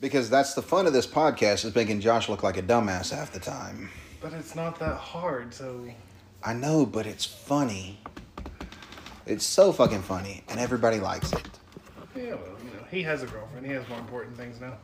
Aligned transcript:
Because 0.00 0.30
that's 0.30 0.54
the 0.54 0.62
fun 0.62 0.86
of 0.86 0.92
this 0.92 1.06
podcast 1.06 1.64
is 1.64 1.74
making 1.74 2.00
Josh 2.00 2.28
look 2.28 2.42
like 2.42 2.56
a 2.56 2.62
dumbass 2.62 3.14
half 3.14 3.32
the 3.32 3.40
time. 3.40 3.90
But 4.20 4.32
it's 4.32 4.54
not 4.54 4.78
that 4.78 4.96
hard, 4.96 5.52
so 5.52 5.86
I 6.42 6.54
know, 6.54 6.86
but 6.86 7.06
it's 7.06 7.24
funny. 7.24 7.98
It's 9.26 9.44
so 9.44 9.72
fucking 9.72 10.02
funny, 10.02 10.42
and 10.48 10.58
everybody 10.58 11.00
likes 11.00 11.32
it. 11.32 11.48
yeah, 12.16 12.34
well, 12.34 12.56
you 12.64 12.70
know, 12.70 12.84
he 12.90 13.02
has 13.02 13.22
a 13.22 13.26
girlfriend. 13.26 13.66
He 13.66 13.72
has 13.72 13.86
more 13.88 13.98
important 13.98 14.36
things 14.36 14.60
now. 14.60 14.74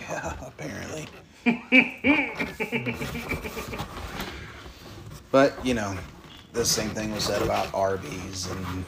Yeah, 0.00 0.34
apparently. 0.46 1.06
but, 5.30 5.64
you 5.64 5.74
know, 5.74 5.96
the 6.52 6.64
same 6.64 6.90
thing 6.90 7.12
was 7.12 7.24
said 7.24 7.42
about 7.42 7.72
Arby's 7.72 8.50
and 8.50 8.84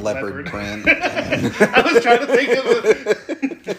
leopard, 0.00 0.02
Leopard. 0.02 0.46
print. 0.46 0.88
I 0.88 1.82
was 1.92 2.02
trying 2.02 2.20
to 2.20 2.26
think 2.26 2.58
of 2.58 2.66
it. 3.66 3.78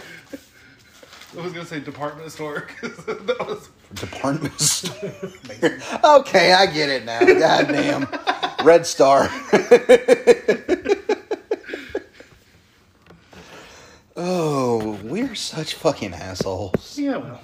I 1.38 1.42
was 1.42 1.54
gonna 1.54 1.66
say 1.66 1.80
department 1.80 2.32
store 2.32 2.68
because 2.82 3.06
that 3.06 3.38
was 3.40 3.70
Department 3.94 4.60
store. 4.60 5.12
okay, 6.04 6.52
I 6.54 6.66
get 6.66 6.90
it 6.90 7.06
now. 7.06 7.20
Goddamn. 7.20 8.08
Red 8.64 8.88
Star. 8.88 9.30
oh, 14.16 15.00
we're 15.04 15.36
such 15.36 15.74
fucking 15.76 16.14
assholes. 16.14 16.98
yeah. 16.98 17.18
Well, 17.18 17.42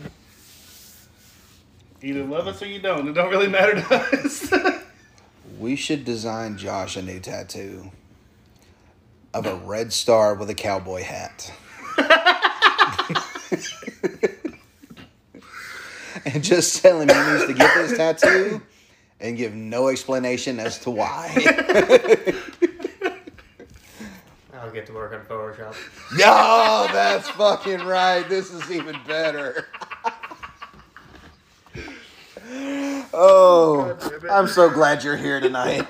either 2.02 2.24
love 2.24 2.48
us 2.48 2.62
or 2.62 2.66
you 2.66 2.80
don't. 2.80 3.08
It 3.08 3.14
don't 3.14 3.30
really 3.30 3.48
matter 3.48 3.82
to 3.82 3.96
us. 3.96 4.52
We 5.60 5.76
should 5.76 6.04
design 6.04 6.58
Josh 6.58 6.98
a 6.98 7.02
new 7.02 7.20
tattoo 7.20 7.92
of 9.34 9.46
a 9.46 9.56
red 9.56 9.92
star 9.92 10.36
with 10.36 10.50
a 10.50 10.56
cowboy 10.56 11.04
hat. 11.04 11.52
and 16.26 16.44
just 16.44 16.82
tell 16.82 17.02
him 17.02 17.10
he 17.10 17.16
needs 17.16 17.46
to 17.48 17.54
get 17.54 17.74
this 17.76 17.98
tattoo 17.98 18.62
and 19.20 19.38
give 19.38 19.54
no 19.54 19.88
explanation 19.88 20.60
as 20.60 20.80
to 20.80 20.92
why. 20.92 21.32
I'll 24.54 24.72
get 24.72 24.86
to 24.88 24.94
work 24.94 25.14
on 25.14 25.22
Photoshop. 25.26 25.76
No, 26.18 26.88
that's 26.94 27.30
fucking 27.32 27.86
right. 27.86 28.28
This 28.30 28.52
is 28.52 28.72
even 28.72 28.96
better. 29.08 29.68
Oh, 33.16 33.98
I'm 34.30 34.48
so 34.48 34.70
glad 34.70 35.04
you're 35.04 35.18
here 35.18 35.40
tonight. 35.40 35.88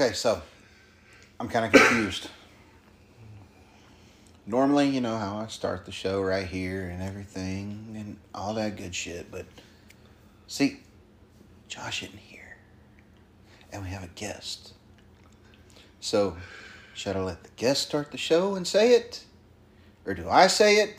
Okay, 0.00 0.14
so 0.14 0.40
I'm 1.38 1.46
kind 1.46 1.66
of 1.66 1.72
confused. 1.72 2.30
Normally, 4.46 4.88
you 4.88 5.02
know 5.02 5.18
how 5.18 5.36
I 5.36 5.48
start 5.48 5.84
the 5.84 5.92
show 5.92 6.22
right 6.22 6.46
here 6.46 6.88
and 6.88 7.02
everything 7.02 7.94
and 7.94 8.16
all 8.34 8.54
that 8.54 8.76
good 8.76 8.94
shit, 8.94 9.30
but 9.30 9.44
see, 10.46 10.80
Josh 11.68 12.02
isn't 12.02 12.18
here. 12.18 12.56
And 13.74 13.82
we 13.82 13.90
have 13.90 14.02
a 14.02 14.06
guest. 14.06 14.72
So, 16.00 16.38
should 16.94 17.14
I 17.14 17.20
let 17.20 17.42
the 17.42 17.50
guest 17.56 17.82
start 17.82 18.10
the 18.10 18.16
show 18.16 18.54
and 18.54 18.66
say 18.66 18.94
it? 18.94 19.22
Or 20.06 20.14
do 20.14 20.30
I 20.30 20.46
say 20.46 20.76
it? 20.76 20.96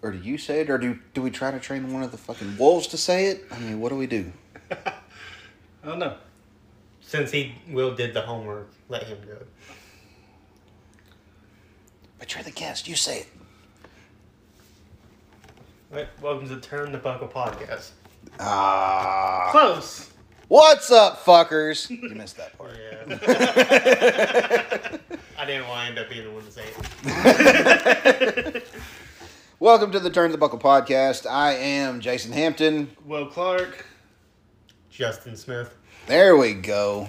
Or 0.00 0.12
do 0.12 0.18
you 0.18 0.38
say 0.38 0.60
it? 0.60 0.70
Or 0.70 0.78
do, 0.78 0.96
do 1.12 1.22
we 1.22 1.32
try 1.32 1.50
to 1.50 1.58
train 1.58 1.92
one 1.92 2.04
of 2.04 2.12
the 2.12 2.18
fucking 2.18 2.56
wolves 2.56 2.86
to 2.86 2.96
say 2.96 3.26
it? 3.26 3.46
I 3.50 3.58
mean, 3.58 3.80
what 3.80 3.88
do 3.88 3.96
we 3.96 4.06
do? 4.06 4.32
I 4.70 4.92
don't 5.84 5.98
know. 5.98 6.18
Since 7.08 7.30
he 7.30 7.54
Will 7.70 7.94
did 7.94 8.12
the 8.12 8.20
homework, 8.20 8.70
let 8.90 9.04
him 9.04 9.16
do 9.24 9.32
it. 9.32 9.48
But 12.18 12.34
you're 12.34 12.42
the 12.42 12.50
guest. 12.50 12.86
You 12.86 12.96
say 12.96 13.20
it. 13.20 13.28
Right, 15.90 16.08
welcome 16.20 16.46
to 16.50 16.60
Turn 16.60 16.92
the 16.92 16.98
Buckle 16.98 17.28
podcast. 17.28 17.92
Ah. 18.38 19.48
Close. 19.52 20.10
What's 20.48 20.90
up, 20.90 21.24
fuckers? 21.24 21.88
You 22.10 22.10
missed 22.14 22.36
that 22.36 22.58
part. 22.58 22.72
Yeah. 22.76 23.16
I 25.38 25.46
didn't 25.46 25.66
want 25.66 25.84
to 25.84 25.88
end 25.88 25.98
up 25.98 26.10
being 26.10 26.24
the 26.24 26.30
one 26.30 26.44
to 26.44 26.52
say 26.52 26.64
it. 27.04 28.68
Welcome 29.60 29.92
to 29.92 29.98
the 29.98 30.10
Turn 30.10 30.30
the 30.30 30.36
Buckle 30.36 30.58
podcast. 30.58 31.24
I 31.24 31.54
am 31.54 32.00
Jason 32.00 32.32
Hampton. 32.32 32.90
Will 33.06 33.24
Clark, 33.28 33.86
Justin 34.90 35.36
Smith. 35.38 35.74
There 36.08 36.36
we 36.38 36.54
go. 36.54 37.08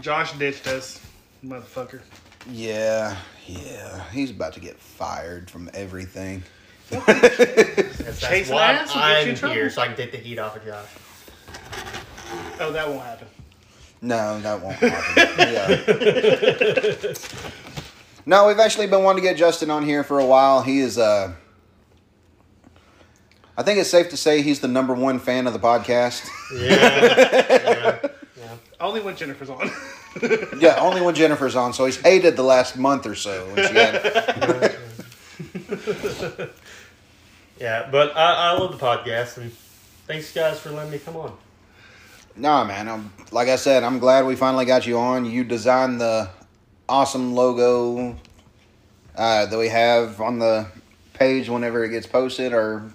Josh 0.00 0.32
ditched 0.34 0.66
us, 0.66 1.00
motherfucker. 1.44 2.00
Yeah, 2.50 3.16
yeah. 3.46 4.08
He's 4.10 4.30
about 4.30 4.52
to 4.54 4.60
get 4.60 4.78
fired 4.78 5.50
from 5.50 5.70
everything. 5.74 6.42
That's, 6.90 8.20
that's 8.20 8.48
why 8.48 8.72
ass 8.74 8.94
will 8.94 9.00
get 9.00 9.24
you 9.24 9.30
I'm 9.32 9.36
trouble. 9.36 9.54
here, 9.56 9.70
so 9.70 9.82
I 9.82 9.86
can 9.88 9.96
take 9.96 10.12
the 10.12 10.18
heat 10.18 10.38
off 10.38 10.54
of 10.54 10.64
Josh. 10.64 10.86
Oh, 12.60 12.70
that 12.70 12.88
won't 12.88 13.00
happen. 13.02 13.26
No, 14.02 14.38
that 14.40 14.62
won't 14.62 14.76
happen. 14.76 15.54
yeah. 17.06 17.12
No, 18.28 18.48
we've 18.48 18.58
actually 18.58 18.88
been 18.88 19.04
wanting 19.04 19.22
to 19.22 19.28
get 19.30 19.36
Justin 19.36 19.70
on 19.70 19.84
here 19.84 20.02
for 20.02 20.18
a 20.18 20.26
while. 20.26 20.60
He 20.60 20.80
is 20.80 20.98
uh 20.98 21.32
I 23.58 23.62
think 23.62 23.78
it's 23.78 23.88
safe 23.90 24.10
to 24.10 24.16
say 24.16 24.42
he's 24.42 24.60
the 24.60 24.68
number 24.68 24.92
one 24.94 25.18
fan 25.18 25.46
of 25.46 25.52
the 25.52 25.58
podcast. 25.58 26.28
Yeah. 26.54 26.68
yeah. 26.70 27.98
yeah. 28.36 28.56
Only 28.80 29.00
when 29.00 29.16
Jennifer's 29.16 29.50
on. 29.50 29.70
Yeah, 30.58 30.76
only 30.80 31.02
when 31.02 31.14
Jennifer's 31.14 31.54
on, 31.56 31.74
so 31.74 31.84
he's 31.84 32.00
hated 32.00 32.36
the 32.36 32.42
last 32.42 32.78
month 32.78 33.04
or 33.04 33.14
so 33.14 33.54
had 33.54 34.74
Yeah, 37.60 37.88
but 37.90 38.16
I, 38.16 38.50
I 38.50 38.52
love 38.52 38.72
the 38.72 38.78
podcast, 38.82 39.36
and 39.36 39.52
thanks 40.06 40.32
guys 40.32 40.58
for 40.58 40.70
letting 40.70 40.92
me 40.92 40.98
come 40.98 41.16
on. 41.16 41.36
Nah, 42.34 42.64
man. 42.64 42.88
I'm, 42.88 43.12
like 43.30 43.48
I 43.48 43.56
said, 43.56 43.82
I'm 43.82 43.98
glad 43.98 44.24
we 44.26 44.36
finally 44.36 44.64
got 44.64 44.86
you 44.86 44.98
on. 44.98 45.24
You 45.24 45.44
designed 45.44 46.00
the 46.00 46.30
awesome 46.88 47.34
logo 47.34 48.16
uh, 49.16 49.46
that 49.46 49.58
we 49.58 49.68
have 49.68 50.20
on 50.20 50.38
the 50.38 50.66
page 51.14 51.48
whenever 51.48 51.84
it 51.84 51.90
gets 51.90 52.06
posted, 52.06 52.52
or 52.52 52.90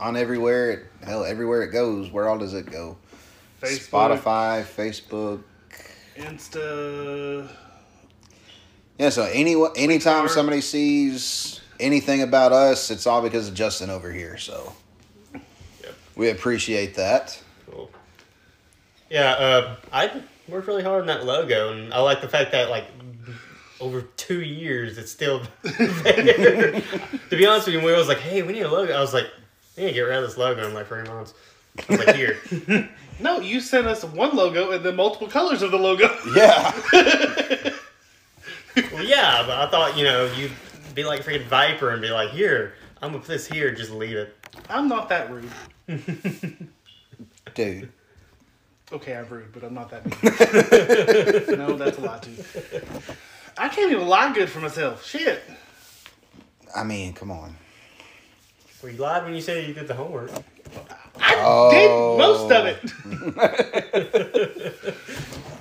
on 0.00 0.16
everywhere. 0.16 0.70
It, 0.70 0.86
hell, 1.04 1.24
everywhere 1.24 1.62
it 1.62 1.68
goes. 1.70 2.10
Where 2.10 2.28
all 2.28 2.38
does 2.38 2.54
it 2.54 2.66
go? 2.70 2.96
Facebook. 3.60 4.18
Spotify, 4.20 4.62
Facebook. 4.64 5.42
Insta. 6.16 7.48
Yeah. 8.98 9.10
So 9.10 9.24
any 9.24 9.54
anytime 9.76 10.20
Twitter. 10.22 10.28
somebody 10.34 10.60
sees 10.60 11.60
anything 11.78 12.22
about 12.22 12.52
us, 12.52 12.90
it's 12.90 13.06
all 13.06 13.22
because 13.22 13.48
of 13.48 13.54
Justin 13.54 13.90
over 13.90 14.10
here. 14.12 14.36
So 14.38 14.72
Yep. 15.34 15.94
we 16.16 16.30
appreciate 16.30 16.94
that. 16.96 17.40
Cool. 17.70 17.90
Yeah, 19.10 19.30
uh, 19.32 19.76
I 19.92 20.22
worked 20.48 20.68
really 20.68 20.82
hard 20.82 21.02
on 21.02 21.06
that 21.08 21.24
logo, 21.24 21.72
and 21.72 21.92
I 21.92 22.00
like 22.00 22.20
the 22.20 22.28
fact 22.28 22.52
that 22.52 22.70
like 22.70 22.84
over 23.80 24.02
two 24.16 24.42
years 24.42 24.98
it's 24.98 25.10
still 25.10 25.42
there. 25.62 26.72
to 27.30 27.36
be 27.36 27.46
honest 27.46 27.66
with 27.66 27.74
you, 27.74 27.78
when 27.80 27.86
Will 27.86 27.96
was 27.98 28.08
like, 28.08 28.18
"Hey, 28.20 28.42
we 28.42 28.52
need 28.52 28.62
a 28.62 28.70
logo," 28.70 28.94
I 28.96 29.00
was 29.00 29.14
like, 29.14 29.26
"We 29.80 29.86
need 29.86 29.92
to 29.92 29.94
get 29.94 30.02
rid 30.02 30.18
of 30.18 30.24
this 30.24 30.36
logo 30.36 30.66
in 30.66 30.74
like 30.74 30.88
three 30.88 31.02
months." 31.02 31.34
I 31.88 31.96
was 31.96 32.06
like, 32.06 32.16
"Here." 32.16 32.38
No, 33.18 33.40
you 33.40 33.60
sent 33.60 33.86
us 33.86 34.04
one 34.04 34.36
logo 34.36 34.72
and 34.72 34.84
then 34.84 34.96
multiple 34.96 35.28
colors 35.28 35.62
of 35.62 35.70
the 35.70 35.78
logo. 35.78 36.08
Yeah. 36.34 36.72
well, 38.92 39.04
yeah, 39.04 39.42
but 39.46 39.58
I 39.58 39.70
thought 39.70 39.96
you 39.96 40.04
know 40.04 40.30
you'd 40.36 40.52
be 40.94 41.04
like 41.04 41.22
freaking 41.24 41.46
Viper 41.46 41.90
and 41.90 42.00
be 42.00 42.10
like, 42.10 42.30
"Here, 42.30 42.74
I'm 43.02 43.10
gonna 43.10 43.20
put 43.20 43.28
this 43.28 43.46
here, 43.46 43.74
just 43.74 43.90
leave 43.90 44.16
it." 44.16 44.36
I'm 44.68 44.88
not 44.88 45.08
that 45.08 45.30
rude. 45.30 45.50
Dude. 47.54 47.90
Okay, 48.92 49.14
I'm 49.14 49.28
rude, 49.28 49.52
but 49.52 49.62
I'm 49.62 49.74
not 49.74 49.90
that 49.90 50.04
mean. 50.04 51.58
no, 51.58 51.76
that's 51.76 51.98
a 51.98 52.00
lot, 52.00 52.24
too. 52.24 52.34
I 53.56 53.68
can't 53.68 53.92
even 53.92 54.08
lie 54.08 54.32
good 54.32 54.50
for 54.50 54.58
myself. 54.58 55.06
Shit. 55.06 55.42
I 56.74 56.82
mean, 56.82 57.12
come 57.12 57.30
on. 57.30 57.56
Were 58.82 58.90
you 58.90 58.96
lied 58.98 59.24
when 59.24 59.34
you 59.34 59.40
said 59.40 59.66
you 59.66 59.74
did 59.74 59.88
the 59.88 59.94
homework? 59.94 60.30
I 61.20 61.34
Oh. 61.38 61.70
did 61.70 62.18
most 62.18 62.50
of 62.50 62.66
it. 62.66 62.80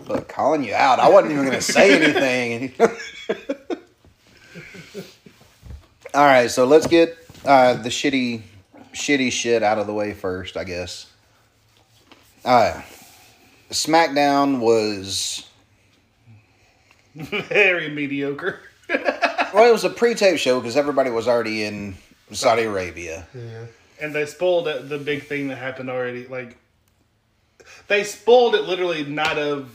Look, 0.07 0.27
calling 0.29 0.63
you 0.63 0.73
out. 0.73 0.99
I 0.99 1.09
wasn't 1.09 1.33
even 1.33 1.45
going 1.45 1.57
to 1.57 1.61
say 1.61 2.01
anything. 2.01 2.73
All 6.13 6.25
right, 6.25 6.49
so 6.49 6.65
let's 6.65 6.87
get 6.87 7.17
uh, 7.45 7.73
the 7.75 7.89
shitty, 7.89 8.41
shitty 8.93 9.31
shit 9.31 9.61
out 9.63 9.77
of 9.77 9.85
the 9.87 9.93
way 9.93 10.13
first, 10.13 10.57
I 10.57 10.63
guess. 10.63 11.05
Uh, 12.43 12.81
SmackDown 13.69 14.59
was 14.59 15.45
Very 17.15 17.89
mediocre. 17.89 18.61
well, 18.89 19.67
it 19.69 19.71
was 19.71 19.83
a 19.83 19.89
pre-tape 19.89 20.39
show 20.39 20.59
because 20.59 20.75
everybody 20.77 21.09
was 21.11 21.27
already 21.27 21.63
in 21.65 21.95
Saudi 22.31 22.63
Arabia. 22.63 23.27
Yeah. 23.33 23.65
And 24.01 24.13
they 24.13 24.25
spoiled 24.25 24.67
it, 24.67 24.87
the 24.89 24.97
big 24.97 25.23
thing 25.23 25.49
that 25.49 25.57
happened 25.57 25.89
already. 25.89 26.27
Like, 26.27 26.57
they 27.87 28.03
spoiled 28.03 28.55
it 28.55 28.63
literally 28.63 29.03
night 29.03 29.37
of 29.37 29.69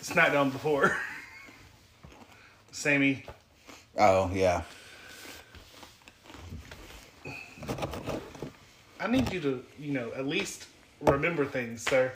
SmackDown 0.00 0.52
before. 0.52 0.96
Sami. 2.72 3.24
Oh 3.96 4.30
yeah, 4.32 4.62
I 9.00 9.06
need 9.06 9.32
you 9.32 9.40
to, 9.40 9.64
you 9.78 9.92
know, 9.92 10.10
at 10.16 10.26
least 10.26 10.66
remember 11.00 11.44
things, 11.44 11.82
sir. 11.82 12.12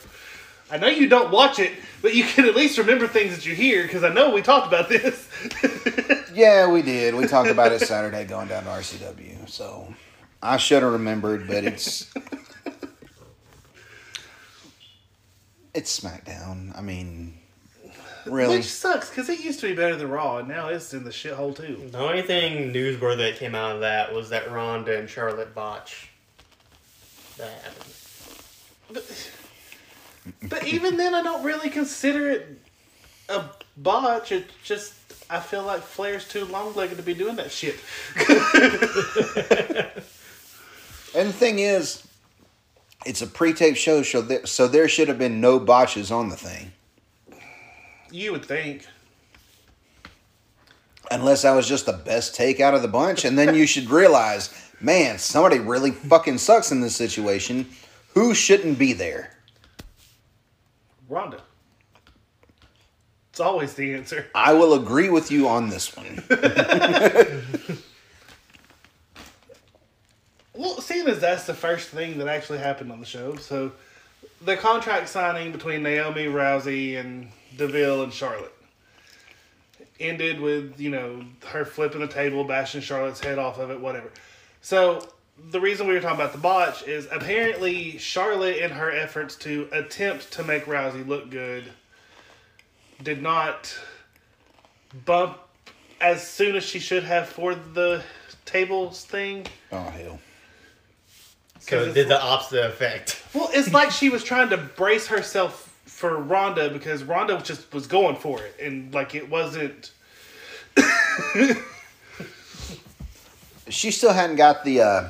I 0.71 0.77
know 0.77 0.87
you 0.87 1.07
don't 1.07 1.31
watch 1.31 1.59
it, 1.59 1.73
but 2.01 2.15
you 2.15 2.23
can 2.23 2.45
at 2.45 2.55
least 2.55 2.77
remember 2.77 3.07
things 3.07 3.35
that 3.35 3.45
you 3.45 3.53
hear 3.53 3.83
because 3.83 4.03
I 4.03 4.13
know 4.13 4.31
we 4.33 4.41
talked 4.41 4.67
about 4.67 4.89
this. 4.89 5.27
yeah, 6.33 6.69
we 6.71 6.81
did. 6.81 7.15
We 7.15 7.27
talked 7.27 7.49
about 7.49 7.71
it 7.71 7.81
Saturday 7.81 8.25
going 8.25 8.47
down 8.47 8.63
to 8.63 8.69
RCW. 8.69 9.49
So 9.49 9.93
I 10.41 10.57
should 10.57 10.83
have 10.83 10.93
remembered, 10.93 11.47
but 11.47 11.63
it's 11.63 12.11
it's 15.73 15.99
SmackDown. 15.99 16.77
I 16.77 16.81
mean, 16.81 17.33
really. 18.25 18.57
Which 18.57 18.65
sucks 18.65 19.09
because 19.09 19.29
it 19.29 19.39
used 19.39 19.59
to 19.61 19.67
be 19.67 19.75
better 19.75 19.95
than 19.95 20.09
Raw, 20.09 20.37
and 20.37 20.47
now 20.47 20.69
it's 20.69 20.93
in 20.93 21.03
the 21.03 21.09
shithole 21.09 21.55
too. 21.55 21.89
The 21.91 21.99
only 21.99 22.21
thing 22.21 22.73
newsworthy 22.73 23.17
that 23.17 23.37
came 23.37 23.55
out 23.55 23.75
of 23.75 23.81
that 23.81 24.13
was 24.13 24.29
that 24.29 24.51
Ronda 24.51 24.97
and 24.97 25.09
Charlotte 25.09 25.53
botch. 25.53 26.09
That 27.37 27.51
happened. 27.51 27.93
But, 28.91 29.31
but 30.43 30.65
even 30.65 30.97
then, 30.97 31.13
I 31.13 31.21
don't 31.21 31.43
really 31.43 31.69
consider 31.69 32.29
it 32.29 32.59
a 33.29 33.43
botch. 33.77 34.31
It 34.31 34.49
just 34.63 34.93
I 35.29 35.39
feel 35.39 35.63
like 35.63 35.81
Flair's 35.81 36.27
too 36.27 36.45
long 36.45 36.73
legged 36.75 36.97
to 36.97 37.03
be 37.03 37.13
doing 37.13 37.35
that 37.37 37.51
shit. 37.51 37.75
And 41.15 41.29
the 41.29 41.33
thing 41.33 41.59
is, 41.59 42.07
it's 43.05 43.21
a 43.21 43.27
pre-tape 43.27 43.75
show, 43.75 44.01
so 44.01 44.21
there, 44.21 44.45
so 44.47 44.67
there 44.67 44.87
should 44.87 45.07
have 45.09 45.19
been 45.19 45.39
no 45.39 45.59
botches 45.59 46.09
on 46.11 46.29
the 46.29 46.35
thing, 46.35 46.71
You 48.09 48.31
would 48.31 48.43
think. 48.45 48.87
unless 51.11 51.43
that 51.43 51.51
was 51.53 51.67
just 51.69 51.85
the 51.85 51.93
best 51.93 52.33
take 52.33 52.59
out 52.59 52.73
of 52.73 52.81
the 52.81 52.87
bunch. 52.87 53.25
And 53.25 53.37
then 53.37 53.53
you 53.53 53.67
should 53.67 53.91
realize, 53.91 54.49
man, 54.81 55.19
somebody 55.19 55.59
really 55.59 55.91
fucking 55.91 56.39
sucks 56.39 56.71
in 56.71 56.81
this 56.81 56.95
situation. 56.95 57.67
Who 58.15 58.33
shouldn't 58.33 58.79
be 58.79 58.93
there? 58.93 59.32
Ronda. 61.13 61.41
It's 63.29 63.39
always 63.39 63.73
the 63.73 63.93
answer. 63.93 64.27
I 64.35 64.53
will 64.53 64.73
agree 64.73 65.09
with 65.09 65.31
you 65.31 65.47
on 65.47 65.69
this 65.69 65.95
one. 65.95 66.23
Well, 70.55 70.79
seeing 70.81 71.07
as 71.07 71.19
that's 71.19 71.45
the 71.45 71.53
first 71.53 71.89
thing 71.89 72.19
that 72.19 72.27
actually 72.27 72.59
happened 72.59 72.91
on 72.91 72.99
the 72.99 73.07
show, 73.07 73.35
so 73.37 73.71
the 74.39 74.55
contract 74.55 75.09
signing 75.09 75.51
between 75.51 75.81
Naomi, 75.81 76.25
Rousey, 76.25 76.99
and 76.99 77.29
Deville 77.57 78.03
and 78.03 78.13
Charlotte 78.13 78.53
ended 79.99 80.39
with 80.39 80.79
you 80.79 80.91
know 80.91 81.25
her 81.47 81.65
flipping 81.65 82.01
the 82.01 82.07
table, 82.07 82.43
bashing 82.43 82.81
Charlotte's 82.81 83.19
head 83.19 83.39
off 83.39 83.57
of 83.57 83.71
it, 83.71 83.79
whatever. 83.79 84.11
So 84.61 85.07
the 85.49 85.59
reason 85.59 85.87
we 85.87 85.93
were 85.93 85.99
talking 85.99 86.19
about 86.19 86.31
the 86.31 86.39
botch 86.39 86.87
is 86.87 87.07
apparently 87.11 87.97
Charlotte, 87.97 88.57
in 88.57 88.71
her 88.71 88.91
efforts 88.91 89.35
to 89.37 89.67
attempt 89.71 90.31
to 90.33 90.43
make 90.43 90.65
Rousey 90.65 91.07
look 91.07 91.29
good, 91.29 91.65
did 93.01 93.21
not 93.21 93.75
bump 95.05 95.37
as 95.99 96.25
soon 96.25 96.55
as 96.55 96.63
she 96.63 96.79
should 96.79 97.03
have 97.03 97.29
for 97.29 97.55
the 97.55 98.03
tables 98.45 99.05
thing. 99.05 99.45
Oh 99.71 99.81
hell. 99.83 100.19
So 101.59 101.77
Because 101.77 101.87
it 101.87 101.93
did 101.93 102.07
the 102.09 102.21
opposite 102.21 102.65
effect. 102.65 103.23
Well, 103.33 103.49
it's 103.53 103.71
like 103.73 103.91
she 103.91 104.09
was 104.09 104.23
trying 104.23 104.49
to 104.49 104.57
brace 104.57 105.07
herself 105.07 105.73
for 105.85 106.17
Ronda 106.17 106.69
because 106.69 107.03
Ronda 107.03 107.41
just 107.41 107.73
was 107.73 107.87
going 107.87 108.17
for 108.17 108.41
it, 108.41 108.55
and 108.61 108.93
like 108.93 109.15
it 109.15 109.29
wasn't. 109.29 109.91
She 113.69 113.91
still 113.91 114.11
hadn't 114.11 114.35
got 114.35 114.65
the 114.65 114.81
uh, 114.81 115.09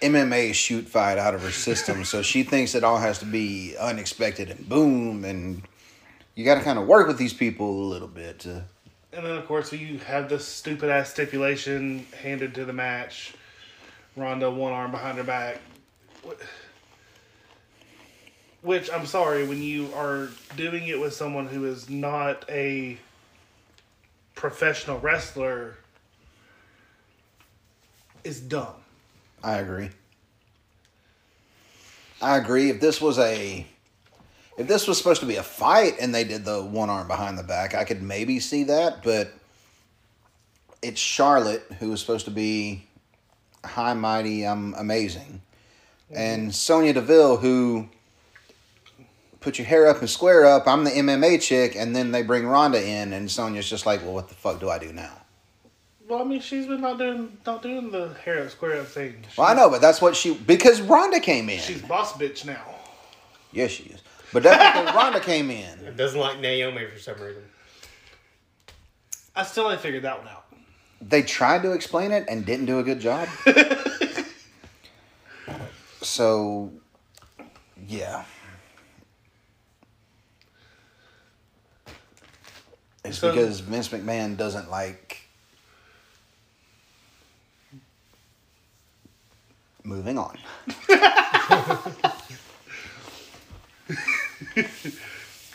MMA 0.00 0.54
shoot 0.54 0.86
fight 0.86 1.18
out 1.18 1.34
of 1.34 1.42
her 1.42 1.50
system, 1.50 2.04
so 2.04 2.22
she 2.22 2.42
thinks 2.42 2.74
it 2.74 2.84
all 2.84 2.98
has 2.98 3.18
to 3.20 3.24
be 3.24 3.76
unexpected 3.78 4.50
and 4.50 4.68
boom, 4.68 5.24
and 5.24 5.62
you 6.34 6.44
got 6.44 6.56
to 6.56 6.60
kind 6.60 6.78
of 6.78 6.86
work 6.86 7.08
with 7.08 7.18
these 7.18 7.32
people 7.32 7.68
a 7.68 7.88
little 7.88 8.08
bit. 8.08 8.40
To, 8.40 8.64
And 9.12 9.24
then 9.24 9.36
of 9.36 9.46
course 9.46 9.72
you 9.72 9.98
have 9.98 10.28
this 10.28 10.46
stupid 10.46 10.90
ass 10.90 11.10
stipulation 11.10 12.06
handed 12.22 12.54
to 12.54 12.64
the 12.64 12.72
match. 12.72 13.34
Ronda 14.16 14.50
one 14.50 14.72
arm 14.72 14.90
behind 14.90 15.18
her 15.18 15.24
back. 15.24 15.60
Which 18.62 18.90
I'm 18.90 19.06
sorry 19.06 19.46
when 19.46 19.62
you 19.62 19.92
are 19.94 20.28
doing 20.56 20.88
it 20.88 20.98
with 20.98 21.14
someone 21.14 21.46
who 21.46 21.66
is 21.66 21.88
not 21.88 22.44
a 22.48 22.98
professional 24.34 24.98
wrestler 24.98 25.76
is 28.24 28.40
dumb. 28.40 28.74
I 29.42 29.58
agree. 29.58 29.90
I 32.20 32.36
agree. 32.36 32.70
If 32.70 32.80
this 32.80 33.00
was 33.00 33.18
a, 33.18 33.66
if 34.56 34.66
this 34.66 34.88
was 34.88 34.98
supposed 34.98 35.20
to 35.20 35.26
be 35.26 35.36
a 35.36 35.42
fight 35.42 35.96
and 36.00 36.14
they 36.14 36.24
did 36.24 36.44
the 36.44 36.62
one 36.62 36.90
arm 36.90 37.08
behind 37.08 37.38
the 37.38 37.42
back, 37.42 37.74
I 37.74 37.84
could 37.84 38.02
maybe 38.02 38.40
see 38.40 38.64
that. 38.64 39.02
But 39.02 39.32
it's 40.82 41.00
Charlotte 41.00 41.64
who 41.78 41.92
is 41.92 42.00
supposed 42.00 42.24
to 42.26 42.30
be 42.30 42.86
high, 43.64 43.94
mighty, 43.94 44.46
I'm 44.46 44.74
amazing, 44.74 45.42
mm-hmm. 46.10 46.16
and 46.16 46.54
Sonya 46.54 46.94
Deville 46.94 47.38
who 47.38 47.88
put 49.40 49.58
your 49.58 49.66
hair 49.66 49.86
up 49.86 50.00
and 50.00 50.10
square 50.10 50.44
up. 50.44 50.66
I'm 50.66 50.84
the 50.84 50.90
MMA 50.90 51.40
chick, 51.40 51.76
and 51.76 51.94
then 51.94 52.10
they 52.10 52.22
bring 52.22 52.46
Ronda 52.46 52.84
in, 52.84 53.12
and 53.12 53.30
Sonya's 53.30 53.68
just 53.68 53.86
like, 53.86 54.02
well, 54.02 54.14
what 54.14 54.28
the 54.28 54.34
fuck 54.34 54.58
do 54.58 54.68
I 54.68 54.78
do 54.78 54.92
now? 54.92 55.12
Well, 56.08 56.20
I 56.20 56.24
mean, 56.24 56.40
she's 56.40 56.66
been 56.66 56.80
not 56.80 56.98
doing 56.98 57.36
not 57.44 57.62
doing 57.62 57.90
the 57.90 58.14
hair 58.24 58.42
up 58.44 58.50
square 58.50 58.80
up 58.80 58.86
thing. 58.86 59.16
Well, 59.36 59.48
I 59.48 59.54
know, 59.54 59.68
but 59.68 59.80
that's 59.80 60.00
what 60.00 60.14
she 60.14 60.34
because 60.34 60.80
Ronda 60.80 61.18
came 61.20 61.48
in. 61.48 61.58
She's 61.58 61.82
boss 61.82 62.12
bitch 62.12 62.44
now. 62.44 62.62
Yes, 63.52 63.72
she 63.72 63.84
is. 63.84 64.02
But 64.32 64.42
that's 64.44 64.78
because 64.78 64.94
Ronda 65.02 65.20
came 65.20 65.50
in. 65.50 65.78
It 65.80 65.96
doesn't 65.96 66.18
like 66.20 66.38
Naomi 66.40 66.86
for 66.86 66.98
some 66.98 67.20
reason. 67.20 67.42
I 69.34 69.42
still 69.42 69.70
ain't 69.70 69.80
figured 69.80 70.04
that 70.04 70.18
one 70.18 70.28
out. 70.28 70.44
They 71.00 71.22
tried 71.22 71.62
to 71.62 71.72
explain 71.72 72.12
it 72.12 72.24
and 72.28 72.46
didn't 72.46 72.66
do 72.66 72.78
a 72.78 72.82
good 72.82 73.00
job. 73.00 73.28
so, 76.02 76.72
yeah. 77.86 78.24
It's 83.04 83.18
So- 83.18 83.30
because 83.32 83.60
Vince 83.60 83.88
McMahon 83.88 84.36
doesn't 84.36 84.70
like 84.70 85.25
moving 89.86 90.18
on. 90.18 90.36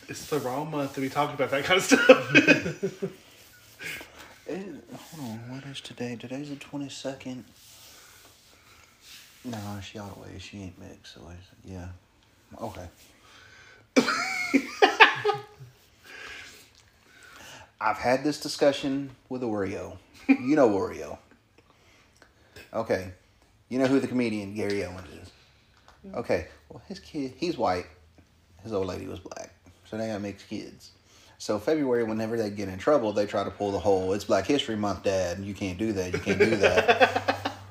It's 0.07 0.27
the 0.27 0.39
wrong 0.39 0.71
month 0.71 0.95
to 0.95 1.01
be 1.01 1.09
talking 1.09 1.35
about 1.35 1.51
that 1.51 1.63
kind 1.63 1.77
of 1.77 1.83
stuff. 1.83 3.11
Eh, 4.49 4.57
hold 4.97 5.29
on, 5.29 5.37
what 5.49 5.63
is 5.65 5.79
today? 5.79 6.17
Today's 6.19 6.49
the 6.49 6.55
twenty 6.57 6.89
second. 6.89 7.45
No, 9.45 9.57
she 9.81 9.97
of 9.97 10.17
way. 10.17 10.39
She 10.39 10.63
ain't 10.63 10.77
mixed. 10.77 11.13
So 11.13 11.21
yeah, 11.63 11.87
okay. 12.59 12.89
I've 17.79 17.97
had 17.97 18.25
this 18.25 18.41
discussion 18.41 19.11
with 19.29 19.41
Oreo. 19.43 19.97
You 20.27 20.55
know 20.57 20.67
Oreo. 20.69 21.17
Okay, 22.73 23.11
you 23.71 23.79
know 23.79 23.87
who 23.87 24.01
the 24.01 24.07
comedian 24.07 24.53
Gary 24.53 24.83
Owens 24.83 25.07
is. 25.09 25.31
Okay, 26.13 26.47
well 26.67 26.81
his 26.87 26.99
kid, 26.99 27.33
he's 27.37 27.57
white. 27.57 27.85
His 28.63 28.73
old 28.73 28.85
lady 28.85 29.07
was 29.07 29.19
black, 29.19 29.53
so 29.89 29.97
they 29.97 30.07
got 30.07 30.21
mixed 30.21 30.49
kids. 30.49 30.91
So 31.37 31.57
February, 31.57 32.03
whenever 32.03 32.37
they 32.37 32.49
get 32.49 32.67
in 32.67 32.77
trouble, 32.77 33.13
they 33.13 33.25
try 33.25 33.45
to 33.45 33.49
pull 33.49 33.71
the 33.71 33.79
whole 33.79 34.11
"It's 34.11 34.25
Black 34.25 34.45
History 34.45 34.75
Month, 34.75 35.03
Dad, 35.03 35.37
and 35.37 35.47
you 35.47 35.53
can't 35.53 35.77
do 35.77 35.93
that. 35.93 36.11
You 36.11 36.19
can't 36.19 36.37
do 36.37 36.55
that." 36.57 37.53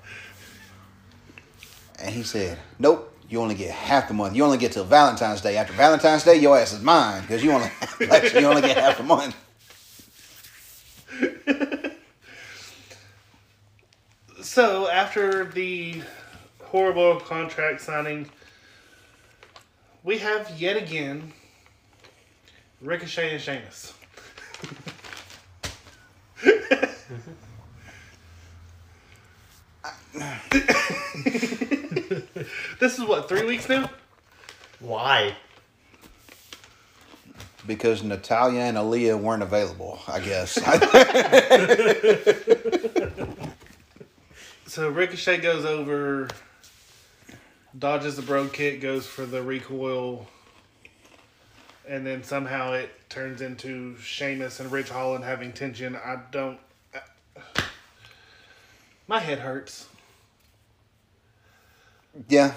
and 2.00 2.14
he 2.14 2.22
said, 2.22 2.58
"Nope, 2.78 3.14
you 3.28 3.40
only 3.40 3.54
get 3.54 3.70
half 3.70 4.08
the 4.08 4.14
month. 4.14 4.34
You 4.34 4.44
only 4.44 4.58
get 4.58 4.72
till 4.72 4.84
Valentine's 4.84 5.42
Day. 5.42 5.58
After 5.58 5.74
Valentine's 5.74 6.24
Day, 6.24 6.36
your 6.36 6.58
ass 6.58 6.72
is 6.72 6.82
mine 6.82 7.20
because 7.20 7.44
you 7.44 7.52
only 7.52 7.70
you 8.00 8.46
only 8.46 8.62
get 8.62 8.78
half 8.78 8.96
the 8.96 9.04
month. 9.04 9.36
So 14.52 14.88
after 14.88 15.44
the 15.44 16.02
horrible 16.64 17.20
contract 17.20 17.80
signing, 17.80 18.28
we 20.02 20.18
have 20.18 20.60
yet 20.60 20.76
again 20.76 21.32
Ricochet 22.80 23.34
and 23.34 23.40
Sheamus. 23.40 23.94
this 32.80 32.98
is 32.98 33.04
what 33.04 33.28
three 33.28 33.44
weeks 33.44 33.68
now. 33.68 33.88
Why? 34.80 35.36
Because 37.68 38.02
Natalya 38.02 38.62
and 38.62 38.76
Aliyah 38.76 39.16
weren't 39.16 39.44
available, 39.44 40.00
I 40.08 40.18
guess. 40.18 40.58
So 44.70 44.88
Ricochet 44.88 45.38
goes 45.38 45.64
over, 45.64 46.28
dodges 47.76 48.14
the 48.14 48.22
Brogue 48.22 48.52
Kick, 48.52 48.80
goes 48.80 49.04
for 49.04 49.26
the 49.26 49.42
recoil, 49.42 50.28
and 51.88 52.06
then 52.06 52.22
somehow 52.22 52.74
it 52.74 52.88
turns 53.10 53.40
into 53.40 53.96
Sheamus 53.96 54.60
and 54.60 54.70
Ridge 54.70 54.88
Holland 54.88 55.24
having 55.24 55.52
tension. 55.52 55.96
I 55.96 56.20
don't. 56.30 56.60
my 59.08 59.18
head 59.18 59.40
hurts. 59.40 59.88
yeah. 62.28 62.54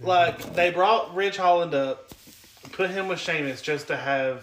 Like 0.00 0.56
they 0.56 0.70
brought 0.72 1.14
Ridge 1.14 1.36
Holland 1.36 1.72
up, 1.72 2.10
put 2.72 2.90
him 2.90 3.06
with 3.06 3.20
Sheamus 3.20 3.62
just 3.62 3.86
to 3.86 3.96
have 3.96 4.42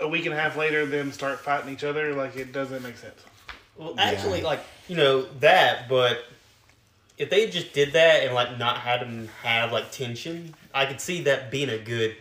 a 0.00 0.08
week 0.08 0.24
and 0.24 0.32
a 0.34 0.38
half 0.38 0.56
later 0.56 0.86
them 0.86 1.12
start 1.12 1.38
fighting 1.38 1.70
each 1.70 1.84
other. 1.84 2.14
Like 2.14 2.34
it 2.36 2.54
doesn't 2.54 2.82
make 2.82 2.96
sense. 2.96 3.27
Well, 3.78 3.94
actually, 3.96 4.42
like 4.42 4.60
you 4.88 4.96
know 4.96 5.22
that, 5.38 5.88
but 5.88 6.24
if 7.16 7.30
they 7.30 7.48
just 7.48 7.72
did 7.72 7.92
that 7.92 8.24
and 8.24 8.34
like 8.34 8.58
not 8.58 8.78
had 8.78 9.00
them 9.00 9.28
have 9.42 9.72
like 9.72 9.92
tension, 9.92 10.54
I 10.74 10.84
could 10.86 11.00
see 11.00 11.22
that 11.22 11.50
being 11.50 11.70
a 11.70 11.78
good 11.78 12.16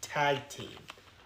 tag 0.00 0.48
team. 0.48 0.68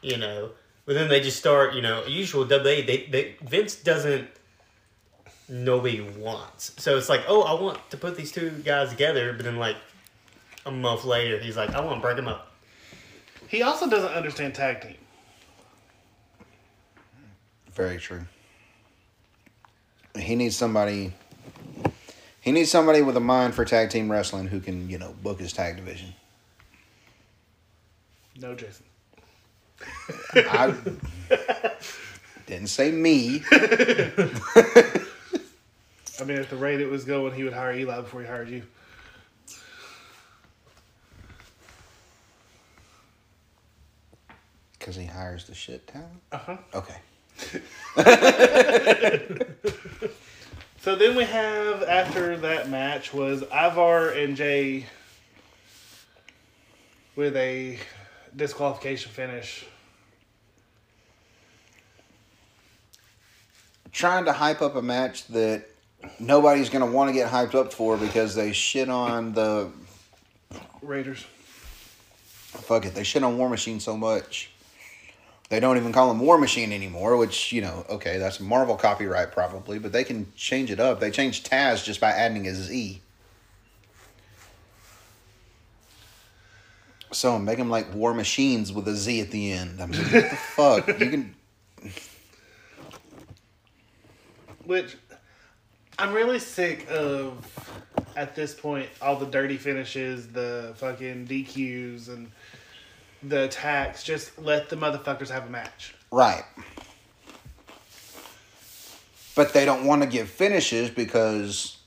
You 0.02 0.16
know, 0.16 0.50
but 0.86 0.94
then 0.94 1.08
they 1.08 1.20
just 1.20 1.38
start. 1.38 1.74
You 1.74 1.82
know, 1.82 2.04
usual 2.04 2.44
WWE. 2.44 2.86
They, 2.86 3.06
they 3.10 3.36
Vince 3.42 3.76
doesn't. 3.76 4.28
Nobody 5.48 6.00
wants. 6.00 6.72
So 6.78 6.96
it's 6.96 7.08
like, 7.08 7.22
oh, 7.28 7.42
I 7.42 7.60
want 7.60 7.78
to 7.90 7.96
put 7.96 8.16
these 8.16 8.30
two 8.32 8.50
guys 8.64 8.90
together, 8.90 9.32
but 9.32 9.44
then 9.44 9.56
like 9.56 9.76
a 10.66 10.70
month 10.70 11.04
later, 11.04 11.38
he's 11.38 11.56
like, 11.56 11.70
I 11.70 11.80
want 11.80 11.98
to 11.98 12.00
break 12.00 12.16
them 12.16 12.28
up. 12.28 12.52
He 13.48 13.62
also 13.62 13.88
doesn't 13.90 14.12
understand 14.12 14.54
tag 14.54 14.80
team. 14.80 14.94
Very 17.72 17.98
true. 17.98 18.22
He 20.18 20.36
needs 20.36 20.56
somebody. 20.56 21.12
He 22.40 22.52
needs 22.52 22.70
somebody 22.70 23.02
with 23.02 23.16
a 23.16 23.20
mind 23.20 23.54
for 23.54 23.64
tag 23.64 23.90
team 23.90 24.10
wrestling 24.10 24.48
who 24.48 24.60
can, 24.60 24.88
you 24.88 24.98
know, 24.98 25.14
book 25.22 25.40
his 25.40 25.52
tag 25.52 25.76
division. 25.76 26.14
No, 28.40 28.54
Jason. 28.54 28.84
I 30.34 30.74
didn't 32.46 32.68
say 32.68 32.90
me. 32.90 33.42
I 36.20 36.24
mean, 36.24 36.38
at 36.38 36.50
the 36.50 36.56
rate 36.56 36.80
it 36.80 36.90
was 36.90 37.04
going, 37.04 37.34
he 37.34 37.44
would 37.44 37.52
hire 37.52 37.72
Eli 37.72 38.00
before 38.00 38.20
he 38.20 38.26
hired 38.26 38.48
you. 38.48 38.62
Because 44.78 44.96
he 44.96 45.04
hires 45.04 45.44
the 45.44 45.54
shit 45.54 45.86
talent. 45.86 46.20
Uh 46.32 46.38
huh. 46.38 46.56
Okay. 46.74 46.96
So 50.82 50.96
then 50.96 51.14
we 51.14 51.24
have 51.24 51.82
after 51.82 52.38
that 52.38 52.70
match 52.70 53.12
was 53.12 53.44
Ivar 53.52 54.12
and 54.12 54.34
Jey 54.34 54.86
with 57.16 57.36
a 57.36 57.78
disqualification 58.34 59.12
finish. 59.12 59.66
Trying 63.92 64.24
to 64.24 64.32
hype 64.32 64.62
up 64.62 64.74
a 64.74 64.80
match 64.80 65.26
that 65.28 65.66
nobody's 66.18 66.70
going 66.70 66.84
to 66.84 66.90
want 66.90 67.10
to 67.10 67.12
get 67.12 67.30
hyped 67.30 67.54
up 67.54 67.74
for 67.74 67.98
because 67.98 68.34
they 68.34 68.52
shit 68.52 68.88
on 68.88 69.34
the. 69.34 69.70
Raiders. 70.80 71.26
Fuck 72.52 72.86
it. 72.86 72.94
They 72.94 73.04
shit 73.04 73.22
on 73.22 73.36
War 73.36 73.50
Machine 73.50 73.80
so 73.80 73.98
much. 73.98 74.50
They 75.50 75.58
don't 75.58 75.76
even 75.76 75.92
call 75.92 76.06
them 76.06 76.20
War 76.20 76.38
Machine 76.38 76.72
anymore, 76.72 77.16
which, 77.16 77.52
you 77.52 77.60
know, 77.60 77.84
okay, 77.90 78.18
that's 78.18 78.38
Marvel 78.38 78.76
copyright 78.76 79.32
probably, 79.32 79.80
but 79.80 79.90
they 79.90 80.04
can 80.04 80.32
change 80.36 80.70
it 80.70 80.78
up. 80.78 81.00
They 81.00 81.10
changed 81.10 81.50
Taz 81.50 81.84
just 81.84 82.00
by 82.00 82.10
adding 82.10 82.46
a 82.46 82.54
Z. 82.54 83.00
So 87.10 87.36
make 87.36 87.58
them 87.58 87.68
like 87.68 87.92
War 87.92 88.14
Machines 88.14 88.72
with 88.72 88.86
a 88.86 88.94
Z 88.94 89.20
at 89.20 89.32
the 89.32 89.50
end. 89.50 89.82
I 89.82 89.86
mean, 89.86 90.00
what 90.00 90.30
the 90.30 90.36
fuck? 90.36 90.86
You 91.00 91.10
can. 91.10 91.34
Which 94.64 94.96
I'm 95.98 96.14
really 96.14 96.38
sick 96.38 96.88
of 96.88 97.44
at 98.16 98.36
this 98.36 98.54
point 98.54 98.88
all 99.02 99.16
the 99.16 99.26
dirty 99.26 99.56
finishes, 99.56 100.28
the 100.28 100.74
fucking 100.76 101.26
DQs 101.26 102.08
and 102.08 102.30
the 103.22 103.44
attacks. 103.44 104.02
Just 104.02 104.38
let 104.38 104.68
the 104.68 104.76
motherfuckers 104.76 105.30
have 105.30 105.46
a 105.46 105.50
match. 105.50 105.94
Right. 106.10 106.44
But 109.34 109.52
they 109.52 109.64
don't 109.64 109.84
want 109.84 110.02
to 110.02 110.08
give 110.08 110.28
finishes 110.28 110.90
because. 110.90 111.78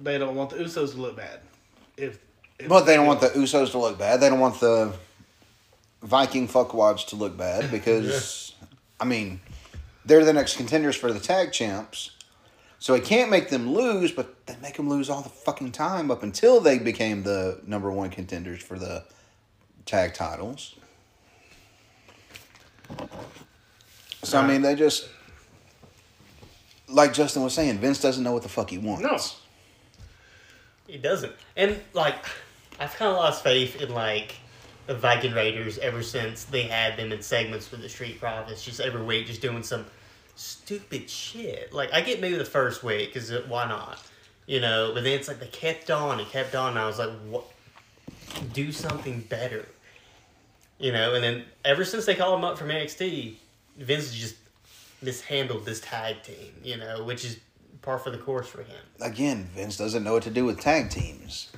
They 0.00 0.16
don't 0.18 0.36
want 0.36 0.50
the 0.50 0.56
Usos 0.56 0.92
to 0.92 0.98
look 0.98 1.16
bad. 1.16 1.40
If, 1.96 2.18
if 2.58 2.68
Well, 2.68 2.84
they 2.84 2.94
don't 2.94 3.06
want 3.06 3.20
the 3.20 3.28
Usos 3.28 3.72
to 3.72 3.78
look 3.78 3.98
bad. 3.98 4.20
They 4.20 4.28
don't 4.28 4.38
want 4.38 4.60
the 4.60 4.94
Viking 6.02 6.46
fuckwads 6.46 7.06
to 7.08 7.16
look 7.16 7.36
bad 7.36 7.70
because, 7.72 8.54
I 9.00 9.04
mean, 9.04 9.40
they're 10.04 10.24
the 10.24 10.32
next 10.32 10.56
contenders 10.56 10.94
for 10.94 11.12
the 11.12 11.18
tag 11.18 11.52
champs. 11.52 12.12
So 12.78 12.94
he 12.94 13.00
can't 13.00 13.28
make 13.28 13.50
them 13.50 13.72
lose, 13.72 14.12
but 14.12 14.46
they 14.46 14.54
make 14.62 14.76
them 14.76 14.88
lose 14.88 15.10
all 15.10 15.22
the 15.22 15.28
fucking 15.28 15.72
time 15.72 16.12
up 16.12 16.22
until 16.22 16.60
they 16.60 16.78
became 16.78 17.24
the 17.24 17.60
number 17.66 17.90
one 17.90 18.10
contenders 18.10 18.62
for 18.62 18.78
the 18.78 19.04
tag 19.88 20.14
titles. 20.14 20.76
So, 24.22 24.38
I 24.38 24.46
mean, 24.46 24.62
they 24.62 24.74
just. 24.74 25.08
Like 26.90 27.12
Justin 27.12 27.42
was 27.42 27.52
saying, 27.52 27.78
Vince 27.78 28.00
doesn't 28.00 28.24
know 28.24 28.32
what 28.32 28.42
the 28.42 28.48
fuck 28.48 28.70
he 28.70 28.78
wants. 28.78 29.02
No. 29.02 29.18
He 30.90 30.96
doesn't. 30.96 31.34
And 31.54 31.78
like 31.92 32.16
I've 32.80 32.94
kind 32.94 33.10
of 33.10 33.18
lost 33.18 33.44
faith 33.44 33.80
in 33.80 33.92
like 33.92 34.36
the 34.86 34.94
Viking 34.94 35.34
Raiders 35.34 35.76
ever 35.78 36.02
since 36.02 36.44
they 36.44 36.62
had 36.62 36.96
them 36.96 37.12
in 37.12 37.20
segments 37.20 37.70
with 37.70 37.82
the 37.82 37.90
Street 37.90 38.18
Profits, 38.18 38.64
just 38.64 38.80
every 38.80 39.02
week, 39.02 39.26
just 39.26 39.42
doing 39.42 39.62
some 39.62 39.84
stupid 40.34 41.10
shit. 41.10 41.74
Like 41.74 41.92
I 41.92 42.00
get 42.00 42.22
maybe 42.22 42.38
the 42.38 42.44
first 42.44 42.82
week 42.82 43.12
because 43.12 43.30
why 43.48 43.68
not, 43.68 44.02
you 44.46 44.60
know? 44.60 44.92
But 44.94 45.04
then 45.04 45.12
it's 45.12 45.28
like 45.28 45.40
they 45.40 45.48
kept 45.48 45.90
on 45.90 46.20
and 46.20 46.28
kept 46.30 46.54
on, 46.54 46.70
and 46.70 46.78
I 46.78 46.86
was 46.86 46.98
like, 46.98 47.10
what? 47.28 47.44
Do 48.54 48.72
something 48.72 49.20
better, 49.20 49.66
you 50.78 50.92
know? 50.92 51.14
And 51.14 51.22
then 51.22 51.44
ever 51.64 51.84
since 51.84 52.06
they 52.06 52.14
called 52.14 52.38
him 52.38 52.44
up 52.44 52.58
from 52.58 52.68
NXT, 52.68 53.34
Vince 53.78 54.14
just 54.14 54.36
mishandled 55.02 55.64
this 55.64 55.80
tag 55.80 56.22
team, 56.22 56.54
you 56.62 56.76
know, 56.76 57.04
which 57.04 57.24
is 57.24 57.38
par 57.82 57.98
for 57.98 58.10
the 58.10 58.18
course 58.18 58.48
for 58.48 58.62
him. 58.62 58.76
again, 59.00 59.48
Vince 59.54 59.76
doesn't 59.76 60.02
know 60.02 60.14
what 60.14 60.24
to 60.24 60.30
do 60.30 60.44
with 60.44 60.60
tag 60.60 60.90
teams, 60.90 61.50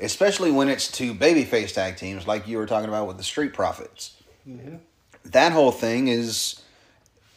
especially 0.00 0.50
when 0.50 0.68
it's 0.68 0.90
two 0.90 1.14
babyface 1.14 1.74
tag 1.74 1.96
teams, 1.96 2.26
like 2.26 2.46
you 2.46 2.58
were 2.58 2.66
talking 2.66 2.88
about 2.88 3.06
with 3.06 3.16
the 3.16 3.22
Street 3.22 3.54
Profits. 3.54 4.16
Mm-hmm. 4.48 4.76
That 5.24 5.52
whole 5.52 5.72
thing 5.72 6.08
is 6.08 6.60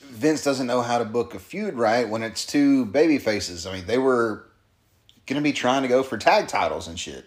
Vince 0.02 0.44
doesn't 0.44 0.68
know 0.68 0.82
how 0.82 0.98
to 0.98 1.06
book 1.06 1.34
a 1.34 1.40
feud 1.40 1.76
right 1.76 2.08
when 2.08 2.24
it's 2.24 2.46
two 2.46 2.86
baby 2.86 3.18
faces. 3.18 3.66
I 3.66 3.74
mean, 3.74 3.86
they 3.86 3.98
were 3.98 4.48
gonna 5.26 5.42
be 5.42 5.54
trying 5.54 5.84
to 5.84 5.88
go 5.88 6.04
for 6.04 6.18
tag 6.18 6.48
titles 6.48 6.88
and 6.88 7.00
shit. 7.00 7.26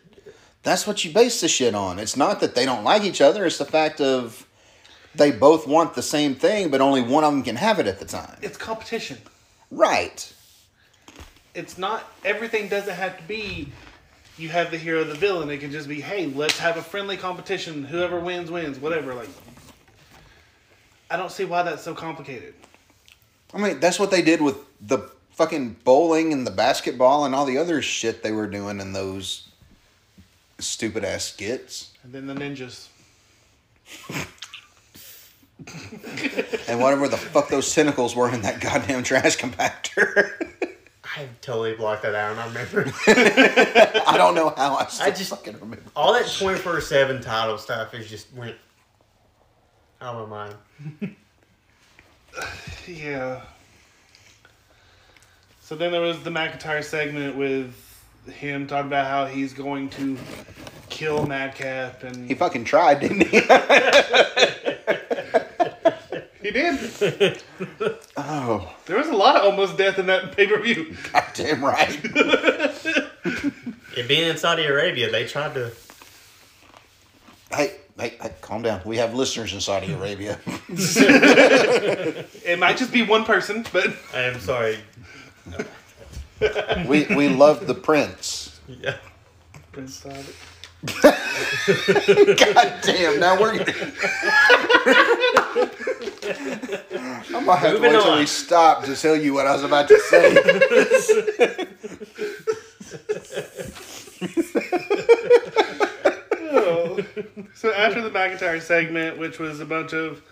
That's 0.68 0.86
what 0.86 1.02
you 1.02 1.10
base 1.10 1.40
the 1.40 1.48
shit 1.48 1.74
on. 1.74 1.98
It's 1.98 2.14
not 2.14 2.40
that 2.40 2.54
they 2.54 2.66
don't 2.66 2.84
like 2.84 3.02
each 3.02 3.22
other. 3.22 3.46
It's 3.46 3.56
the 3.56 3.64
fact 3.64 4.02
of 4.02 4.46
they 5.14 5.30
both 5.30 5.66
want 5.66 5.94
the 5.94 6.02
same 6.02 6.34
thing, 6.34 6.68
but 6.68 6.82
only 6.82 7.00
one 7.00 7.24
of 7.24 7.32
them 7.32 7.42
can 7.42 7.56
have 7.56 7.78
it 7.78 7.86
at 7.86 7.98
the 7.98 8.04
time. 8.04 8.36
It's 8.42 8.58
competition. 8.58 9.16
Right. 9.70 10.30
It's 11.54 11.78
not 11.78 12.12
everything 12.22 12.68
doesn't 12.68 12.94
have 12.94 13.16
to 13.16 13.22
be 13.22 13.72
you 14.36 14.50
have 14.50 14.70
the 14.70 14.76
hero 14.76 15.04
the 15.04 15.14
villain. 15.14 15.48
It 15.48 15.56
can 15.56 15.72
just 15.72 15.88
be, 15.88 16.02
hey, 16.02 16.26
let's 16.26 16.58
have 16.58 16.76
a 16.76 16.82
friendly 16.82 17.16
competition. 17.16 17.84
Whoever 17.84 18.20
wins 18.20 18.50
wins, 18.50 18.78
whatever. 18.78 19.14
Like 19.14 19.30
I 21.10 21.16
don't 21.16 21.32
see 21.32 21.46
why 21.46 21.62
that's 21.62 21.82
so 21.82 21.94
complicated. 21.94 22.52
I 23.54 23.58
mean, 23.58 23.80
that's 23.80 23.98
what 23.98 24.10
they 24.10 24.20
did 24.20 24.42
with 24.42 24.58
the 24.86 25.10
fucking 25.30 25.76
bowling 25.82 26.34
and 26.34 26.46
the 26.46 26.50
basketball 26.50 27.24
and 27.24 27.34
all 27.34 27.46
the 27.46 27.56
other 27.56 27.80
shit 27.80 28.22
they 28.22 28.32
were 28.32 28.46
doing 28.46 28.80
in 28.80 28.92
those 28.92 29.47
stupid 30.58 31.04
ass 31.04 31.24
skits. 31.24 31.92
And 32.02 32.12
then 32.12 32.26
the 32.26 32.34
ninjas. 32.34 32.88
And 36.68 36.80
whatever 36.80 37.08
the 37.08 37.16
fuck 37.16 37.48
those 37.48 37.74
tentacles 37.74 38.14
were 38.14 38.32
in 38.32 38.42
that 38.42 38.60
goddamn 38.60 39.02
trash 39.02 39.36
compactor. 39.36 40.30
I 41.04 41.26
totally 41.40 41.74
blocked 41.74 42.02
that 42.02 42.14
out. 42.14 42.30
and 42.32 42.40
I 42.40 42.46
remember 42.46 42.92
I 44.06 44.14
don't 44.16 44.34
know 44.36 44.50
how 44.56 44.76
I, 44.76 44.86
I 45.00 45.10
just- 45.10 45.30
fucking 45.30 45.54
remember. 45.54 45.80
all 45.96 46.12
that 46.12 46.30
twenty 46.38 46.58
four 46.60 46.80
seven 46.80 47.20
title 47.20 47.58
stuff 47.58 47.92
is 47.94 48.08
just 48.08 48.32
went 48.34 48.54
out 50.00 50.14
of 50.14 50.28
my 50.28 50.50
mind. 51.00 51.16
Yeah. 52.86 53.42
So 55.60 55.74
then 55.74 55.90
there 55.92 56.00
was 56.00 56.22
the 56.22 56.30
McIntyre 56.30 56.84
segment 56.84 57.36
with 57.36 57.74
him 58.30 58.66
talking 58.66 58.86
about 58.88 59.06
how 59.06 59.26
he's 59.26 59.52
going 59.52 59.88
to 59.90 60.16
kill 60.90 61.26
Madcap, 61.26 62.02
and 62.02 62.26
He 62.28 62.34
fucking 62.34 62.64
tried, 62.64 63.00
didn't 63.00 63.26
he? 63.26 63.40
he 66.42 66.50
did. 66.50 67.42
oh, 68.16 68.74
There 68.86 68.96
was 68.96 69.08
a 69.08 69.12
lot 69.14 69.36
of 69.36 69.44
almost 69.44 69.76
death 69.76 69.98
in 69.98 70.06
that 70.06 70.34
pay 70.36 70.46
per 70.46 70.60
view. 70.60 70.94
goddamn 71.12 71.64
right. 71.64 72.00
It 73.96 74.06
being 74.08 74.28
in 74.28 74.36
Saudi 74.36 74.64
Arabia, 74.64 75.10
they 75.10 75.26
tried 75.26 75.54
to. 75.54 75.72
hey, 77.52 77.72
hey, 77.98 78.14
hey, 78.20 78.32
calm 78.40 78.62
down. 78.62 78.80
We 78.84 78.96
have 78.98 79.14
listeners 79.14 79.52
in 79.52 79.60
Saudi 79.60 79.92
Arabia. 79.92 80.38
It 82.50 82.58
might 82.58 82.76
just 82.78 82.92
be 82.92 83.02
one 83.02 83.24
person, 83.24 83.64
but 83.72 83.88
I 84.14 84.20
am 84.22 84.40
sorry. 84.40 84.78
We 86.86 87.06
we 87.14 87.28
love 87.28 87.66
the 87.66 87.74
prince. 87.74 88.60
Yeah. 88.68 88.96
Prince 89.72 89.94
Saudi. 89.96 90.34
God 91.02 92.74
damn, 92.82 93.18
now 93.18 93.40
we're 93.40 93.58
gonna. 93.58 93.74
I'm 97.34 97.44
gonna 97.44 97.56
have 97.56 97.72
Moving 97.74 97.90
to 97.92 97.96
wait 97.96 98.02
till 98.02 98.12
on. 98.12 98.18
we 98.20 98.26
stop 98.26 98.84
to 98.84 98.94
tell 98.96 99.16
you 99.16 99.34
what 99.34 99.46
I 99.46 99.54
was 99.54 99.64
about 99.64 99.88
to 99.88 99.98
say. 100.00 101.66
Oh. 106.50 106.98
So 107.54 107.72
after 107.72 108.00
the 108.00 108.10
McIntyre 108.10 108.60
segment, 108.62 109.18
which 109.18 109.38
was 109.40 109.58
a 109.60 109.64
bunch 109.64 109.92
of 109.92 110.22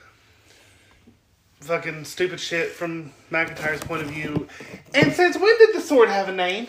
fucking 1.66 2.04
stupid 2.04 2.40
shit 2.40 2.70
from 2.70 3.12
McIntyre's 3.30 3.82
point 3.82 4.02
of 4.02 4.08
view, 4.08 4.48
and 4.94 5.12
since 5.12 5.36
when 5.36 5.58
did 5.58 5.74
the 5.74 5.80
sword 5.80 6.08
have 6.08 6.28
a 6.28 6.32
name? 6.32 6.68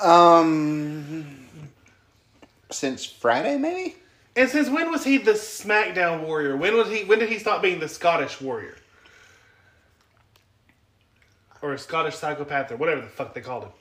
Um, 0.00 1.46
since 2.70 3.04
Friday, 3.04 3.58
maybe. 3.58 3.96
And 4.34 4.48
since 4.48 4.68
when 4.68 4.90
was 4.90 5.04
he 5.04 5.18
the 5.18 5.32
SmackDown 5.32 6.24
Warrior? 6.24 6.56
When 6.56 6.76
was 6.76 6.88
he? 6.88 7.04
When 7.04 7.18
did 7.18 7.28
he 7.28 7.38
stop 7.38 7.62
being 7.62 7.78
the 7.78 7.88
Scottish 7.88 8.40
Warrior? 8.40 8.76
Or 11.60 11.74
a 11.74 11.78
Scottish 11.78 12.16
psychopath, 12.16 12.72
or 12.72 12.76
whatever 12.76 13.02
the 13.02 13.08
fuck 13.08 13.34
they 13.34 13.40
called 13.40 13.64
him. 13.64 13.72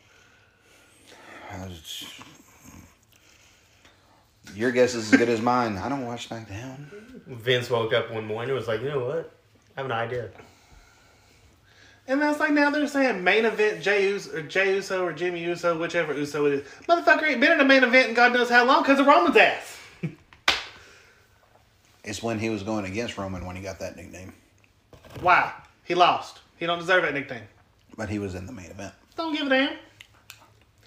Your 4.56 4.72
guess 4.72 4.96
is 4.96 5.12
as 5.12 5.18
good 5.20 5.30
as 5.30 5.42
mine. 5.42 5.78
I 5.78 5.88
don't 5.90 6.06
watch 6.06 6.30
SmackDown. 6.30 6.78
Vince 7.28 7.70
woke 7.70 7.94
up 7.94 8.12
one 8.12 8.26
morning 8.26 8.50
and 8.50 8.58
was 8.58 8.68
like, 8.68 8.82
you 8.82 8.90
know 8.90 9.06
what? 9.06 9.32
I 9.78 9.80
have 9.82 9.86
an 9.86 9.92
idea. 9.92 10.30
And 12.08 12.22
that's 12.22 12.40
like 12.40 12.52
now 12.52 12.70
they're 12.70 12.88
saying 12.88 13.24
main 13.24 13.46
event 13.46 13.82
Jey 13.82 14.10
Uso 14.10 14.36
or 14.38 14.42
Jey 14.42 14.76
Uso 14.76 15.06
or 15.06 15.14
Jimmy 15.14 15.42
Uso, 15.44 15.78
whichever 15.80 16.14
Uso 16.14 16.46
it 16.48 16.54
is. 16.54 16.68
Motherfucker 16.90 17.24
ain't 17.24 17.40
been 17.40 17.54
in 17.54 17.60
a 17.62 17.66
main 17.66 17.84
event 17.84 18.10
in 18.10 18.16
God 18.16 18.34
knows 18.34 18.50
how 18.50 18.66
long 18.66 18.82
because 18.84 19.00
of 19.00 19.06
Roman's 19.08 19.38
ass. 19.38 19.78
It's 22.04 22.24
when 22.24 22.40
he 22.40 22.50
was 22.50 22.64
going 22.64 22.86
against 22.86 23.16
Roman 23.18 23.46
when 23.46 23.56
he 23.56 23.62
got 23.62 23.78
that 23.80 23.96
nickname, 23.96 24.34
Why? 25.20 25.54
He 25.84 25.94
lost. 25.94 26.40
He 26.58 26.66
don't 26.66 26.80
deserve 26.80 27.04
that 27.04 27.14
nickname. 27.14 27.44
but 27.96 28.10
he 28.10 28.18
was 28.18 28.34
in 28.34 28.48
the 28.48 28.52
main 28.52 28.72
event. 28.72 28.94
Don't 29.16 29.36
give 29.36 29.46
a 29.46 29.50
damn. 29.50 29.78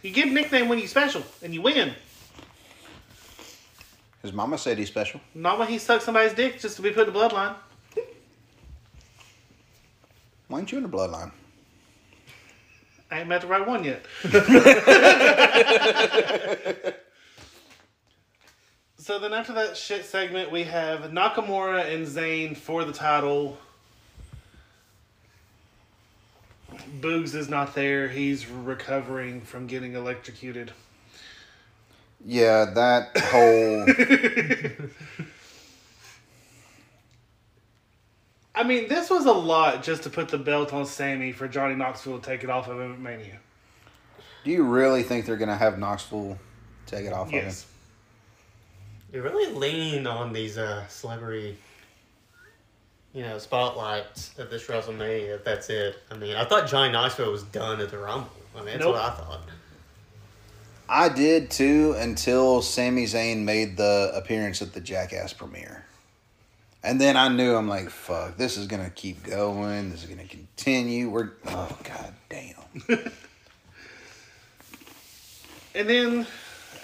You 0.03 0.11
give 0.11 0.29
a 0.29 0.33
nickname 0.33 0.68
when 0.68 0.79
you 0.81 0.88
special 0.88 1.22
and 1.42 1.55
you 1.55 1.62
win. 1.62 1.94
His 4.24 4.32
mama 4.32 4.56
said 4.56 4.78
he's 4.78 4.88
special. 4.88 5.20
Not 5.34 5.58
when 5.58 5.68
he 5.68 5.76
sucked 5.76 6.02
somebody's 6.02 6.32
dick 6.32 6.58
just 6.58 6.76
to 6.76 6.82
be 6.82 6.90
put 6.90 7.06
in 7.06 7.12
the 7.12 7.20
bloodline. 7.20 7.54
Why 10.48 10.60
ain't 10.60 10.72
you 10.72 10.78
in 10.78 10.84
the 10.84 10.88
bloodline? 10.88 11.30
I 13.10 13.20
ain't 13.20 13.28
met 13.28 13.42
the 13.42 13.48
right 13.48 13.66
one 13.66 13.84
yet. 13.84 14.06
so 18.96 19.18
then 19.18 19.34
after 19.34 19.52
that 19.52 19.76
shit 19.76 20.06
segment, 20.06 20.50
we 20.50 20.62
have 20.62 21.10
Nakamura 21.10 21.94
and 21.94 22.06
Zayn 22.06 22.56
for 22.56 22.87
the 22.87 22.94
title. 22.94 23.58
Boogs 26.98 27.34
is 27.34 27.50
not 27.50 27.74
there. 27.74 28.08
He's 28.08 28.48
recovering 28.48 29.42
from 29.42 29.66
getting 29.66 29.92
electrocuted. 29.92 30.72
Yeah, 32.24 32.64
that 32.74 33.16
whole. 33.18 33.84
I 38.54 38.62
mean, 38.62 38.88
this 38.88 39.10
was 39.10 39.26
a 39.26 39.32
lot 39.32 39.82
just 39.82 40.04
to 40.04 40.10
put 40.10 40.28
the 40.28 40.38
belt 40.38 40.72
on 40.72 40.87
Sami 40.87 41.32
for 41.32 41.48
Johnny 41.48 41.74
Knoxville 41.74 42.18
to 42.20 42.24
take 42.24 42.44
it 42.44 42.50
off 42.50 42.68
of 42.68 42.78
him 42.80 42.92
at 42.92 43.00
Mania. 43.00 43.38
Do 44.44 44.50
you 44.50 44.62
really 44.64 45.02
think 45.02 45.26
they're 45.26 45.37
gonna 45.37 45.56
have 45.56 45.78
Knoxville 45.78 46.38
take 46.87 47.04
it 47.06 47.12
off 47.12 47.32
Yes. 47.32 47.64
Of 47.64 47.64
him? 47.64 47.70
You're 49.12 49.22
really 49.24 49.52
leaning 49.54 50.06
on 50.06 50.32
these 50.32 50.56
uh, 50.58 50.87
celebrity, 50.88 51.56
you 53.12 53.22
know, 53.22 53.38
spotlights 53.38 54.32
at 54.38 54.50
this 54.50 54.66
WrestleMania. 54.66 55.37
If 55.37 55.44
that's 55.44 55.68
it, 55.70 55.98
I 56.10 56.16
mean, 56.16 56.37
I 56.37 56.44
thought 56.44 56.68
Johnny 56.68 56.92
Knoxville 56.92 57.30
was 57.32 57.42
done 57.44 57.80
at 57.80 57.90
the 57.90 57.98
Rumble. 57.98 58.30
I 58.54 58.58
mean, 58.58 58.66
that's 58.66 58.80
Nope. 58.80 58.94
what 58.94 59.02
I 59.02 59.10
thought. 59.14 59.40
I 60.88 61.09
did 61.09 61.51
too 61.51 61.94
until 61.99 62.62
Sami 62.62 63.05
Zayn 63.05 63.44
made 63.44 63.77
the 63.77 64.12
appearance 64.14 64.61
at 64.62 64.73
the 64.73 64.81
Jackass 64.81 65.33
premiere. 65.33 65.85
And 66.83 67.01
then 67.01 67.16
I 67.16 67.29
knew 67.29 67.57
I'm 67.57 67.68
like, 67.68 67.88
fuck, 67.88 68.37
this 68.37 68.57
is 68.57 68.66
gonna 68.66 68.90
keep 68.90 69.23
going. 69.25 69.90
This 69.90 70.05
is 70.05 70.11
gonna 70.11 70.29
continue. 70.29 71.09
We're 71.09 71.31
oh 71.47 71.79
god 71.83 72.14
damn. 72.29 73.12
And 75.75 75.88
then 75.88 76.27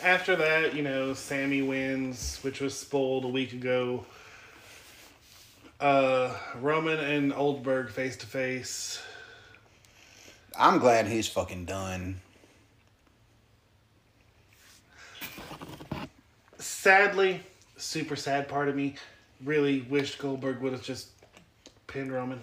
after 0.02 0.34
that, 0.36 0.74
you 0.74 0.82
know, 0.82 1.14
Sami 1.14 1.62
wins, 1.62 2.38
which 2.42 2.60
was 2.60 2.76
spoiled 2.76 3.24
a 3.24 3.28
week 3.28 3.52
ago. 3.52 4.04
Uh, 5.78 6.34
Roman 6.60 6.98
and 6.98 7.32
Oldberg 7.32 7.90
face 7.90 8.16
to 8.18 8.26
face. 8.26 9.00
I'm 10.58 10.78
glad 10.78 11.06
he's 11.06 11.28
fucking 11.28 11.66
done. 11.66 12.20
Sadly, 16.80 17.42
super 17.76 18.16
sad 18.16 18.48
part 18.48 18.70
of 18.70 18.74
me 18.74 18.94
really 19.44 19.82
wished 19.82 20.18
Goldberg 20.18 20.62
would 20.62 20.72
have 20.72 20.80
just 20.80 21.08
pinned 21.86 22.10
Roman. 22.10 22.40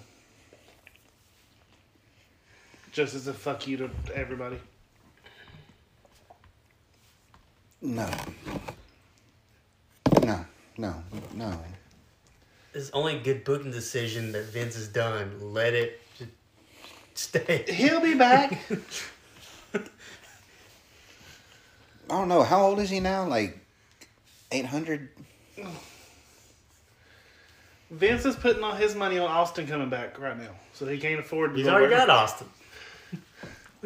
Just 2.91 3.15
as 3.15 3.25
a 3.25 3.33
fuck 3.33 3.67
you 3.67 3.77
to 3.77 3.89
everybody. 4.13 4.59
No. 7.81 8.07
No. 10.21 10.45
No. 10.77 10.93
No. 11.33 11.59
It's 12.75 12.91
only 12.93 13.15
a 13.15 13.19
good 13.19 13.43
booking 13.43 13.71
decision 13.71 14.33
that 14.33 14.43
Vince 14.43 14.75
has 14.75 14.87
done. 14.87 15.31
Let 15.51 15.73
it 15.73 15.99
stay. 17.15 17.65
He'll 17.69 18.01
be 18.01 18.13
back. 18.13 18.59
I 19.73 19.79
don't 22.07 22.29
know. 22.29 22.43
How 22.43 22.61
old 22.61 22.79
is 22.79 22.91
he 22.91 22.99
now? 22.99 23.25
Like 23.25 23.63
800? 24.51 25.09
Vince 27.89 28.25
is 28.25 28.35
putting 28.35 28.63
all 28.63 28.73
his 28.73 28.95
money 28.95 29.17
on 29.17 29.29
Austin 29.29 29.65
coming 29.67 29.89
back 29.89 30.19
right 30.19 30.37
now, 30.37 30.51
so 30.73 30.85
he 30.85 30.97
can't 30.97 31.19
afford. 31.19 31.51
To 31.51 31.57
He's 31.57 31.67
already 31.67 31.89
got 31.93 32.09
Austin. 32.09 32.47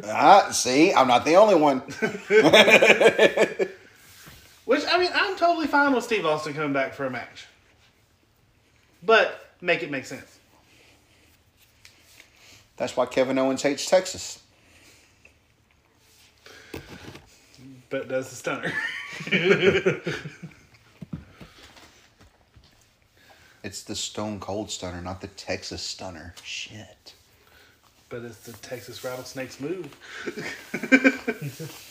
Ah, 0.05 0.49
see, 0.51 0.93
I'm 0.93 1.09
not 1.09 1.25
the 1.25 1.35
only 1.35 1.53
one. 1.53 1.79
Which 4.65 4.85
I 4.87 4.97
mean, 4.97 5.11
I'm 5.13 5.35
totally 5.35 5.67
fine 5.67 5.93
with 5.93 6.05
Steve 6.05 6.25
Austin 6.25 6.53
coming 6.53 6.71
back 6.71 6.93
for 6.93 7.05
a 7.05 7.09
match, 7.09 7.45
but 9.03 9.53
make 9.59 9.83
it 9.83 9.91
make 9.91 10.05
sense. 10.05 10.39
That's 12.77 12.95
why 12.95 13.05
Kevin 13.05 13.37
Owens 13.37 13.61
hates 13.61 13.85
Texas. 13.85 14.41
But 17.89 18.07
does 18.07 18.29
the 18.29 18.37
stunner? 18.37 18.71
It's 23.63 23.83
the 23.83 23.95
Stone 23.95 24.39
Cold 24.39 24.71
Stunner, 24.71 25.01
not 25.01 25.21
the 25.21 25.27
Texas 25.27 25.83
Stunner. 25.83 26.33
Shit. 26.43 27.13
But 28.09 28.23
it's 28.23 28.39
the 28.39 28.53
Texas 28.53 29.03
Rattlesnakes 29.03 29.59
move. 29.59 29.95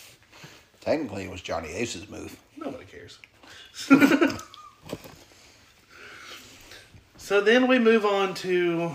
Technically, 0.81 1.23
it 1.25 1.31
was 1.31 1.41
Johnny 1.41 1.69
Ace's 1.69 2.09
move. 2.09 2.37
Nobody 2.57 2.85
cares. 2.85 3.19
so 7.17 7.41
then 7.41 7.69
we 7.69 7.79
move 7.79 8.05
on 8.05 8.35
to 8.35 8.91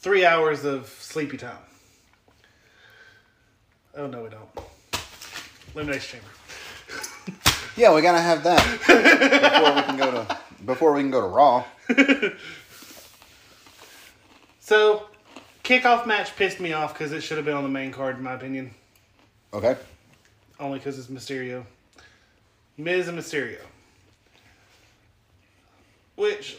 three 0.00 0.26
hours 0.26 0.64
of 0.64 0.88
sleepy 0.88 1.36
time. 1.36 1.56
Oh 3.96 4.08
no, 4.08 4.24
we 4.24 4.30
don't. 4.30 4.48
Elimination 5.74 6.20
chamber. 6.20 7.40
Yeah, 7.76 7.94
we 7.94 8.02
gotta 8.02 8.20
have 8.20 8.44
that 8.44 8.62
before 8.80 9.74
we 9.74 9.82
can 9.82 9.96
go 9.96 10.10
to 10.10 10.38
before 10.64 10.92
we 10.92 11.00
can 11.00 11.10
go 11.10 11.20
to 11.20 11.26
Raw. 11.26 11.64
So, 14.64 15.08
kickoff 15.64 16.06
match 16.06 16.36
pissed 16.36 16.60
me 16.60 16.72
off 16.72 16.94
because 16.94 17.12
it 17.12 17.20
should 17.20 17.36
have 17.36 17.44
been 17.44 17.56
on 17.56 17.64
the 17.64 17.68
main 17.68 17.90
card, 17.90 18.16
in 18.16 18.22
my 18.22 18.32
opinion. 18.34 18.70
Okay. 19.52 19.76
Only 20.60 20.78
because 20.78 20.98
it's 21.00 21.08
Mysterio. 21.08 21.64
Miz 22.78 23.08
and 23.08 23.18
Mysterio. 23.18 23.58
Which, 26.14 26.58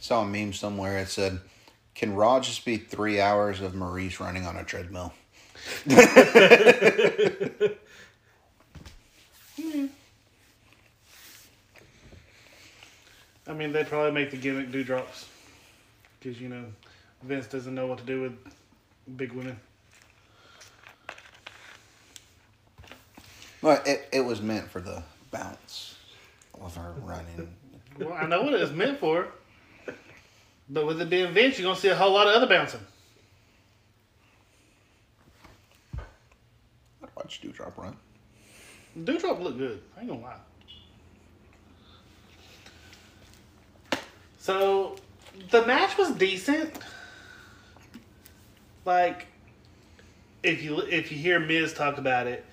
Saw 0.00 0.22
a 0.22 0.26
meme 0.26 0.52
somewhere. 0.52 0.98
It 0.98 1.08
said, 1.08 1.40
"Can 1.94 2.12
Raw 2.14 2.40
just 2.40 2.64
be 2.64 2.76
three 2.76 3.20
hours 3.20 3.60
of 3.60 3.74
Maurice 3.76 4.18
running 4.18 4.44
on 4.44 4.56
a 4.56 4.64
treadmill?" 4.64 5.14
I 13.46 13.54
mean, 13.54 13.72
they'd 13.72 13.86
probably 13.88 14.12
make 14.12 14.30
the 14.30 14.36
gimmick 14.36 14.70
Doudrop's. 14.70 15.28
Because, 16.18 16.40
you 16.40 16.48
know, 16.48 16.64
Vince 17.22 17.46
doesn't 17.46 17.74
know 17.74 17.86
what 17.86 17.98
to 17.98 18.04
do 18.04 18.22
with 18.22 18.32
big 19.16 19.32
women. 19.32 19.58
Well, 23.60 23.80
it, 23.84 24.08
it 24.12 24.20
was 24.20 24.40
meant 24.40 24.70
for 24.70 24.80
the 24.80 25.02
bounce 25.30 25.96
of 26.60 26.74
her 26.76 26.94
running. 27.02 27.54
Well, 27.98 28.12
I 28.12 28.26
know 28.26 28.42
what 28.42 28.54
it 28.54 28.60
was 28.60 28.72
meant 28.72 28.98
for. 28.98 29.28
But 30.68 30.86
with 30.86 31.00
it 31.00 31.10
being 31.10 31.32
Vince, 31.32 31.58
you're 31.58 31.66
going 31.66 31.76
to 31.76 31.80
see 31.80 31.88
a 31.88 31.96
whole 31.96 32.12
lot 32.12 32.26
of 32.26 32.34
other 32.34 32.46
bouncing. 32.46 32.80
Watch 37.16 37.40
Doudrop 37.42 37.76
run. 37.76 37.96
Doudrop 38.98 39.40
look 39.40 39.58
good. 39.58 39.82
I 39.96 40.00
ain't 40.00 40.08
gonna 40.08 40.20
lie. 40.20 40.36
So, 44.38 44.96
the 45.50 45.64
match 45.66 45.96
was 45.96 46.10
decent. 46.12 46.78
Like, 48.84 49.26
if 50.42 50.62
you 50.62 50.80
if 50.80 51.12
you 51.12 51.18
hear 51.18 51.38
Miz 51.38 51.72
talk 51.72 51.98
about 51.98 52.26
it, 52.26 52.44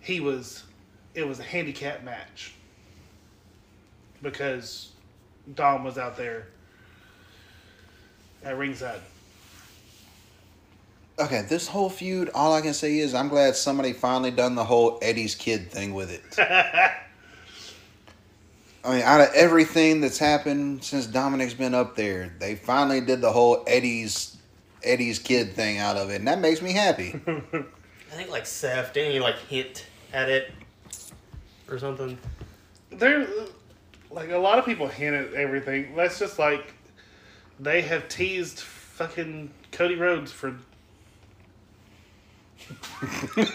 he 0.00 0.20
was, 0.20 0.64
it 1.14 1.26
was 1.26 1.40
a 1.40 1.42
handicap 1.42 2.04
match 2.04 2.52
because 4.22 4.90
Dom 5.54 5.84
was 5.84 5.96
out 5.96 6.16
there 6.16 6.48
at 8.44 8.58
ringside. 8.58 9.00
Okay, 11.18 11.42
this 11.48 11.68
whole 11.68 11.88
feud, 11.88 12.30
all 12.34 12.52
I 12.52 12.60
can 12.60 12.74
say 12.74 12.98
is 12.98 13.14
I'm 13.14 13.28
glad 13.28 13.54
somebody 13.54 13.92
finally 13.92 14.32
done 14.32 14.54
the 14.56 14.64
whole 14.64 14.98
Eddie's 15.00 15.34
kid 15.34 15.70
thing 15.70 15.94
with 15.94 16.10
it. 16.10 16.22
I 18.84 18.90
mean, 18.90 19.02
out 19.02 19.20
of 19.20 19.28
everything 19.34 20.00
that's 20.00 20.18
happened 20.18 20.82
since 20.84 21.06
Dominic's 21.06 21.54
been 21.54 21.74
up 21.74 21.96
there, 21.96 22.34
they 22.40 22.54
finally 22.56 23.00
did 23.00 23.20
the 23.20 23.30
whole 23.30 23.64
Eddie's 23.66 24.36
Eddie's 24.82 25.18
kid 25.18 25.54
thing 25.54 25.78
out 25.78 25.96
of 25.96 26.10
it, 26.10 26.16
and 26.16 26.28
that 26.28 26.40
makes 26.40 26.60
me 26.60 26.72
happy. 26.72 27.18
I 27.26 28.16
think 28.16 28.30
like 28.30 28.44
Seth 28.44 28.92
didn't 28.92 29.12
he 29.12 29.20
like 29.20 29.38
hint 29.48 29.86
at 30.12 30.28
it 30.28 30.50
or 31.68 31.78
something? 31.78 32.18
there 32.98 33.26
like 34.10 34.30
a 34.30 34.38
lot 34.38 34.58
of 34.58 34.64
people 34.64 34.86
hint 34.86 35.14
at 35.14 35.34
everything. 35.34 35.94
That's 35.96 36.18
just 36.18 36.38
like 36.38 36.74
they 37.58 37.82
have 37.82 38.08
teased 38.08 38.60
fucking 38.60 39.50
Cody 39.72 39.96
Rhodes 39.96 40.30
for 40.30 40.56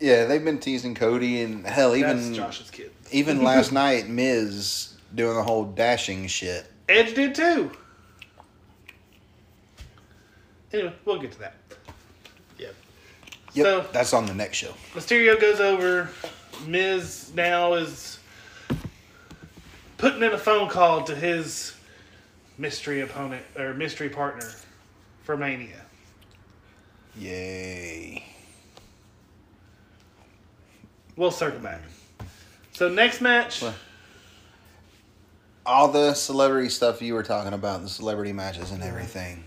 yeah, 0.00 0.24
they've 0.24 0.44
been 0.44 0.58
teasing 0.58 0.94
Cody, 0.94 1.42
and 1.42 1.66
hell, 1.66 1.92
that's 1.92 2.20
even 2.22 2.34
Josh's 2.34 2.70
kid. 2.70 2.90
even 3.10 3.42
last 3.44 3.72
night, 3.72 4.08
Miz 4.08 4.94
doing 5.14 5.36
the 5.36 5.42
whole 5.42 5.64
dashing 5.64 6.26
shit. 6.26 6.66
Edge 6.88 7.14
did 7.14 7.34
too. 7.34 7.70
Anyway, 10.72 10.92
we'll 11.04 11.20
get 11.20 11.32
to 11.32 11.38
that. 11.38 11.54
Yep. 12.58 12.74
Yep, 13.54 13.66
So- 13.66 13.86
that's 13.92 14.12
on 14.12 14.26
the 14.26 14.34
next 14.34 14.56
show. 14.56 14.74
Mysterio 14.94 15.40
goes 15.40 15.60
over. 15.60 16.08
Miz 16.66 17.30
now 17.34 17.74
is 17.74 18.18
putting 19.98 20.22
in 20.22 20.32
a 20.32 20.38
phone 20.38 20.68
call 20.68 21.02
to 21.04 21.14
his 21.14 21.74
mystery 22.58 23.00
opponent 23.00 23.44
or 23.56 23.74
mystery 23.74 24.08
partner 24.08 24.50
for 25.22 25.36
Mania. 25.36 25.80
Yay! 27.18 28.24
We'll 31.16 31.30
circle 31.30 31.60
back. 31.60 31.82
So 32.72 32.88
next 32.88 33.20
match. 33.20 33.62
Well- 33.62 33.74
All 35.66 35.88
the 35.88 36.14
celebrity 36.14 36.68
stuff 36.70 37.02
you 37.02 37.14
were 37.14 37.22
talking 37.22 37.52
about, 37.52 37.82
the 37.82 37.88
celebrity 37.88 38.32
matches 38.32 38.70
and 38.70 38.82
everything. 38.82 39.44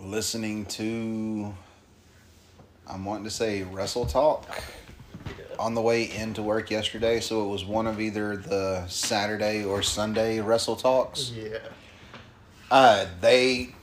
Listening 0.00 0.64
to, 0.66 1.54
I'm 2.86 3.04
wanting 3.04 3.24
to 3.24 3.30
say 3.30 3.62
Wrestle 3.64 4.06
Talk 4.06 4.46
on 5.58 5.74
the 5.74 5.80
way 5.80 6.10
into 6.10 6.42
work 6.42 6.70
yesterday, 6.70 7.20
so 7.20 7.44
it 7.44 7.48
was 7.48 7.64
one 7.64 7.86
of 7.86 8.00
either 8.00 8.36
the 8.36 8.86
Saturday 8.88 9.64
or 9.64 9.82
Sunday 9.82 10.40
Wrestle 10.40 10.76
Talks. 10.76 11.30
Yeah. 11.30 11.58
Uh, 12.70 13.06
they 13.20 13.74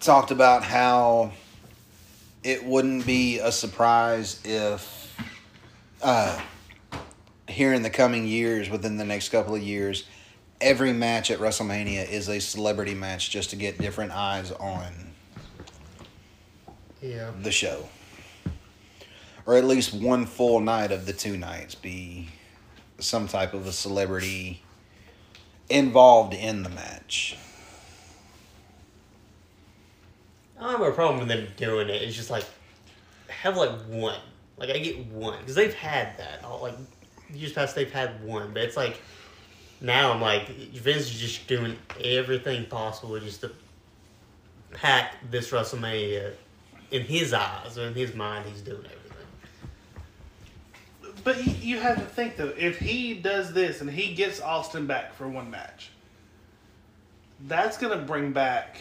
talked 0.00 0.30
about 0.30 0.62
how 0.62 1.32
it 2.42 2.64
wouldn't 2.64 3.06
be 3.06 3.38
a 3.38 3.50
surprise 3.50 4.40
if 4.44 5.16
uh, 6.02 6.38
here 7.48 7.72
in 7.72 7.82
the 7.82 7.90
coming 7.90 8.26
years, 8.26 8.68
within 8.68 8.96
the 8.96 9.04
next 9.04 9.30
couple 9.30 9.54
of 9.54 9.62
years, 9.62 10.04
every 10.60 10.92
match 10.92 11.30
at 11.30 11.38
WrestleMania 11.38 12.08
is 12.08 12.28
a 12.28 12.40
celebrity 12.40 12.94
match 12.94 13.30
just 13.30 13.50
to 13.50 13.56
get 13.56 13.78
different 13.78 14.12
eyes 14.12 14.52
on 14.52 14.92
Yeah. 17.00 17.30
the 17.42 17.52
show. 17.52 17.88
Or 19.46 19.56
at 19.56 19.64
least 19.64 19.94
one 19.94 20.26
full 20.26 20.60
night 20.60 20.90
of 20.90 21.06
the 21.06 21.12
two 21.12 21.36
nights 21.36 21.74
be 21.74 22.28
some 22.98 23.28
type 23.28 23.54
of 23.54 23.66
a 23.66 23.72
celebrity 23.72 24.62
involved 25.68 26.34
in 26.34 26.62
the 26.62 26.68
match. 26.68 27.36
I 30.60 30.72
have 30.72 30.80
a 30.80 30.90
problem 30.92 31.20
with 31.20 31.28
them 31.28 31.46
doing 31.56 31.88
it. 31.88 32.02
It's 32.02 32.16
just 32.16 32.30
like 32.30 32.44
have 33.28 33.56
like 33.56 33.70
one. 33.88 34.20
Like 34.56 34.70
I 34.70 34.78
get 34.78 35.06
one 35.06 35.38
because 35.40 35.54
they've 35.54 35.74
had 35.74 36.16
that. 36.18 36.42
All, 36.44 36.62
like 36.62 36.74
years 37.32 37.52
past, 37.52 37.74
they've 37.74 37.92
had 37.92 38.24
one, 38.24 38.52
but 38.52 38.62
it's 38.62 38.76
like 38.76 39.00
now 39.80 40.12
I'm 40.12 40.20
like 40.20 40.48
Vince 40.48 41.04
is 41.04 41.20
just 41.20 41.46
doing 41.46 41.76
everything 42.02 42.64
possible 42.66 43.18
just 43.20 43.42
to 43.42 43.52
pack 44.72 45.14
this 45.30 45.50
WrestleMania 45.50 46.32
in 46.90 47.02
his 47.02 47.32
eyes 47.32 47.76
or 47.76 47.86
in 47.86 47.94
his 47.94 48.14
mind. 48.14 48.46
He's 48.46 48.62
doing 48.62 48.78
everything. 48.78 49.05
But 51.26 51.44
you, 51.44 51.54
you 51.60 51.80
have 51.80 51.96
to 51.96 52.04
think 52.04 52.36
though, 52.36 52.52
if 52.56 52.78
he 52.78 53.12
does 53.12 53.52
this 53.52 53.80
and 53.80 53.90
he 53.90 54.14
gets 54.14 54.40
Austin 54.40 54.86
back 54.86 55.12
for 55.12 55.26
one 55.26 55.50
match, 55.50 55.90
that's 57.48 57.76
gonna 57.78 57.98
bring 57.98 58.30
back 58.30 58.78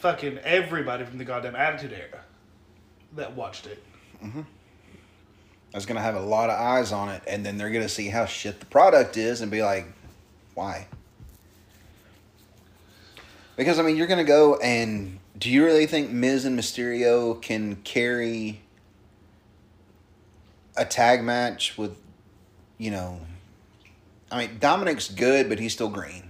fucking 0.00 0.38
everybody 0.38 1.04
from 1.04 1.18
the 1.18 1.24
goddamn 1.24 1.54
Attitude 1.54 1.92
Era 1.92 2.22
that 3.14 3.36
watched 3.36 3.66
it. 3.66 3.80
Mm-hmm. 4.20 4.40
That's 5.70 5.86
gonna 5.86 6.00
have 6.00 6.16
a 6.16 6.20
lot 6.20 6.50
of 6.50 6.58
eyes 6.58 6.90
on 6.90 7.10
it, 7.10 7.22
and 7.28 7.46
then 7.46 7.56
they're 7.56 7.70
gonna 7.70 7.88
see 7.88 8.08
how 8.08 8.26
shit 8.26 8.58
the 8.58 8.66
product 8.66 9.16
is 9.16 9.42
and 9.42 9.48
be 9.48 9.62
like, 9.62 9.86
why? 10.54 10.88
Because 13.54 13.78
I 13.78 13.82
mean, 13.82 13.96
you're 13.96 14.08
gonna 14.08 14.24
go 14.24 14.56
and 14.56 15.20
do 15.38 15.52
you 15.52 15.64
really 15.64 15.86
think 15.86 16.10
Miz 16.10 16.44
and 16.44 16.58
Mysterio 16.58 17.40
can 17.40 17.76
carry 17.84 18.60
a 20.76 20.84
tag 20.84 21.22
match 21.22 21.76
with, 21.78 21.96
you 22.78 22.90
know, 22.90 23.20
I 24.30 24.38
mean, 24.46 24.58
Dominic's 24.58 25.08
good, 25.08 25.48
but 25.48 25.58
he's 25.58 25.72
still 25.72 25.88
green, 25.88 26.24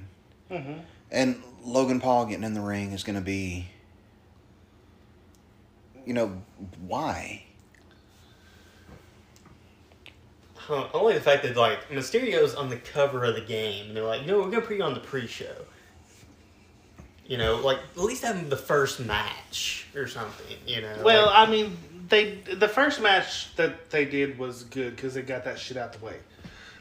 Mm-hmm. 0.50 0.80
and 1.10 1.42
Logan 1.64 2.00
Paul 2.00 2.26
getting 2.26 2.44
in 2.44 2.54
the 2.54 2.60
ring 2.60 2.92
is 2.92 3.02
gonna 3.02 3.20
be, 3.20 3.68
you 6.04 6.12
know, 6.14 6.40
why? 6.86 7.42
huh, 10.54 10.88
only 10.94 11.14
the 11.14 11.20
fact 11.20 11.44
that 11.44 11.56
like 11.56 11.88
Mysterio's 11.90 12.54
on 12.54 12.68
the 12.68 12.76
cover 12.76 13.24
of 13.24 13.34
the 13.34 13.40
game, 13.40 13.86
and 13.88 13.96
they're 13.96 14.04
like, 14.04 14.26
no, 14.26 14.38
we're 14.38 14.50
gonna 14.50 14.62
put 14.62 14.76
you 14.76 14.82
on 14.82 14.94
the 14.94 15.00
pre-show. 15.00 15.54
You 17.26 17.38
know, 17.38 17.56
like 17.56 17.78
at 17.78 18.02
least 18.02 18.22
have 18.24 18.36
him 18.36 18.48
the 18.48 18.56
first 18.56 19.00
match 19.00 19.86
or 19.96 20.06
something. 20.06 20.56
You 20.66 20.82
know. 20.82 20.96
Well, 21.04 21.26
like- 21.26 21.48
I 21.48 21.50
mean, 21.50 21.76
they 22.08 22.38
the 22.54 22.68
first 22.68 23.00
match 23.00 23.54
that 23.56 23.90
they 23.90 24.04
did 24.04 24.38
was 24.38 24.64
good 24.64 24.96
because 24.96 25.14
they 25.14 25.22
got 25.22 25.44
that 25.44 25.58
shit 25.58 25.76
out 25.76 25.92
the 25.92 26.04
way, 26.04 26.16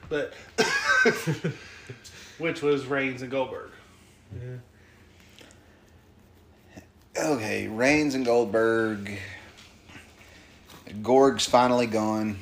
but 0.09 0.33
which 2.38 2.61
was 2.61 2.85
Reigns 2.85 3.21
and 3.21 3.31
Goldberg. 3.31 3.71
Okay, 7.17 7.67
Reigns 7.67 8.15
and 8.15 8.25
Goldberg. 8.25 9.17
Gorg's 11.01 11.45
finally 11.45 11.88
gone. 11.88 12.38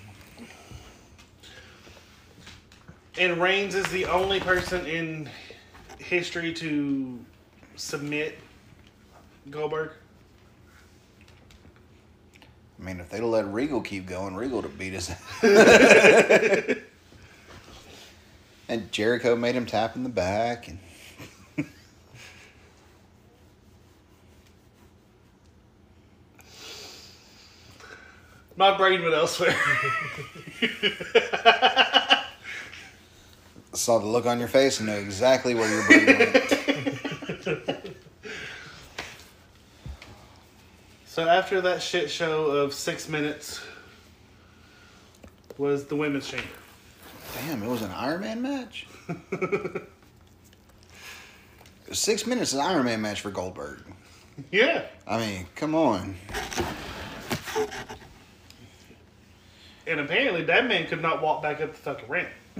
And 3.17 3.39
Reigns 3.39 3.76
is 3.76 3.86
the 3.88 4.06
only 4.06 4.39
person 4.39 4.86
in 4.88 5.30
history 6.00 6.54
to 6.56 7.19
submit 7.76 8.39
Goldberg. 9.50 9.91
I 12.84 12.86
mean, 12.86 13.00
if 13.00 13.10
they'd 13.10 13.19
have 13.19 13.30
let 13.30 13.48
Regal 13.48 13.80
keep 13.80 14.06
going, 14.06 14.36
Regal 14.36 14.58
would 14.58 14.65
have 14.65 14.78
beat 14.78 14.93
us. 14.93 15.10
and 18.67 18.91
Jericho 18.91 19.38
made 19.38 19.56
him 19.56 19.65
tap 19.65 19.96
in 19.96 20.04
the 20.04 20.10
back. 20.10 20.67
And 20.67 20.80
My 28.58 28.76
brain 28.78 29.02
went 29.02 29.15
elsewhere. 29.15 29.56
saw 33.72 33.98
the 33.98 34.06
look 34.06 34.26
on 34.26 34.39
your 34.39 34.50
face 34.50 34.82
and 34.82 34.89
knew 34.89 34.96
exactly 34.96 35.56
where 35.56 35.69
your 35.69 35.88
brain 35.88 36.08
went. 37.56 37.83
So 41.13 41.30
after 41.30 41.62
that 41.62 41.80
shit 41.80 42.10
show 42.10 42.45
of 42.47 42.73
six 42.73 43.08
minutes 43.08 43.62
was 45.60 45.86
the 45.86 45.95
women's 45.95 46.28
chamber. 46.28 46.47
Damn, 47.36 47.62
it 47.62 47.69
was 47.69 47.84
an 47.84 47.91
Iron 47.91 48.21
Man 48.21 48.41
match? 48.41 48.88
Six 51.91 52.26
minutes 52.26 52.54
is 52.54 52.58
an 52.58 52.65
Iron 52.65 52.86
Man 52.86 52.99
match 52.99 53.21
for 53.21 53.30
Goldberg. 53.30 53.84
Yeah. 54.52 54.86
I 55.06 55.19
mean, 55.19 55.45
come 55.54 55.76
on. 55.76 56.15
And 59.86 59.99
apparently 59.99 60.45
that 60.45 60.65
man 60.67 60.88
could 60.88 61.04
not 61.04 61.21
walk 61.21 61.43
back 61.43 61.62
up 61.62 61.73
the 61.73 61.78
fucking 61.78 62.10
ramp. 62.10 62.30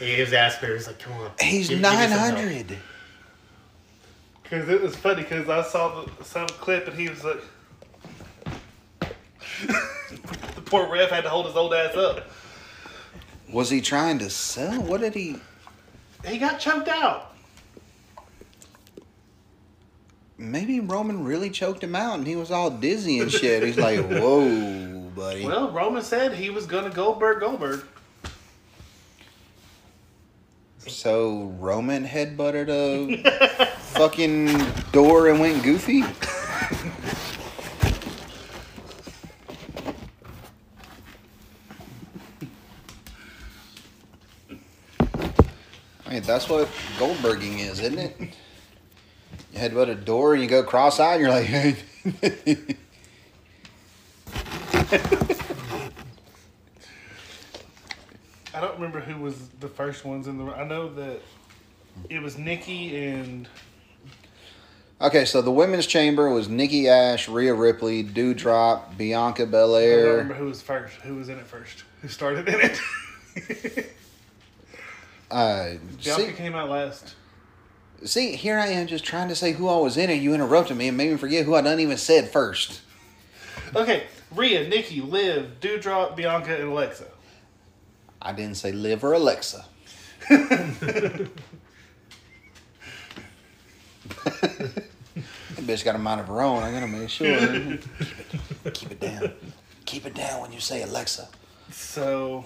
he 0.00 0.20
was 0.20 0.32
asking 0.32 0.68
her, 0.68 0.74
he's 0.74 0.88
like, 0.88 0.98
come 0.98 1.12
on. 1.12 1.30
He's 1.40 1.68
give- 1.68 1.80
give 1.80 1.88
me 1.92 1.96
some 1.96 2.10
help." 2.10 2.34
900. 2.34 2.76
Because 4.48 4.68
it 4.68 4.80
was 4.80 4.96
funny 4.96 5.22
because 5.22 5.48
I 5.48 5.62
saw 5.62 6.04
the, 6.04 6.24
some 6.24 6.46
clip 6.46 6.88
and 6.88 6.98
he 6.98 7.08
was 7.08 7.22
like, 7.22 7.42
the 10.54 10.62
poor 10.64 10.90
ref 10.90 11.10
had 11.10 11.24
to 11.24 11.28
hold 11.28 11.46
his 11.46 11.56
old 11.56 11.74
ass 11.74 11.94
up. 11.94 12.30
Was 13.52 13.68
he 13.68 13.80
trying 13.80 14.18
to 14.20 14.30
sell? 14.30 14.80
What 14.82 15.00
did 15.00 15.14
he. 15.14 15.36
He 16.24 16.38
got 16.38 16.58
choked 16.58 16.88
out. 16.88 17.34
Maybe 20.38 20.80
Roman 20.80 21.24
really 21.24 21.50
choked 21.50 21.82
him 21.82 21.96
out 21.96 22.18
and 22.18 22.26
he 22.26 22.36
was 22.36 22.50
all 22.50 22.70
dizzy 22.70 23.20
and 23.20 23.30
shit. 23.30 23.62
He's 23.62 23.76
like, 23.76 24.00
whoa, 24.08 25.10
buddy. 25.14 25.44
Well, 25.44 25.72
Roman 25.72 26.02
said 26.02 26.32
he 26.32 26.48
was 26.48 26.64
gonna 26.64 26.90
Goldberg 26.90 27.40
Goldberg. 27.40 27.84
So 30.88 31.54
Roman 31.58 32.06
headbutted 32.06 32.68
a 32.68 33.66
fucking 33.78 34.46
door 34.90 35.28
and 35.28 35.38
went 35.38 35.62
goofy? 35.62 36.02
I 46.06 46.10
mean, 46.10 46.22
that's 46.22 46.48
what 46.48 46.68
Goldberging 46.98 47.58
is, 47.58 47.80
isn't 47.80 47.98
it? 47.98 48.16
You 49.52 49.58
headbutt 49.60 49.90
a 49.90 49.94
door 49.94 50.32
and 50.32 50.42
you 50.42 50.48
go 50.48 50.62
cross-eyed 50.62 51.20
and 51.20 51.22
you're 51.22 51.30
like, 51.30 51.46
hey. 52.20 52.56
I 58.58 58.60
don't 58.60 58.74
remember 58.74 59.00
who 59.00 59.20
was 59.20 59.48
the 59.60 59.68
first 59.68 60.04
ones 60.04 60.26
in 60.26 60.36
the. 60.38 60.52
I 60.52 60.64
know 60.64 60.92
that 60.94 61.20
it 62.10 62.20
was 62.20 62.36
Nikki 62.36 63.04
and 63.04 63.48
Okay, 65.00 65.24
so 65.24 65.40
the 65.42 65.50
women's 65.52 65.86
chamber 65.86 66.28
was 66.28 66.48
Nikki 66.48 66.88
Ash, 66.88 67.28
Rhea 67.28 67.54
Ripley, 67.54 68.02
Doudrop, 68.02 68.96
Bianca 68.96 69.42
I 69.42 69.44
don't 69.44 69.50
Belair. 69.52 70.10
remember 70.10 70.34
who 70.34 70.46
was 70.46 70.60
first. 70.60 70.96
Who 71.02 71.14
was 71.14 71.28
in 71.28 71.38
it 71.38 71.46
first? 71.46 71.84
Who 72.02 72.08
started 72.08 72.48
in 72.48 72.60
it? 72.60 73.86
Uh, 75.30 75.74
Bianca 76.02 76.26
see, 76.26 76.32
came 76.32 76.54
out 76.54 76.70
last. 76.70 77.14
see, 78.02 78.34
here 78.34 78.58
I 78.58 78.68
am 78.68 78.86
just 78.86 79.04
trying 79.04 79.28
to 79.28 79.34
say 79.34 79.52
who 79.52 79.68
all 79.68 79.82
was 79.82 79.98
in 79.98 80.08
it. 80.08 80.22
You 80.22 80.32
interrupted 80.32 80.74
me 80.78 80.88
and 80.88 80.96
made 80.96 81.10
me 81.10 81.18
forget 81.18 81.44
who 81.44 81.54
I 81.54 81.60
done 81.60 81.78
even 81.80 81.98
said 81.98 82.30
first. 82.30 82.80
Okay, 83.76 84.04
Rhea, 84.34 84.66
Nikki, 84.66 85.02
Liv, 85.02 85.56
Doudrop, 85.60 86.16
Bianca, 86.16 86.54
and 86.58 86.70
Alexa. 86.70 87.08
I 88.20 88.32
didn't 88.32 88.56
say 88.56 88.72
Liv 88.72 89.04
or 89.04 89.12
Alexa. 89.12 89.64
that 90.28 91.30
bitch 95.58 95.84
got 95.84 95.94
a 95.94 95.98
mind 95.98 96.20
of 96.20 96.28
her 96.28 96.40
own. 96.40 96.62
I 96.62 96.72
gotta 96.72 96.86
make 96.86 97.08
sure. 97.08 97.38
keep, 97.38 97.80
it, 98.64 98.74
keep 98.74 98.90
it 98.92 99.00
down. 99.00 99.32
Keep 99.84 100.06
it 100.06 100.14
down 100.14 100.42
when 100.42 100.52
you 100.52 100.60
say 100.60 100.82
Alexa. 100.82 101.28
So, 101.70 102.44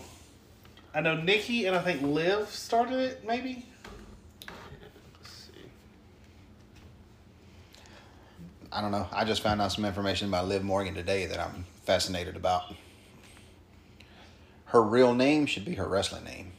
I 0.94 1.00
know 1.00 1.16
Nikki 1.16 1.66
and 1.66 1.74
I 1.74 1.80
think 1.80 2.02
Liv 2.02 2.48
started 2.48 2.98
it. 2.98 3.26
Maybe. 3.26 3.66
I 8.70 8.80
don't 8.80 8.90
know. 8.90 9.06
I 9.12 9.24
just 9.24 9.42
found 9.42 9.60
out 9.60 9.70
some 9.70 9.84
information 9.84 10.28
about 10.28 10.48
Liv 10.48 10.62
Morgan 10.62 10.94
today 10.94 11.26
that 11.26 11.38
I'm 11.38 11.66
fascinated 11.84 12.36
about. 12.36 12.74
Her 14.72 14.80
real 14.80 15.12
name 15.12 15.44
should 15.44 15.66
be 15.66 15.74
her 15.74 15.86
wrestling 15.86 16.24
name. 16.24 16.50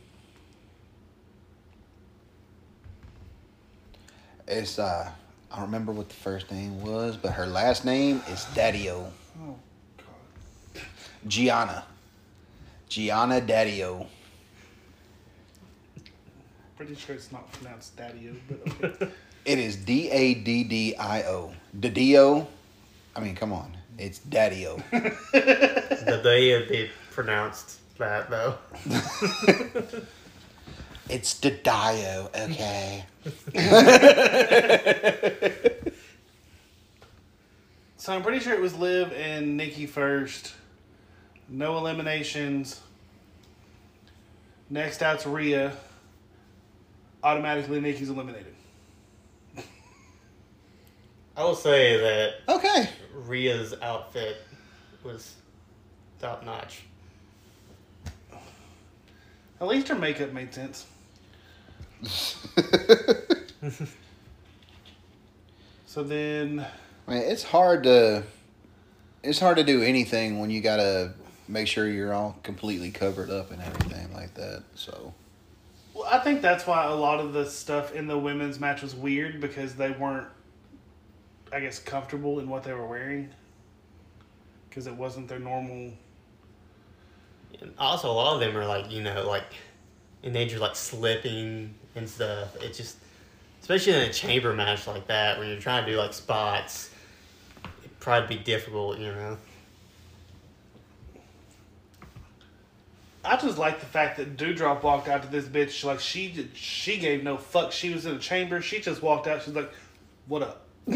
It's 4.48 4.78
uh 4.78 5.10
I 5.52 5.56
don't 5.56 5.66
remember 5.66 5.92
what 5.92 6.10
the 6.10 6.16
first 6.16 6.52
name 6.52 6.80
was, 6.84 7.18
but 7.18 7.32
her 7.32 7.48
last 7.48 7.86
name 7.86 8.22
is 8.30 8.46
Daddio. 8.54 9.10
Oh 9.42 9.56
God. 9.98 10.84
Gionna. 11.28 11.82
Gionna 12.88 13.44
Daddio. 13.48 14.06
Pretty 16.78 16.94
sure 16.94 17.16
it's 17.16 17.32
not 17.32 17.52
pronounced 17.52 17.98
Daddio, 17.98 18.36
but 18.48 18.84
okay. 18.84 19.12
It 19.46 19.58
is 19.58 19.76
D 19.76 20.12
A 20.12 20.36
D 20.36 20.64
D 20.64 20.96
I 20.98 21.24
O. 21.24 21.52
Daddio. 21.76 22.46
I 23.16 23.22
mean, 23.22 23.34
come 23.34 23.52
on. 23.54 23.76
It's 23.98 24.20
Daddio. 24.20 24.84
The 25.32 26.22
day 26.22 26.68
they 26.68 26.92
pronounced 27.10 27.80
that 27.98 28.30
though. 28.30 28.56
it's 31.10 31.40
Daddio, 31.40 32.30
okay. 32.50 33.06
so 37.98 38.14
I'm 38.14 38.24
pretty 38.24 38.40
sure 38.40 38.54
it 38.54 38.62
was 38.62 38.76
Liv 38.76 39.12
and 39.14 39.58
Nikki 39.58 39.86
first. 39.86 40.54
No 41.50 41.78
eliminations. 41.78 42.80
Next 44.70 45.04
out's 45.04 45.26
Rhea. 45.26 45.74
Automatically, 47.24 47.80
Nikki's 47.80 48.10
eliminated. 48.10 48.54
I 51.38 51.44
will 51.44 51.56
say 51.56 51.98
that 51.98 52.34
Okay. 52.50 52.90
Rhea's 53.14 53.74
outfit 53.82 54.38
was 55.04 55.36
top 56.20 56.44
notch. 56.44 56.82
At 59.62 59.68
least 59.68 59.88
her 59.88 59.96
makeup 59.96 60.34
made 60.34 60.54
sense. 60.54 60.86
So 65.94 66.02
then, 66.02 66.66
I 67.08 67.12
mean, 67.12 67.22
it's 67.22 67.44
hard 67.44 67.84
to 67.84 68.24
it's 69.22 69.40
hard 69.40 69.58
to 69.58 69.64
do 69.64 69.84
anything 69.84 70.40
when 70.40 70.50
you 70.50 70.60
gotta 70.60 71.14
make 71.48 71.68
sure 71.68 71.88
you're 71.88 72.16
all 72.16 72.36
completely 72.42 72.90
covered 72.90 73.30
up 73.30 73.52
and 73.52 73.62
everything 73.62 74.12
like 74.12 74.34
that. 74.34 74.64
So 74.74 75.14
well, 75.94 76.08
I 76.12 76.18
think 76.18 76.42
that's 76.42 76.66
why 76.66 76.86
a 76.86 76.96
lot 76.96 77.20
of 77.20 77.34
the 77.34 77.46
stuff 77.46 77.94
in 77.94 78.08
the 78.08 78.18
women's 78.18 78.60
match 78.60 78.82
was 78.82 78.96
weird 78.96 79.40
because 79.40 79.76
they 79.76 79.92
weren't, 79.92 80.26
I 81.52 81.60
guess, 81.60 81.78
comfortable 81.78 82.40
in 82.40 82.50
what 82.50 82.64
they 82.64 82.74
were 82.74 82.88
wearing. 82.88 83.30
Because 84.68 84.88
it 84.88 84.96
wasn't 84.96 85.28
their 85.28 85.38
normal. 85.38 85.94
And 87.62 87.74
also, 87.78 88.12
a 88.12 88.14
lot 88.14 88.34
of 88.34 88.40
them 88.40 88.58
are 88.58 88.66
like 88.66 88.92
you 88.92 89.02
know 89.02 89.28
like 89.28 89.46
in 90.24 90.34
danger 90.34 90.56
of 90.56 90.62
like 90.62 90.76
slipping 90.76 91.74
and 91.96 92.10
stuff. 92.10 92.56
It 92.62 92.74
just 92.74 92.98
especially 93.62 93.94
in 93.94 94.02
a 94.02 94.14
chamber 94.14 94.54
match 94.54 94.88
like 94.88 95.08
that 95.08 95.40
when 95.40 95.48
you're 95.48 95.60
trying 95.60 95.86
to 95.86 95.92
do 95.92 95.98
like 95.98 96.14
spots, 96.14 96.90
it'd 97.84 98.00
probably 98.00 98.38
be 98.38 98.44
difficult. 98.44 99.00
You 99.00 99.12
know. 99.12 99.38
I 103.26 103.38
just 103.38 103.58
like 103.58 103.80
the 103.80 103.86
fact 103.86 104.18
that 104.18 104.36
Doudrop 104.36 104.84
walked 104.84 105.08
out 105.08 105.24
to 105.24 105.30
this 105.30 105.46
bitch 105.46 105.86
like 105.86 106.02
she 106.02 106.30
did, 106.30 106.50
she 106.56 106.98
gave 106.98 107.24
no 107.24 107.38
fuck. 107.38 107.72
She 107.72 107.94
was 107.94 108.06
in 108.06 108.16
a 108.16 108.20
chamber. 108.20 108.62
She 108.62 108.82
just 108.82 109.02
walked 109.02 109.28
out. 109.28 109.44
She's 109.44 109.56
like, 109.56 109.72
"What 110.28 110.42
up?" 110.42 110.66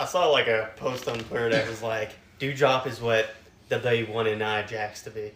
I 0.00 0.06
saw 0.06 0.28
like 0.30 0.48
a 0.48 0.70
post 0.76 1.06
on 1.06 1.20
Twitter 1.20 1.50
that 1.50 1.68
was 1.68 1.80
like, 1.80 2.10
"Doudrop 2.40 2.88
is 2.88 3.00
what 3.00 3.30
WWE 3.70 4.12
wanted 4.12 4.38
Nia 4.38 4.66
Jax 4.66 5.02
to 5.02 5.10
be." 5.10 5.32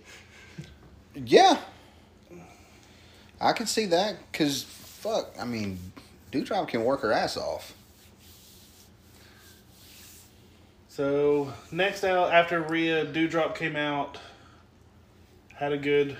Yeah. 1.15 1.59
I 3.41 3.53
can 3.53 3.67
see 3.67 3.87
that 3.87 4.17
because, 4.31 4.63
fuck, 4.63 5.31
I 5.39 5.45
mean, 5.45 5.79
Doudrop 6.33 6.69
can 6.69 6.85
work 6.85 7.01
her 7.03 7.13
ass 7.13 7.37
off. 7.37 7.75
So 10.89 11.53
next 11.73 12.05
out 12.05 12.33
after 12.33 12.61
Rhea, 12.63 13.05
Doudrop 13.05 13.57
came 13.57 13.77
out, 13.77 14.19
had 15.55 15.73
a 15.73 15.77
good 15.77 16.17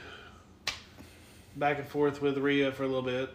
back 1.57 1.79
and 1.79 1.87
forth 1.87 2.21
with 2.21 2.39
Rhea 2.39 2.73
for 2.73 2.83
a 2.83 2.87
little 2.87 3.03
bit. 3.03 3.31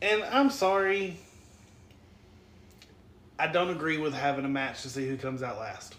And 0.00 0.22
I'm 0.24 0.50
sorry, 0.50 1.18
I 3.38 3.46
don't 3.48 3.70
agree 3.70 3.98
with 3.98 4.14
having 4.14 4.44
a 4.44 4.48
match 4.48 4.82
to 4.82 4.88
see 4.88 5.06
who 5.06 5.16
comes 5.16 5.42
out 5.42 5.58
last. 5.58 5.94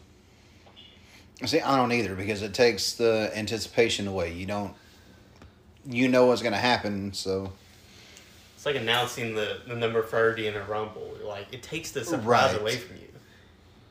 See, 1.46 1.62
I 1.62 1.76
don't 1.78 1.92
either 1.92 2.16
because 2.16 2.42
it 2.42 2.54
takes 2.54 2.94
the 2.94 3.32
anticipation 3.36 4.08
away. 4.08 4.34
You 4.34 4.48
don't, 4.48 4.74
you 5.86 6.08
know 6.08 6.26
what's 6.26 6.42
going 6.42 6.54
to 6.54 6.60
happen, 6.60 7.14
so. 7.14 7.54
It's 8.56 8.66
like 8.66 8.76
announcing 8.76 9.36
the, 9.36 9.60
the 9.68 9.76
number 9.76 10.02
thirty 10.02 10.48
in 10.48 10.56
a 10.56 10.64
rumble. 10.64 11.16
Like 11.24 11.54
it 11.54 11.62
takes 11.62 11.92
the 11.92 12.04
surprise 12.04 12.54
Right. 12.54 12.62
away 12.62 12.76
from 12.78 12.98
you. 12.98 13.04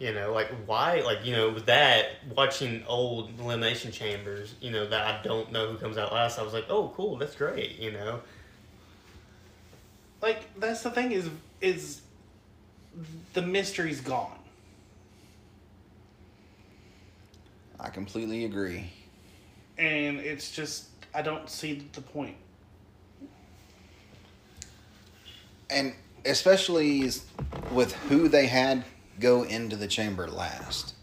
You 0.09 0.13
know, 0.13 0.33
like 0.33 0.49
why? 0.67 1.03
Like 1.03 1.25
you 1.25 1.33
know, 1.37 1.51
with 1.51 1.67
that 1.67 2.07
watching 2.35 2.83
old 2.89 3.31
elimination 3.39 3.93
chambers, 3.93 4.55
you 4.61 4.73
know 4.73 4.85
that 4.89 5.07
I 5.07 5.23
don't 5.23 5.53
know 5.53 5.71
who 5.71 5.79
comes 5.79 5.97
out 5.97 6.13
last. 6.13 6.41
I 6.41 6.43
was 6.43 6.53
like, 6.53 6.67
oh, 6.69 6.93
cool, 6.97 7.17
that's 7.17 7.37
great. 7.37 7.79
You 7.79 7.93
know, 7.93 8.21
Like 10.21 10.41
that's 10.59 10.83
the 10.83 10.91
thing 10.91 11.13
is 11.13 11.31
is 11.61 12.03
the 13.33 13.43
mystery's 13.43 14.01
gone. 14.01 14.39
I 17.79 17.91
completely 17.91 18.45
agree. 18.45 18.91
And 19.79 20.19
it's 20.19 20.51
just 20.51 20.89
I 21.15 21.23
don't 21.23 21.49
see 21.49 21.87
the 21.93 22.01
point. 22.01 22.37
And 25.69 25.95
especially 26.25 27.11
with 27.73 27.93
who 28.09 28.29
they 28.29 28.47
had 28.47 28.85
go 29.21 29.43
into 29.43 29.77
the 29.77 29.87
chamber 29.87 30.29
last. 30.29 30.95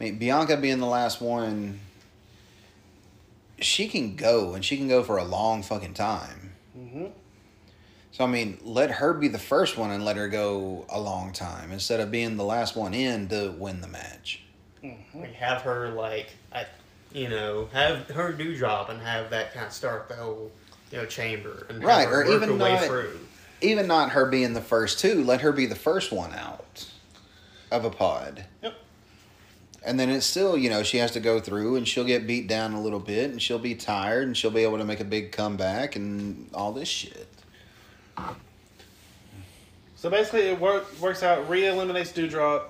I 0.00 0.04
mean, 0.04 0.18
Bianca 0.18 0.56
being 0.56 0.78
the 0.78 0.86
last 0.86 1.20
one, 1.20 1.80
she 3.60 3.88
can 3.88 4.16
go 4.16 4.54
and 4.54 4.64
she 4.64 4.76
can 4.76 4.88
go 4.88 5.02
for 5.02 5.18
a 5.18 5.24
long 5.24 5.62
fucking 5.62 5.94
time. 5.94 6.52
Mm-hmm. 6.78 7.06
So, 8.18 8.24
I 8.24 8.26
mean, 8.26 8.58
let 8.64 8.90
her 8.90 9.14
be 9.14 9.28
the 9.28 9.38
first 9.38 9.78
one 9.78 9.92
and 9.92 10.04
let 10.04 10.16
her 10.16 10.26
go 10.26 10.84
a 10.88 10.98
long 11.00 11.32
time 11.32 11.70
instead 11.70 12.00
of 12.00 12.10
being 12.10 12.36
the 12.36 12.42
last 12.42 12.74
one 12.74 12.92
in 12.92 13.28
to 13.28 13.54
win 13.56 13.80
the 13.80 13.86
match. 13.86 14.42
Mm-hmm. 14.82 15.20
like 15.20 15.34
have 15.34 15.62
her 15.62 15.90
like, 15.90 16.26
I, 16.52 16.66
you 17.12 17.28
know, 17.28 17.68
have 17.72 18.08
her 18.10 18.32
do 18.32 18.58
job 18.58 18.90
and 18.90 19.00
have 19.00 19.30
that 19.30 19.54
kind 19.54 19.66
of 19.66 19.72
start 19.72 20.08
the 20.08 20.16
whole 20.16 20.50
you 20.90 20.98
know 20.98 21.06
chamber 21.06 21.68
and 21.70 21.80
Right, 21.80 22.08
or 22.08 22.24
even 22.24 22.58
way 22.58 22.74
not- 22.74 22.86
through. 22.86 23.20
Even 23.60 23.86
not 23.86 24.10
her 24.10 24.26
being 24.26 24.52
the 24.52 24.62
first 24.62 24.98
two, 24.98 25.22
let 25.22 25.40
her 25.42 25.52
be 25.52 25.66
the 25.66 25.76
first 25.76 26.10
one 26.10 26.32
out 26.32 26.88
of 27.70 27.84
a 27.84 27.90
pod. 27.90 28.46
Yep. 28.64 28.74
And 29.84 30.00
then 30.00 30.10
it's 30.10 30.26
still, 30.26 30.58
you 30.58 30.70
know, 30.70 30.82
she 30.82 30.98
has 30.98 31.12
to 31.12 31.20
go 31.20 31.38
through 31.38 31.76
and 31.76 31.86
she'll 31.86 32.04
get 32.04 32.26
beat 32.26 32.48
down 32.48 32.72
a 32.72 32.80
little 32.82 32.98
bit 32.98 33.30
and 33.30 33.40
she'll 33.40 33.60
be 33.60 33.76
tired 33.76 34.26
and 34.26 34.36
she'll 34.36 34.50
be 34.50 34.64
able 34.64 34.78
to 34.78 34.84
make 34.84 34.98
a 34.98 35.04
big 35.04 35.30
comeback 35.30 35.94
and 35.94 36.50
all 36.52 36.72
this 36.72 36.88
shit. 36.88 37.28
So 39.96 40.08
basically, 40.10 40.42
it 40.42 40.60
work, 40.60 40.86
works 41.00 41.22
out. 41.22 41.48
Rhea 41.48 41.72
eliminates 41.72 42.12
Doudrop. 42.12 42.64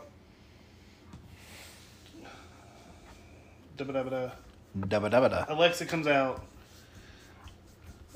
Da-ba-da-ba-da. 3.77 4.31
Dabba 4.79 5.11
dabba 5.11 5.31
da. 5.31 5.45
Alexa 5.49 5.87
comes 5.87 6.07
out. 6.07 6.45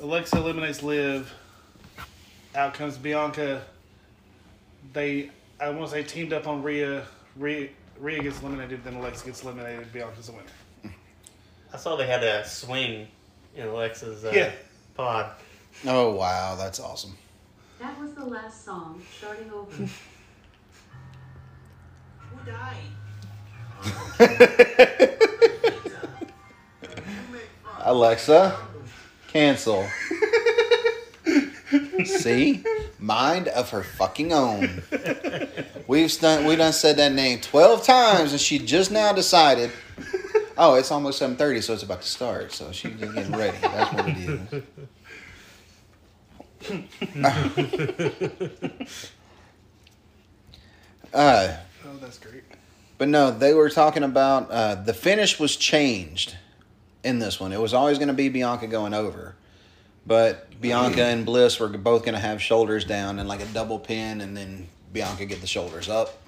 Alexa 0.01 0.37
eliminates 0.37 0.83
Liv. 0.83 1.33
Out 2.55 2.75
comes 2.75 2.97
Bianca. 2.99 3.63
They, 4.93 5.31
I 5.61 5.71
want 5.71 5.91
to 5.91 5.97
say, 5.97 6.03
teamed 6.03 6.33
up 6.33 6.47
on 6.47 6.63
Rhea. 6.63 7.05
Rhea, 7.37 7.69
Rhea 7.99 8.23
gets 8.23 8.41
eliminated, 8.43 8.85
then 8.85 8.95
Alexa 8.95 9.25
gets 9.25 9.43
eliminated. 9.45 9.93
Bianca's 9.93 10.27
the 10.27 10.33
winner. 10.33 10.95
I 11.73 11.77
saw 11.77 11.97
they 11.97 12.07
had 12.07 12.23
a 12.23 12.47
swing 12.47 13.07
in 13.55 13.67
Alexa's 13.67 14.25
uh, 14.25 14.33
Yeah. 14.35 14.51
pod. 14.95 15.31
Oh, 15.87 16.11
wow, 16.13 16.55
that's 16.57 16.79
awesome. 16.79 17.17
That 17.81 17.99
was 18.01 18.13
the 18.15 18.25
last 18.25 18.65
song. 18.65 19.03
Starting 19.19 19.51
over. 19.51 19.73
Who 22.31 22.39
died? 22.47 22.77
Alexa, 27.81 28.57
cancel. 29.27 29.89
See? 32.05 32.63
Mind 33.01 33.49
of 33.49 33.71
her 33.71 33.83
fucking 33.83 34.33
own. 34.33 34.85
We've 35.89 36.17
done 36.21 36.45
we 36.45 36.55
done 36.55 36.73
said 36.73 36.97
that 36.99 37.11
name 37.13 37.41
twelve 37.41 37.85
times 37.85 38.31
and 38.31 38.41
she 38.41 38.61
just 38.61 38.93
now 38.93 39.13
decided. 39.13 39.73
Oh, 40.57 40.75
it's 40.75 40.93
almost 40.93 41.19
seven 41.19 41.35
thirty, 41.35 41.61
so 41.61 41.73
it's 41.73 41.83
about 41.83 42.03
to 42.03 42.09
start. 42.09 42.53
So 42.53 42.71
she's 42.71 42.93
just 43.01 43.13
getting 43.15 43.33
ready. 43.33 43.57
That's 43.61 43.93
what 43.93 44.09
it 44.09 44.17
is. 44.17 44.63
Uh, 51.13 51.57
Oh, 51.85 51.97
that's 52.01 52.19
great. 52.19 52.45
but 52.99 53.09
no, 53.09 53.31
they 53.31 53.55
were 53.55 53.69
talking 53.71 54.03
about 54.03 54.51
uh, 54.51 54.75
the 54.77 54.95
finish 54.95 55.39
was 55.39 55.57
changed 55.57 56.37
in 57.05 57.19
this 57.19 57.41
one. 57.41 57.53
It 57.53 57.61
was 57.61 57.75
always 57.75 57.99
going 57.99 58.09
to 58.09 58.15
be 58.15 58.29
Bianca 58.29 58.67
going 58.69 58.95
over, 58.95 59.35
but 60.07 60.49
Bianca 60.61 61.03
and 61.05 61.27
Bliss 61.27 61.59
were 61.59 61.69
both 61.69 62.05
going 62.05 62.15
to 62.15 62.21
have 62.21 62.41
shoulders 62.41 62.85
down 62.85 63.19
and 63.19 63.29
like 63.29 63.41
a 63.41 63.47
double 63.47 63.79
pin, 63.79 64.21
and 64.21 64.37
then 64.37 64.69
Bianca 64.93 65.25
get 65.25 65.41
the 65.41 65.47
shoulders 65.47 65.89
up. 65.89 66.19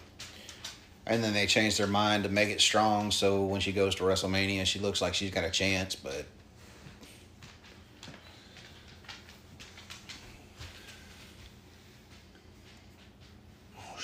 And 1.07 1.23
then 1.23 1.35
they 1.35 1.47
changed 1.47 1.79
their 1.79 1.87
mind 1.87 2.25
to 2.25 2.31
make 2.31 2.49
it 2.49 2.61
strong, 2.63 3.11
so 3.11 3.45
when 3.45 3.61
she 3.61 3.73
goes 3.73 3.95
to 3.97 4.05
WrestleMania, 4.05 4.65
she 4.65 4.79
looks 4.79 5.03
like 5.03 5.13
she's 5.15 5.31
got 5.31 5.45
a 5.45 5.51
chance. 5.51 5.95
But 5.95 6.25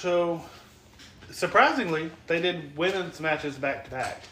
So, 0.04 0.42
surprisingly, 1.30 2.10
they 2.26 2.40
did 2.40 2.74
women's 2.76 3.20
matches 3.20 3.56
back 3.56 3.84
to 3.84 3.90
back. 3.90 4.22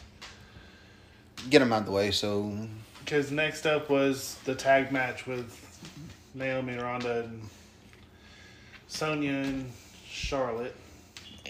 get 1.49 1.59
them 1.59 1.71
out 1.71 1.81
of 1.81 1.85
the 1.85 1.91
way. 1.91 2.09
So 2.11 2.57
Because 3.05 3.31
next 3.31 3.67
up 3.67 3.87
was 3.89 4.37
the 4.45 4.55
tag 4.55 4.91
match 4.91 5.27
with 5.27 5.55
Naomi, 6.33 6.75
Ronda, 6.75 7.21
and 7.25 7.47
Sonya 8.87 9.31
and 9.31 9.71
Charlotte. 10.09 10.75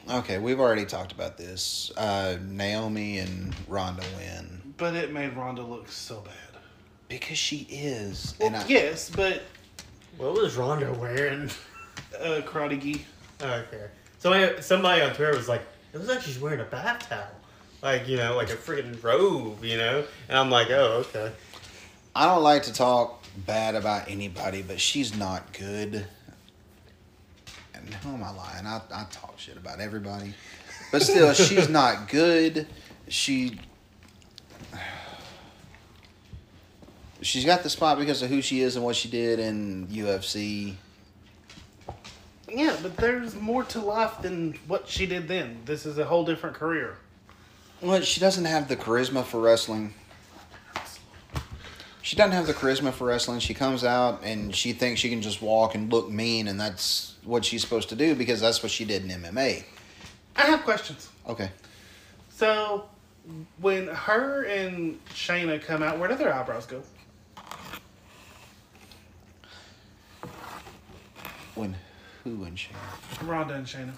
okay, 0.09 0.37
we've 0.37 0.59
already 0.59 0.85
talked 0.85 1.13
about 1.13 1.37
this. 1.37 1.89
Uh, 1.95 2.37
Naomi 2.41 3.19
and 3.19 3.55
Ronda 3.69 4.03
win 4.17 4.73
But 4.77 4.95
it 4.95 5.13
made 5.13 5.33
Ronda 5.35 5.61
look 5.63 5.89
so 5.89 6.19
bad. 6.19 6.61
because 7.07 7.37
she 7.37 7.59
is. 7.69 8.35
Well, 8.37 8.47
and 8.47 8.57
I, 8.57 8.65
yes, 8.67 9.09
but 9.09 9.43
What 10.17 10.33
was 10.33 10.57
Ronda 10.57 10.91
wearing? 10.91 11.49
uh, 12.19 12.41
karate 12.45 12.81
gi. 12.81 13.05
Okay. 13.41 13.87
Somebody, 14.19 14.61
somebody 14.61 15.01
on 15.01 15.13
Twitter 15.15 15.35
was 15.35 15.47
like, 15.47 15.61
it 15.93 15.97
looks 15.97 16.09
like 16.09 16.21
she's 16.21 16.39
wearing 16.39 16.59
a 16.59 16.65
bath 16.65 17.09
towel. 17.09 17.25
Like, 17.81 18.07
you 18.07 18.17
know, 18.17 18.35
like 18.35 18.49
a 18.49 18.55
freaking 18.55 19.01
robe, 19.01 19.63
you 19.63 19.77
know? 19.77 20.03
And 20.27 20.37
I'm 20.37 20.51
like, 20.51 20.69
oh, 20.69 21.05
okay. 21.07 21.31
I 22.15 22.25
don't 22.25 22.43
like 22.43 22.63
to 22.63 22.73
talk 22.73 23.23
bad 23.45 23.75
about 23.75 24.09
anybody, 24.09 24.61
but 24.61 24.81
she's 24.81 25.17
not 25.17 25.53
good. 25.53 26.05
And 27.73 27.93
who 27.93 28.13
am 28.13 28.23
I 28.23 28.31
lying? 28.31 28.65
I, 28.65 28.81
I 28.93 29.05
talk 29.09 29.39
shit 29.39 29.55
about 29.55 29.79
everybody. 29.79 30.33
But 30.91 31.01
still, 31.01 31.33
she's 31.33 31.69
not 31.69 32.09
good. 32.09 32.67
She. 33.07 33.59
She's 37.21 37.45
got 37.45 37.63
the 37.63 37.69
spot 37.69 37.99
because 37.99 38.21
of 38.21 38.29
who 38.29 38.41
she 38.41 38.61
is 38.61 38.75
and 38.75 38.83
what 38.83 38.95
she 38.95 39.09
did 39.09 39.39
in 39.39 39.87
UFC. 39.87 40.75
Yeah, 42.51 42.75
but 42.81 42.97
there's 42.97 43.35
more 43.35 43.63
to 43.65 43.79
life 43.79 44.21
than 44.21 44.57
what 44.67 44.87
she 44.87 45.05
did 45.05 45.27
then. 45.27 45.61
This 45.65 45.85
is 45.85 45.97
a 45.97 46.05
whole 46.05 46.25
different 46.25 46.55
career. 46.55 46.97
Well, 47.81 48.01
she 48.01 48.19
doesn't 48.19 48.45
have 48.45 48.67
the 48.67 48.75
charisma 48.75 49.23
for 49.23 49.39
wrestling. 49.39 49.93
She 52.01 52.15
doesn't 52.15 52.31
have 52.31 52.47
the 52.47 52.53
charisma 52.53 52.91
for 52.91 53.05
wrestling. 53.05 53.39
She 53.39 53.53
comes 53.53 53.83
out 53.83 54.21
and 54.23 54.53
she 54.55 54.73
thinks 54.73 54.99
she 54.99 55.09
can 55.09 55.21
just 55.21 55.41
walk 55.41 55.75
and 55.75 55.91
look 55.91 56.09
mean, 56.09 56.47
and 56.47 56.59
that's 56.59 57.15
what 57.23 57.45
she's 57.45 57.61
supposed 57.61 57.89
to 57.89 57.95
do 57.95 58.15
because 58.15 58.41
that's 58.41 58.63
what 58.63 58.71
she 58.71 58.83
did 58.83 59.03
in 59.03 59.21
MMA. 59.21 59.63
I 60.35 60.41
have 60.41 60.63
questions. 60.63 61.09
Okay. 61.27 61.51
So, 62.29 62.85
when 63.61 63.87
her 63.87 64.43
and 64.43 64.99
Shayna 65.09 65.61
come 65.61 65.83
out, 65.83 65.99
where 65.99 66.09
do 66.09 66.15
their 66.15 66.33
eyebrows 66.33 66.65
go? 66.65 66.81
When 71.55 71.75
who 72.23 72.43
and 72.43 72.57
she? 72.57 72.69
Ronda 73.23 73.55
and 73.55 73.65
Shayna. 73.65 73.93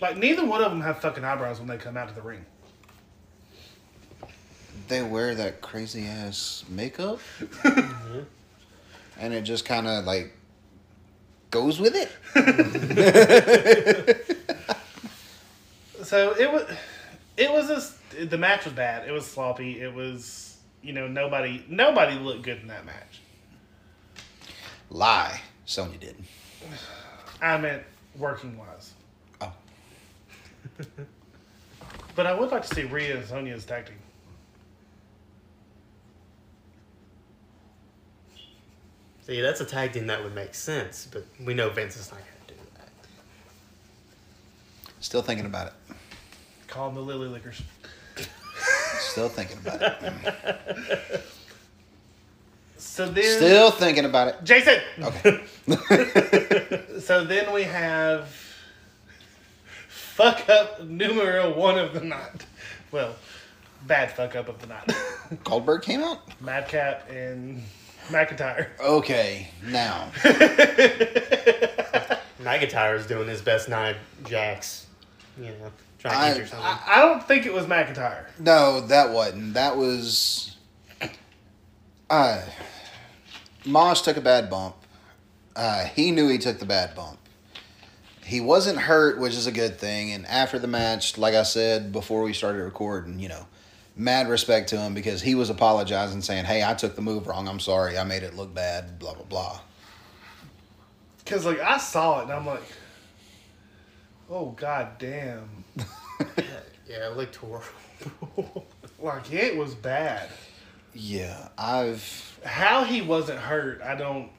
Like, 0.00 0.16
neither 0.16 0.44
one 0.44 0.62
of 0.62 0.70
them 0.70 0.80
have 0.80 1.00
fucking 1.00 1.24
eyebrows 1.24 1.58
when 1.58 1.68
they 1.68 1.78
come 1.78 1.96
out 1.96 2.08
of 2.08 2.14
the 2.14 2.22
ring. 2.22 2.44
They 4.88 5.02
wear 5.02 5.34
that 5.34 5.60
crazy 5.60 6.06
ass 6.06 6.64
makeup, 6.68 7.20
and 9.18 9.32
it 9.32 9.42
just 9.42 9.64
kind 9.64 9.86
of 9.86 10.04
like 10.04 10.36
goes 11.50 11.78
with 11.78 11.94
it. 11.94 12.10
So 16.12 16.34
it 16.38 16.52
was, 16.52 16.64
it 17.38 17.50
was 17.50 17.68
just 17.68 17.96
the 18.28 18.36
match 18.36 18.66
was 18.66 18.74
bad. 18.74 19.08
It 19.08 19.12
was 19.12 19.24
sloppy. 19.24 19.80
It 19.80 19.94
was 19.94 20.58
you 20.82 20.92
know 20.92 21.08
nobody 21.08 21.64
nobody 21.70 22.18
looked 22.18 22.42
good 22.42 22.60
in 22.60 22.66
that 22.66 22.84
match. 22.84 23.22
Lie, 24.90 25.40
Sonya 25.72 25.96
did. 25.96 26.16
I 27.40 27.56
meant 27.56 27.82
working 28.18 28.58
wise. 28.58 28.92
Oh, 29.40 29.52
But 32.14 32.26
I 32.26 32.34
would 32.34 32.50
like 32.50 32.66
to 32.66 32.74
see 32.74 32.82
Rhea 32.82 33.16
and 33.16 33.26
Sonya's 33.26 33.64
tag 33.64 33.86
team. 33.86 33.96
See, 39.26 39.40
that's 39.40 39.62
a 39.62 39.64
tag 39.64 39.94
team 39.94 40.08
that 40.08 40.22
would 40.22 40.34
make 40.34 40.52
sense, 40.54 41.08
but 41.10 41.24
we 41.42 41.54
know 41.54 41.70
Vince 41.70 41.96
is 41.96 42.10
not 42.10 42.20
going 42.20 42.48
to 42.48 42.54
do 42.54 42.60
that. 42.76 42.88
still 45.00 45.22
thinking 45.22 45.46
about 45.46 45.68
it. 45.68 45.72
Call 46.66 46.90
them 46.90 46.96
the 46.96 47.00
Lily 47.00 47.28
Lickers. 47.28 47.62
Still 48.98 49.30
thinking 49.30 49.56
about 49.58 49.80
it. 49.80 51.22
So 52.84 53.06
then, 53.06 53.24
Still 53.24 53.70
thinking 53.70 54.04
about 54.04 54.28
it. 54.28 54.36
Jason. 54.44 54.80
Okay. 55.02 55.40
So 57.00 57.24
then 57.24 57.52
we 57.52 57.62
have 57.64 58.28
fuck 59.88 60.48
up 60.48 60.84
numero 60.84 61.52
one 61.56 61.78
of 61.78 61.92
the 61.94 62.00
night. 62.00 62.46
Well, 62.92 63.16
bad 63.86 64.12
fuck 64.12 64.36
up 64.36 64.48
of 64.48 64.60
the 64.60 64.66
night. 64.68 64.90
Goldberg 65.44 65.82
came 65.82 66.02
out. 66.02 66.20
Madcap 66.40 67.10
and 67.10 67.62
McIntyre. 68.08 68.68
Okay, 68.80 69.48
now 69.66 70.10
McIntyre 72.40 72.96
is 72.96 73.06
doing 73.06 73.28
his 73.28 73.40
best 73.42 73.68
Nia 73.68 73.96
Jax. 74.24 74.86
You 75.38 75.46
know, 75.46 75.72
trying 75.98 76.14
to 76.14 76.18
I- 76.20 76.30
injure 76.30 76.46
someone. 76.46 76.66
I, 76.68 76.80
I 76.86 77.02
don't 77.02 77.26
think 77.26 77.46
it 77.46 77.52
was 77.52 77.66
McIntyre. 77.66 78.26
no, 78.38 78.80
that 78.88 79.10
wasn't. 79.10 79.54
That 79.54 79.76
was. 79.76 80.51
Uh, 82.12 82.42
Moss 83.64 84.02
took 84.02 84.18
a 84.18 84.20
bad 84.20 84.50
bump. 84.50 84.76
Uh, 85.56 85.86
he 85.86 86.10
knew 86.10 86.28
he 86.28 86.36
took 86.36 86.58
the 86.58 86.66
bad 86.66 86.94
bump. 86.94 87.18
He 88.22 88.38
wasn't 88.38 88.78
hurt, 88.78 89.18
which 89.18 89.32
is 89.32 89.46
a 89.46 89.52
good 89.52 89.78
thing. 89.78 90.12
And 90.12 90.26
after 90.26 90.58
the 90.58 90.66
match, 90.66 91.16
like 91.16 91.34
I 91.34 91.42
said 91.42 91.90
before 91.90 92.22
we 92.22 92.34
started 92.34 92.62
recording, 92.64 93.18
you 93.18 93.30
know, 93.30 93.46
mad 93.96 94.28
respect 94.28 94.68
to 94.68 94.76
him 94.76 94.92
because 94.92 95.22
he 95.22 95.34
was 95.34 95.48
apologizing, 95.48 96.20
saying, 96.20 96.44
"Hey, 96.44 96.62
I 96.62 96.74
took 96.74 96.96
the 96.96 97.00
move 97.02 97.26
wrong. 97.26 97.48
I'm 97.48 97.60
sorry. 97.60 97.96
I 97.96 98.04
made 98.04 98.22
it 98.22 98.34
look 98.34 98.52
bad." 98.52 98.98
Blah 98.98 99.14
blah 99.14 99.24
blah. 99.24 99.60
Because, 101.24 101.46
like, 101.46 101.60
I 101.60 101.78
saw 101.78 102.20
it 102.20 102.24
and 102.24 102.32
I'm 102.32 102.44
like, 102.44 102.62
oh, 104.28 104.50
god 104.50 104.98
damn. 104.98 105.64
yeah, 106.86 107.08
it 107.08 107.16
looked 107.16 107.36
horrible. 107.36 108.66
Like, 108.98 109.32
it 109.32 109.56
was 109.56 109.74
bad. 109.74 110.28
Yeah, 110.94 111.48
I've 111.56 112.38
How 112.44 112.84
he 112.84 113.00
wasn't 113.00 113.38
hurt, 113.38 113.80
I 113.82 113.94
don't. 113.94 114.30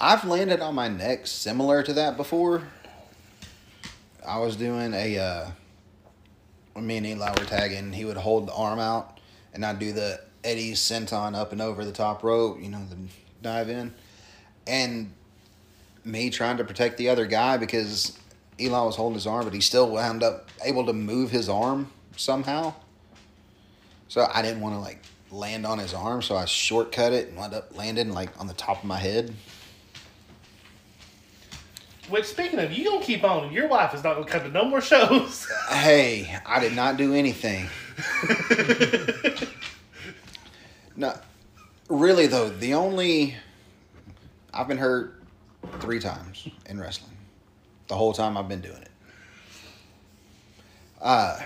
I've 0.00 0.24
landed 0.24 0.60
on 0.60 0.74
my 0.74 0.88
neck 0.88 1.26
similar 1.26 1.82
to 1.82 1.92
that 1.94 2.16
before. 2.16 2.62
I 4.26 4.38
was 4.38 4.56
doing 4.56 4.94
a, 4.94 5.18
uh, 5.18 5.50
when 6.72 6.86
me 6.86 6.96
and 6.98 7.06
Eli 7.06 7.30
were 7.30 7.44
tagging, 7.44 7.92
he 7.92 8.04
would 8.04 8.16
hold 8.16 8.48
the 8.48 8.54
arm 8.54 8.78
out, 8.78 9.18
and 9.52 9.64
I'd 9.64 9.78
do 9.78 9.92
the 9.92 10.20
Eddie 10.42 10.72
senton 10.72 11.34
up 11.34 11.52
and 11.52 11.60
over 11.60 11.84
the 11.84 11.92
top 11.92 12.22
rope, 12.22 12.60
you 12.60 12.70
know, 12.70 12.82
the 12.88 12.96
dive 13.42 13.68
in. 13.68 13.92
And 14.66 15.12
me 16.04 16.30
trying 16.30 16.56
to 16.58 16.64
protect 16.64 16.96
the 16.96 17.10
other 17.10 17.26
guy 17.26 17.58
because 17.58 18.18
Eli 18.58 18.82
was 18.82 18.96
holding 18.96 19.14
his 19.14 19.26
arm, 19.26 19.44
but 19.44 19.52
he 19.52 19.60
still 19.60 19.90
wound 19.90 20.22
up 20.22 20.48
able 20.64 20.86
to 20.86 20.92
move 20.92 21.30
his 21.30 21.48
arm 21.48 21.90
somehow. 22.16 22.74
So 24.08 24.26
I 24.32 24.42
didn't 24.42 24.60
want 24.60 24.74
to 24.74 24.80
like 24.80 25.02
land 25.30 25.66
on 25.66 25.78
his 25.78 25.94
arm, 25.94 26.22
so 26.22 26.36
I 26.36 26.44
shortcut 26.44 27.12
it 27.12 27.28
and 27.28 27.36
wound 27.36 27.54
up 27.54 27.76
landing 27.76 28.12
like 28.12 28.38
on 28.40 28.46
the 28.46 28.54
top 28.54 28.78
of 28.78 28.84
my 28.84 28.98
head. 28.98 29.34
Which, 32.08 32.24
speaking 32.24 32.58
of, 32.58 32.72
you 32.72 32.84
gonna 32.84 33.04
keep 33.04 33.22
on. 33.22 33.52
Your 33.52 33.68
wife 33.68 33.94
is 33.94 34.02
not 34.02 34.14
gonna 34.14 34.26
come 34.26 34.42
to 34.42 34.48
no 34.48 34.64
more 34.64 34.80
shows. 34.80 35.46
Hey, 35.70 36.36
I 36.44 36.58
did 36.58 36.74
not 36.74 36.96
do 36.96 37.14
anything. 37.14 37.68
no, 40.96 41.16
really 41.88 42.26
though, 42.26 42.48
the 42.48 42.74
only 42.74 43.36
I've 44.52 44.66
been 44.66 44.78
hurt 44.78 45.22
three 45.78 46.00
times 46.00 46.48
in 46.66 46.80
wrestling. 46.80 47.16
The 47.86 47.94
whole 47.94 48.12
time 48.12 48.36
I've 48.36 48.48
been 48.48 48.60
doing 48.60 48.82
it. 48.82 48.90
Uh 51.00 51.40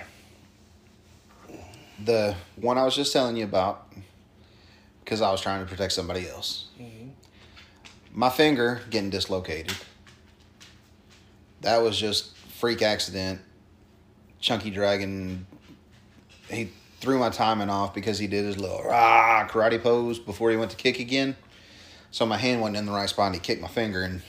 the 2.03 2.35
one 2.57 2.79
I 2.79 2.85
was 2.85 2.97
just 2.97 3.13
telling 3.13 3.37
you 3.37 3.45
about 3.45 3.93
because 5.05 5.21
I 5.21 5.31
was 5.31 5.41
trying 5.41 5.65
to 5.65 5.71
protect 5.71 5.93
somebody 5.93 6.29
else. 6.29 6.67
My 8.13 8.31
finger 8.31 8.81
getting 8.91 9.11
dislocated. 9.11 9.77
That 11.61 11.83
was 11.83 11.99
just 11.99 12.37
freak 12.37 12.83
accident. 12.83 13.41
Chunky 14.41 14.71
Dragon, 14.71 15.47
he 16.49 16.71
threw 17.01 17.19
my 17.19 17.31
timing 17.31 17.71
off 17.71 17.95
because 17.95 18.19
he 18.19 18.27
did 18.27 18.45
his 18.45 18.59
little 18.59 18.83
rah 18.83 19.47
karate 19.49 19.83
pose 19.83 20.19
before 20.19 20.51
he 20.51 20.57
went 20.57 20.71
to 20.71 20.77
kick 20.77 21.01
again. 21.01 21.37
So 22.11 22.25
my 22.25 22.37
hand 22.37 22.61
went 22.61 22.77
in 22.77 22.87
the 22.87 22.93
right 22.93 23.09
spot 23.09 23.27
and 23.27 23.35
he 23.35 23.41
kicked 23.41 23.61
my 23.61 23.69
finger 23.69 24.03
and 24.03 24.23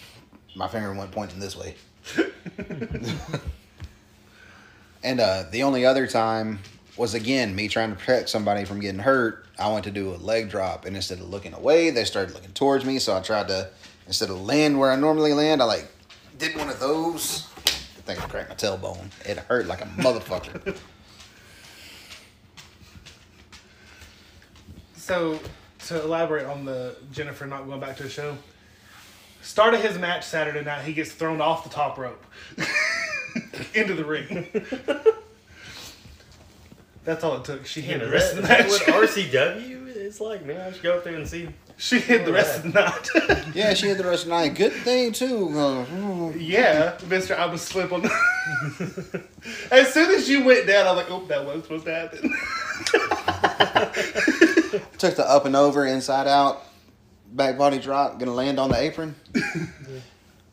my 0.55 0.67
finger 0.67 0.93
went 0.93 1.11
pointing 1.11 1.39
this 1.39 1.55
way. 1.55 1.75
and 5.03 5.19
uh, 5.19 5.43
the 5.51 5.63
only 5.63 5.85
other 5.85 6.07
time 6.07 6.59
was 6.97 7.13
again 7.13 7.55
me 7.55 7.67
trying 7.67 7.89
to 7.91 7.95
protect 7.95 8.29
somebody 8.29 8.65
from 8.65 8.79
getting 8.79 8.99
hurt. 8.99 9.45
I 9.59 9.71
went 9.71 9.85
to 9.85 9.91
do 9.91 10.13
a 10.13 10.17
leg 10.17 10.49
drop 10.49 10.85
and 10.85 10.95
instead 10.95 11.19
of 11.19 11.29
looking 11.29 11.53
away, 11.53 11.89
they 11.89 12.05
started 12.05 12.33
looking 12.33 12.53
towards 12.53 12.85
me. 12.85 12.99
So 12.99 13.15
I 13.15 13.21
tried 13.21 13.47
to 13.49 13.69
instead 14.07 14.29
of 14.29 14.41
land 14.41 14.79
where 14.79 14.91
I 14.91 14.95
normally 14.95 15.33
land, 15.33 15.61
I 15.61 15.65
like 15.65 15.87
did 16.37 16.55
one 16.55 16.69
of 16.69 16.79
those. 16.79 17.47
I 17.65 18.01
think 18.05 18.23
I 18.23 18.27
cracked 18.27 18.49
my 18.49 18.55
tailbone. 18.55 19.09
It 19.27 19.37
hurt 19.37 19.67
like 19.67 19.81
a 19.81 19.85
motherfucker. 19.85 20.77
So, 25.05 25.39
to 25.85 26.01
elaborate 26.01 26.47
on 26.47 26.65
the 26.65 26.95
Jennifer 27.11 27.45
not 27.45 27.67
going 27.67 27.79
back 27.79 27.95
to 27.97 28.03
the 28.03 28.09
show, 28.09 28.35
start 29.43 29.75
of 29.75 29.83
his 29.83 29.99
match 29.99 30.25
Saturday 30.25 30.63
night, 30.63 30.83
he 30.83 30.93
gets 30.93 31.11
thrown 31.11 31.41
off 31.41 31.63
the 31.63 31.69
top 31.69 31.99
rope 31.99 32.25
into 33.75 33.93
the 33.93 34.03
ring. 34.03 34.47
That's 37.05 37.23
all 37.23 37.37
it 37.37 37.45
took. 37.45 37.65
She 37.67 37.81
hid 37.81 38.01
the 38.01 38.09
rest 38.09 38.35
that, 38.35 38.43
of 38.43 38.47
the 38.47 38.53
night. 38.53 38.69
that 38.69 38.89
what 38.89 39.09
RCW 39.09 39.95
is 39.95 40.19
like? 40.19 40.43
Man, 40.43 40.59
I 40.59 40.71
should 40.71 40.81
go 40.81 40.97
up 40.97 41.03
there 41.03 41.15
and 41.15 41.27
see. 41.27 41.49
she 41.77 41.99
hid 41.99 42.25
the 42.25 42.33
rest 42.33 42.57
of 42.57 42.73
the 42.73 42.81
night. 42.81 43.09
yeah, 43.55 43.75
she 43.75 43.87
had 43.87 43.99
the 43.99 44.05
rest 44.05 44.23
of 44.23 44.29
the 44.29 44.35
night. 44.35 44.55
Good 44.55 44.73
thing 44.73 45.11
too. 45.11 45.49
Uh, 45.57 46.31
yeah, 46.35 46.97
Mister, 47.07 47.35
I 47.35 47.45
was 47.45 47.61
slip 47.61 47.93
on. 47.93 48.03
as 49.71 49.93
soon 49.93 50.09
as 50.15 50.27
you 50.27 50.43
went 50.43 50.65
down, 50.65 50.87
I 50.87 50.93
was 50.93 51.03
like, 51.03 51.11
"Oh, 51.11 51.25
that 51.27 51.45
wasn't 51.45 51.63
supposed 51.65 51.85
to 51.85 51.93
happen." 51.93 52.33
took 54.97 55.15
the 55.15 55.29
up 55.29 55.45
and 55.45 55.55
over, 55.55 55.85
inside 55.85 56.25
out, 56.25 56.63
back 57.33 57.55
body 57.55 57.77
drop. 57.77 58.17
Gonna 58.17 58.33
land 58.33 58.59
on 58.59 58.69
the 58.71 58.79
apron. 58.79 59.15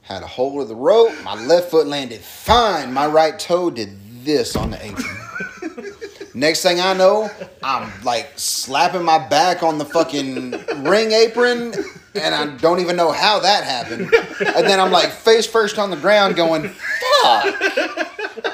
Had 0.03 0.23
a 0.23 0.27
hold 0.27 0.61
of 0.61 0.69
the 0.69 0.77
rope. 0.77 1.15
My 1.25 1.35
left 1.47 1.71
foot 1.71 1.87
landed 1.87 2.21
fine. 2.21 2.93
My 2.93 3.07
right 3.07 3.39
toe 3.39 3.71
did 3.71 3.97
this 4.25 4.55
on 4.55 4.71
the 4.71 4.85
apron. 4.85 5.17
Next 6.35 6.63
thing 6.63 6.81
I 6.81 6.95
know, 6.95 7.31
I'm 7.63 7.93
like 8.05 8.33
slapping 8.37 9.03
my 9.03 9.29
back 9.29 9.63
on 9.63 9.77
the 9.77 9.85
fucking 9.85 10.53
ring 10.83 11.13
apron, 11.13 11.75
and 12.15 12.35
I 12.35 12.57
don't 12.57 12.81
even 12.81 12.97
know 12.97 13.13
how 13.13 13.39
that 13.41 13.65
happened. 13.65 14.11
And 14.41 14.67
then 14.67 14.81
I'm 14.81 14.91
like 14.91 15.11
face 15.11 15.47
first 15.47 15.79
on 15.79 15.91
the 15.91 15.97
ground, 15.97 16.37
going, 16.37 16.71
"Fuck! 16.71 17.45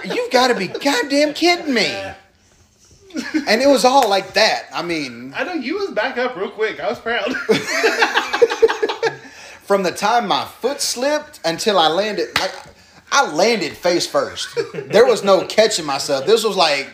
You've 0.04 0.30
got 0.32 0.48
to 0.48 0.54
be 0.56 0.66
goddamn 0.66 1.34
kidding 1.34 1.72
me!" 1.72 1.86
And 3.46 3.62
it 3.62 3.68
was 3.68 3.84
all 3.84 4.08
like 4.08 4.32
that. 4.34 4.64
I 4.72 4.82
mean, 4.82 5.32
I 5.36 5.44
know 5.44 5.54
you 5.54 5.78
was 5.78 5.90
back 5.90 6.18
up 6.18 6.36
real 6.36 6.50
quick. 6.50 6.80
I 6.80 6.88
was 6.88 6.98
proud. 6.98 7.32
from 9.62 9.82
the 9.84 9.92
time 9.92 10.26
my 10.26 10.44
foot 10.44 10.80
slipped 10.80 11.40
until 11.44 11.78
I 11.78 11.88
landed, 11.88 12.28
like 12.40 12.54
I 13.12 13.30
landed 13.30 13.76
face 13.76 14.06
first. 14.06 14.48
There 14.74 15.06
was 15.06 15.22
no 15.22 15.46
catching 15.46 15.84
myself. 15.86 16.26
This 16.26 16.42
was 16.42 16.56
like 16.56 16.90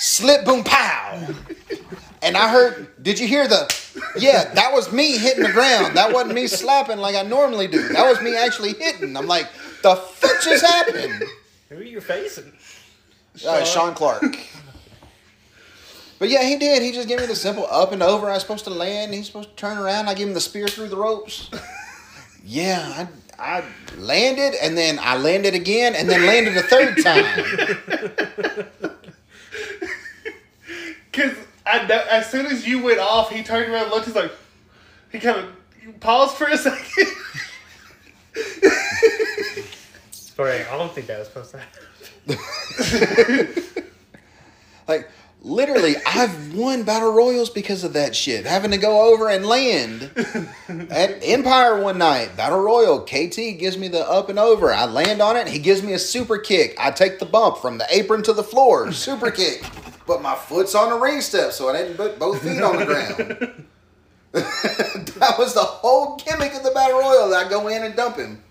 slip, 0.00 0.44
boom, 0.44 0.64
pow. 0.64 1.26
And 2.22 2.36
I 2.36 2.50
heard, 2.50 3.02
did 3.02 3.18
you 3.18 3.26
hear 3.26 3.48
the? 3.48 3.72
Yeah, 4.16 4.52
that 4.54 4.72
was 4.72 4.92
me 4.92 5.16
hitting 5.16 5.42
the 5.42 5.52
ground. 5.52 5.96
That 5.96 6.12
wasn't 6.12 6.34
me 6.34 6.46
slapping 6.46 6.98
like 6.98 7.16
I 7.16 7.22
normally 7.22 7.66
do. 7.66 7.88
That 7.88 8.08
was 8.08 8.20
me 8.20 8.36
actually 8.36 8.74
hitting. 8.74 9.16
I'm 9.16 9.26
like, 9.26 9.48
the 9.82 9.96
fuck 9.96 10.42
just 10.42 10.64
happened? 10.64 11.24
Who 11.70 11.76
are 11.76 11.82
you 11.82 12.00
facing? 12.00 12.52
Uh, 13.46 13.64
Sean 13.64 13.94
Clark. 13.94 14.36
But 16.18 16.28
yeah, 16.28 16.44
he 16.44 16.56
did. 16.56 16.82
He 16.82 16.92
just 16.92 17.08
gave 17.08 17.20
me 17.20 17.26
the 17.26 17.34
simple 17.34 17.66
up 17.70 17.92
and 17.92 18.02
over. 18.02 18.28
I 18.28 18.34
was 18.34 18.42
supposed 18.42 18.64
to 18.64 18.70
land. 18.70 19.14
He's 19.14 19.26
supposed 19.26 19.50
to 19.50 19.56
turn 19.56 19.78
around. 19.78 20.08
I 20.08 20.14
gave 20.14 20.28
him 20.28 20.34
the 20.34 20.40
spear 20.40 20.68
through 20.68 20.88
the 20.88 20.96
ropes. 20.96 21.50
Yeah, 22.44 23.06
I, 23.38 23.60
I 23.60 23.64
landed 23.96 24.54
and 24.62 24.76
then 24.76 24.98
I 25.00 25.16
landed 25.16 25.54
again 25.54 25.94
and 25.94 26.08
then 26.08 26.26
landed 26.26 26.56
a 26.56 26.62
third 26.62 27.02
time. 27.02 28.66
Because 31.10 31.36
as 31.66 32.30
soon 32.30 32.46
as 32.46 32.66
you 32.66 32.82
went 32.82 32.98
off, 32.98 33.30
he 33.30 33.42
turned 33.42 33.72
around 33.72 33.84
and 33.84 33.92
looked. 33.92 34.06
He's 34.06 34.14
like, 34.14 34.32
he 35.10 35.18
kind 35.18 35.38
of 35.38 36.00
paused 36.00 36.36
for 36.36 36.46
a 36.46 36.56
second. 36.56 37.06
Sorry, 40.12 40.64
I 40.64 40.76
don't 40.78 40.92
think 40.92 41.06
that 41.08 41.18
was 41.18 41.28
supposed 41.28 41.50
to 41.52 41.58
happen. 41.58 41.86
Like 44.90 45.08
literally, 45.42 45.94
I've 46.04 46.52
won 46.52 46.82
battle 46.82 47.12
royals 47.12 47.48
because 47.48 47.84
of 47.84 47.92
that 47.92 48.16
shit. 48.16 48.44
Having 48.44 48.72
to 48.72 48.76
go 48.76 49.12
over 49.12 49.28
and 49.28 49.46
land 49.46 50.10
at 50.90 51.20
Empire 51.22 51.80
one 51.80 51.98
night, 51.98 52.36
battle 52.36 52.60
royal. 52.60 53.00
KT 53.02 53.36
gives 53.58 53.78
me 53.78 53.86
the 53.86 54.00
up 54.00 54.28
and 54.28 54.38
over. 54.38 54.72
I 54.72 54.86
land 54.86 55.22
on 55.22 55.36
it. 55.36 55.46
He 55.46 55.60
gives 55.60 55.84
me 55.84 55.92
a 55.92 55.98
super 55.98 56.38
kick. 56.38 56.74
I 56.76 56.90
take 56.90 57.20
the 57.20 57.24
bump 57.24 57.58
from 57.58 57.78
the 57.78 57.86
apron 57.88 58.24
to 58.24 58.32
the 58.32 58.42
floor. 58.42 58.90
Super 58.90 59.30
kick, 59.30 59.64
but 60.10 60.22
my 60.22 60.34
foot's 60.34 60.74
on 60.74 60.90
the 60.90 60.98
ring 60.98 61.20
step, 61.20 61.52
so 61.52 61.68
I 61.68 61.72
didn't 61.72 61.96
put 61.96 62.18
both 62.18 62.42
feet 62.42 62.60
on 62.60 62.78
the 62.78 62.84
ground. 62.84 63.64
that 64.32 65.36
was 65.38 65.54
the 65.54 65.60
whole 65.60 66.16
gimmick 66.16 66.52
of 66.52 66.64
the 66.64 66.72
battle 66.72 66.98
royal. 66.98 67.30
That 67.30 67.46
I 67.46 67.48
go 67.48 67.68
in 67.68 67.84
and 67.84 67.94
dump 67.94 68.16
him. 68.16 68.42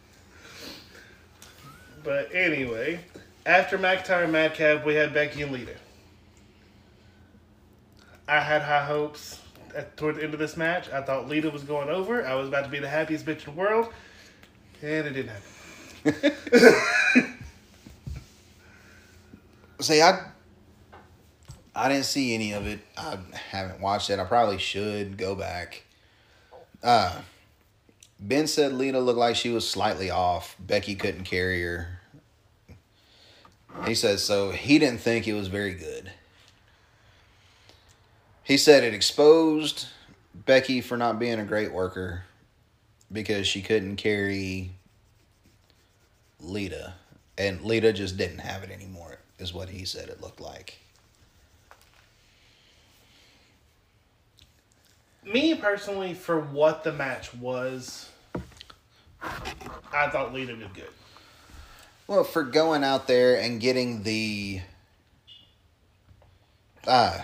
But 2.02 2.34
anyway, 2.34 3.02
after 3.46 3.78
McIntyre 3.78 4.24
and 4.24 4.32
Madcap, 4.32 4.86
we 4.86 4.96
had 4.96 5.14
Becky 5.14 5.42
and 5.42 5.52
Lita. 5.52 5.76
I 8.30 8.40
had 8.40 8.62
high 8.62 8.86
hopes 8.86 9.42
at, 9.76 9.98
toward 9.98 10.16
the 10.16 10.24
end 10.24 10.34
of 10.34 10.40
this 10.40 10.56
match. 10.56 10.90
I 10.92 11.02
thought 11.02 11.28
Lita 11.28 11.50
was 11.50 11.64
going 11.64 11.90
over. 11.90 12.26
I 12.26 12.36
was 12.36 12.48
about 12.48 12.64
to 12.64 12.70
be 12.70 12.80
the 12.80 12.88
happiest 12.88 13.26
bitch 13.26 13.46
in 13.46 13.54
the 13.54 13.60
world, 13.60 13.92
and 14.82 15.08
it 15.08 15.12
didn't 15.12 15.32
happen. 16.06 17.36
See, 19.82 20.02
I 20.02 20.22
I 21.76 21.90
didn't 21.90 22.06
see 22.06 22.34
any 22.34 22.54
of 22.54 22.68
it. 22.68 22.80
I 22.98 23.18
haven't 23.52 23.82
watched 23.82 24.10
it. 24.10 24.20
I 24.20 24.26
probably 24.26 24.58
should 24.58 25.18
go 25.18 25.36
back. 25.36 25.84
Uh 26.84 27.22
Ben 28.20 28.48
said 28.48 28.74
Lita 28.74 29.00
looked 29.00 29.20
like 29.20 29.36
she 29.36 29.50
was 29.50 29.70
slightly 29.70 30.10
off. 30.10 30.56
Becky 30.60 30.96
couldn't 30.96 31.24
carry 31.24 31.62
her. 31.62 32.00
He 33.86 33.96
said 33.96 34.20
so 34.20 34.52
he 34.52 34.80
didn't 34.80 35.00
think 35.00 35.28
it 35.28 35.34
was 35.34 35.48
very 35.48 35.74
good. 35.74 36.12
He 38.44 38.58
said 38.58 38.84
it 38.84 38.94
exposed 38.94 39.88
Becky 40.34 40.82
for 40.82 40.98
not 40.98 41.20
being 41.20 41.40
a 41.40 41.46
great 41.46 41.72
worker 41.72 42.24
because 43.12 43.48
she 43.48 43.62
couldn't 43.62 43.98
carry 43.98 44.72
Lita. 46.40 46.94
And 47.38 47.62
Lita 47.62 47.94
just 47.94 48.18
didn't 48.18 48.40
have 48.40 48.64
it 48.64 48.72
anymore, 48.72 49.20
is 49.38 49.54
what 49.54 49.70
he 49.70 49.86
said 49.86 50.10
it 50.10 50.22
looked 50.22 50.42
like. 50.42 50.78
Me 55.32 55.54
personally, 55.54 56.16
for 56.16 56.40
what 56.40 56.84
the 56.84 56.92
match 56.92 57.34
was, 57.36 58.10
I 59.22 60.10
thought 60.10 60.34
Lita 60.34 60.56
did 60.56 60.74
good. 60.74 60.90
Well, 62.08 62.24
for 62.24 62.42
going 62.42 62.84
out 62.84 63.06
there 63.06 63.40
and 63.40 63.62
getting 63.62 64.02
the 64.02 64.62
uh 66.88 67.20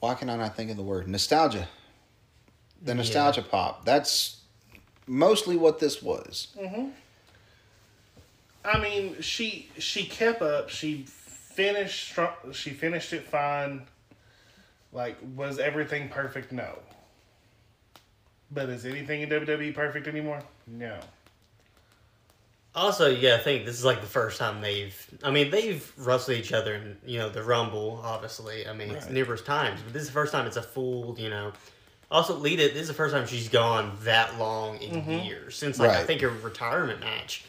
why 0.00 0.14
can 0.14 0.30
I 0.30 0.36
not 0.36 0.56
think 0.56 0.70
of 0.70 0.78
the 0.78 0.82
word? 0.82 1.06
Nostalgia. 1.06 1.68
The 2.82 2.94
nostalgia 2.94 3.42
pop. 3.42 3.84
That's 3.84 4.40
mostly 5.06 5.56
what 5.56 5.78
this 5.78 6.02
was. 6.02 6.48
I 8.64 8.80
mean, 8.80 9.20
she 9.20 9.68
she 9.78 10.06
kept 10.06 10.40
up. 10.40 10.70
She 10.70 11.04
finished. 11.06 12.18
She 12.52 12.70
finished 12.70 13.12
it 13.12 13.28
fine. 13.28 13.82
Like, 14.92 15.16
was 15.34 15.58
everything 15.58 16.08
perfect? 16.08 16.52
No. 16.52 16.78
But 18.50 18.68
is 18.68 18.84
anything 18.84 19.22
in 19.22 19.30
WWE 19.30 19.74
perfect 19.74 20.06
anymore? 20.06 20.42
No. 20.66 20.98
Also, 22.74 23.10
yeah, 23.10 23.32
gotta 23.32 23.42
think 23.42 23.66
this 23.66 23.78
is 23.78 23.84
like 23.84 24.00
the 24.00 24.06
first 24.06 24.38
time 24.38 24.62
they've. 24.62 25.18
I 25.22 25.30
mean, 25.30 25.50
they've 25.50 25.92
wrestled 25.98 26.38
each 26.38 26.52
other 26.52 26.74
in 26.74 26.96
you 27.04 27.18
know 27.18 27.28
the 27.28 27.42
Rumble, 27.42 28.00
obviously. 28.02 28.66
I 28.66 28.72
mean, 28.72 28.90
it's 28.90 29.04
Right. 29.04 29.14
numerous 29.14 29.42
times, 29.42 29.80
but 29.82 29.92
this 29.92 30.02
is 30.02 30.08
the 30.08 30.14
first 30.14 30.32
time 30.32 30.46
it's 30.46 30.56
a 30.56 30.62
full. 30.62 31.14
You 31.18 31.28
know, 31.28 31.52
also 32.10 32.34
Lita. 32.34 32.70
This 32.72 32.82
is 32.82 32.88
the 32.88 32.94
first 32.94 33.14
time 33.14 33.26
she's 33.26 33.50
gone 33.50 33.96
that 34.04 34.38
long 34.38 34.80
in 34.80 35.02
mm-hmm. 35.02 35.26
years 35.26 35.56
since 35.56 35.78
like 35.78 35.90
I 35.90 36.04
think 36.04 36.22
her 36.22 36.30
retirement 36.30 37.00
match, 37.00 37.44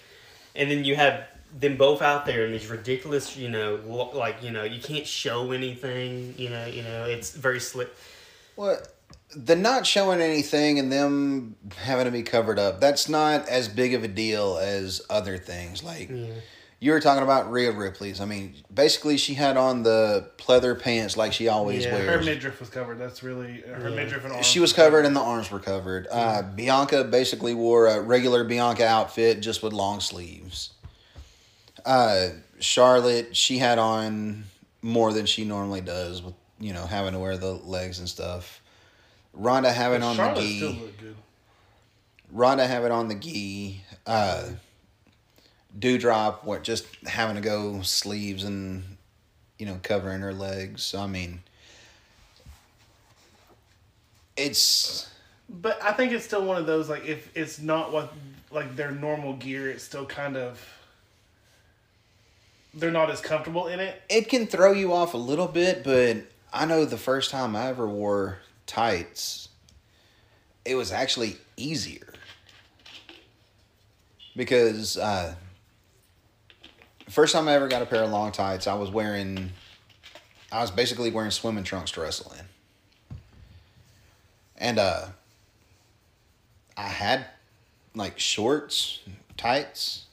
and 0.55 0.69
then 0.69 0.83
you 0.83 0.97
have 0.97 1.25
them 1.57 1.77
both 1.77 2.01
out 2.01 2.25
there 2.25 2.45
in 2.45 2.51
these 2.51 2.67
ridiculous. 2.67 3.37
You 3.37 3.49
know, 3.49 3.79
lo- 3.85 4.11
like 4.13 4.41
you 4.43 4.51
know 4.51 4.63
you 4.63 4.81
can't 4.81 5.07
show 5.07 5.51
anything. 5.51 6.33
You 6.37 6.49
know, 6.49 6.65
you 6.65 6.83
know 6.83 7.05
it's 7.05 7.31
very 7.35 7.59
slick. 7.59 7.89
What 8.55 8.93
the 9.35 9.55
not 9.55 9.85
showing 9.85 10.21
anything 10.21 10.77
and 10.79 10.91
them 10.91 11.55
having 11.77 12.05
to 12.05 12.11
be 12.11 12.23
covered 12.23 12.59
up, 12.59 12.79
that's 12.79 13.09
not 13.09 13.47
as 13.49 13.67
big 13.67 13.93
of 13.93 14.03
a 14.03 14.07
deal 14.07 14.57
as 14.57 15.01
other 15.09 15.37
things. 15.37 15.83
Like 15.83 16.11
you 16.79 16.91
were 16.91 16.99
talking 16.99 17.23
about 17.23 17.49
Rhea 17.51 17.71
Ripley's. 17.71 18.19
I 18.21 18.25
mean, 18.25 18.55
basically 18.71 19.17
she 19.17 19.33
had 19.35 19.57
on 19.57 19.83
the 19.83 20.29
pleather 20.37 20.79
pants 20.79 21.15
like 21.17 21.33
she 21.33 21.47
always 21.47 21.85
Yeah, 21.85 21.97
her 21.97 22.17
Her 22.17 22.23
midriff 22.23 22.59
was 22.59 22.69
covered. 22.69 22.99
That's 22.99 23.23
really 23.23 23.61
her 23.61 23.89
Yeah. 23.89 23.95
midriff 23.95 24.23
and 24.23 24.33
arms. 24.33 24.45
She 24.45 24.59
was 24.59 24.73
covered 24.73 25.05
and 25.05 25.15
the 25.15 25.21
arms 25.21 25.49
were 25.49 25.61
covered. 25.61 26.07
Uh, 26.11 26.41
Bianca 26.41 27.03
basically 27.05 27.53
wore 27.55 27.87
a 27.87 28.01
regular 28.01 28.43
Bianca 28.43 28.85
outfit 28.85 29.39
just 29.39 29.63
with 29.63 29.71
long 29.73 29.99
sleeves. 30.01 30.72
Uh, 31.85 32.29
Charlotte, 32.59 33.35
she 33.35 33.57
had 33.57 33.77
on 33.77 34.45
more 34.81 35.13
than 35.13 35.25
she 35.25 35.45
normally 35.45 35.81
does 35.81 36.21
with, 36.21 36.33
you 36.59 36.73
know, 36.73 36.85
having 36.85 37.13
to 37.13 37.19
wear 37.19 37.37
the 37.37 37.51
legs 37.51 37.99
and 37.99 38.07
stuff. 38.07 38.61
Ronda 39.33 39.71
having 39.71 40.03
on 40.03 40.15
Charlotte 40.15 40.41
the 40.41 40.59
gi. 40.59 40.91
good. 40.99 41.15
Having 42.67 42.91
on 42.91 43.07
the 43.07 43.15
gi. 43.15 43.81
Uh, 44.05 44.49
Doudrop, 45.77 46.43
what 46.43 46.63
just 46.63 46.85
having 47.05 47.35
to 47.35 47.41
go 47.41 47.81
sleeves 47.81 48.43
and, 48.43 48.83
you 49.57 49.65
know, 49.65 49.79
covering 49.81 50.21
her 50.21 50.33
legs. 50.33 50.83
So, 50.83 50.99
I 50.99 51.07
mean, 51.07 51.41
it's. 54.37 55.09
But 55.49 55.81
I 55.83 55.93
think 55.93 56.11
it's 56.11 56.25
still 56.25 56.45
one 56.45 56.57
of 56.57 56.65
those 56.65 56.89
like 56.89 57.05
if 57.05 57.35
it's 57.35 57.59
not 57.59 57.91
what 57.91 58.13
like 58.51 58.75
their 58.75 58.91
normal 58.91 59.33
gear, 59.33 59.69
it's 59.69 59.83
still 59.83 60.05
kind 60.05 60.37
of 60.37 60.59
they're 62.73 62.91
not 62.91 63.09
as 63.09 63.21
comfortable 63.21 63.67
in 63.67 63.79
it. 63.79 64.01
it 64.09 64.29
can 64.29 64.47
throw 64.47 64.71
you 64.71 64.93
off 64.93 65.13
a 65.13 65.17
little 65.17 65.47
bit, 65.47 65.83
but 65.83 66.17
I 66.51 66.65
know 66.65 66.85
the 66.85 66.97
first 66.97 67.31
time 67.31 67.55
I 67.55 67.67
ever 67.67 67.87
wore 67.87 68.39
tights, 68.65 69.49
it 70.65 70.75
was 70.75 70.91
actually 70.91 71.37
easier. 71.57 72.07
Because 74.35 74.97
uh, 74.97 75.35
first 77.09 77.33
time 77.33 77.47
I 77.47 77.53
ever 77.53 77.67
got 77.67 77.83
a 77.83 77.85
pair 77.85 78.03
of 78.03 78.09
long 78.09 78.31
tights, 78.31 78.65
I 78.65 78.73
was 78.73 78.89
wearing, 78.89 79.51
I 80.51 80.61
was 80.61 80.71
basically 80.71 81.11
wearing 81.11 81.31
swimming 81.31 81.63
trunks 81.63 81.91
to 81.91 82.01
wrestle 82.01 82.33
in. 82.39 82.45
And 84.57 84.79
uh, 84.79 85.07
I 86.75 86.87
had 86.87 87.25
like 87.93 88.17
shorts, 88.17 88.99
tights 89.37 90.05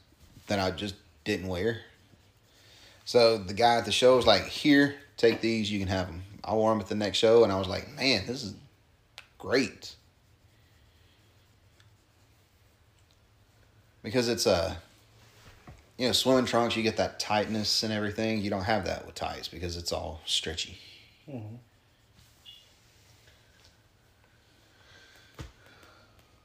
that 0.48 0.58
I 0.58 0.70
just 0.70 0.96
didn't 1.24 1.48
wear. 1.48 1.80
So 3.11 3.38
the 3.38 3.54
guy 3.54 3.74
at 3.74 3.86
the 3.86 3.90
show 3.90 4.14
was 4.14 4.24
like, 4.24 4.46
"Here, 4.46 4.94
take 5.16 5.40
these. 5.40 5.68
You 5.68 5.80
can 5.80 5.88
have 5.88 6.06
them." 6.06 6.22
I 6.44 6.54
wore 6.54 6.70
them 6.70 6.80
at 6.80 6.86
the 6.86 6.94
next 6.94 7.18
show, 7.18 7.42
and 7.42 7.52
I 7.52 7.58
was 7.58 7.66
like, 7.66 7.88
"Man, 7.96 8.24
this 8.24 8.44
is 8.44 8.54
great." 9.36 9.96
because 14.04 14.28
it's 14.28 14.46
a 14.46 14.78
you 15.98 16.06
know 16.06 16.12
swimming 16.12 16.44
trunks 16.44 16.76
you 16.76 16.84
get 16.84 16.96
that 16.98 17.18
tightness 17.18 17.82
and 17.82 17.92
everything 17.92 18.40
you 18.40 18.48
don't 18.48 18.64
have 18.64 18.84
that 18.86 19.04
with 19.04 19.14
tights 19.14 19.48
because 19.48 19.76
it's 19.76 19.92
all 19.92 20.20
stretchy 20.24 20.78
mm-hmm. 21.28 21.56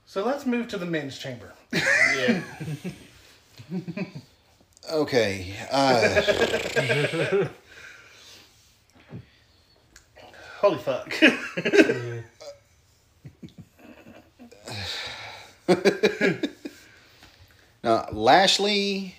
So 0.07 0.25
let's 0.25 0.45
move 0.45 0.69
to 0.69 0.77
the 0.77 0.85
men's 0.85 1.19
chamber. 1.19 1.53
Yeah. 1.73 2.41
okay 4.91 5.53
uh 5.71 7.45
Holy 10.59 10.77
fuck. 10.79 11.13
now 17.83 18.07
lashley 18.11 19.15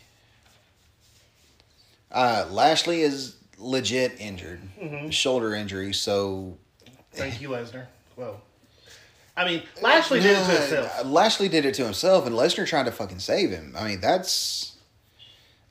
uh 2.10 2.46
lashley 2.50 3.02
is 3.02 3.36
legit 3.58 4.12
injured 4.18 4.60
shoulder 5.10 5.54
injury 5.54 5.92
so 5.92 6.56
Thank 7.12 7.40
you, 7.40 7.48
Lesnar. 7.48 7.86
Well, 8.14 8.42
I 9.38 9.46
mean, 9.46 9.62
Lashley 9.80 10.20
did 10.20 10.36
it 10.36 10.44
to 10.44 10.50
himself. 10.52 11.06
Lashley 11.06 11.48
did 11.48 11.64
it 11.64 11.72
to 11.76 11.84
himself, 11.84 12.26
and 12.26 12.36
Lesnar 12.36 12.66
tried 12.66 12.84
to 12.84 12.92
fucking 12.92 13.20
save 13.20 13.48
him. 13.50 13.74
I 13.74 13.88
mean, 13.88 14.00
that's 14.02 14.75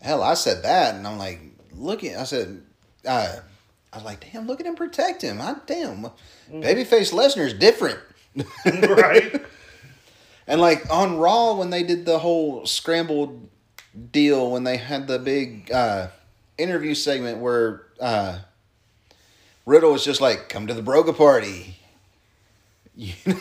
hell. 0.06 0.24
I 0.24 0.36
said 0.36 0.64
that, 0.64 0.96
and 0.96 1.06
I'm 1.06 1.18
like, 1.18 1.42
look 1.74 2.04
at. 2.04 2.18
I 2.18 2.24
said, 2.24 2.62
uh, 3.06 3.36
I 3.92 3.98
was 3.98 4.06
like, 4.06 4.32
damn, 4.32 4.48
look 4.48 4.60
at 4.60 4.66
him 4.66 4.76
protect 4.76 5.22
him. 5.22 5.42
I 5.42 5.56
damn, 5.66 6.04
babyface 6.50 7.14
Lesnar's 7.14 7.54
different. 7.54 8.00
right? 8.66 9.42
And 10.48 10.62
like 10.62 10.92
on 10.92 11.18
Raw 11.18 11.56
when 11.56 11.72
they 11.72 11.82
did 11.82 12.06
the 12.06 12.20
whole 12.20 12.68
scrambled 12.68 13.50
deal 14.12 14.52
when 14.52 14.64
they 14.64 14.78
had 14.78 15.08
the 15.08 15.18
big 15.18 15.72
uh, 15.72 16.10
interview 16.58 16.94
segment 16.94 17.40
where 17.40 17.82
uh, 18.00 18.40
Riddle 19.66 19.92
was 19.92 20.06
just 20.06 20.22
like, 20.22 20.50
"Come 20.50 20.68
to 20.68 20.74
the 20.74 20.84
Broga 20.84 21.16
party." 21.16 21.80
You 22.98 23.14
know? 23.26 23.36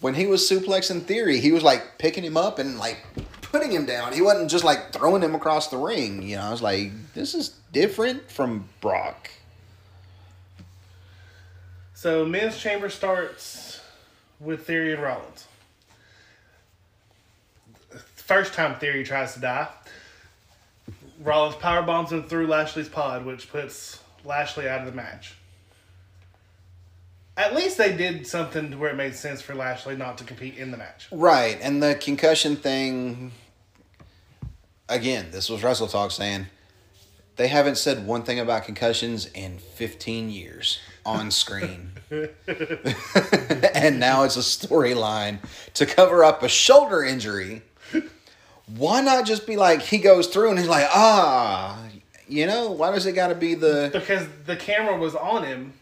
when 0.00 0.14
he 0.14 0.26
was 0.26 0.48
suplexing 0.48 1.02
Theory, 1.02 1.40
he 1.40 1.52
was 1.52 1.62
like 1.62 1.98
picking 1.98 2.24
him 2.24 2.38
up 2.38 2.58
and 2.58 2.78
like 2.78 3.04
putting 3.50 3.70
him 3.70 3.84
down. 3.86 4.12
He 4.12 4.22
wasn't 4.22 4.50
just 4.50 4.64
like 4.64 4.92
throwing 4.92 5.22
him 5.22 5.34
across 5.34 5.68
the 5.68 5.76
ring. 5.76 6.22
You 6.22 6.36
know, 6.36 6.42
I 6.42 6.50
was 6.50 6.62
like, 6.62 6.90
"This 7.14 7.34
is 7.34 7.50
different 7.72 8.30
from 8.30 8.68
Brock." 8.80 9.30
So, 11.94 12.24
men's 12.24 12.58
chamber 12.58 12.88
starts 12.88 13.80
with 14.38 14.66
Theory 14.66 14.94
and 14.94 15.02
Rollins. 15.02 15.46
First 18.14 18.54
time 18.54 18.78
Theory 18.78 19.04
tries 19.04 19.34
to 19.34 19.40
die, 19.40 19.68
Rollins 21.20 21.56
power 21.56 21.82
bombs 21.82 22.12
him 22.12 22.22
through 22.22 22.46
Lashley's 22.46 22.88
pod, 22.88 23.26
which 23.26 23.50
puts 23.50 24.00
Lashley 24.24 24.68
out 24.68 24.80
of 24.80 24.86
the 24.86 24.92
match. 24.92 25.34
At 27.40 27.54
least 27.54 27.78
they 27.78 27.96
did 27.96 28.26
something 28.26 28.70
to 28.70 28.76
where 28.76 28.90
it 28.90 28.96
made 28.96 29.14
sense 29.14 29.40
for 29.40 29.54
Lashley 29.54 29.96
not 29.96 30.18
to 30.18 30.24
compete 30.24 30.58
in 30.58 30.70
the 30.70 30.76
match. 30.76 31.08
Right, 31.10 31.58
and 31.62 31.82
the 31.82 31.94
concussion 31.94 32.54
thing. 32.54 33.32
Again, 34.90 35.28
this 35.30 35.48
was 35.48 35.62
Wrestle 35.62 35.86
Talk 35.86 36.10
saying 36.10 36.48
they 37.36 37.48
haven't 37.48 37.78
said 37.78 38.06
one 38.06 38.24
thing 38.24 38.38
about 38.38 38.64
concussions 38.64 39.24
in 39.24 39.56
15 39.56 40.28
years 40.28 40.80
on 41.06 41.30
screen. 41.30 41.92
and 42.10 43.98
now 43.98 44.24
it's 44.24 44.36
a 44.36 44.40
storyline 44.40 45.38
to 45.72 45.86
cover 45.86 46.22
up 46.22 46.42
a 46.42 46.48
shoulder 46.48 47.02
injury. 47.02 47.62
Why 48.66 49.00
not 49.00 49.24
just 49.24 49.46
be 49.46 49.56
like 49.56 49.80
he 49.80 49.96
goes 49.96 50.26
through 50.26 50.50
and 50.50 50.58
he's 50.58 50.68
like, 50.68 50.88
ah, 50.92 51.82
you 52.28 52.46
know, 52.46 52.70
why 52.72 52.92
does 52.92 53.06
it 53.06 53.12
got 53.12 53.28
to 53.28 53.34
be 53.34 53.54
the 53.54 53.88
Because 53.94 54.26
the 54.44 54.56
camera 54.56 54.98
was 54.98 55.14
on 55.14 55.44
him, 55.44 55.72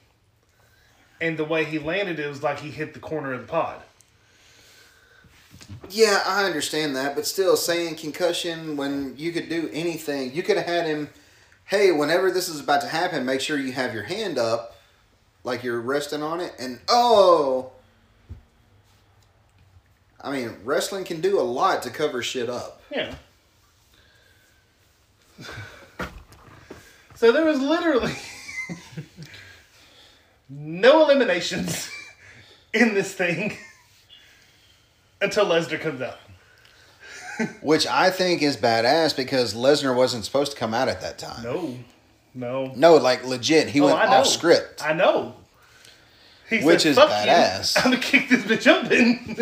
and 1.20 1.36
the 1.36 1.44
way 1.44 1.64
he 1.64 1.78
landed, 1.78 2.18
it 2.18 2.28
was 2.28 2.42
like 2.42 2.60
he 2.60 2.70
hit 2.70 2.94
the 2.94 3.00
corner 3.00 3.32
of 3.32 3.42
the 3.42 3.46
pod. 3.46 3.80
Yeah, 5.90 6.22
I 6.26 6.44
understand 6.44 6.96
that, 6.96 7.14
but 7.14 7.26
still 7.26 7.56
saying 7.56 7.96
concussion 7.96 8.76
when 8.76 9.14
you 9.16 9.32
could 9.32 9.48
do 9.48 9.68
anything, 9.72 10.34
you 10.34 10.42
could 10.42 10.56
have 10.56 10.66
had 10.66 10.86
him. 10.86 11.10
Hey, 11.66 11.92
whenever 11.92 12.30
this 12.30 12.48
is 12.48 12.60
about 12.60 12.80
to 12.80 12.88
happen, 12.88 13.26
make 13.26 13.42
sure 13.42 13.58
you 13.58 13.72
have 13.72 13.92
your 13.92 14.04
hand 14.04 14.38
up, 14.38 14.76
like 15.44 15.62
you're 15.62 15.80
resting 15.80 16.22
on 16.22 16.40
it, 16.40 16.54
and 16.58 16.80
oh. 16.88 17.72
I 20.20 20.32
mean, 20.32 20.56
wrestling 20.64 21.04
can 21.04 21.20
do 21.20 21.38
a 21.38 21.42
lot 21.42 21.82
to 21.82 21.90
cover 21.90 22.22
shit 22.22 22.48
up. 22.48 22.82
Yeah. 22.90 23.14
So 27.18 27.32
there 27.32 27.44
was 27.44 27.60
literally 27.60 28.14
no 30.48 31.04
eliminations 31.04 31.90
in 32.72 32.94
this 32.94 33.12
thing 33.14 33.56
until 35.20 35.46
Lesnar 35.46 35.80
comes 35.80 36.00
out. 36.00 36.18
Which 37.62 37.86
I 37.86 38.10
think 38.10 38.42
is 38.42 38.56
badass 38.56 39.14
because 39.16 39.54
Lesnar 39.54 39.94
wasn't 39.94 40.24
supposed 40.24 40.52
to 40.52 40.58
come 40.58 40.74
out 40.74 40.88
at 40.88 41.00
that 41.02 41.18
time. 41.18 41.44
No, 41.44 41.76
no. 42.34 42.72
No, 42.74 42.96
like 42.96 43.24
legit, 43.24 43.68
he 43.68 43.80
Oh, 43.80 43.86
went 43.86 43.98
off 43.98 44.26
script. 44.26 44.84
I 44.84 44.92
know. 44.92 45.34
He 46.50 46.60
Which 46.64 46.82
said, 46.82 46.90
is 46.90 46.96
"Fuck 46.96 47.10
badass." 47.10 47.76
You. 47.76 47.82
I'm 47.84 47.90
gonna 47.90 48.02
kick 48.02 48.28
this 48.28 48.42
bitch 48.42 48.66
up 48.66 48.90
in. 48.90 49.36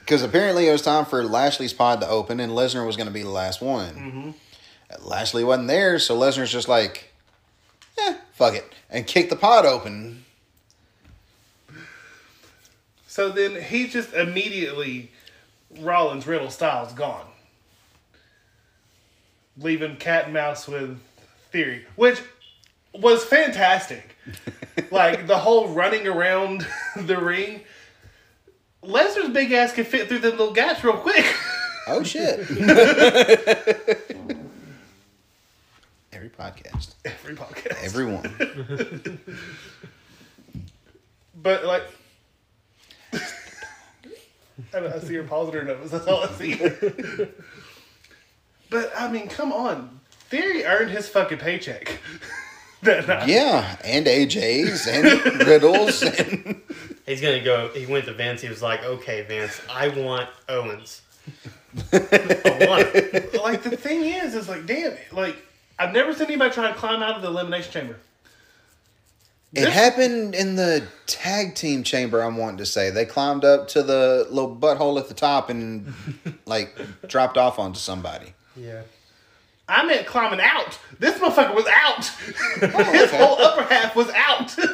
Because 0.00 0.22
apparently 0.22 0.66
it 0.68 0.72
was 0.72 0.82
time 0.82 1.04
for 1.04 1.22
Lashley's 1.22 1.72
pod 1.72 2.00
to 2.00 2.08
open, 2.08 2.40
and 2.40 2.52
Lesnar 2.52 2.84
was 2.86 2.96
going 2.96 3.06
to 3.08 3.12
be 3.12 3.22
the 3.22 3.28
last 3.28 3.60
one. 3.60 3.94
Mm-hmm. 3.94 5.06
Lashley 5.06 5.44
wasn't 5.44 5.68
there, 5.68 5.98
so 5.98 6.18
Lesnar's 6.18 6.50
just 6.50 6.66
like, 6.66 7.12
eh, 7.98 8.16
fuck 8.32 8.54
it, 8.54 8.64
and 8.88 9.06
kicked 9.06 9.28
the 9.30 9.36
pod 9.36 9.66
open. 9.66 10.17
So 13.18 13.30
then 13.30 13.60
he 13.60 13.88
just 13.88 14.14
immediately 14.14 15.10
Rollins 15.80 16.24
Riddle 16.24 16.50
Styles 16.52 16.92
gone, 16.92 17.26
leaving 19.56 19.96
cat 19.96 20.26
and 20.26 20.34
mouse 20.34 20.68
with 20.68 21.00
Theory, 21.50 21.84
which 21.96 22.22
was 22.94 23.24
fantastic. 23.24 24.14
like 24.92 25.26
the 25.26 25.36
whole 25.36 25.66
running 25.66 26.06
around 26.06 26.64
the 26.96 27.18
ring. 27.20 27.62
Lesnar's 28.84 29.30
big 29.30 29.50
ass 29.50 29.72
can 29.72 29.84
fit 29.84 30.06
through 30.06 30.20
the 30.20 30.30
little 30.30 30.52
gaps 30.52 30.84
real 30.84 30.96
quick. 30.96 31.26
Oh 31.90 32.02
shit! 32.02 32.38
Every 36.12 36.28
podcast, 36.28 36.92
Every 37.02 37.34
podcast. 37.34 37.82
everyone. 37.82 39.18
But 41.34 41.64
like, 41.64 41.84
I, 44.74 44.78
I 44.78 44.98
see 44.98 45.14
your 45.14 45.24
pausing 45.24 45.54
her 45.54 45.64
nose. 45.64 45.90
That's 45.90 46.06
all 46.06 46.24
I 46.24 46.28
see. 46.32 46.56
but 48.70 48.92
I 48.96 49.10
mean, 49.10 49.28
come 49.28 49.52
on. 49.52 50.00
Theory 50.28 50.64
earned 50.64 50.90
his 50.90 51.08
fucking 51.08 51.38
paycheck 51.38 51.98
that 52.82 53.08
night. 53.08 53.28
Yeah, 53.28 53.76
and 53.84 54.06
AJ's 54.06 54.86
and 54.86 55.46
Riddles 55.46 56.02
and 56.02 56.60
He's 57.06 57.22
gonna 57.22 57.42
go. 57.42 57.68
He 57.68 57.86
went 57.86 58.04
to 58.04 58.12
Vince. 58.12 58.42
He 58.42 58.50
was 58.50 58.60
like, 58.60 58.84
"Okay, 58.84 59.22
Vince, 59.22 59.62
I 59.70 59.88
want 59.88 60.28
Owens. 60.48 61.00
I 61.90 62.66
want 62.68 62.86
him." 62.88 63.40
Like 63.42 63.62
the 63.62 63.78
thing 63.78 64.04
is, 64.04 64.34
is 64.34 64.46
like, 64.46 64.66
damn, 64.66 64.92
like 65.12 65.36
I've 65.78 65.94
never 65.94 66.12
seen 66.12 66.26
anybody 66.26 66.52
try 66.52 66.68
to 66.68 66.74
climb 66.74 67.02
out 67.02 67.16
of 67.16 67.22
the 67.22 67.28
elimination 67.28 67.72
chamber. 67.72 67.96
It 69.54 69.68
happened 69.68 70.34
in 70.34 70.56
the 70.56 70.86
tag 71.06 71.54
team 71.54 71.82
chamber. 71.82 72.20
I'm 72.22 72.36
wanting 72.36 72.58
to 72.58 72.66
say 72.66 72.90
they 72.90 73.06
climbed 73.06 73.44
up 73.44 73.68
to 73.68 73.82
the 73.82 74.26
little 74.30 74.54
butthole 74.54 75.00
at 75.00 75.08
the 75.08 75.14
top 75.14 75.48
and 75.48 75.94
like 76.46 76.78
dropped 77.06 77.38
off 77.38 77.58
onto 77.58 77.78
somebody. 77.78 78.34
Yeah. 78.54 78.82
I 79.66 79.84
meant 79.86 80.06
climbing 80.06 80.40
out. 80.40 80.78
This 80.98 81.18
motherfucker 81.18 81.54
was 81.54 81.66
out. 81.66 82.10
Oh, 82.62 82.84
His 82.92 83.10
whole 83.10 83.38
upper 83.40 83.62
half 83.62 83.94
was 83.96 84.10
out. 84.10 84.54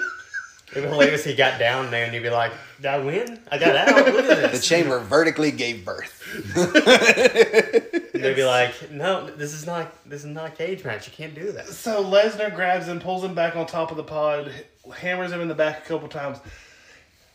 It'd 0.74 0.82
be 0.84 0.88
hilarious. 0.88 1.24
He 1.24 1.34
got 1.34 1.58
down 1.58 1.90
there 1.92 2.04
and 2.04 2.12
he'd 2.12 2.22
be 2.22 2.30
like, 2.30 2.52
"Did 2.78 2.86
I 2.86 2.98
win? 2.98 3.40
I 3.50 3.58
got 3.58 3.76
out. 3.76 3.94
Look 4.12 4.24
at 4.24 4.52
The 4.52 4.58
chamber 4.58 4.98
vertically 4.98 5.52
gave 5.52 5.84
birth. 5.84 6.20
And 6.56 8.22
they'd 8.22 8.34
be 8.34 8.44
like, 8.44 8.90
"No, 8.90 9.26
this 9.30 9.52
is 9.52 9.66
not. 9.66 9.92
This 10.08 10.20
is 10.20 10.26
not 10.26 10.48
a 10.48 10.50
cage 10.50 10.84
match. 10.84 11.06
You 11.06 11.12
can't 11.12 11.34
do 11.34 11.52
that." 11.52 11.68
So 11.68 12.02
Lesnar 12.04 12.54
grabs 12.54 12.88
him, 12.88 12.98
pulls 13.00 13.22
him 13.22 13.34
back 13.34 13.54
on 13.54 13.66
top 13.66 13.90
of 13.92 13.96
the 13.96 14.02
pod, 14.02 14.50
hammers 14.96 15.30
him 15.30 15.40
in 15.40 15.48
the 15.48 15.54
back 15.54 15.84
a 15.84 15.88
couple 15.88 16.08
times, 16.08 16.38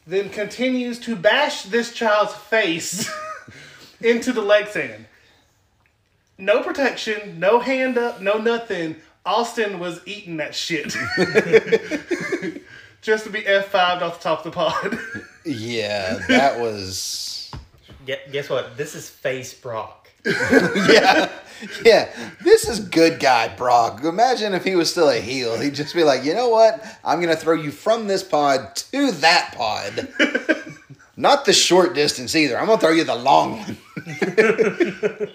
then 0.05 0.29
continues 0.29 0.99
to 0.99 1.15
bash 1.15 1.63
this 1.63 1.93
child's 1.93 2.33
face 2.33 3.09
into 4.01 4.33
the 4.33 4.41
leg 4.41 4.67
sand. 4.67 5.05
No 6.37 6.61
protection, 6.61 7.39
no 7.39 7.59
hand 7.59 7.97
up, 7.97 8.21
no 8.21 8.37
nothing. 8.37 8.97
Austin 9.25 9.79
was 9.79 10.01
eating 10.05 10.37
that 10.37 10.55
shit. 10.55 10.95
Just 13.01 13.23
to 13.25 13.29
be 13.29 13.41
F5'd 13.41 14.01
off 14.03 14.17
the 14.19 14.23
top 14.23 14.45
of 14.45 14.51
the 14.51 14.55
pod. 14.55 14.99
Yeah, 15.45 16.19
that 16.27 16.59
was. 16.59 17.49
Guess 18.05 18.49
what? 18.49 18.77
This 18.77 18.93
is 18.93 19.09
face 19.09 19.53
Brock. 19.53 20.09
yeah, 20.25 21.31
yeah. 21.83 22.09
This 22.43 22.67
is 22.67 22.81
good 22.81 23.19
guy 23.19 23.47
Brock. 23.55 24.03
Imagine 24.03 24.53
if 24.53 24.63
he 24.65 24.75
was 24.75 24.91
still 24.91 25.09
a 25.09 25.15
heel. 25.15 25.57
He'd 25.59 25.73
just 25.73 25.95
be 25.95 26.03
like, 26.03 26.23
you 26.23 26.35
know 26.35 26.49
what? 26.49 26.83
I'm 27.03 27.19
gonna 27.21 27.37
throw 27.37 27.55
you 27.55 27.71
from 27.71 28.07
this 28.07 28.21
pod 28.21 28.75
to 28.91 29.11
that 29.13 29.55
pod. 29.55 30.09
Not 31.17 31.45
the 31.45 31.53
short 31.53 31.95
distance 31.95 32.35
either. 32.35 32.59
I'm 32.59 32.67
gonna 32.67 32.79
throw 32.81 32.91
you 32.91 33.05
the 33.05 33.15
long 33.15 33.59
one. 33.59 33.77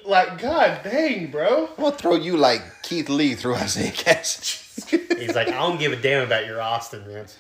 Like, 0.05 0.39
god 0.39 0.81
dang, 0.85 1.31
bro. 1.31 1.69
I'm 1.77 1.83
gonna 1.83 1.97
throw 1.97 2.15
you 2.15 2.37
like 2.37 2.63
Keith 2.83 3.09
Lee 3.09 3.35
through 3.35 3.57
Isaiah 3.57 3.91
Cassidy. 3.91 4.64
He's 4.89 5.35
like, 5.35 5.49
I 5.49 5.59
don't 5.59 5.79
give 5.79 5.93
a 5.93 5.97
damn 5.97 6.25
about 6.27 6.47
your 6.47 6.61
Austin, 6.61 7.05
Vince. 7.05 7.37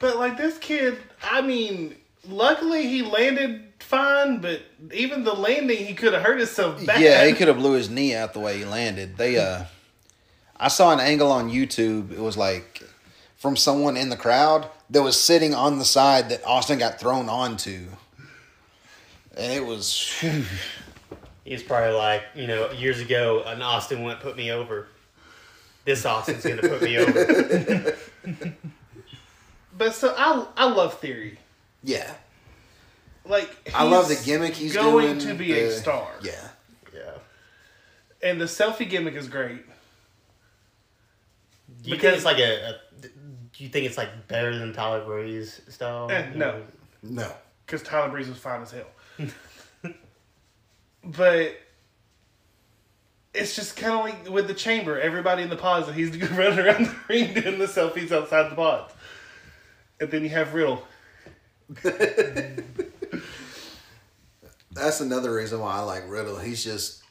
But 0.00 0.16
like 0.16 0.36
this 0.38 0.58
kid, 0.58 0.96
I 1.22 1.42
mean, 1.42 1.94
luckily 2.26 2.88
he 2.88 3.02
landed 3.02 3.64
fine, 3.80 4.38
but 4.38 4.62
even 4.92 5.24
the 5.24 5.34
landing, 5.34 5.84
he 5.84 5.94
could 5.94 6.14
have 6.14 6.22
hurt 6.22 6.38
himself 6.38 6.84
bad. 6.86 7.00
Yeah, 7.00 7.26
he 7.26 7.34
could 7.34 7.48
have 7.48 7.58
blew 7.58 7.72
his 7.72 7.90
knee 7.90 8.14
out 8.14 8.32
the 8.32 8.40
way 8.40 8.58
he 8.58 8.64
landed. 8.64 9.18
They 9.18 9.38
uh 9.38 9.64
I 10.56 10.68
saw 10.68 10.92
an 10.92 11.00
angle 11.00 11.30
on 11.30 11.50
YouTube. 11.50 12.12
It 12.12 12.20
was 12.20 12.36
like 12.36 12.82
from 13.36 13.56
someone 13.56 13.96
in 13.96 14.08
the 14.08 14.16
crowd 14.16 14.68
that 14.88 15.02
was 15.02 15.20
sitting 15.20 15.54
on 15.54 15.78
the 15.78 15.84
side 15.84 16.30
that 16.30 16.44
Austin 16.46 16.78
got 16.78 16.98
thrown 16.98 17.28
onto. 17.28 17.88
And 19.36 19.52
it 19.52 19.64
was 19.64 20.12
He's 21.44 21.62
probably 21.62 21.92
like, 21.92 22.22
you 22.34 22.46
know, 22.46 22.70
years 22.70 23.00
ago, 23.00 23.42
an 23.44 23.60
Austin 23.60 24.02
wouldn't 24.02 24.22
put 24.22 24.36
me 24.36 24.50
over. 24.50 24.88
This 25.84 26.04
Austin's 26.04 26.44
gonna 26.44 26.62
put 26.62 26.82
me 26.82 26.98
over. 26.98 27.96
But 29.76 29.94
so 29.94 30.14
I, 30.16 30.46
I 30.56 30.70
love 30.70 30.98
Theory. 31.00 31.38
yeah. 31.82 32.12
Like 33.24 33.70
I 33.74 33.84
love 33.84 34.08
the 34.08 34.20
gimmick 34.24 34.52
he's 34.54 34.74
going 34.74 35.18
doing. 35.18 35.28
to 35.28 35.34
be 35.34 35.58
a 35.58 35.70
star. 35.70 36.08
Yeah. 36.22 36.48
Yeah. 36.94 37.12
and 38.22 38.38
the 38.40 38.44
selfie 38.46 38.88
gimmick 38.88 39.14
is 39.14 39.26
great. 39.28 39.64
Do 41.82 41.88
you 41.90 41.96
Because- 41.96 42.00
think 42.02 42.14
it's 42.16 42.24
like 42.24 42.38
a, 42.38 42.70
a? 42.70 42.80
Do 43.00 43.64
you 43.64 43.68
think 43.70 43.86
it's 43.86 43.96
like 43.96 44.28
better 44.28 44.58
than 44.58 44.72
Tyler 44.74 45.04
Breeze 45.04 45.60
style? 45.68 46.10
Eh, 46.10 46.30
no. 46.34 46.62
No. 47.02 47.30
because 47.64 47.82
Tyler 47.82 48.10
Breeze 48.10 48.28
was 48.28 48.38
fine 48.38 48.60
as 48.62 48.72
hell. 48.72 48.86
but 51.04 51.56
it's 53.34 53.54
just 53.56 53.76
kind 53.76 53.94
of 53.94 54.00
like 54.00 54.28
with 54.30 54.46
the 54.48 54.54
chamber, 54.54 55.00
everybody 55.00 55.42
in 55.42 55.50
the 55.50 55.56
pods, 55.56 55.86
and 55.88 55.96
he's 55.98 56.10
running 56.32 56.58
around 56.58 56.86
the 56.86 56.94
ring 57.08 57.34
doing 57.34 57.58
the 57.58 57.66
selfies 57.66 58.12
outside 58.12 58.50
the 58.50 58.56
pods. 58.56 58.92
And 60.00 60.10
then 60.10 60.22
you 60.22 60.30
have 60.30 60.54
Riddle. 60.54 60.82
That's 64.72 65.00
another 65.00 65.34
reason 65.34 65.60
why 65.60 65.76
I 65.76 65.80
like 65.80 66.04
Riddle. 66.08 66.38
He's 66.38 66.62
just 66.64 67.02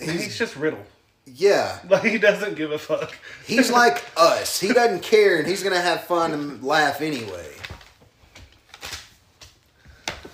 He's, 0.00 0.36
just 0.38 0.56
Riddle. 0.56 0.84
yeah. 1.24 1.78
Like 1.88 2.04
he 2.04 2.18
doesn't 2.18 2.54
give 2.56 2.70
a 2.72 2.78
fuck. 2.78 3.16
He's 3.46 3.70
like 3.70 4.04
us. 4.16 4.60
He 4.60 4.72
doesn't 4.72 5.02
care 5.02 5.38
and 5.38 5.46
he's 5.46 5.62
gonna 5.62 5.80
have 5.80 6.04
fun 6.04 6.32
and 6.32 6.62
laugh 6.62 7.00
anyway. 7.00 7.52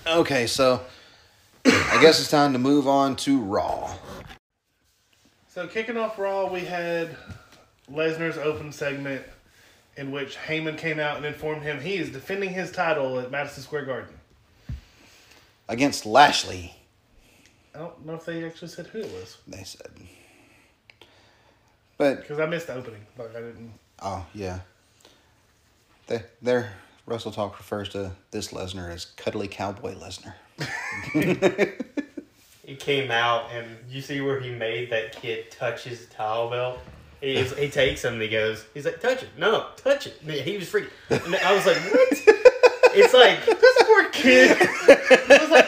Okay, 0.05 0.47
so 0.47 0.81
I 1.65 1.97
guess 2.01 2.19
it's 2.19 2.29
time 2.29 2.53
to 2.53 2.59
move 2.59 2.87
on 2.87 3.15
to 3.17 3.39
Raw. 3.39 3.95
So 5.53 5.67
kicking 5.67 5.97
off 5.97 6.17
Raw, 6.17 6.51
we 6.51 6.61
had 6.61 7.15
Lesnar's 7.87 8.39
open 8.39 8.71
segment 8.71 9.23
in 9.95 10.09
which 10.09 10.35
Heyman 10.35 10.79
came 10.79 10.99
out 10.99 11.17
and 11.17 11.27
informed 11.27 11.61
him 11.61 11.79
he 11.79 11.93
is 11.93 12.09
defending 12.09 12.49
his 12.49 12.71
title 12.71 13.19
at 13.19 13.29
Madison 13.29 13.61
Square 13.61 13.85
Garden. 13.85 14.15
Against 15.69 16.07
Lashley, 16.07 16.75
I 17.75 17.77
don't 17.77 18.03
know 18.03 18.15
if 18.15 18.25
they 18.25 18.43
actually 18.43 18.69
said 18.69 18.87
who 18.87 19.01
it 19.01 19.11
was 19.11 19.37
they 19.47 19.63
said. 19.63 19.91
But 21.99 22.21
because 22.21 22.39
I 22.39 22.47
missed 22.47 22.65
the 22.65 22.73
opening. 22.73 23.05
Like 23.15 23.35
I 23.35 23.41
didn't. 23.41 23.73
oh 24.01 24.25
yeah. 24.33 24.61
They 26.07 26.23
their 26.41 26.73
Wrestle 27.05 27.31
Talk 27.31 27.59
refers 27.59 27.89
to 27.89 28.13
this 28.31 28.47
Lesnar 28.47 28.91
as 28.91 29.05
cuddly 29.05 29.47
cowboy 29.47 29.93
Lesnar. 29.93 30.33
He 32.63 32.75
came 32.75 33.11
out 33.11 33.51
and 33.51 33.67
you 33.89 34.01
see 34.01 34.21
where 34.21 34.39
he 34.39 34.51
made 34.51 34.89
that 34.91 35.19
kid 35.21 35.51
touch 35.51 35.83
his 35.83 36.05
towel 36.07 36.49
belt. 36.49 36.79
He, 37.19 37.43
he 37.43 37.69
takes 37.69 38.03
him 38.03 38.13
and 38.13 38.21
he 38.21 38.29
goes, 38.29 38.65
he's 38.73 38.85
like, 38.85 39.01
touch 39.01 39.23
it. 39.23 39.29
No, 39.37 39.67
touch 39.77 40.07
it. 40.07 40.17
He 40.21 40.57
was 40.57 40.69
freaking. 40.69 40.89
And 41.09 41.35
I 41.35 41.53
was 41.53 41.65
like, 41.65 41.77
what? 41.77 42.21
It's 42.95 43.11
like, 43.11 43.43
This 43.45 43.83
poor 43.85 44.07
kid. 44.09 44.55
I 44.61 45.39
was 45.41 45.49
like, 45.49 45.65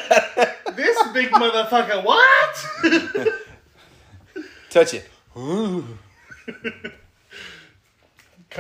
this 0.76 0.96
big 1.12 1.32
motherfucker. 1.32 2.04
What? 2.04 2.66
Touch 4.70 4.94
it. 4.94 5.10
kind 5.36 5.98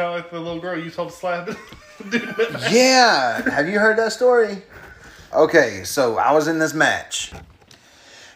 of 0.09 0.15
like 0.15 0.31
the 0.31 0.39
little 0.39 0.59
girl 0.59 0.79
you 0.79 0.89
told 0.89 1.11
to 1.11 1.15
slap 1.15 1.45
dude 1.45 1.57
in 2.23 2.29
the 2.29 2.49
back. 2.53 2.71
Yeah. 2.73 3.47
Have 3.51 3.69
you 3.69 3.77
heard 3.79 3.97
that 3.97 4.13
story? 4.13 4.63
Okay, 5.33 5.83
so 5.83 6.17
I 6.17 6.31
was 6.31 6.47
in 6.47 6.57
this 6.57 6.73
match. 6.73 7.33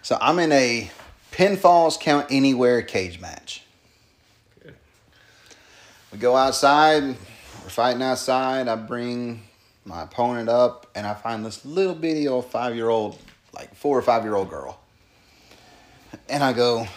So 0.01 0.17
I'm 0.19 0.39
in 0.39 0.51
a 0.51 0.89
pinfalls 1.31 1.99
count 1.99 2.27
anywhere 2.29 2.81
cage 2.81 3.19
match. 3.19 3.63
We 6.11 6.17
go 6.17 6.35
outside, 6.35 7.03
we're 7.03 7.69
fighting 7.69 8.01
outside. 8.01 8.67
I 8.67 8.75
bring 8.75 9.43
my 9.85 10.03
opponent 10.03 10.49
up, 10.49 10.87
and 10.95 11.05
I 11.05 11.13
find 11.13 11.45
this 11.45 11.63
little 11.65 11.93
bitty 11.93 12.27
old 12.27 12.49
five 12.49 12.75
year 12.75 12.89
old, 12.89 13.19
like 13.53 13.75
four 13.75 13.97
or 13.97 14.01
five 14.01 14.23
year 14.23 14.35
old 14.35 14.49
girl. 14.49 14.79
And 16.27 16.43
I 16.43 16.53
go, 16.53 16.87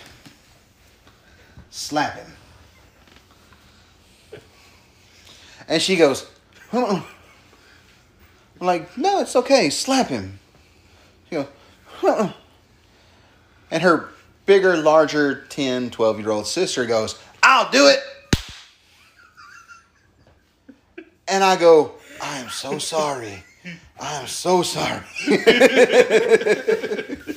slap 1.70 2.14
him. 2.14 2.32
And 5.68 5.80
she 5.80 5.96
goes. 5.96 6.26
I'm 6.72 7.05
like, 8.61 8.96
no, 8.96 9.20
it's 9.20 9.36
okay. 9.36 9.70
Slap 9.70 10.09
him. 10.09 10.38
She 11.28 11.36
goes. 11.36 12.28
And 13.73 13.83
her 13.83 14.11
bigger, 14.47 14.77
larger 14.77 15.45
10, 15.49 15.91
12 15.91 16.20
year 16.20 16.31
old 16.31 16.47
sister 16.47 16.87
goes, 16.87 17.18
I'll 17.43 17.70
do 17.70 17.89
it. 17.89 17.99
And 21.27 21.43
I 21.43 21.57
go, 21.57 21.93
I 22.23 22.39
am 22.39 22.51
so 22.51 22.79
sorry. 22.79 23.43
I 23.99 24.20
am 24.20 24.27
so 24.27 24.62
sorry. 24.62 25.01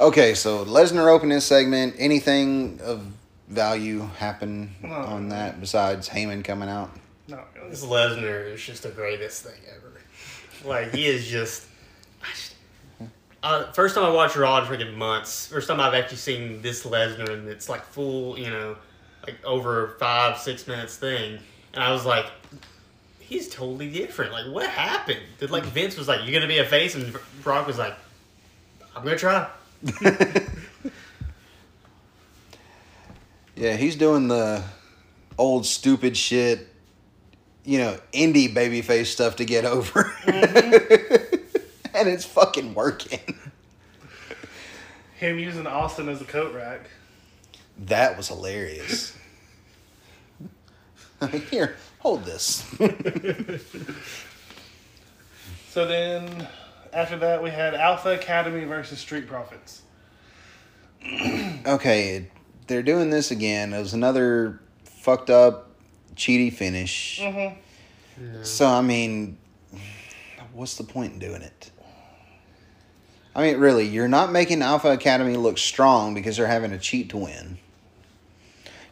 okay, 0.00 0.34
so 0.34 0.64
Lesnar 0.64 1.08
opened 1.08 1.32
his 1.32 1.44
segment. 1.44 1.94
Anything 1.98 2.78
of 2.84 3.06
value 3.48 4.00
happen 4.18 4.74
No. 4.82 4.90
on 4.92 5.28
that 5.30 5.60
besides 5.60 6.08
Heyman 6.08 6.44
coming 6.44 6.68
out? 6.68 6.90
No, 7.28 7.40
this 7.68 7.84
Lesnar 7.84 8.52
is 8.52 8.62
just 8.62 8.82
the 8.84 8.90
greatest 8.90 9.44
thing 9.44 9.60
ever. 9.74 9.91
Like, 10.64 10.92
he 10.94 11.06
is 11.06 11.26
just. 11.26 11.66
Uh, 13.42 13.72
first 13.72 13.96
time 13.96 14.04
I 14.04 14.10
watched 14.10 14.36
Raw 14.36 14.58
in 14.58 14.64
freaking 14.66 14.94
months. 14.94 15.48
First 15.48 15.66
time 15.66 15.80
I've 15.80 15.94
actually 15.94 16.18
seen 16.18 16.62
this 16.62 16.84
Lesnar, 16.84 17.28
and 17.30 17.48
it's 17.48 17.68
like 17.68 17.84
full, 17.84 18.38
you 18.38 18.50
know, 18.50 18.76
like 19.26 19.44
over 19.44 19.96
five, 19.98 20.38
six 20.38 20.68
minutes 20.68 20.96
thing. 20.96 21.40
And 21.74 21.82
I 21.82 21.90
was 21.90 22.06
like, 22.06 22.26
he's 23.18 23.48
totally 23.48 23.90
different. 23.90 24.30
Like, 24.30 24.46
what 24.46 24.68
happened? 24.68 25.18
Did 25.40 25.50
like 25.50 25.64
Vince 25.64 25.96
was 25.96 26.06
like, 26.06 26.20
"You're 26.22 26.34
gonna 26.34 26.46
be 26.46 26.58
a 26.58 26.64
face," 26.64 26.94
and 26.94 27.16
Brock 27.42 27.66
was 27.66 27.78
like, 27.78 27.94
"I'm 28.94 29.02
gonna 29.02 29.18
try." 29.18 29.48
Yeah, 33.62 33.76
he's 33.76 33.96
doing 33.96 34.28
the 34.28 34.64
old 35.36 35.66
stupid 35.66 36.16
shit, 36.16 36.71
you 37.64 37.78
know, 37.78 37.98
indie 38.12 38.52
babyface 38.52 39.06
stuff 39.06 39.36
to 39.36 39.44
get 39.44 39.64
over. 39.64 40.04
Mm-hmm. 40.24 41.34
and 41.94 42.08
it's 42.08 42.24
fucking 42.24 42.74
working. 42.74 43.20
him 45.16 45.38
using 45.38 45.66
Austin 45.66 46.08
as 46.08 46.20
a 46.20 46.24
coat 46.24 46.54
rack. 46.54 46.90
That 47.78 48.16
was 48.16 48.28
hilarious. 48.28 49.16
Here, 51.50 51.76
hold 52.00 52.24
this. 52.24 52.64
So 55.72 55.86
then, 55.86 56.46
after 56.92 57.16
that, 57.20 57.42
we 57.42 57.48
had 57.48 57.74
Alpha 57.74 58.10
Academy 58.10 58.66
versus 58.66 58.98
Street 58.98 59.26
Profits. 59.26 59.80
okay, 61.66 62.28
they're 62.66 62.82
doing 62.82 63.08
this 63.08 63.30
again. 63.30 63.72
It 63.72 63.78
was 63.78 63.94
another 63.94 64.60
fucked 64.84 65.30
up, 65.30 65.70
cheaty 66.16 66.52
finish. 66.52 67.20
Mm-hmm. 67.20 68.42
So, 68.42 68.66
I 68.66 68.82
mean, 68.82 69.38
what's 70.52 70.76
the 70.76 70.84
point 70.84 71.14
in 71.14 71.18
doing 71.18 71.42
it? 71.42 71.70
I 73.34 73.42
mean, 73.42 73.58
really, 73.58 73.86
you're 73.86 74.08
not 74.08 74.30
making 74.30 74.60
Alpha 74.62 74.90
Academy 74.90 75.36
look 75.36 75.56
strong 75.56 76.12
because 76.14 76.36
they're 76.36 76.46
having 76.46 76.70
to 76.72 76.78
cheat 76.78 77.08
to 77.10 77.16
win. 77.16 77.56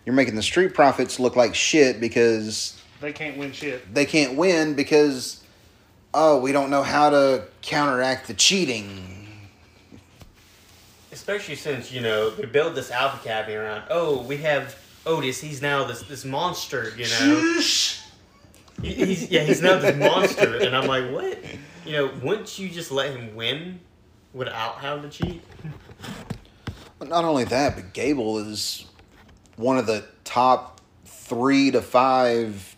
You're 0.07 0.15
making 0.15 0.35
the 0.35 0.43
Street 0.43 0.73
Profits 0.75 1.21
look 1.21 1.37
like 1.37 1.55
shit 1.55 2.01
because 2.01 2.81
They 3.01 3.13
can't 3.13 3.37
win 3.37 3.53
shit. 3.53 3.95
they 3.95 4.07
can't 4.07 4.37
win 4.37 4.75
because 4.75 5.45
oh, 6.15 6.41
we 6.41 6.53
don't 6.53 6.71
know 6.71 6.83
how 6.83 7.11
to 7.11 7.45
counteract 7.61 8.27
the 8.27 8.35
cheating. 8.35 9.29
Especially 11.13 11.55
since 11.55 11.93
you 11.93 12.01
know 12.01 12.31
they 12.31 12.47
build 12.47 12.75
this 12.75 12.91
Alpha 12.91 13.21
Academy 13.21 13.57
around. 13.57 13.83
Oh, 13.91 14.23
we 14.23 14.39
have 14.39 14.75
Otis. 15.07 15.41
He's 15.41 15.63
now 15.63 15.85
this 15.85 16.03
this 16.03 16.25
monster. 16.25 16.93
You 16.97 17.07
know. 17.09 17.61
He- 17.61 17.97
He's 18.83 19.31
yeah, 19.31 19.43
he's 19.43 19.61
now 19.61 19.79
this 19.79 19.95
monster, 19.95 20.57
and 20.57 20.75
I'm 20.75 20.87
like, 20.87 21.11
what? 21.11 21.39
You 21.85 21.93
know, 21.93 22.11
wouldn't 22.23 22.59
you 22.59 22.71
just 22.71 22.91
let 22.91 23.11
him 23.15 23.35
win 23.35 23.81
without 24.33 24.77
having 24.77 25.03
to 25.03 25.11
cheat? 25.11 25.43
But 26.99 27.09
not 27.09 27.25
only 27.25 27.45
that, 27.45 27.75
but 27.75 27.93
Gable 27.93 28.39
is 28.39 28.87
one 29.57 29.77
of 29.77 29.87
the 29.87 30.05
top 30.25 30.81
three 31.05 31.71
to 31.73 31.83
five 31.83 32.75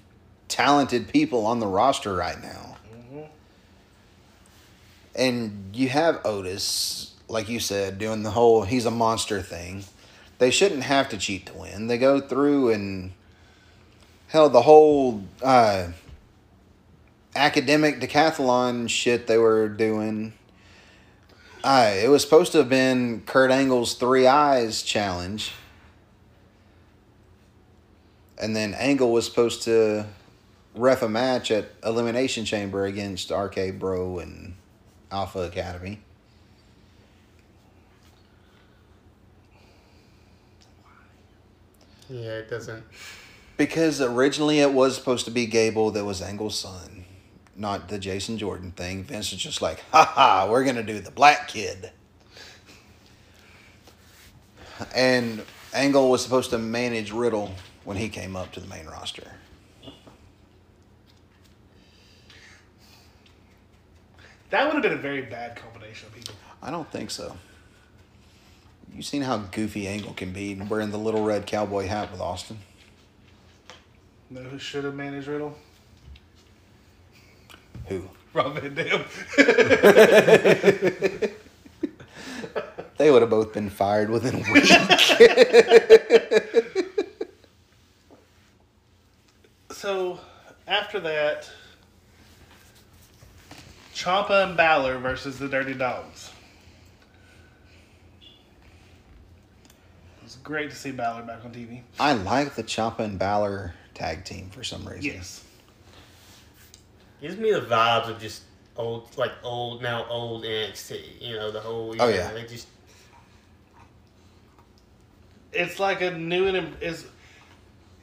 talented 0.49 1.09
people 1.09 1.47
on 1.47 1.61
the 1.61 1.67
roster 1.67 2.15
right 2.15 2.41
now. 2.43 2.77
Mm-hmm. 2.93 3.21
And 5.15 5.71
you 5.73 5.89
have 5.89 6.21
Otis, 6.25 7.15
like 7.29 7.49
you 7.49 7.61
said, 7.61 7.99
doing 7.99 8.23
the 8.25 8.31
whole 8.31 8.63
he's 8.63 8.87
a 8.87 8.91
monster 8.91 9.41
thing. 9.41 9.85
They 10.43 10.51
shouldn't 10.51 10.83
have 10.83 11.09
to 11.11 11.17
cheat 11.17 11.47
to 11.47 11.53
win. 11.53 11.87
They 11.87 11.99
go 11.99 12.21
through 12.21 12.71
and 12.71 13.13
hell, 14.27 14.51
the 14.51 14.63
whole 14.63 15.23
uh, 15.41 15.93
academic 17.37 18.01
decathlon 18.01 18.91
shit 18.91 19.29
they 19.29 19.39
were 19.39 19.69
doing. 19.69 20.33
Uh, 21.63 21.93
it 21.95 22.09
was 22.09 22.23
supposed 22.23 22.51
to 22.51 22.59
have 22.59 22.69
been 22.69 23.23
Kurt 23.25 23.53
Angle's 23.53 23.95
three 23.95 24.27
eyes 24.27 24.83
challenge. 24.83 25.53
And 28.37 28.57
then 28.57 28.75
Angle 28.75 29.13
was 29.13 29.25
supposed 29.25 29.63
to 29.63 30.07
ref 30.75 31.03
a 31.03 31.09
match 31.09 31.53
at 31.53 31.67
Elimination 31.85 32.45
Chamber 32.45 32.85
against 32.85 33.31
RK 33.31 33.79
Bro 33.79 34.19
and 34.19 34.57
Alpha 35.13 35.39
Academy. 35.39 36.01
Yeah, 42.13 42.39
it 42.39 42.51
doesn't. 42.51 42.85
Because 43.57 44.03
originally 44.03 44.61
it 44.61 44.73
was 44.73 44.95
supposed 44.95 45.25
to 45.25 45.31
be 45.31 45.47
Gable 45.47 45.91
that 45.93 46.05
was 46.05 46.21
Angle's 46.21 46.59
son, 46.59 47.07
not 47.57 47.89
the 47.89 47.99
Jason 47.99 48.37
Jordan 48.37 48.73
thing. 48.73 49.05
Vince 49.05 49.33
is 49.33 49.39
just 49.39 49.63
like, 49.63 49.83
ha 49.93 50.05
ha, 50.05 50.47
we're 50.51 50.63
going 50.63 50.77
to 50.77 50.83
do 50.83 51.01
the 51.01 51.11
black 51.11 51.49
kid. 51.49 51.91
And 54.95 55.43
Angle 55.73 56.11
was 56.11 56.23
supposed 56.23 56.51
to 56.51 56.59
manage 56.59 57.13
Riddle 57.13 57.55
when 57.85 57.97
he 57.97 58.11
came 58.11 58.37
up 58.37 58.53
to 58.53 58.61
the 58.61 58.67
main 58.67 58.87
roster. 58.87 59.33
That 64.51 64.67
would 64.67 64.75
have 64.75 64.83
been 64.83 64.93
a 64.93 65.01
very 65.01 65.23
bad 65.23 65.57
combination 65.57 66.09
of 66.09 66.15
people. 66.15 66.35
I 66.63 66.71
don't 66.71 66.91
think 66.91 67.11
so. 67.11 67.35
You 68.95 69.03
seen 69.03 69.23
how 69.23 69.39
goofy 69.39 69.89
Angle 69.89 70.13
can 70.15 70.33
be 70.33 70.55
wearing 70.55 70.91
the 70.91 70.99
little 70.99 71.25
red 71.25 71.47
cowboy 71.47 71.87
hat 71.87 72.13
with 72.13 72.21
Austin? 72.21 72.59
Know 74.31 74.43
who 74.43 74.59
should 74.59 74.85
have 74.85 74.95
managed 74.95 75.29
Riddle? 75.29 75.57
Who? 77.87 78.09
Rob 78.35 78.59
Van 78.59 78.75
Dam. 78.75 79.05
They 83.03 83.11
would 83.11 83.23
have 83.23 83.31
both 83.31 83.53
been 83.53 83.69
fired 83.69 84.11
within 84.11 84.37
a 84.37 84.53
week. 84.53 84.65
so 89.73 90.21
after 90.69 91.01
that, 91.01 91.51
Ciampa 93.93 94.45
and 94.45 94.57
Balor 94.57 94.99
versus 94.99 95.41
the 95.41 95.49
Dirty 95.49 95.75
Dogs. 95.75 96.31
It 98.21 98.29
was 100.23 100.32
great 100.43 100.71
to 100.71 100.77
see 100.77 100.91
Balor 100.91 101.23
back 101.23 101.45
on 101.45 101.53
TV. 101.53 101.83
I 102.01 102.13
like 102.15 102.55
the 102.55 102.63
Ciampa 102.65 103.01
and 103.01 103.19
Balor 103.19 103.75
tag 103.95 104.25
team 104.25 104.51
for 104.51 104.65
some 104.65 104.85
reason. 104.87 105.03
Yes. 105.05 105.45
Gives 107.21 107.37
me 107.37 107.53
the 107.53 107.61
vibes 107.61 108.09
of 108.09 108.21
just 108.21 108.43
old, 108.77 109.17
like 109.17 109.33
old 109.45 109.83
now 109.83 110.05
old 110.09 110.45
NXT. 110.45 111.21
You 111.21 111.37
know, 111.37 111.51
the 111.51 111.61
whole. 111.61 111.95
You 111.95 112.01
Oh, 112.03 112.07
know, 112.09 112.15
yeah. 112.15 112.33
They 112.33 112.45
just 112.47 112.67
It's 115.53 115.79
like 115.79 116.01
a 116.01 116.11
new 116.11 116.47
and 116.47 116.57
im- 116.57 116.77
is 116.81 117.07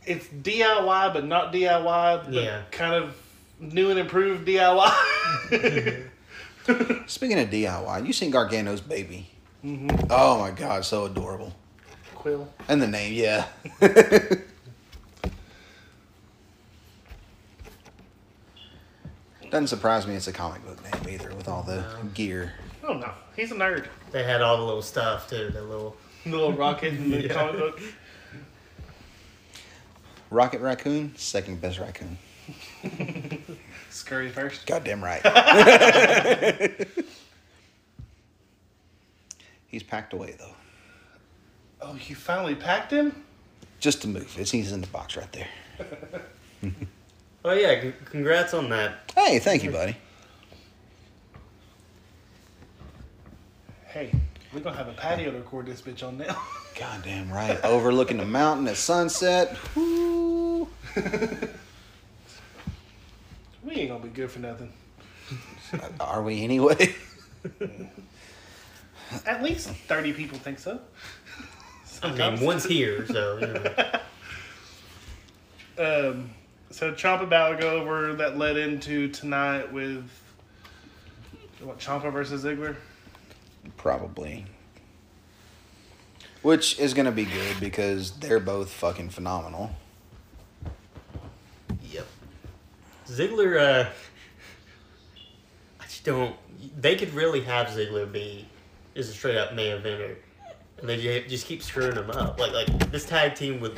it's 0.06 0.28
DIY 0.28 1.14
but 1.14 1.26
not 1.26 1.52
DIY, 1.52 2.24
but 2.26 2.34
Yeah. 2.34 2.62
kind 2.72 2.94
of 2.96 3.16
new 3.60 3.90
and 3.90 4.00
improved 4.00 4.48
DIY. 4.48 4.90
Speaking 7.08 7.40
of 7.40 7.50
DIY, 7.50 8.06
you 8.08 8.14
seen 8.14 8.32
Gargano's 8.32 8.82
baby? 8.82 9.30
Mhm. 9.66 10.08
Oh 10.10 10.40
my 10.40 10.52
god, 10.52 10.86
so 10.86 11.06
adorable. 11.06 11.54
Quill. 12.20 12.48
And 12.68 12.82
the 12.82 12.88
name, 12.88 13.14
yeah. 13.14 13.48
Doesn't 19.50 19.68
surprise 19.68 20.06
me 20.06 20.16
it's 20.16 20.28
a 20.28 20.34
comic 20.34 20.64
book 20.66 20.78
name 20.84 21.14
either 21.16 21.34
with 21.34 21.48
all 21.48 21.64
the 21.64 21.84
gear. 22.14 22.54
Oh 22.88 22.94
no, 22.94 23.12
he's 23.36 23.52
a 23.52 23.56
nerd. 23.56 23.88
they 24.12 24.24
had 24.24 24.42
all 24.42 24.58
the 24.58 24.64
little 24.64 24.82
stuff 24.82 25.30
too. 25.30 25.50
The 25.52 25.62
little. 25.62 25.96
The 26.26 26.32
little 26.32 26.52
rocket 26.52 26.94
in 26.96 27.10
the 27.12 27.22
Yeah. 27.28 27.34
comic 27.34 27.56
book. 27.58 27.80
Rocket 30.30 30.60
Raccoon, 30.60 31.14
second 31.16 31.62
best 31.62 31.80
raccoon. 31.80 32.18
Scurry 33.90 34.30
first. 34.30 34.66
Goddamn 34.68 35.02
right. 35.02 35.22
He's 39.68 39.82
packed 39.82 40.12
away 40.12 40.36
though. 40.38 40.54
Oh, 41.82 41.98
you 42.08 42.16
finally 42.16 42.56
packed 42.56 42.92
him? 42.92 43.24
Just 43.80 44.02
to 44.02 44.08
move. 44.08 44.36
It's 44.38 44.52
he's 44.52 44.72
in 44.72 44.82
the 44.82 44.88
box 44.88 45.16
right 45.18 45.32
there. 45.32 45.48
Oh 47.46 47.54
yeah! 47.54 47.82
c- 47.82 47.94
Congrats 48.04 48.54
on 48.54 48.68
that. 48.72 49.14
Hey, 49.16 49.40
thank 49.40 49.64
you, 49.64 49.72
buddy. 49.72 49.96
Hey, 53.86 54.12
we're 54.54 54.60
gonna 54.60 54.76
have 54.76 54.90
a 54.90 54.94
patio 54.94 55.32
to 55.32 55.38
record 55.38 55.66
this 55.66 55.82
bitch 55.82 56.06
on 56.06 56.18
now. 56.18 56.38
Goddamn 56.78 57.32
right. 57.32 57.58
Overlooking 57.64 58.18
the 58.18 58.26
mountain 58.26 58.68
at 58.68 58.76
sunset. 58.76 59.56
We 63.64 63.76
ain't 63.76 63.90
gonna 63.90 64.04
be 64.04 64.10
good 64.10 64.30
for 64.32 64.40
nothing. 64.40 64.72
Are 66.00 66.22
we 66.24 66.44
anyway? 66.44 66.94
At 69.26 69.42
least 69.44 69.70
thirty 69.70 70.12
people 70.12 70.38
think 70.40 70.60
so. 70.60 70.80
I 72.02 72.08
mean, 72.08 72.18
Sometimes. 72.18 72.41
one's 72.41 72.66
here, 72.66 73.06
so 73.06 73.38
you 73.39 73.47
know. 73.47 74.00
Um, 75.80 76.32
so 76.72 76.91
Ciampa 76.91 77.30
Balor 77.30 77.56
go 77.56 77.70
over 77.80 78.14
that 78.16 78.38
led 78.38 78.58
into 78.58 79.08
tonight 79.08 79.72
with 79.72 80.04
what 81.62 81.80
Ciampa 81.80 82.12
versus 82.12 82.43
Ziggler. 82.43 82.76
Probably. 83.78 84.45
Which 86.41 86.78
is 86.78 86.93
going 86.93 87.06
to 87.06 87.14
be 87.14 87.24
good 87.24 87.62
because 87.62 88.12
they're 88.12 88.41
both 88.41 88.72
fucking 88.72 89.10
phenomenal. 89.10 89.72
Yep. 91.89 92.08
Ziggler, 93.08 93.86
uh, 93.86 93.89
I 95.80 95.84
just 95.84 96.04
don't. 96.04 96.36
They 96.78 96.97
could 96.97 97.14
really 97.14 97.41
have 97.41 97.68
Ziggler 97.68 98.12
be 98.12 98.45
is 98.95 99.08
a 99.08 99.14
straight 99.14 99.38
up 99.38 99.54
main 99.54 99.78
eventer, 99.78 100.18
and 100.80 100.90
they 100.90 101.22
just 101.28 101.46
keep 101.46 101.62
screwing 101.64 101.96
them 101.96 102.10
up. 102.12 102.40
Like 102.40 102.54
like 102.54 102.92
this 102.92 103.06
tag 103.06 103.36
team 103.36 103.60
with 103.60 103.78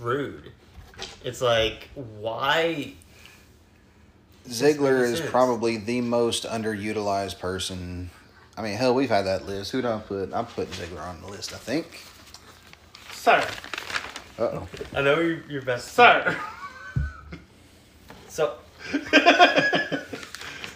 Roode. 0.00 0.52
It's 1.24 1.40
like 1.40 1.88
why? 1.94 2.92
Ziggler 4.48 5.02
is 5.02 5.20
probably 5.20 5.76
the 5.76 6.00
most 6.00 6.44
underutilized 6.44 7.38
person. 7.38 8.10
I 8.56 8.62
mean, 8.62 8.76
hell, 8.76 8.94
we've 8.94 9.10
had 9.10 9.26
that 9.26 9.46
list. 9.46 9.72
Who 9.72 9.82
do 9.82 9.88
I 9.88 9.98
put? 9.98 10.32
I'm 10.32 10.46
putting 10.46 10.72
Ziggler 10.72 11.02
on 11.06 11.20
the 11.20 11.28
list, 11.28 11.52
I 11.52 11.58
think. 11.58 12.02
Sir, 13.12 13.44
Uh 14.38 14.42
oh. 14.42 14.68
I 14.94 15.02
know 15.02 15.20
you're 15.20 15.42
your 15.48 15.62
best. 15.62 15.92
sir. 15.92 16.36
So. 18.28 18.54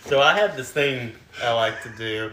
so 0.04 0.20
I 0.20 0.34
have 0.36 0.54
this 0.56 0.70
thing 0.70 1.12
I 1.42 1.52
like 1.54 1.82
to 1.84 1.88
do. 1.96 2.32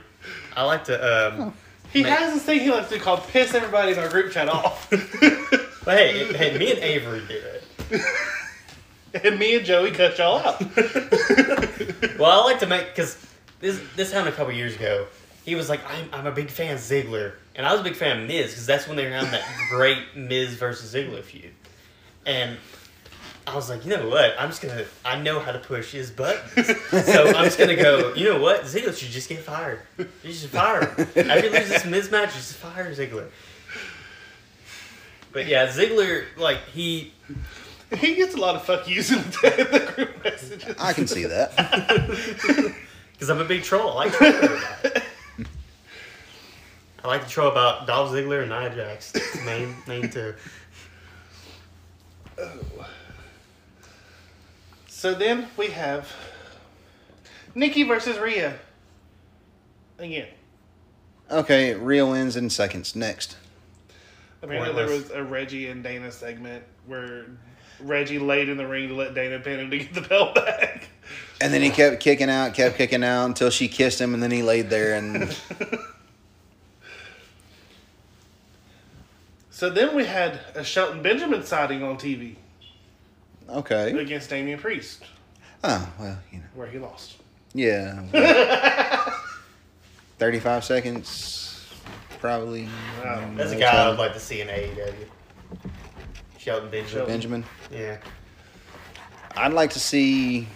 I 0.55 0.63
like 0.65 0.83
to 0.85 1.33
um. 1.37 1.53
He 1.91 2.03
Man. 2.03 2.11
has 2.11 2.33
this 2.33 2.43
thing 2.43 2.59
he 2.59 2.69
likes 2.69 2.89
to 2.89 2.95
do 2.95 3.01
called 3.01 3.23
piss 3.27 3.53
everybody 3.53 3.93
in 3.93 3.99
our 3.99 4.09
group 4.09 4.31
chat 4.31 4.49
off. 4.49 4.91
But 5.85 5.97
hey, 5.97 6.33
hey, 6.33 6.57
me 6.57 6.71
and 6.71 6.79
Avery 6.79 7.21
do 7.27 7.33
it. 7.91 8.03
and 9.23 9.39
me 9.39 9.55
and 9.55 9.65
Joey 9.65 9.91
cut 9.91 10.17
y'all 10.17 10.37
out. 10.37 10.61
Well, 12.19 12.29
I 12.29 12.43
like 12.43 12.59
to 12.59 12.67
make 12.67 12.89
because 12.89 13.17
this 13.61 13.81
this 13.95 14.11
happened 14.11 14.33
a 14.33 14.37
couple 14.37 14.53
years 14.53 14.75
ago. 14.75 15.07
He 15.45 15.55
was 15.55 15.69
like, 15.69 15.79
"I'm, 15.89 16.09
I'm 16.11 16.27
a 16.27 16.31
big 16.31 16.49
fan 16.49 16.75
of 16.75 16.81
Ziggler," 16.81 17.33
and 17.55 17.65
I 17.65 17.71
was 17.71 17.79
a 17.79 17.83
big 17.83 17.95
fan 17.95 18.19
of 18.19 18.27
Miz 18.27 18.51
because 18.51 18.65
that's 18.65 18.87
when 18.87 18.97
they 18.97 19.05
were 19.05 19.11
having 19.11 19.31
that 19.31 19.45
great 19.69 19.99
Miz 20.15 20.53
versus 20.55 20.93
Ziggler 20.93 21.23
feud. 21.23 21.53
And 22.25 22.57
I 23.51 23.55
was 23.55 23.69
like, 23.69 23.83
you 23.85 23.91
know 23.95 24.09
what? 24.09 24.35
I'm 24.39 24.49
just 24.49 24.61
gonna. 24.61 24.85
I 25.03 25.19
know 25.19 25.39
how 25.39 25.51
to 25.51 25.59
push 25.59 25.91
his 25.91 26.11
buttons, 26.11 26.67
so 26.89 27.27
I'm 27.27 27.45
just 27.45 27.57
gonna 27.57 27.75
go. 27.75 28.13
You 28.13 28.25
know 28.33 28.39
what? 28.39 28.63
Ziggler 28.63 28.95
should 28.95 29.09
just 29.09 29.29
get 29.29 29.39
fired. 29.39 29.79
You 29.97 30.33
should 30.33 30.49
fire 30.49 30.81
him. 30.81 31.07
After 31.15 31.41
he 31.41 31.49
loses 31.49 31.69
this 31.69 31.83
mismatch, 31.83 32.27
you 32.27 32.33
just 32.33 32.55
fire 32.55 32.93
Ziggler. 32.93 33.29
But 35.31 35.47
yeah, 35.47 35.67
Ziggler, 35.67 36.25
like 36.37 36.63
he, 36.73 37.13
He 37.97 38.15
gets 38.15 38.35
a 38.35 38.37
lot 38.37 38.55
of 38.55 38.63
fuck 38.63 38.87
yous 38.87 39.11
in 39.11 39.17
the, 39.17 39.65
in 39.65 39.71
the 39.71 39.91
group 39.91 40.23
messages. 40.23 40.75
I 40.79 40.93
can 40.93 41.07
see 41.07 41.25
that. 41.25 41.55
because 43.13 43.29
I'm 43.29 43.39
a 43.39 43.45
big 43.45 43.63
troll. 43.63 43.97
I 43.97 44.05
like 44.05 44.13
troll. 44.13 44.33
I 47.03 47.07
like 47.07 47.23
to 47.23 47.29
troll 47.29 47.49
about 47.49 47.87
Dolph 47.87 48.11
Ziggler 48.11 48.41
and 48.41 48.49
Nia 48.49 48.75
Jax. 48.75 49.13
Main, 49.45 49.75
main 49.87 50.09
two. 50.09 50.33
Oh. 52.37 52.87
So 54.99 55.13
then 55.13 55.47
we 55.55 55.67
have 55.67 56.11
Nikki 57.55 57.83
versus 57.83 58.17
Rhea. 58.17 58.59
Again. 59.97 60.27
Okay, 61.31 61.73
Rio 61.73 62.11
wins 62.11 62.35
in 62.35 62.49
seconds. 62.49 62.97
Next. 62.97 63.37
Apparently 64.41 64.75
there 64.75 64.93
was 64.93 65.09
a 65.11 65.23
Reggie 65.23 65.69
and 65.69 65.81
Dana 65.81 66.11
segment 66.11 66.65
where 66.85 67.27
Reggie 67.79 68.19
laid 68.19 68.49
in 68.49 68.57
the 68.57 68.67
ring 68.67 68.89
to 68.89 68.93
let 68.93 69.13
Dana 69.13 69.39
pin 69.39 69.61
him 69.61 69.71
to 69.71 69.77
get 69.77 69.93
the 69.93 70.01
belt 70.01 70.35
back. 70.45 70.89
And 71.39 71.53
then 71.53 71.61
he 71.61 71.69
kept 71.69 72.01
kicking 72.01 72.29
out, 72.29 72.53
kept 72.53 72.75
kicking 72.75 73.01
out 73.01 73.25
until 73.25 73.49
she 73.49 73.69
kissed 73.69 74.01
him, 74.01 74.13
and 74.13 74.21
then 74.21 74.31
he 74.31 74.43
laid 74.43 74.69
there 74.69 74.95
and 74.95 75.33
So 79.49 79.69
then 79.69 79.95
we 79.95 80.03
had 80.03 80.41
a 80.55 80.63
Shelton 80.65 81.01
Benjamin 81.01 81.45
sighting 81.45 81.83
on 81.83 81.95
TV 81.95 82.35
okay. 83.49 83.91
against 83.91 84.29
Damian 84.29 84.59
Priest, 84.59 85.03
Oh 85.63 85.89
well, 85.99 86.17
you 86.31 86.39
know, 86.39 86.45
where 86.55 86.67
he 86.67 86.79
lost. 86.79 87.17
yeah. 87.53 88.03
Thirty-five 90.19 90.63
seconds, 90.65 91.65
probably. 92.19 92.67
Wow. 93.03 93.29
That's 93.35 93.51
a 93.51 93.55
guy 93.55 93.71
time. 93.71 93.93
I'd 93.93 93.99
like 93.99 94.13
to 94.13 94.19
see 94.19 94.41
in 94.41 94.47
AEW. 94.49 94.93
Shelton 96.37 96.69
Benjamin. 96.69 97.05
Benjamin. 97.07 97.45
Yeah. 97.71 97.97
I'd 99.37 99.53
like 99.53 99.69
to 99.71 99.79
see 99.79 100.47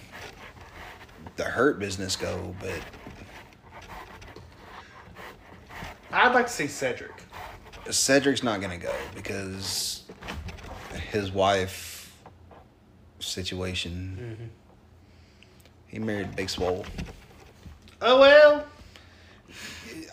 the 1.38 1.44
hurt 1.46 1.80
business 1.80 2.16
go, 2.16 2.54
but 2.60 2.80
I'd 6.12 6.34
like 6.34 6.48
to 6.48 6.52
see 6.54 6.68
Cedric. 6.68 7.12
Cedric's 7.90 8.44
not 8.44 8.62
gonna 8.62 8.78
go 8.78 8.94
because 9.16 10.04
his 11.12 11.32
wife 11.32 11.93
situation. 13.24 14.18
Mm-hmm. 14.40 14.46
He 15.88 16.00
married 16.00 16.36
Big 16.36 16.50
Swole. 16.50 16.86
Oh 18.02 18.20
well, 18.20 18.66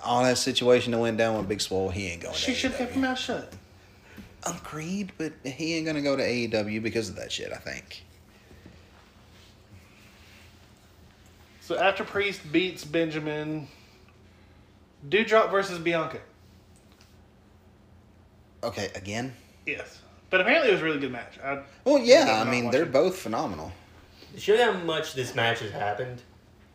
All 0.05 0.23
that 0.25 0.39
situation 0.39 0.93
that 0.93 0.99
went 0.99 1.17
down 1.17 1.37
with 1.37 1.49
Big 1.49 1.61
Swole, 1.61 1.89
he 1.91 2.07
ain't 2.09 2.23
going. 2.23 2.35
she 2.35 2.55
should 2.55 2.71
have 2.73 2.79
kept 2.79 2.93
her 2.95 3.01
mouth 3.01 3.19
shut. 3.19 3.53
Agreed, 4.47 5.13
but 5.19 5.33
he 5.45 5.75
ain't 5.77 5.87
gonna 5.87 6.01
go 6.03 6.17
to 6.17 6.23
AEW 6.23 6.83
because 6.83 7.09
of 7.09 7.17
that 7.17 7.31
shit. 7.33 7.53
I 7.53 7.57
think. 7.57 8.05
So 11.61 11.79
after 11.79 12.05
Priest 12.05 12.41
beats 12.51 12.85
Benjamin, 12.85 13.69
Doudrop 15.09 15.51
versus 15.51 15.79
Bianca. 15.79 16.19
Okay, 18.65 18.91
again. 18.95 19.35
Yes, 19.67 20.00
but 20.31 20.41
apparently 20.41 20.69
it 20.71 20.73
was 20.73 20.81
a 20.81 20.85
really 20.85 20.99
good 21.01 21.13
match. 21.13 21.39
I, 21.45 21.63
Well, 21.85 21.99
yeah. 21.99 22.23
I'm 22.23 22.29
I 22.29 22.45
not 22.45 22.49
mean, 22.51 22.71
they're 22.71 22.81
watching. 22.83 22.93
both 22.93 23.17
phenomenal. 23.19 23.73
To 24.35 24.41
show 24.41 24.55
you 24.55 24.63
how 24.63 24.73
much 24.73 25.15
this 25.15 25.35
match 25.35 25.59
has 25.61 25.71
happened, 25.73 26.23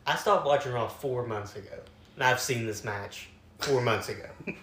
I 0.05 0.15
stopped 0.15 0.45
watching 0.45 0.73
Raw 0.73 0.87
four 0.87 1.25
months 1.25 1.55
ago. 1.55 1.69
And 2.15 2.23
I've 2.23 2.39
seen 2.39 2.65
this 2.65 2.83
match 2.83 3.29
four 3.59 3.81
months 3.81 4.09
ago. 4.09 4.27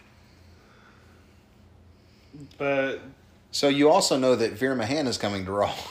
but 2.59 3.01
So 3.51 3.69
you 3.69 3.89
also 3.91 4.17
know 4.19 4.37
that 4.37 4.53
Veer 4.53 4.75
Mahaan 4.77 5.07
is 5.07 5.19
coming 5.19 5.45
to 5.47 5.53
Raw. 5.53 5.75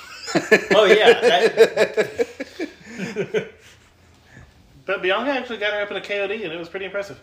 Oh, 0.73 0.85
yeah. 0.85 1.19
That, 1.19 2.25
but 4.85 5.01
Bianca 5.01 5.31
actually 5.31 5.57
got 5.57 5.73
her 5.73 5.81
up 5.81 5.91
in 5.91 5.97
a 5.97 6.01
KOD, 6.01 6.43
and 6.45 6.53
it 6.53 6.57
was 6.57 6.69
pretty 6.69 6.85
impressive. 6.85 7.19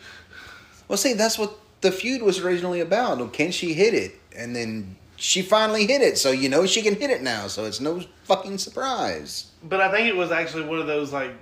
Well, 0.88 0.98
see, 0.98 1.14
that's 1.14 1.38
what 1.38 1.56
the 1.80 1.90
feud 1.90 2.20
was 2.20 2.38
originally 2.38 2.80
about. 2.80 3.32
Can 3.32 3.50
she 3.50 3.72
hit 3.72 3.94
it? 3.94 4.12
And 4.36 4.54
then 4.54 4.96
she 5.20 5.42
finally 5.42 5.84
hit 5.84 6.00
it, 6.00 6.16
so 6.16 6.30
you 6.30 6.48
know 6.48 6.64
she 6.64 6.80
can 6.80 6.94
hit 6.94 7.10
it 7.10 7.22
now. 7.22 7.48
So 7.48 7.64
it's 7.64 7.80
no 7.80 8.00
fucking 8.24 8.58
surprise. 8.58 9.50
But 9.64 9.80
I 9.80 9.90
think 9.90 10.06
it 10.06 10.16
was 10.16 10.30
actually 10.30 10.64
one 10.64 10.78
of 10.78 10.86
those 10.86 11.12
like 11.12 11.32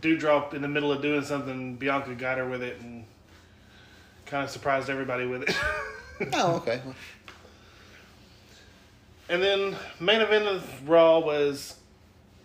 Doudrop 0.00 0.52
in 0.52 0.60
the 0.60 0.68
middle 0.68 0.92
of 0.92 1.00
doing 1.00 1.22
something. 1.22 1.76
Bianca 1.76 2.14
got 2.14 2.36
her 2.36 2.46
with 2.46 2.62
it 2.62 2.80
and 2.80 3.04
kind 4.26 4.44
of 4.44 4.50
surprised 4.50 4.90
everybody 4.90 5.26
with 5.26 5.42
it. 5.48 5.56
Oh, 6.34 6.56
okay. 6.56 6.80
and 9.28 9.42
then 9.42 9.74
main 9.98 10.20
event 10.20 10.44
of 10.46 10.88
Raw 10.88 11.18
was 11.18 11.74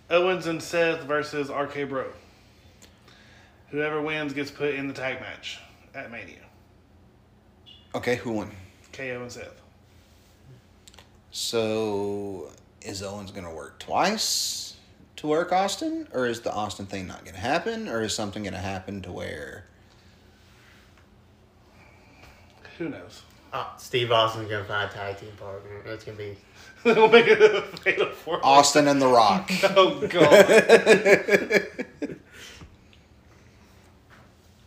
Owens 0.10 0.48
and 0.48 0.64
Seth 0.64 1.04
versus 1.04 1.50
RK 1.50 1.88
Bro. 1.88 2.08
Whoever 3.70 4.02
wins 4.02 4.34
gets 4.34 4.50
put 4.50 4.74
in 4.74 4.88
the 4.88 4.96
tag 4.96 5.20
match 5.22 5.60
at 5.94 6.10
Mania. 6.12 6.40
Okay, 7.94 8.16
who 8.16 8.32
won? 8.32 8.52
KO 8.94 9.22
and 9.22 9.32
Seth. 9.32 9.62
So 11.40 12.50
is 12.82 13.04
Owens 13.04 13.30
gonna 13.30 13.54
work 13.54 13.78
twice 13.78 14.76
to 15.18 15.28
work 15.28 15.52
Austin, 15.52 16.08
or 16.12 16.26
is 16.26 16.42
the 16.42 16.52
Austin 16.52 16.88
thing 16.88 17.06
not 17.06 17.26
gonna 17.26 17.38
happen, 17.38 17.88
or 17.88 18.02
is 18.02 18.16
something 18.16 18.42
gonna 18.42 18.58
happen 18.58 19.04
to 19.04 19.12
where? 19.12 19.66
Who 22.80 22.90
knows? 22.90 23.22
oh, 23.54 23.74
Steve 23.78 24.12
Austin's 24.12 24.50
going 24.50 24.64
to 24.64 24.68
find 24.68 24.90
a 24.90 24.94
tag 24.94 25.18
team 25.18 25.32
partner. 25.38 25.82
It's 25.86 26.04
going 26.04 26.18
to 26.18 26.24
be. 26.24 26.38
They'll 26.84 27.10
make 27.10 27.28
it 27.28 27.42
a 27.42 27.62
fatal 27.78 28.12
four. 28.12 28.40
Austin 28.44 28.88
and 28.88 29.02
The 29.02 29.08
Rock. 29.08 29.52
Oh 29.76 30.06
god. 30.08 32.20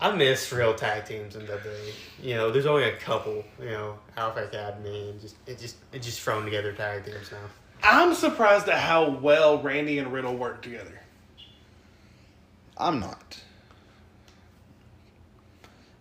I 0.00 0.10
miss 0.14 0.50
real 0.50 0.74
tag 0.74 1.04
teams 1.04 1.36
in 1.36 1.42
WWE. 1.42 1.92
You 2.22 2.34
know, 2.34 2.50
there's 2.50 2.66
only 2.66 2.84
a 2.84 2.96
couple. 2.96 3.44
You 3.60 3.70
know, 3.70 3.98
Alpha 4.16 4.44
Academy 4.44 5.10
and 5.10 5.20
just 5.20 5.36
it 5.46 5.58
just 5.58 5.76
it 5.92 6.00
just 6.00 6.20
thrown 6.20 6.44
together 6.44 6.72
tag 6.72 7.04
teams 7.04 7.30
now. 7.30 7.38
I'm 7.82 8.14
surprised 8.14 8.68
at 8.68 8.78
how 8.78 9.10
well 9.10 9.60
Randy 9.60 9.98
and 9.98 10.12
Riddle 10.12 10.36
work 10.36 10.62
together. 10.62 11.00
I'm 12.76 12.98
not. 12.98 13.40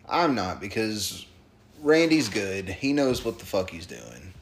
I'm 0.07 0.33
not 0.33 0.59
because 0.61 1.25
Randy's 1.81 2.29
good. 2.29 2.69
He 2.69 2.93
knows 2.93 3.23
what 3.23 3.37
the 3.37 3.45
fuck 3.45 3.69
he's 3.69 3.85
doing. 3.85 4.33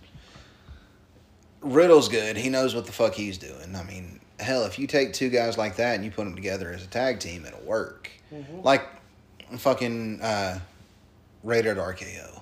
Riddle's 1.61 2.07
good. 2.07 2.37
He 2.37 2.49
knows 2.49 2.75
what 2.75 2.85
the 2.85 2.91
fuck 2.91 3.13
he's 3.13 3.37
doing. 3.37 3.75
I 3.75 3.83
mean, 3.83 4.19
hell, 4.39 4.65
if 4.65 4.79
you 4.79 4.87
take 4.87 5.13
two 5.13 5.29
guys 5.29 5.57
like 5.57 5.75
that 5.77 5.95
and 5.95 6.05
you 6.05 6.11
put 6.11 6.25
them 6.25 6.35
together 6.35 6.71
as 6.71 6.83
a 6.83 6.87
tag 6.87 7.19
team, 7.19 7.45
it'll 7.45 7.59
work. 7.61 8.09
Mm-hmm. 8.31 8.61
Like 8.61 8.87
fucking 9.55 10.21
uh, 10.21 10.59
Rated 11.43 11.77
RKO 11.77 12.41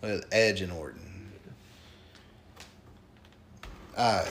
with 0.00 0.26
Edge 0.32 0.60
and 0.60 0.72
Orton. 0.72 1.32
Uh, 3.96 4.24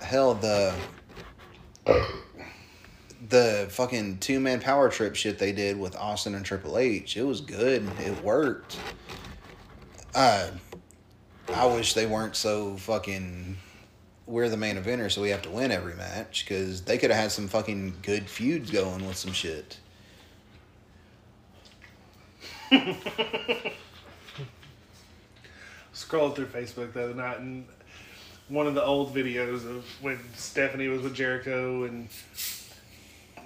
hell, 0.00 0.34
the 0.34 0.74
the 3.28 3.66
fucking 3.70 4.18
two 4.18 4.40
man 4.40 4.60
power 4.60 4.88
trip 4.88 5.14
shit 5.14 5.38
they 5.38 5.52
did 5.52 5.78
with 5.78 5.96
Austin 5.96 6.34
and 6.34 6.44
Triple 6.44 6.78
H. 6.78 7.16
It 7.16 7.22
was 7.22 7.40
good. 7.40 7.88
It 8.00 8.22
worked. 8.22 8.78
Uh, 10.14 10.50
I 11.54 11.66
wish 11.66 11.94
they 11.94 12.06
weren't 12.06 12.36
so 12.36 12.76
fucking. 12.76 13.56
We're 14.26 14.48
the 14.48 14.56
main 14.56 14.76
eventer, 14.76 15.10
so 15.10 15.22
we 15.22 15.30
have 15.30 15.42
to 15.42 15.50
win 15.50 15.70
every 15.70 15.94
match 15.94 16.44
because 16.44 16.82
they 16.82 16.98
could 16.98 17.10
have 17.10 17.20
had 17.20 17.30
some 17.30 17.46
fucking 17.46 17.94
good 18.02 18.28
feuds 18.28 18.72
going 18.72 19.06
with 19.06 19.16
some 19.16 19.32
shit. 19.32 19.78
Scrolled 25.92 26.36
through 26.36 26.46
Facebook 26.46 26.92
the 26.92 27.04
other 27.04 27.14
night 27.14 27.38
and 27.40 27.66
one 28.48 28.66
of 28.66 28.74
the 28.74 28.84
old 28.84 29.14
videos 29.14 29.68
of 29.68 29.84
when 30.00 30.18
Stephanie 30.34 30.88
was 30.88 31.02
with 31.02 31.14
Jericho 31.14 31.84
and 31.84 32.08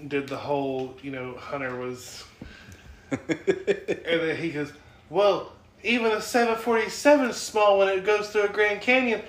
did 0.08 0.28
the 0.28 0.36
whole, 0.36 0.94
you 1.02 1.10
know, 1.10 1.34
Hunter 1.36 1.76
was. 1.76 2.24
and 3.10 3.20
then 3.28 4.36
he 4.36 4.50
goes, 4.50 4.72
Well, 5.08 5.52
even 5.82 6.12
a 6.12 6.20
747 6.20 7.30
is 7.30 7.36
small 7.36 7.78
when 7.78 7.88
it 7.88 8.04
goes 8.04 8.28
through 8.28 8.42
a 8.42 8.48
Grand 8.48 8.82
Canyon. 8.82 9.22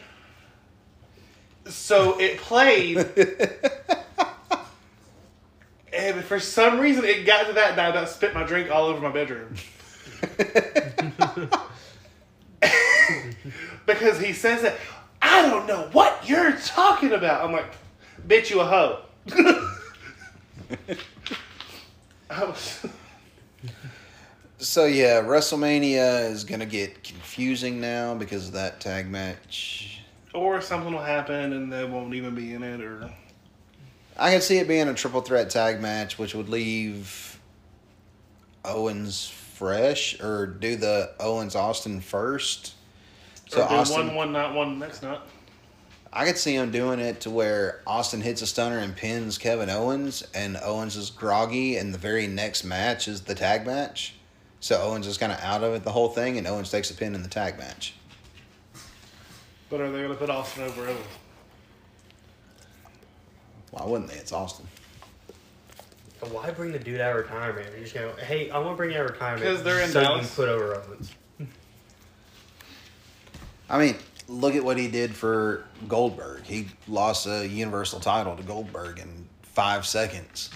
So 1.65 2.19
it 2.19 2.37
played. 2.39 2.97
and 5.93 6.23
for 6.23 6.39
some 6.39 6.79
reason 6.79 7.05
it 7.05 7.25
got 7.25 7.47
to 7.47 7.53
that 7.53 7.71
and 7.71 7.81
I 7.81 7.89
about 7.89 8.09
spit 8.09 8.33
my 8.33 8.43
drink 8.43 8.69
all 8.69 8.85
over 8.85 8.99
my 8.99 9.11
bedroom. 9.11 9.55
because 13.85 14.19
he 14.19 14.33
says 14.33 14.61
that 14.61 14.75
I 15.21 15.41
don't 15.49 15.67
know 15.67 15.89
what 15.91 16.27
you're 16.27 16.53
talking 16.57 17.11
about. 17.13 17.43
I'm 17.45 17.51
like, 17.51 17.73
bitch, 18.27 18.49
you 18.49 18.59
a 18.61 18.65
hoe. 18.65 18.99
Was, 22.31 22.85
So 24.57 24.85
yeah, 24.85 25.21
WrestleMania 25.21 26.29
is 26.31 26.43
gonna 26.43 26.65
get 26.65 27.03
confusing 27.03 27.81
now 27.81 28.15
because 28.15 28.47
of 28.47 28.53
that 28.53 28.79
tag 28.79 29.09
match. 29.09 30.01
or 30.33 30.61
something 30.61 30.93
will 30.93 31.01
happen 31.01 31.53
and 31.53 31.71
they 31.71 31.83
won't 31.83 32.13
even 32.13 32.33
be 32.33 32.53
in 32.53 32.63
it, 32.63 32.79
or 32.81 33.11
I 34.17 34.31
could 34.33 34.43
see 34.43 34.57
it 34.59 34.67
being 34.67 34.87
a 34.87 34.93
triple 34.93 35.21
threat 35.21 35.49
tag 35.49 35.81
match, 35.81 36.17
which 36.17 36.33
would 36.33 36.47
leave 36.47 37.39
Owens 38.63 39.27
fresh, 39.61 40.19
or 40.19 40.47
do 40.47 40.75
the 40.75 41.11
Owens 41.19 41.55
Austin 41.55 42.01
first. 42.01 42.73
So 43.47 43.61
Austin, 43.61 44.07
one 44.07 44.15
one 44.15 44.31
night, 44.31 44.55
one 44.55 44.79
next 44.79 45.03
night. 45.03 45.19
I 46.11 46.25
could 46.25 46.39
see 46.39 46.55
him 46.55 46.71
doing 46.71 46.99
it 46.99 47.21
to 47.21 47.29
where 47.29 47.83
Austin 47.85 48.21
hits 48.21 48.41
a 48.41 48.47
stunner 48.47 48.79
and 48.79 48.95
pins 48.95 49.37
Kevin 49.37 49.69
Owens, 49.69 50.23
and 50.33 50.57
Owens 50.63 50.95
is 50.95 51.11
groggy, 51.11 51.77
and 51.77 51.93
the 51.93 51.99
very 51.99 52.25
next 52.25 52.63
match 52.63 53.07
is 53.07 53.21
the 53.21 53.35
tag 53.35 53.67
match. 53.67 54.15
So 54.61 54.81
Owens 54.81 55.05
is 55.05 55.19
kind 55.19 55.31
of 55.31 55.39
out 55.41 55.63
of 55.63 55.75
it 55.75 55.83
the 55.83 55.91
whole 55.91 56.09
thing, 56.09 56.39
and 56.39 56.47
Owens 56.47 56.71
takes 56.71 56.89
a 56.89 56.95
pin 56.95 57.13
in 57.13 57.21
the 57.21 57.29
tag 57.29 57.59
match. 57.59 57.93
But 59.69 59.79
are 59.79 59.91
they 59.91 59.99
going 59.99 60.09
to 60.09 60.15
put 60.15 60.31
Austin 60.31 60.63
over 60.63 60.87
Owens? 60.87 61.05
Why 63.69 63.85
wouldn't 63.85 64.09
they? 64.09 64.17
It's 64.17 64.31
Austin. 64.31 64.65
But 66.21 66.31
Why 66.31 66.51
bring 66.51 66.71
the 66.71 66.79
dude 66.79 67.01
out 67.01 67.11
of 67.17 67.23
retirement? 67.23 67.67
You're 67.71 67.81
just 67.81 67.95
go, 67.95 68.13
hey, 68.23 68.51
I 68.51 68.59
want 68.59 68.73
to 68.73 68.77
bring 68.77 68.91
you 68.91 68.99
out 68.99 69.05
of 69.05 69.11
retirement. 69.11 69.41
Because 69.41 69.63
they're 69.63 69.81
in 69.81 69.89
so 69.89 69.99
you 70.01 70.05
Dallas. 70.07 70.35
put 70.35 70.47
over 70.47 70.75
Owens. 70.75 71.11
I 73.69 73.79
mean, 73.79 73.95
look 74.27 74.53
at 74.55 74.63
what 74.63 74.77
he 74.77 74.87
did 74.87 75.15
for 75.15 75.65
Goldberg. 75.87 76.43
He 76.43 76.67
lost 76.87 77.25
a 77.25 77.47
Universal 77.47 78.01
title 78.01 78.35
to 78.35 78.43
Goldberg 78.43 78.99
in 78.99 79.27
five 79.41 79.85
seconds 79.85 80.51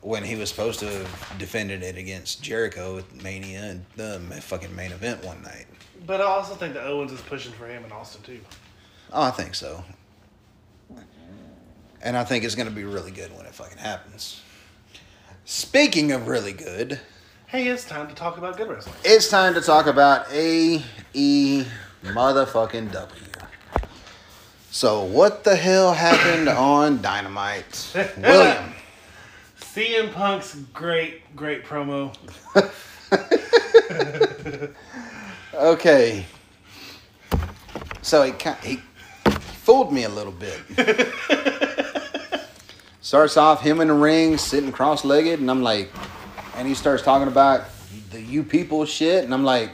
when 0.00 0.24
he 0.24 0.34
was 0.34 0.48
supposed 0.48 0.80
to 0.80 0.86
have 0.86 1.34
defended 1.38 1.82
it 1.82 1.96
against 1.96 2.42
Jericho 2.42 2.98
at 2.98 3.22
Mania 3.22 3.62
and 3.62 3.84
the 3.96 4.18
fucking 4.40 4.74
main 4.74 4.90
event 4.92 5.24
one 5.24 5.42
night. 5.42 5.66
But 6.06 6.20
I 6.20 6.24
also 6.24 6.54
think 6.54 6.74
that 6.74 6.86
Owens 6.86 7.12
is 7.12 7.20
pushing 7.20 7.52
for 7.52 7.66
him 7.68 7.84
in 7.84 7.92
Austin 7.92 8.22
too. 8.22 8.40
Oh, 9.12 9.22
I 9.22 9.30
think 9.30 9.54
so. 9.54 9.84
And 12.02 12.16
I 12.16 12.24
think 12.24 12.44
it's 12.44 12.54
going 12.54 12.68
to 12.68 12.74
be 12.74 12.84
really 12.84 13.10
good 13.10 13.36
when 13.36 13.46
it 13.46 13.54
fucking 13.54 13.78
happens. 13.78 14.40
Speaking 15.44 16.12
of 16.12 16.28
really 16.28 16.52
good, 16.52 17.00
Hey, 17.46 17.66
it's 17.68 17.84
time 17.86 18.08
to 18.08 18.14
talk 18.14 18.36
about 18.36 18.58
good 18.58 18.68
wrestling. 18.68 18.94
it's 19.04 19.28
time 19.28 19.54
to 19.54 19.62
talk 19.62 19.86
about 19.86 20.30
A 20.32 20.82
E 21.14 21.64
motherfucking 22.04 22.92
W. 22.92 23.22
So, 24.70 25.02
what 25.04 25.44
the 25.44 25.56
hell 25.56 25.94
happened 25.94 26.48
on 26.50 27.00
Dynamite? 27.00 27.92
William. 28.18 28.74
CM 29.60 30.12
Punk's 30.12 30.56
great, 30.74 31.34
great 31.34 31.64
promo. 31.64 32.14
Okay. 35.54 36.24
So 38.02 38.22
he 38.22 38.32
he 38.62 38.76
fooled 39.64 39.92
me 39.92 40.04
a 40.04 40.08
little 40.08 40.32
bit. 40.32 40.60
Starts 43.08 43.38
off 43.38 43.62
him 43.62 43.80
in 43.80 43.88
the 43.88 43.94
ring, 43.94 44.36
sitting 44.36 44.70
cross-legged, 44.70 45.40
and 45.40 45.50
I'm 45.50 45.62
like, 45.62 45.90
and 46.56 46.68
he 46.68 46.74
starts 46.74 47.02
talking 47.02 47.26
about 47.26 47.64
the 48.10 48.20
you 48.20 48.42
people 48.42 48.84
shit, 48.84 49.24
and 49.24 49.32
I'm 49.32 49.44
like, 49.44 49.70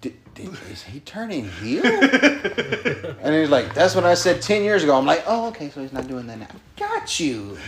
"Did- 0.00 0.14
did- 0.34 0.56
is 0.70 0.84
he 0.84 1.00
turning 1.00 1.48
heel? 1.48 1.84
and 1.84 3.34
he's 3.34 3.50
like, 3.50 3.74
that's 3.74 3.96
what 3.96 4.04
I 4.04 4.14
said 4.14 4.40
ten 4.40 4.62
years 4.62 4.84
ago. 4.84 4.96
I'm 4.96 5.04
like, 5.04 5.24
oh, 5.26 5.48
okay, 5.48 5.68
so 5.68 5.82
he's 5.82 5.92
not 5.92 6.06
doing 6.06 6.28
that 6.28 6.38
now. 6.38 6.46
Got 6.76 7.18
you. 7.18 7.58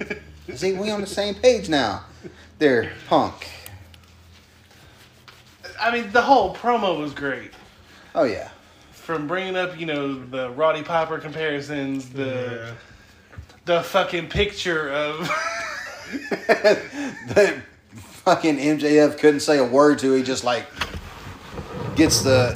See, 0.54 0.74
we 0.74 0.90
on 0.92 1.00
the 1.00 1.08
same 1.08 1.34
page 1.34 1.68
now. 1.68 2.04
There, 2.60 2.92
punk. 3.08 3.48
I 5.80 5.90
mean, 5.90 6.12
the 6.12 6.22
whole 6.22 6.54
promo 6.54 7.00
was 7.00 7.12
great. 7.12 7.50
Oh 8.14 8.22
yeah. 8.22 8.50
From 8.92 9.26
bringing 9.26 9.56
up, 9.56 9.76
you 9.76 9.86
know, 9.86 10.24
the 10.24 10.50
Roddy 10.50 10.84
Piper 10.84 11.18
comparisons, 11.18 12.10
the 12.10 12.74
the 13.66 13.82
fucking 13.82 14.28
picture 14.28 14.90
of 14.92 15.18
the 16.48 17.60
fucking 17.94 18.56
MJF 18.58 19.18
couldn't 19.18 19.40
say 19.40 19.58
a 19.58 19.64
word 19.64 19.98
to. 19.98 20.12
He 20.12 20.22
just 20.22 20.44
like 20.44 20.66
gets 21.96 22.22
the 22.22 22.54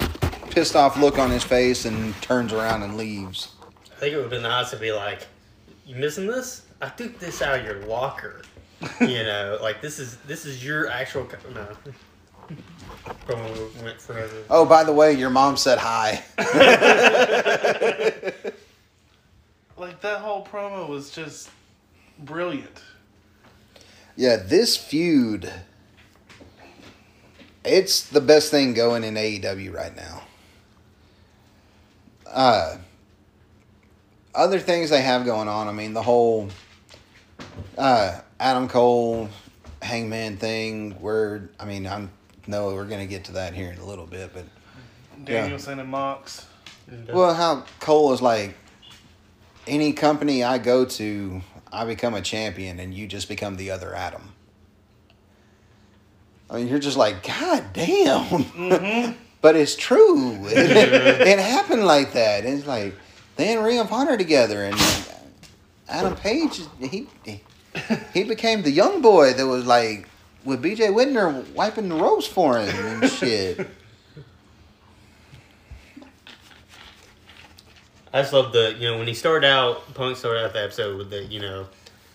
pissed 0.50 0.76
off 0.76 0.96
look 0.96 1.18
on 1.18 1.30
his 1.30 1.42
face 1.42 1.84
and 1.84 2.14
turns 2.22 2.52
around 2.52 2.82
and 2.84 2.96
leaves. 2.96 3.54
I 3.92 3.96
think 3.96 4.12
it 4.14 4.16
would 4.16 4.22
have 4.22 4.30
been 4.30 4.42
nice 4.42 4.70
to 4.70 4.76
be 4.76 4.92
like, 4.92 5.26
you 5.84 5.96
missing 5.96 6.26
this? 6.26 6.66
I 6.80 6.88
took 6.88 7.18
this 7.18 7.42
out 7.42 7.58
of 7.58 7.64
your 7.64 7.84
locker. 7.86 8.42
you 9.00 9.06
know, 9.24 9.58
like 9.61 9.82
this 9.82 9.98
is 9.98 10.16
this 10.18 10.46
is 10.46 10.64
your 10.64 10.88
actual 10.88 11.24
co- 11.24 11.50
no. 11.52 11.66
Went. 13.82 14.06
Oh, 14.48 14.64
by 14.64 14.82
the 14.82 14.92
way, 14.92 15.12
your 15.12 15.30
mom 15.30 15.56
said 15.56 15.78
hi. 15.78 16.22
like 19.80 20.02
that 20.02 20.20
whole 20.20 20.44
promo 20.44 20.88
was 20.88 21.10
just 21.10 21.50
brilliant. 22.18 22.82
Yeah, 24.14 24.36
this 24.36 24.76
feud. 24.76 25.50
It's 27.64 28.02
the 28.02 28.20
best 28.20 28.50
thing 28.50 28.74
going 28.74 29.04
in 29.04 29.14
AEW 29.14 29.74
right 29.74 29.94
now. 29.96 30.22
Uh, 32.26 32.76
other 34.34 34.58
things 34.58 34.90
they 34.90 35.02
have 35.02 35.24
going 35.24 35.48
on. 35.48 35.66
I 35.68 35.72
mean, 35.72 35.94
the 35.94 36.02
whole 36.02 36.48
uh, 37.76 38.20
Adam 38.38 38.68
Cole 38.68 39.28
Hangman 39.82 40.36
thing. 40.36 40.92
Where 41.00 41.50
I 41.58 41.64
mean, 41.64 41.86
I'm 41.86 42.10
no, 42.46 42.74
we're 42.74 42.84
gonna 42.84 43.06
get 43.06 43.24
to 43.24 43.32
that 43.32 43.54
here 43.54 43.70
in 43.70 43.78
a 43.78 43.84
little 43.84 44.06
bit, 44.06 44.32
but 44.32 44.44
Danielson 45.24 45.80
and 45.80 45.88
Mox. 45.88 46.46
And, 46.86 47.08
uh, 47.08 47.12
well, 47.14 47.34
how 47.34 47.64
Cole 47.80 48.12
is 48.12 48.22
like 48.22 48.54
any 49.70 49.92
company 49.92 50.42
I 50.42 50.58
go 50.58 50.84
to, 50.84 51.40
I 51.72 51.84
become 51.86 52.14
a 52.14 52.20
champion, 52.20 52.80
and 52.80 52.92
you 52.92 53.06
just 53.06 53.28
become 53.28 53.56
the 53.56 53.70
other 53.70 53.94
Adam. 53.94 54.32
I 56.50 56.56
mean, 56.56 56.68
you're 56.68 56.80
just 56.80 56.96
like, 56.96 57.22
God 57.22 57.64
damn. 57.72 58.24
Mm-hmm. 58.24 59.12
but 59.40 59.56
it's 59.56 59.76
true. 59.76 60.46
It, 60.46 60.70
it 61.26 61.38
happened 61.38 61.86
like 61.86 62.12
that. 62.14 62.44
It's 62.44 62.66
like 62.66 62.94
they 63.36 63.54
and 63.54 63.64
Ring 63.64 63.78
of 63.78 63.92
Honor 63.92 64.18
together, 64.18 64.64
and 64.64 64.76
Adam 65.88 66.16
Page, 66.16 66.61
he 66.80 67.07
he 68.12 68.24
became 68.24 68.62
the 68.62 68.70
young 68.70 69.00
boy 69.00 69.32
that 69.32 69.46
was 69.46 69.64
like 69.64 70.08
with 70.45 70.62
BJ 70.62 70.88
Whitmer 70.88 71.49
wiping 71.54 71.88
the 71.88 71.95
ropes 71.95 72.26
for 72.26 72.58
him 72.58 73.03
and 73.03 73.11
shit. 73.11 73.66
I 78.12 78.22
just 78.22 78.32
love 78.32 78.53
the 78.53 78.74
you 78.78 78.91
know 78.91 78.99
when 78.99 79.07
he 79.07 79.14
started 79.14 79.46
out, 79.46 79.95
Punk 79.95 80.16
started 80.16 80.45
out 80.45 80.53
the 80.53 80.62
episode 80.62 80.96
with 80.99 81.11
the 81.11 81.24
you 81.24 81.41
know, 81.41 81.66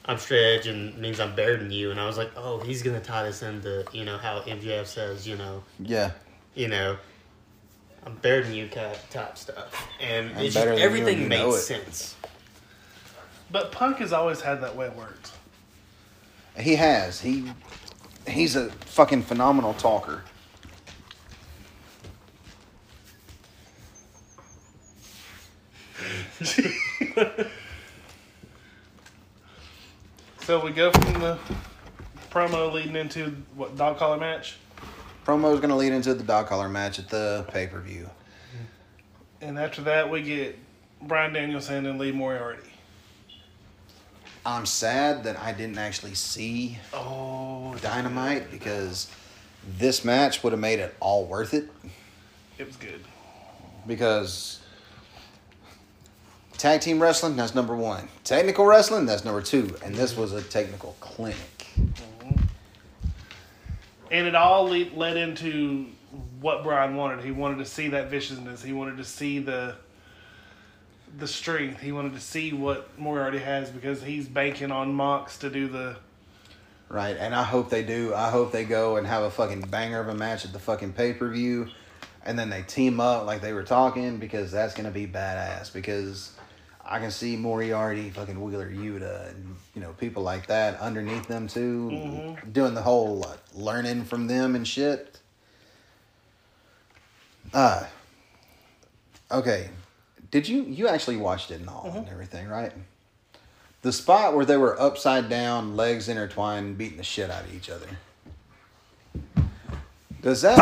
I'm 0.06 0.18
straight 0.18 0.44
edge 0.58 0.68
and 0.68 0.98
means 0.98 1.20
I'm 1.20 1.36
better 1.36 1.58
than 1.58 1.72
you, 1.72 1.92
and 1.92 2.00
I 2.00 2.06
was 2.06 2.18
like, 2.18 2.32
oh, 2.36 2.60
he's 2.60 2.84
gonna 2.84 3.00
tie 3.00 3.24
this 3.24 3.42
into 3.44 3.86
you 3.92 4.04
know 4.06 4.18
how 4.18 4.42
MJF 4.42 4.86
says 4.86 5.28
you 5.28 5.38
know 5.38 5.64
Yeah. 5.80 6.12
you 6.54 6.68
know. 6.68 6.98
I'm 8.06 8.14
better 8.18 8.44
than 8.44 8.54
you 8.54 8.68
type, 8.68 8.98
type 9.10 9.36
stuff, 9.36 9.88
and 10.00 10.28
I'm 10.32 10.46
it's 10.46 10.54
just, 10.54 10.56
better 10.64 10.78
you 10.78 10.84
everything 10.84 11.22
you 11.22 11.28
made 11.28 11.52
sense. 11.54 12.16
But 13.52 13.72
Punk 13.72 13.98
has 13.98 14.14
always 14.14 14.42
had 14.42 14.62
that 14.62 14.76
way 14.76 14.86
it 14.86 14.96
worked. 14.96 15.32
He 16.60 16.76
has. 16.76 17.20
He 17.22 17.52
he's 18.28 18.56
a 18.56 18.70
fucking 18.70 19.24
phenomenal 19.24 19.74
talker. 19.74 20.24
So 30.42 30.64
we 30.64 30.70
go 30.72 30.92
from 30.92 31.14
the 31.22 31.40
promo 32.30 32.72
leading 32.72 32.96
into 32.96 33.36
what 33.56 33.76
dog 33.76 33.98
collar 33.98 34.18
match, 34.18 34.58
Promo 35.26 35.52
is 35.52 35.60
going 35.60 35.72
to 35.72 35.76
lead 35.76 35.92
into 35.92 36.14
the 36.14 36.24
dog 36.24 36.46
collar 36.46 36.70
match 36.70 37.00
at 37.00 37.10
the 37.10 37.46
pay 37.52 37.66
per 37.66 37.80
view. 37.80 38.08
and 39.42 39.58
after 39.58 39.82
that 39.82 40.12
we 40.12 40.22
get 40.22 40.60
Bryan 41.02 41.34
Danielson 41.34 41.88
and 41.88 41.98
Lee 41.98 42.12
Moriarty. 42.12 42.70
I'm 44.46 44.68
sad 44.68 45.24
that 45.24 45.40
I 45.40 45.52
didn't 45.52 45.80
actually 45.80 46.14
see 46.14 46.78
Oh, 46.94 47.76
Dynamite 47.82 48.52
because 48.52 49.10
this 49.80 50.06
match 50.06 50.44
would 50.44 50.54
have 50.54 50.60
made 50.60 50.78
it 50.78 50.94
all 51.00 51.26
worth 51.26 51.56
it. 51.56 51.68
it 52.60 52.68
was 52.68 52.76
good. 52.76 53.02
Because 53.88 54.60
tag 56.58 56.82
team 56.82 57.02
wrestling, 57.02 57.36
that's 57.36 57.56
number 57.56 57.76
one. 57.76 58.08
Technical 58.24 58.66
wrestling, 58.66 59.06
that's 59.06 59.26
number 59.26 59.42
two. 59.42 59.76
And 59.84 59.96
this 59.96 60.16
was 60.16 60.34
a 60.34 60.42
technical 60.42 60.96
clinic. 61.00 61.68
And 64.12 64.28
it 64.28 64.36
all 64.36 64.68
led 64.68 65.18
into 65.18 65.88
what 66.40 66.64
Bryan 66.64 66.96
wanted. 66.96 67.24
He 67.24 67.32
wanted 67.32 67.58
to 67.58 67.66
see 67.66 67.90
that 67.90 68.10
viciousness. 68.10 68.64
He 68.64 68.74
wanted 68.74 68.98
to 68.98 69.04
see 69.04 69.40
the 69.40 69.76
the 71.18 71.28
strength. 71.28 71.82
He 71.82 71.92
wanted 71.92 72.14
to 72.14 72.20
see 72.20 72.52
what 72.54 72.98
Moriarty 73.00 73.40
has 73.40 73.70
because 73.70 74.02
he's 74.02 74.28
banking 74.28 74.72
on 74.72 74.94
Mox 74.94 75.38
to 75.40 75.50
do 75.50 75.68
the. 75.68 75.98
Right, 76.90 77.18
and 77.18 77.34
I 77.34 77.44
hope 77.44 77.70
they 77.70 77.84
do. 77.84 78.14
I 78.14 78.30
hope 78.30 78.52
they 78.52 78.64
go 78.64 78.98
and 78.98 79.08
have 79.08 79.24
a 79.24 79.32
fucking 79.32 79.62
banger 79.62 80.00
of 80.00 80.08
a 80.08 80.14
match 80.14 80.46
at 80.46 80.54
the 80.54 80.60
fucking 80.60 80.94
pay 80.94 81.14
per 81.14 81.30
view, 81.30 81.68
and 82.24 82.38
then 82.38 82.50
they 82.50 82.62
team 82.62 83.00
up 83.00 83.26
like 83.26 83.42
they 83.42 83.54
were 83.54 83.64
talking 83.64 84.18
because 84.18 84.52
that's 84.52 84.76
gonna 84.76 84.92
be 84.92 85.08
badass. 85.08 85.74
Because 85.74 86.35
I 86.88 87.00
can 87.00 87.10
see 87.10 87.36
Moriarty, 87.36 88.12
fucking 88.12 88.40
Wheeler 88.40 88.70
Yuta, 88.70 89.30
and 89.30 89.56
you 89.74 89.82
know 89.82 89.94
people 89.94 90.22
like 90.22 90.48
that 90.48 90.80
underneath 90.80 91.28
them 91.28 91.48
too, 91.48 91.90
Mhm. 91.92 92.54
doing 92.54 92.74
the 92.76 92.82
whole 92.84 93.26
uh, 93.26 93.38
learning 93.56 94.06
from 94.06 94.28
them 94.28 94.56
and 94.56 94.68
shit. 94.68 95.20
Uh 97.54 97.86
okay. 99.32 99.70
Did 100.32 100.48
you 100.48 100.64
you 100.64 100.88
actually 100.88 101.18
watched 101.18 101.52
it 101.52 101.60
and 101.62 101.70
all 101.70 101.92
and 101.96 102.08
everything, 102.10 102.48
right? 102.48 102.72
The 103.82 103.92
spot 103.92 104.36
where 104.36 104.46
they 104.46 104.58
were 104.58 104.80
upside 104.80 105.30
down, 105.30 105.76
legs 105.76 106.10
intertwined, 106.10 106.78
beating 106.78 106.98
the 106.98 107.04
shit 107.04 107.30
out 107.30 107.44
of 107.44 107.54
each 107.54 107.70
other. 107.70 107.88
Does 110.22 110.42
that 110.42 110.58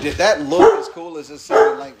did 0.00 0.16
that 0.16 0.40
look 0.42 0.78
as 0.78 0.88
cool 0.88 1.18
as 1.18 1.30
it 1.30 1.38
sounded 1.38 1.78
like? 1.80 1.94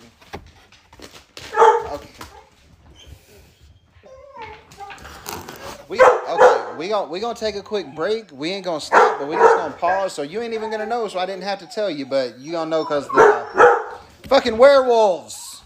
We 5.88 6.00
okay. 6.00 6.74
We 6.76 6.88
gonna 6.88 7.08
we 7.08 7.20
gonna 7.20 7.38
take 7.38 7.54
a 7.54 7.62
quick 7.62 7.94
break. 7.94 8.32
We 8.32 8.50
ain't 8.50 8.64
gonna 8.64 8.80
stop, 8.80 9.20
but 9.20 9.28
we 9.28 9.36
just 9.36 9.56
gonna 9.56 9.74
pause. 9.74 10.12
So 10.12 10.22
you 10.22 10.40
ain't 10.42 10.52
even 10.52 10.70
gonna 10.70 10.86
know. 10.86 11.06
So 11.06 11.18
I 11.18 11.26
didn't 11.26 11.44
have 11.44 11.60
to 11.60 11.66
tell 11.66 11.88
you, 11.88 12.06
but 12.06 12.38
you 12.38 12.52
gonna 12.52 12.70
know 12.70 12.82
because 12.82 13.06
the 13.08 13.98
fucking 14.28 14.58
werewolves. 14.58 15.62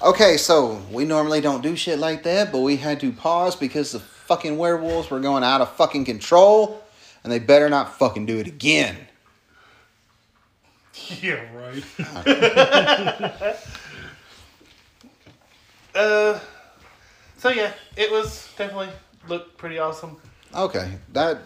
Okay, 0.00 0.36
so 0.36 0.80
we 0.90 1.04
normally 1.04 1.40
don't 1.40 1.62
do 1.62 1.76
shit 1.76 1.98
like 1.98 2.22
that, 2.24 2.52
but 2.52 2.60
we 2.60 2.76
had 2.76 3.00
to 3.00 3.12
pause 3.12 3.56
because 3.56 3.92
the 3.92 4.00
fucking 4.00 4.58
werewolves 4.58 5.10
were 5.10 5.20
going 5.20 5.44
out 5.44 5.60
of 5.60 5.72
fucking 5.76 6.04
control, 6.04 6.82
and 7.22 7.32
they 7.32 7.38
better 7.38 7.68
not 7.68 7.96
fucking 7.98 8.26
do 8.26 8.38
it 8.38 8.46
again. 8.46 8.96
Yeah, 11.20 11.42
right. 11.56 11.84
uh, 15.94 16.38
so 17.38 17.48
yeah, 17.48 17.72
it 17.96 18.10
was 18.10 18.48
definitely 18.56 18.90
looked 19.28 19.56
pretty 19.58 19.78
awesome. 19.78 20.16
Okay, 20.54 20.98
that 21.12 21.38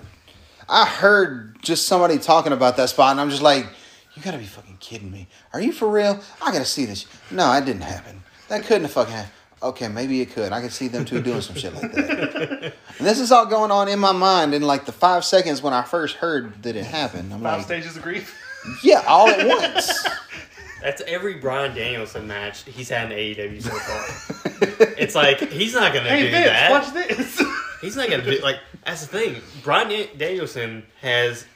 I 0.69 0.85
heard 0.87 1.57
just 1.63 1.87
somebody 1.87 2.19
talking 2.19 2.53
about 2.53 2.77
that 2.77 2.89
spot, 2.89 3.13
and 3.13 3.21
I'm 3.21 3.31
just 3.31 3.43
like, 3.43 3.67
you 4.15 4.23
gotta 4.23 4.39
be 4.39 4.45
fucking 4.45 4.79
kidding 4.81 5.11
me. 5.11 5.29
Are 5.53 5.61
you 5.61 5.73
for 5.73 5.89
real? 5.89 6.21
I 6.43 6.53
gotta 6.53 6.65
see 6.65 6.87
this. 6.87 7.07
No, 7.31 7.53
it 7.53 7.65
didn't 7.65 7.83
happen. 7.83 8.23
That 8.49 8.65
couldn't 8.65 8.83
have 8.83 8.93
fucking 8.93 9.13
happened. 9.13 9.33
Okay, 9.63 9.89
maybe 9.89 10.21
it 10.21 10.33
could. 10.33 10.53
I 10.53 10.61
could 10.61 10.73
see 10.73 10.89
them 10.89 11.05
two 11.05 11.23
doing 11.23 11.41
some 11.41 11.57
shit 11.57 11.73
like 11.75 11.91
that. 11.93 12.63
And 12.65 12.73
this 13.07 13.19
is 13.19 13.33
all 13.33 13.47
going 13.47 13.71
on 13.71 13.89
in 13.89 13.99
my 13.99 14.13
mind 14.13 14.55
in 14.55 14.63
like 14.63 14.85
the 14.87 14.93
five 14.93 15.25
seconds 15.25 15.63
when 15.63 15.73
I 15.73 15.83
first 15.83 16.17
heard 16.17 16.63
that 16.63 16.77
it 16.77 16.85
happened. 16.85 17.33
I'm 17.33 17.41
Five 17.43 17.59
like, 17.59 17.67
stages 17.67 17.97
of 17.97 18.03
grief. 18.03 18.39
yeah, 18.83 19.03
all 19.09 19.29
at 19.29 19.47
once. 19.47 20.07
That's 20.83 21.03
every 21.07 21.35
Bryan 21.35 21.75
Danielson 21.75 22.27
match 22.27 22.65
he's 22.65 22.91
had 22.91 23.11
in 23.11 23.19
AEW 23.19 23.63
so 23.63 23.71
far. 23.71 24.87
it's 24.99 25.15
like 25.15 25.41
he's 25.51 25.75
not 25.75 25.93
gonna 25.95 26.09
hey 26.09 26.25
do 26.25 26.31
Vince, 26.31 26.47
that. 26.47 26.71
watch 26.71 26.93
this. 26.93 27.43
He's 27.81 27.97
not 27.97 28.09
gonna 28.11 28.23
do 28.25 28.39
like 28.43 28.59
that's 28.85 29.03
the 29.03 29.07
thing. 29.07 29.37
Bryan 29.63 30.09
Danielson 30.17 30.85
has 31.01 31.47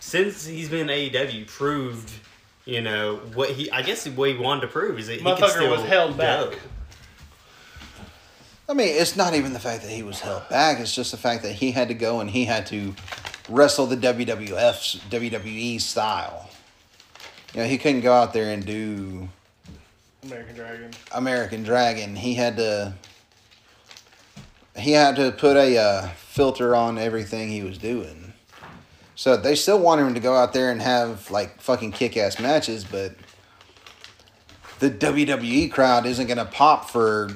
since 0.00 0.46
he's 0.46 0.68
been 0.68 0.88
in 0.88 1.10
AEW 1.12 1.46
proved, 1.46 2.10
you 2.64 2.80
know, 2.80 3.16
what 3.34 3.50
he 3.50 3.70
I 3.70 3.82
guess 3.82 4.08
what 4.08 4.30
he 4.30 4.36
wanted 4.36 4.62
to 4.62 4.68
prove 4.68 4.98
is 4.98 5.06
that 5.08 5.14
he 5.14 5.18
can 5.22 5.36
Motherfucker 5.36 5.50
still 5.50 5.70
was 5.70 5.82
held 5.82 6.16
back. 6.16 6.50
go. 6.50 6.56
I 8.70 8.74
mean, 8.74 8.88
it's 8.88 9.16
not 9.16 9.34
even 9.34 9.54
the 9.54 9.60
fact 9.60 9.82
that 9.82 9.90
he 9.90 10.02
was 10.02 10.20
held 10.20 10.46
back. 10.50 10.78
It's 10.78 10.94
just 10.94 11.10
the 11.10 11.16
fact 11.16 11.42
that 11.42 11.52
he 11.52 11.70
had 11.70 11.88
to 11.88 11.94
go 11.94 12.20
and 12.20 12.28
he 12.28 12.44
had 12.44 12.66
to 12.66 12.94
wrestle 13.48 13.86
the 13.86 13.96
WWF's 13.96 14.96
WWE 15.08 15.80
style. 15.80 16.50
You 17.54 17.62
know, 17.62 17.66
he 17.66 17.78
couldn't 17.78 18.02
go 18.02 18.12
out 18.12 18.34
there 18.34 18.52
and 18.52 18.64
do 18.64 19.28
American 20.22 20.54
Dragon. 20.54 20.90
American 21.12 21.62
Dragon. 21.62 22.16
He 22.16 22.34
had 22.34 22.56
to. 22.56 22.94
He 24.78 24.92
had 24.92 25.16
to 25.16 25.32
put 25.32 25.56
a 25.56 25.76
uh, 25.76 26.08
filter 26.08 26.74
on 26.74 26.98
everything 26.98 27.48
he 27.48 27.62
was 27.62 27.78
doing. 27.78 28.32
So 29.14 29.36
they 29.36 29.56
still 29.56 29.80
want 29.80 30.00
him 30.00 30.14
to 30.14 30.20
go 30.20 30.36
out 30.36 30.52
there 30.52 30.70
and 30.70 30.80
have 30.80 31.30
like 31.30 31.60
fucking 31.60 31.92
kick 31.92 32.16
ass 32.16 32.38
matches, 32.38 32.84
but 32.84 33.16
the 34.78 34.90
WWE 34.90 35.72
crowd 35.72 36.06
isn't 36.06 36.28
gonna 36.28 36.44
pop 36.44 36.88
for 36.88 37.30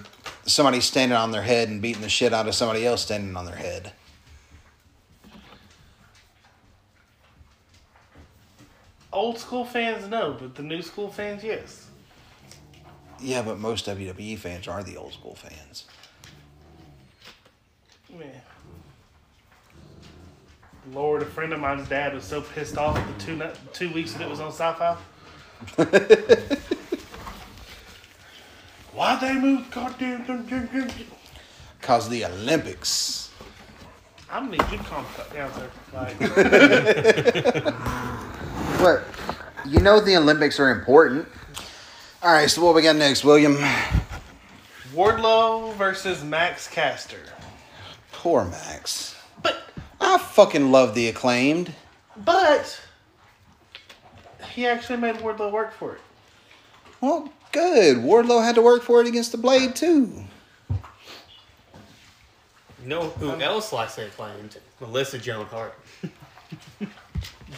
somebody 0.47 0.81
standing 0.81 1.17
on 1.17 1.33
their 1.33 1.43
head 1.43 1.69
and 1.69 1.83
beating 1.83 2.03
the 2.03 2.09
shit 2.09 2.33
out 2.33 2.47
of 2.47 2.55
somebody 2.55 2.87
else 2.87 3.03
standing 3.03 3.37
on 3.37 3.47
their 3.47 3.57
head. 3.57 3.93
Old 9.13 9.39
school 9.39 9.65
fans 9.65 10.09
no, 10.09 10.37
but 10.39 10.55
the 10.55 10.63
new 10.63 10.83
school 10.83 11.11
fans 11.11 11.43
yes. 11.43 11.89
Yeah, 13.21 13.43
but 13.43 13.59
most 13.59 13.87
WWE 13.87 14.39
fans 14.39 14.69
are 14.69 14.83
the 14.83 14.97
old 14.97 15.13
school 15.13 15.35
fans. 15.35 15.85
Yeah. 18.19 18.27
Lord, 20.93 21.23
a 21.23 21.27
friend 21.27 21.53
of 21.53 21.61
mine's 21.61 21.89
dad 21.89 22.13
was 22.15 22.25
so 22.25 22.41
pissed 22.41 22.77
off 22.77 22.97
at 22.97 23.07
the 23.19 23.25
two 23.25 23.37
ni- 23.37 23.51
two 23.73 23.93
weeks 23.93 24.13
that 24.15 24.23
it 24.23 24.29
was 24.29 24.41
on 24.41 24.51
Sci-Fi. 24.53 24.97
Why'd 28.93 29.21
they 29.21 29.35
move 29.35 29.71
the 29.71 29.75
goddamn? 29.75 30.85
Cause 31.81 32.09
the 32.09 32.25
Olympics. 32.25 33.31
I'm 34.31 34.51
gonna 34.51 34.63
need 34.63 34.73
you 34.73 34.79
to 34.79 34.85
calm 34.85 35.07
down, 35.33 35.53
sir. 35.55 35.71
Like, 35.93 36.17
What? 38.81 39.05
You 39.67 39.81
know 39.81 40.01
the 40.01 40.17
Olympics 40.17 40.59
are 40.59 40.71
important. 40.71 41.29
All 42.23 42.33
right, 42.33 42.51
so 42.51 42.65
what 42.65 42.75
we 42.75 42.83
got 42.83 42.97
next, 42.97 43.25
William? 43.25 43.57
Wardlow 44.93 45.75
versus 45.77 46.23
Max 46.25 46.69
Caster. 46.69 47.32
Poor 48.23 48.45
Max. 48.45 49.17
But 49.43 49.65
I 50.01 50.17
fucking 50.17 50.71
love 50.71 50.95
the 50.95 51.09
acclaimed. 51.09 51.75
but 52.17 52.81
he 54.53 54.65
actually 54.65 54.99
made 54.99 55.17
Wardlow 55.17 55.51
work 55.51 55.73
for 55.75 55.95
it. 55.97 56.01
Well, 57.01 57.33
good. 57.51 57.97
Wardlow 57.97 58.45
had 58.45 58.55
to 58.55 58.63
work 58.63 58.85
for 58.85 59.01
it 59.01 59.09
against 59.09 59.33
the 59.33 59.39
Blade 59.39 59.75
too. 59.75 60.23
You 60.71 60.79
know 62.85 63.09
who 63.09 63.33
else 63.41 63.73
likes 63.73 63.97
to 63.97 64.09
claim? 64.11 64.51
Melissa 64.81 65.19
Joan 65.19 65.47
Hart. 65.47 65.75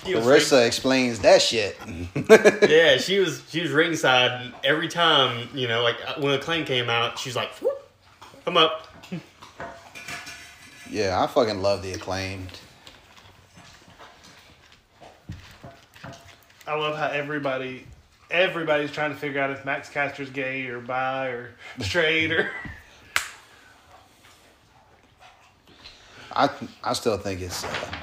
She 0.04 0.14
was 0.14 0.26
Larissa 0.26 0.66
explains 0.66 1.20
that 1.20 1.40
shit. 1.40 1.78
yeah, 2.68 2.96
she 2.96 3.20
was 3.20 3.42
she 3.48 3.60
was 3.60 3.70
ringside 3.70 4.52
every 4.64 4.88
time, 4.88 5.48
you 5.54 5.68
know, 5.68 5.82
like 5.84 5.96
uh, 6.04 6.14
when 6.20 6.32
the 6.32 6.38
claim 6.38 6.64
came 6.64 6.90
out, 6.90 7.16
she 7.16 7.28
was 7.28 7.36
like, 7.36 7.50
"Whoop, 7.62 7.88
I'm 8.44 8.56
up. 8.56 8.88
Yeah, 10.94 11.20
I 11.20 11.26
fucking 11.26 11.60
love 11.60 11.82
the 11.82 11.92
acclaimed. 11.92 12.52
I 16.68 16.76
love 16.76 16.96
how 16.96 17.08
everybody 17.08 17.84
everybody's 18.30 18.92
trying 18.92 19.10
to 19.10 19.16
figure 19.16 19.40
out 19.40 19.50
if 19.50 19.64
Max 19.64 19.90
Caster's 19.90 20.30
gay 20.30 20.66
or 20.68 20.78
bi 20.78 21.26
or 21.26 21.50
straight 21.80 22.30
or 22.30 22.48
I 26.32 26.48
I 26.84 26.92
still 26.92 27.18
think 27.18 27.40
it's. 27.40 27.64
Uh, 27.64 27.96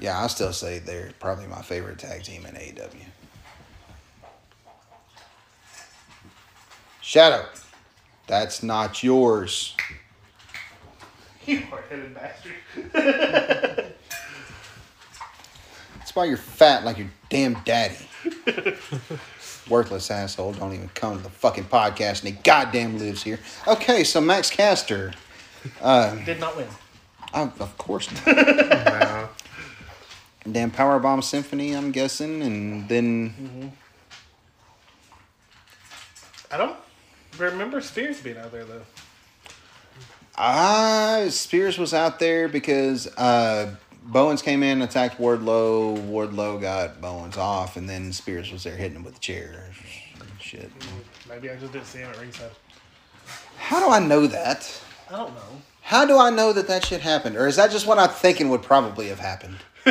yeah, 0.00 0.22
I 0.22 0.26
still 0.28 0.54
say 0.54 0.78
they're 0.78 1.10
probably 1.20 1.46
my 1.46 1.60
favorite 1.60 1.98
tag 1.98 2.22
team 2.22 2.46
in 2.46 2.54
AEW. 2.54 3.04
Shadow, 7.02 7.44
that's 8.26 8.62
not 8.62 9.02
yours. 9.02 9.76
you 11.50 11.60
hard-headed 11.62 12.14
bastard. 12.14 12.52
That's 15.98 16.14
why 16.14 16.24
you're 16.24 16.36
fat 16.36 16.84
like 16.84 16.98
your 16.98 17.10
damn 17.30 17.54
daddy. 17.64 17.96
Worthless 19.68 20.10
asshole. 20.10 20.52
Don't 20.52 20.72
even 20.74 20.88
come 20.94 21.16
to 21.16 21.22
the 21.22 21.30
fucking 21.30 21.64
podcast 21.64 22.24
and 22.24 22.34
he 22.34 22.40
goddamn 22.42 22.98
lives 22.98 23.22
here. 23.22 23.40
Okay, 23.66 24.04
so 24.04 24.20
Max 24.20 24.50
Caster. 24.50 25.12
Uh, 25.80 26.14
Did 26.24 26.40
not 26.40 26.56
win. 26.56 26.66
oh, 27.32 27.52
of 27.58 27.78
course 27.78 28.10
not. 28.12 28.36
Wow. 28.36 29.28
Damn 30.52 30.70
Powerbomb 30.70 31.24
Symphony, 31.24 31.74
I'm 31.74 31.90
guessing. 31.90 32.42
And 32.42 32.86
then, 32.86 33.72
I 36.50 36.58
don't 36.58 36.76
remember 37.38 37.80
Spears 37.80 38.20
being 38.20 38.36
out 38.36 38.52
there 38.52 38.64
though. 38.64 38.82
Ah, 40.36 41.24
Spears 41.28 41.78
was 41.78 41.94
out 41.94 42.18
there 42.18 42.48
because 42.48 43.06
uh, 43.16 43.74
Bowens 44.04 44.42
came 44.42 44.62
in, 44.62 44.82
attacked 44.82 45.18
Wardlow. 45.18 45.96
Wardlow 46.08 46.60
got 46.60 47.00
Bowens 47.00 47.36
off, 47.36 47.76
and 47.76 47.88
then 47.88 48.12
Spears 48.12 48.50
was 48.52 48.62
there 48.64 48.76
hitting 48.76 48.96
him 48.96 49.04
with 49.04 49.14
the 49.14 49.20
chair. 49.20 49.66
Shit. 50.40 50.70
Maybe 51.28 51.50
I 51.50 51.56
just 51.56 51.72
didn't 51.72 51.86
see 51.86 51.98
him 52.00 52.10
at 52.10 52.18
ringside. 52.20 52.50
How 53.56 53.80
do 53.80 53.88
I 53.90 53.98
know 53.98 54.26
that? 54.26 54.70
I 55.10 55.16
don't 55.16 55.34
know. 55.34 55.62
How 55.80 56.04
do 56.06 56.18
I 56.18 56.30
know 56.30 56.52
that 56.52 56.66
that 56.68 56.84
shit 56.84 57.00
happened? 57.00 57.36
Or 57.36 57.46
is 57.46 57.56
that 57.56 57.70
just 57.70 57.86
what 57.86 57.98
I'm 57.98 58.10
thinking 58.10 58.48
would 58.50 58.62
probably 58.62 59.08
have 59.08 59.20
happened? 59.20 59.56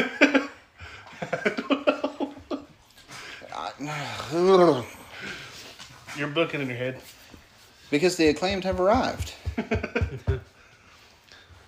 I- 3.55 4.83
You're 6.17 6.27
booking 6.27 6.61
in 6.61 6.67
your 6.67 6.77
head. 6.77 7.01
because 7.89 8.15
the 8.17 8.27
acclaimed 8.27 8.63
have 8.63 8.79
arrived. 8.79 9.33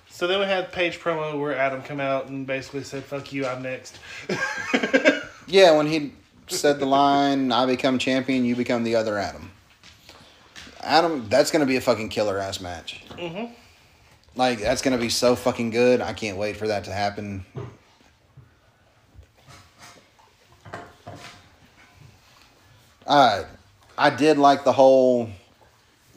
So 0.08 0.28
then 0.28 0.40
we 0.40 0.46
had 0.46 0.72
Page 0.72 1.02
promo 1.02 1.38
where 1.38 1.58
Adam 1.58 1.82
come 1.82 2.00
out 2.00 2.28
and 2.30 2.48
basically 2.48 2.84
said, 2.84 3.04
"Fuck 3.04 3.34
you, 3.34 3.46
I'm 3.46 3.62
next." 3.62 4.00
Yeah, 5.48 5.78
when 5.78 5.86
he 5.86 6.14
said 6.48 6.80
the 6.80 6.86
line, 6.86 7.52
I 7.52 7.66
become 7.66 8.00
champion, 8.00 8.46
you 8.46 8.56
become 8.56 8.84
the 8.84 8.96
other 8.96 9.20
Adam. 9.20 9.52
Adam, 10.82 11.28
that's 11.30 11.52
going 11.52 11.60
to 11.60 11.68
be 11.68 11.76
a 11.76 11.82
fucking 11.82 12.10
killer 12.10 12.40
ass 12.40 12.60
match. 12.60 13.04
Mhm. 13.12 13.52
Like, 14.36 14.60
that's 14.60 14.82
going 14.82 14.98
to 14.98 15.02
be 15.02 15.10
so 15.10 15.36
fucking 15.36 15.70
good. 15.70 16.02
I 16.02 16.14
can't 16.14 16.38
wait 16.38 16.58
for 16.58 16.68
that 16.68 16.86
to 16.86 16.92
happen. 16.94 17.46
Uh, 23.06 23.44
I 23.98 24.10
did 24.10 24.38
like 24.38 24.64
the 24.64 24.74
whole 24.74 25.30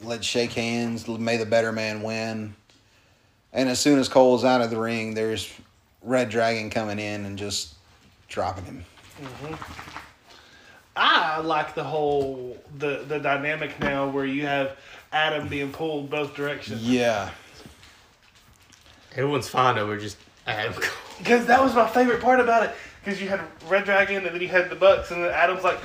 let's 0.03 0.25
shake 0.25 0.53
hands, 0.53 1.07
may 1.07 1.37
the 1.37 1.45
better 1.45 1.71
man 1.71 2.01
win. 2.01 2.55
And 3.51 3.69
as 3.69 3.79
soon 3.79 3.99
as 3.99 4.07
Cole's 4.07 4.43
out 4.43 4.61
of 4.61 4.69
the 4.69 4.79
ring, 4.79 5.13
there's 5.13 5.51
Red 6.03 6.29
Dragon 6.29 6.69
coming 6.69 6.99
in 6.99 7.25
and 7.25 7.37
just 7.37 7.73
dropping 8.27 8.65
him. 8.65 8.85
Mm-hmm. 9.21 9.55
I 10.95 11.39
like 11.39 11.75
the 11.75 11.83
whole 11.83 12.57
the 12.77 13.05
the 13.07 13.19
dynamic 13.19 13.79
now 13.79 14.09
where 14.09 14.25
you 14.25 14.45
have 14.45 14.75
Adam 15.11 15.47
being 15.47 15.71
pulled 15.71 16.09
both 16.09 16.35
directions. 16.35 16.83
Yeah. 16.83 17.31
Everyone's 19.13 19.47
fine 19.47 19.77
over 19.77 19.97
just 19.97 20.17
Adam 20.45 20.73
Cole. 20.73 20.91
Because 21.17 21.45
that 21.47 21.61
was 21.61 21.73
my 21.73 21.87
favorite 21.87 22.21
part 22.21 22.39
about 22.39 22.63
it. 22.63 22.75
Because 23.03 23.21
you 23.21 23.29
had 23.29 23.41
Red 23.67 23.85
Dragon 23.85 24.25
and 24.25 24.35
then 24.35 24.41
you 24.41 24.47
had 24.47 24.69
the 24.69 24.75
Bucks 24.75 25.11
and 25.11 25.23
then 25.23 25.31
Adam's 25.31 25.63
like, 25.63 25.79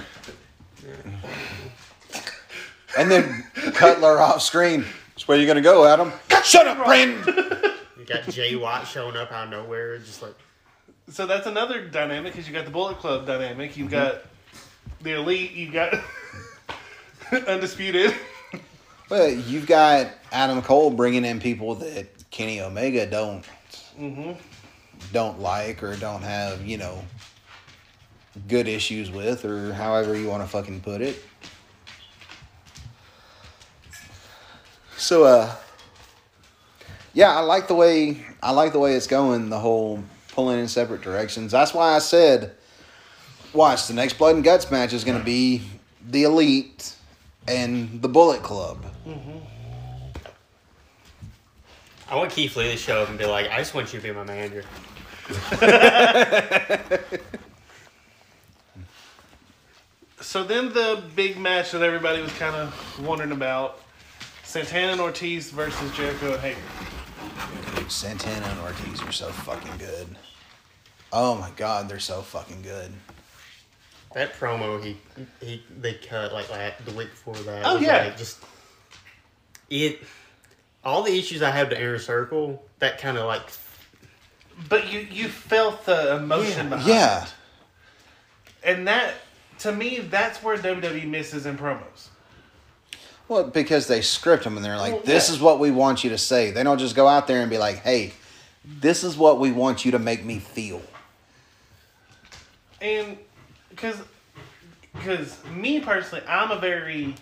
And 2.98 3.10
then 3.10 3.44
Cutler 3.74 4.20
off 4.20 4.42
screen. 4.42 4.84
That's 5.14 5.28
where 5.28 5.38
you're 5.38 5.46
gonna 5.46 5.60
go, 5.60 5.84
Adam. 5.86 6.12
Shut 6.42 6.66
up, 6.66 6.84
Brandon. 6.84 7.24
You 7.98 8.04
got 8.04 8.28
Jay 8.28 8.54
Watt 8.54 8.86
showing 8.86 9.16
up 9.16 9.32
out 9.32 9.44
of 9.44 9.50
nowhere, 9.50 9.98
just 9.98 10.22
like 10.22 10.34
so 11.08 11.26
that's 11.26 11.46
another 11.46 11.86
dynamic 11.86 12.32
because 12.32 12.48
you 12.48 12.54
got 12.54 12.64
the 12.64 12.70
Bullet 12.70 12.98
Club 12.98 13.26
dynamic. 13.26 13.76
You've 13.76 13.90
got 13.90 14.22
the 15.02 15.12
Elite. 15.12 15.52
You've 15.52 15.72
got 15.72 15.94
Undisputed. 17.48 18.14
But 19.08 19.36
you've 19.46 19.66
got 19.66 20.08
Adam 20.32 20.62
Cole 20.62 20.90
bringing 20.90 21.24
in 21.24 21.40
people 21.40 21.74
that 21.76 22.08
Kenny 22.30 22.60
Omega 22.60 23.06
don't 23.06 23.44
mm-hmm. 23.98 24.32
don't 25.12 25.40
like 25.40 25.82
or 25.82 25.94
don't 25.96 26.22
have, 26.22 26.66
you 26.66 26.78
know, 26.78 27.04
good 28.48 28.66
issues 28.66 29.10
with, 29.10 29.44
or 29.44 29.74
however 29.74 30.16
you 30.16 30.28
want 30.28 30.42
to 30.42 30.48
fucking 30.48 30.80
put 30.80 31.02
it. 31.02 31.22
So, 35.04 35.24
uh, 35.24 35.54
yeah, 37.12 37.36
I 37.36 37.40
like 37.40 37.68
the 37.68 37.74
way 37.74 38.24
I 38.42 38.52
like 38.52 38.72
the 38.72 38.78
way 38.78 38.94
it's 38.94 39.06
going. 39.06 39.50
The 39.50 39.58
whole 39.58 40.02
pulling 40.28 40.58
in 40.58 40.66
separate 40.66 41.02
directions. 41.02 41.52
That's 41.52 41.74
why 41.74 41.94
I 41.94 41.98
said, 41.98 42.52
watch 43.52 43.86
the 43.86 43.92
next 43.92 44.14
Blood 44.14 44.36
and 44.36 44.42
Guts 44.42 44.70
match 44.70 44.94
is 44.94 45.04
going 45.04 45.18
to 45.18 45.24
be 45.24 45.60
the 46.08 46.22
Elite 46.22 46.96
and 47.46 48.00
the 48.00 48.08
Bullet 48.08 48.42
Club. 48.42 48.82
I 52.08 52.16
want 52.16 52.30
Keith 52.30 52.56
Lee 52.56 52.70
to 52.70 52.76
show 52.78 53.02
up 53.02 53.10
and 53.10 53.18
be 53.18 53.26
like, 53.26 53.50
I 53.50 53.58
just 53.58 53.74
want 53.74 53.92
you 53.92 54.00
to 54.00 54.08
be 54.08 54.10
my 54.10 54.24
manager. 54.24 54.64
So 60.20 60.42
then 60.42 60.72
the 60.72 61.00
big 61.14 61.38
match 61.38 61.72
that 61.72 61.82
everybody 61.82 62.20
was 62.20 62.32
kind 62.32 62.56
of 62.56 63.06
wondering 63.06 63.30
about 63.30 63.83
Santana 64.54 64.92
and 64.92 65.00
Ortiz 65.00 65.50
versus 65.50 65.90
Jericho 65.96 66.34
and 66.34 66.40
Hager. 66.40 67.88
Santana 67.90 68.46
and 68.46 68.60
Ortiz 68.60 69.02
are 69.02 69.10
so 69.10 69.26
fucking 69.30 69.78
good. 69.78 70.06
Oh 71.12 71.34
my 71.34 71.50
god, 71.56 71.88
they're 71.88 71.98
so 71.98 72.22
fucking 72.22 72.62
good. 72.62 72.92
That 74.14 74.32
promo 74.34 74.80
he 74.80 74.96
he 75.44 75.60
they 75.80 75.94
cut 75.94 76.32
like, 76.32 76.48
like 76.50 76.84
the 76.84 76.92
week 76.92 77.10
before 77.10 77.34
that. 77.34 77.66
Oh, 77.66 77.74
was, 77.74 77.82
yeah. 77.82 78.04
like, 78.04 78.16
just 78.16 78.44
it. 79.70 79.98
All 80.84 81.02
the 81.02 81.18
issues 81.18 81.42
I 81.42 81.50
have 81.50 81.70
to 81.70 81.76
inner 81.76 81.98
circle 81.98 82.62
that 82.78 83.00
kind 83.00 83.18
of 83.18 83.26
like 83.26 83.42
But 84.68 84.92
you 84.92 85.00
you 85.00 85.26
felt 85.30 85.84
the 85.84 86.14
emotion 86.14 86.68
behind 86.68 86.86
Yeah. 86.88 87.24
it. 87.24 87.34
And 88.62 88.86
that 88.86 89.14
to 89.58 89.72
me 89.72 89.98
that's 89.98 90.44
where 90.44 90.56
WWE 90.56 91.08
misses 91.08 91.44
in 91.44 91.58
promos. 91.58 92.10
Well, 93.28 93.44
because 93.44 93.86
they 93.86 94.02
script 94.02 94.44
them 94.44 94.56
and 94.56 94.64
they're 94.64 94.76
like, 94.76 94.92
Well, 94.92 95.02
this 95.02 95.28
yeah. 95.28 95.36
is 95.36 95.40
what 95.40 95.58
we 95.58 95.70
want 95.70 96.04
you 96.04 96.10
to 96.10 96.18
say. 96.18 96.50
They 96.50 96.62
don't 96.62 96.78
just 96.78 96.94
go 96.94 97.08
out 97.08 97.26
there 97.26 97.40
and 97.40 97.48
be 97.48 97.58
like, 97.58 97.78
hey, 97.78 98.12
this 98.64 99.02
is 99.04 99.16
what 99.16 99.38
we 99.40 99.50
want 99.50 99.84
you 99.84 99.92
to 99.92 99.98
make 99.98 100.24
me 100.24 100.38
feel. 100.38 100.82
And 102.80 103.16
because 103.70 103.96
because 104.92 105.42
me 105.54 105.80
personally, 105.80 106.24
I'm 106.28 106.50
a 106.50 106.58
very 106.58 107.14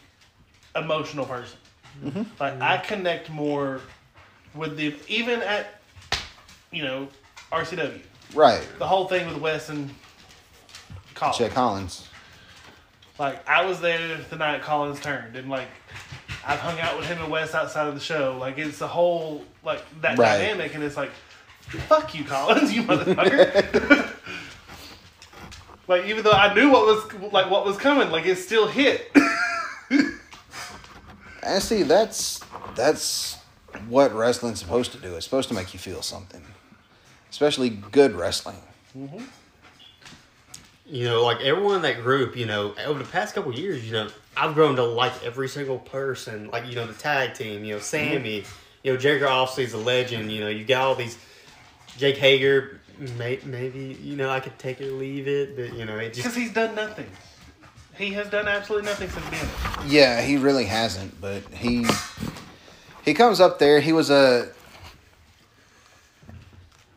emotional 0.76 1.24
person. 1.24 1.58
Mm-hmm. 2.04 2.22
Like 2.40 2.60
I 2.60 2.78
connect 2.78 3.30
more 3.30 3.80
with 4.54 4.76
the 4.76 4.94
even 5.08 5.40
at 5.42 5.80
you 6.70 6.82
know 6.82 7.08
RCW. 7.52 8.00
Right. 8.34 8.66
The 8.78 8.86
whole 8.86 9.06
thing 9.06 9.28
with 9.28 9.38
Wes 9.38 9.68
and 9.68 9.90
Collins. 11.14 11.38
Chet 11.38 11.50
Collins. 11.52 12.08
Like 13.18 13.46
I 13.48 13.64
was 13.66 13.80
there 13.80 14.18
the 14.30 14.36
night 14.36 14.62
Collins 14.62 15.00
turned, 15.00 15.36
and 15.36 15.48
like 15.50 15.68
I've 16.46 16.58
hung 16.58 16.80
out 16.80 16.96
with 16.98 17.06
him 17.06 17.18
and 17.22 17.30
Wes 17.30 17.54
outside 17.54 17.86
of 17.88 17.94
the 17.94 18.00
show. 18.00 18.36
Like 18.38 18.58
it's 18.58 18.78
the 18.78 18.88
whole 18.88 19.44
like 19.64 19.82
that 20.00 20.18
Right. 20.18 20.38
dynamic, 20.38 20.74
and 20.74 20.82
it's 20.82 20.96
like, 20.96 21.10
fuck 21.88 22.14
you, 22.14 22.24
Collins, 22.24 22.72
you 22.74 22.82
motherfucker. 22.84 24.08
like 25.88 26.06
even 26.06 26.24
though 26.24 26.32
I 26.32 26.52
knew 26.54 26.70
what 26.70 26.86
was 26.86 27.32
like 27.32 27.50
what 27.50 27.64
was 27.66 27.76
coming, 27.76 28.10
like 28.10 28.26
it 28.26 28.36
still 28.36 28.66
hit. 28.66 29.10
And 31.44 31.60
see, 31.60 31.82
that's 31.82 32.40
that's 32.76 33.36
what 33.88 34.14
wrestling's 34.14 34.60
supposed 34.60 34.92
to 34.92 34.98
do. 34.98 35.16
It's 35.16 35.24
supposed 35.24 35.48
to 35.48 35.54
make 35.56 35.72
you 35.74 35.80
feel 35.80 36.00
something. 36.00 36.40
Especially 37.30 37.68
good 37.68 38.14
wrestling. 38.14 38.58
Mm-hmm. 38.96 39.24
You 40.86 41.04
know 41.04 41.22
like 41.24 41.40
everyone 41.40 41.76
in 41.76 41.82
that 41.82 42.02
group. 42.02 42.36
You 42.36 42.46
know 42.46 42.74
over 42.84 42.98
the 42.98 43.08
past 43.08 43.34
couple 43.34 43.52
years, 43.54 43.84
you 43.84 43.92
know 43.92 44.08
I've 44.36 44.54
grown 44.54 44.76
to 44.76 44.84
like 44.84 45.12
every 45.24 45.48
single 45.48 45.78
person. 45.78 46.48
Like 46.50 46.66
you 46.66 46.74
know 46.74 46.86
the 46.86 46.94
tag 46.94 47.34
team. 47.34 47.64
You 47.64 47.74
know 47.74 47.78
mm-hmm. 47.78 47.84
Sammy. 47.84 48.44
You 48.82 48.92
know 48.92 48.98
Jericho 48.98 49.28
obviously 49.28 49.64
is 49.64 49.72
a 49.74 49.78
legend. 49.78 50.32
You 50.32 50.40
know 50.40 50.48
you 50.48 50.64
got 50.64 50.82
all 50.82 50.94
these 50.94 51.18
Jake 51.96 52.16
Hager. 52.16 52.80
May, 53.16 53.40
maybe 53.44 53.98
you 54.00 54.16
know 54.16 54.30
I 54.30 54.40
could 54.40 54.58
take 54.58 54.80
it 54.80 54.88
or 54.88 54.92
leave 54.92 55.26
it, 55.26 55.56
but 55.56 55.76
you 55.76 55.84
know 55.84 55.96
it 55.98 56.14
just. 56.14 56.18
Because 56.18 56.36
he's 56.36 56.52
done 56.52 56.74
nothing. 56.74 57.06
He 57.96 58.12
has 58.12 58.28
done 58.30 58.48
absolutely 58.48 58.88
nothing 58.88 59.10
since 59.10 59.28
being. 59.28 59.90
Yeah, 59.90 60.22
he 60.22 60.36
really 60.36 60.64
hasn't, 60.64 61.20
but 61.20 61.42
he 61.52 61.86
he 63.04 63.14
comes 63.14 63.40
up 63.40 63.58
there. 63.58 63.80
He 63.80 63.92
was 63.92 64.10
a 64.10 64.50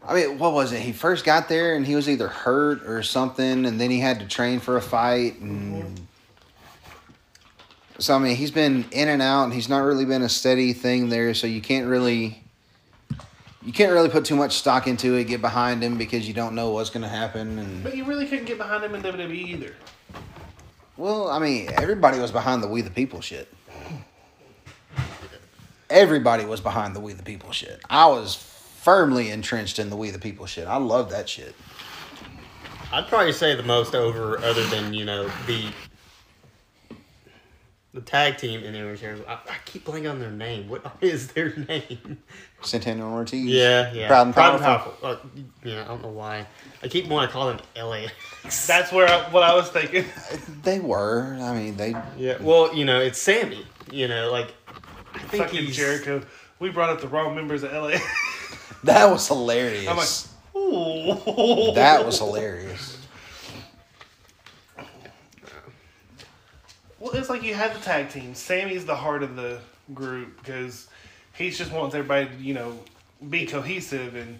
I 0.07 0.13
mean, 0.13 0.37
what 0.37 0.53
was 0.53 0.71
it? 0.71 0.81
He 0.81 0.91
first 0.91 1.25
got 1.25 1.49
there 1.49 1.75
and 1.75 1.85
he 1.85 1.95
was 1.95 2.07
either 2.07 2.27
hurt 2.27 2.83
or 2.85 3.01
something, 3.01 3.65
and 3.65 3.79
then 3.79 3.89
he 3.89 3.99
had 3.99 4.19
to 4.19 4.27
train 4.27 4.59
for 4.59 4.77
a 4.77 4.81
fight. 4.81 5.39
And 5.39 6.07
so, 7.97 8.15
I 8.15 8.19
mean, 8.19 8.35
he's 8.35 8.51
been 8.51 8.85
in 8.91 9.07
and 9.07 9.21
out, 9.21 9.45
and 9.45 9.53
he's 9.53 9.69
not 9.69 9.79
really 9.79 10.05
been 10.05 10.21
a 10.21 10.29
steady 10.29 10.73
thing 10.73 11.09
there. 11.09 11.33
So 11.33 11.47
you 11.47 11.61
can't 11.61 11.87
really 11.87 12.43
you 13.65 13.73
can't 13.73 13.91
really 13.91 14.09
put 14.09 14.25
too 14.25 14.35
much 14.35 14.53
stock 14.53 14.85
into 14.85 15.15
it. 15.15 15.23
Get 15.25 15.41
behind 15.41 15.83
him 15.83 15.97
because 15.97 16.27
you 16.27 16.35
don't 16.35 16.53
know 16.53 16.69
what's 16.69 16.91
going 16.91 17.01
to 17.01 17.09
happen. 17.09 17.57
And 17.57 17.83
But 17.83 17.97
you 17.97 18.05
really 18.05 18.27
couldn't 18.27 18.45
get 18.45 18.59
behind 18.59 18.83
him 18.83 18.93
in 18.93 19.01
WWE 19.01 19.31
either. 19.31 19.73
Well, 20.97 21.29
I 21.29 21.39
mean, 21.39 21.69
everybody 21.73 22.19
was 22.19 22.31
behind 22.31 22.61
the 22.61 22.67
We 22.67 22.81
the 22.81 22.91
People 22.91 23.21
shit. 23.21 23.51
Everybody 25.89 26.45
was 26.45 26.61
behind 26.61 26.95
the 26.95 26.99
We 26.99 27.13
the 27.13 27.23
People 27.23 27.51
shit. 27.51 27.81
I 27.89 28.05
was 28.05 28.35
firmly 28.85 29.31
entrenched 29.31 29.79
in 29.79 29.89
the 29.89 29.95
We 29.95 30.11
the 30.11 30.19
People 30.19 30.45
shit. 30.45 30.67
I 30.67 30.77
love 30.77 31.09
that 31.09 31.27
shit. 31.27 31.55
I'd 32.93 33.07
probably 33.07 33.33
say 33.33 33.55
the 33.55 33.63
most 33.63 33.95
over, 33.95 34.37
other 34.37 34.63
than 34.67 34.93
you 34.93 35.03
know 35.03 35.27
the 35.47 35.65
the 37.95 38.01
tag 38.01 38.37
team 38.37 38.63
in 38.63 38.73
the 38.73 38.83
Orange 38.83 39.03
I, 39.03 39.33
I 39.33 39.55
keep 39.65 39.85
blanking 39.85 40.11
on 40.11 40.19
their 40.19 40.29
name. 40.29 40.69
What 40.69 40.85
is 41.01 41.29
their 41.29 41.55
name? 41.55 42.19
Santana 42.61 43.11
Ortiz. 43.11 43.43
Yeah, 43.43 43.91
yeah. 43.91 44.07
Proud 44.07 44.27
and 44.27 44.35
powerful. 44.35 44.93
Uh, 45.01 45.15
yeah, 45.63 45.81
I 45.81 45.87
don't 45.87 46.03
know 46.03 46.09
why. 46.09 46.45
I 46.83 46.87
keep 46.87 47.07
wanting 47.07 47.29
to 47.29 47.33
call 47.33 47.47
them 47.47 47.59
LA. 47.75 48.07
That's 48.67 48.91
where 48.91 49.07
I, 49.09 49.31
what 49.31 49.41
I 49.41 49.55
was 49.55 49.69
thinking. 49.69 50.05
They 50.61 50.79
were. 50.79 51.37
I 51.41 51.55
mean, 51.55 51.75
they. 51.75 51.95
Yeah. 52.17 52.37
Well, 52.39 52.75
you 52.75 52.85
know, 52.85 52.99
it's 52.99 53.19
Sammy. 53.19 53.65
You 53.91 54.07
know, 54.07 54.31
like 54.31 54.53
I 55.15 55.19
think 55.19 55.43
Fucking 55.43 55.65
he's 55.65 55.75
Jericho. 55.75 56.21
We 56.59 56.69
brought 56.69 56.91
up 56.91 57.01
the 57.01 57.07
wrong 57.07 57.35
members 57.35 57.63
of 57.63 57.71
LA. 57.71 57.97
That 58.85 59.09
was 59.09 59.27
hilarious. 59.27 59.87
I'm 59.87 59.97
like, 59.97 60.07
ooh. 60.55 61.73
that 61.73 62.05
was 62.05 62.19
hilarious. 62.19 62.97
Well, 66.99 67.13
it's 67.15 67.29
like 67.29 67.43
you 67.43 67.53
had 67.53 67.73
the 67.75 67.79
tag 67.79 68.09
team. 68.09 68.33
Sammy's 68.33 68.85
the 68.85 68.95
heart 68.95 69.21
of 69.23 69.35
the 69.35 69.59
group 69.93 70.37
because 70.39 70.87
he 71.33 71.49
just 71.49 71.71
wants 71.71 71.93
everybody 71.95 72.27
to, 72.27 72.35
you 72.41 72.53
know, 72.53 72.79
be 73.29 73.45
cohesive 73.45 74.15
and 74.15 74.39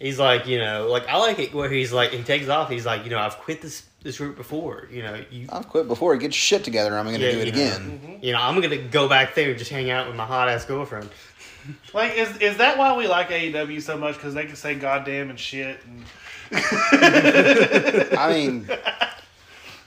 He's 0.00 0.18
like, 0.18 0.46
you 0.46 0.58
know, 0.58 0.86
like 0.88 1.08
I 1.08 1.16
like 1.16 1.40
it 1.40 1.52
where 1.52 1.68
he's 1.68 1.92
like, 1.92 2.10
he 2.12 2.22
takes 2.22 2.48
off. 2.48 2.70
He's 2.70 2.86
like, 2.86 3.02
you 3.02 3.10
know, 3.10 3.18
I've 3.18 3.36
quit 3.38 3.60
this 3.60 3.84
this 4.02 4.18
group 4.18 4.36
before. 4.36 4.86
You 4.92 5.02
know, 5.02 5.24
you. 5.28 5.46
I've 5.50 5.68
quit 5.68 5.88
before. 5.88 6.14
Get 6.16 6.26
your 6.26 6.32
shit 6.32 6.62
together. 6.62 6.96
I'm 6.96 7.04
going 7.06 7.18
to 7.18 7.26
Yeah, 7.26 7.32
do 7.32 7.38
it 7.40 7.46
you 7.46 7.52
know. 7.52 7.58
again. 7.58 7.80
Mm-hmm. 8.00 8.24
You 8.24 8.32
know, 8.32 8.38
I'm 8.40 8.60
gonna 8.60 8.76
go 8.78 9.08
back 9.08 9.34
there 9.34 9.50
and 9.50 9.58
just 9.58 9.72
hang 9.72 9.90
out 9.90 10.06
with 10.06 10.14
my 10.14 10.24
hot 10.24 10.48
ass 10.48 10.64
girlfriend. 10.64 11.10
like 11.94 12.16
is 12.16 12.36
is 12.38 12.56
that 12.58 12.76
why 12.78 12.96
we 12.96 13.06
like 13.06 13.28
AEW 13.30 13.80
so 13.82 13.96
much? 13.96 14.16
Because 14.16 14.34
they 14.34 14.46
can 14.46 14.56
say 14.56 14.74
goddamn 14.74 15.30
and 15.30 15.38
shit 15.38 15.78
and 15.84 16.04
I 16.50 18.32
mean, 18.32 18.68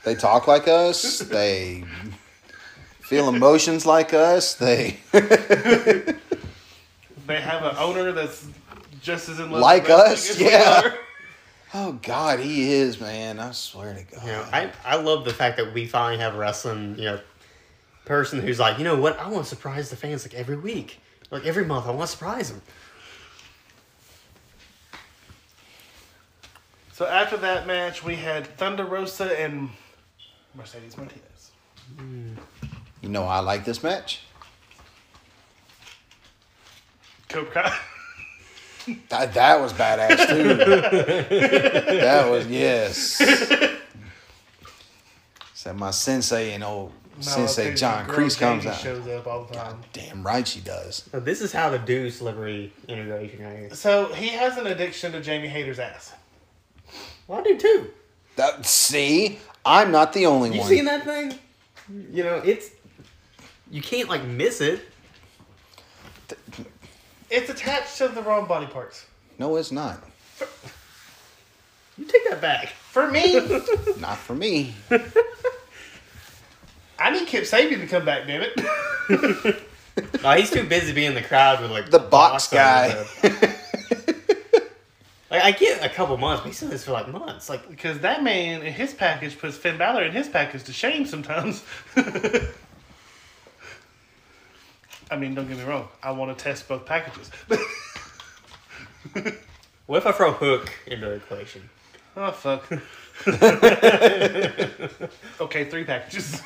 they 0.04 0.16
talk 0.16 0.48
like 0.48 0.68
us. 0.68 1.20
They 1.20 1.84
feel 3.00 3.30
emotions 3.30 3.86
like 3.86 4.14
us. 4.14 4.56
They 4.56 5.00
they 5.12 5.22
have 7.42 7.64
an 7.64 7.76
owner 7.78 8.12
that's 8.12 8.46
just 9.02 9.30
as 9.30 9.40
in 9.40 9.52
love 9.52 9.62
Like 9.62 9.84
with 9.84 9.92
us? 9.92 10.30
as 10.32 10.38
we 10.38 10.46
Yeah. 10.52 10.82
are. 10.86 10.94
oh 11.74 11.94
God, 12.04 12.40
he 12.40 12.72
is 12.74 13.00
man. 13.00 13.40
I 13.40 13.52
swear 13.52 13.96
to 13.96 14.04
God. 14.16 14.22
You 14.26 14.32
know, 14.32 14.46
I 14.54 14.72
I 14.86 14.96
love 14.98 15.26
the 15.26 15.34
fact 15.34 15.58
that 15.58 15.74
we 15.74 15.88
finally 15.88 16.22
have 16.22 16.36
a 16.36 16.38
wrestling, 16.38 16.96
you 16.98 17.06
know, 17.06 17.20
person 18.06 18.40
who's 18.40 18.60
like, 18.60 18.78
you 18.78 18.84
know 18.84 18.96
what, 18.98 19.20
I 19.20 19.28
want 19.30 19.44
to 19.46 19.50
surprise 19.50 19.90
the 19.90 19.96
fans 19.96 20.26
like 20.26 20.34
every 20.34 20.58
week, 20.58 21.00
like 21.32 21.46
every 21.46 21.66
month. 21.66 21.88
I 21.88 21.92
want 21.92 22.02
to 22.02 22.08
surprise 22.08 22.52
him. 22.52 22.62
So 26.94 27.08
after 27.08 27.38
that 27.38 27.66
match, 27.66 28.04
we 28.04 28.16
had 28.16 28.46
Thunder 28.58 28.86
Rosa 28.86 29.40
and 29.42 29.70
Mercedes 30.54 30.96
Martinez. 30.98 31.52
you 33.02 33.10
know 33.10 33.24
I 33.24 33.40
like 33.40 33.66
this 33.66 33.82
match. 33.82 34.22
Cobra 37.28 37.52
Kai. 37.52 37.78
That, 39.10 39.34
that 39.36 39.62
was 39.62 39.74
badass 39.74 40.28
too. 40.28 40.54
that 42.02 42.30
was 42.30 42.46
yes. 42.48 43.22
Said 45.54 45.78
my 45.78 45.92
sensei 45.92 46.54
and 46.54 46.64
old 46.64 46.92
sensei 47.20 47.66
because 47.66 47.80
John 47.80 48.06
your 48.08 48.16
girl 48.16 48.26
Kreese 48.26 48.40
comes 48.40 48.64
Katie 48.64 48.74
out. 48.76 48.82
shows 48.82 49.08
up 49.08 49.28
all 49.28 49.44
the 49.46 49.54
time. 49.54 49.78
Damn 49.94 50.24
right 50.24 50.48
she 50.48 50.60
does. 50.62 51.08
So 51.12 51.20
this 51.20 51.42
is 51.42 51.52
how 51.52 51.70
the 51.70 51.78
do 51.80 52.10
celebrity 52.10 52.74
integration 52.88 53.44
right 53.44 53.58
here. 53.58 53.70
So 53.76 54.14
he 54.14 54.30
has 54.30 54.58
an 54.58 54.68
addiction 54.68 55.12
to 55.12 55.22
Jamie 55.22 55.48
Hayter's 55.48 55.80
ass. 55.80 56.14
Well, 57.28 57.40
I 57.40 57.44
do 57.44 57.58
too. 57.58 57.92
That 58.38 58.66
see, 58.66 59.40
I'm 59.66 59.92
not 59.92 60.14
the 60.14 60.26
only 60.26 60.52
You 60.54 60.60
one. 60.62 60.70
You 60.70 60.76
seen 60.78 60.86
that 60.86 61.04
thing? 61.04 61.38
You 62.12 62.24
know, 62.24 62.36
it's 62.44 62.70
you 63.70 63.82
can't 63.82 64.10
like 64.10 64.24
miss 64.24 64.62
it. 64.62 64.82
It's 67.30 67.50
attached 67.50 67.98
to 67.98 68.08
the 68.10 68.22
wrong 68.22 68.46
body 68.48 68.68
parts. 68.68 69.06
No, 69.38 69.56
it's 69.56 69.72
not. 69.72 70.04
You 71.98 72.06
take 72.06 72.30
that 72.30 72.42
back. 72.42 72.70
For 72.70 73.10
me, 73.10 73.40
Not 74.00 74.18
for 74.18 74.36
me. 74.36 74.74
I 77.02 77.10
need 77.12 77.28
Kip 77.28 77.44
Sabian 77.44 77.80
to 77.82 77.88
come 77.88 78.06
back, 78.06 78.28
damn 78.28 78.44
it. 78.44 79.64
No, 80.24 80.32
he's 80.32 80.50
too 80.50 80.64
busy 80.64 80.94
being 80.94 81.10
in 81.10 81.16
the 81.16 81.22
crowd 81.22 81.62
with 81.62 81.70
like 81.72 81.90
The 81.90 82.00
box 82.00 82.52
on 82.54 82.58
guy. 82.58 83.06
Like 85.30 85.44
I 85.44 85.52
get 85.52 85.84
a 85.86 85.88
couple 85.88 86.18
months, 86.18 86.42
but 86.42 86.48
he's 86.50 86.60
doing 86.60 86.74
this 86.74 86.84
for 86.84 86.92
like 86.92 87.08
months. 87.08 87.50
Like 87.50 87.70
Because 87.70 88.00
that 88.00 88.22
man 88.22 88.64
in 88.64 88.74
his 88.74 88.94
package 88.94 89.40
puts 89.40 89.56
Finn 89.56 89.78
Balor 89.78 90.04
in 90.04 90.12
his 90.12 90.28
package 90.28 90.64
to 90.64 90.74
shame 90.74 91.06
sometimes. 91.06 91.64
I 95.10 95.18
mean, 95.18 95.34
don't 95.34 95.48
get 95.48 95.58
me 95.58 95.64
wrong. 95.64 95.88
I 96.04 96.12
want 96.12 96.38
to 96.38 96.44
test 96.44 96.68
both 96.68 96.86
packages. 96.86 97.32
what 99.86 99.98
if 99.98 100.06
I 100.06 100.12
throw 100.12 100.34
Hook 100.34 100.70
into 100.88 101.06
the 101.06 101.14
equation? 101.14 101.70
oh, 102.18 102.32
fuck. 102.32 102.70
okay, 105.42 105.64
three 105.66 105.86
packages. 105.86 106.42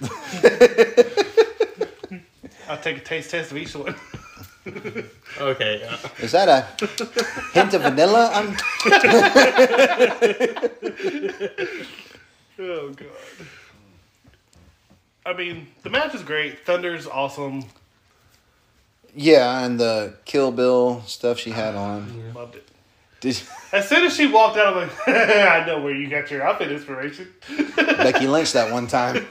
I'll 2.68 2.78
take 2.78 2.98
a 2.98 3.00
taste 3.00 3.30
test 3.30 3.50
of 3.50 3.56
each 3.56 3.74
one. 3.74 3.94
Okay. 5.40 5.82
Uh, 5.88 5.96
Is 6.20 6.32
that 6.32 6.48
a 6.48 6.66
hint 7.54 7.72
of 7.74 7.82
vanilla? 7.82 8.30
I'm 8.34 8.56
Oh, 12.60 12.88
God. 12.90 13.06
I 15.24 15.32
mean, 15.32 15.68
the 15.82 15.90
match 15.90 16.12
is 16.14 16.22
great. 16.22 16.66
Thunder's 16.66 17.06
awesome. 17.06 17.64
yeah, 19.14 19.64
and 19.64 19.78
the 19.78 20.14
Kill 20.24 20.50
Bill 20.50 21.02
stuff 21.06 21.38
she 21.38 21.50
had 21.50 21.76
on. 21.76 22.32
Loved 22.34 22.56
it. 22.56 22.66
Did 23.20 23.42
As 23.72 23.88
soon 23.88 24.06
as 24.06 24.16
she 24.16 24.26
walked 24.26 24.56
out, 24.56 24.76
I'm 24.76 24.88
like, 24.88 25.08
I 25.08 25.64
know 25.66 25.80
where 25.80 25.94
you 25.94 26.08
got 26.08 26.30
your 26.30 26.42
outfit 26.42 26.72
inspiration. 26.72 27.28
Becky 27.76 28.26
Lynch 28.26 28.52
that 28.52 28.72
one 28.72 28.86
time? 28.86 29.26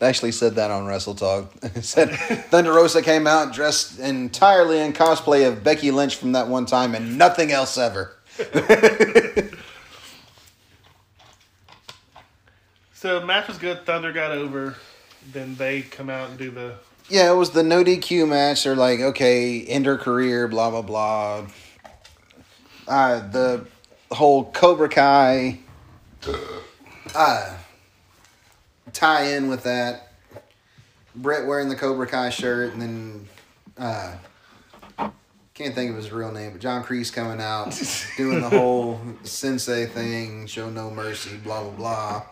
They 0.00 0.08
actually 0.08 0.32
said 0.32 0.56
that 0.56 0.70
on 0.70 0.86
Wrestle 0.86 1.14
Talk. 1.14 1.52
Said 1.80 2.10
Thunder 2.50 2.72
Rosa 2.72 3.00
came 3.00 3.26
out 3.26 3.54
dressed 3.54 4.00
entirely 4.00 4.80
in 4.80 4.92
cosplay 4.92 5.48
of 5.48 5.64
Becky 5.64 5.90
Lynch 5.90 6.16
from 6.16 6.32
that 6.32 6.48
one 6.48 6.66
time 6.66 6.94
and 6.94 7.16
nothing 7.16 7.52
else 7.52 7.78
ever. 7.78 8.16
So 13.04 13.20
match 13.20 13.48
was 13.48 13.58
good. 13.58 13.84
Thunder 13.84 14.12
got 14.12 14.32
over. 14.32 14.76
Then 15.30 15.56
they 15.56 15.82
come 15.82 16.08
out 16.08 16.30
and 16.30 16.38
do 16.38 16.50
the. 16.50 16.76
Yeah, 17.08 17.30
it 17.30 17.36
was 17.36 17.50
the 17.50 17.62
no 17.62 17.84
DQ 17.84 18.28
match. 18.28 18.64
They're 18.64 18.74
like, 18.74 19.00
okay, 19.00 19.62
end 19.64 19.86
her 19.86 19.98
career, 19.98 20.48
blah 20.48 20.70
blah 20.70 20.82
blah. 20.82 21.46
Uh, 22.88 23.28
the 23.28 23.66
whole 24.10 24.44
Cobra 24.52 24.88
Kai 24.88 25.58
uh, 27.14 27.56
tie 28.92 29.24
in 29.34 29.48
with 29.48 29.64
that. 29.64 30.12
Britt 31.16 31.46
wearing 31.46 31.68
the 31.68 31.76
Cobra 31.76 32.06
Kai 32.06 32.30
shirt, 32.30 32.72
and 32.72 32.82
then 32.82 33.28
uh, 33.78 34.16
can't 35.54 35.74
think 35.74 35.90
of 35.90 35.96
his 35.96 36.10
real 36.10 36.32
name, 36.32 36.52
but 36.52 36.60
John 36.60 36.82
Kreese 36.82 37.12
coming 37.12 37.40
out 37.40 37.80
doing 38.16 38.40
the 38.40 38.48
whole 38.48 39.00
sensei 39.22 39.86
thing, 39.86 40.46
show 40.46 40.68
no 40.70 40.90
mercy, 40.90 41.36
blah 41.36 41.62
blah 41.62 41.70
blah. 41.72 42.22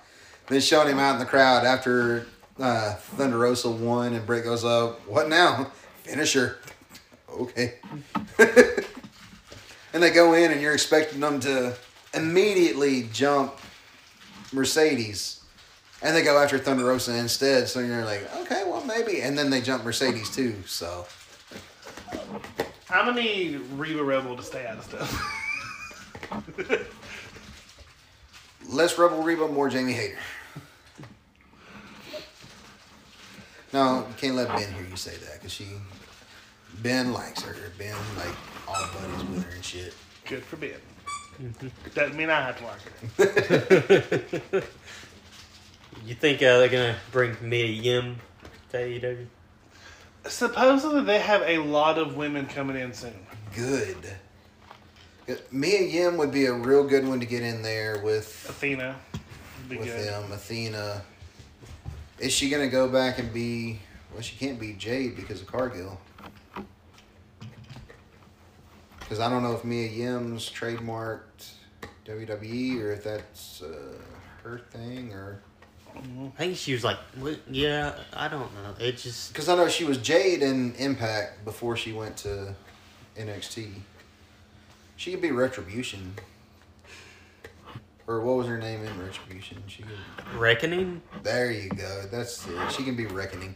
Then 0.48 0.60
showing 0.60 0.88
him 0.88 0.98
out 0.98 1.14
in 1.14 1.18
the 1.20 1.26
crowd 1.26 1.64
after 1.64 2.26
uh, 2.58 2.94
Thunder 2.94 3.38
Rosa 3.38 3.70
won, 3.70 4.14
and 4.14 4.26
Britt 4.26 4.44
goes 4.44 4.64
up. 4.64 5.06
What 5.08 5.28
now? 5.28 5.70
Finisher. 6.02 6.58
Okay. 7.32 7.76
and 8.38 10.02
they 10.02 10.10
go 10.10 10.34
in, 10.34 10.50
and 10.52 10.60
you're 10.60 10.74
expecting 10.74 11.20
them 11.20 11.40
to 11.40 11.74
immediately 12.12 13.04
jump 13.10 13.58
Mercedes. 14.52 15.42
And 16.02 16.14
they 16.14 16.22
go 16.22 16.36
after 16.36 16.58
Thunder 16.58 16.84
Rosa 16.84 17.16
instead, 17.16 17.70
so 17.70 17.80
you're 17.80 18.04
like, 18.04 18.28
okay, 18.42 18.64
well 18.66 18.84
maybe. 18.84 19.22
And 19.22 19.38
then 19.38 19.48
they 19.48 19.62
jump 19.62 19.82
Mercedes 19.82 20.28
too, 20.28 20.56
so 20.66 21.06
I'm 22.90 23.06
gonna 23.06 23.14
need 23.14 23.62
Reba 23.76 24.04
Rebel 24.04 24.36
to 24.36 24.42
stay 24.42 24.66
out 24.66 24.76
of 24.76 24.84
stuff. 24.84 25.08
less 28.68 28.98
Rebel 28.98 29.22
Reba, 29.22 29.48
more 29.48 29.70
Jamie 29.70 29.94
Hayter. 29.94 30.18
No, 33.72 34.06
you 34.08 34.14
can't 34.16 34.36
let 34.36 34.48
Ben 34.48 34.72
hear 34.72 34.84
you 34.88 34.96
say 34.96 35.16
that 35.16 35.34
because 35.34 35.52
she, 35.52 35.66
Ben 36.82 37.12
likes 37.12 37.42
her. 37.42 37.56
Ben 37.78 37.94
like 38.18 38.34
all 38.68 38.86
buddies 38.92 39.24
with 39.28 39.44
her 39.44 39.54
and 39.54 39.64
shit. 39.64 39.94
Good 40.26 40.44
for 40.44 40.56
Ben. 40.56 40.74
Doesn't 41.94 42.16
mean 42.16 42.30
I 42.30 42.42
have 42.42 42.58
to 42.58 42.64
like 42.64 44.52
her. 44.52 44.62
you 46.06 46.14
think 46.14 46.42
uh, 46.42 46.58
they're 46.58 46.68
gonna 46.68 46.96
bring 47.10 47.36
Mia 47.40 47.66
Yim 47.66 48.16
to 48.70 48.86
E 48.86 49.00
AEW? 49.00 49.26
Supposedly 50.26 51.02
they 51.02 51.18
have 51.18 51.42
a 51.42 51.58
lot 51.58 51.98
of 51.98 52.16
women 52.16 52.46
coming 52.46 52.76
in 52.76 52.92
soon. 52.92 53.14
Good. 53.54 53.96
Mia 55.50 55.80
Yim 55.80 56.16
would 56.18 56.30
be 56.30 56.46
a 56.46 56.52
real 56.52 56.84
good 56.84 57.06
one 57.06 57.20
to 57.20 57.26
get 57.26 57.42
in 57.42 57.62
there 57.62 58.00
with. 58.02 58.46
Athena 58.48 58.96
Be 59.68 59.78
with 59.78 59.86
good. 59.86 60.08
them. 60.08 60.30
Athena. 60.30 61.02
Is 62.22 62.32
she 62.32 62.48
gonna 62.48 62.68
go 62.68 62.88
back 62.88 63.18
and 63.18 63.32
be? 63.32 63.80
Well, 64.12 64.22
she 64.22 64.36
can't 64.36 64.60
be 64.60 64.74
Jade 64.74 65.16
because 65.16 65.40
of 65.40 65.48
Cargill. 65.48 66.00
Because 69.00 69.18
I 69.18 69.28
don't 69.28 69.42
know 69.42 69.54
if 69.54 69.64
Mia 69.64 69.88
Yim's 69.88 70.48
trademarked 70.48 71.50
WWE 72.06 72.80
or 72.80 72.92
if 72.92 73.02
that's 73.02 73.60
uh, 73.62 73.98
her 74.44 74.58
thing 74.70 75.12
or. 75.12 75.42
I 75.94 76.28
think 76.38 76.56
she 76.56 76.72
was 76.72 76.84
like, 76.84 76.96
yeah, 77.50 77.94
I 78.14 78.28
don't 78.28 78.54
know. 78.54 78.74
It 78.78 78.96
just 78.96 79.32
Because 79.32 79.48
I 79.48 79.56
know 79.56 79.68
she 79.68 79.84
was 79.84 79.98
Jade 79.98 80.42
in 80.42 80.74
Impact 80.76 81.44
before 81.44 81.76
she 81.76 81.92
went 81.92 82.16
to 82.18 82.54
NXT. 83.18 83.72
She 84.96 85.10
could 85.10 85.20
be 85.20 85.32
Retribution. 85.32 86.14
Or 88.06 88.20
what 88.20 88.36
was 88.36 88.46
her 88.48 88.58
name 88.58 88.84
in 88.84 89.00
Retribution? 89.00 89.62
She 89.68 89.82
could, 89.84 89.96
reckoning. 90.38 91.00
there 91.22 91.50
you 91.52 91.68
go. 91.70 92.02
That's 92.10 92.46
it. 92.48 92.72
She 92.72 92.82
can 92.82 92.96
be 92.96 93.06
Reckoning. 93.06 93.54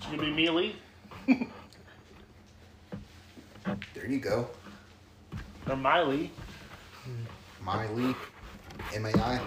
She 0.00 0.10
gonna 0.10 0.22
be 0.22 0.32
Mealy 0.32 0.76
There 3.94 4.06
you 4.06 4.18
go. 4.20 4.48
or 5.68 5.76
Miley. 5.76 6.30
Miley. 7.62 8.14
M 8.94 9.06
A 9.06 9.08
I. 9.18 9.40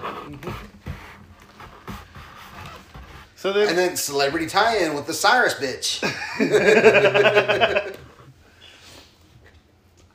So 3.35 3.53
then, 3.53 3.69
And 3.69 3.77
then 3.77 3.95
celebrity 3.95 4.47
tie 4.47 4.77
in 4.79 4.95
with 4.95 5.05
the 5.05 5.13
Cyrus 5.13 5.53
bitch. 5.53 6.01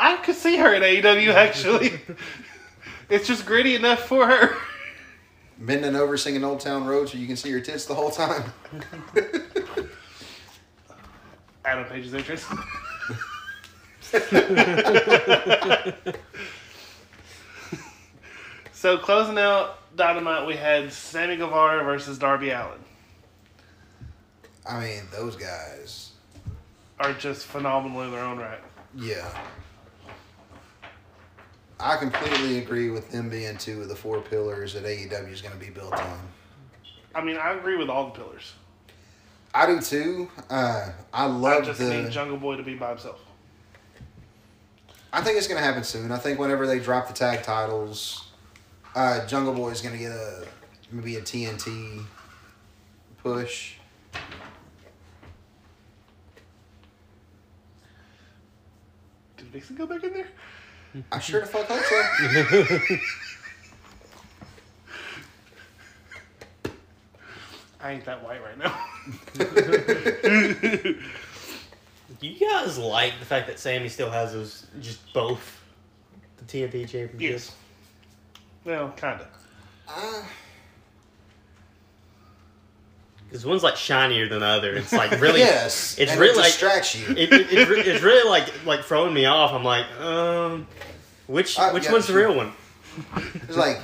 I 0.02 0.16
could 0.16 0.34
see 0.34 0.56
her 0.56 0.74
in 0.74 0.82
AEW 0.82 1.32
actually. 1.32 2.00
it's 3.08 3.28
just 3.28 3.46
gritty 3.46 3.76
enough 3.76 4.00
for 4.00 4.26
her. 4.26 4.56
Bending 5.58 5.94
over 5.94 6.16
singing 6.16 6.42
Old 6.42 6.58
Town 6.58 6.84
Road 6.84 7.08
so 7.08 7.18
you 7.18 7.28
can 7.28 7.36
see 7.36 7.52
her 7.52 7.60
tits 7.60 7.84
the 7.84 7.94
whole 7.94 8.10
time. 8.10 8.52
Adam 11.64 11.84
Page's 11.84 12.12
entrance. 12.14 12.42
so 18.72 18.98
closing 18.98 19.38
out 19.38 19.78
Dynamite, 19.96 20.48
we 20.48 20.56
had 20.56 20.92
Sammy 20.92 21.36
Guevara 21.36 21.84
versus 21.84 22.18
Darby 22.18 22.50
Allin. 22.50 22.80
I 24.68 24.80
mean, 24.80 25.02
those 25.12 25.36
guys. 25.36 26.08
Are 26.98 27.12
just 27.12 27.46
phenomenal 27.46 28.02
in 28.02 28.10
their 28.10 28.24
own 28.24 28.38
right. 28.38 28.58
Yeah. 28.96 29.32
I 31.82 31.96
completely 31.96 32.58
agree 32.58 32.90
with 32.90 33.10
them 33.10 33.28
being 33.28 33.56
two 33.56 33.82
of 33.82 33.88
the 33.88 33.96
four 33.96 34.20
pillars 34.20 34.74
that 34.74 34.84
AEW 34.84 35.32
is 35.32 35.42
going 35.42 35.52
to 35.52 35.58
be 35.58 35.70
built 35.70 35.92
on. 35.92 36.18
I 37.12 37.22
mean, 37.22 37.36
I 37.36 37.52
agree 37.52 37.76
with 37.76 37.90
all 37.90 38.06
the 38.06 38.12
pillars. 38.12 38.52
I 39.52 39.66
do 39.66 39.80
too. 39.80 40.30
Uh, 40.48 40.90
I 41.12 41.24
I 41.24 41.26
love 41.26 41.64
just 41.64 41.80
the. 41.80 42.02
need 42.02 42.10
Jungle 42.12 42.38
Boy 42.38 42.56
to 42.56 42.62
be 42.62 42.74
by 42.74 42.90
himself. 42.90 43.20
I 45.12 45.20
think 45.22 45.36
it's 45.36 45.48
going 45.48 45.60
to 45.60 45.64
happen 45.64 45.82
soon. 45.82 46.12
I 46.12 46.18
think 46.18 46.38
whenever 46.38 46.66
they 46.66 46.78
drop 46.78 47.08
the 47.08 47.12
tag 47.12 47.42
titles, 47.42 48.28
uh, 48.94 49.26
Jungle 49.26 49.52
Boy 49.52 49.70
is 49.70 49.82
going 49.82 49.94
to 49.94 50.00
get 50.00 50.12
a 50.12 50.46
maybe 50.92 51.16
a 51.16 51.20
TNT 51.20 52.04
push. 53.18 53.74
Did 59.36 59.46
Vixen 59.48 59.76
go 59.76 59.86
back 59.86 60.04
in 60.04 60.12
there? 60.14 60.28
I 61.10 61.18
sure 61.18 61.40
the 61.40 61.46
fuck 61.46 61.66
hope 61.66 61.80
so. 61.80 62.96
I 67.80 67.92
ain't 67.92 68.04
that 68.04 68.22
white 68.22 68.40
right 68.42 68.58
now. 68.58 68.78
Do 72.20 72.28
you 72.28 72.38
guys 72.38 72.78
like 72.78 73.18
the 73.18 73.24
fact 73.24 73.48
that 73.48 73.58
Sammy 73.58 73.88
still 73.88 74.10
has 74.10 74.32
those, 74.32 74.66
just 74.80 75.12
both 75.12 75.60
the 76.36 76.44
TNT 76.44 76.88
championships? 76.88 77.20
yes. 77.20 77.52
Well, 78.64 78.90
kinda. 78.90 79.26
Uh, 79.88 80.22
Because 83.32 83.46
one's 83.46 83.62
like 83.62 83.76
shinier 83.76 84.28
than 84.28 84.40
the 84.40 84.46
other. 84.46 84.74
It's 84.74 84.92
like 84.92 85.10
really, 85.20 85.40
yes, 85.40 85.96
it's 85.98 86.10
and 86.12 86.20
really 86.20 86.34
it 86.38 86.60
like 86.60 86.94
you. 86.94 87.06
it, 87.16 87.32
it, 87.32 87.46
it's, 87.50 87.88
it's 87.88 88.02
really 88.04 88.28
like 88.28 88.66
like 88.66 88.84
throwing 88.84 89.14
me 89.14 89.24
off. 89.24 89.52
I'm 89.54 89.64
like, 89.64 89.86
um, 90.00 90.66
which 91.28 91.58
Uh, 91.58 91.70
which 91.70 91.84
yeah, 91.86 91.92
one's 91.92 92.06
the 92.08 92.12
real 92.14 92.34
one? 92.36 92.52
It's 93.48 93.56
like, 93.56 93.80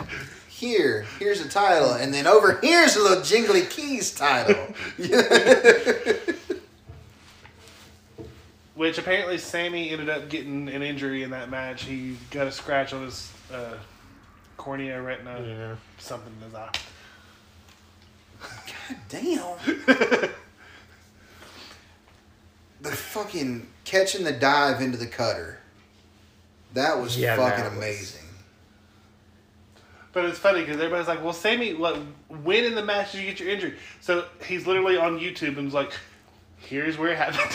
here, 0.51 1.07
here's 1.19 1.41
a 1.41 1.49
title, 1.49 1.93
and 1.93 2.12
then 2.12 2.27
over 2.27 2.59
here's 2.62 2.95
a 2.97 3.03
little 3.03 3.23
Jingly 3.25 3.62
Keys 3.70 4.15
title. 4.15 4.66
Which 8.75 8.99
apparently 8.99 9.39
Sammy 9.39 9.91
ended 9.91 10.09
up 10.09 10.29
getting 10.29 10.69
an 10.69 10.83
injury 10.83 11.23
in 11.25 11.31
that 11.31 11.51
match. 11.51 11.83
He 11.85 12.16
got 12.31 12.47
a 12.47 12.53
scratch 12.53 12.93
on 12.93 13.03
his 13.03 13.33
uh, 13.53 13.75
cornea, 14.57 15.01
retina, 15.03 15.43
Yeah. 15.45 15.75
something 15.99 16.33
in 16.39 16.45
his 16.45 16.55
eye. 16.55 16.70
God 18.40 18.97
damn. 19.09 19.56
the 22.81 22.90
fucking 22.90 23.66
catching 23.85 24.24
the 24.24 24.32
dive 24.32 24.81
into 24.81 24.97
the 24.98 25.06
cutter. 25.06 25.59
That 26.74 27.01
was 27.01 27.19
Yeah, 27.19 27.36
fucking 27.36 27.65
that 27.65 27.70
was- 27.70 27.78
amazing. 27.78 28.23
But 30.12 30.24
it's 30.24 30.39
funny 30.39 30.60
because 30.60 30.77
everybody's 30.77 31.06
like, 31.06 31.23
"Well, 31.23 31.35
Sammy, 31.35 31.74
like, 31.74 31.97
when 32.28 32.65
in 32.65 32.74
the 32.74 32.82
match 32.82 33.12
did 33.12 33.20
you 33.20 33.27
get 33.27 33.39
your 33.40 33.51
injury?" 33.51 33.74
So 34.01 34.24
he's 34.47 34.66
literally 34.66 34.97
on 34.97 35.19
YouTube 35.20 35.56
and 35.59 35.66
was 35.66 35.74
like, 35.74 35.93
"Here's 36.56 36.97
where 36.97 37.10
it 37.12 37.19
happened." 37.19 37.51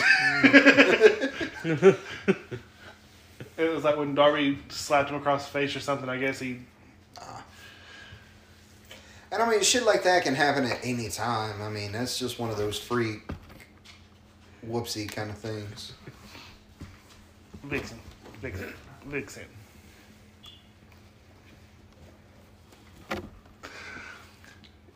Mm. 1.64 1.96
it 3.58 3.70
was 3.70 3.82
like 3.84 3.96
when 3.96 4.14
Darby 4.14 4.58
slapped 4.68 5.10
him 5.10 5.16
across 5.16 5.46
the 5.46 5.50
face 5.52 5.74
or 5.76 5.80
something. 5.80 6.08
I 6.08 6.16
guess 6.16 6.38
he. 6.38 6.60
And 9.34 9.42
I 9.42 9.50
mean, 9.50 9.62
shit 9.62 9.82
like 9.82 10.04
that 10.04 10.22
can 10.22 10.36
happen 10.36 10.64
at 10.64 10.78
any 10.84 11.08
time. 11.08 11.60
I 11.60 11.68
mean, 11.68 11.90
that's 11.90 12.16
just 12.20 12.38
one 12.38 12.50
of 12.50 12.56
those 12.56 12.78
freak, 12.78 13.28
whoopsie 14.64 15.10
kind 15.10 15.28
of 15.28 15.36
things. 15.36 15.92
Vixen, 17.64 17.98
Vixen, 18.40 18.72
Vixen. 19.06 19.42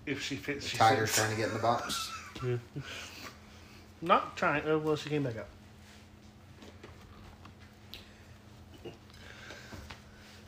If 0.07 0.23
she 0.23 0.37
fits, 0.37 0.69
she 0.69 0.79
Tiger's 0.79 1.11
fits. 1.11 1.17
trying 1.19 1.31
to 1.33 1.37
get 1.37 1.49
in 1.49 1.55
the 1.55 1.61
box. 1.61 2.09
Not 4.01 4.37
trying. 4.37 4.63
Oh 4.67 4.79
well, 4.79 4.95
she 4.95 5.11
came 5.11 5.25
back 5.25 5.37
up. 5.37 5.49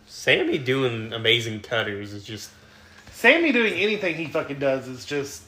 Sammy 0.07 0.59
doing 0.59 1.13
amazing 1.13 1.59
cutters 1.63 2.13
is 2.13 2.23
just 2.23 2.51
Sammy 3.21 3.53
doing 3.53 3.75
anything 3.75 4.15
he 4.15 4.29
fucking 4.29 4.59
does 4.59 4.89
is 4.89 5.05
just 5.05 5.47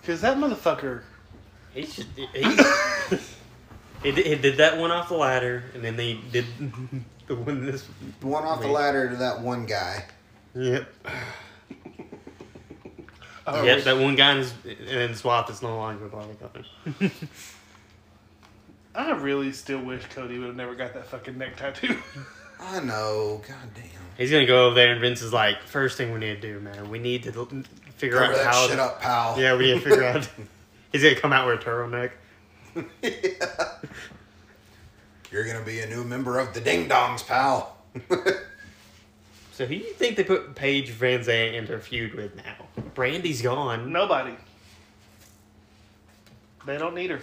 because 0.00 0.20
that 0.20 0.36
motherfucker. 0.36 1.02
he's 1.74 1.96
just 1.96 2.08
he, 2.16 2.26
he, 4.04 4.12
did, 4.12 4.26
he 4.26 4.34
did 4.36 4.58
that 4.58 4.78
one 4.78 4.92
off 4.92 5.08
the 5.08 5.16
ladder, 5.16 5.64
and 5.74 5.82
then 5.82 5.96
they 5.96 6.20
did 6.30 6.44
the 7.26 7.34
one 7.34 7.66
this. 7.66 7.84
The 8.20 8.26
one 8.28 8.44
off 8.44 8.60
the 8.60 8.68
ladder 8.68 9.08
to 9.08 9.16
that 9.16 9.40
one 9.40 9.66
guy. 9.66 10.04
Yep. 10.54 10.86
Oh, 13.44 13.64
Yep, 13.64 13.82
that 13.82 13.98
one 13.98 14.14
guy 14.14 14.30
in 14.30 14.38
his, 14.38 14.54
in 14.64 15.08
his 15.08 15.18
swap 15.18 15.50
is 15.50 15.62
no 15.62 15.76
longer 15.76 16.06
body 16.06 16.30
cutter. 16.40 17.10
I 18.94 19.10
really 19.10 19.50
still 19.50 19.82
wish 19.82 20.04
Cody 20.10 20.38
would 20.38 20.46
have 20.46 20.56
never 20.56 20.76
got 20.76 20.94
that 20.94 21.08
fucking 21.08 21.38
neck 21.38 21.56
tattoo. 21.56 21.98
I 22.62 22.80
know. 22.80 23.42
God 23.46 23.56
damn. 23.74 23.84
He's 24.16 24.30
gonna 24.30 24.46
go 24.46 24.66
over 24.66 24.74
there, 24.74 24.92
and 24.92 25.00
Vince 25.00 25.20
is 25.22 25.32
like, 25.32 25.62
first 25.64 25.96
thing 25.96 26.12
we 26.12 26.20
need 26.20 26.40
to 26.40 26.52
do, 26.54 26.60
man, 26.60 26.88
we 26.90 26.98
need 26.98 27.24
to 27.24 27.32
l- 27.34 27.48
figure 27.96 28.18
Cover 28.18 28.32
out 28.32 28.36
that 28.36 28.46
how. 28.54 28.68
shit 28.68 28.78
up, 28.78 29.00
pal. 29.00 29.40
Yeah, 29.40 29.56
we 29.56 29.66
need 29.72 29.82
to 29.82 29.88
figure 29.90 30.04
out. 30.04 30.28
He's 30.92 31.02
gonna 31.02 31.16
come 31.16 31.32
out 31.32 31.46
with 31.48 31.60
a 31.60 31.64
turtleneck. 31.64 32.10
You're 35.30 35.44
gonna 35.46 35.64
be 35.64 35.80
a 35.80 35.86
new 35.86 36.04
member 36.04 36.38
of 36.38 36.52
the 36.54 36.60
Ding 36.60 36.88
Dongs, 36.88 37.26
pal. 37.26 37.76
So 39.54 39.66
who 39.66 39.74
do 39.78 39.84
you 39.84 39.92
think 39.92 40.16
they 40.16 40.24
put 40.24 40.54
Paige 40.54 40.90
VanZant 40.90 41.52
into 41.52 41.74
a 41.74 41.78
feud 41.78 42.14
with 42.14 42.34
now? 42.36 42.54
Brandi's 42.94 43.42
gone. 43.42 43.92
Nobody. 43.92 44.34
They 46.64 46.78
don't 46.78 46.94
need 46.94 47.10
her. 47.10 47.20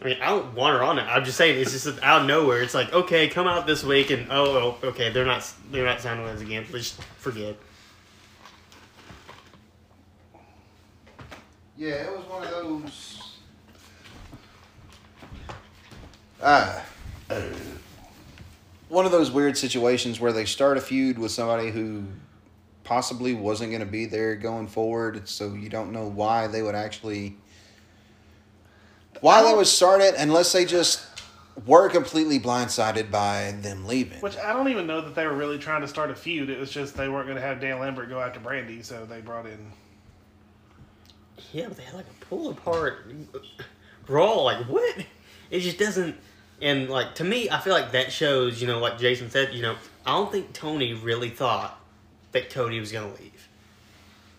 I 0.00 0.04
mean, 0.04 0.16
I 0.22 0.26
don't 0.26 0.54
want 0.54 0.76
her 0.76 0.84
on 0.84 0.98
it. 0.98 1.02
I'm 1.02 1.24
just 1.24 1.36
saying 1.36 1.60
it's 1.60 1.72
just 1.72 1.86
out 2.02 2.22
of 2.22 2.26
nowhere. 2.26 2.62
It's 2.62 2.74
like, 2.74 2.92
okay, 2.92 3.28
come 3.28 3.46
out 3.46 3.66
this 3.66 3.82
week, 3.82 4.10
and 4.10 4.26
oh, 4.30 4.78
oh 4.82 4.88
okay, 4.88 5.10
they're 5.10 5.24
not 5.24 5.50
they're 5.70 5.84
not 5.84 6.00
signing 6.00 6.26
again. 6.28 6.66
Just 6.70 7.02
forget. 7.18 7.56
Yeah, 11.76 11.90
it 11.90 12.16
was 12.16 12.26
one 12.26 12.44
of 12.44 12.50
those. 12.50 13.14
Ah. 16.42 16.84
one 18.88 19.04
of 19.04 19.12
those 19.12 19.30
weird 19.30 19.58
situations 19.58 20.20
where 20.20 20.32
they 20.32 20.44
start 20.44 20.76
a 20.76 20.80
feud 20.80 21.18
with 21.18 21.30
somebody 21.32 21.70
who 21.70 22.04
possibly 22.84 23.34
wasn't 23.34 23.70
going 23.70 23.80
to 23.80 23.86
be 23.86 24.06
there 24.06 24.34
going 24.34 24.66
forward, 24.66 25.28
so 25.28 25.54
you 25.54 25.68
don't 25.68 25.92
know 25.92 26.06
why 26.06 26.46
they 26.46 26.62
would 26.62 26.74
actually 26.74 27.36
why 29.20 29.42
they 29.42 29.54
would 29.54 29.66
start 29.66 30.00
it 30.00 30.14
unless 30.16 30.52
they 30.52 30.64
just 30.64 31.04
were 31.66 31.88
completely 31.88 32.38
blindsided 32.38 33.10
by 33.10 33.54
them 33.62 33.86
leaving. 33.86 34.20
Which 34.20 34.36
I 34.36 34.52
don't 34.52 34.68
even 34.68 34.86
know 34.86 35.00
that 35.00 35.14
they 35.14 35.26
were 35.26 35.34
really 35.34 35.58
trying 35.58 35.80
to 35.80 35.88
start 35.88 36.10
a 36.10 36.14
feud. 36.14 36.50
It 36.50 36.58
was 36.58 36.70
just 36.70 36.96
they 36.96 37.08
weren't 37.08 37.26
going 37.26 37.36
to 37.36 37.42
have 37.42 37.60
Dan 37.60 37.80
Lambert 37.80 38.08
go 38.08 38.20
after 38.20 38.40
Brandi, 38.40 38.84
so 38.84 39.04
they 39.06 39.20
brought 39.20 39.46
in. 39.46 39.58
Yeah, 41.52 41.68
but 41.68 41.76
they 41.76 41.82
had 41.84 41.94
like 41.94 42.06
a 42.06 42.24
pull 42.26 42.50
apart 42.50 43.06
Raw. 44.06 44.42
Like 44.42 44.66
what? 44.66 45.04
It 45.50 45.60
just 45.60 45.78
doesn't. 45.78 46.16
And 46.60 46.88
like 46.88 47.14
to 47.16 47.24
me, 47.24 47.48
I 47.50 47.60
feel 47.60 47.72
like 47.72 47.92
that 47.92 48.12
shows. 48.12 48.60
You 48.60 48.66
know, 48.66 48.78
like 48.78 48.98
Jason 48.98 49.30
said. 49.30 49.54
You 49.54 49.62
know, 49.62 49.76
I 50.04 50.12
don't 50.12 50.30
think 50.30 50.52
Tony 50.52 50.94
really 50.94 51.30
thought 51.30 51.80
that 52.32 52.50
Cody 52.50 52.80
was 52.80 52.92
gonna 52.92 53.14
leave 53.14 53.37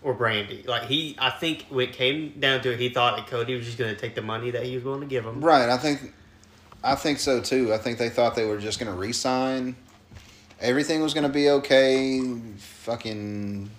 or 0.02 0.16
Brandi. 0.16 0.68
Like 0.68 0.84
he, 0.84 1.16
I 1.20 1.30
think 1.30 1.66
when 1.70 1.90
it 1.90 1.94
came 1.94 2.40
down 2.40 2.62
to 2.62 2.74
it, 2.74 2.80
he 2.80 2.90
thought 2.90 3.18
that 3.18 3.28
Cody 3.28 3.56
was 3.56 3.66
just 3.66 3.78
gonna 3.78 3.96
take 3.96 4.16
the 4.16 4.22
money 4.22 4.52
that 4.52 4.64
he 4.64 4.76
was 4.76 4.84
willing 4.84 5.02
to 5.02 5.08
give 5.08 5.26
him. 5.26 5.42
Right, 5.42 5.70
I 5.70 5.78
think 5.78 6.14
I 6.84 6.96
think 6.96 7.20
so 7.20 7.42
too. 7.42 7.74
I 7.74 7.78
think 7.78 7.98
they 7.98 8.10
thought 8.10 8.36
they 8.36 8.46
were 8.46 8.58
just 8.58 8.80
going 8.80 8.92
to 8.92 8.98
re-sign. 8.98 9.76
Everything 10.62 11.02
was 11.02 11.14
going 11.14 11.26
to 11.26 11.30
be 11.34 11.50
okay. 11.50 12.22
Fucking 12.58 13.70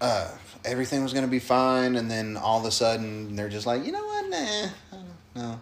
uh 0.00 0.28
everything 0.64 1.02
was 1.02 1.12
going 1.12 1.24
to 1.24 1.30
be 1.30 1.38
fine 1.38 1.94
and 1.94 2.10
then 2.10 2.36
all 2.36 2.58
of 2.58 2.64
a 2.64 2.70
sudden 2.70 3.36
they're 3.36 3.48
just 3.48 3.66
like, 3.66 3.84
"You 3.84 3.92
know 3.92 4.04
what? 4.04 4.28
Nah. 4.28 4.36
I 4.36 4.70
don't 4.90 5.36
know." 5.36 5.60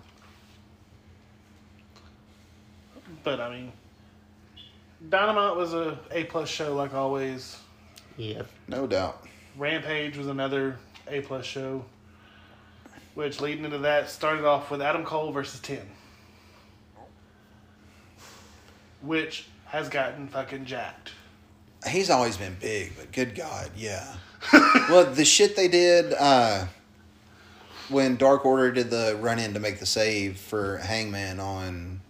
But 3.23 3.41
I 3.41 3.51
mean, 3.51 3.73
Dynamite 5.09 5.57
was 5.57 5.73
a 5.73 5.99
A 6.11 6.25
plus 6.25 6.49
show 6.49 6.75
like 6.75 6.95
always. 6.95 7.57
Yep. 8.17 8.47
No 8.69 8.87
doubt. 8.87 9.27
Rampage 9.57 10.17
was 10.17 10.29
another 10.29 10.77
A 11.09 11.21
plus 11.23 11.45
show. 11.45 11.85
Which 13.15 13.41
leading 13.41 13.65
into 13.65 13.79
that 13.79 14.09
started 14.11 14.45
off 14.45 14.71
with 14.71 14.83
Adam 14.83 15.05
Cole 15.05 15.33
versus 15.33 15.61
Ten. 15.61 15.87
Which 19.03 19.47
has 19.67 19.89
gotten 19.89 20.29
fucking 20.29 20.67
jacked. 20.67 21.13
He's 21.89 22.11
always 22.11 22.37
been 22.37 22.57
big, 22.61 22.93
but 22.97 23.11
good 23.13 23.35
God, 23.35 23.71
yeah. 23.75 24.15
well, 24.53 25.07
the 25.07 25.25
shit 25.25 25.57
they 25.57 25.69
did 25.69 26.13
uh, 26.19 26.67
when 27.89 28.17
Dark 28.17 28.45
Order 28.45 28.71
did 28.73 28.91
the 28.91 29.17
run 29.21 29.39
in 29.39 29.55
to 29.55 29.61
make 29.61 29.79
the 29.79 29.87
save 29.87 30.39
for 30.39 30.79
Hangman 30.79 31.41
on 31.41 32.01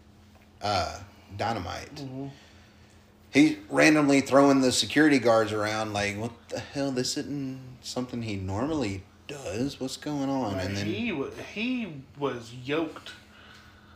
uh, 0.62 0.98
Dynamite, 1.36 2.04
he 3.32 3.58
randomly 3.68 4.20
throwing 4.20 4.60
the 4.60 4.72
security 4.72 5.18
guards 5.18 5.52
around 5.52 5.92
like, 5.92 6.16
what 6.16 6.32
the 6.48 6.60
hell? 6.60 6.90
This 6.90 7.16
isn't 7.16 7.60
something 7.80 8.22
he 8.22 8.36
normally 8.36 9.02
does. 9.28 9.78
What's 9.78 9.96
going 9.96 10.28
on? 10.28 10.58
And 10.58 10.76
then 10.76 10.86
he 10.86 11.12
was 11.12 11.32
he 11.54 12.02
was 12.18 12.52
yoked. 12.52 13.12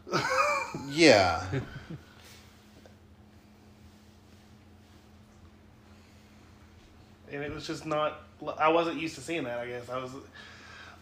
yeah. 0.88 1.44
and 7.34 7.42
it 7.42 7.52
was 7.52 7.66
just 7.66 7.84
not. 7.84 8.22
I 8.58 8.68
wasn't 8.68 9.00
used 9.00 9.16
to 9.16 9.20
seeing 9.20 9.44
that. 9.44 9.58
I 9.58 9.66
guess 9.66 9.88
I 9.88 9.98
was 9.98 10.10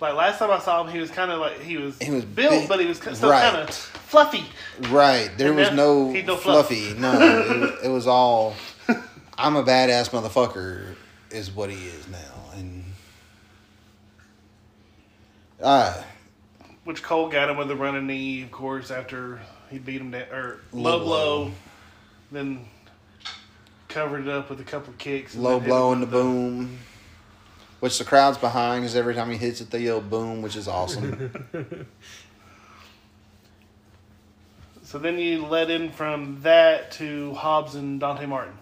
like 0.03 0.15
last 0.15 0.39
time 0.39 0.51
I 0.51 0.59
saw 0.59 0.83
him, 0.85 0.93
he 0.93 0.99
was 0.99 1.11
kind 1.11 1.31
of 1.31 1.39
like 1.41 1.61
he 1.61 1.77
was 1.79 1.97
He 1.99 2.11
was 2.11 2.25
built, 2.25 2.51
big. 2.53 2.69
but 2.69 2.81
he 2.81 2.87
was 2.87 2.99
still 2.99 3.31
Right. 3.31 3.43
kind 3.51 3.57
of 3.69 3.75
fluffy. 3.75 4.45
Right. 4.91 5.31
There 5.39 5.49
And 5.49 5.57
was 5.57 5.71
no, 5.73 6.11
no 6.11 6.37
fluff. 6.37 6.67
fluffy. 6.69 6.93
No, 6.99 7.13
it, 7.21 7.61
was- 7.61 7.85
it 7.85 7.89
was 7.89 8.07
all. 8.07 8.55
I'm 9.39 9.57
a 9.57 9.63
badass 9.65 10.11
motherfucker, 10.11 10.95
is 11.31 11.51
what 11.51 11.71
he 11.71 11.77
is 11.87 12.07
now, 12.09 12.19
and. 12.55 12.85
Uh, 15.63 16.03
Which 16.85 17.03
Cole 17.03 17.29
got 17.29 17.49
him 17.49 17.57
with 17.57 17.71
a 17.71 17.77
running 17.77 18.07
knee, 18.07 18.43
of 18.43 18.51
course, 18.51 18.91
after 18.91 19.41
he 19.71 19.79
beat 19.79 20.01
him 20.01 20.11
down 20.11 20.23
or 20.33 20.61
Low 20.73 20.97
low 20.99 21.05
blow. 21.05 21.51
then 22.33 22.67
covered 23.89 24.27
it 24.27 24.29
up 24.29 24.51
with 24.51 24.61
a 24.61 24.65
couple 24.65 24.91
of 24.93 24.99
kicks. 24.99 25.35
low 25.37 25.61
blow 25.61 25.93
and 25.93 26.03
the 26.03 26.07
with 26.07 26.13
boom, 26.13 26.79
which 27.83 27.99
the 27.99 28.05
crowd's 28.05 28.39
behind 28.39 28.83
because 28.83 28.95
every 28.95 29.13
time 29.13 29.29
he 29.29 29.37
hits 29.37 29.61
it, 29.61 29.73
they 29.73 29.81
yell 29.81 30.01
boom, 30.01 30.41
which 30.41 30.55
is 30.55 30.69
awesome. 30.69 31.49
So 34.85 34.99
then 34.99 35.19
you 35.19 35.47
led 35.47 35.71
in 35.71 35.91
from 35.91 36.43
that 36.43 36.91
to 36.93 37.33
Hobbs 37.33 37.77
and 37.77 37.99
Dante 37.99 38.27
Martin. 38.27 38.53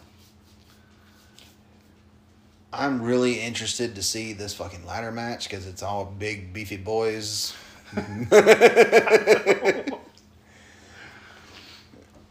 I'm 2.72 3.02
really 3.02 3.40
interested 3.40 3.96
to 3.96 4.02
see 4.04 4.32
this 4.32 4.54
fucking 4.54 4.86
ladder 4.86 5.10
match 5.10 5.48
because 5.48 5.66
it's 5.66 5.82
all 5.82 6.04
big 6.04 6.52
beefy 6.52 6.76
boys. 6.76 7.52
uh, 7.96 8.00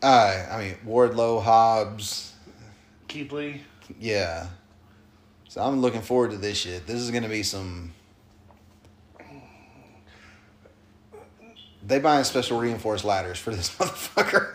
I 0.02 0.58
mean 0.60 0.78
Wardlow, 0.88 1.44
Hobbs, 1.44 2.32
Keith 3.10 3.34
Lee. 3.34 3.64
yeah. 4.00 4.48
So 5.50 5.64
I'm 5.64 5.82
looking 5.82 6.02
forward 6.02 6.30
to 6.32 6.38
this 6.38 6.60
shit. 6.60 6.86
This 6.86 6.98
is 6.98 7.10
gonna 7.10 7.28
be 7.28 7.42
some. 7.42 7.92
They 11.86 11.98
buying 11.98 12.24
special 12.24 12.60
reinforced 12.60 13.04
ladders 13.04 13.40
for 13.40 13.50
this 13.50 13.70
motherfucker. 13.78 14.54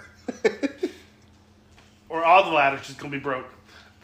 Or 2.08 2.24
all 2.24 2.44
the 2.44 2.52
ladders 2.52 2.86
just 2.86 2.98
gonna 2.98 3.10
be 3.10 3.18
broke. 3.18 3.46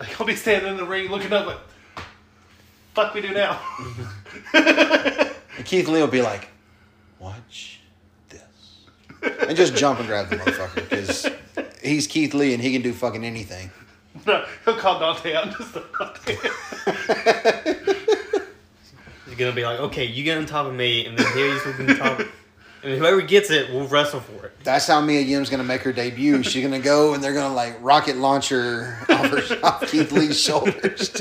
They're 0.00 0.08
gonna 0.18 0.26
be 0.32 0.34
standing 0.36 0.72
in 0.72 0.76
the 0.76 0.84
ring 0.84 1.08
looking 1.10 1.32
up 1.32 1.46
like, 1.46 1.58
fuck 2.92 3.14
we 3.14 3.20
do 3.20 3.32
now. 3.32 3.60
And 4.52 5.64
Keith 5.64 5.86
Lee 5.86 6.00
will 6.00 6.08
be 6.08 6.22
like, 6.22 6.48
"Watch 7.20 7.80
this," 8.30 8.40
and 9.46 9.56
just 9.56 9.76
jump 9.76 10.00
and 10.00 10.08
grab 10.08 10.28
the 10.28 10.36
motherfucker 10.38 10.88
because 10.88 11.28
he's 11.82 12.08
Keith 12.08 12.34
Lee 12.34 12.52
and 12.52 12.60
he 12.60 12.72
can 12.72 12.82
do 12.82 12.92
fucking 12.92 13.24
anything. 13.24 13.70
No, 14.26 14.44
he'll 14.64 14.76
call 14.76 14.98
Dante 15.00 15.34
out 15.34 15.46
and 15.46 15.56
just 15.56 15.74
Dante. 15.74 16.36
He's 19.26 19.38
gonna 19.38 19.52
be 19.52 19.64
like, 19.64 19.80
okay, 19.80 20.04
you 20.04 20.24
get 20.24 20.38
on 20.38 20.46
top 20.46 20.66
of 20.66 20.74
me, 20.74 21.06
and 21.06 21.16
then 21.16 21.26
he's 21.36 21.64
on 21.64 21.96
top, 21.96 22.20
and 22.82 22.98
whoever 22.98 23.20
gets 23.20 23.50
it 23.50 23.70
will 23.72 23.86
wrestle 23.86 24.20
for 24.20 24.46
it. 24.46 24.52
That's 24.64 24.86
how 24.86 25.00
Mia 25.00 25.20
Yim's 25.20 25.50
gonna 25.50 25.62
make 25.64 25.82
her 25.82 25.92
debut. 25.92 26.42
She's 26.42 26.64
gonna 26.64 26.80
go 26.80 27.14
and 27.14 27.22
they're 27.22 27.34
gonna 27.34 27.54
like 27.54 27.76
rocket 27.80 28.16
launcher 28.16 28.98
off, 29.08 29.26
her, 29.26 29.58
off 29.64 29.90
Keith 29.90 30.10
Lee's 30.12 30.40
shoulders. 30.40 31.12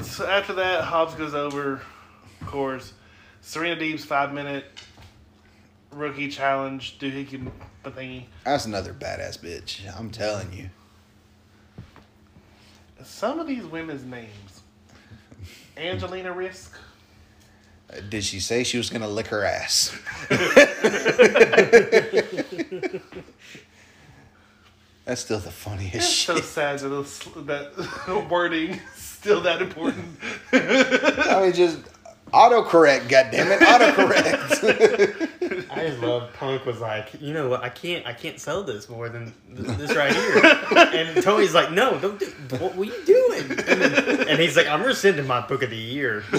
so 0.00 0.26
after 0.26 0.54
that, 0.54 0.84
Hobbs 0.84 1.14
goes 1.14 1.34
over, 1.34 1.80
of 2.40 2.46
course. 2.46 2.94
Serena 3.40 3.80
Deeb's 3.80 4.04
five 4.04 4.32
minute 4.32 4.64
rookie 5.92 6.28
challenge, 6.28 6.98
doohickey 6.98 7.50
thingy. 7.84 8.24
That's 8.44 8.66
another 8.66 8.92
badass 8.92 9.38
bitch. 9.38 9.80
I'm 9.98 10.10
telling 10.10 10.52
you. 10.52 10.70
Some 13.02 13.40
of 13.40 13.46
these 13.46 13.64
women's 13.64 14.04
names. 14.04 14.62
Angelina 15.76 16.32
Risk. 16.32 16.76
Did 18.10 18.22
she 18.22 18.38
say 18.40 18.64
she 18.64 18.76
was 18.76 18.90
gonna 18.90 19.08
lick 19.08 19.28
her 19.28 19.44
ass? 19.44 19.98
That's 25.06 25.22
still 25.22 25.38
the 25.38 25.50
funniest 25.50 25.94
It's 25.94 26.06
so 26.06 26.36
sad 26.36 26.80
that, 26.80 27.46
that 27.46 28.26
wording 28.30 28.78
still 28.94 29.40
that 29.40 29.62
important. 29.62 30.18
I 30.52 31.40
mean, 31.42 31.52
just 31.54 31.78
autocorrect. 32.32 33.08
Goddamn 33.08 33.52
it, 33.52 33.60
autocorrect. 33.60 35.28
I 35.70 35.88
just 35.88 36.00
love 36.00 36.32
Punk 36.34 36.66
was 36.66 36.80
like, 36.80 37.20
you 37.20 37.32
know 37.32 37.48
what? 37.48 37.62
I 37.62 37.68
can't, 37.68 38.06
I 38.06 38.12
can't 38.12 38.38
sell 38.40 38.62
this 38.62 38.88
more 38.88 39.08
than 39.08 39.32
th- 39.54 39.78
this 39.78 39.94
right 39.94 40.12
here. 40.12 40.42
and 40.76 41.22
Tony's 41.22 41.54
like, 41.54 41.70
no, 41.72 41.98
don't 41.98 42.18
do. 42.18 42.26
What 42.58 42.76
were 42.76 42.84
you 42.84 43.04
doing? 43.04 43.42
And, 43.50 43.80
then, 43.80 44.28
and 44.28 44.40
he's 44.40 44.56
like, 44.56 44.66
I'm 44.66 44.82
rescinding 44.82 45.26
my 45.26 45.46
book 45.46 45.62
of 45.62 45.70
the 45.70 45.76
year. 45.76 46.24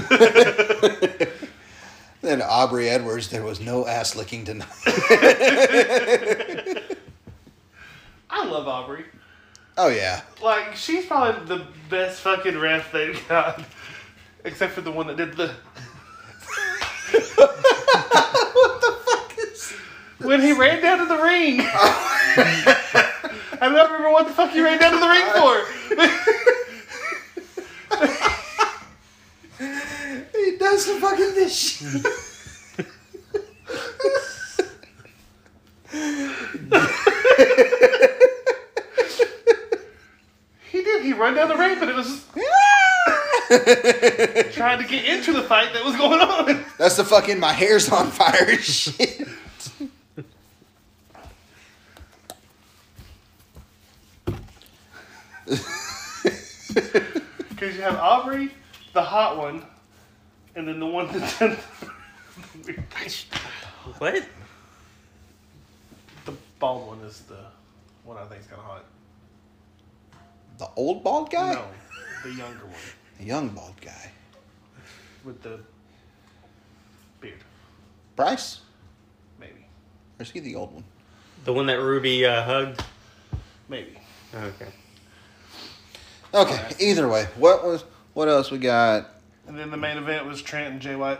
then 2.22 2.42
Aubrey 2.42 2.90
Edwards, 2.90 3.30
there 3.30 3.44
was 3.44 3.60
no 3.60 3.88
ass 3.88 4.16
licking 4.16 4.46
tonight. 4.46 4.68
I 8.30 8.46
love 8.46 8.68
Aubrey. 8.68 9.06
Oh 9.78 9.88
yeah. 9.88 10.22
Like, 10.44 10.76
she's 10.76 11.06
probably 11.06 11.58
the 11.58 11.66
best 11.90 12.22
fucking 12.22 12.58
ref 12.58 12.92
they've 12.92 13.28
got. 13.30 13.64
Except 14.44 14.74
for 14.74 14.82
the 14.82 14.92
one 14.92 15.08
that 15.08 15.18
did 15.18 15.36
the 15.36 15.54
what 17.12 18.82
the 18.82 18.92
fuck 19.06 19.38
is? 19.38 19.74
This? 20.18 20.26
When 20.26 20.42
he 20.42 20.54
ran 20.54 20.82
down 20.82 21.00
to 21.00 21.06
the 21.06 21.18
ring. 21.18 21.62
I 23.62 23.68
don't 23.68 23.92
remember 23.92 24.12
what 24.12 24.28
the 24.28 24.34
fuck 24.34 24.52
he 24.52 24.62
ran 24.62 24.80
down 24.80 24.94
to 24.94 25.00
the 25.00 25.08
ring 25.08 25.26
for. 25.36 25.66
he 30.38 30.58
does 30.58 30.86
some 30.86 31.02
fucking 31.02 31.36
this 31.36 31.58
shit. 31.58 32.06
trying 44.52 44.82
to 44.82 44.88
get 44.88 45.06
into 45.06 45.34
the 45.34 45.44
fight 45.44 45.74
that 45.74 45.84
was 45.84 45.96
going 45.96 46.20
on. 46.20 46.66
That's 46.78 46.98
the 46.98 47.04
fucking 47.04 47.40
my 47.40 47.54
hair's 47.54 47.90
on 47.90 48.10
fire 48.10 48.56
shit. 48.58 49.28
Because 57.50 57.76
you 57.76 57.82
have 57.82 57.96
Aubrey, 57.96 58.52
the 58.94 59.02
hot 59.04 59.38
one, 59.38 59.64
and 60.56 60.68
then 60.68 60.80
the 60.80 60.86
one 60.86 61.08
that's 61.12 61.42
in 61.42 61.58
What? 63.98 64.24
the 66.26 66.34
bald 66.60 66.88
one 66.88 67.00
is 67.02 67.22
the 67.22 67.40
one 68.04 68.18
I 68.18 68.26
think 68.26 68.42
is 68.42 68.48
kind 68.48 68.60
of 68.62 68.66
hot. 68.66 68.86
The 70.58 70.68
old 70.76 71.04
bald 71.04 71.32
guy? 71.32 71.54
No, 71.54 71.66
the 72.24 72.34
younger 72.34 72.66
one 72.66 72.76
The 73.20 73.26
young 73.26 73.50
bald 73.50 73.76
guy. 73.82 74.12
with 75.26 75.42
the 75.44 75.60
beard, 77.20 77.44
Bryce? 78.16 78.62
maybe, 79.40 79.66
Or 80.20 80.24
is 80.24 80.32
he 80.32 80.40
the 80.40 80.56
old 80.56 80.74
one? 80.74 80.84
The 81.44 81.52
one 81.54 81.66
that 81.68 81.80
Ruby 81.82 82.26
uh, 82.26 82.44
hugged? 82.44 82.82
maybe. 83.68 84.00
Okay. 84.34 84.66
Okay, 86.34 86.52
Alright. 86.58 86.82
either 86.82 87.08
way. 87.08 87.28
What 87.38 87.64
was 87.66 87.84
what 88.14 88.28
else 88.30 88.52
we 88.52 88.58
got? 88.60 89.10
And 89.48 89.58
then 89.58 89.72
the 89.72 89.78
main 89.78 89.98
event 89.98 90.26
was 90.26 90.42
Trent 90.42 90.72
and 90.74 90.82
Jay 90.82 90.96
White. 90.96 91.20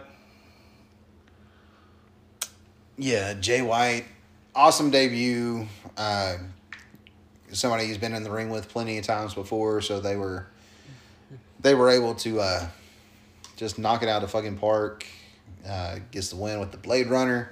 Yeah, 2.98 3.34
Jay 3.34 3.62
White, 3.62 4.06
awesome 4.56 4.92
debut. 4.92 5.68
Uh, 5.98 6.36
somebody 7.52 7.88
he's 7.88 7.98
been 7.98 8.14
in 8.14 8.24
the 8.24 8.30
ring 8.32 8.50
with 8.50 8.70
plenty 8.70 8.98
of 9.00 9.06
times 9.06 9.34
before, 9.34 9.82
so 9.82 10.00
they 10.00 10.16
were 10.16 10.48
they 11.60 11.76
were 11.76 11.90
able 11.90 12.16
to 12.16 12.40
uh, 12.40 12.68
just 13.56 13.78
knock 13.78 14.04
it 14.04 14.10
out 14.10 14.24
of 14.24 14.30
the 14.30 14.38
fucking 14.38 14.58
park. 14.58 15.06
Uh, 15.68 16.00
gets 16.12 16.30
the 16.30 16.36
win 16.38 16.60
with 16.60 16.72
the 16.72 16.78
Blade 16.78 17.08
Runner. 17.08 17.52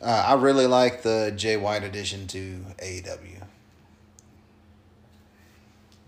Uh, 0.00 0.24
I 0.28 0.34
really 0.34 0.66
like 0.66 1.02
the 1.02 1.32
Jay 1.36 1.56
White 1.56 1.82
addition 1.82 2.26
to 2.28 2.64
AEW. 2.78 3.42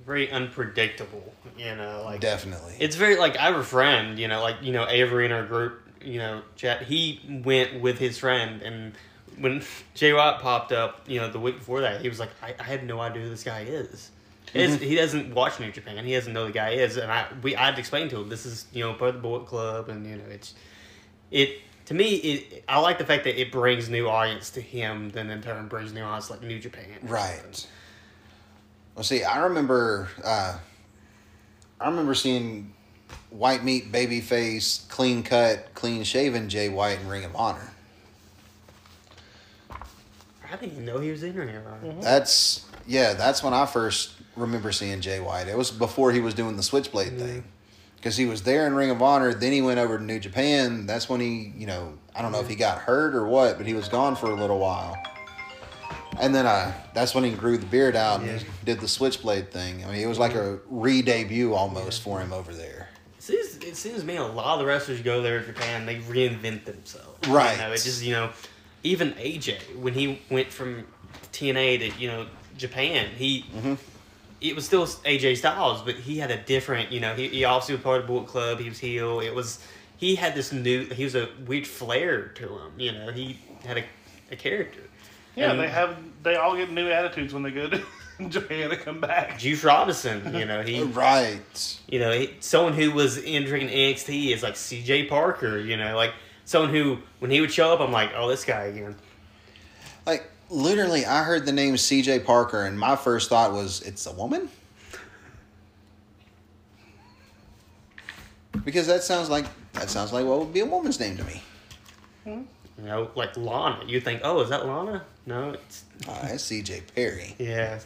Very 0.06 0.30
unpredictable, 0.30 1.32
you 1.58 1.74
know, 1.74 2.02
like 2.04 2.20
Definitely. 2.20 2.74
It's 2.78 2.96
very 2.96 3.16
like 3.16 3.36
I 3.36 3.42
have 3.42 3.56
a 3.56 3.64
friend, 3.64 4.18
you 4.18 4.28
know, 4.28 4.40
like 4.40 4.56
you 4.62 4.72
know 4.72 4.86
Avery 4.88 5.26
in 5.26 5.32
our 5.32 5.44
group, 5.44 5.80
you 6.00 6.18
know, 6.18 6.42
chat. 6.56 6.82
He 6.82 7.20
went 7.44 7.80
with 7.80 7.98
his 7.98 8.16
friend, 8.16 8.62
and 8.62 8.94
when 9.38 9.62
Jay 9.94 10.12
White 10.12 10.38
popped 10.40 10.72
up, 10.72 11.02
you 11.06 11.20
know, 11.20 11.30
the 11.30 11.38
week 11.38 11.58
before 11.58 11.82
that, 11.82 12.00
he 12.00 12.08
was 12.08 12.18
like, 12.18 12.30
I, 12.42 12.54
I 12.58 12.62
have 12.64 12.84
no 12.84 13.00
idea 13.00 13.24
who 13.24 13.28
this 13.28 13.44
guy 13.44 13.60
is. 13.60 14.10
He 14.52 14.60
doesn't- 14.66 14.82
He 14.82 14.94
doesn't 14.94 15.34
watch 15.34 15.58
New 15.60 15.70
Japan. 15.72 16.04
He 16.04 16.12
doesn't 16.14 16.32
know 16.32 16.42
who 16.46 16.52
the 16.52 16.58
guy 16.58 16.70
is, 16.70 16.96
and 16.96 17.10
I 17.10 17.26
we 17.42 17.56
I 17.56 17.66
had 17.66 17.74
to 17.76 17.80
explain 17.80 18.08
to 18.10 18.20
him 18.20 18.28
this 18.28 18.44
is 18.46 18.66
you 18.72 18.84
know 18.84 18.92
part 18.94 19.10
of 19.10 19.14
the 19.16 19.20
Bullet 19.22 19.46
Club, 19.46 19.88
and 19.88 20.06
you 20.06 20.16
know 20.16 20.24
it's 20.30 20.54
it 21.30 21.60
to 21.86 21.94
me 21.94 22.14
it 22.16 22.64
I 22.68 22.78
like 22.80 22.98
the 22.98 23.06
fact 23.06 23.24
that 23.24 23.40
it 23.40 23.50
brings 23.50 23.88
new 23.88 24.08
audience 24.08 24.50
to 24.50 24.60
him, 24.60 25.10
then 25.10 25.30
in 25.30 25.40
turn 25.42 25.68
brings 25.68 25.92
new 25.92 26.02
audience 26.02 26.30
like 26.30 26.42
New 26.42 26.58
Japan. 26.58 26.84
Right. 27.02 27.66
Well, 28.94 29.04
see, 29.04 29.24
I 29.24 29.38
remember, 29.44 30.10
uh, 30.22 30.58
I 31.80 31.88
remember 31.88 32.14
seeing 32.14 32.74
white 33.30 33.64
meat, 33.64 33.90
baby 33.90 34.20
face, 34.20 34.84
clean 34.90 35.22
cut, 35.22 35.72
clean 35.74 36.04
shaven 36.04 36.50
Jay 36.50 36.68
White 36.68 37.00
in 37.00 37.08
Ring 37.08 37.24
of 37.24 37.34
Honor. 37.34 37.70
I 39.70 40.56
didn't 40.56 40.72
even 40.72 40.84
know 40.84 40.98
he 40.98 41.10
was 41.10 41.22
in 41.22 41.32
here. 41.32 41.62
That's 42.02 42.66
yeah, 42.86 43.14
that's 43.14 43.42
when 43.42 43.54
I 43.54 43.64
first 43.64 44.12
remember 44.36 44.72
seeing 44.72 45.00
Jay 45.00 45.20
White. 45.20 45.48
It 45.48 45.56
was 45.56 45.70
before 45.70 46.12
he 46.12 46.20
was 46.20 46.34
doing 46.34 46.56
the 46.56 46.62
Switchblade 46.62 47.18
thing, 47.18 47.44
because 47.96 48.16
he 48.16 48.26
was 48.26 48.42
there 48.42 48.66
in 48.66 48.74
Ring 48.74 48.90
of 48.90 49.02
Honor. 49.02 49.34
Then 49.34 49.52
he 49.52 49.62
went 49.62 49.78
over 49.78 49.98
to 49.98 50.04
New 50.04 50.18
Japan. 50.20 50.86
That's 50.86 51.08
when 51.08 51.20
he, 51.20 51.52
you 51.56 51.66
know, 51.66 51.94
I 52.14 52.22
don't 52.22 52.32
know 52.32 52.40
if 52.40 52.48
he 52.48 52.54
got 52.56 52.78
hurt 52.78 53.14
or 53.14 53.26
what, 53.26 53.56
but 53.58 53.66
he 53.66 53.74
was 53.74 53.88
gone 53.88 54.16
for 54.16 54.26
a 54.26 54.34
little 54.34 54.58
while. 54.58 54.96
And 56.20 56.34
then 56.34 56.44
uh, 56.46 56.72
that's 56.94 57.14
when 57.14 57.24
he 57.24 57.30
grew 57.30 57.56
the 57.56 57.66
beard 57.66 57.96
out 57.96 58.20
and 58.20 58.28
Yeah. 58.40 58.46
did 58.64 58.80
the 58.80 58.88
Switchblade 58.88 59.50
thing. 59.50 59.82
I 59.84 59.90
mean, 59.90 60.00
it 60.02 60.06
was 60.06 60.18
like 60.18 60.34
a 60.34 60.58
re-debut 60.68 61.54
almost 61.54 62.02
for 62.02 62.20
him 62.20 62.32
over 62.34 62.52
there. 62.52 62.90
It 63.16 63.22
seems, 63.22 63.56
it 63.58 63.76
seems 63.76 64.00
to 64.00 64.06
me 64.06 64.16
a 64.16 64.22
lot 64.24 64.54
of 64.54 64.58
the 64.60 64.66
wrestlers 64.66 65.00
go 65.00 65.22
there 65.22 65.40
to 65.40 65.46
Japan, 65.46 65.86
they 65.86 65.96
reinvent 66.00 66.64
themselves. 66.64 67.26
Right. 67.28 67.52
You 67.56 67.62
know, 67.62 67.72
it 67.72 67.76
just, 67.82 68.02
you 68.02 68.12
know, 68.12 68.30
even 68.82 69.12
AJ, 69.12 69.76
when 69.80 69.94
he 69.94 70.20
went 70.30 70.48
from 70.52 70.84
TNA 71.32 71.78
to, 71.78 71.98
you 72.00 72.08
know, 72.08 72.26
Japan, 72.58 73.08
he, 73.16 73.46
Mhm. 73.56 73.78
It 74.42 74.54
was 74.56 74.64
still 74.66 74.86
AJ 74.86 75.38
Styles, 75.38 75.82
but 75.82 75.94
he 75.94 76.18
had 76.18 76.30
a 76.30 76.36
different, 76.36 76.90
you 76.92 77.00
know, 77.00 77.14
he, 77.14 77.28
he 77.28 77.44
also 77.44 77.74
was 77.74 77.82
part 77.82 78.00
of 78.00 78.02
the 78.02 78.06
Bullet 78.12 78.26
Club, 78.26 78.58
he 78.58 78.68
was 78.68 78.78
heel. 78.78 79.20
It 79.20 79.34
was, 79.34 79.64
he 79.96 80.14
had 80.16 80.34
this 80.34 80.52
new, 80.52 80.84
he 80.86 81.04
was 81.04 81.14
a 81.14 81.28
weird 81.46 81.66
flair 81.66 82.28
to 82.28 82.48
him, 82.48 82.72
you 82.76 82.92
know, 82.92 83.10
he 83.12 83.38
had 83.64 83.78
a, 83.78 83.84
a 84.30 84.36
character. 84.36 84.80
Yeah, 85.34 85.50
And 85.52 85.60
they 85.60 85.68
have. 85.68 85.96
They 86.22 86.36
all 86.36 86.54
get 86.54 86.70
new 86.70 86.90
attitudes 86.90 87.32
when 87.32 87.42
they 87.42 87.50
go 87.50 87.66
to 87.68 87.82
Japan 88.28 88.68
to 88.68 88.76
come 88.76 89.00
back. 89.00 89.38
Juice 89.38 89.64
Robinson, 89.64 90.34
you 90.34 90.44
know, 90.44 90.60
he, 90.62 90.82
Right. 90.82 91.80
you 91.88 91.98
know, 91.98 92.12
he, 92.12 92.34
someone 92.40 92.74
who 92.74 92.90
was 92.90 93.16
in 93.16 93.42
entering 93.42 93.68
NXT 93.68 94.34
is 94.34 94.42
like 94.42 94.54
CJ 94.54 95.08
Parker, 95.08 95.58
you 95.58 95.78
know, 95.78 95.96
like 95.96 96.12
someone 96.44 96.70
who, 96.70 96.98
when 97.18 97.30
he 97.30 97.40
would 97.40 97.50
show 97.50 97.72
up, 97.72 97.80
I'm 97.80 97.92
like, 97.92 98.10
oh, 98.14 98.28
this 98.28 98.44
guy 98.44 98.64
again. 98.64 98.94
Like 100.52 100.64
literally, 100.64 101.06
I 101.06 101.22
heard 101.22 101.46
the 101.46 101.52
name 101.52 101.76
C.J. 101.76 102.20
Parker, 102.20 102.64
and 102.64 102.78
my 102.78 102.96
first 102.96 103.28
thought 103.28 103.52
was, 103.52 103.82
"It's 103.82 104.06
a 104.06 104.12
woman." 104.12 104.48
Because 108.64 108.86
that 108.86 109.02
sounds 109.02 109.28
like 109.30 109.46
that 109.72 109.90
sounds 109.90 110.12
like 110.12 110.24
what 110.26 110.38
would 110.38 110.52
be 110.52 110.60
a 110.60 110.66
woman's 110.66 111.00
name 111.00 111.16
to 111.16 111.24
me. 111.24 111.42
You 112.26 112.46
know, 112.78 113.10
like 113.14 113.36
Lana. 113.36 113.84
You 113.86 114.00
think, 114.00 114.20
oh, 114.24 114.40
is 114.40 114.50
that 114.50 114.66
Lana? 114.66 115.04
No, 115.26 115.50
it's 115.50 115.84
Oh, 116.08 116.18
that's 116.22 116.42
C.J. 116.44 116.82
Perry. 116.94 117.34
yeah. 117.38 117.78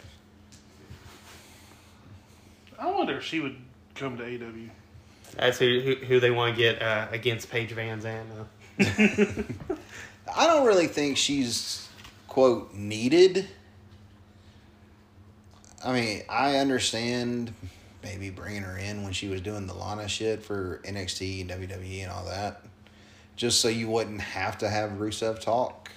I 2.79 2.91
wonder 2.91 3.17
if 3.19 3.25
she 3.25 3.41
would 3.41 3.57
come 3.95 4.19
to 4.19 4.25
AW. 4.25 4.51
That's 5.37 5.59
who 5.59 5.81
who, 5.81 5.95
who 6.07 6.21
they 6.21 6.31
want 6.31 6.55
to 6.55 6.61
get 6.61 6.83
uh, 6.83 7.07
against 7.11 7.51
Paige 7.51 7.75
VanZant. 7.75 8.25
uh. 8.39 8.45
I 10.37 10.47
don't 10.47 10.67
really 10.67 10.87
think 10.89 11.17
she's 11.17 11.86
quote 12.37 12.75
needed. 12.75 13.49
I 15.83 15.91
mean, 15.95 16.23
I 16.29 16.59
understand 16.59 17.55
maybe 18.03 18.29
bringing 18.29 18.61
her 18.61 18.77
in 18.77 19.03
when 19.05 19.15
she 19.15 19.29
was 19.29 19.41
doing 19.41 19.67
the 19.67 19.73
Lana 19.73 20.07
shit 20.07 20.43
for 20.43 20.83
NXT 20.85 21.41
and 21.41 21.51
WWE 21.51 22.03
and 22.03 22.13
all 22.13 22.27
that, 22.27 22.61
just 23.37 23.63
so 23.63 23.69
you 23.69 23.89
wouldn't 23.89 24.21
have 24.21 24.59
to 24.59 24.69
have 24.69 24.91
Rusev 24.99 25.41
talk. 25.41 25.91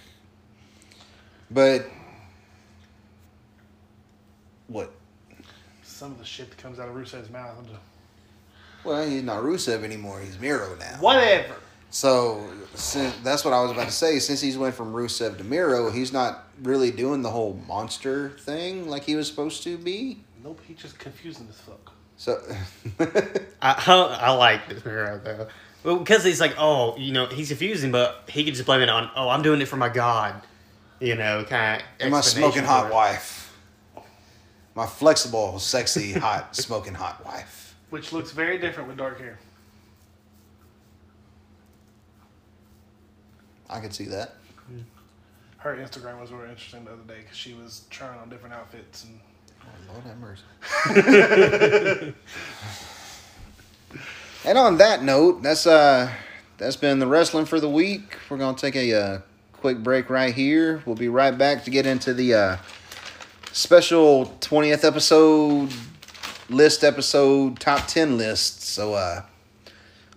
But 1.52 1.88
what? 4.68 4.94
Some 5.84 6.14
of 6.14 6.20
the 6.20 6.26
shit 6.26 6.52
that 6.52 6.58
comes 6.58 6.80
out 6.80 6.88
of 6.88 6.96
Rusev's 6.96 7.30
mouth. 7.30 7.58
Well, 8.86 9.06
he's 9.06 9.24
not 9.24 9.44
Rusev 9.44 9.84
anymore. 9.84 10.22
He's 10.22 10.40
Miro 10.40 10.74
now. 10.78 10.96
Whatever. 11.02 11.56
So 11.92 12.48
since, 12.76 13.16
that's 13.24 13.44
what 13.44 13.54
I 13.54 13.62
was 13.62 13.72
about 13.72 13.88
to 13.88 13.94
say. 13.94 14.20
Since 14.20 14.42
he's 14.42 14.58
went 14.58 14.76
from 14.76 14.94
Rusev 14.94 15.38
to 15.38 15.44
Miro, 15.44 15.90
he's 15.90 16.14
not 16.14 16.48
really 16.62 16.92
doing 16.92 17.22
the 17.22 17.32
whole 17.32 17.60
monster 17.68 18.30
thing 18.40 18.88
like 18.88 19.04
he 19.04 19.16
was 19.16 19.28
supposed 19.28 19.64
to 19.64 19.78
be. 19.78 20.20
Nope, 20.44 20.62
he's 20.68 20.78
just 20.78 21.00
confusing 21.00 21.48
as 21.50 21.60
fuck. 21.60 21.94
So 22.18 22.42
I, 23.62 23.84
I 23.88 24.18
I 24.22 24.32
like 24.32 24.68
this 24.70 24.86
Miro 24.86 25.20
though. 25.20 25.48
Well, 25.84 25.98
because 25.98 26.24
he's 26.24 26.42
like, 26.42 26.56
oh, 26.58 26.98
you 26.98 27.14
know, 27.14 27.28
he's 27.28 27.48
confusing, 27.48 27.92
but 27.92 28.24
he 28.28 28.44
could 28.44 28.54
just 28.54 28.66
blame 28.66 28.82
it 28.82 28.90
on, 28.90 29.10
oh, 29.16 29.30
I'm 29.30 29.42
doing 29.42 29.62
it 29.62 29.68
for 29.68 29.78
my 29.78 29.88
God, 29.88 30.42
you 31.00 31.16
know, 31.16 31.46
kind 31.46 31.82
of. 31.82 31.88
and 32.02 32.12
my 32.12 32.20
smoking 32.20 32.64
hot 32.64 32.92
wife, 32.92 33.58
my 34.76 34.86
flexible, 34.86 35.58
sexy, 35.60 36.12
hot 36.12 36.56
smoking 36.56 36.94
hot 36.94 37.26
wife. 37.26 37.76
Which 37.90 38.12
looks 38.12 38.32
very 38.32 38.58
different 38.58 38.90
with 38.90 38.98
dark 38.98 39.20
hair. 39.20 39.40
I 43.70 43.80
could 43.80 43.94
see 43.94 44.06
that. 44.06 44.36
Her 45.58 45.76
Instagram 45.76 46.22
was 46.22 46.32
really 46.32 46.50
interesting 46.50 46.86
the 46.86 46.94
other 46.94 47.04
day 47.04 47.20
because 47.22 47.36
she 47.36 47.54
was 47.54 47.84
trying 47.90 48.18
on 48.20 48.30
different 48.30 48.56
outfits 48.56 49.04
and 49.04 49.20
Oh, 49.62 49.94
Lord 49.94 50.06
have 50.06 50.18
mercy. 50.18 50.44
and 54.46 54.58
on 54.58 54.78
that 54.78 55.04
note, 55.04 55.44
that's 55.44 55.68
uh, 55.68 56.10
that's 56.58 56.76
been 56.78 57.00
the 57.00 57.08
wrestling 57.08 57.46
for 57.46 57.60
the 57.60 57.70
week. 57.70 58.18
We're 58.30 58.38
gonna 58.38 58.58
take 58.58 58.76
a 58.76 58.94
uh, 58.94 59.22
quick 59.54 59.84
break 59.84 60.10
right 60.10 60.34
here. 60.34 60.82
We'll 60.86 60.96
be 60.96 61.10
right 61.10 61.38
back 61.38 61.66
to 61.66 61.72
get 61.72 61.86
into 61.86 62.14
the 62.14 62.34
uh, 62.34 62.58
special 63.52 64.28
twentieth 64.40 64.86
episode 64.86 65.74
list 66.50 66.84
episode 66.84 67.60
top 67.60 67.86
ten 67.88 68.18
list. 68.18 68.62
So 68.64 68.94
uh, 68.94 69.24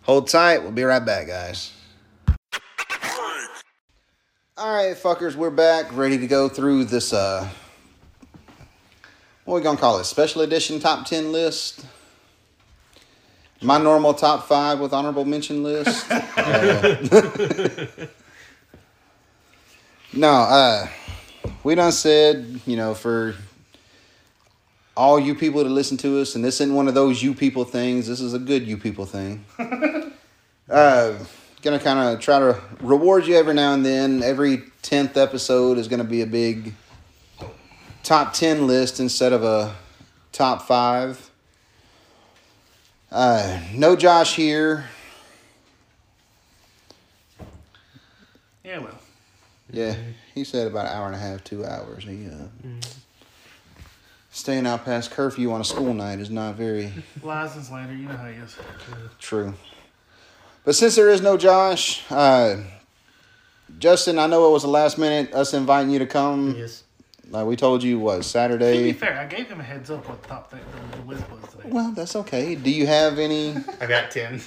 Hold 0.02 0.28
tight. 0.28 0.62
We'll 0.62 0.72
be 0.72 0.82
right 0.82 1.04
back, 1.04 1.28
guys. 1.28 1.72
All 4.62 4.72
right, 4.72 4.96
fuckers, 4.96 5.34
we're 5.34 5.50
back, 5.50 5.92
ready 5.92 6.18
to 6.18 6.28
go 6.28 6.48
through 6.48 6.84
this. 6.84 7.12
uh 7.12 7.48
What 9.44 9.54
are 9.54 9.58
we 9.58 9.60
gonna 9.60 9.76
call 9.76 9.98
it? 9.98 10.04
Special 10.04 10.42
edition 10.42 10.78
top 10.78 11.04
ten 11.04 11.32
list. 11.32 11.84
My 13.60 13.78
normal 13.78 14.14
top 14.14 14.46
five 14.46 14.78
with 14.78 14.92
honorable 14.92 15.24
mention 15.24 15.64
list. 15.64 16.08
Uh, 16.08 16.96
no, 20.12 20.30
uh, 20.30 20.86
we 21.64 21.74
done 21.74 21.90
said, 21.90 22.60
you 22.64 22.76
know, 22.76 22.94
for 22.94 23.34
all 24.96 25.18
you 25.18 25.34
people 25.34 25.64
to 25.64 25.70
listen 25.70 25.96
to 25.96 26.20
us, 26.20 26.36
and 26.36 26.44
this 26.44 26.60
isn't 26.60 26.72
one 26.72 26.86
of 26.86 26.94
those 26.94 27.20
you 27.20 27.34
people 27.34 27.64
things. 27.64 28.06
This 28.06 28.20
is 28.20 28.32
a 28.32 28.38
good 28.38 28.64
you 28.64 28.78
people 28.78 29.06
thing. 29.06 29.44
uh, 30.70 31.14
gonna 31.62 31.78
kind 31.78 31.98
of 32.14 32.20
try 32.20 32.38
to 32.38 32.60
reward 32.80 33.26
you 33.26 33.36
every 33.36 33.54
now 33.54 33.72
and 33.74 33.84
then. 33.86 34.22
Every 34.22 34.64
tenth 34.82 35.16
episode 35.16 35.78
is 35.78 35.88
gonna 35.88 36.04
be 36.04 36.22
a 36.22 36.26
big 36.26 36.74
top 38.02 38.34
ten 38.34 38.66
list 38.66 39.00
instead 39.00 39.32
of 39.32 39.44
a 39.44 39.74
top 40.32 40.62
five. 40.66 41.30
Uh, 43.10 43.60
no 43.74 43.94
Josh 43.94 44.34
here. 44.36 44.86
Yeah, 48.64 48.78
well. 48.78 48.98
Yeah, 49.70 49.96
he 50.34 50.44
said 50.44 50.66
about 50.66 50.86
an 50.86 50.92
hour 50.92 51.06
and 51.06 51.14
a 51.14 51.18
half, 51.18 51.42
two 51.44 51.64
hours. 51.64 52.04
He 52.04 52.26
uh, 52.26 52.68
staying 54.30 54.66
out 54.66 54.84
past 54.84 55.10
curfew 55.10 55.50
on 55.52 55.60
a 55.60 55.64
school 55.64 55.94
night 55.94 56.18
is 56.20 56.30
not 56.30 56.54
very 56.56 56.92
Lies 57.22 57.54
and 57.56 57.64
slander, 57.64 57.94
you 57.94 58.06
know 58.08 58.16
how 58.16 58.26
he 58.28 58.34
is. 58.34 58.56
true. 59.18 59.54
But 60.64 60.74
since 60.74 60.94
there 60.94 61.08
is 61.08 61.20
no 61.20 61.36
Josh, 61.36 62.04
uh, 62.10 62.58
Justin, 63.78 64.18
I 64.18 64.26
know 64.26 64.48
it 64.48 64.52
was 64.52 64.62
the 64.62 64.68
last 64.68 64.96
minute 64.96 65.32
us 65.34 65.54
inviting 65.54 65.90
you 65.90 65.98
to 65.98 66.06
come. 66.06 66.54
Yes. 66.56 66.84
Like 67.30 67.46
we 67.46 67.56
told 67.56 67.82
you, 67.82 67.98
what 67.98 68.24
Saturday. 68.24 68.76
To 68.76 68.82
be 68.84 68.92
fair, 68.92 69.18
I 69.18 69.24
gave 69.24 69.48
him 69.48 69.58
a 69.58 69.62
heads 69.62 69.90
up 69.90 70.06
what 70.08 70.22
the 70.22 70.28
top 70.28 70.50
thing 70.50 70.60
the, 70.90 70.98
the 70.98 71.04
list 71.04 71.24
was 71.30 71.50
today. 71.50 71.68
Well, 71.68 71.90
that's 71.92 72.14
okay. 72.14 72.54
Do 72.54 72.70
you 72.70 72.86
have 72.86 73.18
any? 73.18 73.56
I 73.80 73.86
got 73.86 74.10
10. 74.10 74.40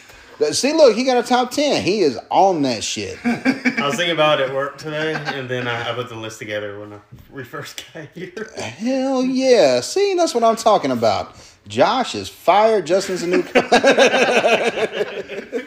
See, 0.52 0.74
look, 0.74 0.96
he 0.96 1.06
got 1.06 1.24
a 1.24 1.28
top 1.28 1.52
ten. 1.52 1.82
He 1.82 2.02
is 2.02 2.20
on 2.30 2.62
that 2.64 2.84
shit. 2.84 3.18
I 3.26 3.86
was 3.86 3.96
thinking 3.96 4.12
about 4.12 4.42
it 4.42 4.50
at 4.50 4.56
work 4.56 4.78
today, 4.78 5.14
and 5.14 5.50
then 5.50 5.66
I, 5.66 5.92
I 5.92 5.96
put 5.96 6.10
the 6.10 6.16
list 6.16 6.40
together 6.40 6.78
when 6.80 6.94
I, 6.94 7.00
we 7.32 7.46
first 7.46 7.84
got 7.94 8.10
here. 8.14 8.52
Hell 8.58 9.24
yeah! 9.24 9.80
See, 9.80 10.14
that's 10.14 10.36
what 10.36 10.44
I'm 10.44 10.58
talking 10.58 10.92
about. 10.92 11.36
Josh 11.68 12.16
is 12.16 12.28
fired. 12.28 12.86
Justin's 12.86 13.24
a 13.24 13.28
new. 13.28 13.44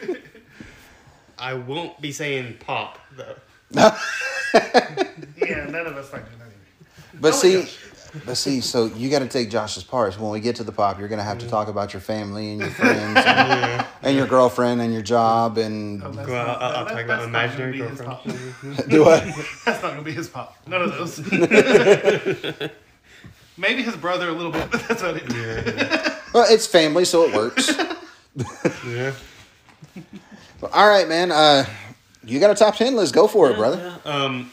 I 1.39 1.53
won't 1.53 1.99
be 2.01 2.11
saying 2.11 2.57
pop, 2.59 2.99
though. 3.15 3.35
Yeah, 5.37 5.65
none 5.65 5.85
of 5.87 5.95
us 5.95 6.11
like 6.13 6.25
that. 6.25 6.47
But 7.21 7.33
Oh, 7.33 7.35
see, 7.37 7.65
but 8.25 8.35
see, 8.35 8.61
so 8.61 8.85
you 8.85 9.09
got 9.09 9.19
to 9.19 9.27
take 9.27 9.49
Josh's 9.49 9.83
parts. 9.83 10.17
When 10.19 10.31
we 10.31 10.39
get 10.39 10.55
to 10.57 10.63
the 10.63 10.71
pop, 10.71 10.99
you're 10.99 11.07
gonna 11.07 11.23
have 11.23 11.37
to 11.39 11.47
talk 11.47 11.67
about 11.67 11.93
your 11.93 12.01
family 12.01 12.51
and 12.51 12.59
your 12.61 12.69
friends 12.81 13.17
and, 13.25 13.85
and 14.03 14.15
your 14.17 14.25
girlfriend 14.27 14.81
and 14.81 14.91
your 14.93 15.01
job 15.01 15.57
and 15.57 16.03
Oh, 16.03 16.09
Well, 16.11 16.27
not- 16.27 16.61
I'll, 16.61 16.75
I'll 16.77 16.85
that- 16.85 16.93
talk 16.93 17.03
about 17.05 17.19
my 17.21 17.25
imaginary 17.45 17.77
his 17.77 17.99
girlfriend. 18.01 18.39
pop. 18.77 18.87
do 18.89 19.03
what? 19.05 19.23
That's 19.65 19.81
not 19.83 19.91
gonna 19.91 20.01
be 20.03 20.11
his 20.13 20.27
pop. 20.29 20.55
None 20.67 20.81
of 20.81 20.91
those. 20.93 21.19
Maybe 23.57 23.81
his 23.83 23.95
brother 23.97 24.29
a 24.29 24.33
little 24.33 24.51
bit, 24.51 24.71
but 24.71 24.87
that's 24.87 25.01
about 25.01 25.17
it. 25.17 25.31
Yeah. 25.33 26.15
Well, 26.33 26.45
it's 26.49 26.65
family, 26.67 27.05
so 27.05 27.23
it 27.23 27.33
works. 27.35 27.71
yeah. 28.87 29.13
But, 30.61 30.71
all 30.73 30.87
right, 30.87 31.07
man. 31.07 31.31
Uh, 31.31 31.65
you 32.23 32.39
got 32.39 32.51
a 32.51 32.55
top 32.55 32.75
ten 32.75 32.95
list? 32.95 33.13
Go 33.13 33.27
for 33.27 33.49
it, 33.51 33.55
brother. 33.55 33.97
Yeah. 34.05 34.11
Um, 34.11 34.51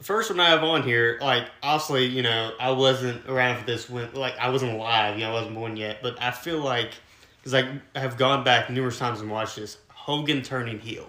first 0.00 0.30
one 0.30 0.40
I 0.40 0.48
have 0.50 0.64
on 0.64 0.82
here, 0.82 1.18
like 1.20 1.48
obviously, 1.62 2.06
you 2.06 2.22
know, 2.22 2.52
I 2.58 2.70
wasn't 2.70 3.26
around 3.28 3.58
for 3.60 3.66
this 3.66 3.88
when, 3.90 4.12
like, 4.14 4.36
I 4.38 4.48
wasn't 4.48 4.72
alive. 4.72 5.18
You 5.18 5.24
know, 5.24 5.30
I 5.30 5.34
wasn't 5.34 5.54
born 5.54 5.76
yet. 5.76 5.98
But 6.02 6.20
I 6.22 6.30
feel 6.30 6.60
like 6.60 6.92
because 7.38 7.54
I 7.54 7.80
have 7.98 8.16
gone 8.16 8.42
back 8.44 8.70
numerous 8.70 8.98
times 8.98 9.20
and 9.20 9.30
watched 9.30 9.56
this 9.56 9.76
Hogan 9.88 10.42
turning 10.42 10.78
heel. 10.78 11.06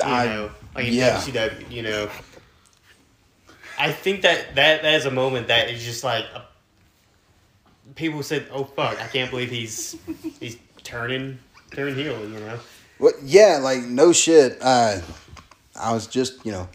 You 0.00 0.06
I- 0.08 0.26
know, 0.26 0.50
like 0.74 0.86
in 0.88 0.94
yeah. 0.94 1.16
WCW. 1.18 1.70
You 1.70 1.82
know, 1.82 2.10
I 3.78 3.92
think 3.92 4.22
that 4.22 4.54
that 4.56 4.82
that 4.82 4.94
is 4.94 5.06
a 5.06 5.10
moment 5.10 5.48
that 5.48 5.70
is 5.70 5.82
just 5.84 6.04
like 6.04 6.24
a, 6.34 6.44
people 7.94 8.22
said, 8.22 8.46
"Oh 8.52 8.64
fuck, 8.64 9.00
I 9.00 9.06
can't 9.06 9.30
believe 9.30 9.50
he's 9.50 9.96
he's 10.40 10.58
turning 10.82 11.38
turning 11.74 11.94
heel." 11.94 12.20
You 12.20 12.40
know. 12.40 12.58
What? 12.98 13.14
Yeah, 13.24 13.58
like 13.60 13.82
no 13.82 14.12
shit. 14.12 14.58
Uh, 14.60 15.00
I 15.74 15.92
was 15.92 16.06
just, 16.06 16.44
you 16.46 16.52
know, 16.52 16.68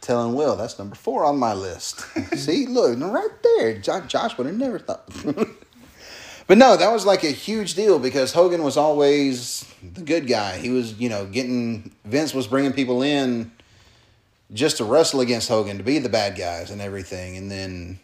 telling 0.00 0.34
Will 0.34 0.56
that's 0.56 0.78
number 0.78 0.94
four 0.94 1.24
on 1.24 1.38
my 1.38 1.54
list. 1.54 2.00
See, 2.36 2.66
look, 2.66 2.98
right 3.00 3.42
there. 3.42 3.78
Josh, 3.78 4.06
Josh 4.06 4.38
would 4.38 4.46
have 4.46 4.56
never 4.56 4.78
thought. 4.78 5.08
but 6.46 6.58
no, 6.58 6.76
that 6.76 6.92
was 6.92 7.06
like 7.06 7.24
a 7.24 7.30
huge 7.30 7.74
deal 7.74 7.98
because 7.98 8.32
Hogan 8.32 8.62
was 8.62 8.76
always 8.76 9.68
the 9.82 10.02
good 10.02 10.26
guy. 10.28 10.58
He 10.58 10.70
was, 10.70 10.98
you 11.00 11.08
know, 11.08 11.26
getting 11.26 11.90
Vince 12.04 12.34
was 12.34 12.46
bringing 12.46 12.72
people 12.72 13.02
in 13.02 13.50
just 14.52 14.76
to 14.76 14.84
wrestle 14.84 15.20
against 15.20 15.48
Hogan 15.48 15.78
to 15.78 15.84
be 15.84 15.98
the 15.98 16.08
bad 16.08 16.36
guys 16.36 16.70
and 16.70 16.80
everything, 16.80 17.36
and 17.36 17.50
then. 17.50 17.98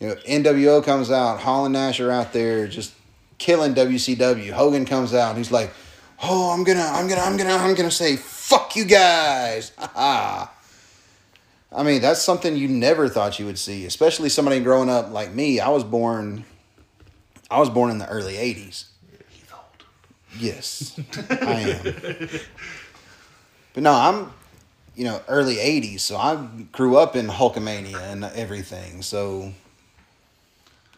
You 0.00 0.08
know, 0.08 0.14
NWO 0.26 0.82
comes 0.82 1.12
out, 1.12 1.38
Hall 1.38 1.64
and 1.64 1.74
Nash 1.74 2.00
are 2.00 2.10
out 2.10 2.32
there 2.32 2.66
just 2.66 2.92
killing 3.42 3.74
WCW. 3.74 4.52
Hogan 4.52 4.84
comes 4.84 5.12
out, 5.12 5.30
and 5.30 5.38
he's 5.38 5.50
like, 5.50 5.72
"Oh, 6.22 6.52
I'm 6.52 6.62
gonna, 6.62 6.80
I'm 6.80 7.08
gonna, 7.08 7.20
I'm 7.20 7.36
gonna, 7.36 7.54
I'm 7.54 7.74
gonna 7.74 7.90
say 7.90 8.14
fuck 8.16 8.76
you 8.76 8.84
guys." 8.84 9.72
Ha 9.76 10.52
I 11.74 11.82
mean, 11.82 12.00
that's 12.00 12.22
something 12.22 12.54
you 12.54 12.68
never 12.68 13.08
thought 13.08 13.38
you 13.38 13.46
would 13.46 13.58
see, 13.58 13.84
especially 13.86 14.28
somebody 14.28 14.60
growing 14.60 14.88
up 14.88 15.10
like 15.10 15.32
me. 15.32 15.58
I 15.58 15.70
was 15.70 15.82
born, 15.82 16.44
I 17.50 17.58
was 17.58 17.68
born 17.68 17.90
in 17.90 17.98
the 17.98 18.08
early 18.08 18.34
'80s. 18.34 18.84
Yes, 20.38 20.98
I 21.30 21.60
am. 21.60 22.28
But 23.74 23.82
no, 23.82 23.92
I'm, 23.92 24.32
you 24.94 25.04
know, 25.04 25.20
early 25.26 25.56
'80s, 25.56 26.00
so 26.00 26.16
I 26.16 26.36
grew 26.70 26.96
up 26.96 27.16
in 27.16 27.26
Hulkamania 27.26 28.00
and 28.00 28.24
everything. 28.24 29.02
So, 29.02 29.52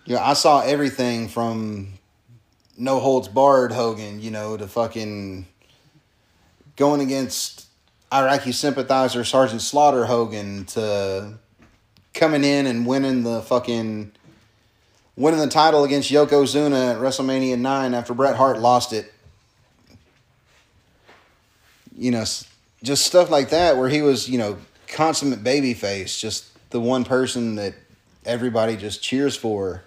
you 0.04 0.14
know, 0.14 0.20
I 0.20 0.34
saw 0.34 0.60
everything 0.60 1.28
from 1.28 1.94
no 2.76 2.98
holds 3.00 3.28
barred 3.28 3.72
Hogan, 3.72 4.20
you 4.20 4.30
know, 4.30 4.56
to 4.56 4.66
fucking 4.66 5.46
going 6.76 7.00
against 7.00 7.66
Iraqi 8.12 8.52
sympathizer 8.52 9.24
Sergeant 9.24 9.62
Slaughter 9.62 10.06
Hogan 10.06 10.64
to 10.66 11.34
coming 12.12 12.44
in 12.44 12.66
and 12.66 12.86
winning 12.86 13.22
the 13.24 13.42
fucking 13.42 14.12
winning 15.16 15.40
the 15.40 15.48
title 15.48 15.84
against 15.84 16.10
Yokozuna 16.10 16.94
at 16.94 16.98
WrestleMania 16.98 17.58
9 17.58 17.94
after 17.94 18.14
Bret 18.14 18.36
Hart 18.36 18.58
lost 18.58 18.92
it. 18.92 19.12
You 21.96 22.10
know, 22.10 22.24
just 22.82 23.06
stuff 23.06 23.30
like 23.30 23.50
that 23.50 23.76
where 23.76 23.88
he 23.88 24.02
was, 24.02 24.28
you 24.28 24.38
know, 24.38 24.58
consummate 24.88 25.44
babyface, 25.44 26.18
just 26.18 26.46
the 26.70 26.80
one 26.80 27.04
person 27.04 27.54
that 27.54 27.74
everybody 28.24 28.76
just 28.76 29.02
cheers 29.02 29.36
for. 29.36 29.82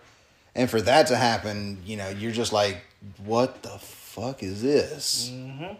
And 0.57 0.67
for 0.69 0.81
that 0.81 1.07
to 1.07 1.15
happen, 1.15 1.77
you 1.85 1.95
know, 1.97 2.09
you're 2.09 2.31
just 2.31 2.51
like, 2.51 2.77
what 3.23 3.61
the 3.61 3.77
fuck 3.77 4.41
is 4.41 4.63
this? 4.63 5.29
Mm-hmm. 5.31 5.75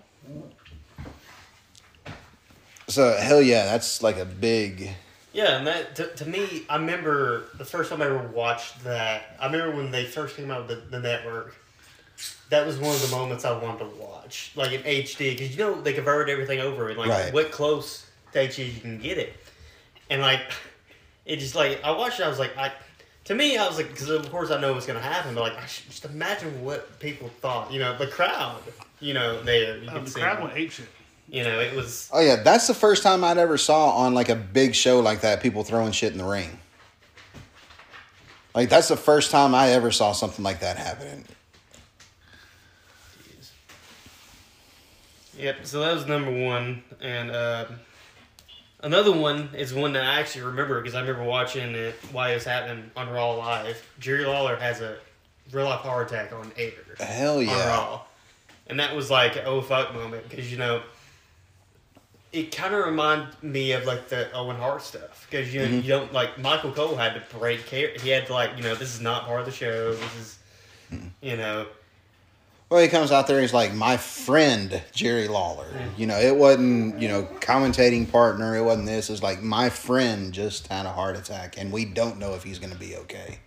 So, 2.87 3.17
hell 3.19 3.41
yeah, 3.41 3.65
that's 3.65 4.01
like 4.03 4.17
a 4.17 4.25
big. 4.25 4.91
Yeah, 5.33 5.57
and 5.57 5.67
that 5.67 5.95
to, 5.95 6.07
to 6.15 6.25
me, 6.25 6.63
I 6.69 6.77
remember 6.77 7.45
the 7.57 7.65
first 7.65 7.89
time 7.89 8.01
I 8.01 8.05
ever 8.05 8.27
watched 8.27 8.83
that. 8.83 9.35
I 9.39 9.47
remember 9.47 9.75
when 9.75 9.91
they 9.91 10.05
first 10.05 10.37
came 10.37 10.51
out 10.51 10.67
with 10.67 10.91
the, 10.91 10.97
the 10.97 10.99
network. 11.01 11.55
That 12.49 12.65
was 12.65 12.77
one 12.77 12.95
of 12.95 13.01
the 13.01 13.15
moments 13.15 13.45
I 13.45 13.51
wanted 13.57 13.79
to 13.79 14.01
watch, 14.01 14.51
like 14.55 14.71
in 14.71 14.81
HD, 14.83 15.37
because 15.37 15.51
you 15.51 15.57
know 15.57 15.81
they 15.81 15.93
converted 15.93 16.31
everything 16.31 16.59
over 16.59 16.89
and 16.89 16.97
like 16.97 17.09
Right. 17.09 17.33
what 17.33 17.51
close 17.51 18.07
to 18.31 18.39
HD 18.47 18.73
you 18.73 18.79
can 18.79 18.99
get 18.99 19.17
it, 19.17 19.33
and 20.09 20.21
like 20.21 20.41
it 21.25 21.37
just 21.37 21.55
like 21.55 21.83
I 21.83 21.91
watched 21.91 22.19
it, 22.19 22.23
I 22.23 22.29
was 22.29 22.39
like, 22.39 22.55
I 22.57 22.71
to 23.27 23.35
me 23.35 23.57
I 23.57 23.67
was 23.67 23.77
like, 23.77 23.89
because 23.89 24.09
of 24.09 24.29
course 24.31 24.51
I 24.51 24.59
know 24.59 24.73
what's 24.73 24.85
gonna 24.85 24.99
happen, 24.99 25.35
but 25.35 25.41
like 25.41 25.57
I 25.57 25.65
should 25.65 25.85
just 25.89 26.03
imagine 26.05 26.63
what 26.63 26.99
people 26.99 27.29
thought, 27.41 27.71
you 27.71 27.79
know, 27.79 27.97
the 27.97 28.07
crowd, 28.07 28.61
you 28.99 29.13
know, 29.13 29.41
there 29.43 29.77
you 29.77 29.87
can 29.89 30.03
the 30.03 30.09
see, 30.09 30.19
crowd 30.19 30.41
went 30.41 30.55
ape 30.57 30.71
shit. 30.71 30.87
you 31.29 31.43
know, 31.43 31.59
it 31.59 31.75
was 31.75 32.09
Oh, 32.13 32.19
yeah, 32.21 32.37
that's 32.37 32.67
the 32.67 32.73
first 32.73 33.03
time 33.03 33.23
I'd 33.23 33.37
ever 33.37 33.57
saw 33.57 33.91
on 33.91 34.13
like 34.13 34.29
a 34.29 34.35
big 34.35 34.73
show 34.75 34.99
like 35.01 35.21
that 35.21 35.41
people 35.41 35.63
throwing 35.63 35.91
shit 35.91 36.11
in 36.11 36.17
the 36.17 36.23
ring. 36.25 36.59
Like, 38.55 38.69
that's 38.69 38.87
the 38.87 38.97
first 38.97 39.29
time 39.29 39.53
I 39.53 39.69
ever 39.73 39.91
saw 39.91 40.13
something 40.13 40.43
like 40.43 40.61
that 40.61 40.77
happening. 40.77 41.25
Jeez. 43.21 43.51
Yep. 45.37 45.57
So 45.65 45.79
that 45.81 45.93
was 45.93 46.07
number 46.07 46.31
one, 46.31 46.81
and 46.99 47.29
uh, 47.29 47.65
another 48.81 49.11
one 49.11 49.49
is 49.55 49.73
one 49.73 49.93
that 49.93 50.03
I 50.03 50.19
actually 50.19 50.43
remember 50.43 50.81
because 50.81 50.95
I 50.95 51.01
remember 51.01 51.23
watching 51.23 51.75
it 51.75 51.95
while 52.11 52.31
it 52.31 52.35
was 52.35 52.45
happening 52.45 52.91
on 52.95 53.09
Raw 53.09 53.33
live. 53.33 53.83
Jerry 53.99 54.25
Lawler 54.25 54.55
has 54.55 54.81
a 54.81 54.97
real 55.51 55.65
life 55.65 55.81
heart 55.81 56.11
attack 56.11 56.33
on 56.33 56.51
air 56.57 56.71
Hell 56.99 57.37
on 57.37 57.45
yeah. 57.45 57.69
Raw, 57.69 58.01
and 58.67 58.79
that 58.79 58.95
was 58.95 59.09
like 59.09 59.37
oh 59.45 59.61
fuck 59.61 59.93
moment 59.93 60.27
because 60.29 60.51
you 60.51 60.57
know 60.57 60.81
it 62.33 62.55
kind 62.55 62.73
of 62.73 62.85
reminded 62.85 63.41
me 63.41 63.71
of 63.71 63.85
like 63.85 64.09
the 64.09 64.31
Owen 64.33 64.57
Hart 64.57 64.81
stuff 64.81 65.25
because 65.29 65.53
you 65.53 65.61
know 65.61 65.67
mm-hmm. 65.67 65.75
you 65.77 65.87
don't 65.87 66.13
like 66.13 66.37
Michael 66.37 66.71
Cole 66.71 66.95
had 66.95 67.13
to 67.13 67.37
break 67.37 67.65
care 67.65 67.91
he 68.01 68.09
had 68.09 68.27
to 68.27 68.33
like 68.33 68.57
you 68.57 68.63
know 68.63 68.75
this 68.75 68.93
is 68.93 69.01
not 69.01 69.25
part 69.25 69.39
of 69.39 69.45
the 69.45 69.51
show 69.51 69.93
this 69.93 70.15
is 70.15 70.39
you 71.21 71.37
know 71.37 71.65
Well, 72.69 72.81
he 72.81 72.89
comes 72.89 73.13
out 73.13 73.27
there. 73.27 73.39
He's 73.39 73.53
like 73.53 73.73
my 73.73 73.95
friend 73.95 74.81
Jerry 74.91 75.29
Lawler. 75.29 75.67
You 75.95 76.05
know, 76.05 76.17
it 76.19 76.35
wasn't 76.35 76.99
you 76.99 77.07
know 77.07 77.23
commentating 77.39 78.11
partner. 78.11 78.57
It 78.57 78.63
wasn't 78.63 78.87
this. 78.87 79.09
It's 79.09 79.23
like 79.23 79.41
my 79.41 79.69
friend 79.69 80.33
just 80.33 80.67
had 80.67 80.85
a 80.85 80.91
heart 80.91 81.15
attack, 81.17 81.55
and 81.57 81.71
we 81.71 81.85
don't 81.85 82.19
know 82.19 82.33
if 82.33 82.43
he's 82.43 82.59
going 82.59 82.73
to 82.73 82.79
be 82.79 82.95
okay. 82.97 83.39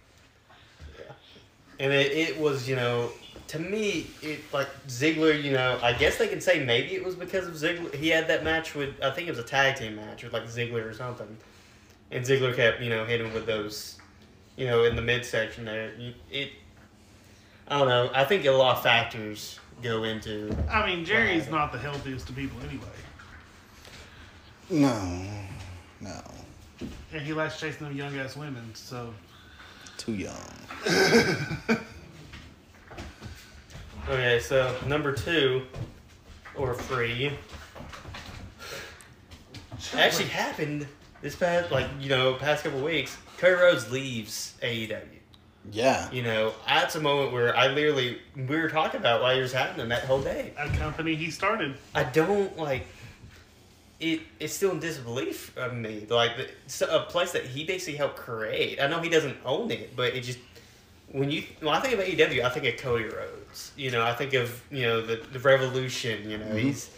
and 1.79 1.93
it, 1.93 2.13
it 2.13 2.41
was 2.41 2.69
you 2.69 2.77
know 2.77 3.11
to 3.49 3.59
me 3.59 4.07
it 4.23 4.41
like 4.53 4.69
Ziggler 4.87 5.43
you 5.43 5.53
know 5.53 5.79
I 5.83 5.93
guess 5.95 6.19
they 6.19 6.29
could 6.29 6.43
say 6.43 6.65
maybe 6.65 6.95
it 6.95 7.05
was 7.05 7.17
because 7.17 7.47
of 7.49 7.55
Ziggler 7.55 7.93
he 7.95 8.09
had 8.09 8.29
that 8.29 8.45
match 8.45 8.75
with 8.75 8.95
I 9.03 9.11
think 9.11 9.27
it 9.29 9.31
was 9.33 9.41
a 9.41 9.45
tag 9.45 9.77
team 9.77 9.97
match 9.97 10.23
with 10.23 10.33
like 10.33 10.45
Ziggler 10.45 10.89
or 10.89 10.95
something 10.95 11.37
and 12.11 12.25
Ziggler 12.25 12.55
kept 12.55 12.81
you 12.81 12.91
know 12.91 13.05
hitting 13.05 13.33
with 13.33 13.47
those 13.47 13.99
you 14.57 14.67
know 14.67 14.85
in 14.85 14.95
the 14.95 15.03
midsection 15.03 15.65
there 15.65 15.91
it 16.31 16.53
I 17.71 17.79
don't 17.79 17.89
know. 17.89 18.11
I 18.13 18.25
think 18.25 18.45
a 18.47 18.51
lot 18.51 18.79
of 18.79 18.83
factors 18.83 19.61
go 19.81 20.03
into 20.03 20.55
I 20.69 20.85
mean, 20.85 21.05
Jerry's 21.05 21.49
not 21.49 21.71
the 21.71 21.79
healthiest 21.79 22.29
of 22.29 22.35
people 22.37 22.59
anyway, 22.69 22.85
No, 24.69 25.23
no, 26.01 26.21
and 27.13 27.23
he 27.23 27.33
likes 27.33 27.61
chasing 27.61 27.87
them 27.87 27.97
young 27.97 28.19
ass 28.19 28.37
women. 28.37 28.75
So. 28.75 29.15
Too 29.97 30.15
young. 30.15 30.35
okay 34.09 34.41
so 34.41 34.75
number 34.87 35.13
two 35.13 35.63
or 36.57 36.75
three. 36.75 37.33
Actually 39.95 40.29
happened 40.29 40.87
this 41.23 41.37
past 41.37 41.71
like 41.71 41.87
you 42.01 42.09
know 42.09 42.35
past 42.35 42.65
couple 42.65 42.83
weeks. 42.83 43.17
Cody 43.39 43.55
Rhodes 43.55 43.93
leaves 43.93 44.55
AEW 44.63 45.20
Yeah, 45.73 46.11
you 46.11 46.23
know 46.23 46.55
that's 46.67 46.95
a 46.95 47.01
moment 47.01 47.33
where 47.33 47.55
I 47.57 47.69
literally 47.69 48.19
we 48.35 48.57
were 48.57 48.71
talking 48.71 48.99
about 48.99 49.21
why 49.21 49.35
it 49.35 49.43
was 49.43 49.53
happening 49.53 49.89
that 49.91 50.05
whole 50.05 50.23
day 50.23 50.53
a 50.59 50.69
company 50.71 51.15
he 51.15 51.31
started. 51.31 51.77
I 51.95 52.05
don't 52.05 52.57
like 52.59 52.87
it. 54.01 54.23
It's 54.39 54.55
still 54.55 54.73
in 54.73 54.81
disbelief 54.81 55.57
of 55.57 55.75
me. 55.75 56.07
Like 56.09 56.33
the, 56.37 56.95
a 56.95 57.03
place 57.05 57.33
that 57.33 57.45
he 57.45 57.65
basically 57.65 57.97
helped 57.97 58.17
create. 58.17 58.81
I 58.81 58.87
know 58.87 59.01
he 59.01 59.11
doesn't 59.11 59.37
own 59.45 59.71
it, 59.71 59.95
but 59.95 60.15
it 60.15 60.23
just 60.23 60.39
when 61.13 61.31
you 61.31 61.45
when 61.61 61.75
I 61.75 61.81
think 61.81 61.95
of 61.95 62.01
AEW, 62.01 62.43
I 62.43 62.49
think 62.49 62.67
of 62.67 62.81
Cody 62.81 63.05
Rhodes. 63.05 63.73
You 63.77 63.91
know, 63.91 64.03
I 64.03 64.15
think 64.15 64.33
of 64.35 64.63
you 64.71 64.83
know 64.83 65.03
the 65.03 65.17
the 65.33 65.39
Revolution. 65.41 66.29
You 66.29 66.39
know, 66.39 66.47
mm-hmm. 66.47 66.57
he's 66.57 66.91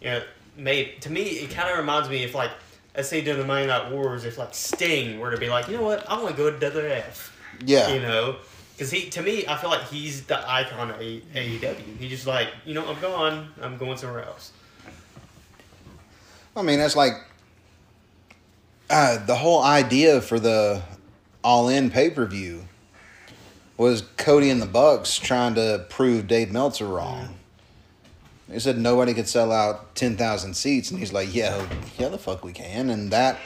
you 0.00 0.10
know 0.10 0.22
made 0.56 1.00
to 1.02 1.10
me. 1.10 1.22
It 1.22 1.50
kind 1.50 1.70
of 1.70 1.78
reminds 1.78 2.08
me 2.08 2.24
if 2.24 2.34
like 2.34 2.50
let's 2.96 3.08
say 3.08 3.20
during 3.20 3.40
the 3.40 3.46
Monday 3.46 3.68
Night 3.68 3.90
Wars, 3.90 4.24
if 4.24 4.38
like 4.38 4.54
Sting 4.54 5.20
were 5.20 5.30
to 5.30 5.38
be 5.38 5.48
like, 5.48 5.68
you 5.68 5.76
know 5.76 5.82
what, 5.82 6.08
I 6.10 6.20
want 6.20 6.30
to 6.30 6.36
go 6.36 6.50
to 6.50 6.70
WWF. 6.70 7.30
Yeah. 7.64 7.92
You 7.92 8.00
know. 8.00 8.36
Because 8.76 8.90
he, 8.90 9.10
to 9.10 9.20
me, 9.20 9.46
I 9.46 9.58
feel 9.58 9.68
like 9.68 9.88
he's 9.88 10.24
the 10.24 10.50
icon 10.50 10.90
of 10.90 11.00
A- 11.00 11.20
AEW. 11.34 11.98
He's 11.98 12.08
just 12.08 12.26
like, 12.26 12.48
you 12.64 12.72
know, 12.72 12.88
I'm 12.88 12.98
gone. 12.98 13.50
I'm 13.60 13.76
going 13.76 13.98
somewhere 13.98 14.24
else. 14.24 14.52
I 16.56 16.62
mean, 16.62 16.78
that's 16.78 16.96
like 16.96 17.12
uh, 18.88 19.24
the 19.24 19.36
whole 19.36 19.62
idea 19.62 20.20
for 20.20 20.40
the 20.40 20.82
All 21.44 21.68
In 21.68 21.90
pay 21.90 22.10
per 22.10 22.26
view 22.26 22.64
was 23.76 24.02
Cody 24.16 24.50
and 24.50 24.60
the 24.60 24.66
Bucks 24.66 25.16
trying 25.16 25.54
to 25.54 25.86
prove 25.88 26.26
Dave 26.26 26.50
Meltzer 26.50 26.86
wrong. 26.86 27.36
They 28.48 28.58
said 28.58 28.78
nobody 28.78 29.14
could 29.14 29.28
sell 29.28 29.52
out 29.52 29.94
ten 29.94 30.16
thousand 30.16 30.54
seats, 30.54 30.90
and 30.90 30.98
he's 30.98 31.12
like, 31.12 31.32
"Yeah, 31.32 31.64
yeah, 31.98 32.08
the 32.08 32.18
fuck 32.18 32.44
we 32.44 32.52
can." 32.52 32.90
And 32.90 33.12
that 33.12 33.38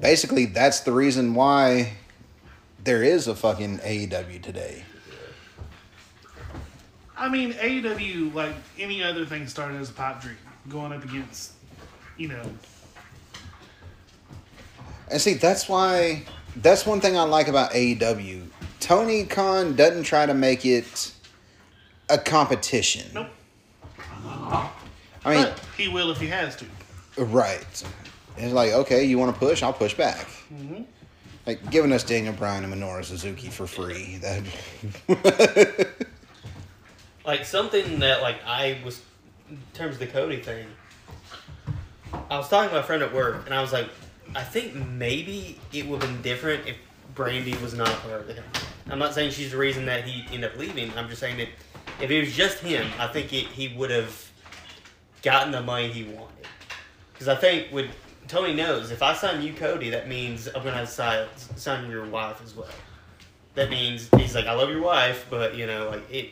basically 0.00 0.46
that's 0.46 0.80
the 0.80 0.92
reason 0.92 1.34
why 1.34 1.92
there 2.84 3.02
is 3.02 3.28
a 3.28 3.34
fucking 3.34 3.78
AEW 3.78 4.42
today. 4.42 4.84
I 7.16 7.28
mean, 7.28 7.52
AEW, 7.52 8.32
like 8.34 8.54
any 8.78 9.02
other 9.02 9.26
thing, 9.26 9.46
started 9.46 9.80
as 9.80 9.90
a 9.90 9.92
pipe 9.92 10.22
dream, 10.22 10.38
going 10.68 10.92
up 10.92 11.04
against, 11.04 11.52
you 12.16 12.28
know, 12.28 12.42
And 15.10 15.20
see, 15.20 15.34
that's 15.34 15.68
why 15.68 16.22
that's 16.56 16.86
one 16.86 17.00
thing 17.00 17.18
I 17.18 17.24
like 17.24 17.48
about 17.48 17.72
AEW. 17.72 18.46
Tony 18.78 19.24
Khan 19.24 19.76
doesn't 19.76 20.04
try 20.04 20.24
to 20.24 20.34
make 20.34 20.64
it 20.64 21.12
a 22.08 22.16
competition. 22.16 23.10
nope. 23.12 23.26
I 25.22 25.34
mean, 25.34 25.44
but 25.44 25.60
he 25.76 25.88
will 25.88 26.10
if 26.10 26.18
he 26.18 26.28
has 26.28 26.56
to. 26.56 26.64
right. 27.24 27.84
It's 28.36 28.54
like, 28.54 28.72
okay, 28.72 29.04
you 29.04 29.18
want 29.18 29.34
to 29.34 29.38
push, 29.38 29.62
I'll 29.62 29.72
push 29.72 29.92
back. 29.92 30.26
Mm-hmm. 30.52 30.82
Like 31.46 31.70
giving 31.70 31.92
us 31.92 32.04
Daniel 32.04 32.34
Bryan 32.34 32.64
and 32.64 32.72
Minoru 32.72 33.04
Suzuki 33.04 33.48
for 33.48 33.66
free. 33.66 34.18
That 34.18 35.86
Like 37.24 37.44
something 37.44 38.00
that 38.00 38.22
like 38.22 38.44
I 38.46 38.78
was 38.84 39.00
in 39.48 39.58
terms 39.74 39.94
of 39.94 40.00
the 40.00 40.06
Cody 40.06 40.40
thing. 40.40 40.66
I 42.28 42.38
was 42.38 42.48
talking 42.48 42.70
to 42.70 42.76
my 42.76 42.82
friend 42.82 43.02
at 43.02 43.14
work, 43.14 43.46
and 43.46 43.54
I 43.54 43.60
was 43.60 43.72
like, 43.72 43.88
I 44.34 44.42
think 44.42 44.74
maybe 44.74 45.58
it 45.72 45.86
would 45.86 46.02
have 46.02 46.10
been 46.10 46.22
different 46.22 46.66
if 46.66 46.76
Brandi 47.14 47.60
was 47.60 47.74
not 47.74 47.88
part 48.02 48.20
of 48.20 48.26
company. 48.26 48.66
I'm 48.88 48.98
not 48.98 49.14
saying 49.14 49.30
she's 49.32 49.52
the 49.52 49.56
reason 49.56 49.86
that 49.86 50.04
he 50.04 50.24
ended 50.34 50.52
up 50.52 50.58
leaving. 50.58 50.92
I'm 50.96 51.08
just 51.08 51.20
saying 51.20 51.36
that 51.38 51.48
if 52.00 52.10
it 52.10 52.20
was 52.20 52.34
just 52.34 52.58
him, 52.58 52.86
I 52.98 53.06
think 53.08 53.32
it, 53.32 53.46
he 53.46 53.68
would 53.76 53.90
have 53.90 54.30
gotten 55.22 55.52
the 55.52 55.60
money 55.60 55.88
he 55.88 56.04
wanted. 56.04 56.46
Because 57.12 57.28
I 57.28 57.36
think 57.36 57.72
with 57.72 57.90
Tony 58.30 58.54
knows 58.54 58.92
if 58.92 59.02
I 59.02 59.12
sign 59.12 59.42
you, 59.42 59.52
Cody, 59.52 59.90
that 59.90 60.08
means 60.08 60.46
I'm 60.46 60.62
gonna 60.62 60.70
have 60.70 60.86
to 60.86 60.92
sign, 60.92 61.26
sign 61.56 61.90
your 61.90 62.06
wife 62.06 62.40
as 62.44 62.54
well. 62.54 62.68
That 63.56 63.70
means 63.70 64.08
he's 64.16 64.36
like, 64.36 64.46
I 64.46 64.52
love 64.52 64.70
your 64.70 64.82
wife, 64.82 65.26
but 65.28 65.56
you 65.56 65.66
know, 65.66 65.90
like 65.90 66.08
it. 66.12 66.30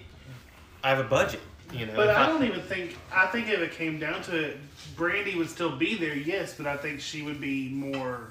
I 0.85 0.91
have 0.91 1.01
a 1.01 1.09
budget. 1.09 1.41
You 1.73 1.87
know, 1.87 1.97
But 1.97 2.11
if 2.11 2.17
I 2.17 2.27
don't 2.27 2.45
even 2.45 2.63
think. 2.63 2.97
I 3.13 3.27
think 3.27 3.49
if 3.49 3.59
it 3.59 3.73
came 3.73 3.99
down 3.99 4.23
to 4.23 4.37
it, 4.39 4.59
Brandi 4.95 5.37
would 5.37 5.51
still 5.51 5.75
be 5.75 5.97
there, 5.97 6.15
yes. 6.15 6.55
But 6.57 6.69
I 6.69 6.77
think 6.77 7.01
she 7.01 7.23
would 7.23 7.41
be 7.41 7.69
more. 7.69 8.31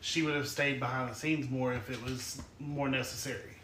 She 0.00 0.22
would 0.22 0.34
have 0.34 0.48
stayed 0.48 0.80
behind 0.80 1.08
the 1.08 1.14
scenes 1.14 1.48
more 1.48 1.72
if 1.72 1.88
it 1.90 2.02
was 2.02 2.42
more 2.58 2.88
necessary. 2.88 3.54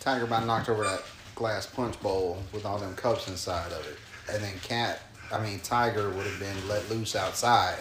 Tiger 0.00 0.26
Man 0.26 0.46
knocked 0.46 0.68
over 0.68 0.84
that 0.84 1.02
glass 1.34 1.64
punch 1.64 1.98
bowl 2.02 2.42
with 2.52 2.66
all 2.66 2.78
them 2.78 2.94
cups 2.94 3.26
inside 3.28 3.72
of 3.72 3.86
it. 3.86 3.96
And 4.30 4.42
then 4.42 4.54
Cat, 4.62 5.00
I 5.32 5.42
mean, 5.42 5.60
Tiger 5.60 6.10
would 6.10 6.26
have 6.26 6.38
been 6.38 6.68
let 6.68 6.88
loose 6.90 7.16
outside. 7.16 7.76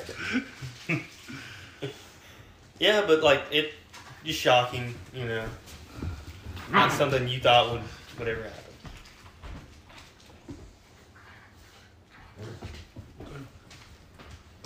Yeah, 2.80 3.04
but 3.06 3.22
like 3.22 3.44
it, 3.52 3.74
just 4.26 4.40
shocking. 4.40 4.96
You 5.14 5.26
know, 5.26 5.46
not 6.72 6.92
something 6.92 7.28
you 7.28 7.40
thought 7.40 7.72
would 7.72 7.84
would 8.18 8.28
ever 8.28 8.44
happen. 8.44 8.58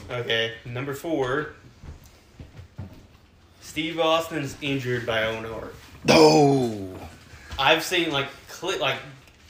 Okay, 0.09 0.53
number 0.65 0.93
four. 0.93 1.55
Steve 3.59 3.99
Austin's 3.99 4.55
injured 4.61 5.05
by 5.05 5.25
Owen 5.25 5.43
Hart. 5.43 5.75
Oh. 6.07 6.87
I've 7.59 7.83
seen 7.83 8.11
like 8.11 8.27
clip 8.47 8.79
like 8.79 8.99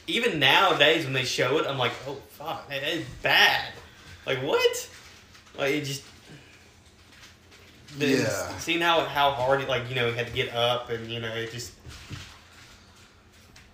even 0.07 0.39
nowadays 0.39 1.05
when 1.05 1.13
they 1.13 1.23
show 1.23 1.57
it, 1.57 1.67
I'm 1.67 1.77
like, 1.77 1.93
oh 2.07 2.17
fuck, 2.29 2.69
that 2.69 2.83
is 2.83 3.05
bad. 3.21 3.65
Like 4.25 4.39
what? 4.39 4.89
Like 5.57 5.73
it 5.73 5.85
just. 5.85 6.03
Yeah. 7.97 8.57
Seeing 8.57 8.81
how 8.81 9.05
how 9.05 9.31
hard 9.31 9.61
it 9.61 9.69
like 9.69 9.87
you 9.89 9.95
know 9.95 10.11
he 10.11 10.17
had 10.17 10.27
to 10.27 10.33
get 10.33 10.53
up 10.53 10.89
and 10.89 11.09
you 11.09 11.19
know 11.19 11.33
it 11.33 11.51
just. 11.51 11.73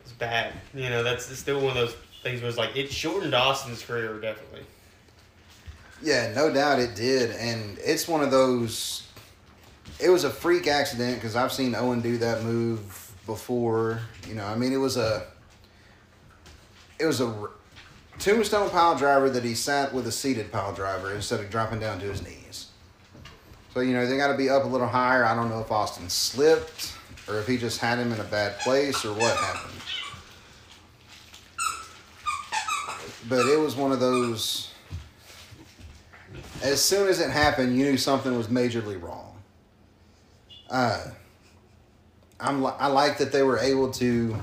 It's 0.03 0.13
bad. 0.13 0.53
You 0.73 0.89
know 0.89 1.03
that's 1.03 1.25
still 1.37 1.59
one 1.59 1.69
of 1.69 1.75
those 1.75 1.95
things 2.21 2.41
was 2.41 2.57
like 2.57 2.75
it 2.75 2.91
shortened 2.91 3.33
Austin's 3.33 3.83
career 3.83 4.19
definitely. 4.19 4.61
Yeah, 6.03 6.33
no 6.35 6.51
doubt 6.51 6.79
it 6.79 6.95
did. 6.95 7.31
And 7.31 7.77
it's 7.79 8.07
one 8.07 8.21
of 8.21 8.31
those. 8.31 9.07
It 9.99 10.09
was 10.09 10.23
a 10.23 10.29
freak 10.29 10.67
accident 10.67 11.15
because 11.15 11.35
I've 11.35 11.51
seen 11.51 11.75
Owen 11.75 12.01
do 12.01 12.17
that 12.17 12.43
move 12.43 13.11
before. 13.25 14.01
You 14.27 14.35
know, 14.35 14.45
I 14.45 14.55
mean, 14.55 14.73
it 14.73 14.77
was 14.77 14.97
a. 14.97 15.27
It 17.01 17.05
was 17.05 17.19
a 17.19 17.49
tombstone 18.19 18.69
pile 18.69 18.95
driver 18.95 19.29
that 19.29 19.43
he 19.43 19.55
sat 19.55 19.93
with 19.93 20.05
a 20.05 20.11
seated 20.11 20.51
pile 20.51 20.73
driver 20.73 21.13
instead 21.13 21.39
of 21.39 21.49
dropping 21.49 21.79
down 21.79 21.99
to 21.99 22.05
his 22.05 22.21
knees. 22.23 22.67
So, 23.73 23.79
you 23.79 23.93
know, 23.93 24.05
they 24.05 24.17
got 24.17 24.31
to 24.31 24.37
be 24.37 24.49
up 24.49 24.63
a 24.63 24.67
little 24.67 24.87
higher. 24.87 25.25
I 25.25 25.33
don't 25.33 25.49
know 25.49 25.61
if 25.61 25.71
Austin 25.71 26.09
slipped 26.09 26.93
or 27.27 27.39
if 27.39 27.47
he 27.47 27.57
just 27.57 27.79
had 27.79 27.97
him 27.97 28.11
in 28.11 28.19
a 28.19 28.25
bad 28.25 28.59
place 28.59 29.03
or 29.03 29.13
what 29.13 29.35
happened. 29.35 29.73
But 33.29 33.47
it 33.47 33.59
was 33.59 33.75
one 33.75 33.91
of 33.91 33.99
those 33.99 34.71
as 36.61 36.81
soon 36.81 37.07
as 37.07 37.19
it 37.19 37.29
happened, 37.29 37.77
you 37.77 37.85
knew 37.85 37.97
something 37.97 38.35
was 38.37 38.47
majorly 38.47 39.01
wrong. 39.01 39.35
Uh, 40.69 41.05
I'm 42.39 42.65
I 42.65 42.87
like 42.87 43.17
that 43.17 43.31
they 43.31 43.43
were 43.43 43.57
able 43.59 43.91
to 43.93 44.37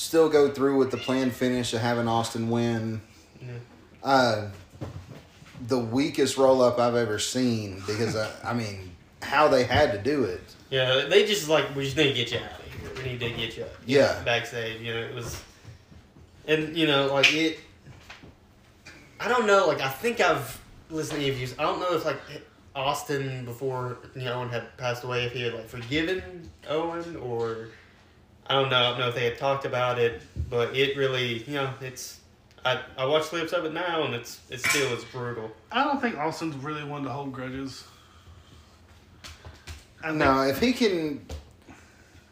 still 0.00 0.28
go 0.30 0.50
through 0.50 0.78
with 0.78 0.90
the 0.90 0.96
planned 0.96 1.34
finish 1.34 1.74
of 1.74 1.80
having 1.80 2.08
Austin 2.08 2.48
win. 2.48 3.00
Yeah. 3.40 3.48
Uh, 4.02 4.48
the 5.66 5.78
weakest 5.78 6.38
roll 6.38 6.62
up 6.62 6.78
I've 6.78 6.94
ever 6.94 7.18
seen 7.18 7.82
because 7.86 8.16
I, 8.16 8.30
I 8.42 8.54
mean 8.54 8.92
how 9.22 9.48
they 9.48 9.64
had 9.64 9.92
to 9.92 9.98
do 9.98 10.24
it. 10.24 10.40
Yeah, 10.70 11.04
they 11.08 11.26
just 11.26 11.48
like 11.48 11.74
we 11.76 11.84
just 11.84 11.96
need 11.96 12.08
to 12.08 12.14
get 12.14 12.32
you 12.32 12.38
out 12.38 12.60
of 12.60 12.72
here. 12.72 12.90
We 12.96 13.10
need 13.10 13.20
to 13.20 13.28
get 13.30 13.56
you, 13.56 13.64
you 13.86 13.98
Yeah. 13.98 14.22
backstage. 14.24 14.80
You 14.80 14.94
know, 14.94 15.00
it 15.00 15.14
was, 15.14 15.40
and 16.46 16.74
you 16.76 16.86
know, 16.86 17.12
like 17.12 17.32
it. 17.34 17.58
I 19.20 19.28
don't 19.28 19.46
know. 19.46 19.66
Like 19.66 19.82
I 19.82 19.88
think 19.88 20.20
I've 20.20 20.58
listened 20.88 21.20
to 21.20 21.26
interviews. 21.26 21.54
I 21.58 21.64
don't 21.64 21.78
know 21.78 21.94
if 21.94 22.06
like 22.06 22.20
Austin 22.74 23.44
before 23.44 23.98
you 24.16 24.24
know 24.24 24.34
Owen 24.34 24.48
had 24.48 24.74
passed 24.78 25.04
away, 25.04 25.24
if 25.26 25.32
he 25.32 25.42
had 25.42 25.52
like 25.52 25.68
forgiven 25.68 26.48
Owen 26.68 27.16
or 27.16 27.68
I 28.50 28.54
don't 28.54 28.68
know. 28.68 28.78
I 28.78 28.90
don't 28.90 28.98
know 28.98 29.08
if 29.08 29.14
they 29.14 29.26
had 29.26 29.38
talked 29.38 29.64
about 29.64 30.00
it, 30.00 30.22
but 30.50 30.76
it 30.76 30.96
really, 30.96 31.44
you 31.44 31.54
know, 31.54 31.72
it's. 31.80 32.18
I, 32.64 32.80
I 32.98 33.06
watch 33.06 33.22
clips 33.22 33.52
of 33.52 33.64
it 33.64 33.72
now, 33.72 34.02
and 34.02 34.12
it's 34.12 34.40
it's 34.50 34.68
still 34.68 34.92
it's 34.92 35.04
brutal. 35.04 35.52
I 35.70 35.84
don't 35.84 36.00
think 36.00 36.18
Austin's 36.18 36.56
really 36.56 36.82
one 36.82 37.04
to 37.04 37.10
hold 37.10 37.32
grudges. 37.32 37.84
I 40.02 40.10
No, 40.10 40.42
if 40.42 40.58
he 40.58 40.72
can, 40.72 41.24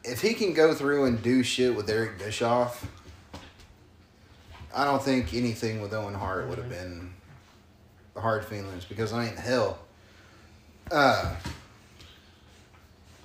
if 0.03 0.21
he 0.21 0.35
can 0.35 0.55
go 0.55 0.75
through 0.75 1.05
and 1.05 1.23
do 1.23 1.45
shit 1.45 1.77
with 1.77 1.89
Eric 1.89 2.19
Bischoff, 2.19 2.85
I 4.75 4.85
don't 4.85 5.03
think 5.03 5.33
anything 5.35 5.81
with 5.81 5.95
Owen 5.95 6.15
Hart 6.15 6.49
would 6.49 6.59
have 6.59 6.69
been 6.69 7.15
hard 8.17 8.45
feelings 8.45 8.85
because 8.85 9.13
I 9.13 9.27
ain't 9.27 9.39
hell. 9.39 9.79
Uh, 10.91 11.37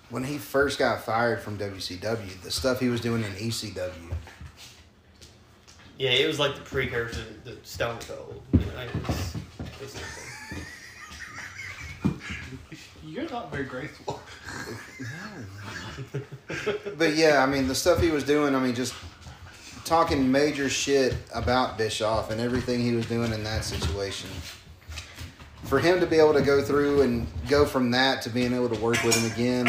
when 0.10 0.24
he 0.24 0.38
first 0.38 0.80
got 0.80 1.04
fired 1.04 1.42
from 1.42 1.58
WCW, 1.58 2.42
the 2.42 2.52
stuff 2.52 2.80
he 2.80 2.90
was 2.90 3.02
doing 3.02 3.24
in 3.24 3.32
ECW, 3.32 4.14
Yeah, 5.98 6.12
it 6.12 6.28
was 6.28 6.40
like 6.40 6.56
the 6.56 6.62
precursor 6.62 7.24
to 7.46 7.58
Stone 7.64 8.00
Cold. 8.08 8.42
You 8.54 8.60
know, 8.60 8.66
it 8.82 9.08
was, 9.08 9.36
it 9.60 9.82
was 9.82 9.96
You're 13.04 13.30
not 13.30 13.52
very 13.52 13.66
graceful. 13.66 14.22
but 16.98 17.14
yeah, 17.16 17.44
I 17.44 17.46
mean 17.46 17.68
the 17.68 17.76
stuff 17.76 18.02
he 18.02 18.10
was 18.10 18.24
doing. 18.24 18.56
I 18.56 18.60
mean 18.60 18.76
just 18.76 18.94
talking 19.86 20.32
major 20.32 20.70
shit 20.70 21.16
about 21.34 21.78
Bischoff 21.78 22.32
and 22.32 22.40
everything 22.40 22.82
he 22.82 22.96
was 22.96 23.06
doing 23.06 23.34
in 23.34 23.44
that 23.44 23.64
situation. 23.64 24.30
For 25.66 25.80
him 25.80 26.00
to 26.02 26.06
be 26.06 26.18
able 26.18 26.34
to 26.34 26.42
go 26.42 26.62
through 26.62 27.02
and 27.02 27.28
go 27.50 27.66
from 27.66 27.92
that 27.92 28.22
to 28.24 28.30
being 28.30 28.54
able 28.54 28.70
to 28.70 28.80
work 28.80 29.02
with 29.04 29.16
him 29.16 29.32
again. 29.32 29.68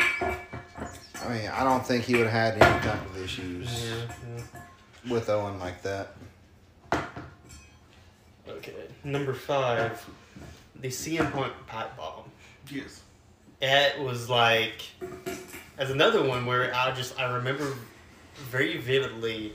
I 0.00 1.28
mean, 1.28 1.48
I 1.52 1.62
don't 1.64 1.86
think 1.86 2.04
he 2.04 2.14
would 2.16 2.26
have 2.26 2.56
had 2.58 2.62
any 2.62 2.80
type 2.84 3.04
of 3.06 3.22
issues 3.22 3.84
Yeah, 3.88 3.94
yeah. 4.36 5.12
with 5.12 5.28
Owen 5.30 5.58
like 5.60 5.80
that. 5.82 6.14
Okay, 8.48 8.74
number 9.04 9.32
five, 9.32 10.04
the 10.80 10.88
CM 10.88 11.30
Punk 11.32 11.52
pipe 11.66 11.96
bomb. 11.96 12.24
Yes. 12.70 13.02
It 13.60 14.00
was 14.02 14.28
like, 14.28 14.82
as 15.78 15.90
another 15.90 16.22
one 16.26 16.44
where 16.46 16.74
I 16.74 16.90
just 16.92 17.18
I 17.20 17.32
remember 17.34 17.74
very 18.50 18.78
vividly 18.78 19.54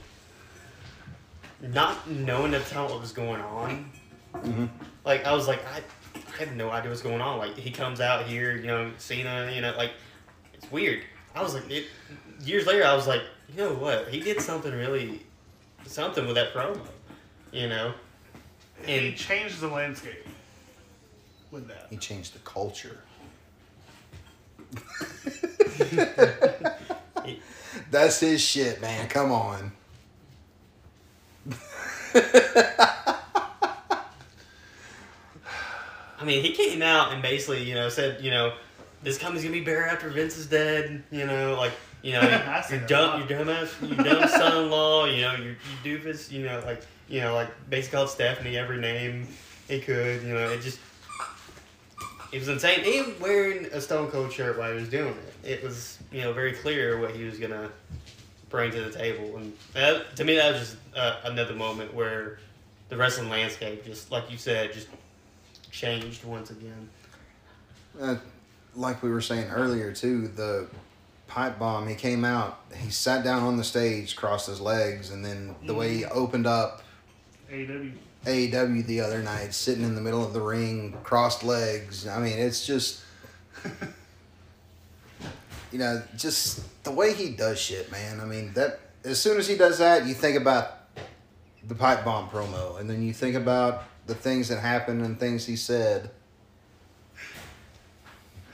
not 1.60 2.08
knowing 2.08 2.54
at 2.54 2.64
the 2.64 2.70
time 2.70 2.90
what 2.90 3.00
was 3.00 3.12
going 3.12 3.40
on. 3.40 3.90
Mm-hmm. 4.34 4.66
Like 5.04 5.24
I 5.24 5.34
was 5.34 5.48
like 5.48 5.60
I, 5.66 5.82
I 6.14 6.38
had 6.38 6.56
no 6.56 6.70
idea 6.70 6.90
what's 6.90 7.02
going 7.02 7.20
on. 7.20 7.38
Like 7.38 7.56
he 7.56 7.70
comes 7.70 8.00
out 8.00 8.26
here, 8.26 8.56
you 8.56 8.66
know, 8.66 8.92
Cena, 8.98 9.50
you 9.54 9.60
know, 9.60 9.74
like 9.76 9.92
it's 10.54 10.70
weird. 10.70 11.02
I 11.34 11.42
was 11.42 11.54
like, 11.54 11.70
it, 11.70 11.86
years 12.42 12.66
later, 12.66 12.84
I 12.84 12.94
was 12.94 13.06
like, 13.06 13.22
you 13.48 13.58
know 13.58 13.74
what? 13.74 14.08
He 14.08 14.20
did 14.20 14.40
something 14.40 14.72
really, 14.72 15.22
something 15.86 16.26
with 16.26 16.34
that 16.34 16.52
promo, 16.52 16.80
you 17.52 17.68
know. 17.68 17.92
He 18.84 19.12
changed 19.14 19.60
the 19.60 19.68
landscape 19.68 20.24
with 21.50 21.68
that. 21.68 21.86
He 21.90 21.96
changed 21.96 22.34
the 22.34 22.40
culture. 22.40 23.00
That's 27.90 28.20
his 28.20 28.40
shit, 28.40 28.80
man. 28.80 29.08
Come 29.08 29.32
on. 29.32 29.72
I 36.20 36.24
mean, 36.24 36.42
he 36.42 36.52
came 36.52 36.82
out 36.82 37.12
and 37.12 37.22
basically, 37.22 37.62
you 37.62 37.74
know, 37.74 37.88
said, 37.88 38.22
you 38.22 38.30
know, 38.30 38.54
this 39.02 39.18
company's 39.18 39.44
gonna 39.44 39.52
be 39.52 39.60
bare 39.60 39.86
after 39.88 40.08
Vince 40.08 40.36
is 40.36 40.46
dead. 40.46 41.02
You 41.10 41.26
know, 41.26 41.54
like, 41.56 41.72
you 42.02 42.12
know, 42.12 42.20
your 42.70 42.80
dumb, 42.80 43.20
your 43.20 43.28
dumbass, 43.28 43.80
your 43.80 44.04
dumb 44.04 44.28
son-in-law. 44.28 45.06
You 45.06 45.22
know, 45.22 45.34
your, 45.36 45.56
your 45.84 45.98
doofus. 45.98 46.30
You 46.30 46.44
know, 46.44 46.62
like, 46.64 46.82
you 47.08 47.20
know, 47.20 47.34
like 47.34 47.48
basically 47.70 47.96
called 47.96 48.10
Stephanie 48.10 48.56
every 48.56 48.78
name 48.78 49.28
he 49.68 49.80
could. 49.80 50.22
You 50.22 50.34
know, 50.34 50.48
it 50.48 50.60
just, 50.60 50.80
it 52.32 52.38
was 52.38 52.48
insane. 52.48 52.84
Even 52.84 53.18
wearing 53.20 53.66
a 53.66 53.80
Stone 53.80 54.10
Cold 54.10 54.32
shirt 54.32 54.58
while 54.58 54.72
he 54.72 54.80
was 54.80 54.88
doing 54.88 55.14
it, 55.44 55.48
it 55.48 55.62
was, 55.62 55.98
you 56.10 56.22
know, 56.22 56.32
very 56.32 56.52
clear 56.52 56.98
what 56.98 57.14
he 57.14 57.24
was 57.24 57.38
gonna 57.38 57.70
bring 58.48 58.70
to 58.72 58.82
the 58.82 58.90
table. 58.90 59.36
And 59.36 59.52
that, 59.74 60.16
to 60.16 60.24
me, 60.24 60.36
that 60.36 60.52
was 60.52 60.60
just 60.60 60.76
uh, 60.96 61.16
another 61.24 61.54
moment 61.54 61.94
where 61.94 62.38
the 62.88 62.96
wrestling 62.96 63.28
landscape, 63.28 63.84
just 63.84 64.10
like 64.10 64.30
you 64.30 64.38
said, 64.38 64.72
just 64.72 64.88
changed 65.70 66.24
once 66.24 66.50
again. 66.50 66.88
Uh, 68.00 68.16
like 68.74 69.02
we 69.02 69.10
were 69.10 69.20
saying 69.20 69.50
earlier 69.50 69.92
too, 69.92 70.28
the 70.28 70.68
pipe 71.26 71.58
bomb. 71.58 71.86
He 71.86 71.94
came 71.94 72.24
out. 72.24 72.60
He 72.74 72.90
sat 72.90 73.22
down 73.22 73.42
on 73.42 73.56
the 73.56 73.64
stage, 73.64 74.16
crossed 74.16 74.46
his 74.46 74.60
legs, 74.60 75.10
and 75.10 75.24
then 75.24 75.54
the 75.64 75.74
way 75.74 75.94
he 75.94 76.04
opened 76.06 76.46
up 76.46 76.82
AEW. 77.50 77.92
AEW 78.24 78.86
the 78.86 79.00
other 79.00 79.22
night, 79.22 79.54
sitting 79.54 79.84
in 79.84 79.94
the 79.94 80.00
middle 80.00 80.24
of 80.24 80.32
the 80.32 80.40
ring, 80.40 80.96
crossed 81.02 81.44
legs. 81.44 82.06
I 82.06 82.18
mean, 82.18 82.38
it's 82.38 82.66
just, 82.66 83.02
you 85.72 85.78
know, 85.78 86.02
just 86.16 86.82
the 86.84 86.90
way 86.90 87.14
he 87.14 87.30
does 87.30 87.60
shit, 87.60 87.90
man. 87.90 88.20
I 88.20 88.24
mean, 88.24 88.52
that 88.54 88.80
as 89.04 89.20
soon 89.20 89.38
as 89.38 89.46
he 89.46 89.56
does 89.56 89.78
that, 89.78 90.06
you 90.06 90.14
think 90.14 90.36
about 90.36 90.74
the 91.66 91.74
pipe 91.74 92.04
bomb 92.04 92.28
promo, 92.28 92.80
and 92.80 92.88
then 92.88 93.02
you 93.02 93.12
think 93.12 93.36
about 93.36 93.84
the 94.06 94.14
things 94.14 94.48
that 94.48 94.58
happened 94.58 95.04
and 95.04 95.20
things 95.20 95.46
he 95.46 95.56
said. 95.56 96.10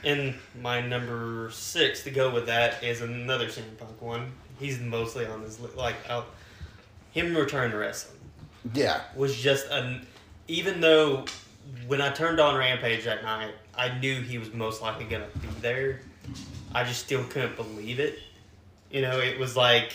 And 0.03 0.35
my 0.61 0.81
number 0.81 1.49
six 1.51 2.03
to 2.03 2.11
go 2.11 2.31
with 2.31 2.45
that 2.45 2.83
is 2.83 3.01
another 3.01 3.47
CM 3.47 3.75
Punk 3.77 3.99
one. 4.01 4.31
He's 4.59 4.79
mostly 4.79 5.25
on 5.25 5.41
this 5.41 5.59
li- 5.59 5.69
like 5.75 5.95
out. 6.09 6.27
Him 7.11 7.35
return 7.35 7.71
to 7.71 7.77
wrestling 7.77 8.19
Yeah, 8.73 9.01
was 9.15 9.35
just 9.35 9.67
an. 9.71 10.05
Even 10.47 10.79
though 10.79 11.25
when 11.87 12.01
I 12.01 12.11
turned 12.11 12.39
on 12.39 12.55
Rampage 12.55 13.05
that 13.05 13.23
night, 13.23 13.55
I 13.75 13.97
knew 13.97 14.21
he 14.21 14.37
was 14.37 14.53
most 14.53 14.81
likely 14.81 15.05
gonna 15.05 15.27
be 15.41 15.47
there. 15.61 16.01
I 16.75 16.83
just 16.83 17.05
still 17.05 17.23
couldn't 17.23 17.55
believe 17.55 18.01
it. 18.01 18.19
You 18.91 19.01
know, 19.01 19.17
it 19.19 19.39
was 19.39 19.55
like 19.55 19.93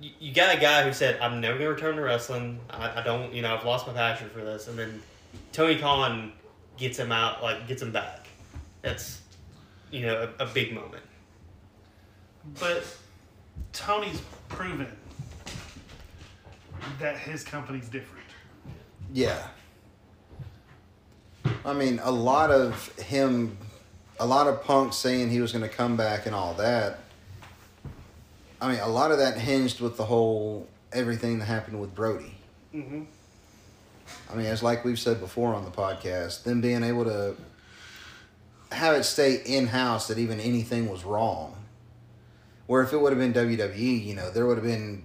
you, 0.00 0.10
you 0.18 0.34
got 0.34 0.56
a 0.56 0.60
guy 0.60 0.82
who 0.82 0.92
said, 0.92 1.20
"I'm 1.20 1.40
never 1.40 1.56
gonna 1.56 1.70
return 1.70 1.94
to 1.94 2.02
wrestling. 2.02 2.58
I, 2.68 3.00
I 3.00 3.04
don't. 3.04 3.32
You 3.32 3.42
know, 3.42 3.54
I've 3.54 3.64
lost 3.64 3.86
my 3.86 3.92
passion 3.92 4.28
for 4.30 4.40
this." 4.40 4.66
And 4.66 4.76
then 4.76 5.00
Tony 5.52 5.78
Khan 5.78 6.32
gets 6.76 6.98
him 6.98 7.12
out, 7.12 7.44
like 7.44 7.68
gets 7.68 7.80
him 7.80 7.92
back. 7.92 8.26
That's 8.82 9.20
you 9.92 10.04
know 10.04 10.28
a, 10.38 10.42
a 10.42 10.46
big 10.46 10.74
moment. 10.74 11.04
But 12.58 12.84
Tony's 13.72 14.20
proven 14.48 14.88
that 16.98 17.18
his 17.18 17.44
company's 17.44 17.88
different. 17.88 18.26
yeah. 19.12 19.46
I 21.64 21.74
mean, 21.74 22.00
a 22.02 22.10
lot 22.10 22.50
of 22.50 22.88
him, 22.98 23.56
a 24.20 24.26
lot 24.26 24.46
of 24.46 24.62
Punk 24.62 24.92
saying 24.92 25.30
he 25.30 25.40
was 25.40 25.50
going 25.50 25.68
to 25.68 25.74
come 25.74 25.96
back 25.96 26.26
and 26.26 26.34
all 26.34 26.52
that. 26.54 26.98
I 28.60 28.70
mean, 28.70 28.80
a 28.80 28.88
lot 28.88 29.10
of 29.10 29.18
that 29.18 29.38
hinged 29.38 29.80
with 29.80 29.96
the 29.96 30.04
whole 30.04 30.68
everything 30.92 31.38
that 31.38 31.46
happened 31.46 31.80
with 31.80 31.94
Brody. 31.94 32.34
Mm-hmm. 32.74 33.04
I 34.30 34.34
mean, 34.34 34.46
it's 34.46 34.62
like 34.62 34.84
we've 34.84 34.98
said 34.98 35.20
before 35.20 35.54
on 35.54 35.64
the 35.64 35.70
podcast, 35.70 36.42
them 36.42 36.60
being 36.60 36.82
able 36.82 37.04
to 37.04 37.34
have 38.70 38.94
it 38.94 39.04
stay 39.04 39.40
in 39.46 39.68
house 39.68 40.08
that 40.08 40.18
even 40.18 40.38
anything 40.38 40.90
was 40.90 41.02
wrong. 41.02 41.56
Where 42.66 42.82
if 42.82 42.92
it 42.92 43.00
would 43.00 43.16
have 43.16 43.18
been 43.18 43.32
WWE, 43.32 44.04
you 44.04 44.14
know, 44.14 44.30
there 44.30 44.46
would 44.46 44.58
have 44.58 44.66
been 44.66 45.04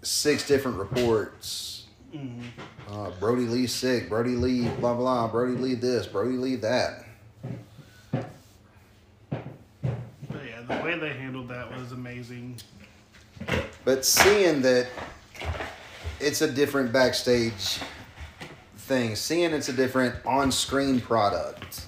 six 0.00 0.48
different 0.48 0.78
reports. 0.78 1.84
Mm-hmm. 2.14 2.42
Uh, 2.90 3.10
Brody 3.20 3.42
Lee 3.42 3.66
sick, 3.66 4.08
Brody 4.08 4.30
Lee 4.30 4.68
blah 4.80 4.94
blah, 4.94 5.28
Brody 5.28 5.52
Lee 5.54 5.74
this, 5.74 6.06
Brody 6.06 6.36
Lee 6.36 6.56
that. 6.56 7.03
But 10.66 10.74
yeah, 10.74 10.78
the 10.80 10.84
way 10.84 10.98
they 10.98 11.08
handled 11.10 11.48
that 11.48 11.70
was 11.76 11.92
amazing. 11.92 12.56
But 13.84 14.04
seeing 14.04 14.62
that 14.62 14.86
it's 16.20 16.42
a 16.42 16.50
different 16.50 16.92
backstage 16.92 17.80
thing, 18.76 19.16
seeing 19.16 19.52
it's 19.52 19.68
a 19.68 19.72
different 19.72 20.14
on 20.24 20.52
screen 20.52 21.00
product, 21.00 21.86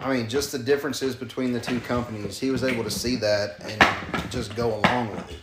I 0.00 0.14
mean, 0.14 0.28
just 0.28 0.52
the 0.52 0.58
differences 0.58 1.14
between 1.14 1.52
the 1.52 1.60
two 1.60 1.80
companies. 1.80 2.38
He 2.38 2.50
was 2.50 2.64
able 2.64 2.84
to 2.84 2.90
see 2.90 3.16
that 3.16 3.60
and 3.64 4.30
just 4.30 4.54
go 4.54 4.76
along 4.76 5.10
with 5.10 5.30
it. 5.30 5.38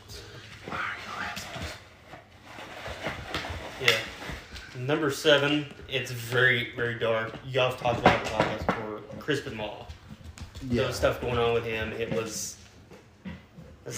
Yeah. 3.82 3.98
Number 4.80 5.12
seven, 5.12 5.66
it's 5.90 6.12
very, 6.12 6.74
very 6.76 6.98
dark. 6.98 7.34
Y'all 7.46 7.72
have 7.72 7.80
talked 7.80 8.00
about 8.00 8.26
it 8.26 8.34
on 8.34 8.40
the 8.40 8.46
podcast 8.46 8.66
before. 8.66 9.02
Crispin 9.20 9.56
Law. 10.66 10.74
There 10.74 10.82
Yeah. 10.82 10.88
was 10.88 10.96
stuff 10.96 11.22
going 11.22 11.38
on 11.38 11.54
with 11.54 11.66
him. 11.66 11.92
It 11.94 12.12
was. 12.12 12.58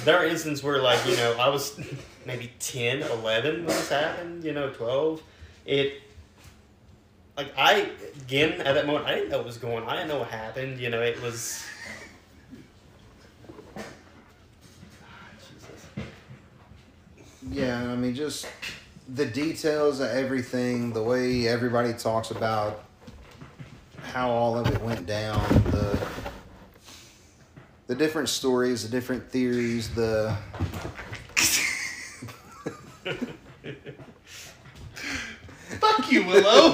There 0.04 0.18
are 0.18 0.26
instances 0.26 0.64
where, 0.64 0.82
like, 0.82 1.06
you 1.06 1.16
know, 1.16 1.38
I 1.40 1.48
was 1.48 1.80
maybe 2.26 2.52
10, 2.60 3.04
11 3.04 3.66
when 3.66 3.68
this 3.68 3.90
happened, 3.90 4.44
you 4.44 4.52
know, 4.52 4.70
12. 4.70 5.22
It. 5.66 6.02
Like, 7.38 7.54
I, 7.58 7.92
again, 8.22 8.54
at 8.62 8.74
that 8.74 8.86
moment, 8.88 9.06
I 9.06 9.14
didn't 9.16 9.30
know 9.30 9.38
what 9.38 9.46
was 9.46 9.58
going 9.58 9.84
on. 9.84 9.90
I 9.90 9.96
didn't 9.96 10.10
know 10.10 10.20
what 10.20 10.30
happened. 10.30 10.80
You 10.80 10.90
know, 10.90 11.02
it 11.02 11.22
was. 11.22 11.64
Yeah, 17.50 17.80
I 17.80 17.96
mean, 17.96 18.14
just 18.14 18.48
the 19.08 19.26
details 19.26 20.00
of 20.00 20.10
everything, 20.10 20.92
the 20.92 21.02
way 21.02 21.48
everybody 21.48 21.94
talks 21.94 22.32
about 22.32 22.84
how 24.04 24.30
all 24.30 24.58
of 24.58 24.68
it 24.68 24.82
went 24.82 25.06
down, 25.06 25.40
the 25.72 25.98
the 27.88 27.96
different 27.96 28.30
stories, 28.30 28.84
the 28.84 28.90
different 28.90 29.30
theories, 29.30 29.90
the 29.94 30.36
Fuck 35.80 36.12
you, 36.12 36.26
Willow. 36.26 36.74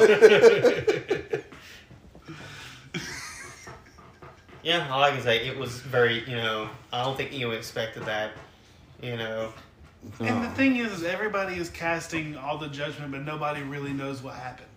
Yeah, 4.64 4.90
all 4.90 5.04
I 5.04 5.12
can 5.12 5.22
say, 5.22 5.46
it 5.46 5.58
was 5.58 5.82
very, 5.82 6.24
you 6.28 6.38
know, 6.38 6.70
I 6.94 7.04
don't 7.04 7.18
think 7.18 7.34
anyone 7.34 7.58
expected 7.58 8.06
that. 8.06 8.32
You 9.02 9.18
know, 9.18 9.52
and 10.22 10.42
the 10.42 10.50
thing 10.52 10.78
is, 10.78 10.94
is 10.94 11.04
everybody 11.04 11.56
is 11.56 11.70
casting 11.70 12.38
all 12.38 12.58
the 12.58 12.70
judgment, 12.70 13.12
but 13.12 13.24
nobody 13.24 13.62
really 13.62 13.92
knows 13.92 14.24
what 14.24 14.36
happened. 14.36 14.68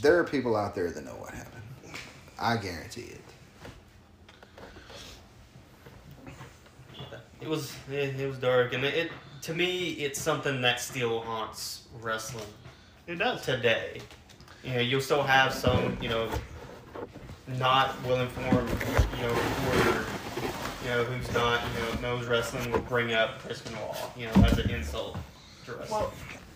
there 0.00 0.18
are 0.18 0.24
people 0.24 0.56
out 0.56 0.74
there 0.74 0.90
that 0.90 1.04
know 1.04 1.12
what 1.12 1.34
happened. 1.34 1.47
I 2.38 2.56
guarantee 2.56 3.02
it. 3.12 3.20
it 7.40 7.48
was 7.48 7.74
it, 7.90 8.18
it 8.20 8.28
was 8.28 8.38
dark, 8.38 8.72
and 8.74 8.84
it, 8.84 8.94
it 8.94 9.10
to 9.42 9.54
me, 9.54 9.90
it's 9.92 10.20
something 10.20 10.60
that 10.62 10.80
still 10.80 11.20
haunts 11.20 11.84
wrestling 12.00 12.44
It 13.06 13.16
does. 13.16 13.42
today. 13.42 14.00
You 14.64 14.74
know, 14.74 14.80
you'll 14.80 15.00
still 15.00 15.22
have 15.22 15.54
some, 15.54 15.96
you 16.02 16.08
know, 16.08 16.28
not 17.58 17.94
well 18.04 18.20
informed, 18.20 18.68
you 19.16 19.22
know, 19.22 19.32
reporter, 19.32 20.04
you 20.82 20.88
know, 20.90 21.04
who's 21.04 21.32
not, 21.32 21.62
you 21.74 21.80
know, 22.02 22.16
knows 22.16 22.26
wrestling 22.26 22.70
will 22.72 22.80
bring 22.80 23.12
up 23.14 23.38
Chris 23.40 23.60
Benoit, 23.60 23.96
you 24.16 24.26
know, 24.26 24.32
as 24.44 24.58
an 24.58 24.68
insult 24.70 25.16
to 25.64 25.72
wrestling. 25.72 25.90
Well, 26.00 26.12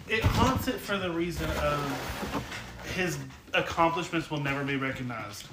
it 0.09 0.24
haunts 0.24 0.66
it 0.66 0.74
for 0.80 0.98
the 0.98 1.10
reason 1.10 1.48
of 1.62 2.44
his 2.96 3.18
accomplishments 3.54 4.30
will 4.30 4.40
never 4.40 4.64
be 4.64 4.76
recognized, 4.76 5.46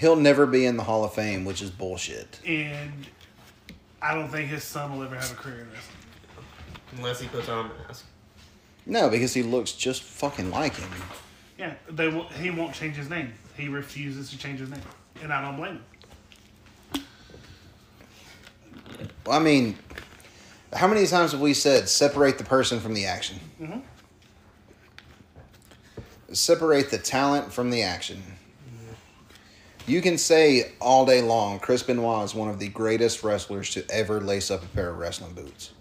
He'll 0.00 0.16
never 0.16 0.46
be 0.46 0.64
in 0.64 0.78
the 0.78 0.82
Hall 0.84 1.04
of 1.04 1.12
Fame, 1.12 1.44
which 1.44 1.60
is 1.60 1.70
bullshit. 1.70 2.40
and 2.46 3.06
I 4.00 4.14
don't 4.14 4.30
think 4.30 4.48
his 4.48 4.64
son 4.64 4.96
will 4.96 5.04
ever 5.04 5.14
have 5.14 5.30
a 5.30 5.34
career 5.34 5.60
in 5.60 5.70
wrestling. 5.70 5.96
Unless 6.96 7.20
he 7.20 7.28
puts 7.28 7.50
on 7.50 7.66
a 7.66 7.68
mask. 7.86 8.06
No, 8.86 9.10
because 9.10 9.34
he 9.34 9.42
looks 9.42 9.72
just 9.72 10.02
fucking 10.02 10.50
like 10.50 10.74
him. 10.74 10.88
Yeah, 11.58 11.74
they 11.90 12.08
will, 12.08 12.24
he 12.28 12.50
won't 12.50 12.74
change 12.74 12.96
his 12.96 13.10
name. 13.10 13.34
He 13.58 13.68
refuses 13.68 14.30
to 14.30 14.38
change 14.38 14.58
his 14.60 14.70
name, 14.70 14.80
and 15.22 15.30
I 15.30 15.42
don't 15.42 15.56
blame 15.58 15.82
him. 16.94 17.04
I 19.30 19.38
mean, 19.38 19.76
how 20.72 20.88
many 20.88 21.06
times 21.06 21.32
have 21.32 21.42
we 21.42 21.52
said 21.52 21.90
separate 21.90 22.38
the 22.38 22.44
person 22.44 22.80
from 22.80 22.94
the 22.94 23.04
action? 23.04 23.38
Mhm. 23.60 23.82
Separate 26.32 26.90
the 26.90 26.96
talent 26.98 27.52
from 27.52 27.68
the 27.68 27.82
action. 27.82 28.29
You 29.90 30.00
can 30.00 30.18
say 30.18 30.70
all 30.80 31.04
day 31.04 31.20
long, 31.20 31.58
Chris 31.58 31.82
Benoit 31.82 32.24
is 32.24 32.32
one 32.32 32.48
of 32.48 32.60
the 32.60 32.68
greatest 32.68 33.24
wrestlers 33.24 33.70
to 33.70 33.84
ever 33.90 34.20
lace 34.20 34.48
up 34.48 34.62
a 34.62 34.66
pair 34.68 34.90
of 34.90 34.98
wrestling 34.98 35.32
boots. 35.32 35.72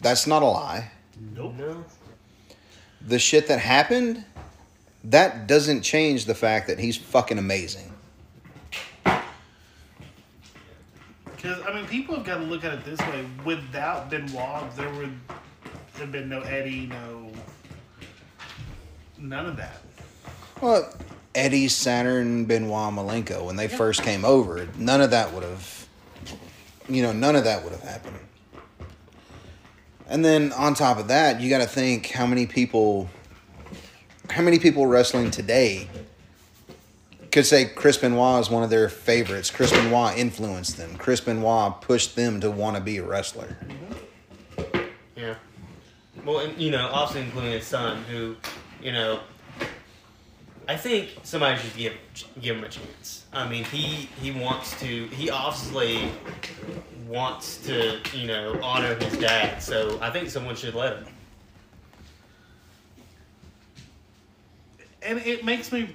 That's 0.00 0.26
not 0.26 0.40
a 0.42 0.46
lie. 0.46 0.92
Nope. 1.34 1.56
No. 1.58 1.84
The 3.06 3.18
shit 3.18 3.48
that 3.48 3.58
happened, 3.58 4.24
that 5.04 5.46
doesn't 5.46 5.82
change 5.82 6.24
the 6.24 6.34
fact 6.34 6.68
that 6.68 6.78
he's 6.78 6.96
fucking 6.96 7.36
amazing. 7.36 7.92
Because 11.26 11.60
I 11.66 11.74
mean, 11.74 11.86
people 11.86 12.16
have 12.16 12.24
got 12.24 12.38
to 12.38 12.44
look 12.44 12.64
at 12.64 12.72
it 12.72 12.82
this 12.86 12.98
way: 13.00 13.26
without 13.44 14.08
Benoit, 14.08 14.74
there 14.74 14.90
would 14.94 15.12
have 15.98 16.10
been 16.10 16.30
no 16.30 16.40
Eddie, 16.40 16.86
no 16.86 17.30
none 19.18 19.44
of 19.44 19.58
that. 19.58 19.82
Well, 20.62 20.94
Eddie, 21.34 21.68
Saturn, 21.68 22.44
Benoit, 22.44 22.92
Malenko, 22.92 23.44
when 23.44 23.56
they 23.56 23.68
first 23.68 24.02
came 24.02 24.24
over, 24.24 24.68
none 24.76 25.00
of 25.00 25.10
that 25.12 25.32
would 25.32 25.44
have, 25.44 25.88
you 26.88 27.02
know, 27.02 27.12
none 27.12 27.36
of 27.36 27.44
that 27.44 27.62
would 27.62 27.72
have 27.72 27.82
happened. 27.82 28.18
And 30.08 30.24
then 30.24 30.52
on 30.52 30.74
top 30.74 30.98
of 30.98 31.08
that, 31.08 31.40
you 31.40 31.48
got 31.48 31.58
to 31.58 31.68
think 31.68 32.10
how 32.10 32.26
many 32.26 32.46
people, 32.46 33.08
how 34.28 34.42
many 34.42 34.58
people 34.58 34.86
wrestling 34.86 35.30
today 35.30 35.88
could 37.30 37.46
say 37.46 37.64
Chris 37.64 37.96
Benoit 37.96 38.40
is 38.40 38.50
one 38.50 38.64
of 38.64 38.70
their 38.70 38.88
favorites. 38.88 39.52
Chris 39.52 39.70
Benoit 39.70 40.18
influenced 40.18 40.76
them. 40.76 40.96
Chris 40.96 41.20
Benoit 41.20 41.80
pushed 41.80 42.16
them 42.16 42.40
to 42.40 42.50
want 42.50 42.76
to 42.76 42.82
be 42.82 42.96
a 42.96 43.04
wrestler. 43.04 43.56
Yeah. 45.14 45.36
Well, 46.24 46.40
and, 46.40 46.60
you 46.60 46.72
know, 46.72 46.90
obviously 46.92 47.22
including 47.26 47.52
his 47.52 47.66
son, 47.68 48.02
who, 48.10 48.34
you 48.82 48.90
know, 48.90 49.20
I 50.70 50.76
think 50.76 51.08
somebody 51.24 51.60
should 51.60 51.76
give 51.76 51.94
give 52.40 52.56
him 52.56 52.62
a 52.62 52.68
chance. 52.68 53.26
I 53.32 53.48
mean, 53.48 53.64
he 53.64 54.08
he 54.22 54.30
wants 54.30 54.78
to. 54.78 55.06
He 55.08 55.28
obviously 55.28 56.12
wants 57.08 57.56
to, 57.66 57.98
you 58.14 58.28
know, 58.28 58.56
honor 58.62 58.94
his 58.94 59.18
dad. 59.18 59.60
So 59.60 59.98
I 60.00 60.10
think 60.10 60.30
someone 60.30 60.54
should 60.54 60.76
let 60.76 60.98
him. 60.98 61.06
And 65.02 65.18
it 65.18 65.44
makes 65.44 65.72
me. 65.72 65.88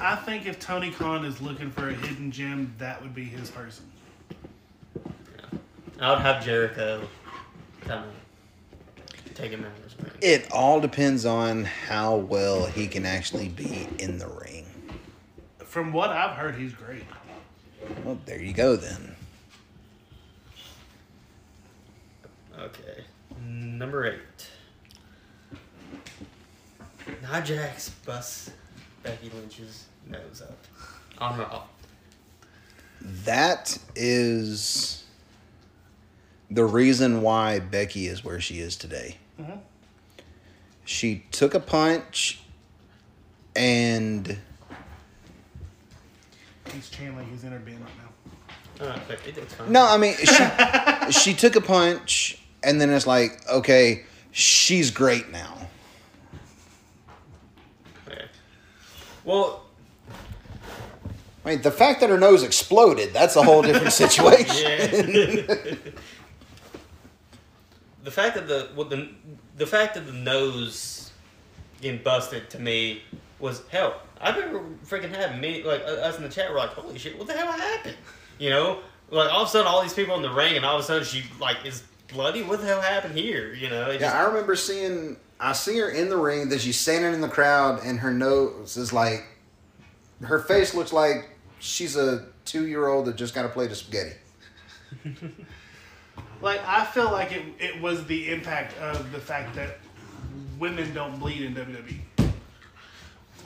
I 0.00 0.16
think 0.16 0.46
if 0.46 0.58
Tony 0.58 0.90
Khan 0.90 1.24
is 1.24 1.40
looking 1.40 1.70
for 1.70 1.88
a 1.88 1.94
hidden 1.94 2.32
gem, 2.32 2.74
that 2.78 3.00
would 3.00 3.14
be 3.14 3.26
his 3.26 3.48
person. 3.48 3.84
I 6.00 6.10
would 6.10 6.18
have 6.18 6.44
Jericho 6.44 7.08
kind 7.82 8.04
of 8.04 8.21
take 9.32 9.50
him 9.50 9.64
out 9.64 9.76
of 9.76 9.84
his 9.84 9.98
ring. 9.98 10.12
It 10.20 10.50
all 10.52 10.80
depends 10.80 11.24
on 11.24 11.64
how 11.64 12.16
well 12.16 12.66
he 12.66 12.86
can 12.86 13.06
actually 13.06 13.48
be 13.48 13.88
in 13.98 14.18
the 14.18 14.28
ring. 14.28 14.66
From 15.58 15.92
what 15.92 16.10
I've 16.10 16.36
heard, 16.36 16.56
he's 16.56 16.72
great. 16.72 17.04
Well, 18.04 18.18
there 18.26 18.40
you 18.40 18.52
go 18.52 18.76
then. 18.76 19.16
Okay. 22.58 23.04
Number 23.40 24.06
eight. 24.06 24.48
Nia 27.22 27.42
Jax 27.42 27.90
busts 28.04 28.50
Becky 29.02 29.30
Lynch's 29.34 29.86
nose 30.08 30.42
up 30.42 30.58
on 31.18 31.38
Raw. 31.38 31.62
That 33.24 33.78
is 33.96 35.04
the 36.50 36.64
reason 36.64 37.22
why 37.22 37.58
Becky 37.58 38.06
is 38.06 38.24
where 38.24 38.40
she 38.40 38.60
is 38.60 38.76
today. 38.76 39.16
She 40.84 41.24
took 41.30 41.54
a 41.54 41.60
punch 41.60 42.40
and 43.54 44.38
He's 46.72 46.88
channeling 46.90 47.28
his 47.28 47.44
inner 47.44 47.58
being 47.58 47.80
right 47.80 47.90
now. 47.98 48.86
Uh, 48.86 48.98
but 49.06 49.18
it, 49.26 49.68
no, 49.68 49.86
I 49.86 49.96
mean 49.96 50.14
she 50.16 51.10
she 51.12 51.34
took 51.34 51.56
a 51.56 51.60
punch 51.60 52.38
and 52.62 52.80
then 52.80 52.90
it's 52.90 53.06
like, 53.06 53.46
okay, 53.48 54.04
she's 54.30 54.90
great 54.90 55.30
now. 55.30 55.68
Okay. 58.08 58.24
Well, 59.24 59.62
I 61.44 61.50
mean, 61.50 61.62
the 61.62 61.70
fact 61.70 62.00
that 62.00 62.10
her 62.10 62.18
nose 62.18 62.42
exploded, 62.42 63.12
that's 63.12 63.36
a 63.36 63.42
whole 63.42 63.62
different 63.62 63.92
situation. 64.04 65.78
yeah. 68.02 68.04
the 68.04 68.10
fact 68.10 68.34
that 68.34 68.48
the 68.48 68.70
well, 68.76 68.88
the 68.88 69.08
the 69.56 69.66
fact 69.66 69.94
that 69.94 70.06
the 70.06 70.12
nose 70.12 71.12
getting 71.80 72.02
busted 72.02 72.50
to 72.50 72.58
me 72.58 73.02
was 73.38 73.62
hell. 73.68 74.00
I 74.20 74.30
remember 74.30 74.62
freaking 74.86 75.14
having 75.14 75.40
me 75.40 75.62
like 75.64 75.82
us 75.82 76.16
in 76.16 76.22
the 76.22 76.28
chat 76.28 76.50
were 76.50 76.56
like, 76.58 76.70
"Holy 76.70 76.98
shit, 76.98 77.18
what 77.18 77.26
the 77.26 77.34
hell 77.34 77.50
happened?" 77.52 77.96
You 78.38 78.50
know, 78.50 78.80
like 79.10 79.30
all 79.30 79.42
of 79.42 79.48
a 79.48 79.50
sudden, 79.50 79.66
all 79.66 79.82
these 79.82 79.94
people 79.94 80.16
in 80.16 80.22
the 80.22 80.30
ring, 80.30 80.56
and 80.56 80.64
all 80.64 80.76
of 80.76 80.80
a 80.82 80.84
sudden, 80.84 81.04
she 81.04 81.24
like 81.40 81.58
is 81.64 81.82
bloody. 82.08 82.42
What 82.42 82.60
the 82.60 82.66
hell 82.66 82.80
happened 82.80 83.16
here? 83.16 83.52
You 83.52 83.68
know, 83.68 83.90
it 83.90 84.00
Yeah, 84.00 84.08
just, 84.08 84.14
I 84.16 84.22
remember 84.24 84.56
seeing. 84.56 85.16
I 85.38 85.52
see 85.52 85.76
her 85.78 85.90
in 85.90 86.08
the 86.08 86.16
ring. 86.16 86.48
That 86.48 86.60
she's 86.60 86.78
standing 86.78 87.12
in 87.12 87.20
the 87.20 87.28
crowd, 87.28 87.80
and 87.84 88.00
her 88.00 88.12
nose 88.12 88.76
is 88.76 88.92
like. 88.92 89.26
Her 90.22 90.38
face 90.38 90.72
looks 90.72 90.92
like 90.92 91.30
she's 91.58 91.96
a 91.96 92.26
two-year-old 92.44 93.06
that 93.06 93.16
just 93.16 93.34
got 93.34 93.42
to 93.42 93.48
play 93.48 93.66
the 93.66 93.74
spaghetti. 93.74 94.12
Like 96.42 96.60
I 96.66 96.84
feel 96.84 97.10
like 97.10 97.32
it, 97.32 97.42
it 97.60 97.80
was 97.80 98.04
the 98.06 98.30
impact 98.30 98.76
of 98.78 99.12
the 99.12 99.18
fact 99.20 99.54
that 99.54 99.78
women 100.58 100.92
don't 100.92 101.18
bleed 101.18 101.42
in 101.42 101.54
WWE. 101.54 102.00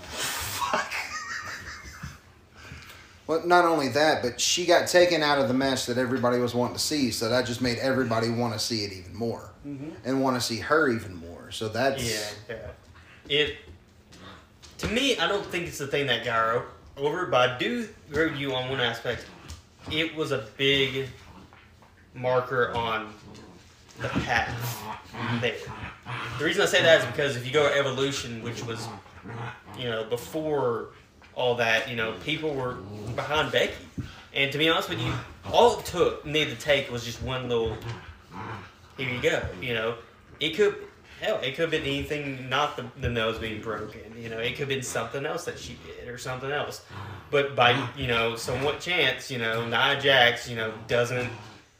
Fuck. 0.01 0.93
Well, 3.27 3.47
not 3.47 3.66
only 3.66 3.89
that, 3.89 4.23
but 4.23 4.40
she 4.40 4.64
got 4.64 4.89
taken 4.89 5.23
out 5.23 5.39
of 5.39 5.48
the 5.48 5.55
match 5.55 5.86
that 5.86 5.98
everybody 5.98 6.39
was 6.39 6.55
wanting 6.55 6.77
to 6.77 6.82
see, 6.82 7.10
so 7.10 7.28
that 7.28 7.44
just 7.44 7.60
made 7.60 7.78
everybody 7.78 8.31
want 8.31 8.55
to 8.55 8.59
see 8.59 8.85
it 8.85 8.93
even 8.93 9.14
more, 9.14 9.51
mm-hmm. 9.66 9.90
and 10.05 10.23
want 10.23 10.36
to 10.36 10.40
see 10.40 10.59
her 10.59 10.89
even 10.89 11.16
more. 11.16 11.51
So 11.51 11.68
that's 11.68 12.39
yeah, 12.48 12.56
yeah. 12.56 13.36
It 13.36 13.56
to 14.78 14.89
me, 14.89 15.18
I 15.18 15.28
don't 15.28 15.44
think 15.44 15.66
it's 15.66 15.78
the 15.78 15.86
thing 15.86 16.06
that 16.06 16.24
got 16.24 16.36
her 16.36 16.62
over, 16.97 17.27
but 17.27 17.51
I 17.51 17.59
do 17.59 17.89
agree 18.09 18.31
with 18.31 18.39
you 18.39 18.55
on 18.55 18.70
one 18.70 18.81
aspect. 18.81 19.27
It 19.90 20.14
was 20.16 20.32
a 20.32 20.47
big 20.56 21.09
marker 22.16 22.72
on 22.74 23.12
the 24.01 24.09
path 24.09 24.82
there. 25.40 25.56
The 26.38 26.44
reason 26.44 26.62
I 26.62 26.66
say 26.66 26.82
that 26.82 27.01
is 27.01 27.06
because 27.06 27.36
if 27.36 27.47
you 27.47 27.52
go 27.52 27.68
to 27.68 27.74
Evolution, 27.74 28.43
which 28.43 28.64
was, 28.64 28.88
you 29.78 29.84
know, 29.84 30.05
before 30.05 30.88
all 31.34 31.55
that, 31.56 31.88
you 31.88 31.97
know, 31.97 32.14
people 32.24 32.55
were 32.55 32.74
behind 33.14 33.52
Becky. 33.52 33.74
And 34.34 34.52
to 34.52 34.59
be 34.59 34.68
honest 34.68 34.90
with 34.90 35.01
you, 35.01 35.12
all 35.51 35.78
it 35.78 35.86
took, 35.86 36.26
needed 36.26 36.59
to 36.59 36.60
take, 36.60 36.90
was 36.90 37.05
just 37.05 37.22
one 37.22 37.48
little, 37.48 37.76
here 38.97 39.09
you 39.09 39.20
go, 39.20 39.43
you 39.62 39.72
know. 39.72 39.97
It 40.40 40.51
could, 40.51 40.76
hell, 41.20 41.38
it 41.43 41.52
could 41.52 41.62
have 41.62 41.70
been 41.70 41.82
anything, 41.82 42.48
not 42.51 42.76
the, 42.76 42.84
the 43.01 43.09
nose 43.09 43.38
being 43.38 43.62
broken, 43.62 44.01
you 44.18 44.28
know, 44.28 44.38
it 44.38 44.51
could 44.51 44.60
have 44.60 44.68
been 44.68 44.82
something 44.82 45.24
else 45.24 45.47
that 45.47 45.59
she 45.59 45.78
did 45.86 46.09
or 46.09 46.18
something 46.18 46.51
else. 46.51 46.82
But 47.30 47.56
by, 47.56 47.88
you 47.97 48.06
know, 48.06 48.36
somewhat 48.36 48.80
chance, 48.80 49.30
you 49.30 49.38
know, 49.38 49.64
Nia 49.66 49.98
Jax, 50.01 50.48
you 50.48 50.56
know, 50.56 50.74
doesn't, 50.86 51.30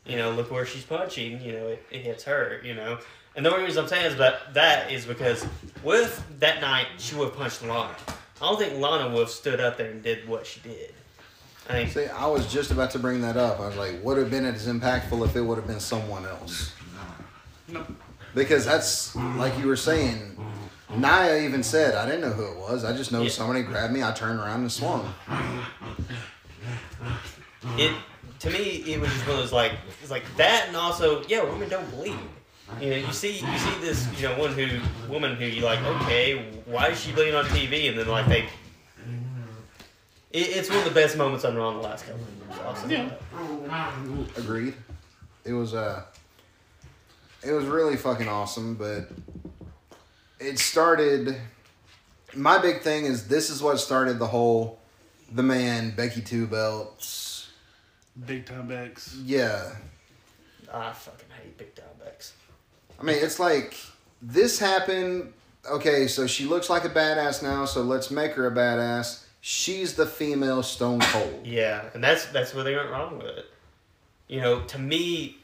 you 0.07 0.17
know, 0.17 0.31
look 0.31 0.51
where 0.51 0.65
she's 0.67 0.85
punching, 0.85 1.41
you 1.41 1.53
know, 1.53 1.69
it, 1.69 1.85
it 1.91 2.03
hits 2.03 2.25
her, 2.25 2.61
you 2.65 2.75
know. 2.75 2.99
And 3.35 3.45
the 3.45 3.53
only 3.53 3.65
reason 3.65 3.83
I'm 3.83 3.89
saying 3.89 4.07
is 4.07 4.17
that 4.17 4.55
that 4.55 4.91
is 4.91 5.05
because 5.05 5.45
with 5.83 6.25
that 6.41 6.61
night 6.61 6.87
she 6.99 7.15
would 7.17 7.29
have 7.29 7.37
punched 7.37 7.63
Lana. 7.63 7.95
I 8.41 8.49
don't 8.49 8.59
think 8.59 8.81
Lana 8.81 9.11
would 9.11 9.21
have 9.21 9.31
stood 9.31 9.61
up 9.61 9.77
there 9.77 9.91
and 9.91 10.03
did 10.03 10.27
what 10.29 10.47
she 10.47 10.61
did. 10.61 10.95
I 11.69 11.73
think 11.73 11.91
See, 11.91 12.07
I 12.07 12.27
was 12.27 12.51
just 12.53 12.71
about 12.71 12.93
to 12.93 12.99
bring 12.99 13.21
that 13.23 13.37
up. 13.37 13.59
I 13.61 13.67
was 13.67 13.77
like, 13.77 14.03
would 14.05 14.19
have 14.19 14.31
been 14.31 14.45
as 14.45 14.69
impactful 14.69 15.25
if 15.27 15.35
it 15.35 15.41
would 15.41 15.59
have 15.59 15.67
been 15.67 15.81
someone 15.81 16.25
else. 16.25 16.73
Nope. 17.69 17.87
Because 18.35 18.65
that's 18.65 19.17
like 19.17 19.59
you 19.59 19.67
were 19.67 19.77
saying. 19.77 20.39
Nia 20.95 21.39
even 21.45 21.65
said, 21.65 21.97
"I 21.97 22.07
didn't 22.07 22.21
know 22.21 22.31
who 22.31 22.45
it 22.45 22.57
was. 22.57 22.85
I 22.85 22.97
just 22.97 23.11
know 23.11 23.23
Yeah. 23.23 23.31
somebody 23.31 23.63
grabbed 23.63 23.93
me. 23.93 24.05
I 24.05 24.13
turned 24.13 24.39
around 24.39 24.61
and 24.61 24.71
swung." 24.71 25.13
it 27.77 27.93
to 28.39 28.51
me 28.51 28.59
it 28.59 29.01
was 29.01 29.11
just 29.11 29.27
one 29.27 29.37
of 29.37 29.43
those 29.43 29.53
like 29.53 29.73
it's 30.03 30.11
like 30.11 30.25
that 30.37 30.67
and 30.69 30.77
also 30.77 31.23
yeah 31.29 31.43
women 31.45 31.69
don't 31.69 31.91
bleed 31.91 32.17
you 32.81 32.91
know 32.91 32.97
you 32.97 33.13
see 33.13 33.33
you 33.39 33.59
see 33.59 33.81
this 33.81 34.09
you 34.21 34.29
know 34.29 34.39
one 34.39 34.53
who 34.53 34.81
woman 35.11 35.37
who 35.37 35.45
you 35.45 35.63
like 35.63 35.81
okay 35.83 36.45
why 36.67 36.89
is 36.89 37.01
she 37.01 37.13
bleeding 37.13 37.35
on 37.35 37.45
tv 37.47 37.89
and 37.89 37.99
then 37.99 38.09
like 38.09 38.27
they 38.27 38.49
it, 40.33 40.49
it's 40.57 40.69
one 40.69 40.79
of 40.79 40.85
the 40.85 40.91
best 40.91 41.17
moments 41.17 41.45
on 41.45 41.57
Raw 41.57 41.71
in 41.71 41.77
the 41.77 41.83
last 41.83 42.05
couple 42.05 42.21
of 42.21 42.29
years 42.29 42.83
I'll 42.85 42.91
Yeah. 42.91 43.11
Agreed. 44.37 44.75
It 45.45 45.53
was 45.53 45.75
uh 45.75 46.03
it 47.43 47.53
was 47.53 47.65
really 47.65 47.97
fucking 47.97 48.29
awesome, 48.29 48.75
but 48.75 49.09
it 50.41 50.59
started 50.59 51.37
my 52.35 52.59
big 52.59 52.83
thing 52.83 53.05
is 53.05 53.29
this 53.29 53.51
is 53.51 53.63
what 53.63 53.79
started 53.79 54.19
the 54.19 54.27
whole 54.27 54.81
the 55.33 55.43
man 55.43 55.93
Becky 55.95 56.21
two 56.21 56.47
belts. 56.47 57.26
Big 58.25 58.47
time 58.47 58.69
Bex. 58.69 59.17
Yeah. 59.25 59.73
I 60.73 60.93
fucking 60.93 61.29
hate 61.43 61.59
big 61.59 61.75
time 61.75 61.87
Bex 62.03 62.33
I 62.99 63.03
mean, 63.03 63.17
it's 63.21 63.39
like 63.39 63.77
this 64.23 64.59
happened. 64.59 65.33
Okay, 65.71 66.07
so 66.07 66.27
she 66.27 66.45
looks 66.45 66.71
like 66.71 66.85
a 66.85 66.89
badass 66.89 67.43
now, 67.43 67.65
so 67.65 67.83
let's 67.83 68.11
make 68.11 68.33
her 68.33 68.47
a 68.47 68.51
badass. 68.51 69.25
She's 69.41 69.95
the 69.95 70.07
female 70.07 70.63
Stone 70.63 71.01
Cold. 71.01 71.43
Yeah, 71.45 71.85
and 71.93 72.03
that's 72.03 72.27
that's 72.27 72.55
where 72.55 72.65
they 72.65 72.75
went 72.75 72.91
wrong 72.91 73.19
with 73.19 73.27
it. 73.27 73.47
You 74.29 74.41
know, 74.41 74.61
to 74.63 74.79
me, 74.79 75.37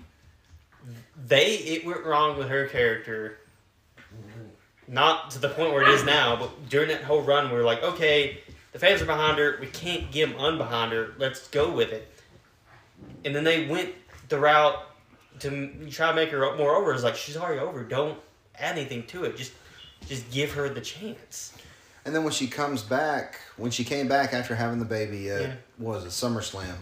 they 1.26 1.56
it 1.56 1.84
went 1.84 2.04
wrong 2.04 2.38
with 2.38 2.48
her 2.48 2.66
character. 2.66 3.38
Not 4.88 5.30
to 5.32 5.38
the 5.38 5.48
point 5.48 5.72
where 5.72 5.82
it 5.82 5.88
is 5.88 6.04
now, 6.04 6.36
but 6.36 6.68
during 6.68 6.88
that 6.88 7.02
whole 7.04 7.22
run, 7.22 7.50
we 7.50 7.56
are 7.56 7.62
like, 7.62 7.82
okay, 7.82 8.40
the 8.72 8.78
fans 8.78 9.00
are 9.00 9.06
behind 9.06 9.38
her. 9.38 9.56
We 9.60 9.68
can't 9.68 10.10
get 10.10 10.28
them 10.28 10.38
unbehind 10.38 10.92
her. 10.92 11.12
Let's 11.18 11.48
go 11.48 11.70
with 11.70 11.92
it. 11.92 12.11
And 13.24 13.34
then 13.34 13.44
they 13.44 13.66
went 13.66 13.90
the 14.28 14.38
route 14.38 14.76
to 15.40 15.50
try 15.90 16.10
to 16.10 16.14
make 16.14 16.30
her 16.30 16.56
more 16.56 16.74
over. 16.76 16.92
It's 16.92 17.02
like 17.04 17.16
she's 17.16 17.36
already 17.36 17.60
over. 17.60 17.82
Don't 17.84 18.18
add 18.58 18.76
anything 18.76 19.04
to 19.08 19.24
it. 19.24 19.36
Just 19.36 19.52
just 20.06 20.30
give 20.30 20.52
her 20.52 20.68
the 20.68 20.80
chance. 20.80 21.52
And 22.04 22.14
then 22.14 22.24
when 22.24 22.32
she 22.32 22.48
comes 22.48 22.82
back, 22.82 23.38
when 23.56 23.70
she 23.70 23.84
came 23.84 24.08
back 24.08 24.34
after 24.34 24.56
having 24.56 24.80
the 24.80 24.84
baby, 24.84 25.30
uh, 25.30 25.40
Yeah. 25.40 25.54
was 25.78 26.04
it 26.04 26.08
SummerSlam? 26.08 26.74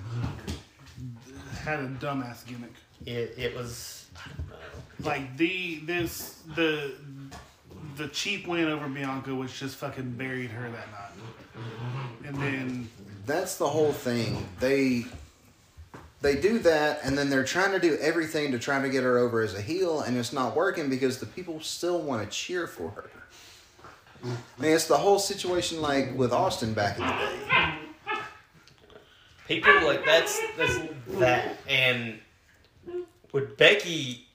Had 1.64 1.80
a 1.80 1.88
dumbass 1.88 2.46
gimmick. 2.46 2.72
It 3.04 3.34
it 3.36 3.54
was 3.56 4.06
I 4.16 4.28
don't 4.28 4.48
know. 4.48 5.10
Like 5.10 5.36
the 5.36 5.80
this 5.84 6.40
the 6.54 6.92
the 7.96 8.08
cheap 8.08 8.46
win 8.46 8.66
over 8.68 8.88
Bianca, 8.88 9.34
which 9.34 9.58
just 9.60 9.76
fucking 9.76 10.12
buried 10.12 10.50
her 10.50 10.70
that 10.70 10.90
night. 10.90 12.24
And 12.26 12.36
then 12.36 12.88
That's 13.26 13.56
the 13.56 13.68
whole 13.68 13.92
thing. 13.92 14.46
They 14.58 15.04
they 16.22 16.36
do 16.36 16.58
that, 16.60 17.00
and 17.02 17.16
then 17.16 17.30
they're 17.30 17.44
trying 17.44 17.72
to 17.72 17.78
do 17.78 17.96
everything 17.98 18.52
to 18.52 18.58
try 18.58 18.80
to 18.80 18.88
get 18.88 19.02
her 19.04 19.18
over 19.18 19.40
as 19.40 19.54
a 19.54 19.60
heel, 19.62 20.00
and 20.00 20.16
it's 20.16 20.32
not 20.32 20.54
working 20.54 20.90
because 20.90 21.18
the 21.18 21.26
people 21.26 21.60
still 21.60 22.00
want 22.00 22.22
to 22.22 22.28
cheer 22.28 22.66
for 22.66 22.90
her. 22.90 23.10
I 24.22 24.62
mean, 24.62 24.72
it's 24.72 24.86
the 24.86 24.98
whole 24.98 25.18
situation 25.18 25.80
like 25.80 26.16
with 26.16 26.32
Austin 26.32 26.74
back 26.74 26.98
in 26.98 27.06
the 27.06 27.12
day. 27.12 27.78
people 29.48 29.72
like 29.84 30.04
that's 30.04 30.38
that's 30.56 30.78
that 31.18 31.56
and 31.68 32.18
with 33.32 33.56
Becky 33.56 34.28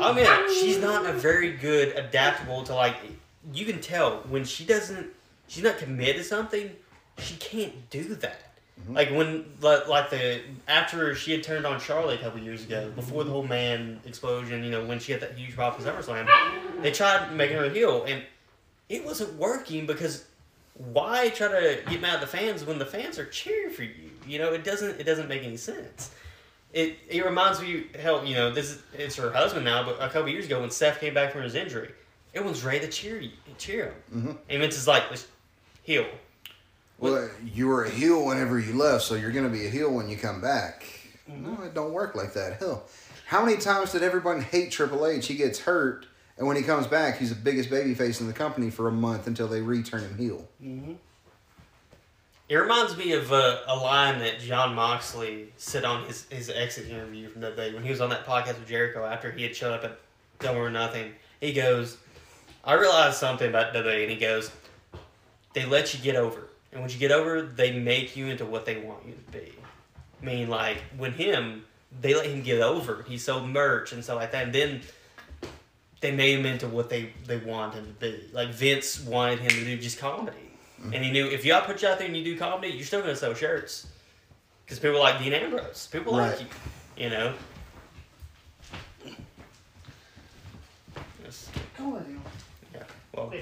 I 0.00 0.12
mean 0.12 0.26
she's 0.60 0.78
not 0.78 1.06
a 1.06 1.12
very 1.12 1.52
good 1.52 1.96
adaptable 1.96 2.62
to 2.64 2.74
like 2.74 2.96
you 3.52 3.64
can 3.64 3.80
tell 3.80 4.18
when 4.28 4.44
she 4.44 4.64
doesn't 4.64 5.08
she's 5.48 5.64
not 5.64 5.78
committed 5.78 6.16
to 6.16 6.24
something 6.24 6.70
she 7.18 7.36
can't 7.36 7.88
do 7.90 8.14
that 8.16 8.49
like 8.88 9.10
when 9.10 9.44
like, 9.60 9.88
like 9.88 10.10
the 10.10 10.40
after 10.68 11.14
she 11.14 11.32
had 11.32 11.42
turned 11.42 11.66
on 11.66 11.78
Charlotte 11.80 12.20
a 12.20 12.22
couple 12.22 12.40
years 12.40 12.64
ago 12.64 12.90
before 12.96 13.24
the 13.24 13.30
whole 13.30 13.46
man 13.46 14.00
explosion 14.04 14.64
you 14.64 14.70
know 14.70 14.84
when 14.84 14.98
she 14.98 15.12
had 15.12 15.20
that 15.20 15.36
huge 15.36 15.54
pop 15.54 15.78
in 15.78 15.84
SummerSlam 15.84 16.28
they 16.82 16.90
tried 16.90 17.32
making 17.34 17.56
her 17.58 17.64
a 17.66 17.70
heel 17.70 18.04
and 18.08 18.22
it 18.88 19.04
wasn't 19.04 19.32
working 19.34 19.86
because 19.86 20.24
why 20.74 21.28
try 21.28 21.48
to 21.48 21.82
get 21.90 22.00
mad 22.00 22.14
at 22.14 22.20
the 22.20 22.26
fans 22.26 22.64
when 22.64 22.78
the 22.78 22.86
fans 22.86 23.18
are 23.18 23.26
cheering 23.26 23.70
for 23.72 23.82
you? 23.82 24.10
You 24.26 24.38
know, 24.38 24.52
it 24.52 24.64
doesn't 24.64 24.98
it 25.00 25.04
doesn't 25.04 25.28
make 25.28 25.42
any 25.44 25.56
sense. 25.58 26.10
It 26.72 26.96
it 27.08 27.24
reminds 27.24 27.60
me, 27.60 27.86
hell, 28.00 28.24
you 28.24 28.34
know, 28.34 28.50
this 28.50 28.70
is 28.70 28.82
it's 28.94 29.16
her 29.16 29.30
husband 29.30 29.64
now, 29.64 29.84
but 29.84 29.96
a 30.00 30.08
couple 30.08 30.28
years 30.30 30.46
ago 30.46 30.60
when 30.60 30.70
Seth 30.70 31.00
came 31.00 31.12
back 31.14 31.32
from 31.32 31.42
his 31.42 31.54
injury, 31.54 31.90
everyone's 32.34 32.64
ready 32.64 32.80
to 32.80 32.88
cheer 32.88 33.20
you, 33.20 33.30
cheer 33.58 33.86
him. 34.10 34.22
Mhm. 34.22 34.36
And 34.48 34.60
Vince 34.62 34.76
is 34.78 34.88
like, 34.88 35.04
let's 35.10 35.26
heel. 35.82 36.06
Well, 37.00 37.30
you 37.42 37.66
were 37.66 37.84
a 37.84 37.90
heel 37.90 38.26
whenever 38.26 38.58
you 38.58 38.74
left, 38.74 39.04
so 39.04 39.14
you're 39.14 39.32
going 39.32 39.50
to 39.50 39.50
be 39.50 39.66
a 39.66 39.70
heel 39.70 39.90
when 39.90 40.10
you 40.10 40.18
come 40.18 40.42
back. 40.42 40.84
No, 41.26 41.62
it 41.62 41.72
don't 41.72 41.92
work 41.92 42.14
like 42.14 42.34
that. 42.34 42.58
Hell, 42.58 42.84
how 43.26 43.42
many 43.42 43.56
times 43.56 43.92
did 43.92 44.02
everyone 44.02 44.42
hate 44.42 44.70
Triple 44.70 45.06
H? 45.06 45.26
He 45.26 45.34
gets 45.34 45.60
hurt, 45.60 46.04
and 46.36 46.46
when 46.46 46.58
he 46.58 46.62
comes 46.62 46.86
back, 46.86 47.16
he's 47.16 47.30
the 47.30 47.36
biggest 47.36 47.70
babyface 47.70 48.20
in 48.20 48.26
the 48.26 48.34
company 48.34 48.68
for 48.68 48.86
a 48.86 48.92
month 48.92 49.26
until 49.26 49.48
they 49.48 49.62
return 49.62 50.02
him 50.02 50.18
heel. 50.18 50.46
It 52.50 52.56
reminds 52.56 52.96
me 52.98 53.12
of 53.12 53.32
uh, 53.32 53.60
a 53.66 53.76
line 53.76 54.18
that 54.18 54.40
Jon 54.40 54.74
Moxley 54.74 55.52
said 55.56 55.84
on 55.84 56.04
his, 56.04 56.26
his 56.30 56.50
exit 56.50 56.90
interview 56.90 57.28
from 57.30 57.40
the 57.40 57.52
day 57.52 57.72
when 57.72 57.82
he 57.82 57.90
was 57.90 58.02
on 58.02 58.10
that 58.10 58.26
podcast 58.26 58.58
with 58.58 58.68
Jericho 58.68 59.06
after 59.06 59.30
he 59.30 59.44
had 59.44 59.56
showed 59.56 59.72
up 59.72 59.84
at 59.84 59.98
Double 60.40 60.60
or 60.60 60.68
Nothing. 60.70 61.12
He 61.40 61.54
goes, 61.54 61.96
I 62.62 62.74
realized 62.74 63.16
something 63.16 63.48
about 63.48 63.72
WWE, 63.72 64.02
and 64.02 64.10
he 64.10 64.18
goes, 64.18 64.50
they 65.54 65.64
let 65.64 65.94
you 65.94 66.00
get 66.00 66.16
over. 66.16 66.49
And 66.72 66.80
once 66.80 66.92
you 66.92 67.00
get 67.00 67.10
over, 67.10 67.42
they 67.42 67.78
make 67.78 68.16
you 68.16 68.26
into 68.26 68.44
what 68.44 68.64
they 68.64 68.80
want 68.80 69.06
you 69.06 69.14
to 69.14 69.38
be. 69.38 69.52
I 70.22 70.24
mean, 70.24 70.48
like, 70.48 70.78
when 70.96 71.12
him, 71.12 71.64
they 72.00 72.14
let 72.14 72.26
him 72.26 72.42
get 72.42 72.60
over. 72.60 73.04
He 73.08 73.18
sold 73.18 73.48
merch 73.48 73.92
and 73.92 74.04
stuff 74.04 74.16
like 74.16 74.32
that. 74.32 74.44
And 74.44 74.54
then 74.54 74.80
they 76.00 76.12
made 76.12 76.38
him 76.38 76.46
into 76.46 76.68
what 76.68 76.88
they, 76.88 77.12
they 77.26 77.38
wanted 77.38 77.78
him 77.78 77.86
to 77.86 77.92
be. 78.00 78.30
Like, 78.32 78.50
Vince 78.50 79.00
wanted 79.00 79.40
him 79.40 79.50
to 79.50 79.64
do 79.64 79.78
just 79.78 79.98
comedy. 79.98 80.36
Mm-hmm. 80.80 80.94
And 80.94 81.04
he 81.04 81.10
knew 81.10 81.26
if 81.26 81.44
y'all 81.44 81.62
put 81.62 81.82
you 81.82 81.88
out 81.88 81.98
there 81.98 82.06
and 82.06 82.16
you 82.16 82.24
do 82.24 82.38
comedy, 82.38 82.68
you're 82.68 82.86
still 82.86 83.00
going 83.00 83.14
to 83.14 83.20
sell 83.20 83.34
shirts. 83.34 83.88
Because 84.64 84.78
people 84.78 85.00
like 85.00 85.18
Dean 85.18 85.32
Ambrose. 85.32 85.88
People 85.90 86.12
like 86.12 86.40
you. 86.40 86.46
You 86.96 87.10
know? 87.10 87.34
this. 91.30 91.50
Come 91.76 91.94
on, 91.94 92.06
you. 92.08 92.20
Yeah. 92.74 92.82
Well. 93.14 93.32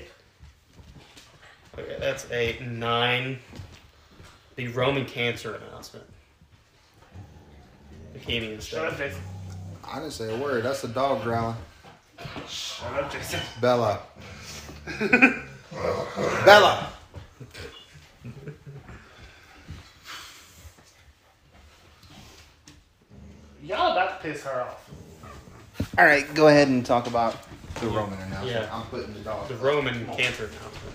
Okay, 1.78 1.96
that's 2.00 2.30
a 2.30 2.58
nine. 2.60 3.38
The 4.56 4.68
Roman 4.68 5.04
cancer 5.04 5.54
announcement. 5.54 6.04
Leukemia 8.16 8.54
and 8.54 8.62
Shut 8.62 8.84
up, 8.84 8.94
stuff. 8.94 9.06
Jason. 9.08 9.22
I 9.84 9.98
didn't 10.00 10.12
say 10.12 10.34
a 10.34 10.36
word. 10.36 10.64
That's 10.64 10.82
the 10.82 10.88
dog 10.88 11.22
growling. 11.22 11.56
Shut 12.48 12.92
up, 12.94 13.12
Jason. 13.12 13.40
Bella. 13.60 14.00
Bella. 16.44 16.88
Y'all 23.62 23.92
about 23.92 24.20
to 24.22 24.28
piss 24.28 24.42
her 24.44 24.62
off. 24.62 24.90
All 25.98 26.04
right, 26.04 26.32
go 26.34 26.48
ahead 26.48 26.68
and 26.68 26.84
talk 26.84 27.06
about 27.06 27.36
the 27.80 27.86
Roman 27.88 28.18
announcement. 28.20 28.50
Yeah. 28.50 28.68
I'm 28.72 28.86
putting 28.86 29.14
the 29.14 29.20
dog. 29.20 29.48
The 29.48 29.54
Roman 29.56 30.06
cancer 30.06 30.46
announcement. 30.46 30.94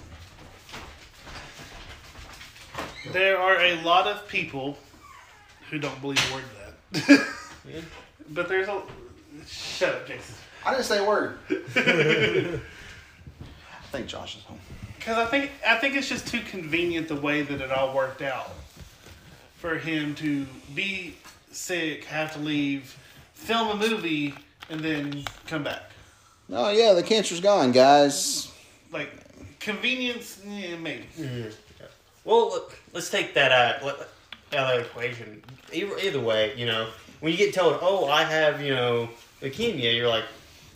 There 3.12 3.38
are 3.38 3.60
a 3.60 3.82
lot 3.84 4.08
of 4.08 4.28
people 4.28 4.78
who 5.70 5.80
don't 5.80 6.00
believe 6.02 6.20
a 6.32 6.34
word 6.34 6.44
of 6.44 7.08
that. 7.08 7.28
Yeah. 7.68 7.82
but 8.30 8.48
there's 8.48 8.68
a. 8.68 8.82
Shut 9.48 9.96
up, 9.96 10.08
Jason. 10.08 10.36
I 10.66 10.72
didn't 10.72 10.86
say 10.86 11.00
a 11.00 11.08
word. 11.08 11.38
I 11.50 12.60
think 13.92 14.08
Josh 14.08 14.38
is 14.38 14.44
home. 14.44 14.60
Because 14.98 15.18
I 15.18 15.26
think 15.26 15.52
I 15.68 15.78
think 15.78 15.96
it's 15.96 16.08
just 16.08 16.28
too 16.28 16.40
convenient 16.42 17.10
the 17.10 17.16
way 17.16 17.42
that 17.42 17.60
it 17.60 17.72
all 17.72 17.94
worked 17.94 18.22
out 18.22 18.52
for 19.56 19.78
him 19.78 20.16
to 20.16 20.46
be 20.74 21.16
sick, 21.52 22.06
have 22.06 22.34
to 22.34 22.40
leave, 22.40 22.98
film 23.34 23.70
a 23.70 23.76
movie, 23.76 24.34
and 24.70 24.80
then 24.80 25.24
come 25.48 25.64
back. 25.64 25.92
Oh 26.50 26.72
yeah, 26.72 26.94
the 26.94 27.04
cancer's 27.04 27.42
gone, 27.42 27.72
guys. 27.72 28.52
Like 28.92 29.10
convenience, 29.60 30.40
eh, 30.46 30.70
yeah, 30.70 30.78
maybe. 30.78 31.06
Well, 32.26 32.70
let's 32.94 33.10
take 33.10 33.34
that 33.34 33.52
uh, 33.52 33.86
out, 33.86 34.08
out 34.56 34.74
of 34.74 34.80
the 34.80 34.86
equation. 34.86 35.44
Either, 35.72 35.98
either 36.00 36.20
way, 36.20 36.54
you 36.56 36.66
know, 36.66 36.90
when 37.20 37.32
you 37.32 37.38
get 37.38 37.54
told, 37.54 37.80
"Oh, 37.82 38.08
I 38.08 38.24
have," 38.24 38.62
you 38.62 38.74
know, 38.74 39.10
leukemia, 39.42 39.96
you're 39.96 40.08
like, 40.08 40.26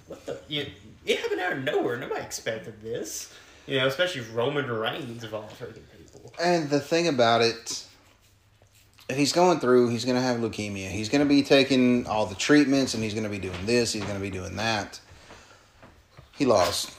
"What 0.08 0.26
the?" 0.26 0.40
You, 0.48 0.66
it 1.06 1.20
happened 1.20 1.42
out 1.42 1.54
of 1.54 1.64
nowhere. 1.64 1.98
Nobody 1.98 2.22
expected 2.22 2.82
this. 2.82 3.34
You 3.66 3.80
know, 3.80 3.88
especially 3.88 4.22
Roman 4.34 4.70
Reigns 4.70 5.24
of 5.24 5.34
all 5.34 5.50
freaking 5.60 5.82
people. 5.98 6.34
And 6.42 6.70
the 6.70 6.80
thing 6.80 7.08
about 7.08 7.42
it, 7.42 7.86
if 9.10 9.18
he's 9.18 9.34
going 9.34 9.60
through, 9.60 9.90
he's 9.90 10.06
going 10.06 10.16
to 10.16 10.22
have 10.22 10.38
leukemia. 10.38 10.90
He's 10.90 11.10
going 11.10 11.22
to 11.22 11.28
be 11.28 11.44
taking 11.44 12.08
all 12.08 12.26
the 12.26 12.36
treatments, 12.36 12.94
and 12.94 13.04
he's 13.04 13.14
going 13.14 13.24
to 13.26 13.30
be 13.30 13.40
doing 13.40 13.66
this. 13.66 13.94
He's 13.94 14.04
going 14.04 14.16
to 14.16 14.22
be 14.22 14.30
doing 14.30 14.56
that. 14.58 15.00
He 16.38 16.46
lost. 16.46 16.92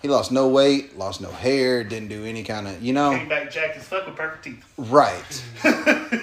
He 0.00 0.08
lost 0.08 0.32
no 0.32 0.48
weight, 0.48 0.96
lost 0.96 1.20
no 1.20 1.30
hair, 1.30 1.84
didn't 1.84 2.08
do 2.08 2.24
any 2.24 2.42
kind 2.42 2.66
of, 2.66 2.82
you 2.82 2.94
know. 2.94 3.10
Came 3.10 3.28
back 3.28 3.50
jacked 3.50 3.76
as 3.76 3.84
fuck 3.84 4.06
with 4.06 4.16
perfect 4.16 4.44
teeth. 4.44 4.64
Right. 4.78 5.44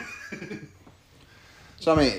so 1.80 1.94
I 1.94 1.96
mean, 1.96 2.14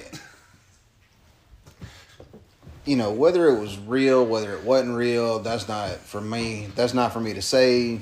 you 2.85 2.94
know, 2.97 3.12
whether 3.12 3.48
it 3.48 3.60
was 3.60 3.76
real, 3.76 4.24
whether 4.24 4.55
it 4.55 4.62
wasn't 4.62 4.97
real, 4.97 5.40
that's 5.40 5.66
not 5.66 5.97
for 5.97 6.20
me. 6.20 6.68
That's 6.76 6.94
not 6.94 7.12
for 7.12 7.20
me 7.20 7.35
to 7.35 7.43
say. 7.43 8.01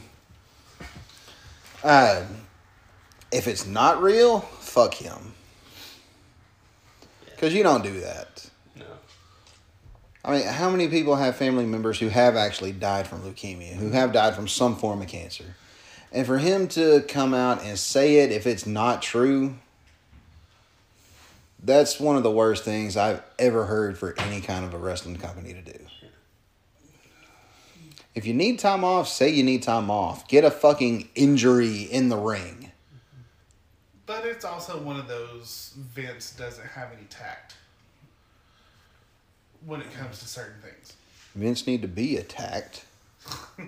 Uh, 1.83 2.25
if 3.33 3.49
it's 3.49 3.67
not 3.67 4.03
real, 4.03 4.41
fuck 4.41 4.95
him. 4.95 5.33
Because 7.25 7.55
you 7.55 7.63
don't 7.63 7.83
do 7.83 8.01
that. 8.01 8.46
I 10.27 10.33
mean, 10.33 10.47
how 10.47 10.69
many 10.69 10.89
people 10.89 11.15
have 11.15 11.37
family 11.37 11.67
members 11.67 12.01
who 12.01 12.09
have 12.09 12.35
actually 12.35 12.73
died 12.73 13.07
from 13.07 13.23
leukemia, 13.23 13.75
who 13.75 13.91
have 13.91 14.13
died 14.13 14.35
from 14.35 14.49
some 14.49 14.75
form 14.75 15.01
of 15.01 15.07
cancer? 15.07 15.45
And 16.11 16.27
for 16.27 16.39
him 16.39 16.67
to 16.69 17.03
come 17.03 17.33
out 17.33 17.63
and 17.63 17.79
say 17.79 18.17
it, 18.17 18.33
if 18.33 18.45
it's 18.45 18.67
not 18.67 19.03
true, 19.03 19.55
that's 21.63 22.01
one 22.01 22.17
of 22.17 22.25
the 22.25 22.31
worst 22.31 22.65
things 22.65 22.97
I've 22.97 23.23
ever 23.39 23.67
heard 23.67 23.99
for 23.99 24.19
any 24.19 24.41
kind 24.41 24.65
of 24.65 24.75
a 24.75 24.79
wrestling 24.79 25.17
company 25.17 25.55
to 25.55 25.63
do. 25.63 25.79
If 28.17 28.27
you 28.27 28.35
need 28.35 28.59
time 28.59 28.83
off, 28.83 29.07
say 29.07 29.29
you 29.31 29.45
need 29.45 29.63
time 29.63 29.91
off. 29.91 30.27
Get 30.27 30.43
a 30.43 30.51
fucking 30.51 31.09
injury 31.15 31.83
in 31.83 32.09
the 32.09 32.17
ring. 32.17 32.73
But 34.07 34.25
it's 34.25 34.45
also 34.45 34.81
one 34.81 34.99
of 34.99 35.07
those 35.07 35.75
Vince 35.77 36.33
doesn't 36.33 36.67
have 36.67 36.91
any 36.93 37.07
tact 37.11 37.56
when 39.67 39.81
it 39.83 39.93
comes 39.93 40.21
to 40.21 40.27
certain 40.27 40.61
things. 40.63 40.95
Vince 41.35 41.67
need 41.67 41.83
to 41.83 41.89
be 41.89 42.17
attacked. 42.17 42.85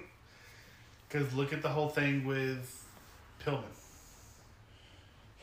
Because 1.09 1.33
look 1.33 1.55
at 1.55 1.63
the 1.63 1.71
whole 1.71 1.89
thing 1.89 2.27
with 2.27 2.87
Pillman 3.43 3.63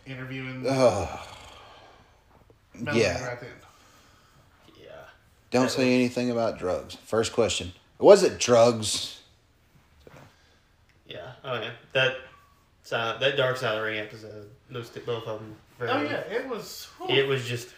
interviewing 0.06 0.64
Ugh. 0.68 1.20
Melanie 2.76 3.02
yeah. 3.04 3.28
right 3.28 3.40
then. 3.42 3.50
Yeah. 4.80 4.90
Don't 5.50 5.64
That 5.64 5.72
say 5.72 5.86
was- 5.86 5.94
anything 5.96 6.30
about 6.30 6.60
drugs. 6.60 6.96
First 7.06 7.34
question. 7.34 7.74
Was 7.98 8.22
it 8.22 8.38
drugs? 8.40 9.22
Yeah. 11.08 11.32
Oh 11.44 11.56
yeah. 11.60 11.72
That 11.94 12.18
side, 12.84 13.20
that 13.22 13.36
Dark 13.38 13.58
Side 13.58 13.74
of 13.76 13.80
the 13.82 13.86
Ring 13.90 14.00
episode. 14.00 14.50
Those 14.70 14.90
two, 14.90 15.00
both 15.00 15.26
of 15.28 15.40
them. 15.40 15.56
Very, 15.80 15.90
Oh 15.92 16.02
yeah, 16.04 16.20
it 16.32 16.48
was. 16.48 16.88
whew. 17.00 17.10
It 17.10 17.28
was 17.28 17.44
just. 17.48 17.70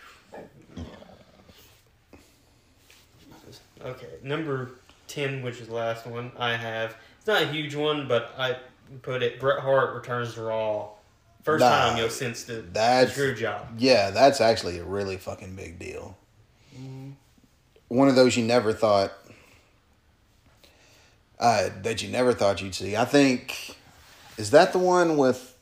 Okay, 3.84 4.08
number 4.24 4.72
ten, 5.08 5.42
which 5.42 5.60
is 5.60 5.68
the 5.68 5.74
last 5.76 6.06
one 6.06 6.32
I 6.38 6.56
have. 6.56 6.96
It's 7.20 7.28
not 7.28 7.42
a 7.44 7.48
huge 7.48 7.76
one, 7.76 8.08
but 8.08 8.34
I 8.38 8.58
put 9.02 9.22
it. 9.24 9.40
Bret 9.40 9.60
Hart 9.60 9.96
returns 9.96 10.34
to 10.36 10.42
Raw. 10.44 10.90
First 11.44 11.62
Nah, 11.62 11.70
time, 11.70 11.98
you 11.98 12.04
know, 12.04 12.10
since 12.10 12.44
the, 12.44 12.54
the 12.56 12.62
that's- 12.72 13.12
screw 13.14 13.34
job. 13.34 13.68
Yeah, 13.78 14.10
that's 14.10 14.42
actually 14.42 14.80
a 14.80 14.84
really 14.84 15.16
fucking 15.18 15.56
big 15.56 15.80
deal. 15.80 16.18
One 17.88 18.10
of 18.10 18.16
those 18.16 18.36
you 18.36 18.44
never 18.44 18.74
thought 18.74 19.14
uh, 21.40 21.70
that 21.84 22.02
you 22.04 22.10
never 22.10 22.34
thought 22.34 22.62
you'd 22.62 22.76
see. 22.76 22.96
I 22.98 23.06
think 23.06 23.76
is 24.38 24.52
that 24.52 24.74
the 24.74 24.80
one 24.80 25.18
with 25.18 25.56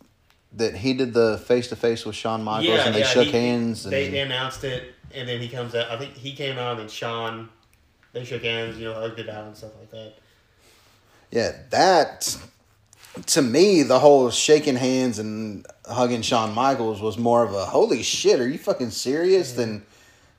that 0.53 0.75
he 0.77 0.93
did 0.93 1.13
the 1.13 1.37
face 1.45 1.67
to 1.69 1.75
face 1.75 2.05
with 2.05 2.15
Shawn 2.15 2.43
Michaels 2.43 2.79
and 2.79 2.95
they 2.95 3.03
shook 3.03 3.25
he- 3.25 3.31
hands 3.31 3.85
and 3.85 3.93
They 3.93 4.19
announced 4.19 4.63
it, 4.63 4.93
and 5.13 5.27
then 5.27 5.39
he 5.39 5.49
comes 5.49 5.75
out. 5.75 5.89
I 5.91 5.97
think 5.97 6.13
he 6.15 6.33
came 6.33 6.57
out, 6.57 6.79
and 6.79 6.89
Shawn, 6.89 7.49
they 8.15 8.25
shook 8.25 8.41
hands, 8.43 8.77
you 8.79 8.85
know, 8.85 8.93
hugged 8.95 9.19
it 9.19 9.29
out 9.29 9.45
and 9.45 9.55
stuff 9.55 9.71
like 9.79 9.91
that. 9.91 10.13
yeah, 11.31 11.51
that 11.69 12.35
to 13.27 13.41
me 13.41 13.83
the 13.83 13.99
whole 13.99 14.29
shaking 14.31 14.75
hands 14.75 15.19
and 15.19 15.65
hugging 15.85 16.21
Shawn 16.21 16.53
Michaels 16.55 16.99
was 17.01 17.17
more 17.17 17.43
of 17.43 17.53
a 17.53 17.65
holy 17.65 18.01
shit. 18.03 18.39
Are 18.39 18.47
you 18.47 18.57
fucking 18.57 18.89
serious? 18.89 19.51
Than 19.53 19.85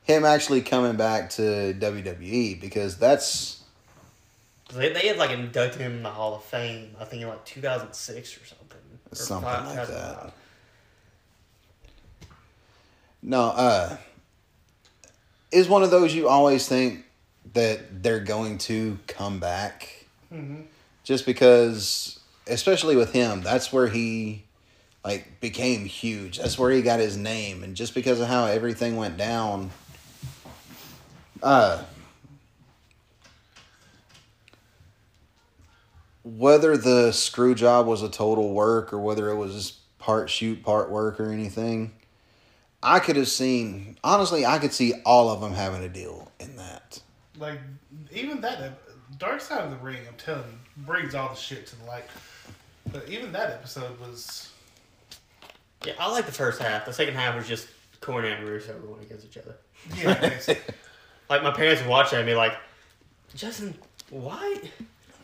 him 0.03 0.25
actually 0.25 0.61
coming 0.63 0.97
back 0.97 1.31
to 1.31 1.43
WWE 1.79 2.61
because 2.61 2.97
that's. 2.99 3.63
They, 4.75 4.93
they 4.93 5.07
had 5.09 5.17
like 5.17 5.31
inducted 5.31 5.81
him 5.81 5.93
in 5.99 6.03
the 6.03 6.11
Hall 6.11 6.35
of 6.35 6.43
Fame. 6.45 6.95
I 7.01 7.05
think 7.05 7.23
in 7.23 7.29
like 7.29 7.45
2006 7.45 8.37
or 8.37 8.45
something. 8.47 8.79
Or 9.13 9.15
Something 9.15 9.49
five- 9.49 9.77
like 9.77 9.87
that. 9.89 10.33
No, 13.23 13.43
uh 13.43 13.97
is 15.53 15.69
one 15.69 15.83
of 15.83 15.91
those 15.91 16.15
you 16.15 16.29
always 16.29 16.69
think 16.69 17.05
that 17.55 18.03
they're 18.03 18.21
going 18.21 18.59
to 18.59 18.99
come 19.07 19.39
back. 19.39 20.07
Just 21.05 21.27
because 21.27 22.21
especially 22.47 22.97
with 22.97 23.13
him, 23.13 23.43
that's 23.43 23.73
where 23.73 23.89
he 23.89 24.45
like 25.05 25.41
became 25.41 25.85
huge. 25.85 26.39
That's 26.39 26.59
where 26.59 26.71
he 26.71 26.83
got 26.83 27.01
his 27.01 27.17
name 27.17 27.63
and 27.63 27.77
just 27.77 27.95
because 27.95 28.21
of 28.21 28.29
how 28.29 28.47
everything 28.47 28.97
went 28.97 29.17
down 29.17 29.71
uh 31.43 31.83
whether 36.23 36.77
the 36.77 37.13
screw 37.13 37.55
job 37.55 37.87
was 37.87 38.03
a 38.03 38.09
total 38.09 38.53
work 38.53 38.93
or 38.93 38.99
whether 38.99 39.31
it 39.31 39.37
was 39.37 39.79
part 39.99 40.29
shoot, 40.29 40.63
part 40.65 40.91
work 40.91 41.21
or 41.21 41.31
anything, 41.31 41.93
I 42.83 42.99
could 42.99 43.15
have 43.15 43.29
seen, 43.29 43.97
honestly, 44.03 44.45
I 44.45 44.59
could 44.59 44.73
see 44.73 44.95
all 45.05 45.31
of 45.31 45.41
them 45.41 45.53
having 45.53 45.85
a 45.85 45.89
deal 45.89 46.33
in 46.41 46.57
that. 46.57 47.01
Like 47.39 47.61
even 48.13 48.41
that 48.41 48.61
ep- 48.61 48.83
Dark 49.19 49.41
Side 49.41 49.65
of 49.65 49.71
the 49.71 49.77
Ring, 49.77 49.99
I'm 50.09 50.17
telling 50.17 50.43
you, 50.43 50.85
brings 50.85 51.15
all 51.15 51.29
the 51.31 51.35
shit 51.37 51.67
to 51.69 51.77
the 51.79 51.85
light. 51.85 52.05
But 52.93 53.09
even 53.09 53.33
that 53.33 53.51
episode 53.51 53.99
was 54.01 54.51
Yeah, 55.85 55.95
I 55.99 56.11
like 56.11 56.27
the 56.27 56.33
first 56.33 56.61
half. 56.61 56.85
The 56.87 56.93
second 56.93 57.15
half 57.15 57.35
was 57.35 57.47
just 57.49 57.69
Cornette 58.01 58.39
and 58.39 58.49
Russo 58.49 58.79
going 58.79 59.03
against 59.03 59.27
each 59.27 59.37
other. 59.39 59.57
yeah, 59.97 60.15
basically. 60.21 60.75
Like 61.29 61.43
my 61.43 61.51
parents 61.51 61.83
would 61.83 61.91
watch 61.91 62.13
that 62.13 62.25
and 62.25 62.37
like, 62.37 62.55
Justin, 63.35 63.75
why, 64.11 64.61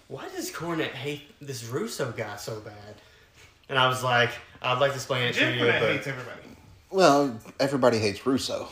why 0.09 0.29
does 0.31 0.51
Cornette 0.51 0.91
hate 0.91 1.23
this 1.41 1.65
Russo 1.69 2.11
guy 2.11 2.35
so 2.35 2.59
bad? 2.59 2.97
And 3.69 3.79
I 3.79 3.87
was 3.87 4.03
like, 4.03 4.31
I'd 4.61 4.81
like 4.81 4.91
to 4.91 4.97
explain 4.97 5.29
it 5.29 5.35
to 5.35 5.53
you, 5.53 5.61
Cornette 5.63 5.79
but 5.81 5.91
hates 5.93 6.07
everybody. 6.09 6.41
Well, 6.91 7.39
everybody 7.61 7.99
hates 7.99 8.27
Russo. 8.27 8.69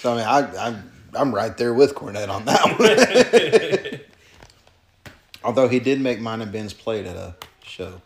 So 0.00 0.14
I 0.14 0.16
mean, 0.16 0.24
I, 0.24 0.66
I'm 0.66 0.90
I'm 1.14 1.34
right 1.34 1.54
there 1.58 1.74
with 1.74 1.94
Cornette 1.94 2.30
on 2.30 2.46
that 2.46 3.90
one. 3.92 4.00
Although 5.44 5.68
he 5.68 5.78
did 5.78 6.00
make 6.00 6.20
mine 6.20 6.40
and 6.40 6.50
Ben's 6.50 6.72
plate 6.72 7.04
at 7.04 7.16
a 7.16 7.34
show. 7.62 8.00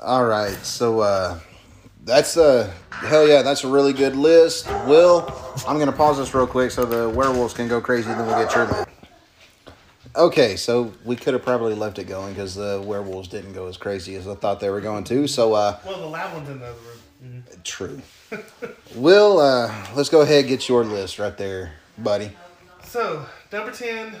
All 0.00 0.24
right, 0.24 0.54
so 0.64 1.00
uh, 1.00 1.40
that's 2.04 2.36
a 2.36 2.72
hell 2.90 3.26
yeah, 3.26 3.42
that's 3.42 3.64
a 3.64 3.68
really 3.68 3.92
good 3.92 4.14
list. 4.14 4.68
Will, 4.86 5.32
I'm 5.66 5.80
gonna 5.80 5.90
pause 5.90 6.18
this 6.18 6.32
real 6.32 6.46
quick 6.46 6.70
so 6.70 6.84
the 6.84 7.08
werewolves 7.08 7.54
can 7.54 7.66
go 7.66 7.80
crazy, 7.80 8.06
then 8.08 8.24
we'll 8.24 8.44
get 8.44 8.54
your 8.54 8.66
list. 8.66 8.88
Okay, 10.14 10.54
so 10.54 10.92
we 11.04 11.16
could 11.16 11.34
have 11.34 11.42
probably 11.42 11.74
left 11.74 11.98
it 11.98 12.04
going 12.04 12.34
because 12.34 12.54
the 12.54 12.80
werewolves 12.84 13.26
didn't 13.26 13.52
go 13.52 13.66
as 13.66 13.76
crazy 13.76 14.14
as 14.14 14.28
I 14.28 14.36
thought 14.36 14.60
they 14.60 14.70
were 14.70 14.80
going 14.80 15.02
to. 15.04 15.26
So 15.26 15.54
uh, 15.54 15.78
Well, 15.84 16.00
the 16.00 16.06
loud 16.06 16.34
one's 16.34 16.48
in 16.48 16.60
the 16.60 16.66
other 16.66 16.74
room. 16.80 16.98
True. 17.64 18.00
Will, 18.96 19.38
uh, 19.38 19.72
let's 19.94 20.08
go 20.08 20.22
ahead 20.22 20.40
and 20.40 20.48
get 20.48 20.68
your 20.68 20.84
list 20.84 21.18
right 21.18 21.36
there, 21.36 21.72
buddy. 21.98 22.30
So, 22.84 23.24
number 23.52 23.70
10, 23.70 24.14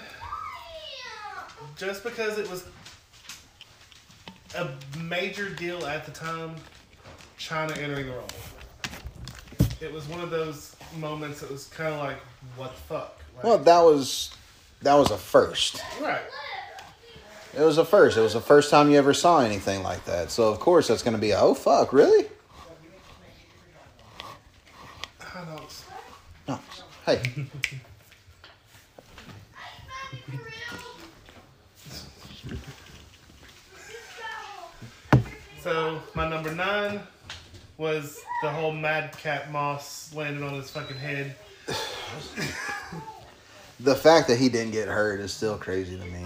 just 1.76 2.04
because 2.04 2.38
it 2.38 2.48
was 2.50 2.64
a 4.56 4.68
major 5.00 5.48
deal 5.50 5.84
at 5.86 6.04
the 6.06 6.12
time, 6.12 6.54
Chyna 7.38 7.76
entering 7.78 8.06
the 8.06 8.12
Rumble. 8.12 8.36
It 9.80 9.92
was 9.92 10.06
one 10.08 10.20
of 10.20 10.30
those 10.30 10.76
moments 10.96 11.40
that 11.40 11.50
was 11.50 11.64
kind 11.66 11.92
of 11.92 12.00
like, 12.00 12.18
what 12.56 12.74
the 12.74 12.80
fuck? 12.82 13.18
Like, 13.34 13.44
Well, 13.44 13.58
that 13.58 13.80
was 13.80 14.30
that 14.82 14.94
was 14.94 15.10
a 15.10 15.16
first. 15.18 15.82
right. 16.00 16.20
It 17.56 17.60
was 17.62 17.78
a 17.78 17.84
first. 17.84 18.16
It 18.16 18.20
was 18.20 18.32
the 18.34 18.40
first 18.40 18.70
time 18.70 18.90
you 18.90 18.98
ever 18.98 19.12
saw 19.12 19.40
anything 19.40 19.82
like 19.82 20.04
that. 20.04 20.30
So 20.30 20.48
of 20.48 20.60
course 20.60 20.88
that's 20.88 21.02
going 21.02 21.14
to 21.16 21.20
be 21.20 21.32
a, 21.32 21.40
oh 21.40 21.54
fuck, 21.54 21.92
really? 21.92 22.26
Hot 25.20 25.56
dogs. 25.56 25.84
No. 26.48 26.58
Hey. 27.04 27.20
So, 35.60 36.00
my 36.14 36.28
number 36.28 36.54
9 36.54 37.00
was 37.76 38.20
the 38.42 38.50
whole 38.50 38.72
Madcap 38.72 39.50
Moss 39.50 40.14
landing 40.14 40.42
on 40.44 40.54
his 40.54 40.70
fucking 40.70 40.96
head. 40.96 41.34
the 43.80 43.94
fact 43.94 44.28
that 44.28 44.38
he 44.38 44.48
didn't 44.48 44.72
get 44.72 44.88
hurt 44.88 45.20
is 45.20 45.32
still 45.32 45.56
crazy 45.56 45.96
to 45.96 46.04
me. 46.04 46.24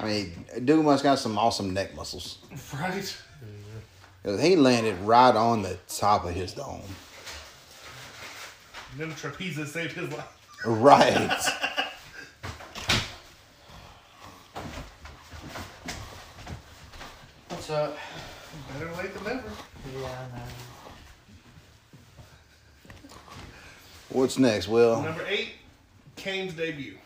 I 0.00 0.06
mean, 0.06 0.44
dude 0.64 0.84
must 0.84 1.02
got 1.02 1.18
some 1.18 1.38
awesome 1.38 1.72
neck 1.74 1.94
muscles. 1.94 2.38
Right. 2.74 4.40
He 4.40 4.56
landed 4.56 4.98
right 5.00 5.36
on 5.36 5.60
the 5.60 5.76
top 5.86 6.24
of 6.24 6.34
his 6.34 6.54
dome. 6.54 6.80
And 8.94 9.10
then 9.10 9.10
Trapeza 9.16 9.66
saved 9.66 9.94
his 9.94 10.12
life. 10.12 10.28
Right. 10.64 11.16
What's 17.48 17.70
up? 17.70 17.96
Better 18.72 18.92
late 18.92 19.12
than 19.14 19.24
never. 19.24 19.42
Yeah, 20.00 20.26
What's 24.10 24.38
next, 24.38 24.68
Will? 24.68 25.02
Number 25.02 25.26
8, 25.26 25.48
Kane's 26.14 26.54
debut. 26.54 26.96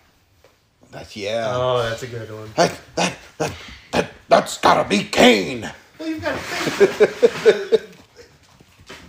That's 0.91 1.17
yeah. 1.17 1.53
Oh, 1.55 1.83
that's 1.89 2.03
a 2.03 2.07
good 2.07 2.31
one. 2.31 2.51
That, 2.57 2.79
that, 2.97 3.17
that, 3.39 3.55
that, 3.93 4.11
that's 4.29 4.59
gotta 4.59 4.87
be 4.87 5.05
Kane. 5.05 5.71
Well, 5.99 6.09
you've 6.09 6.23
got 6.23 6.33
to 6.33 6.39
think. 6.39 7.83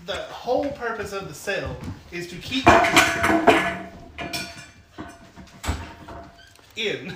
the, 0.10 0.16
the 0.16 0.22
whole 0.34 0.70
purpose 0.72 1.14
of 1.14 1.28
the 1.28 1.34
cell 1.34 1.78
is 2.12 2.28
to 2.28 2.36
keep 2.38 2.66
in, 6.76 7.16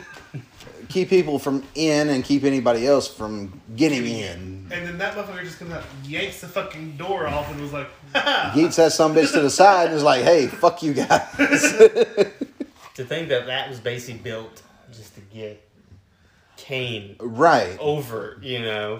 Keep 0.89 1.09
people 1.09 1.39
from 1.39 1.63
in 1.73 2.09
and 2.09 2.23
keep 2.23 2.43
anybody 2.43 2.85
else 2.85 3.07
from 3.07 3.59
getting 3.75 4.05
in. 4.05 4.67
and 4.71 4.85
then 4.85 4.97
that 4.99 5.15
motherfucker 5.15 5.43
just 5.43 5.57
comes 5.57 5.71
out, 5.71 5.83
yanks 6.05 6.41
the 6.41 6.47
fucking 6.47 6.97
door 6.97 7.25
off, 7.27 7.49
and 7.49 7.59
was 7.59 7.73
like, 7.73 7.87
"Ha 8.13 8.51
Yeets 8.53 8.75
that 8.75 8.91
some 8.91 9.15
bitch 9.15 9.31
to 9.33 9.39
the 9.41 9.49
side 9.49 9.87
and 9.87 9.95
is 9.95 10.03
like, 10.03 10.23
hey, 10.23 10.47
fuck 10.47 10.83
you 10.83 10.93
guys. 10.93 11.75
To 12.95 13.03
think 13.03 13.29
that 13.29 13.47
that 13.47 13.69
was 13.69 13.79
basically 13.79 14.19
built 14.21 14.61
just 14.91 15.15
to 15.15 15.21
get 15.21 15.67
Kane 16.57 17.15
right. 17.19 17.75
over, 17.79 18.37
you 18.43 18.59
know. 18.59 18.99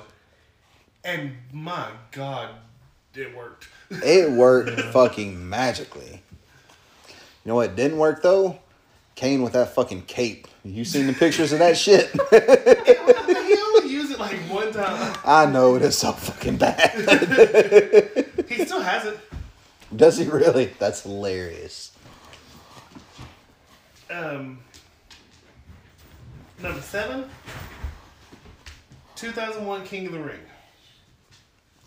And 1.04 1.34
my 1.52 1.90
God, 2.10 2.50
it 3.16 3.36
worked. 3.36 3.68
It 4.04 4.32
worked 4.32 4.80
fucking 4.92 5.50
magically. 5.50 6.24
You 7.10 7.50
know 7.50 7.56
what 7.56 7.76
didn't 7.76 7.98
work 8.00 8.24
though? 8.24 8.58
Kane 9.14 9.44
with 9.44 9.54
that 9.54 9.76
fucking 9.76 10.04
cape. 10.04 10.48
You 10.64 10.84
seen 10.84 11.06
the 11.06 11.14
pictures 11.14 11.52
of 11.54 11.60
that 11.60 11.78
shit? 11.78 12.10
he 12.32 13.58
only 13.62 13.90
used 13.92 14.12
it 14.12 14.20
like 14.20 14.38
one 14.50 14.72
time. 14.74 15.16
I 15.26 15.46
know 15.46 15.76
it 15.76 15.84
is 15.84 15.98
so 15.98 16.12
fucking 16.14 16.58
bad. 16.58 18.30
He 18.48 18.66
still 18.66 18.82
has 18.82 19.06
it. 19.06 19.20
Does 19.96 20.18
he 20.18 20.26
really? 20.26 20.66
That's 20.78 21.02
hilarious. 21.04 21.92
Um, 24.12 24.60
number 26.62 26.82
seven, 26.82 27.26
2001 29.16 29.86
King 29.86 30.08
of 30.08 30.12
the 30.14 30.20
Ring. 30.20 30.40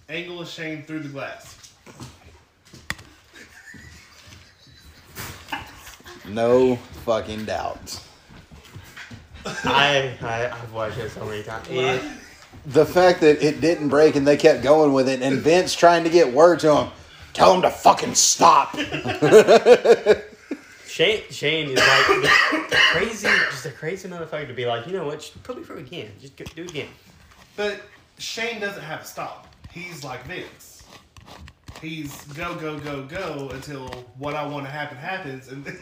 Angle 0.08 0.40
of 0.40 0.48
Shane 0.48 0.82
through 0.84 1.00
the 1.00 1.08
glass. 1.08 1.72
No 6.28 6.76
fucking 7.04 7.44
doubt. 7.44 8.00
I, 9.44 10.16
I 10.20 10.50
I've 10.50 10.72
watched 10.72 10.98
it 10.98 11.10
so 11.10 11.24
many 11.24 11.42
times. 11.42 11.66
It, 11.70 12.02
The 12.66 12.84
fact 12.84 13.20
that 13.20 13.42
it 13.44 13.60
didn't 13.60 13.88
break 13.88 14.16
and 14.16 14.26
they 14.26 14.36
kept 14.36 14.62
going 14.62 14.92
with 14.92 15.08
it, 15.08 15.22
and 15.22 15.38
Vince 15.38 15.74
trying 15.74 16.04
to 16.04 16.10
get 16.10 16.32
word 16.32 16.60
to 16.60 16.74
him, 16.74 16.88
tell 17.32 17.54
him 17.54 17.62
to 17.62 17.70
fucking 17.70 18.14
stop. 18.14 18.76
Shane 20.86 21.22
Shane 21.30 21.68
is 21.70 21.78
like 21.78 22.06
the, 22.06 22.30
the 22.70 22.76
crazy, 22.92 23.28
just 23.50 23.66
a 23.66 23.70
crazy 23.70 24.08
motherfucker 24.08 24.48
to 24.48 24.54
be 24.54 24.66
like, 24.66 24.86
you 24.86 24.94
know 24.94 25.06
what? 25.06 25.20
Just 25.20 25.40
put 25.42 25.56
me 25.58 25.62
through 25.62 25.78
again. 25.78 26.10
Just 26.20 26.36
go, 26.36 26.44
do 26.54 26.62
it 26.62 26.70
again. 26.70 26.88
But 27.54 27.82
Shane 28.18 28.60
doesn't 28.60 28.82
have 28.82 29.02
a 29.02 29.04
stop. 29.04 29.45
He's 29.76 30.02
like 30.02 30.24
Vince. 30.24 30.84
He's 31.82 32.24
go, 32.28 32.54
go, 32.54 32.78
go, 32.78 33.02
go 33.04 33.50
until 33.52 33.88
what 34.16 34.34
I 34.34 34.46
want 34.46 34.64
to 34.64 34.70
happen 34.70 34.96
happens. 34.96 35.48
And 35.48 35.78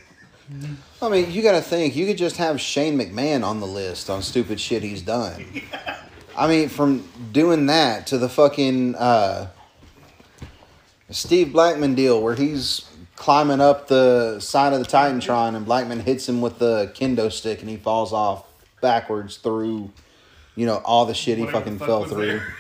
I 1.01 1.09
mean, 1.09 1.31
you 1.31 1.43
got 1.43 1.53
to 1.53 1.61
think 1.61 1.95
you 1.95 2.05
could 2.05 2.19
just 2.19 2.39
have 2.39 2.61
Shane 2.61 2.99
McMahon 2.99 3.45
on 3.45 3.61
the 3.61 3.69
list 3.69 4.11
on 4.11 4.21
stupid 4.23 4.59
shit 4.61 4.83
he's 4.83 5.01
done. 5.01 5.63
I 6.37 6.49
mean, 6.49 6.69
from 6.69 7.09
doing 7.31 7.67
that 7.67 8.09
to 8.09 8.19
the 8.19 8.29
fucking 8.29 8.97
uh, 8.97 9.51
Steve 11.11 11.53
Blackman 11.53 11.95
deal 11.95 12.21
where 12.21 12.35
he's 12.35 12.91
climbing 13.15 13.61
up 13.61 13.87
the 13.87 14.41
side 14.41 14.73
of 14.73 14.81
the 14.81 14.87
Titantron 14.87 15.55
and 15.55 15.65
Blackman 15.65 16.01
hits 16.01 16.29
him 16.29 16.41
with 16.41 16.59
the 16.59 16.93
kendo 16.97 17.31
stick 17.31 17.61
and 17.61 17.71
he 17.71 17.77
falls 17.77 18.13
off 18.13 18.45
backwards 18.81 19.37
through, 19.37 19.93
you 20.57 20.67
know, 20.67 20.79
all 20.85 21.07
the 21.07 21.15
shit 21.15 21.39
he 21.39 21.45
Whatever 21.45 21.61
fucking 21.61 21.79
fuck 21.79 21.87
fell 21.87 22.05
through. 22.07 22.27
there. 22.27 22.55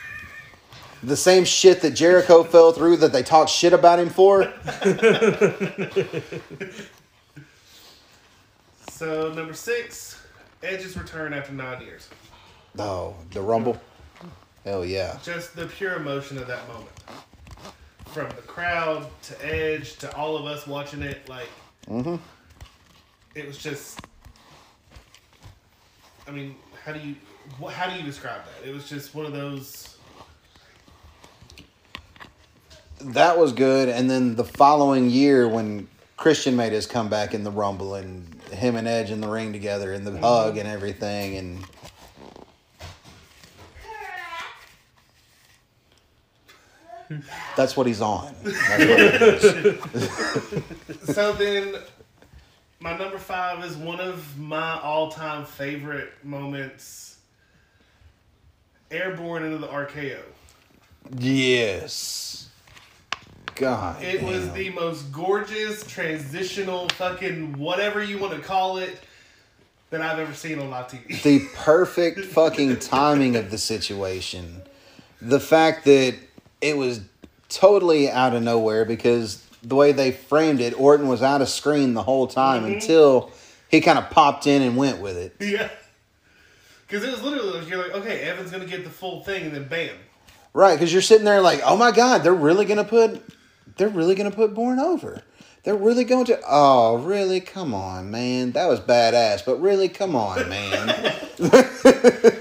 The 1.04 1.16
same 1.16 1.44
shit 1.44 1.82
that 1.82 1.90
Jericho 1.90 2.42
fell 2.44 2.72
through 2.72 2.96
that 2.98 3.12
they 3.12 3.22
talked 3.22 3.50
shit 3.50 3.72
about 3.72 3.98
him 3.98 4.08
for. 4.10 4.42
so, 8.90 9.32
number 9.32 9.52
six, 9.52 10.22
Edge's 10.62 10.96
return 10.96 11.34
after 11.34 11.52
nine 11.52 11.82
years. 11.82 12.08
Oh, 12.78 13.14
the 13.32 13.40
Rumble. 13.42 13.80
Hell 14.64 14.84
yeah. 14.84 15.18
Just 15.22 15.54
the 15.54 15.66
pure 15.66 15.96
emotion 15.96 16.38
of 16.38 16.46
that 16.46 16.66
moment. 16.68 16.90
From 18.06 18.28
the 18.30 18.42
crowd 18.42 19.06
to 19.22 19.44
Edge 19.44 19.96
to 19.96 20.16
all 20.16 20.36
of 20.36 20.46
us 20.46 20.66
watching 20.66 21.02
it, 21.02 21.28
like, 21.28 21.48
hmm 21.86 22.16
it 23.34 23.46
was 23.46 23.58
just. 23.58 24.00
I 26.26 26.30
mean, 26.30 26.56
how 26.84 26.92
do 26.92 27.00
you 27.00 27.16
how 27.70 27.90
do 27.90 27.96
you 27.96 28.02
describe 28.02 28.40
that? 28.44 28.68
It 28.68 28.72
was 28.72 28.88
just 28.88 29.14
one 29.14 29.26
of 29.26 29.32
those. 29.32 29.93
That 33.00 33.38
was 33.38 33.52
good. 33.52 33.88
And 33.88 34.10
then 34.10 34.36
the 34.36 34.44
following 34.44 35.10
year, 35.10 35.48
when 35.48 35.88
Christian 36.16 36.56
made 36.56 36.72
his 36.72 36.86
comeback 36.86 37.34
in 37.34 37.44
the 37.44 37.50
Rumble, 37.50 37.94
and 37.94 38.34
him 38.50 38.76
and 38.76 38.86
Edge 38.86 39.10
in 39.10 39.20
the 39.20 39.28
ring 39.28 39.52
together, 39.52 39.92
and 39.92 40.06
the 40.06 40.12
mm-hmm. 40.12 40.22
hug 40.22 40.56
and 40.56 40.68
everything, 40.68 41.36
and 41.36 41.64
that's 47.56 47.76
what 47.76 47.86
he's 47.86 48.00
on. 48.00 48.34
What. 48.34 48.54
So 51.14 51.32
then, 51.32 51.76
my 52.80 52.96
number 52.96 53.18
five 53.18 53.62
is 53.64 53.76
one 53.76 54.00
of 54.00 54.38
my 54.38 54.80
all-time 54.80 55.44
favorite 55.44 56.12
moments. 56.24 57.18
Airborne 58.90 59.44
into 59.44 59.58
the 59.58 59.68
RKO. 59.68 60.20
yes. 61.18 62.43
God. 63.56 64.02
It 64.02 64.22
was 64.22 64.50
the 64.52 64.70
most 64.70 65.12
gorgeous 65.12 65.84
transitional 65.86 66.88
fucking 66.90 67.58
whatever 67.58 68.02
you 68.02 68.18
want 68.18 68.34
to 68.34 68.40
call 68.40 68.78
it 68.78 69.00
that 69.90 70.00
I've 70.00 70.18
ever 70.18 70.34
seen 70.34 70.58
on 70.58 70.70
live 70.70 70.88
TV. 70.88 71.22
the 71.22 71.46
perfect 71.54 72.20
fucking 72.20 72.78
timing 72.80 73.36
of 73.36 73.50
the 73.50 73.58
situation. 73.58 74.62
The 75.20 75.40
fact 75.40 75.84
that 75.84 76.16
it 76.60 76.76
was 76.76 77.00
totally 77.48 78.10
out 78.10 78.34
of 78.34 78.42
nowhere 78.42 78.84
because 78.84 79.44
the 79.62 79.74
way 79.74 79.92
they 79.92 80.10
framed 80.12 80.60
it, 80.60 80.78
Orton 80.78 81.08
was 81.08 81.22
out 81.22 81.40
of 81.40 81.48
screen 81.48 81.94
the 81.94 82.02
whole 82.02 82.26
time 82.26 82.64
mm-hmm. 82.64 82.74
until 82.74 83.32
he 83.70 83.80
kind 83.80 83.98
of 83.98 84.10
popped 84.10 84.46
in 84.46 84.62
and 84.62 84.76
went 84.76 85.00
with 85.00 85.16
it. 85.16 85.36
yeah. 85.40 85.70
Because 86.86 87.04
it 87.04 87.10
was 87.10 87.22
literally 87.22 87.58
like, 87.58 87.68
you're 87.68 87.82
like, 87.82 87.92
okay, 87.92 88.20
Evan's 88.20 88.50
gonna 88.50 88.66
get 88.66 88.84
the 88.84 88.90
full 88.90 89.22
thing, 89.24 89.46
and 89.46 89.54
then 89.54 89.66
bam. 89.68 89.96
Right, 90.52 90.74
because 90.74 90.92
you're 90.92 91.02
sitting 91.02 91.24
there 91.24 91.40
like, 91.40 91.60
oh 91.64 91.76
my 91.76 91.90
god, 91.90 92.22
they're 92.22 92.34
really 92.34 92.64
gonna 92.64 92.84
put, 92.84 93.22
they're 93.76 93.88
really 93.88 94.14
gonna 94.14 94.30
put 94.30 94.54
Bourne 94.54 94.78
over. 94.78 95.22
They're 95.64 95.74
really 95.74 96.04
going 96.04 96.26
to. 96.26 96.38
Oh, 96.46 96.98
really? 96.98 97.40
Come 97.40 97.72
on, 97.72 98.10
man. 98.10 98.52
That 98.52 98.66
was 98.66 98.80
badass. 98.80 99.46
But 99.46 99.62
really, 99.62 99.88
come 99.88 100.14
on, 100.14 100.48
man. 100.48 101.14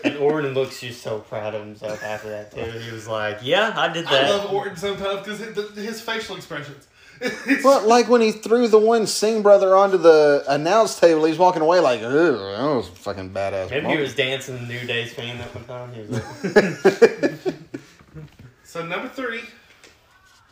And 0.04 0.18
Orton 0.18 0.54
looks 0.54 0.80
just 0.82 1.02
so 1.02 1.20
proud 1.20 1.56
of 1.56 1.66
himself 1.66 2.04
after 2.04 2.30
that 2.30 2.52
too. 2.54 2.62
He 2.80 2.92
was 2.92 3.08
like, 3.08 3.40
"Yeah, 3.42 3.74
I 3.76 3.92
did 3.92 4.06
that." 4.06 4.26
I 4.26 4.30
love 4.30 4.54
Orton 4.54 4.76
sometimes 4.76 5.20
because 5.26 5.40
his, 5.40 5.76
his 5.76 6.02
facial 6.02 6.36
expressions. 6.36 6.88
But 7.64 7.88
like 7.88 8.10
when 8.10 8.22
he 8.22 8.32
threw 8.32 8.68
the 8.68 8.78
one 8.78 9.08
Singh 9.08 9.42
brother 9.42 9.76
onto 9.76 9.98
the 9.98 10.44
announce 10.48 11.00
table, 11.00 11.24
he's 11.26 11.38
walking 11.38 11.62
away 11.62 11.80
like, 11.80 12.02
"Ugh, 12.02 12.12
that 12.12 12.76
was 12.76 12.90
fucking 12.90 13.32
badass." 13.32 13.70
Maybe 13.70 13.88
he 13.88 13.98
was 13.98 14.14
dancing 14.14 14.56
the 14.56 14.66
New 14.74 14.86
Day's 14.86 15.14
fan 15.14 15.38
that 15.38 15.54
one 15.56 15.64
time. 15.66 15.94
He 15.94 16.02
was 16.02 17.44
like, 17.44 17.56
so 18.64 18.86
number 18.86 19.10
three, 19.10 19.42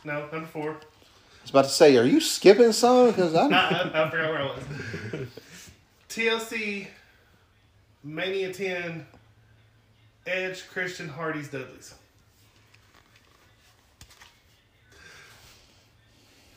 no, 0.04 0.28
number 0.32 0.46
four. 0.46 0.70
I 0.72 0.74
was 1.42 1.50
about 1.50 1.64
to 1.64 1.70
say, 1.70 1.96
are 1.96 2.04
you 2.04 2.20
skipping 2.20 2.72
some? 2.72 3.08
Because 3.08 3.34
I, 3.34 3.46
I 3.48 4.06
I, 4.06 4.10
forgot 4.10 4.30
where 4.30 4.38
I 4.38 4.44
was. 4.44 5.28
TLC, 6.08 6.86
Mania 8.04 8.52
10, 8.52 9.06
Edge, 10.26 10.68
Christian, 10.68 11.08
Hardy's, 11.08 11.48
Dudley's. 11.48 11.94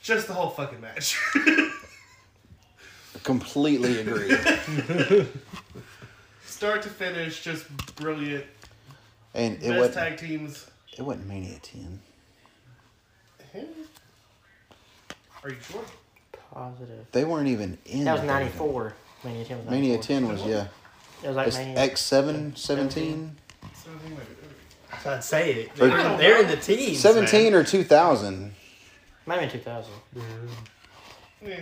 Just 0.02 0.28
the 0.28 0.34
whole 0.34 0.50
fucking 0.50 0.80
match. 0.80 1.18
completely 3.24 3.98
agree. 4.00 4.36
Start 6.44 6.82
to 6.82 6.88
finish, 6.88 7.42
just 7.42 7.66
brilliant. 7.96 8.44
And 9.34 9.54
it 9.56 9.60
Best 9.62 9.76
wasn't. 9.78 9.94
tag 9.94 10.16
teams. 10.18 10.66
It 10.96 11.02
wasn't 11.02 11.26
Mania 11.26 11.58
ten. 13.56 13.68
Are 15.42 15.50
you 15.50 15.56
sure? 15.60 15.84
Positive. 16.52 17.06
They 17.12 17.24
weren't 17.24 17.48
even 17.48 17.78
in. 17.86 18.04
That 18.04 18.12
was 18.12 18.20
the 18.22 18.26
ninety 18.26 18.50
four. 18.50 18.94
Mania 19.24 19.44
ten 19.44 19.58
was 19.58 19.66
Mania 19.70 19.98
ten 19.98 20.28
was 20.28 20.42
yeah. 20.44 20.66
It 21.22 21.28
was 21.28 21.36
like 21.36 21.46
It's 21.48 21.56
Mania. 21.56 21.78
X 21.78 22.00
7 22.02 22.54
17? 22.54 23.36
Something 23.74 24.10
like 24.14 24.20
that. 25.02 25.06
I'd 25.06 25.24
say 25.24 25.52
it. 25.54 25.74
They're, 25.74 25.88
they're 25.88 26.42
in 26.42 26.48
the 26.48 26.56
teams. 26.56 27.00
17 27.00 27.44
man. 27.44 27.54
or 27.54 27.64
two 27.64 27.84
thousand. 27.84 28.54
Might 29.24 29.40
have 29.40 29.50
been 29.50 29.60
two 29.60 29.64
thousand. 29.64 29.92
Yeah. 31.44 31.60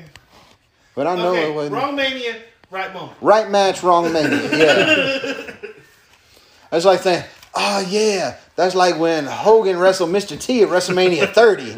But 0.95 1.07
I 1.07 1.17
know 1.17 1.33
okay, 1.33 1.51
it 1.51 1.55
wasn't. 1.55 1.77
wrong 1.77 1.97
Mania, 1.97 2.37
right 2.71 2.93
moment. 2.93 3.17
Right 3.21 3.51
match, 3.51 3.83
wrong 3.83 4.13
mania. 4.13 4.57
Yeah. 4.57 5.55
I 6.73 6.77
was 6.77 6.85
like 6.85 7.01
saying, 7.01 7.25
oh 7.55 7.87
yeah, 7.89 8.37
that's 8.57 8.75
like 8.75 8.99
when 8.99 9.27
Hogan 9.27 9.79
wrestled 9.79 10.11
Mr. 10.11 10.41
T 10.41 10.63
at 10.63 10.69
WrestleMania 10.69 11.33
30. 11.33 11.71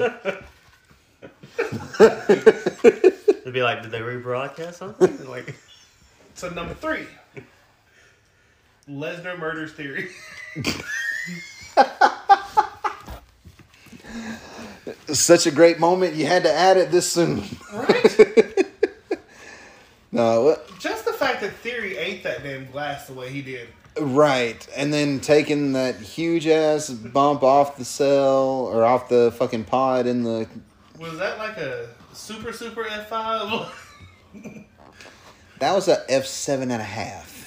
It'd 3.38 3.54
be 3.54 3.62
like, 3.62 3.82
did 3.82 3.90
they 3.90 4.00
rebroadcast 4.00 4.74
something? 4.74 5.26
like, 5.28 5.54
So 6.34 6.50
number 6.50 6.74
three, 6.74 7.06
Lesnar 8.88 9.38
murders 9.38 9.72
theory. 9.72 10.10
Such 15.08 15.46
a 15.46 15.50
great 15.50 15.78
moment. 15.78 16.14
You 16.14 16.26
had 16.26 16.42
to 16.44 16.52
add 16.52 16.76
it 16.76 16.90
this 16.90 17.10
soon. 17.10 17.44
Right? 17.72 18.66
No, 20.12 20.42
what? 20.44 20.78
Just 20.78 21.04
the 21.04 21.12
fact 21.12 21.42
that 21.42 21.52
Theory 21.56 21.98
ate 21.98 22.22
that 22.22 22.42
damn 22.42 22.64
glass 22.70 23.06
the 23.06 23.12
way 23.12 23.28
he 23.30 23.42
did. 23.42 23.68
Right. 24.00 24.66
And 24.76 24.92
then 24.92 25.20
taking 25.20 25.72
that 25.72 25.96
huge 25.96 26.46
ass 26.46 26.90
bump 26.90 27.42
off 27.42 27.76
the 27.76 27.84
cell 27.84 28.68
or 28.72 28.84
off 28.84 29.08
the 29.08 29.32
fucking 29.36 29.64
pod 29.64 30.06
in 30.06 30.22
the. 30.22 30.48
Was 30.98 31.18
that 31.18 31.38
like 31.38 31.56
a 31.56 31.88
super 32.12 32.52
super 32.52 32.86
F 32.86 33.08
five? 33.08 33.72
That 35.58 35.74
was 35.74 35.88
a 35.88 36.04
F 36.10 36.26
seven 36.26 36.70
and 36.70 36.82
a 36.82 36.84
half. 36.84 37.46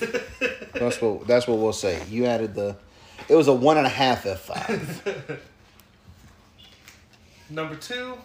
That's 0.74 1.02
what. 1.02 1.28
That's 1.28 1.48
what 1.48 1.60
we'll 1.60 1.74
say. 1.74 2.02
You 2.10 2.26
added 2.26 2.56
the. 2.56 2.76
It 3.28 3.36
was 3.36 3.48
a 3.48 3.54
one 3.54 3.78
and 3.78 3.86
a 3.86 3.90
half 3.90 4.26
F 4.26 4.40
five. 4.40 5.40
number 7.50 7.76
two, 7.76 8.18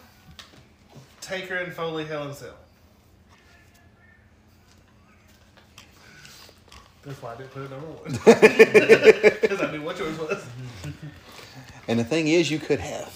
Taker 1.20 1.56
and 1.56 1.72
Foley 1.72 2.06
Hell 2.06 2.28
in 2.28 2.34
Cell. 2.34 2.54
That's 7.04 7.20
why 7.20 7.34
I 7.34 7.36
didn't 7.36 7.50
put 7.50 7.62
it 7.64 7.70
number 7.70 7.86
one. 7.86 8.12
Because 9.40 9.60
I 9.60 9.70
knew 9.72 9.82
what 9.82 9.98
yours 9.98 10.18
was. 10.18 10.44
And 11.86 11.98
the 11.98 12.04
thing 12.04 12.28
is, 12.28 12.50
you 12.50 12.58
could 12.58 12.80
have, 12.80 13.12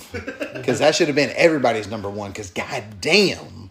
because 0.54 0.80
that 0.80 0.94
should 0.94 1.06
have 1.06 1.16
been 1.16 1.32
everybody's 1.36 1.88
number 1.88 2.10
one. 2.10 2.30
Because 2.32 2.50
goddamn, 2.50 3.70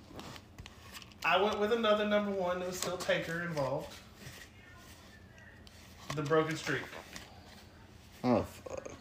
I 1.23 1.39
went 1.41 1.59
with 1.59 1.71
another 1.71 2.05
number 2.05 2.31
one. 2.31 2.57
There 2.59 2.67
was 2.67 2.79
still 2.79 2.97
Taker 2.97 3.43
involved. 3.43 3.93
The 6.15 6.23
Broken 6.23 6.55
Streak. 6.55 6.81
oh 8.23 8.41
fuck, 8.67 8.91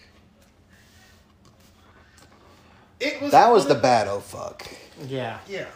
It 3.01 3.23
was 3.23 3.31
that 3.31 3.51
was 3.51 3.67
the 3.67 3.75
one 3.75 3.83
bad 3.83 4.09
oh 4.09 4.21
fuck. 4.21 4.67
Yeah. 5.07 5.39
Yeah. 5.49 5.67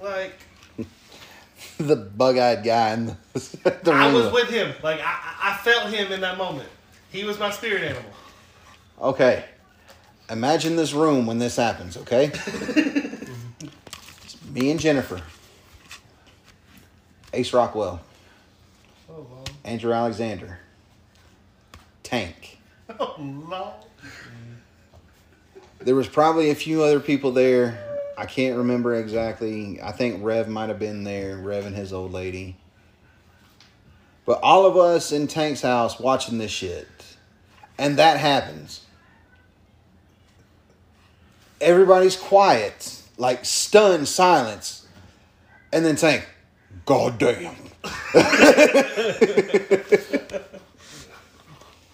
Like 0.00 0.34
the 1.78 1.96
bug-eyed 1.96 2.64
guy 2.64 2.92
in 2.94 3.06
the, 3.06 3.16
the 3.82 3.92
I 3.92 4.12
was 4.12 4.32
with 4.32 4.48
him. 4.48 4.74
Like 4.82 5.00
I, 5.00 5.34
I 5.42 5.56
felt 5.62 5.92
him 5.92 6.12
in 6.12 6.20
that 6.20 6.38
moment. 6.38 6.68
He 7.10 7.24
was 7.24 7.38
my 7.38 7.50
spirit 7.50 7.82
animal. 7.82 8.10
Okay, 9.00 9.44
imagine 10.30 10.76
this 10.76 10.92
room 10.92 11.26
when 11.26 11.38
this 11.38 11.56
happens. 11.56 11.96
Okay, 11.96 12.30
It's 12.34 14.36
me 14.50 14.70
and 14.70 14.80
Jennifer, 14.80 15.20
Ace 17.32 17.52
Rockwell, 17.52 18.00
Oh 19.10 19.26
Lord. 19.30 19.50
Andrew 19.64 19.92
Alexander, 19.92 20.58
Tank. 22.02 22.58
Oh 22.98 23.14
Lord. 23.18 23.74
There 25.80 25.94
was 25.94 26.08
probably 26.08 26.50
a 26.50 26.54
few 26.54 26.82
other 26.82 27.00
people 27.00 27.32
there. 27.32 27.82
I 28.16 28.26
can't 28.26 28.56
remember 28.56 28.94
exactly. 28.94 29.80
I 29.82 29.92
think 29.92 30.24
Rev 30.24 30.48
might 30.48 30.68
have 30.68 30.78
been 30.78 31.04
there, 31.04 31.36
Rev 31.36 31.66
and 31.66 31.76
his 31.76 31.92
old 31.92 32.12
lady. 32.12 32.56
But 34.24 34.40
all 34.42 34.66
of 34.66 34.76
us 34.76 35.12
in 35.12 35.28
Tank's 35.28 35.62
house 35.62 36.00
watching 36.00 36.38
this 36.38 36.50
shit. 36.50 36.88
And 37.78 37.98
that 37.98 38.18
happens. 38.18 38.80
Everybody's 41.60 42.16
quiet, 42.16 43.02
like 43.18 43.44
stunned 43.44 44.08
silence. 44.08 44.86
And 45.72 45.84
then 45.84 45.96
Tank, 45.96 46.26
God 46.86 47.18
damn. 47.18 47.54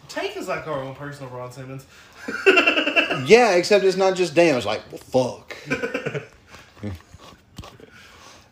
Tank 0.09 0.37
is 0.37 0.47
like 0.49 0.67
our 0.67 0.83
own 0.83 0.95
personal 0.95 1.31
Ron 1.31 1.51
Simmons. 1.53 1.85
Yeah, 3.27 3.53
except 3.55 3.85
it's 3.85 3.97
not 3.97 4.17
just 4.17 4.35
damn. 4.35 4.57
It's 4.57 4.67
like, 4.67 4.83
well, 4.91 5.41
fuck. 5.41 5.57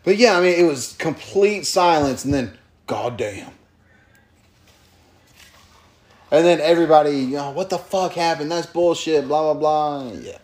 but 0.03 0.17
yeah, 0.17 0.37
I 0.37 0.41
mean, 0.41 0.57
it 0.57 0.63
was 0.63 0.95
complete 0.97 1.65
silence, 1.65 2.23
and 2.25 2.33
then, 2.33 2.57
god 2.87 3.17
damn. 3.17 3.51
And 6.31 6.45
then 6.45 6.61
everybody, 6.61 7.11
you 7.17 7.35
know, 7.37 7.51
what 7.51 7.69
the 7.69 7.77
fuck 7.77 8.13
happened? 8.13 8.49
That's 8.51 8.65
bullshit. 8.65 9.27
Blah 9.27 9.53
blah 9.53 9.59
blah. 9.59 10.11
Yeah. 10.13 10.37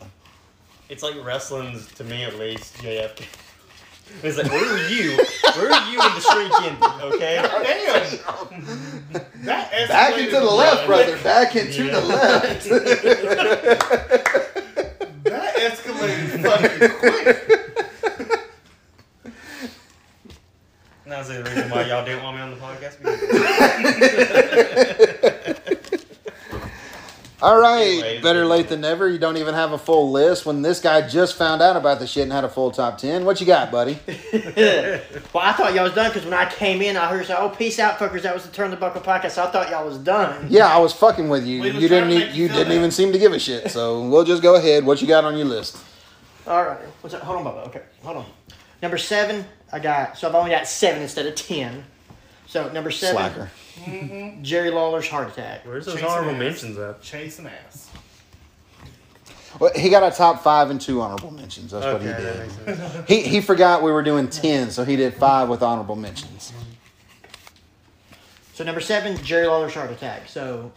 it's 0.89 1.01
like 1.01 1.15
wrestling's, 1.23 1.87
to 1.93 2.03
me 2.03 2.25
at 2.25 2.37
least, 2.37 2.75
JFK. 2.79 3.23
It's 4.23 4.37
like, 4.37 4.49
where 4.51 4.65
were 4.65 4.87
you? 4.87 5.17
Where 5.55 5.69
were 5.69 5.85
you 5.91 6.01
in 6.01 6.13
the 6.15 6.21
shrink 6.21 6.51
ended, 6.63 6.83
okay? 7.13 7.35
Damn. 7.41 7.51
that 9.45 9.71
escalated 9.71 9.87
Back 9.89 10.17
into 10.17 10.39
the 10.39 10.45
left, 10.45 10.85
quick. 10.85 11.05
brother. 11.07 11.23
Back 11.23 11.55
into 11.55 11.83
Yeah. 11.85 11.99
the 11.99 12.05
left. 12.07 12.63
That 15.23 15.55
escalated 15.55 16.41
fucking 16.41 16.89
quick. 16.99 17.37
That's 21.05 21.27
the 21.29 21.43
reason 21.43 21.69
why 21.69 21.81
y'all 21.85 22.03
didn't 22.03 22.23
want 22.23 22.35
me 22.37 22.41
on 22.43 22.49
the 22.51 22.57
podcast. 22.57 22.97
All 27.39 27.59
right, 27.59 27.81
Anyways, 27.81 28.23
better 28.23 28.39
yeah. 28.41 28.45
late 28.45 28.67
than 28.67 28.81
never. 28.81 29.07
You 29.07 29.19
don't 29.19 29.37
even 29.37 29.53
have 29.53 29.71
a 29.71 29.77
full 29.77 30.11
list 30.11 30.45
when 30.47 30.63
this 30.63 30.79
guy 30.79 31.07
just 31.07 31.35
found 31.35 31.61
out 31.61 31.75
about 31.75 31.99
the 31.99 32.07
shit 32.07 32.23
and 32.23 32.31
had 32.31 32.43
a 32.43 32.49
full 32.49 32.71
top 32.71 32.97
ten. 32.97 33.25
What 33.25 33.39
you 33.39 33.45
got, 33.45 33.71
buddy? 33.71 33.99
Well, 35.33 35.43
I 35.43 35.51
thought 35.53 35.73
y'all 35.75 35.83
was 35.83 35.93
done 35.93 36.09
because 36.09 36.23
when 36.25 36.33
I 36.33 36.49
came 36.49 36.81
in, 36.81 36.97
I 36.97 37.07
heard 37.09 37.25
say, 37.27 37.35
"Oh, 37.37 37.49
peace 37.49 37.77
out, 37.79 37.99
fuckers." 37.99 38.23
That 38.23 38.33
was 38.33 38.43
the 38.45 38.51
Turn 38.51 38.71
the 38.71 38.77
Buckle 38.77 39.01
podcast. 39.01 39.31
So 39.31 39.43
I 39.43 39.51
thought 39.51 39.69
y'all 39.69 39.85
was 39.85 39.97
done. 39.99 40.47
Yeah, 40.49 40.65
I 40.67 40.79
was 40.79 40.93
fucking 40.93 41.29
with 41.29 41.45
you. 41.45 41.61
We 41.61 41.71
You 41.71 41.87
didn't. 41.87 42.09
to 42.09 42.15
make 42.15 42.33
you 42.35 42.43
You 42.43 42.47
didn't 42.47 42.69
bad. 42.69 42.75
even 42.75 42.89
seem 42.91 43.11
to 43.11 43.19
give 43.19 43.33
a 43.33 43.39
shit. 43.39 43.69
So 43.69 44.01
we'll 44.09 44.23
just 44.23 44.41
go 44.41 44.55
ahead. 44.55 44.83
What 44.85 45.01
you 45.01 45.07
got 45.07 45.23
on 45.25 45.37
your 45.37 45.45
list? 45.45 45.77
All 46.47 46.63
right. 46.63 46.79
What's 47.01 47.13
that? 47.13 47.21
Hold 47.23 47.45
on, 47.45 47.53
Bubba. 47.53 47.67
Okay, 47.67 47.81
hold 48.03 48.17
on. 48.17 48.25
Number 48.81 48.97
seven, 48.97 49.45
I 49.71 49.77
got. 49.79 50.17
So 50.17 50.27
I've 50.27 50.35
only 50.35 50.49
got 50.51 50.67
seven 50.67 51.03
instead 51.03 51.27
of 51.27 51.35
ten. 51.35 51.83
So 52.47 52.71
number 52.71 52.89
seven, 52.89 53.15
Slacker. 53.17 53.51
Mm-hmm. 53.85 54.43
Jerry 54.43 54.71
Lawler's 54.71 55.07
heart 55.07 55.29
attack. 55.29 55.65
Where's 55.65 55.85
those 55.85 55.95
Chasing 55.95 56.09
honorable 56.09 56.31
ass. 56.33 56.39
mentions 56.39 56.77
at? 56.77 57.01
Chasing 57.01 57.47
ass. 57.47 57.89
Well, 59.59 59.71
he 59.75 59.89
got 59.89 60.03
a 60.03 60.15
top 60.15 60.43
five 60.43 60.69
and 60.69 60.79
two 60.79 61.01
honorable 61.01 61.31
mentions. 61.31 61.71
That's 61.71 61.85
what 61.85 62.01
he 62.01 62.07
did. 62.07 63.07
He 63.07 63.21
he 63.21 63.41
forgot 63.41 63.81
we 63.81 63.91
were 63.91 64.03
doing 64.03 64.27
ten, 64.29 64.69
so 64.71 64.83
he 64.83 64.95
did 64.95 65.13
five 65.15 65.49
with 65.49 65.63
honorable 65.63 65.95
mentions. 65.95 66.51
So 68.53 68.63
number 68.63 68.81
seven, 68.81 69.17
Jerry 69.23 69.47
Lawler's 69.47 69.73
heart 69.73 69.91
attack. 69.91 70.27
So 70.27 70.71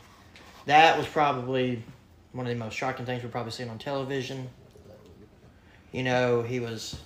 that 0.67 0.97
was 0.97 1.07
probably 1.07 1.83
one 2.33 2.47
of 2.47 2.53
the 2.53 2.59
most 2.59 2.75
shocking 2.75 3.05
things 3.07 3.23
we've 3.23 3.33
probably 3.33 3.53
seen 3.53 3.69
on 3.69 3.79
television. 3.79 4.49
You 5.93 6.05
know, 6.05 6.43
he 6.43 6.61
was, 6.61 6.99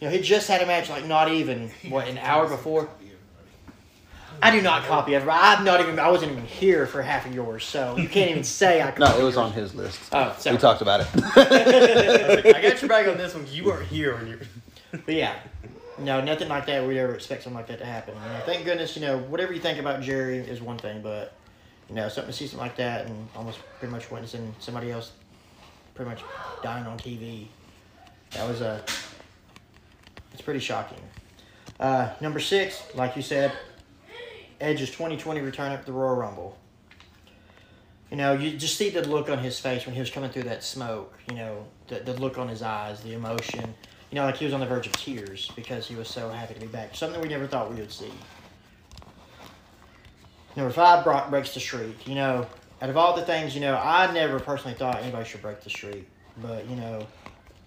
you 0.00 0.06
know, 0.08 0.12
he 0.14 0.20
just 0.22 0.48
had 0.48 0.62
a 0.62 0.66
match 0.66 0.88
like 0.88 1.04
not 1.04 1.30
even 1.30 1.70
what 1.88 2.08
an 2.08 2.18
hour 2.18 2.48
before. 2.48 2.88
I 4.44 4.50
do 4.50 4.60
not 4.60 4.84
copy 4.84 5.14
everybody. 5.14 5.40
I've 5.42 5.64
not 5.64 5.80
even. 5.80 5.98
I 5.98 6.10
wasn't 6.10 6.32
even 6.32 6.44
here 6.44 6.86
for 6.86 7.00
half 7.00 7.24
of 7.24 7.34
yours, 7.34 7.64
so 7.64 7.96
you 7.96 8.10
can't 8.10 8.30
even 8.30 8.44
say 8.44 8.82
I. 8.82 8.94
No, 8.98 9.06
it 9.06 9.22
was 9.22 9.36
yours. 9.36 9.36
on 9.38 9.52
his 9.52 9.74
list. 9.74 9.98
Oh, 10.12 10.36
so 10.38 10.52
We 10.52 10.58
talked 10.58 10.82
about 10.82 11.00
it. 11.00 11.06
I 12.54 12.60
got 12.60 12.82
your 12.82 12.88
back 12.90 13.08
on 13.08 13.16
this 13.16 13.34
one. 13.34 13.46
You 13.50 13.64
weren't 13.64 13.88
here 13.88 14.14
when 14.14 14.26
you. 14.26 14.40
But 15.06 15.14
yeah, 15.14 15.34
no, 15.98 16.20
nothing 16.20 16.48
like 16.48 16.66
that. 16.66 16.86
We'd 16.86 16.98
ever 16.98 17.14
expect 17.14 17.44
something 17.44 17.56
like 17.56 17.68
that 17.68 17.78
to 17.78 17.86
happen. 17.86 18.14
You 18.14 18.20
know, 18.34 18.42
thank 18.44 18.66
goodness, 18.66 18.94
you 18.96 19.00
know, 19.00 19.16
whatever 19.16 19.54
you 19.54 19.60
think 19.60 19.78
about 19.78 20.02
Jerry 20.02 20.36
is 20.36 20.60
one 20.60 20.76
thing, 20.76 21.00
but 21.00 21.32
you 21.88 21.94
know, 21.94 22.10
something 22.10 22.30
to 22.30 22.36
see 22.36 22.46
something 22.46 22.66
like 22.66 22.76
that 22.76 23.06
and 23.06 23.26
almost 23.34 23.60
pretty 23.78 23.92
much 23.92 24.10
witnessing 24.10 24.54
somebody 24.58 24.90
else 24.90 25.12
pretty 25.94 26.10
much 26.10 26.22
dying 26.62 26.86
on 26.86 26.98
TV. 26.98 27.46
That 28.32 28.46
was 28.46 28.60
a. 28.60 28.84
it's 30.34 30.42
pretty 30.42 30.60
shocking. 30.60 30.98
Uh, 31.80 32.10
number 32.20 32.40
six, 32.40 32.82
like 32.94 33.16
you 33.16 33.22
said, 33.22 33.52
Edge's 34.64 34.90
2020 34.90 35.40
return 35.40 35.72
at 35.72 35.84
the 35.84 35.92
Royal 35.92 36.16
Rumble. 36.16 36.56
You 38.10 38.16
know, 38.16 38.32
you 38.32 38.56
just 38.56 38.76
see 38.76 38.90
the 38.90 39.06
look 39.06 39.28
on 39.28 39.38
his 39.38 39.58
face 39.58 39.86
when 39.86 39.94
he 39.94 40.00
was 40.00 40.10
coming 40.10 40.30
through 40.30 40.44
that 40.44 40.64
smoke. 40.64 41.18
You 41.28 41.36
know, 41.36 41.66
the, 41.88 42.00
the 42.00 42.14
look 42.14 42.38
on 42.38 42.48
his 42.48 42.62
eyes, 42.62 43.00
the 43.02 43.12
emotion. 43.12 43.74
You 44.10 44.16
know, 44.16 44.24
like 44.24 44.36
he 44.36 44.44
was 44.44 44.54
on 44.54 44.60
the 44.60 44.66
verge 44.66 44.86
of 44.86 44.92
tears 44.92 45.50
because 45.56 45.86
he 45.86 45.96
was 45.96 46.08
so 46.08 46.30
happy 46.30 46.54
to 46.54 46.60
be 46.60 46.66
back. 46.66 46.94
Something 46.94 47.20
we 47.20 47.28
never 47.28 47.46
thought 47.46 47.70
we 47.72 47.80
would 47.80 47.92
see. 47.92 48.12
Number 50.56 50.72
five, 50.72 51.04
Brock 51.04 51.30
breaks 51.30 51.52
the 51.52 51.60
streak. 51.60 52.06
You 52.06 52.14
know, 52.14 52.46
out 52.80 52.90
of 52.90 52.96
all 52.96 53.16
the 53.16 53.24
things, 53.24 53.54
you 53.54 53.60
know, 53.60 53.76
I 53.76 54.12
never 54.12 54.38
personally 54.38 54.76
thought 54.76 55.02
anybody 55.02 55.28
should 55.28 55.42
break 55.42 55.62
the 55.62 55.70
streak. 55.70 56.08
But, 56.40 56.68
you 56.68 56.76
know, 56.76 57.06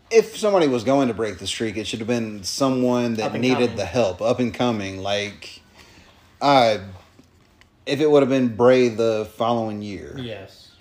if 0.10 0.38
somebody 0.38 0.68
was 0.68 0.84
going 0.84 1.10
to 1.10 1.14
break 1.14 1.40
the 1.40 1.48
streak, 1.48 1.76
it 1.78 1.86
should 1.86 2.00
have 2.00 2.08
been 2.08 2.44
someone 2.44 3.16
that 3.16 3.34
needed 3.34 3.56
coming. 3.56 3.76
the 3.76 3.86
help, 3.86 4.22
up 4.22 4.40
and 4.40 4.54
coming. 4.54 5.00
Like, 5.00 5.62
uh, 6.42 6.80
if 7.86 8.00
it 8.00 8.10
would 8.10 8.22
have 8.22 8.30
been 8.30 8.56
Bray 8.56 8.90
the 8.90 9.30
following 9.36 9.82
year 9.82 10.16
yes. 10.18 10.72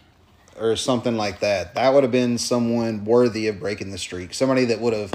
or 0.59 0.77
something 0.77 1.17
like 1.17 1.41
that, 1.41 1.75
that 1.75 1.95
would 1.95 2.03
have 2.03 2.13
been 2.13 2.39
someone 2.39 3.05
worthy 3.05 3.49
of 3.49 3.61
breaking 3.61 3.91
the 3.91 3.99
streak. 3.99 4.35
Somebody 4.35 4.65
that 4.67 4.81
would 4.81 4.93
have 4.93 5.13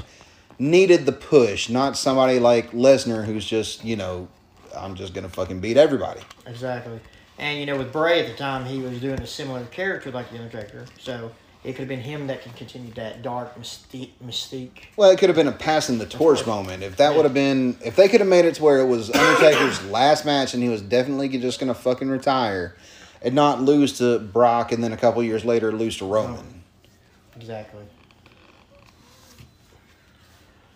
needed 0.58 1.06
the 1.06 1.12
push, 1.12 1.68
not 1.68 1.96
somebody 1.96 2.38
like 2.38 2.72
Lesnar 2.72 3.24
who's 3.24 3.44
just, 3.44 3.84
you 3.84 3.96
know, 3.96 4.28
I'm 4.74 4.94
just 4.94 5.14
gonna 5.14 5.28
fucking 5.28 5.60
beat 5.60 5.76
everybody. 5.76 6.20
Exactly. 6.46 6.98
And 7.38 7.58
you 7.58 7.66
know, 7.66 7.76
with 7.76 7.92
Bray 7.92 8.20
at 8.20 8.30
the 8.30 8.36
time, 8.36 8.64
he 8.64 8.80
was 8.80 9.00
doing 9.00 9.20
a 9.20 9.26
similar 9.26 9.64
character 9.66 10.10
like 10.10 10.30
the 10.30 10.38
Undertaker, 10.38 10.86
so 10.98 11.32
it 11.64 11.72
could 11.72 11.80
have 11.80 11.88
been 11.88 12.00
him 12.00 12.26
that 12.26 12.42
could 12.42 12.56
continue 12.56 12.92
that 12.94 13.22
dark 13.22 13.56
mystique. 13.58 14.10
mystique. 14.24 14.84
Well, 14.96 15.10
it 15.10 15.18
could 15.18 15.28
have 15.28 15.36
been 15.36 15.46
a 15.48 15.52
passing 15.52 15.98
the 15.98 16.06
torch 16.06 16.44
moment. 16.44 16.82
If 16.82 16.96
that 16.96 17.14
would 17.14 17.24
have 17.24 17.34
been, 17.34 17.76
if 17.84 17.94
they 17.94 18.08
could 18.08 18.20
have 18.20 18.28
made 18.28 18.44
it 18.44 18.56
to 18.56 18.62
where 18.62 18.78
it 18.80 18.86
was 18.86 19.10
Undertaker's 19.10 19.84
last 19.90 20.24
match 20.24 20.54
and 20.54 20.62
he 20.62 20.68
was 20.68 20.82
definitely 20.82 21.28
just 21.28 21.60
gonna 21.60 21.74
fucking 21.74 22.08
retire, 22.08 22.76
and 23.22 23.34
not 23.34 23.60
lose 23.60 23.98
to 23.98 24.18
Brock, 24.18 24.72
and 24.72 24.82
then 24.82 24.92
a 24.92 24.96
couple 24.96 25.22
years 25.22 25.44
later 25.44 25.70
lose 25.70 25.96
to 25.98 26.04
Roman. 26.04 26.44
Oh, 26.44 27.36
exactly. 27.36 27.84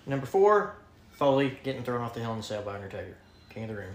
Number 0.06 0.26
four, 0.26 0.76
Foley 1.14 1.58
getting 1.64 1.82
thrown 1.82 2.00
off 2.00 2.14
the 2.14 2.20
Hell 2.20 2.34
in 2.34 2.38
a 2.38 2.42
Cell 2.42 2.62
by 2.62 2.76
Undertaker, 2.76 3.16
King 3.50 3.64
of 3.64 3.70
the 3.70 3.76
Ring. 3.76 3.94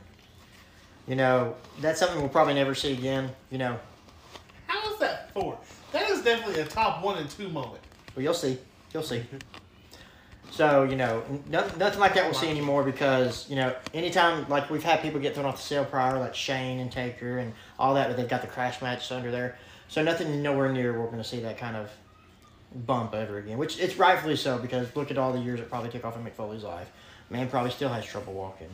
You 1.08 1.16
know, 1.16 1.56
that's 1.80 2.00
something 2.00 2.20
we'll 2.20 2.30
probably 2.30 2.53
never 2.53 2.76
see 2.76 2.92
again. 2.92 3.32
You 3.50 3.60
know, 3.60 3.80
How 4.68 4.92
is 4.92 5.00
that 5.00 5.32
four? 5.34 5.58
That 5.92 6.10
is 6.10 6.24
definitely 6.24 6.61
a 6.61 6.66
top 6.66 7.03
one 7.03 7.18
and 7.18 7.30
two 7.30 7.50
moment. 7.50 7.84
Well, 8.16 8.24
you'll 8.24 8.34
see. 8.34 8.58
You'll 8.94 9.03
see. 9.03 9.24
So, 10.52 10.84
you 10.84 10.98
know, 10.98 11.24
nothing, 11.50 11.80
nothing 11.80 12.00
like 12.00 12.14
that 12.16 12.26
we'll 12.26 12.34
see 12.34 12.50
anymore 12.50 12.84
because, 12.84 13.50
you 13.50 13.56
know, 13.56 13.74
anytime, 13.94 14.48
like, 14.50 14.70
we've 14.70 14.84
had 14.84 15.02
people 15.02 15.20
get 15.22 15.34
thrown 15.34 15.45
off 15.45 15.56
the 15.56 15.61
sale 15.61 15.86
prior, 15.86 16.20
like 16.20 16.36
Shane 16.36 16.80
and 16.80 16.92
Taker 16.92 17.38
and 17.38 17.53
all 17.80 17.94
that, 17.94 18.10
but 18.10 18.18
they've 18.18 18.28
got 18.28 18.42
the 18.42 18.48
crash 18.48 18.82
match 18.82 19.10
under 19.14 19.32
there. 19.32 19.58
So, 19.88 20.03
nothing 20.03 20.42
nowhere 20.42 20.72
near 20.72 20.92
we're 21.00 21.06
going 21.06 21.20
to 21.20 21.24
see 21.24 21.40
that 21.40 21.58
kind 21.58 21.78
of 21.78 21.90
bump 22.74 23.14
ever 23.14 23.38
again, 23.38 23.58
which 23.58 23.80
it's 23.80 23.98
rightfully 23.98 24.36
so 24.36 24.58
because 24.58 24.94
look 24.95 25.11
at 25.11 25.18
all 25.18 25.34
the 25.34 25.40
years 25.40 25.60
it 25.60 25.70
probably 25.70 25.90
took 25.90 26.06
off 26.06 26.16
in 26.16 26.24
Mick 26.24 26.34
Foley's 26.34 26.64
life. 26.64 26.90
Man 27.30 27.50
probably 27.50 27.72
still 27.72 27.90
has 27.90 28.06
trouble 28.06 28.34
walking. 28.34 28.70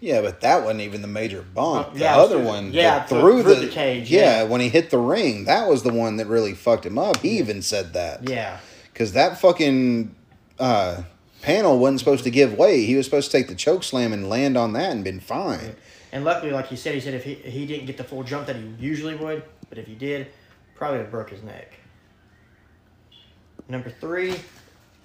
Yeah, 0.00 0.20
but 0.20 0.40
that 0.42 0.62
wasn't 0.62 0.82
even 0.82 1.02
the 1.02 1.08
major 1.08 1.42
bump. 1.42 1.88
Uh, 1.88 1.90
The 1.94 1.98
yeah, 2.00 2.16
other 2.18 2.38
one, 2.38 2.72
yeah, 2.72 3.04
through, 3.04 3.42
through 3.42 3.54
the, 3.54 3.54
the 3.62 3.68
cage, 3.68 4.08
Yeah, 4.10 4.42
yeah. 4.42 4.42
when 4.44 4.60
he 4.60 4.68
hit 4.68 4.90
the 4.90 4.98
ring, 4.98 5.44
that 5.46 5.68
was 5.68 5.82
the 5.82 5.92
one 5.92 6.16
that 6.18 6.26
really 6.26 6.54
fucked 6.54 6.86
him 6.86 6.98
up. 6.98 7.16
He 7.18 7.38
even 7.38 7.62
said 7.62 7.94
that. 7.94 8.28
Yeah. 8.28 8.60
because 8.92 9.12
that 9.14 9.40
fucking 9.40 10.14
uh, 10.60 11.02
panel 11.42 11.78
wasn't 11.80 11.98
supposed 11.98 12.22
to 12.24 12.30
give 12.30 12.54
way. 12.56 12.84
He 12.84 12.94
was 12.94 13.06
supposed 13.06 13.30
to 13.32 13.36
take 13.36 13.48
the 13.48 13.54
choke 13.56 13.82
slam 13.82 14.12
and 14.12 14.28
land 14.28 14.56
on 14.56 14.72
that 14.74 14.90
and 14.92 15.02
been 15.02 15.18
fine. 15.20 15.74
And 16.12 16.24
luckily, 16.24 16.52
like 16.52 16.68
he 16.68 16.76
said, 16.76 16.94
he 16.94 17.00
said 17.00 17.14
if 17.14 17.24
he, 17.24 17.34
he 17.34 17.66
didn't 17.66 17.86
get 17.86 17.96
the 17.96 18.04
full 18.04 18.22
jump 18.22 18.46
that 18.46 18.56
he 18.56 18.62
usually 18.78 19.16
would, 19.16 19.42
but 19.68 19.78
if 19.78 19.86
he 19.86 19.94
did, 19.96 20.28
probably 20.76 20.98
would 20.98 21.02
have 21.04 21.10
broke 21.10 21.30
his 21.30 21.42
neck. 21.42 21.72
Number 23.68 23.90
three, 23.90 24.34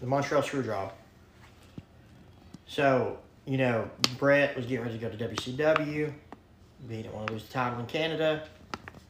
the 0.01 0.07
Montreal 0.07 0.43
Screwjob. 0.43 0.91
So, 2.67 3.17
you 3.45 3.57
know, 3.57 3.89
Bret 4.17 4.55
was 4.55 4.65
getting 4.65 4.85
ready 4.85 4.97
to 4.97 5.09
go 5.09 5.15
to 5.15 5.30
WCW. 5.30 6.13
He 6.89 6.95
didn't 6.95 7.13
want 7.13 7.27
to 7.27 7.33
lose 7.33 7.43
the 7.43 7.53
title 7.53 7.80
in 7.80 7.85
Canada. 7.85 8.43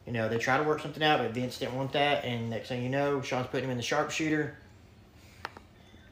You 0.06 0.12
know, 0.12 0.28
they 0.28 0.38
tried 0.38 0.58
to 0.58 0.64
work 0.64 0.80
something 0.80 1.02
out, 1.02 1.20
but 1.20 1.30
Vince 1.30 1.58
didn't 1.58 1.76
want 1.76 1.92
that. 1.92 2.24
And 2.24 2.50
next 2.50 2.68
thing 2.68 2.82
you 2.82 2.88
know, 2.88 3.22
Shawn's 3.22 3.46
putting 3.46 3.64
him 3.64 3.70
in 3.70 3.76
the 3.76 3.82
sharpshooter. 3.82 4.56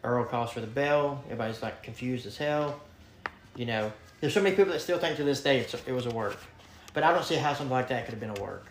Earl 0.05 0.25
calls 0.25 0.51
for 0.51 0.61
the 0.61 0.67
bell. 0.67 1.23
Everybody's 1.27 1.63
like 1.63 1.83
confused 1.83 2.27
as 2.27 2.37
hell. 2.37 2.81
You 3.55 3.67
know, 3.67 3.93
there's 4.21 4.35
so 4.35 4.43
many 4.43 4.57
people 4.57 4.73
that 4.73 4.81
still 4.81 4.99
think 4.99 5.17
to 5.17 5.25
this 5.25 5.43
day 5.43 5.59
it 5.59 5.93
was 5.93 6.07
a 6.07 6.11
work. 6.11 6.39
But 6.95 7.05
I 7.05 7.13
don't 7.13 7.25
see 7.25 7.37
how 7.37 7.55
something 7.55 7.73
like 7.73 7.89
that 7.89 8.05
could 8.05 8.13
have 8.13 8.21
been 8.21 8.37
a 8.37 8.43
work. 8.43 8.67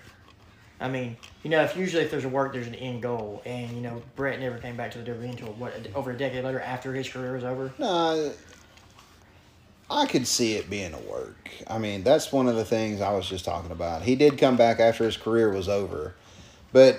I 0.80 0.90
mean, 0.90 1.16
you 1.44 1.52
know, 1.52 1.62
if 1.62 1.78
usually 1.78 2.04
if 2.04 2.10
there's 2.10 2.26
a 2.26 2.30
work, 2.30 2.54
there's 2.54 2.68
an 2.68 2.74
end 2.74 3.04
goal, 3.04 3.44
and 3.46 3.72
you 3.72 3.82
know, 3.82 4.02
Bret 4.16 4.40
never 4.40 4.58
came 4.58 4.76
back 4.76 4.92
to 4.92 4.98
the 4.98 5.12
WWE 5.12 5.30
until 5.30 5.48
what 5.54 5.74
over 5.94 6.10
a 6.10 6.18
decade 6.18 6.44
later 6.44 6.60
after 6.60 6.92
his 6.92 7.08
career 7.08 7.34
was 7.34 7.44
over. 7.44 7.72
Nah, 7.78 8.30
I 9.92 10.06
could 10.06 10.26
see 10.26 10.54
it 10.54 10.70
being 10.70 10.94
a 10.94 11.00
work. 11.00 11.52
I 11.68 11.78
mean, 11.78 12.04
that's 12.04 12.32
one 12.32 12.48
of 12.48 12.56
the 12.56 12.64
things 12.64 13.02
I 13.02 13.12
was 13.12 13.28
just 13.28 13.44
talking 13.44 13.72
about. 13.72 14.04
He 14.04 14.16
did 14.16 14.38
come 14.38 14.56
back 14.56 14.80
after 14.80 15.04
his 15.04 15.18
career 15.18 15.52
was 15.52 15.68
over, 15.68 16.16
but 16.72 16.98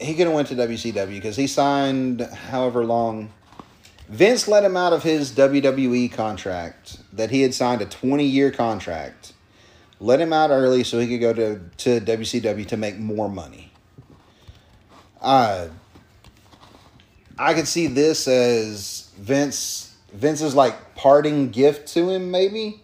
he 0.00 0.14
could 0.14 0.28
have 0.28 0.34
went 0.34 0.46
to 0.48 0.54
WCW 0.54 1.08
because 1.08 1.34
he 1.34 1.48
signed 1.48 2.20
however 2.20 2.84
long. 2.84 3.32
Vince 4.08 4.46
let 4.46 4.64
him 4.64 4.76
out 4.76 4.92
of 4.92 5.02
his 5.02 5.32
WWE 5.32 6.12
contract 6.12 6.98
that 7.12 7.30
he 7.30 7.42
had 7.42 7.54
signed 7.54 7.82
a 7.82 7.86
20 7.86 8.24
year 8.24 8.52
contract. 8.52 9.32
Let 9.98 10.20
him 10.20 10.32
out 10.32 10.50
early 10.50 10.84
so 10.84 11.00
he 11.00 11.08
could 11.08 11.20
go 11.20 11.32
to, 11.32 11.60
to 11.78 12.00
WCW 12.00 12.66
to 12.68 12.76
make 12.76 12.98
more 12.98 13.28
money. 13.28 13.72
Uh, 15.20 15.68
I 17.36 17.54
could 17.54 17.66
see 17.66 17.88
this 17.88 18.28
as 18.28 19.10
Vince 19.18 19.87
Vince's 20.12 20.54
like 20.54 20.94
parting 20.94 21.50
gift 21.50 21.88
to 21.94 22.10
him, 22.10 22.30
maybe. 22.30 22.82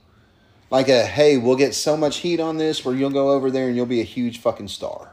Like 0.71 0.89
a 0.89 1.05
hey, 1.05 1.37
we'll 1.37 1.57
get 1.57 1.75
so 1.75 1.97
much 1.97 2.19
heat 2.19 2.41
on 2.41 2.57
this 2.57 2.85
where 2.85 2.95
you'll 2.95 3.11
go 3.11 3.31
over 3.31 3.51
there 3.51 3.69
and 3.69 3.77
you'll 3.77 3.87
be 3.87 4.01
a 4.01 4.05
huge 4.05 4.39
fucking 4.39 4.69
star. 4.69 5.11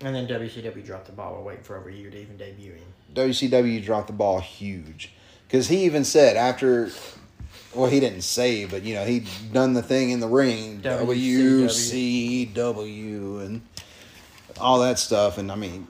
And 0.00 0.14
then 0.14 0.26
WCW 0.26 0.84
dropped 0.84 1.06
the 1.06 1.12
ball 1.12 1.34
while 1.34 1.44
waiting 1.44 1.62
for 1.62 1.76
over 1.76 1.88
a 1.88 1.92
year 1.92 2.10
to 2.10 2.20
even 2.20 2.36
debut 2.36 2.72
him. 2.72 2.84
WCW 3.14 3.82
dropped 3.82 4.08
the 4.08 4.12
ball 4.12 4.40
huge. 4.40 5.12
Because 5.48 5.68
he 5.68 5.84
even 5.84 6.04
said 6.04 6.36
after, 6.36 6.90
well, 7.74 7.88
he 7.88 8.00
didn't 8.00 8.22
say, 8.22 8.66
but 8.66 8.82
you 8.82 8.94
know, 8.94 9.04
he'd 9.04 9.26
done 9.52 9.72
the 9.72 9.82
thing 9.82 10.10
in 10.10 10.20
the 10.20 10.28
ring, 10.28 10.80
WCW. 10.82 12.54
WCW, 12.54 13.46
and 13.46 13.62
all 14.60 14.80
that 14.80 14.98
stuff, 14.98 15.38
and 15.38 15.50
I 15.50 15.54
mean, 15.54 15.86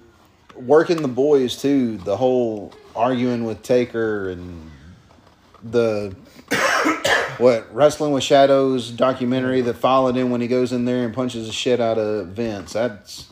working 0.55 1.03
the 1.03 1.09
boys 1.09 1.61
too. 1.61 1.99
The 1.99 2.17
whole 2.17 2.73
arguing 2.95 3.45
with 3.45 3.63
Taker 3.63 4.31
and 4.31 4.71
the 5.63 6.15
what 7.39 7.73
wrestling 7.75 8.13
with 8.13 8.23
shadows 8.23 8.91
documentary 8.91 9.61
that 9.63 9.75
followed 9.75 10.17
him 10.17 10.31
when 10.31 10.41
he 10.41 10.49
goes 10.49 10.73
in 10.73 10.85
there 10.85 11.05
and 11.05 11.15
punches 11.15 11.47
the 11.47 11.53
shit 11.53 11.81
out 11.81 11.99
of 11.99 12.29
Vince. 12.29 12.73
That's 12.73 13.29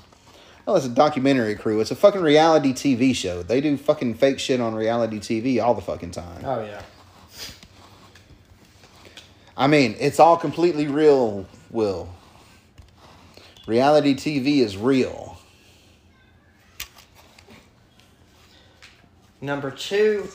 well, 0.67 0.77
it's 0.77 0.87
a 0.87 0.91
documentary 0.91 1.55
crew. 1.55 1.81
It's 1.81 1.91
a 1.91 1.97
fucking 1.97 2.23
reality 2.23 2.73
TV 2.73 3.15
show. 3.15 3.43
They 3.43 3.61
do 3.61 3.77
fucking 3.77 4.15
fake 4.15 4.39
shit 4.39 4.61
on 4.61 4.75
reality 4.75 5.19
TV 5.19 5.63
all 5.63 5.75
the 5.75 5.83
fucking 5.83 6.13
time. 6.13 6.43
Oh 6.45 6.65
yeah. 6.65 6.83
I 9.57 9.67
mean, 9.67 9.95
it's 10.01 10.19
all 10.19 10.37
completely 10.37 10.89
real, 10.89 11.47
Will. 11.71 12.09
Reality 13.67 14.15
TV 14.15 14.59
is 14.59 14.77
real. 14.77 15.39
Number 19.41 19.71
two, 19.71 20.29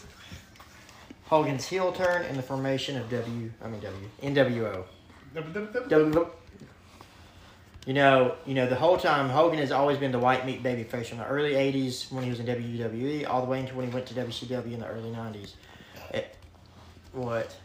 Hogan's 1.30 1.67
heel 1.67 1.91
turn 1.91 2.24
and 2.24 2.35
the 2.35 2.41
formation 2.41 2.98
of 2.98 3.08
W. 3.09 3.51
I 3.64 3.67
mean 3.67 3.82
W. 3.82 4.09
NWO. 4.24 4.83
You 7.85 7.93
know, 7.93 8.35
you 8.48 8.56
know, 8.56 8.67
the 8.67 8.75
whole 8.75 8.98
time 8.98 9.30
Hogan 9.30 9.59
has 9.59 9.72
always 9.72 9.99
been 9.99 10.11
the 10.11 10.17
white 10.17 10.43
meat 10.45 10.64
baby 10.64 10.83
face 10.83 11.08
from 11.08 11.19
the 11.19 11.27
early 11.27 11.53
'80s 11.53 12.11
when 12.11 12.24
he 12.24 12.32
was 12.32 12.40
in 12.40 12.48
WWE, 12.48 13.30
all 13.30 13.41
the 13.41 13.48
way 13.48 13.59
into 13.59 13.75
when 13.75 13.88
he 13.88 13.93
went 13.93 14.08
to 14.08 14.16
WCW 14.16 14.74
in 14.74 14.80
the 14.80 14.88
early 14.88 15.11
'90s. 15.11 15.53
It, 16.11 16.16
eh, 16.16 16.24
what? 17.14 17.56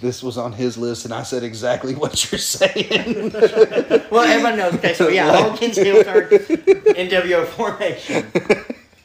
This 0.00 0.22
was 0.22 0.38
on 0.38 0.52
his 0.52 0.78
list, 0.78 1.04
and 1.04 1.12
I 1.12 1.24
said 1.24 1.42
exactly 1.42 1.94
what 2.02 2.32
you're 2.32 2.38
saying. 2.38 3.32
Well, 4.10 4.24
everyone 4.24 4.56
knows. 4.56 4.72
Okay, 4.76 4.94
so 4.94 5.08
yeah, 5.08 5.36
Hogan's 5.36 5.76
heel 5.76 6.02
turn, 6.02 6.28
NWO 6.28 7.44
formation. 7.46 8.26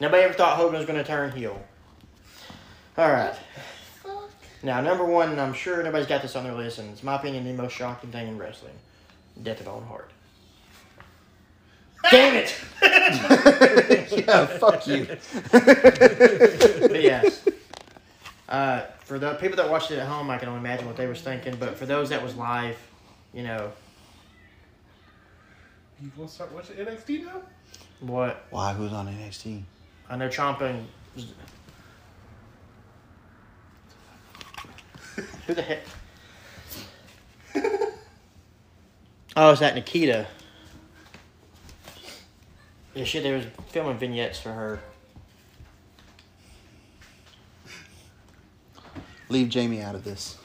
Nobody 0.00 0.22
ever 0.22 0.32
thought 0.32 0.56
Hogan 0.56 0.78
was 0.78 0.86
going 0.86 0.98
to 0.98 1.04
turn 1.04 1.30
heel. 1.32 1.62
All 2.96 3.10
right. 3.10 3.34
Now, 4.62 4.80
number 4.80 5.04
one, 5.04 5.38
I'm 5.38 5.52
sure 5.52 5.82
nobody's 5.82 6.06
got 6.06 6.22
this 6.22 6.36
on 6.36 6.44
their 6.44 6.54
list, 6.54 6.78
and 6.78 6.90
it's 6.90 7.02
my 7.02 7.16
opinion 7.16 7.44
the 7.44 7.52
most 7.52 7.72
shocking 7.74 8.10
thing 8.10 8.28
in 8.28 8.38
wrestling: 8.38 8.72
Death 9.42 9.60
of 9.60 9.68
Owen 9.68 9.84
Hart. 9.84 10.10
Damn 12.10 12.36
it! 12.36 12.54
yeah, 14.26 14.46
fuck 14.46 14.86
you. 14.86 15.06
But 15.50 17.02
yes. 17.02 17.46
Uh, 18.48 18.82
for 19.00 19.18
the 19.18 19.34
people 19.34 19.56
that 19.56 19.68
watched 19.68 19.90
it 19.90 19.98
at 19.98 20.06
home, 20.06 20.30
I 20.30 20.38
can 20.38 20.48
only 20.48 20.60
imagine 20.60 20.86
what 20.86 20.96
they 20.96 21.06
was 21.06 21.20
thinking. 21.20 21.56
But 21.56 21.76
for 21.76 21.86
those 21.86 22.10
that 22.10 22.22
was 22.22 22.36
live, 22.36 22.76
you 23.32 23.42
know 23.42 23.72
You 26.00 26.10
want 26.16 26.28
to 26.30 26.34
start 26.34 26.52
watching 26.52 26.76
NXT 26.76 27.24
now? 27.24 27.40
what? 28.00 28.44
Why? 28.50 28.72
Who's 28.74 28.92
on 28.92 29.08
NXT? 29.08 29.62
I 30.08 30.16
know 30.16 30.28
Ciampa. 30.28 30.82
Who 35.46 35.54
the 35.54 35.62
heck? 35.62 35.80
oh, 39.36 39.50
is 39.50 39.60
that 39.60 39.74
Nikita? 39.74 40.26
Yeah, 42.94 43.04
shit. 43.04 43.22
They 43.22 43.32
was 43.32 43.44
filming 43.68 43.98
vignettes 43.98 44.40
for 44.40 44.52
her. 44.52 44.80
Leave 49.28 49.48
Jamie 49.48 49.82
out 49.82 49.94
of 49.94 50.04
this. 50.04 50.36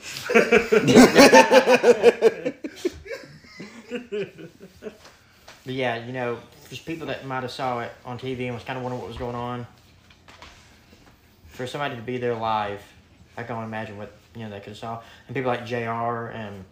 But 5.69 5.75
yeah, 5.75 6.03
you 6.03 6.13
know, 6.13 6.39
just 6.69 6.83
people 6.85 7.05
that 7.07 7.27
might 7.27 7.43
have 7.43 7.51
saw 7.51 7.81
it 7.81 7.91
on 8.03 8.17
TV 8.17 8.45
and 8.45 8.55
was 8.55 8.63
kind 8.63 8.77
of 8.77 8.81
wondering 8.81 8.99
what 9.01 9.07
was 9.07 9.17
going 9.17 9.35
on. 9.35 9.67
For 11.49 11.67
somebody 11.67 11.95
to 11.95 12.01
be 12.01 12.17
there 12.17 12.33
live, 12.33 12.81
I 13.37 13.43
can 13.43 13.55
only 13.55 13.67
imagine 13.67 13.95
what 13.95 14.11
you 14.39 14.45
know 14.45 14.51
they 14.51 14.59
could 14.59 14.69
have 14.69 14.77
saw. 14.77 15.01
And 15.27 15.35
people 15.35 15.51
like 15.51 15.65
Jr. 15.65 15.75
and 16.33 16.63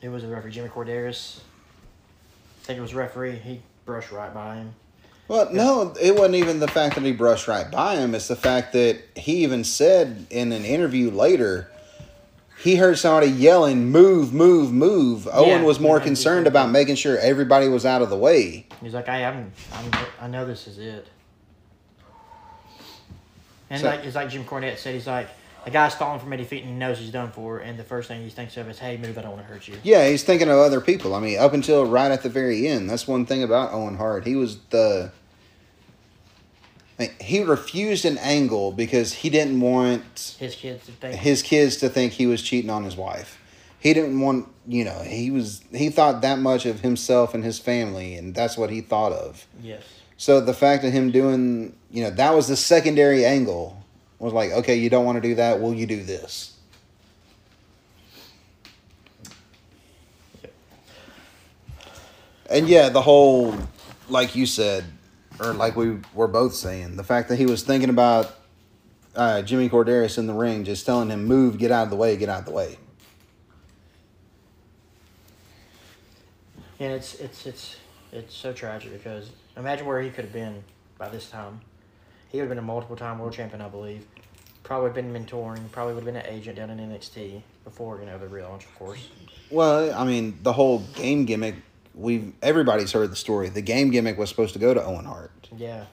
it 0.00 0.08
was 0.08 0.24
a 0.24 0.28
referee 0.28 0.50
Jimmy 0.50 0.68
Korderas. 0.68 1.38
I 1.38 2.64
think 2.64 2.78
it 2.78 2.82
was 2.82 2.92
a 2.92 2.96
referee. 2.96 3.36
He 3.36 3.60
brushed 3.86 4.10
right 4.10 4.34
by 4.34 4.56
him. 4.56 4.74
Well, 5.28 5.52
no, 5.52 5.94
it 6.00 6.14
wasn't 6.16 6.34
even 6.34 6.58
the 6.58 6.68
fact 6.68 6.96
that 6.96 7.04
he 7.04 7.12
brushed 7.12 7.46
right 7.46 7.70
by 7.70 7.96
him. 7.96 8.14
It's 8.14 8.28
the 8.28 8.36
fact 8.36 8.72
that 8.72 8.98
he 9.14 9.44
even 9.44 9.62
said 9.62 10.26
in 10.30 10.50
an 10.52 10.64
interview 10.64 11.10
later, 11.10 11.70
he 12.58 12.74
heard 12.76 12.98
somebody 12.98 13.28
yelling, 13.28 13.90
"Move, 13.90 14.32
move, 14.34 14.72
move." 14.72 15.28
Owen 15.32 15.62
was 15.62 15.78
more 15.78 15.98
yeah, 15.98 16.04
concerned 16.04 16.48
about 16.48 16.70
making 16.70 16.96
sure 16.96 17.16
everybody 17.18 17.68
was 17.68 17.86
out 17.86 18.02
of 18.02 18.10
the 18.10 18.16
way. 18.16 18.66
He's 18.82 18.94
like, 18.94 19.08
I 19.08 19.20
am. 19.20 19.52
I'm, 19.72 19.90
I 20.20 20.26
know 20.26 20.44
this 20.44 20.66
is 20.66 20.78
it. 20.78 21.06
And 23.70 23.80
So- 23.80 23.86
like 23.86 24.04
it's 24.04 24.16
like 24.16 24.28
Jim 24.28 24.44
Cornette 24.44 24.78
said, 24.78 24.94
he's 24.94 25.06
like, 25.06 25.28
the 25.64 25.70
guy's 25.70 25.94
falling 25.94 26.18
from 26.20 26.32
a 26.32 26.36
defeat 26.36 26.62
and 26.62 26.70
he 26.70 26.74
knows 26.76 26.98
he's 26.98 27.10
done 27.10 27.30
for, 27.30 27.58
and 27.58 27.78
the 27.78 27.84
first 27.84 28.08
thing 28.08 28.22
he 28.22 28.30
thinks 28.30 28.56
of 28.56 28.68
is, 28.68 28.78
"Hey, 28.78 28.96
move! 28.96 29.16
I 29.18 29.22
don't 29.22 29.32
want 29.32 29.46
to 29.46 29.52
hurt 29.52 29.68
you." 29.68 29.74
Yeah, 29.82 30.08
he's 30.08 30.22
thinking 30.24 30.48
of 30.48 30.58
other 30.58 30.80
people. 30.80 31.14
I 31.14 31.20
mean, 31.20 31.38
up 31.38 31.52
until 31.52 31.86
right 31.86 32.10
at 32.10 32.22
the 32.22 32.28
very 32.28 32.66
end, 32.66 32.88
that's 32.90 33.06
one 33.06 33.26
thing 33.26 33.42
about 33.42 33.72
Owen 33.72 33.96
Hart. 33.96 34.26
He 34.26 34.36
was 34.36 34.58
the. 34.70 35.12
I 36.98 37.02
mean, 37.04 37.10
he 37.20 37.42
refused 37.42 38.04
an 38.04 38.18
angle 38.18 38.70
because 38.72 39.12
he 39.12 39.30
didn't 39.30 39.60
want 39.60 40.36
His 40.38 40.54
kids 40.54 40.84
to 40.86 40.92
think. 40.92 41.14
his 41.14 41.42
kids 41.42 41.76
to 41.78 41.88
think 41.88 42.12
he 42.12 42.26
was 42.26 42.42
cheating 42.42 42.70
on 42.70 42.84
his 42.84 42.96
wife. 42.96 43.38
He 43.80 43.94
didn't 43.94 44.20
want, 44.20 44.46
you 44.68 44.84
know, 44.84 45.00
he 45.00 45.30
was 45.30 45.62
he 45.72 45.88
thought 45.88 46.20
that 46.20 46.38
much 46.38 46.66
of 46.66 46.80
himself 46.80 47.34
and 47.34 47.42
his 47.42 47.58
family 47.58 48.14
and 48.14 48.34
that's 48.34 48.56
what 48.56 48.70
he 48.70 48.80
thought 48.80 49.12
of. 49.12 49.46
yes. 49.62 49.82
So 50.18 50.40
the 50.40 50.54
fact 50.54 50.84
of 50.84 50.92
him 50.92 51.10
doing, 51.10 51.74
you 51.90 52.04
know, 52.04 52.10
that 52.10 52.32
was 52.34 52.46
the 52.46 52.54
secondary 52.56 53.24
angle. 53.24 53.81
Was 54.22 54.32
like, 54.32 54.52
okay, 54.52 54.76
you 54.76 54.88
don't 54.88 55.04
want 55.04 55.16
to 55.16 55.20
do 55.20 55.34
that, 55.34 55.60
will 55.60 55.74
you 55.74 55.84
do 55.84 56.00
this? 56.04 56.56
And 62.48 62.68
yeah, 62.68 62.88
the 62.88 63.02
whole 63.02 63.56
like 64.08 64.36
you 64.36 64.46
said 64.46 64.84
or 65.40 65.52
like 65.52 65.74
we 65.74 65.98
were 66.14 66.28
both 66.28 66.54
saying, 66.54 66.94
the 66.94 67.02
fact 67.02 67.30
that 67.30 67.36
he 67.36 67.46
was 67.46 67.64
thinking 67.64 67.90
about 67.90 68.32
uh, 69.16 69.42
Jimmy 69.42 69.68
Korderas 69.68 70.18
in 70.18 70.28
the 70.28 70.34
ring, 70.34 70.62
just 70.62 70.86
telling 70.86 71.10
him, 71.10 71.24
"Move, 71.24 71.58
get 71.58 71.72
out 71.72 71.84
of 71.84 71.90
the 71.90 71.96
way, 71.96 72.16
get 72.16 72.28
out 72.28 72.40
of 72.40 72.44
the 72.44 72.52
way." 72.52 72.78
And 76.78 76.92
it's 76.92 77.14
it's 77.14 77.44
it's 77.44 77.76
it's 78.12 78.36
so 78.36 78.52
tragic 78.52 78.92
because 78.92 79.30
imagine 79.56 79.84
where 79.84 80.00
he 80.00 80.10
could 80.10 80.26
have 80.26 80.32
been 80.32 80.62
by 80.96 81.08
this 81.08 81.28
time. 81.28 81.60
He 82.32 82.38
would 82.38 82.44
have 82.44 82.48
been 82.48 82.58
a 82.58 82.62
multiple 82.62 82.96
time 82.96 83.18
world 83.18 83.32
champion, 83.34 83.60
I 83.60 83.68
believe. 83.68 84.04
Probably 84.64 84.90
been 84.90 85.12
mentoring. 85.12 85.70
Probably 85.70 85.94
would 85.94 86.04
have 86.04 86.14
been 86.14 86.22
an 86.22 86.26
agent 86.34 86.56
down 86.56 86.70
in 86.70 86.78
NXT 86.78 87.42
before 87.64 88.00
you 88.00 88.06
know 88.06 88.18
the 88.18 88.26
relaunch, 88.26 88.64
of 88.64 88.74
course. 88.78 89.06
Well, 89.50 89.92
I 89.94 90.04
mean, 90.04 90.38
the 90.42 90.52
whole 90.52 90.78
game 90.94 91.24
gimmick. 91.26 91.56
We've 91.94 92.32
everybody's 92.42 92.90
heard 92.92 93.10
the 93.12 93.16
story. 93.16 93.50
The 93.50 93.60
game 93.60 93.90
gimmick 93.90 94.16
was 94.16 94.30
supposed 94.30 94.54
to 94.54 94.58
go 94.58 94.72
to 94.72 94.82
Owen 94.82 95.04
Hart. 95.04 95.48
Yeah, 95.54 95.84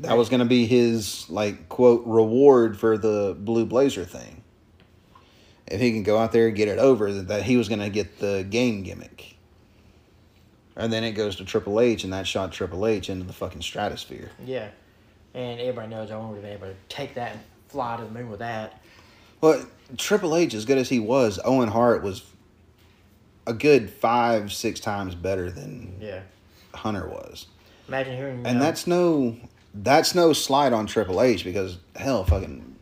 That 0.00 0.16
was 0.16 0.30
going 0.30 0.40
to 0.40 0.46
be 0.46 0.64
his 0.66 1.28
like 1.28 1.68
quote 1.68 2.02
reward 2.06 2.78
for 2.78 2.96
the 2.96 3.36
Blue 3.38 3.66
Blazer 3.66 4.06
thing. 4.06 4.42
If 5.66 5.82
he 5.82 5.92
can 5.92 6.02
go 6.02 6.16
out 6.16 6.32
there 6.32 6.46
and 6.46 6.56
get 6.56 6.68
it 6.68 6.78
over, 6.78 7.12
that- 7.12 7.28
that 7.28 7.42
he 7.42 7.58
was 7.58 7.68
going 7.68 7.80
to 7.80 7.90
get 7.90 8.20
the 8.20 8.46
game 8.48 8.84
gimmick. 8.84 9.36
And 10.76 10.90
then 10.90 11.04
it 11.04 11.12
goes 11.12 11.36
to 11.36 11.44
Triple 11.44 11.78
H, 11.80 12.04
and 12.04 12.12
that 12.14 12.26
shot 12.26 12.52
Triple 12.52 12.86
H 12.86 13.10
into 13.10 13.26
the 13.26 13.32
fucking 13.34 13.60
stratosphere. 13.60 14.30
yeah. 14.46 14.68
And 15.38 15.60
everybody 15.60 15.86
knows 15.86 16.10
Owen 16.10 16.30
would 16.30 16.34
have 16.34 16.42
been 16.42 16.52
able 16.52 16.66
to 16.66 16.74
take 16.88 17.14
that 17.14 17.30
and 17.32 17.40
fly 17.68 17.96
to 17.96 18.02
the 18.02 18.10
moon 18.10 18.28
with 18.28 18.40
that. 18.40 18.82
Well, 19.40 19.64
Triple 19.96 20.34
H, 20.34 20.52
as 20.52 20.64
good 20.64 20.78
as 20.78 20.88
he 20.88 20.98
was, 20.98 21.38
Owen 21.44 21.68
Hart 21.68 22.02
was 22.02 22.24
a 23.46 23.52
good 23.52 23.88
five, 23.88 24.52
six 24.52 24.80
times 24.80 25.14
better 25.14 25.48
than 25.48 25.96
Yeah. 26.00 26.22
Hunter 26.74 27.08
was. 27.08 27.46
Imagine 27.86 28.16
hearing. 28.16 28.46
And 28.46 28.58
know, 28.58 28.64
that's 28.64 28.88
no 28.88 29.36
that's 29.74 30.12
no 30.12 30.32
slight 30.32 30.72
on 30.72 30.86
Triple 30.86 31.22
H 31.22 31.44
because 31.44 31.78
hell 31.94 32.24
fucking 32.24 32.74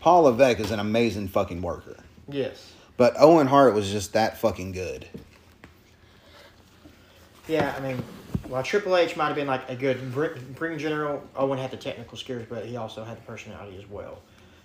Paul 0.00 0.24
Levesque 0.24 0.60
is 0.60 0.70
an 0.70 0.80
amazing 0.80 1.28
fucking 1.28 1.62
worker. 1.62 1.96
yes. 2.28 2.72
But 2.98 3.14
Owen 3.18 3.46
Hart 3.46 3.74
was 3.74 3.90
just 3.90 4.12
that 4.12 4.36
fucking 4.38 4.72
good. 4.72 5.06
Yeah, 7.46 7.74
I 7.76 7.80
mean, 7.80 8.02
while 8.48 8.62
Triple 8.62 8.96
H 8.96 9.16
might 9.16 9.26
have 9.26 9.36
been 9.36 9.46
like 9.46 9.68
a 9.68 9.76
good 9.76 10.16
ring 10.60 10.78
general, 10.78 11.22
Owen 11.36 11.58
had 11.58 11.70
the 11.70 11.76
technical 11.76 12.16
skills, 12.16 12.44
but 12.48 12.64
he 12.64 12.76
also 12.76 13.04
had 13.04 13.16
the 13.18 13.22
personality 13.22 13.76
as 13.78 13.88
well. 13.88 14.18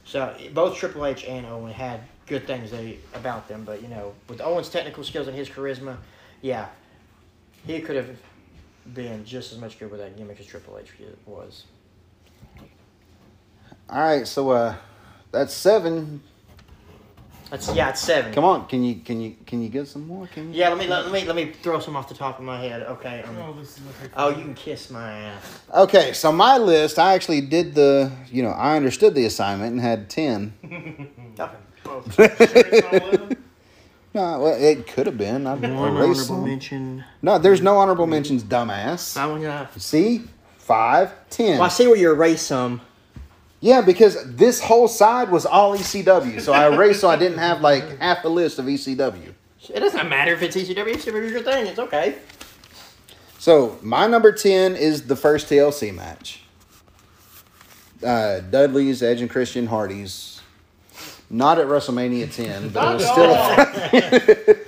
So 0.05 0.35
both 0.53 0.77
Triple 0.77 1.05
H 1.05 1.25
and 1.25 1.45
Owen 1.45 1.71
had 1.71 2.01
good 2.27 2.47
things 2.47 2.71
they 2.71 2.99
about 3.13 3.47
them, 3.47 3.63
but 3.63 3.81
you 3.81 3.87
know, 3.87 4.13
with 4.27 4.41
Owen's 4.41 4.69
technical 4.69 5.03
skills 5.03 5.27
and 5.27 5.35
his 5.35 5.49
charisma, 5.49 5.97
yeah, 6.41 6.67
he 7.65 7.81
could 7.81 7.95
have 7.95 8.17
been 8.93 9.23
just 9.25 9.53
as 9.53 9.59
much 9.59 9.79
good 9.79 9.91
with 9.91 9.99
that 9.99 10.17
gimmick 10.17 10.39
as 10.39 10.45
Triple 10.45 10.77
H 10.77 10.93
was. 11.25 11.65
All 13.89 14.01
right, 14.01 14.27
so 14.27 14.49
uh 14.51 14.75
that's 15.31 15.53
seven. 15.53 16.21
That's 17.53 17.71
yeah, 17.75 17.89
it's 17.89 18.01
seven. 18.01 18.33
Come 18.33 18.45
on, 18.45 18.65
can 18.65 18.83
you 18.83 18.95
can 18.95 19.21
you 19.21 19.35
can 19.45 19.61
you 19.61 19.69
get 19.69 19.87
some 19.87 20.07
more? 20.07 20.25
Can 20.25 20.51
you? 20.51 20.59
Yeah, 20.59 20.69
let 20.69 20.79
me 20.79 20.87
let, 20.87 21.11
me 21.11 21.23
let 21.23 21.35
me 21.35 21.51
throw 21.61 21.79
some 21.79 21.95
off 21.95 22.09
the 22.09 22.15
top 22.15 22.39
of 22.39 22.43
my 22.45 22.59
head. 22.59 22.81
Okay. 22.81 23.21
um, 23.21 23.37
Oh, 23.37 23.53
this 23.53 23.77
is 23.77 23.83
gonna 23.83 24.11
oh, 24.17 24.29
you 24.29 24.41
can 24.43 24.55
kiss 24.55 24.89
my 24.89 25.11
ass. 25.11 25.59
Okay, 25.71 26.13
so 26.13 26.31
my 26.31 26.57
list, 26.57 26.97
I 26.97 27.13
actually 27.13 27.41
did 27.41 27.75
the, 27.75 28.11
you 28.31 28.41
know, 28.41 28.49
I 28.49 28.75
understood 28.75 29.13
the 29.13 29.25
assignment 29.25 29.73
and 29.73 29.81
had 29.81 30.09
ten. 30.09 30.53
Okay. 31.39 31.51
Oh, 31.85 32.03
sure 32.09 32.25
it's 32.39 32.91
not 32.91 32.93
eleven? 32.93 33.43
No, 34.15 34.39
well, 34.39 34.55
it 34.59 34.87
could 34.87 35.05
have 35.05 35.17
been. 35.19 35.45
I'd 35.45 35.61
One 35.61 35.71
erase 35.71 35.77
honorable 35.77 36.15
some. 36.15 36.45
mention. 36.45 37.03
No, 37.21 37.37
there's 37.37 37.61
no 37.61 37.77
honorable 37.77 38.07
mentions, 38.07 38.43
dumbass. 38.43 39.15
I 39.15 39.27
want 39.27 39.43
to. 39.43 39.79
See, 39.79 40.23
five, 40.57 41.11
ten. 41.29 41.57
Well, 41.59 41.63
I 41.65 41.69
see 41.69 41.85
where 41.85 41.97
you 41.97 42.11
erase 42.11 42.41
some. 42.41 42.81
Yeah, 43.63 43.79
because 43.79 44.17
this 44.35 44.59
whole 44.59 44.89
side 44.89 45.31
was 45.31 45.45
all 45.45 45.73
ECW, 45.77 46.41
so 46.41 46.51
I 46.51 46.67
erased 46.67 46.99
so 46.99 47.09
I 47.09 47.15
didn't 47.15 47.37
have 47.37 47.61
like 47.61 47.97
half 47.99 48.21
the 48.21 48.29
list 48.29 48.59
of 48.59 48.65
ECW. 48.65 49.33
It 49.73 49.79
doesn't 49.79 50.09
matter 50.09 50.33
if 50.33 50.41
it's 50.41 50.57
ECW. 50.57 50.87
It's 50.87 51.05
your 51.05 51.41
thing. 51.41 51.67
It's 51.67 51.79
okay. 51.79 52.15
So 53.39 53.79
my 53.81 54.05
number 54.05 54.33
ten 54.33 54.75
is 54.75 55.07
the 55.07 55.15
first 55.15 55.47
TLC 55.47 55.95
match. 55.95 56.43
Uh, 58.03 58.41
Dudley's 58.41 59.01
Edge 59.01 59.21
and 59.21 59.29
Christian 59.29 59.67
Hardy's. 59.67 60.41
Not 61.29 61.57
at 61.57 61.67
WrestleMania 61.67 62.35
10, 62.35 62.69
but 62.69 62.91
it 62.91 62.93
was 62.95 63.07
still. 63.07 63.33
Hey, 63.87 64.59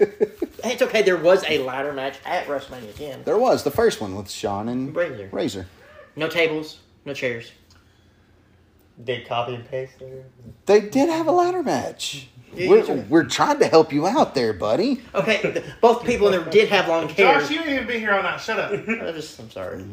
It's 0.71 0.81
okay. 0.81 1.01
There 1.01 1.17
was 1.17 1.43
a 1.49 1.59
ladder 1.59 1.91
match 1.91 2.17
at 2.25 2.47
WrestleMania 2.47 2.95
10. 2.95 3.23
There 3.25 3.37
was 3.37 3.63
the 3.63 3.71
first 3.71 3.99
one 3.99 4.15
with 4.15 4.31
Shawn 4.31 4.69
and 4.69 4.95
Razor. 4.95 5.29
Razor. 5.33 5.67
No 6.15 6.29
tables, 6.29 6.79
no 7.03 7.13
chairs. 7.13 7.51
Did 9.03 9.27
copy 9.27 9.55
and 9.55 9.69
paste 9.69 9.99
there? 9.99 10.23
They 10.65 10.81
did 10.81 11.09
have 11.09 11.27
a 11.27 11.31
ladder 11.31 11.61
match. 11.63 12.27
Yeah, 12.53 12.69
We're, 12.69 12.83
you 12.85 13.05
we're 13.09 13.25
trying 13.25 13.59
to 13.59 13.67
help 13.67 13.91
you 13.91 14.07
out 14.07 14.33
there, 14.33 14.53
buddy. 14.53 15.01
Okay, 15.13 15.63
both 15.81 16.05
people 16.05 16.27
in 16.27 16.41
there 16.41 16.49
did 16.51 16.69
have 16.69 16.87
long 16.87 17.09
hair. 17.09 17.39
Josh, 17.39 17.49
you 17.49 17.57
didn't 17.57 17.73
even 17.73 17.87
be 17.87 17.99
here 17.99 18.13
all 18.13 18.23
night. 18.23 18.39
Shut 18.39 18.57
up. 18.57 18.71
I 18.87 19.11
just, 19.11 19.37
I'm 19.39 19.51
sorry. 19.51 19.83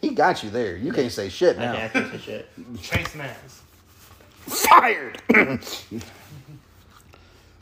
He 0.00 0.10
got 0.10 0.42
you 0.42 0.50
there. 0.50 0.76
You 0.76 0.92
can't 0.92 1.12
say 1.12 1.28
shit 1.28 1.56
now. 1.58 1.74
can't 1.74 1.84
I 1.84 2.00
can't 2.00 2.12
say 2.12 2.18
shit. 2.18 2.48
Chasing 2.82 3.20
ass. 3.20 3.62
Fired. 4.40 5.22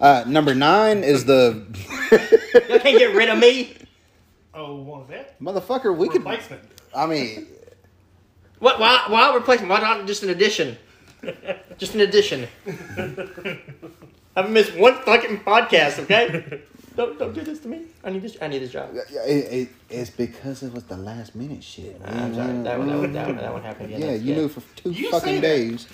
uh, 0.01 0.25
number 0.27 0.55
nine 0.55 1.05
is 1.05 1.27
the 1.27 1.67
You 2.11 2.79
can't 2.81 2.99
get 2.99 3.15
rid 3.15 3.29
of 3.29 3.39
me. 3.39 3.77
Oh, 4.55 4.77
what 4.77 5.01
was 5.01 5.09
that? 5.11 5.39
motherfucker. 5.41 5.95
We 5.97 6.09
could. 6.09 6.23
Replacement. 6.23 6.63
I 6.95 7.07
mean, 7.07 7.47
What? 8.59 8.79
Why? 8.81 9.05
Why 9.09 9.35
replacement? 9.35 9.71
Why 9.71 9.81
not 9.81 10.07
just 10.07 10.23
an 10.23 10.31
addition? 10.31 10.77
Just 11.79 11.95
an 11.95 12.01
addition. 12.01 12.47
I 12.67 13.57
haven't 14.43 14.53
missed 14.53 14.77
one 14.77 14.95
fucking 15.03 15.41
podcast. 15.41 15.99
Okay. 16.01 16.63
Don't 16.97 17.17
don't 17.19 17.33
do 17.33 17.43
this 17.43 17.61
to 17.61 17.69
me. 17.69 17.83
I 18.03 18.11
need 18.11 18.23
this. 18.23 18.37
I 18.43 18.49
need 18.49 18.59
this 18.61 18.73
job. 18.73 18.91
it, 18.95 19.05
it, 19.27 19.69
it's 19.89 20.11
because 20.11 20.63
it 20.65 20.73
was 20.73 20.83
the 20.85 20.97
last 20.97 21.35
minute 21.37 21.63
shit. 21.63 22.01
I'm 22.05 22.35
sorry. 22.35 22.47
That 22.63 22.79
one. 22.79 22.89
That 22.89 22.99
one. 22.99 23.13
That 23.13 23.27
one, 23.29 23.37
that 23.37 23.53
one 23.53 23.63
happened 23.63 23.87
again. 23.95 24.01
Yeah, 24.01 24.07
That's 24.13 24.23
you 24.25 24.35
good. 24.35 24.41
knew 24.41 24.49
for 24.49 24.63
two 24.77 24.91
You 24.91 25.05
say 25.05 25.11
fucking 25.13 25.35
that. 25.37 25.41
days. 25.43 25.87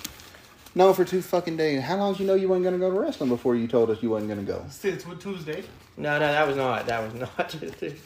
No, 0.75 0.93
for 0.95 1.05
two 1.05 1.21
fucking 1.23 1.57
days. 1.57 1.83
How 1.83 1.97
long 1.97 2.13
did 2.15 2.21
you 2.21 2.27
know 2.27 2.35
you 2.35 2.49
weren't 2.49 2.65
gonna 2.65 2.79
go 2.79 2.91
to 2.91 2.99
wrestling 2.99 3.29
before 3.29 3.55
you 3.55 3.69
told 3.69 3.91
us 3.91 4.03
you 4.03 4.11
wasn't 4.11 4.31
gonna 4.31 4.43
go? 4.43 4.65
Since 4.71 5.07
what 5.07 5.21
Tuesday? 5.21 5.63
No, 5.97 6.19
no, 6.19 6.27
that 6.27 6.47
was 6.49 6.57
not. 6.57 6.87
That 6.87 7.03
was 7.05 7.15
not 7.21 7.49
Tuesday. 7.51 7.97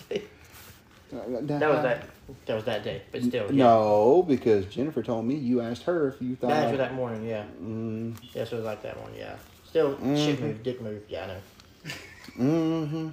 That 1.11 1.29
was 1.31 1.47
that. 1.83 2.05
That 2.47 2.55
was 2.55 2.65
that 2.65 2.85
day. 2.85 3.03
But 3.11 3.23
still. 3.23 3.47
Yeah. 3.53 3.65
No, 3.65 4.25
because 4.27 4.67
Jennifer 4.67 5.03
told 5.03 5.25
me 5.25 5.35
you 5.37 5.61
asked 5.61 5.85
her 5.85 6.09
if 6.09 6.21
you 6.21 6.37
thought. 6.37 6.49
That 6.51 6.69
was 6.71 6.79
that 6.79 6.95
morning. 6.95 7.25
Yeah. 7.27 7.45
Mm, 7.63 8.15
Yes, 8.35 8.53
it 8.53 8.57
was 8.57 8.65
like 8.65 8.83
that 8.83 9.01
one. 9.01 9.13
Yeah. 9.17 9.37
Still, 9.67 9.97
shit 10.17 10.41
move, 10.41 10.63
dick 10.63 10.81
move. 10.81 11.03
Yeah, 11.09 11.25
I 11.25 11.27
know. 11.27 11.95
mm-hmm. 12.39 13.09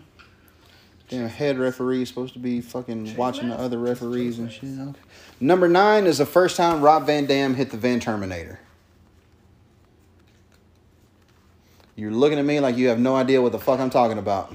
Damn, 1.09 1.29
head 1.29 1.57
referee 1.59 2.01
is 2.01 2.09
supposed 2.09 2.33
to 2.33 2.39
be 2.39 2.61
fucking 2.61 3.15
watching 3.15 3.49
the 3.49 3.55
other 3.55 3.77
referees 3.77 4.39
and 4.39 4.51
shit. 4.51 4.69
Okay. 4.79 4.99
Number 5.39 5.67
nine 5.67 6.05
is 6.07 6.17
the 6.17 6.25
first 6.25 6.57
time 6.57 6.81
Rob 6.81 7.05
Van 7.05 7.25
Dam 7.25 7.53
hit 7.53 7.69
the 7.69 7.77
Van 7.77 7.99
Terminator. 7.99 8.59
You're 11.95 12.11
looking 12.11 12.39
at 12.39 12.45
me 12.45 12.59
like 12.59 12.75
you 12.75 12.87
have 12.89 12.99
no 12.99 13.15
idea 13.15 13.41
what 13.41 13.51
the 13.51 13.59
fuck 13.59 13.79
I'm 13.79 13.89
talking 13.89 14.17
about. 14.17 14.53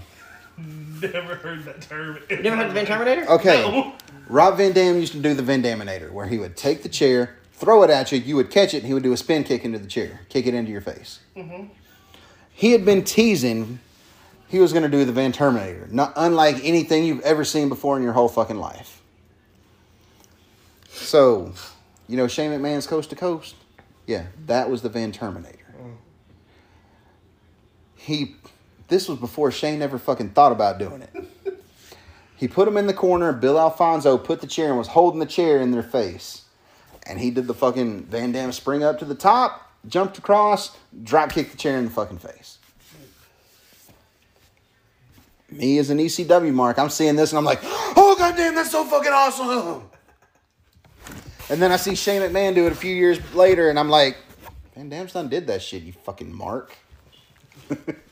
Never 1.13 1.35
heard 1.37 1.65
that 1.65 1.83
term. 1.83 2.19
You 2.29 2.43
never 2.43 2.57
heard 2.57 2.71
the 2.71 2.75
Van 2.75 2.87
Terminator? 2.87 3.31
Okay. 3.31 3.63
No. 3.63 3.95
Rob 4.29 4.57
Van 4.57 4.73
Dam 4.73 4.97
used 4.97 5.13
to 5.13 5.21
do 5.21 5.35
the 5.35 5.43
Van 5.43 5.63
Daminator, 5.63 6.11
where 6.11 6.27
he 6.27 6.39
would 6.39 6.57
take 6.57 6.83
the 6.83 6.89
chair, 6.89 7.37
throw 7.53 7.83
it 7.83 7.91
at 7.91 8.13
you, 8.13 8.19
you 8.19 8.37
would 8.37 8.51
catch 8.51 8.75
it, 8.75 8.79
and 8.79 8.87
he 8.87 8.95
would 8.95 9.03
do 9.03 9.13
a 9.13 9.17
spin 9.17 9.45
kick 9.45 9.65
into 9.65 9.79
the 9.79 9.89
chair, 9.89 10.21
kick 10.29 10.47
it 10.47 10.55
into 10.55 10.71
your 10.71 10.81
face. 10.81 11.21
Mm-hmm. 11.37 11.67
He 12.53 12.73
had 12.73 12.85
been 12.85 13.03
teasing 13.03 13.81
he 14.51 14.59
was 14.59 14.73
going 14.73 14.83
to 14.83 14.89
do 14.89 15.05
the 15.05 15.13
Van 15.13 15.31
Terminator, 15.31 15.87
not 15.93 16.13
unlike 16.17 16.65
anything 16.65 17.05
you've 17.05 17.21
ever 17.21 17.45
seen 17.45 17.69
before 17.69 17.97
in 17.97 18.03
your 18.03 18.13
whole 18.13 18.29
fucking 18.29 18.59
life. 18.59 19.01
So, 20.89 21.53
you 22.09 22.17
know 22.17 22.27
Shane 22.27 22.51
McMahon's 22.51 22.89
Coast 22.89 23.11
to 23.11 23.17
Coast? 23.17 23.55
Yeah, 24.09 24.27
that 24.47 24.69
was 24.69 24.83
the 24.83 24.89
Van 24.89 25.13
Terminator. 25.13 25.73
Mm. 25.81 25.95
He, 27.95 28.35
this 28.91 29.09
was 29.09 29.19
before 29.19 29.51
Shane 29.51 29.81
ever 29.81 29.99
fucking 29.99 30.31
thought 30.31 30.53
about 30.53 30.79
doing 30.79 31.01
it. 31.03 31.57
He 32.37 32.49
put 32.49 32.67
him 32.67 32.77
in 32.77 32.87
the 32.87 32.95
corner. 32.95 33.33
Bill 33.33 33.59
Alfonso 33.59 34.17
put 34.17 34.41
the 34.41 34.47
chair 34.47 34.69
and 34.69 34.79
was 34.79 34.89
holding 34.89 35.21
the 35.21 35.27
chair 35.27 35.61
in 35.61 35.71
their 35.71 35.83
face. 35.83 36.45
And 37.07 37.21
he 37.21 37.31
did 37.31 37.47
the 37.47 37.55
fucking 37.55 38.05
Van 38.05 38.33
Damme 38.33 38.53
spring 38.53 38.83
up 38.83 38.99
to 38.99 39.05
the 39.05 39.15
top, 39.15 39.71
jumped 39.87 40.17
across, 40.17 40.77
drop 41.03 41.33
kicked 41.33 41.53
the 41.53 41.57
chair 41.57 41.77
in 41.77 41.85
the 41.85 41.91
fucking 41.91 42.19
face. 42.19 42.59
Me 45.51 45.79
as 45.79 45.91
an 45.91 45.99
ECW 45.99 46.53
mark, 46.53 46.79
I'm 46.79 46.91
seeing 46.91 47.17
this 47.17 47.31
and 47.31 47.39
I'm 47.39 47.45
like, 47.45 47.61
oh 47.63 48.17
goddamn, 48.19 48.55
that's 48.55 48.71
so 48.71 48.85
fucking 48.85 49.13
awesome. 49.13 49.83
And 51.51 51.61
then 51.61 51.73
I 51.73 51.77
see 51.77 51.95
Shane 51.95 52.23
McMahon 52.23 52.55
do 52.55 52.67
it 52.67 52.73
a 52.73 52.77
few 52.77 52.95
years 52.95 53.19
later, 53.35 53.69
and 53.69 53.79
I'm 53.79 53.89
like, 53.89 54.17
Van 54.77 54.89
Dam's 54.89 55.13
done 55.13 55.29
did 55.29 55.49
that 55.49 55.61
shit, 55.61 55.83
you 55.83 55.93
fucking 55.93 56.33
mark. 56.33 56.77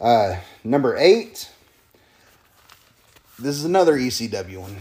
Uh, 0.00 0.36
number 0.64 0.96
eight. 0.96 1.50
This 3.38 3.56
is 3.56 3.64
another 3.64 3.94
ECW 3.96 4.58
one 4.58 4.76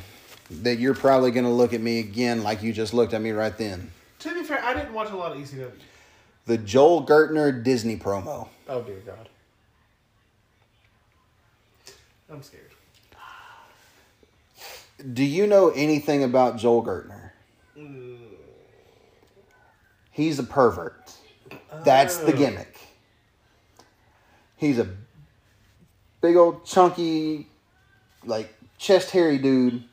that 0.49 0.79
you're 0.79 0.95
probably 0.95 1.31
going 1.31 1.43
to 1.45 1.51
look 1.51 1.73
at 1.73 1.81
me 1.81 1.99
again 1.99 2.43
like 2.43 2.63
you 2.63 2.73
just 2.73 2.93
looked 2.93 3.13
at 3.13 3.21
me 3.21 3.31
right 3.31 3.55
then. 3.57 3.91
To 4.19 4.33
be 4.33 4.43
fair, 4.43 4.63
I 4.63 4.73
didn't 4.73 4.93
watch 4.93 5.11
a 5.11 5.15
lot 5.15 5.31
of 5.31 5.37
ECW. 5.37 5.71
The 6.45 6.57
Joel 6.57 7.05
Gertner 7.05 7.63
Disney 7.63 7.97
promo. 7.97 8.47
Oh 8.69 8.81
dear 8.81 8.99
God. 9.05 9.29
I'm 12.31 12.41
scared. 12.41 12.63
Do 15.13 15.23
you 15.23 15.45
know 15.45 15.69
anything 15.69 16.23
about 16.23 16.57
Joel 16.57 16.83
Gertner? 16.83 17.31
He's 20.11 20.39
a 20.39 20.43
pervert. 20.43 21.11
That's 21.83 22.17
the 22.17 22.33
Oh. 22.33 22.37
gimmick. 22.37 22.75
He's 24.55 24.79
a 24.79 24.87
big 26.21 26.35
old 26.35 26.65
chunky, 26.65 27.47
like 28.25 28.53
chest 28.77 29.11
hairy 29.11 29.37
dude. 29.37 29.83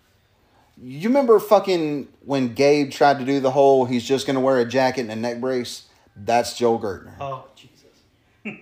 You 0.83 1.09
remember 1.09 1.39
fucking 1.39 2.09
when 2.25 2.55
Gabe 2.55 2.91
tried 2.91 3.19
to 3.20 3.25
do 3.25 3.41
the 3.41 3.53
whole 3.53 3.85
he's 3.85 4.05
just 4.05 4.27
gonna 4.27 4.41
wear 4.41 4.59
a 4.59 4.65
jacket 4.65 5.03
and 5.03 5.11
a 5.12 5.17
neck 5.17 5.41
brace? 5.41 5.85
That's 6.17 6.57
Joel 6.57 6.81
Gertner. 6.81 7.15
Oh 7.20 7.47
Jesus! 7.55 8.61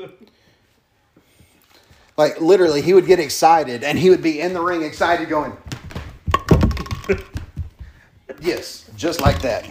Like 2.20 2.38
literally, 2.38 2.82
he 2.82 2.92
would 2.92 3.06
get 3.06 3.18
excited 3.18 3.82
and 3.82 3.98
he 3.98 4.10
would 4.10 4.22
be 4.22 4.42
in 4.42 4.52
the 4.52 4.60
ring 4.60 4.82
excited, 4.82 5.30
going, 5.30 5.56
"Yes, 8.42 8.90
just 8.94 9.22
like 9.22 9.40
that." 9.40 9.66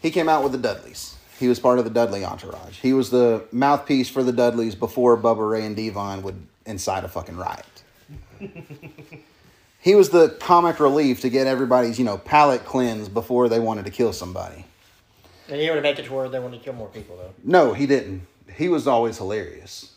He 0.00 0.10
came 0.10 0.30
out 0.30 0.42
with 0.42 0.52
the 0.52 0.58
Dudleys. 0.58 1.15
He 1.38 1.48
was 1.48 1.60
part 1.60 1.78
of 1.78 1.84
the 1.84 1.90
Dudley 1.90 2.24
entourage. 2.24 2.78
He 2.80 2.92
was 2.92 3.10
the 3.10 3.44
mouthpiece 3.52 4.08
for 4.08 4.22
the 4.22 4.32
Dudleys 4.32 4.74
before 4.74 5.16
Bubba 5.16 5.50
Ray 5.50 5.66
and 5.66 5.76
Devon 5.76 6.22
would 6.22 6.46
incite 6.64 7.04
a 7.04 7.08
fucking 7.08 7.36
riot. 7.36 7.66
he 9.80 9.94
was 9.94 10.10
the 10.10 10.30
comic 10.40 10.80
relief 10.80 11.20
to 11.20 11.28
get 11.28 11.46
everybody's, 11.46 11.98
you 11.98 12.04
know, 12.04 12.16
palate 12.16 12.64
cleansed 12.64 13.12
before 13.12 13.48
they 13.48 13.60
wanted 13.60 13.84
to 13.84 13.90
kill 13.90 14.12
somebody. 14.12 14.64
And 15.48 15.60
he 15.60 15.70
would 15.70 15.82
made 15.82 15.98
it 15.98 16.06
to 16.06 16.12
where 16.12 16.28
they 16.28 16.38
wanted 16.38 16.58
to 16.58 16.64
kill 16.64 16.72
more 16.72 16.88
people 16.88 17.16
though. 17.16 17.34
No, 17.44 17.74
he 17.74 17.86
didn't. 17.86 18.26
He 18.54 18.68
was 18.68 18.86
always 18.86 19.18
hilarious. 19.18 19.92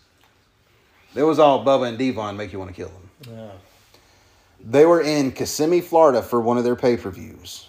It 1.16 1.24
was 1.24 1.40
all 1.40 1.66
Bubba 1.66 1.88
and 1.88 1.98
Devon 1.98 2.36
make 2.38 2.52
you 2.52 2.60
want 2.60 2.70
to 2.70 2.76
kill 2.76 2.90
them. 2.90 3.34
Yeah. 3.34 3.52
They 4.64 4.86
were 4.86 5.02
in 5.02 5.32
Kissimmee, 5.32 5.82
Florida 5.82 6.22
for 6.22 6.42
one 6.42 6.58
of 6.58 6.66
their 6.66 6.76
pay 6.76 6.98
per 6.98 7.10
views. 7.10 7.69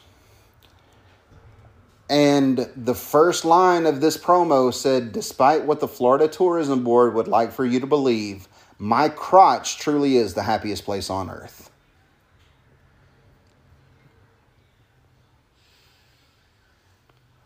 And 2.11 2.69
the 2.75 2.97
first 2.97 3.45
line 3.45 3.87
of 3.87 4.01
this 4.01 4.19
promo 4.19 4.75
said, 4.75 5.13
Despite 5.13 5.65
what 5.65 5.79
the 5.79 5.87
Florida 5.87 6.27
Tourism 6.27 6.83
Board 6.83 7.15
would 7.15 7.29
like 7.29 7.53
for 7.53 7.65
you 7.65 7.79
to 7.79 7.87
believe, 7.87 8.49
my 8.81 9.09
crotch 9.09 9.79
truly 9.79 10.17
is 10.17 10.35
the 10.35 10.43
happiest 10.43 10.85
place 10.85 11.09
on 11.09 11.31
earth. 11.31 11.71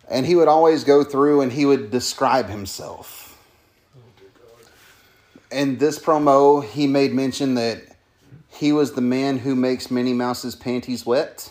And 0.09 0.25
he 0.25 0.34
would 0.34 0.49
always 0.49 0.83
go 0.83 1.05
through 1.05 1.43
and 1.43 1.52
he 1.52 1.67
would 1.67 1.91
describe 1.91 2.49
himself. 2.49 3.39
In 5.52 5.76
this 5.76 5.99
promo, 5.99 6.65
he 6.65 6.86
made 6.86 7.12
mention 7.12 7.55
that 7.57 7.83
he 8.49 8.73
was 8.73 8.94
the 8.94 9.02
man 9.02 9.36
who 9.36 9.55
makes 9.55 9.91
Minnie 9.91 10.15
Mouse's 10.15 10.55
panties 10.55 11.05
wet. 11.05 11.51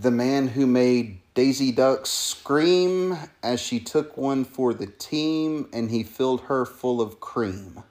The 0.00 0.10
man 0.10 0.48
who 0.48 0.66
made 0.66 1.20
Daisy 1.34 1.70
Duck 1.70 2.06
scream 2.06 3.16
as 3.42 3.60
she 3.60 3.78
took 3.78 4.16
one 4.16 4.44
for 4.44 4.74
the 4.74 4.86
team 4.86 5.68
and 5.72 5.90
he 5.90 6.02
filled 6.02 6.42
her 6.42 6.64
full 6.64 7.00
of 7.00 7.20
cream. 7.20 7.82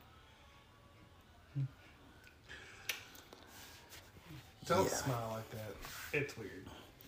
Don't 4.66 4.86
Yeah. 4.86 4.90
smile 4.90 5.30
like 5.34 5.52
that. 5.52 6.18
It's 6.18 6.38
weird, 6.38 6.66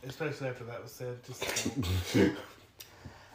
especially 0.07 0.47
after 0.49 0.63
that 0.65 0.81
was 0.83 0.91
said. 0.91 1.17
Just. 1.25 1.69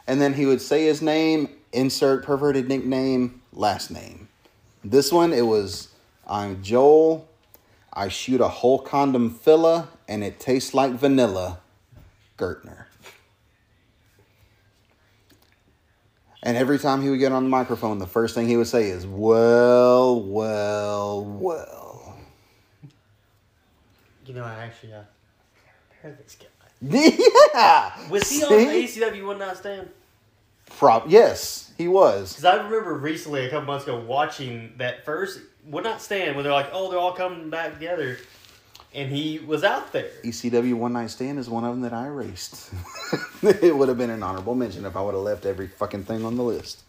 And 0.07 0.19
then 0.19 0.33
he 0.33 0.45
would 0.47 0.61
say 0.61 0.85
his 0.85 1.01
name, 1.01 1.47
insert 1.71 2.25
perverted 2.25 2.67
nickname, 2.67 3.41
last 3.53 3.91
name. 3.91 4.27
This 4.83 5.11
one, 5.11 5.31
it 5.31 5.45
was 5.45 5.89
I'm 6.27 6.61
Joel. 6.63 7.29
I 7.93 8.07
shoot 8.07 8.41
a 8.41 8.47
whole 8.47 8.79
condom 8.79 9.29
filla, 9.33 9.87
and 10.11 10.25
it 10.25 10.41
tastes 10.41 10.73
like 10.73 10.91
vanilla. 10.91 11.59
Gertner. 12.37 12.85
And 16.43 16.57
every 16.57 16.79
time 16.79 17.01
he 17.01 17.09
would 17.09 17.19
get 17.19 17.31
on 17.31 17.43
the 17.43 17.49
microphone, 17.49 17.97
the 17.97 18.07
first 18.07 18.35
thing 18.35 18.47
he 18.47 18.57
would 18.57 18.67
say 18.67 18.89
is, 18.89 19.05
Well, 19.05 20.21
well, 20.21 21.23
well. 21.23 22.17
You 24.25 24.33
know, 24.33 24.43
I 24.43 24.55
actually 24.55 24.93
uh, 24.93 25.03
heard 26.01 26.17
this 26.17 26.35
guy. 26.35 26.47
yeah! 27.53 28.09
Was 28.09 28.29
he 28.29 28.43
on 28.43 28.49
the 28.49 28.57
ECW 28.57 29.25
One 29.25 29.39
Night 29.39 29.57
Stand? 29.57 29.89
Prop, 30.77 31.05
yes, 31.07 31.71
he 31.77 31.87
was. 31.87 32.33
Because 32.33 32.45
I 32.45 32.55
remember 32.63 32.95
recently, 32.95 33.45
a 33.45 33.49
couple 33.49 33.67
months 33.67 33.85
ago, 33.85 33.99
watching 33.99 34.73
that 34.77 35.05
first 35.05 35.39
One 35.63 35.83
Night 35.83 36.01
Stand 36.01 36.35
when 36.35 36.43
they're 36.43 36.53
like, 36.53 36.69
oh, 36.73 36.89
they're 36.89 36.99
all 36.99 37.13
coming 37.13 37.49
back 37.49 37.73
together. 37.75 38.17
And 38.93 39.09
he 39.09 39.39
was 39.39 39.63
out 39.63 39.93
there. 39.93 40.09
ECW 40.23 40.73
One 40.73 40.93
Night 40.93 41.11
Stand 41.11 41.39
is 41.39 41.49
one 41.49 41.63
of 41.63 41.71
them 41.71 41.81
that 41.81 41.93
I 41.93 42.07
erased. 42.07 42.71
it 43.41 43.75
would 43.75 43.87
have 43.87 43.97
been 43.97 44.09
an 44.09 44.21
honorable 44.21 44.53
mention 44.53 44.85
if 44.85 44.97
I 44.97 45.01
would 45.01 45.13
have 45.13 45.23
left 45.23 45.45
every 45.45 45.67
fucking 45.67 46.03
thing 46.03 46.25
on 46.25 46.35
the 46.35 46.43
list. 46.43 46.81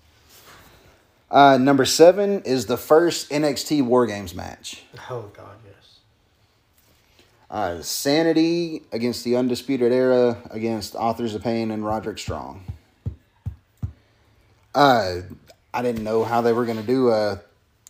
Uh, 1.31 1.57
number 1.59 1.85
seven 1.85 2.43
is 2.43 2.67
the 2.67 2.77
first 2.77 3.31
NXT 3.31 3.83
War 3.85 4.07
Games 4.07 4.35
match. 4.35 4.83
Oh, 5.09 5.31
God, 5.33 5.57
yes. 5.65 5.99
Uh, 7.49 7.81
Sanity 7.83 8.83
against 8.91 9.25
the 9.25 9.37
Undisputed 9.37 9.93
Era 9.93 10.37
against 10.51 10.97
Authors 10.97 11.35
of 11.35 11.43
Pain 11.43 11.71
and 11.71 11.87
Roderick 11.87 12.19
Strong. 12.19 12.65
Uh, 14.75 15.21
I 15.73 15.83
didn't 15.83 16.03
know 16.03 16.25
how 16.25 16.41
they 16.41 16.53
were 16.53 16.65
going 16.65 16.79
to 16.79 16.87
do 16.87 17.11
a 17.11 17.41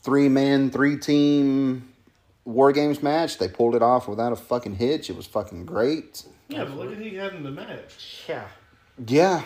three 0.03 0.29
man, 0.29 0.71
three 0.71 0.99
team 0.99 1.92
War 2.45 2.73
Games 2.73 3.03
match. 3.03 3.39
They 3.39 3.49
pulled 3.49 3.75
it 3.75 3.83
off 3.83 4.09
without 4.09 4.33
a 4.33 4.37
fucking 4.37 4.77
hitch. 4.77 5.09
It 5.11 5.17
was 5.17 5.27
fucking 5.27 5.65
great. 5.67 6.25
Yeah, 6.49 6.65
but 6.65 6.77
look 6.77 6.91
at 6.93 6.99
who 6.99 7.05
he 7.05 7.17
had 7.17 7.35
in 7.35 7.43
the 7.45 7.51
match. 7.51 8.25
Yeah. 8.29 8.49
Yeah. 9.07 9.43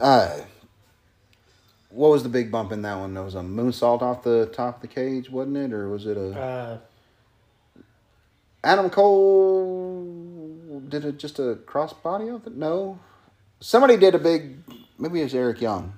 Uh, 0.00 0.40
what 1.90 2.10
was 2.10 2.22
the 2.22 2.28
big 2.28 2.50
bump 2.50 2.70
in 2.72 2.82
that 2.82 2.98
one? 2.98 3.14
There 3.14 3.22
was 3.24 3.34
a 3.34 3.40
moonsault 3.40 4.02
off 4.02 4.22
the 4.22 4.46
top 4.46 4.76
of 4.76 4.82
the 4.82 4.88
cage, 4.88 5.30
wasn't 5.30 5.56
it, 5.56 5.72
or 5.72 5.88
was 5.88 6.06
it 6.06 6.16
a 6.16 6.38
Uh, 6.38 6.78
Adam 8.62 8.90
Cole 8.90 10.04
did 10.88 11.04
it 11.04 11.18
just 11.18 11.38
a 11.38 11.56
cross 11.66 11.92
body 11.92 12.30
off 12.30 12.46
it? 12.46 12.56
No, 12.56 12.98
somebody 13.60 13.96
did 13.96 14.14
a 14.14 14.18
big. 14.18 14.58
Maybe 14.98 15.20
it 15.20 15.24
was 15.24 15.34
Eric 15.34 15.60
Young. 15.60 15.94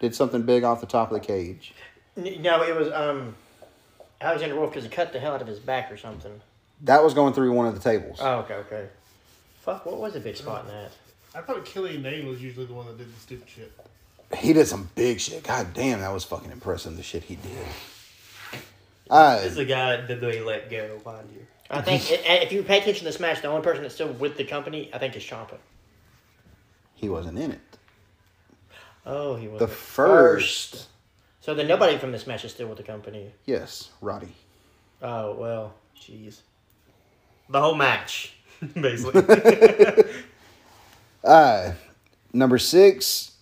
Did 0.00 0.14
something 0.14 0.42
big 0.42 0.64
off 0.64 0.80
the 0.80 0.86
top 0.86 1.10
of 1.10 1.20
the 1.20 1.26
cage. 1.26 1.72
no, 2.16 2.62
it 2.62 2.74
was 2.76 2.88
um, 2.92 3.34
Alexander 4.20 4.54
Wolf 4.56 4.70
because 4.70 4.84
he 4.84 4.90
cut 4.90 5.12
the 5.12 5.18
hell 5.20 5.34
out 5.34 5.42
of 5.42 5.48
his 5.48 5.58
back 5.58 5.90
or 5.90 5.96
something. 5.96 6.40
That 6.82 7.02
was 7.02 7.14
going 7.14 7.34
through 7.34 7.52
one 7.52 7.66
of 7.66 7.74
the 7.74 7.80
tables. 7.80 8.18
Oh, 8.20 8.38
okay, 8.40 8.54
okay. 8.54 8.86
Fuck, 9.62 9.84
what 9.86 9.98
was 9.98 10.14
a 10.14 10.20
big 10.20 10.36
spot 10.36 10.64
in 10.66 10.70
that? 10.70 10.90
I 11.34 11.40
thought 11.40 11.64
Killian 11.64 12.02
Dane 12.02 12.26
was 12.28 12.40
usually 12.40 12.66
the 12.66 12.72
one 12.74 12.86
that 12.86 12.96
did 12.98 13.12
the 13.14 13.20
stupid 13.20 13.48
shit. 13.48 13.72
He 14.36 14.52
did 14.52 14.66
some 14.66 14.88
big 14.94 15.20
shit. 15.20 15.42
God 15.42 15.74
damn, 15.74 16.00
that 16.00 16.12
was 16.12 16.22
fucking 16.24 16.50
impressive. 16.52 16.96
The 16.96 17.02
shit 17.02 17.24
he 17.24 17.36
did. 17.36 18.60
Uh, 19.10 19.36
This 19.38 19.46
is 19.52 19.56
the 19.56 19.64
guy 19.64 19.96
that 19.96 20.06
did 20.06 20.20
the 20.20 20.40
let 20.42 20.70
go, 20.70 21.00
mind 21.04 21.28
you. 21.34 21.46
I 21.70 21.82
think 21.82 22.02
i- 22.28 22.34
if 22.42 22.52
you 22.52 22.62
pay 22.62 22.78
attention 22.78 23.00
to 23.00 23.04
this 23.04 23.20
match, 23.20 23.42
the 23.42 23.48
only 23.48 23.62
person 23.62 23.82
that's 23.82 23.94
still 23.94 24.08
with 24.12 24.36
the 24.36 24.44
company, 24.44 24.90
I 24.92 24.98
think, 24.98 25.16
is 25.16 25.22
Ciampa. 25.24 25.56
he 26.94 27.08
wasn't 27.08 27.38
in 27.38 27.52
it. 27.52 27.60
Oh, 29.10 29.36
he 29.36 29.48
was 29.48 29.58
The 29.58 29.66
first, 29.68 30.86
So 31.40 31.54
then 31.54 31.66
nobody 31.66 31.96
from 31.96 32.12
this 32.12 32.26
match 32.26 32.44
is 32.44 32.52
still 32.52 32.68
with 32.68 32.76
the 32.76 32.84
company. 32.84 33.32
yes, 33.46 33.88
Roddy. 34.02 34.34
Oh 35.02 35.34
well, 35.34 35.72
jeez. 35.98 36.40
The 37.48 37.60
whole 37.60 37.74
match, 37.74 38.34
basically. 38.80 39.22
Uh, 41.24 41.72
number 42.32 42.58
six 42.58 43.32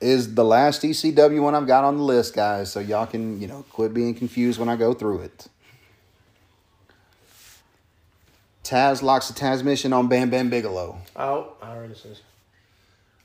is 0.00 0.34
the 0.34 0.44
last 0.44 0.82
ECW 0.82 1.42
one 1.42 1.54
I've 1.54 1.66
got 1.66 1.82
on 1.82 1.96
the 1.96 2.02
list, 2.02 2.32
guys. 2.34 2.70
So 2.70 2.78
y'all 2.78 3.06
can, 3.06 3.40
you 3.40 3.48
know, 3.48 3.64
quit 3.70 3.92
being 3.92 4.14
confused 4.14 4.58
when 4.60 4.68
I 4.68 4.76
go 4.76 4.94
through 4.94 5.20
it. 5.22 5.48
Taz 8.62 9.02
locks 9.02 9.28
the 9.28 9.34
Tazmission 9.38 9.92
on 9.92 10.08
Bam 10.08 10.30
Bam 10.30 10.48
Bigelow. 10.48 10.96
Oh, 11.16 11.52
I 11.60 11.70
already 11.72 11.88
this 11.92 12.04
is. 12.04 12.20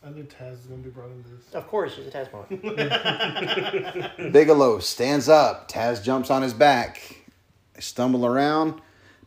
I 0.02 0.10
knew 0.11 0.24
Taz 0.24 0.52
was 0.52 0.66
going 0.68 0.82
to 0.82 0.90
be 0.90 0.94
brought 0.94 1.11
into 1.11 1.30
this. 1.30 1.53
Of 1.53 1.68
course, 1.68 1.95
he's 1.95 2.08
a 2.08 2.11
Taz 2.11 2.30
Tasman. 2.32 4.32
Bigelow 4.32 4.80
stands 4.80 5.28
up. 5.28 5.69
Taz 5.69 6.02
jumps 6.02 6.30
on 6.30 6.42
his 6.42 6.53
back. 6.53 7.18
They 7.74 7.82
stumble 7.82 8.26
around. 8.26 8.82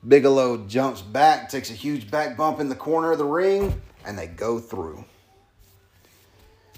Bigelow 0.06 0.66
jumps 0.66 1.02
back, 1.02 1.50
takes 1.50 1.70
a 1.70 1.74
huge 1.74 2.10
back 2.10 2.36
bump 2.36 2.58
in 2.58 2.68
the 2.68 2.74
corner 2.74 3.12
of 3.12 3.18
the 3.18 3.24
ring, 3.24 3.80
and 4.04 4.18
they 4.18 4.26
go 4.26 4.58
through. 4.58 5.04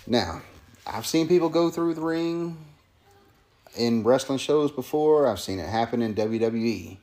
Now, 0.07 0.43
I've 0.87 1.07
seen 1.07 1.29
people 1.29 1.49
go 1.49 1.71
through 1.71 1.95
the 1.95 2.03
ring 2.03 2.59
in 3.77 4.03
wrestling 4.03 4.39
shows 4.39 4.71
before. 4.71 5.27
I've 5.27 5.41
seen 5.41 5.59
it 5.59 5.69
happen 5.69 6.03
in 6.03 6.15
WWE. 6.15 6.99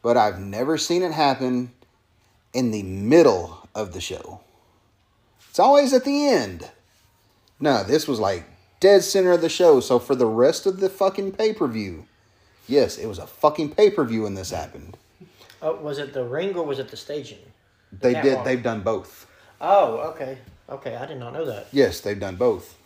But 0.00 0.16
I've 0.16 0.38
never 0.38 0.78
seen 0.78 1.02
it 1.02 1.12
happen 1.12 1.72
in 2.54 2.70
the 2.70 2.84
middle 2.84 3.68
of 3.74 3.92
the 3.92 4.00
show. 4.00 4.40
It's 5.58 5.64
always 5.64 5.92
at 5.92 6.04
the 6.04 6.28
end. 6.28 6.70
No, 7.58 7.82
this 7.82 8.06
was 8.06 8.20
like 8.20 8.44
dead 8.78 9.02
center 9.02 9.32
of 9.32 9.40
the 9.40 9.48
show. 9.48 9.80
So 9.80 9.98
for 9.98 10.14
the 10.14 10.24
rest 10.24 10.66
of 10.66 10.78
the 10.78 10.88
fucking 10.88 11.32
pay 11.32 11.52
per 11.52 11.66
view, 11.66 12.06
yes, 12.68 12.96
it 12.96 13.06
was 13.06 13.18
a 13.18 13.26
fucking 13.26 13.70
pay 13.70 13.90
per 13.90 14.04
view 14.04 14.22
when 14.22 14.34
this 14.34 14.52
happened. 14.52 14.96
oh, 15.60 15.74
was 15.74 15.98
it 15.98 16.12
the 16.12 16.22
ring 16.22 16.54
or 16.54 16.64
was 16.64 16.78
it 16.78 16.86
the 16.86 16.96
staging? 16.96 17.40
They 17.90 18.14
did. 18.14 18.22
catwalk. 18.22 18.44
They've 18.44 18.62
done 18.62 18.82
both. 18.82 19.26
Oh, 19.60 19.96
okay, 20.12 20.38
okay. 20.70 20.94
I 20.94 21.06
did 21.06 21.18
not 21.18 21.32
know 21.32 21.44
that. 21.46 21.66
Yes, 21.72 22.02
they've 22.02 22.20
done 22.20 22.36
both. 22.36 22.78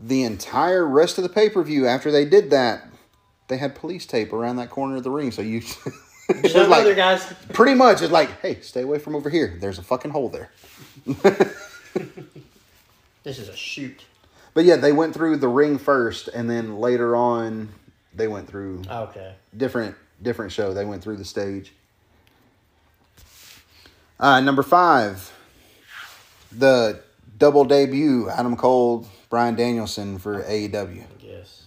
The 0.00 0.22
entire 0.22 0.86
rest 0.86 1.18
of 1.18 1.24
the 1.24 1.28
pay 1.28 1.50
per 1.50 1.64
view 1.64 1.88
after 1.88 2.12
they 2.12 2.24
did 2.24 2.50
that, 2.50 2.86
they 3.48 3.56
had 3.56 3.74
police 3.74 4.06
tape 4.06 4.32
around 4.32 4.58
that 4.58 4.70
corner 4.70 4.94
of 4.94 5.02
the 5.02 5.10
ring. 5.10 5.32
So 5.32 5.42
you, 5.42 5.60
Just 6.42 6.54
like, 6.54 6.84
like 6.86 6.96
guys. 6.96 7.34
pretty 7.52 7.74
much 7.74 8.00
it's 8.00 8.12
like, 8.12 8.40
hey, 8.40 8.60
stay 8.60 8.82
away 8.82 9.00
from 9.00 9.16
over 9.16 9.28
here. 9.28 9.56
There's 9.60 9.78
a 9.78 9.82
fucking 9.82 10.12
hole 10.12 10.28
there. 10.28 10.50
This 13.24 13.38
is 13.38 13.48
a 13.48 13.56
shoot. 13.56 14.04
But 14.52 14.64
yeah, 14.64 14.76
they 14.76 14.92
went 14.92 15.14
through 15.14 15.36
the 15.36 15.46
ring 15.48 15.78
first, 15.78 16.26
and 16.28 16.50
then 16.50 16.78
later 16.78 17.14
on, 17.14 17.68
they 18.14 18.26
went 18.26 18.48
through 18.48 18.82
Okay. 18.90 19.34
different 19.56 19.94
different 20.20 20.50
show. 20.52 20.74
They 20.74 20.84
went 20.84 21.02
through 21.04 21.16
the 21.18 21.24
stage. 21.24 21.72
Uh, 24.18 24.40
number 24.40 24.62
five, 24.62 25.32
the 26.50 27.00
double 27.38 27.64
debut: 27.64 28.28
Adam 28.28 28.56
Cole, 28.56 29.06
Bryan 29.30 29.54
Danielson 29.54 30.18
for 30.18 30.42
AEW. 30.42 31.04
Yes. 31.20 31.62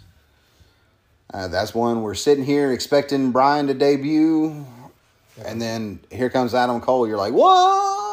Uh, 1.33 1.47
that's 1.47 1.73
one 1.73 2.01
we're 2.01 2.13
sitting 2.15 2.43
here 2.45 2.71
expecting 2.73 3.31
Bryan 3.31 3.67
to 3.67 3.73
debut, 3.73 4.65
and 5.43 5.61
then 5.61 5.99
here 6.11 6.29
comes 6.29 6.53
Adam 6.53 6.81
Cole. 6.81 7.07
You're 7.07 7.17
like, 7.17 7.33
what? 7.33 8.04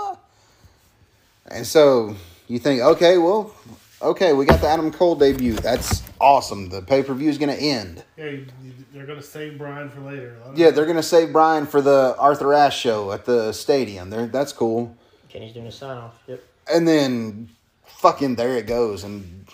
And 1.52 1.66
so 1.66 2.16
you 2.48 2.58
think, 2.58 2.80
okay, 2.80 3.18
well, 3.18 3.54
okay, 4.00 4.32
we 4.32 4.44
got 4.44 4.60
the 4.60 4.68
Adam 4.68 4.90
Cole 4.90 5.14
debut. 5.14 5.54
That's 5.54 6.02
awesome. 6.20 6.68
The 6.68 6.82
pay 6.82 7.02
per 7.02 7.14
view 7.14 7.28
is 7.28 7.38
going 7.38 7.54
to 7.54 7.62
end. 7.62 8.04
Yeah, 8.16 8.26
you, 8.26 8.46
you, 8.62 8.72
they're 8.92 9.06
going 9.06 9.18
to 9.18 9.24
save 9.24 9.58
Bryan 9.58 9.88
for 9.88 10.00
later. 10.00 10.36
Yeah, 10.54 10.70
they're 10.70 10.86
gonna 10.86 11.02
save 11.02 11.32
Bryan 11.32 11.66
for 11.66 11.80
the 11.80 12.14
Arthur 12.18 12.52
Ashe 12.52 12.78
show 12.78 13.12
at 13.12 13.24
the 13.24 13.52
stadium. 13.52 14.10
There, 14.10 14.26
that's 14.26 14.52
cool. 14.52 14.96
Kenny's 15.28 15.54
doing 15.54 15.66
a 15.66 15.72
sign 15.72 15.96
off. 15.96 16.18
Yep. 16.26 16.42
And 16.70 16.86
then, 16.86 17.48
fucking, 17.84 18.36
there 18.36 18.56
it 18.56 18.66
goes, 18.66 19.02
and 19.02 19.46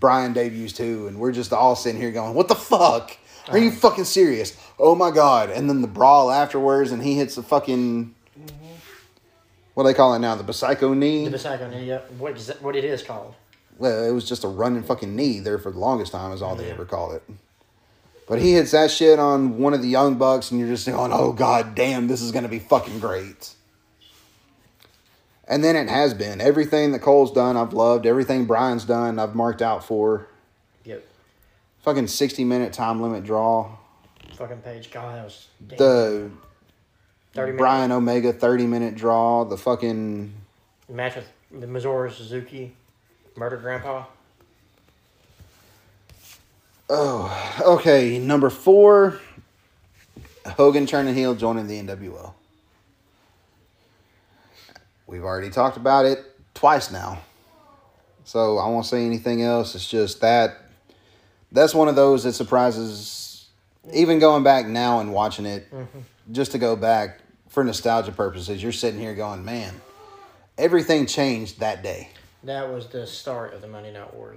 Bryan 0.00 0.32
debuts 0.32 0.72
too, 0.72 1.06
and 1.06 1.18
we're 1.18 1.32
just 1.32 1.52
all 1.52 1.76
sitting 1.76 2.00
here 2.00 2.10
going, 2.10 2.34
"What 2.34 2.48
the 2.48 2.54
fuck? 2.54 3.16
Are 3.48 3.58
you 3.58 3.68
uh-huh. 3.68 3.78
fucking 3.78 4.04
serious? 4.04 4.56
Oh 4.78 4.94
my 4.94 5.10
god! 5.10 5.50
And 5.50 5.68
then 5.68 5.82
the 5.82 5.88
brawl 5.88 6.30
afterwards, 6.30 6.92
and 6.92 7.02
he 7.02 7.14
hits 7.14 7.34
the 7.34 7.42
fucking 7.42 8.14
what 9.78 9.84
do 9.84 9.90
they 9.90 9.94
call 9.94 10.12
it 10.14 10.18
now? 10.18 10.34
The 10.34 10.42
Busaiku 10.42 10.96
knee. 10.96 11.28
The 11.28 11.36
Busaiku 11.38 11.70
knee, 11.70 11.84
yep. 11.84 12.10
What 12.18 12.36
is 12.36 12.48
that, 12.48 12.60
what 12.60 12.74
it 12.74 12.82
is 12.84 13.00
called? 13.00 13.36
Well, 13.78 14.02
it 14.02 14.10
was 14.10 14.28
just 14.28 14.42
a 14.42 14.48
running 14.48 14.82
fucking 14.82 15.14
knee 15.14 15.38
there 15.38 15.56
for 15.56 15.70
the 15.70 15.78
longest 15.78 16.10
time, 16.10 16.32
is 16.32 16.42
all 16.42 16.56
they 16.56 16.68
ever 16.68 16.84
called 16.84 17.14
it. 17.14 17.22
But 18.26 18.40
he 18.40 18.54
hits 18.54 18.72
that 18.72 18.90
shit 18.90 19.20
on 19.20 19.58
one 19.58 19.74
of 19.74 19.80
the 19.80 19.86
young 19.86 20.16
bucks, 20.16 20.50
and 20.50 20.58
you're 20.58 20.68
just 20.68 20.84
going, 20.84 21.12
"Oh 21.14 21.30
god 21.32 21.76
damn, 21.76 22.08
this 22.08 22.20
is 22.20 22.32
gonna 22.32 22.48
be 22.48 22.58
fucking 22.58 22.98
great." 22.98 23.54
And 25.46 25.62
then 25.62 25.76
it 25.76 25.88
has 25.88 26.12
been 26.12 26.40
everything 26.40 26.90
that 26.90 26.98
Cole's 26.98 27.30
done. 27.30 27.56
I've 27.56 27.72
loved 27.72 28.04
everything 28.04 28.46
Bryan's 28.46 28.84
done. 28.84 29.20
I've 29.20 29.36
marked 29.36 29.62
out 29.62 29.84
for 29.84 30.26
Yep. 30.86 31.04
fucking 31.82 32.08
sixty 32.08 32.42
minute 32.42 32.72
time 32.72 33.00
limit 33.00 33.22
draw. 33.22 33.76
Fucking 34.34 34.58
page. 34.58 34.90
God, 34.90 35.14
that 35.18 35.24
was 35.24 35.46
damn. 35.68 35.78
The 35.78 36.30
30 37.38 37.52
minute 37.52 37.58
Bryan 37.58 37.92
Omega 37.92 38.32
thirty 38.32 38.66
minute 38.66 38.94
draw. 38.94 39.44
The 39.44 39.56
fucking 39.56 40.32
match 40.88 41.16
with 41.16 41.26
the 41.60 41.66
Minoru 41.66 42.12
Suzuki, 42.12 42.74
Murder 43.36 43.56
Grandpa. 43.56 44.04
oh 46.90 47.62
okay 47.64 48.18
number 48.18 48.50
four. 48.50 49.20
Hogan 50.46 50.86
turning 50.86 51.14
heel, 51.14 51.34
joining 51.34 51.66
the 51.66 51.78
NWO. 51.82 52.32
We've 55.06 55.24
already 55.24 55.50
talked 55.50 55.76
about 55.76 56.06
it 56.06 56.24
twice 56.54 56.90
now. 56.90 57.20
So 58.24 58.58
I 58.58 58.66
won't 58.68 58.86
say 58.86 59.04
anything 59.04 59.42
else. 59.42 59.74
It's 59.74 59.88
just 59.88 60.20
that 60.22 60.56
that's 61.52 61.74
one 61.74 61.88
of 61.88 61.96
those 61.96 62.24
that 62.24 62.32
surprises 62.32 63.46
even 63.92 64.18
going 64.18 64.42
back 64.42 64.66
now 64.66 65.00
and 65.00 65.12
watching 65.12 65.46
it 65.46 65.70
mm-hmm. 65.72 66.00
just 66.32 66.52
to 66.52 66.58
go 66.58 66.76
back 66.76 67.20
for 67.58 67.64
nostalgia 67.64 68.12
purposes, 68.12 68.62
you're 68.62 68.70
sitting 68.70 69.00
here 69.00 69.16
going, 69.16 69.44
Man, 69.44 69.74
everything 70.56 71.06
changed 71.06 71.58
that 71.58 71.82
day. 71.82 72.10
That 72.44 72.72
was 72.72 72.86
the 72.86 73.04
start 73.04 73.52
of 73.52 73.62
the 73.62 73.66
Monday 73.66 73.92
Night 73.92 74.14
Wars, 74.14 74.36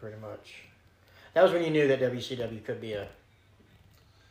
pretty 0.00 0.16
much. 0.20 0.62
That 1.34 1.44
was 1.44 1.52
when 1.52 1.62
you 1.62 1.70
knew 1.70 1.86
that 1.86 2.00
WCW 2.00 2.64
could 2.64 2.80
be 2.80 2.94
a 2.94 3.06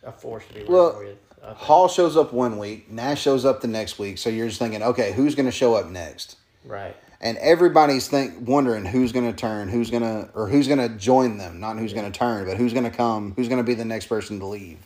a 0.03 0.11
force 0.11 0.43
to 0.49 0.53
be 0.53 0.63
Well, 0.65 0.99
with. 0.99 1.17
Hall 1.55 1.87
shows 1.87 2.17
up 2.17 2.33
one 2.33 2.57
week, 2.57 2.91
Nash 2.91 3.21
shows 3.21 3.45
up 3.45 3.61
the 3.61 3.69
next 3.69 3.97
week, 3.99 4.17
so 4.17 4.29
you're 4.29 4.47
just 4.47 4.59
thinking, 4.59 4.83
okay, 4.83 5.13
who's 5.13 5.33
gonna 5.33 5.49
show 5.49 5.75
up 5.75 5.87
next? 5.87 6.35
Right. 6.65 6.93
and 7.21 7.37
everybody's 7.37 8.09
think 8.09 8.33
wondering 8.45 8.83
who's 8.83 9.13
going 9.13 9.31
to 9.31 9.37
turn, 9.37 9.69
who's 9.69 9.89
going 9.89 10.03
to 10.03 10.29
or 10.33 10.49
who's 10.49 10.67
going 10.67 10.79
to 10.79 10.89
join 10.89 11.37
them, 11.37 11.61
not 11.61 11.77
who's 11.77 11.93
going 11.93 12.11
to 12.11 12.19
turn, 12.19 12.45
but 12.45 12.57
who's 12.57 12.73
going 12.73 12.83
to 12.83 12.91
come, 12.91 13.31
who's 13.37 13.47
going 13.47 13.59
to 13.59 13.63
be 13.63 13.75
the 13.75 13.85
next 13.85 14.07
person 14.07 14.39
to 14.39 14.45
leave. 14.45 14.79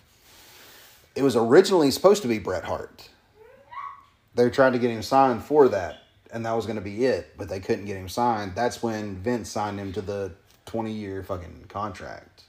It 1.15 1.23
was 1.23 1.35
originally 1.35 1.91
supposed 1.91 2.21
to 2.21 2.27
be 2.27 2.39
Bret 2.39 2.63
Hart. 2.63 3.09
They 4.35 4.49
tried 4.49 4.73
to 4.73 4.79
get 4.79 4.91
him 4.91 5.01
signed 5.01 5.43
for 5.43 5.67
that, 5.69 6.03
and 6.31 6.45
that 6.45 6.53
was 6.53 6.65
going 6.65 6.77
to 6.77 6.81
be 6.81 7.05
it, 7.05 7.33
but 7.37 7.49
they 7.49 7.59
couldn't 7.59 7.85
get 7.85 7.97
him 7.97 8.07
signed. 8.07 8.53
That's 8.55 8.81
when 8.81 9.17
Vince 9.17 9.49
signed 9.49 9.79
him 9.79 9.91
to 9.93 10.01
the 10.01 10.31
20-year 10.67 11.23
fucking 11.23 11.65
contract. 11.67 12.43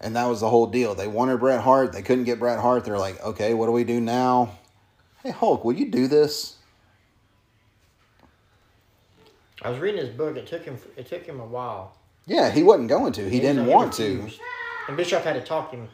And 0.00 0.14
that 0.16 0.26
was 0.26 0.40
the 0.40 0.50
whole 0.50 0.66
deal. 0.66 0.94
They 0.94 1.08
wanted 1.08 1.40
Bret 1.40 1.60
Hart, 1.60 1.92
they 1.92 2.02
couldn't 2.02 2.24
get 2.24 2.38
Bret 2.38 2.58
Hart. 2.58 2.84
They're 2.84 2.98
like, 2.98 3.22
"Okay, 3.24 3.54
what 3.54 3.66
do 3.66 3.72
we 3.72 3.84
do 3.84 3.98
now?" 4.00 4.50
Hey 5.22 5.30
Hulk, 5.30 5.64
will 5.64 5.72
you 5.72 5.90
do 5.90 6.06
this? 6.06 6.56
I 9.62 9.70
was 9.70 9.78
reading 9.78 10.00
his 10.00 10.10
book. 10.10 10.36
It 10.36 10.46
took 10.46 10.64
him. 10.64 10.78
It 10.96 11.06
took 11.06 11.24
him 11.24 11.40
a 11.40 11.46
while. 11.46 11.96
Yeah, 12.26 12.50
he 12.50 12.62
wasn't 12.62 12.88
going 12.88 13.12
to. 13.14 13.24
He 13.24 13.30
He 13.30 13.40
didn't 13.40 13.66
want 13.66 13.94
to. 13.94 14.28
And 14.88 14.96
Bischoff 14.96 15.24
had 15.24 15.32
to 15.34 15.40
talk 15.40 15.70
to 15.70 15.78
him, 15.78 15.88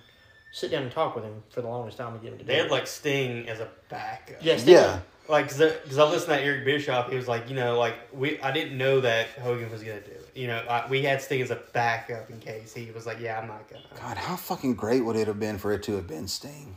sit 0.52 0.70
down 0.70 0.84
and 0.84 0.92
talk 0.92 1.14
with 1.16 1.24
him 1.24 1.42
for 1.50 1.60
the 1.62 1.68
longest 1.68 1.98
time 1.98 2.12
to 2.16 2.18
get 2.22 2.32
him 2.32 2.39
to 2.39 2.44
do 2.44 2.47
They 2.52 2.58
had 2.58 2.70
like 2.70 2.86
Sting 2.86 3.48
as 3.48 3.58
a 3.58 3.68
backup. 3.89 4.36
yes, 4.40 4.64
Yeah. 4.64 5.00
Like, 5.28 5.48
cause, 5.48 5.60
I- 5.62 5.70
cause 5.70 5.98
I 5.98 6.05
listened 6.05 6.36
to 6.36 6.40
Eric 6.42 6.64
Bischoff. 6.64 7.08
He 7.08 7.16
was 7.16 7.28
like, 7.28 7.48
you 7.48 7.55
know, 7.55 7.78
like 7.78 7.94
we, 8.12 8.40
I 8.40 8.50
didn't 8.52 8.76
know 8.76 9.00
that 9.00 9.28
Hogan 9.40 9.70
was 9.70 9.82
gonna 9.82 10.00
do 10.00 10.10
it. 10.10 10.31
You 10.34 10.48
know, 10.48 10.58
I, 10.68 10.86
we 10.89 11.02
had 11.02 11.22
Sting 11.22 11.40
as 11.42 11.50
a 11.50 11.60
backup 11.72 12.28
in 12.31 12.39
case 12.40 12.74
he 12.74 12.90
was 12.90 13.06
like, 13.06 13.18
yeah, 13.20 13.39
I'm 13.40 13.47
not 13.48 13.68
gonna. 13.70 13.82
God, 13.98 14.16
how 14.18 14.36
fucking 14.36 14.74
great 14.74 15.00
would 15.05 15.16
it 15.16 15.26
have 15.28 15.39
been 15.40 15.58
for 15.58 15.72
it 15.72 15.82
to 15.84 15.92
have 15.94 16.06
been 16.08 16.26
Sting? 16.28 16.76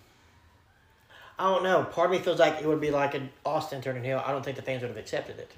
I 1.37 1.49
don't 1.51 1.63
know. 1.63 1.83
Part 1.83 2.05
of 2.05 2.11
me 2.11 2.19
feels 2.19 2.39
like 2.39 2.61
it 2.61 2.67
would 2.67 2.79
be 2.79 2.91
like 2.91 3.13
an 3.15 3.29
Austin 3.45 3.81
turning 3.81 4.03
heel. 4.03 4.21
I 4.25 4.31
don't 4.31 4.45
think 4.45 4.55
the 4.55 4.61
fans 4.63 4.83
would 4.83 4.89
have 4.89 4.97
accepted 4.97 5.37
it. 5.39 5.51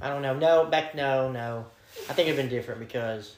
I 0.00 0.08
don't 0.08 0.22
know. 0.22 0.34
No, 0.38 0.66
back 0.66 0.94
no, 0.94 1.32
no. 1.32 1.64
I 2.08 2.12
think 2.12 2.28
it'd 2.28 2.36
been 2.36 2.48
different 2.50 2.80
because 2.80 3.36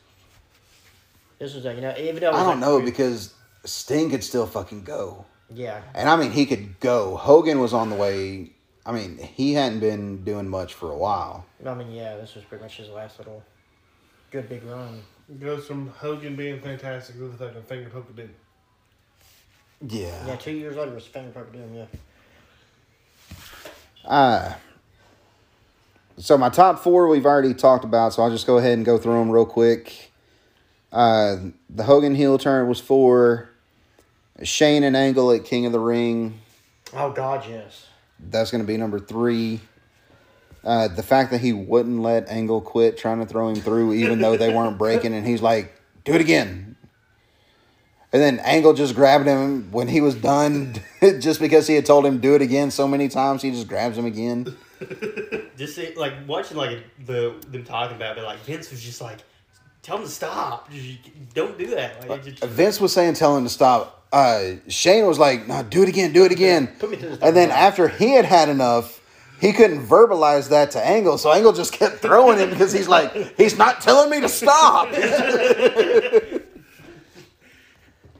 this 1.38 1.54
was 1.54 1.64
a 1.66 1.74
you 1.74 1.80
know 1.80 1.94
even 1.98 2.20
though 2.20 2.30
I 2.32 2.42
don't 2.44 2.46
like- 2.46 2.58
know 2.58 2.80
because 2.80 3.34
Sting 3.64 4.10
could 4.10 4.22
still 4.24 4.46
fucking 4.46 4.84
go. 4.84 5.24
yeah 5.52 5.80
And 5.94 6.08
I 6.08 6.16
mean, 6.16 6.30
he 6.32 6.46
could 6.46 6.78
go. 6.80 7.16
Hogan 7.16 7.60
was 7.60 7.72
on 7.74 7.90
the 7.90 7.96
way. 7.96 8.52
I 8.84 8.92
mean, 8.92 9.18
he 9.18 9.54
hadn't 9.54 9.80
been 9.80 10.22
doing 10.24 10.48
much 10.48 10.74
for 10.74 10.92
a 10.92 10.96
while. 10.96 11.44
I 11.64 11.74
mean 11.74 11.90
yeah 11.90 12.16
this 12.16 12.34
was 12.34 12.44
pretty 12.44 12.62
much 12.64 12.76
his 12.76 12.88
last 12.88 13.18
little 13.18 13.42
good 14.30 14.48
big 14.48 14.62
run. 14.64 15.02
Goes 15.40 15.66
from 15.66 15.88
Hogan 15.88 16.36
being 16.36 16.60
fantastic 16.60 17.16
to 17.16 17.28
the 17.28 17.36
fucking 17.36 17.62
finger 17.62 17.90
poke 17.90 18.08
of 18.08 18.16
doom. 18.16 18.30
Yeah. 19.86 20.26
Yeah, 20.26 20.36
two 20.36 20.52
years 20.52 20.74
later 20.76 20.92
was 20.92 21.04
Finger 21.04 21.30
Poke 21.32 21.52
Doom. 21.52 21.74
Yeah. 21.74 21.84
Uh, 24.04 24.54
so 26.16 26.38
my 26.38 26.48
top 26.48 26.78
four 26.78 27.08
we've 27.08 27.26
already 27.26 27.52
talked 27.54 27.84
about, 27.84 28.12
so 28.14 28.22
I'll 28.22 28.30
just 28.30 28.46
go 28.46 28.56
ahead 28.58 28.72
and 28.74 28.86
go 28.86 28.98
through 28.98 29.18
them 29.18 29.30
real 29.30 29.44
quick. 29.46 30.12
Uh, 30.96 31.50
the 31.68 31.82
Hogan 31.82 32.14
heel 32.14 32.38
turn 32.38 32.66
was 32.68 32.80
four. 32.80 33.50
Shane 34.42 34.82
and 34.82 34.96
Angle 34.96 35.30
at 35.32 35.44
King 35.44 35.66
of 35.66 35.72
the 35.72 35.78
Ring. 35.78 36.40
Oh 36.94 37.12
God, 37.12 37.44
yes. 37.46 37.86
That's 38.18 38.50
going 38.50 38.62
to 38.62 38.66
be 38.66 38.78
number 38.78 38.98
three. 38.98 39.60
Uh, 40.64 40.88
the 40.88 41.02
fact 41.02 41.32
that 41.32 41.42
he 41.42 41.52
wouldn't 41.52 42.00
let 42.00 42.30
Angle 42.30 42.62
quit 42.62 42.96
trying 42.96 43.20
to 43.20 43.26
throw 43.26 43.50
him 43.50 43.56
through, 43.56 43.92
even 43.92 44.20
though 44.20 44.38
they 44.38 44.52
weren't 44.52 44.78
breaking, 44.78 45.12
and 45.12 45.26
he's 45.26 45.42
like, 45.42 45.74
"Do 46.06 46.14
it 46.14 46.22
again." 46.22 46.76
And 48.10 48.22
then 48.22 48.38
Angle 48.38 48.72
just 48.72 48.94
grabbed 48.94 49.26
him 49.26 49.70
when 49.72 49.88
he 49.88 50.00
was 50.00 50.14
done, 50.14 50.76
just 51.20 51.40
because 51.40 51.66
he 51.66 51.74
had 51.74 51.84
told 51.84 52.06
him 52.06 52.20
do 52.20 52.34
it 52.34 52.40
again 52.40 52.70
so 52.70 52.88
many 52.88 53.08
times. 53.08 53.42
He 53.42 53.50
just 53.50 53.68
grabs 53.68 53.98
him 53.98 54.06
again. 54.06 54.56
Just 55.56 55.74
see, 55.74 55.94
like 55.94 56.12
watching 56.26 56.58
like 56.58 56.84
the 57.06 57.34
them 57.50 57.64
talking 57.64 57.96
about 57.96 58.18
it, 58.18 58.24
like 58.24 58.38
Vince 58.40 58.70
was 58.70 58.82
just 58.82 59.00
like, 59.00 59.20
tell 59.86 59.98
him 59.98 60.02
to 60.02 60.10
stop. 60.10 60.68
Don't 61.32 61.56
do 61.56 61.68
that. 61.68 62.08
Like, 62.08 62.24
just, 62.24 62.44
Vince 62.44 62.80
was 62.80 62.92
saying, 62.92 63.14
"Tell 63.14 63.36
him 63.36 63.44
to 63.44 63.50
stop." 63.50 64.04
Uh, 64.12 64.56
Shane 64.68 65.06
was 65.06 65.18
like, 65.18 65.46
"No, 65.46 65.62
do 65.62 65.82
it 65.82 65.88
again, 65.88 66.12
do 66.12 66.24
it 66.24 66.32
again." 66.32 66.66
Put 66.78 66.90
me 66.90 66.96
this 66.96 67.20
And 67.20 67.36
then 67.36 67.50
after 67.50 67.86
he 67.88 68.10
had 68.10 68.24
had 68.24 68.48
enough, 68.48 69.00
he 69.40 69.52
couldn't 69.52 69.86
verbalize 69.86 70.48
that 70.48 70.72
to 70.72 70.84
Angle, 70.84 71.18
so 71.18 71.30
Angle 71.32 71.52
just 71.52 71.72
kept 71.72 71.98
throwing 71.98 72.38
him 72.38 72.50
because 72.50 72.72
he's 72.72 72.88
like, 72.88 73.12
he's 73.36 73.56
not 73.56 73.80
telling 73.80 74.10
me 74.10 74.20
to 74.20 74.28
stop. 74.28 74.88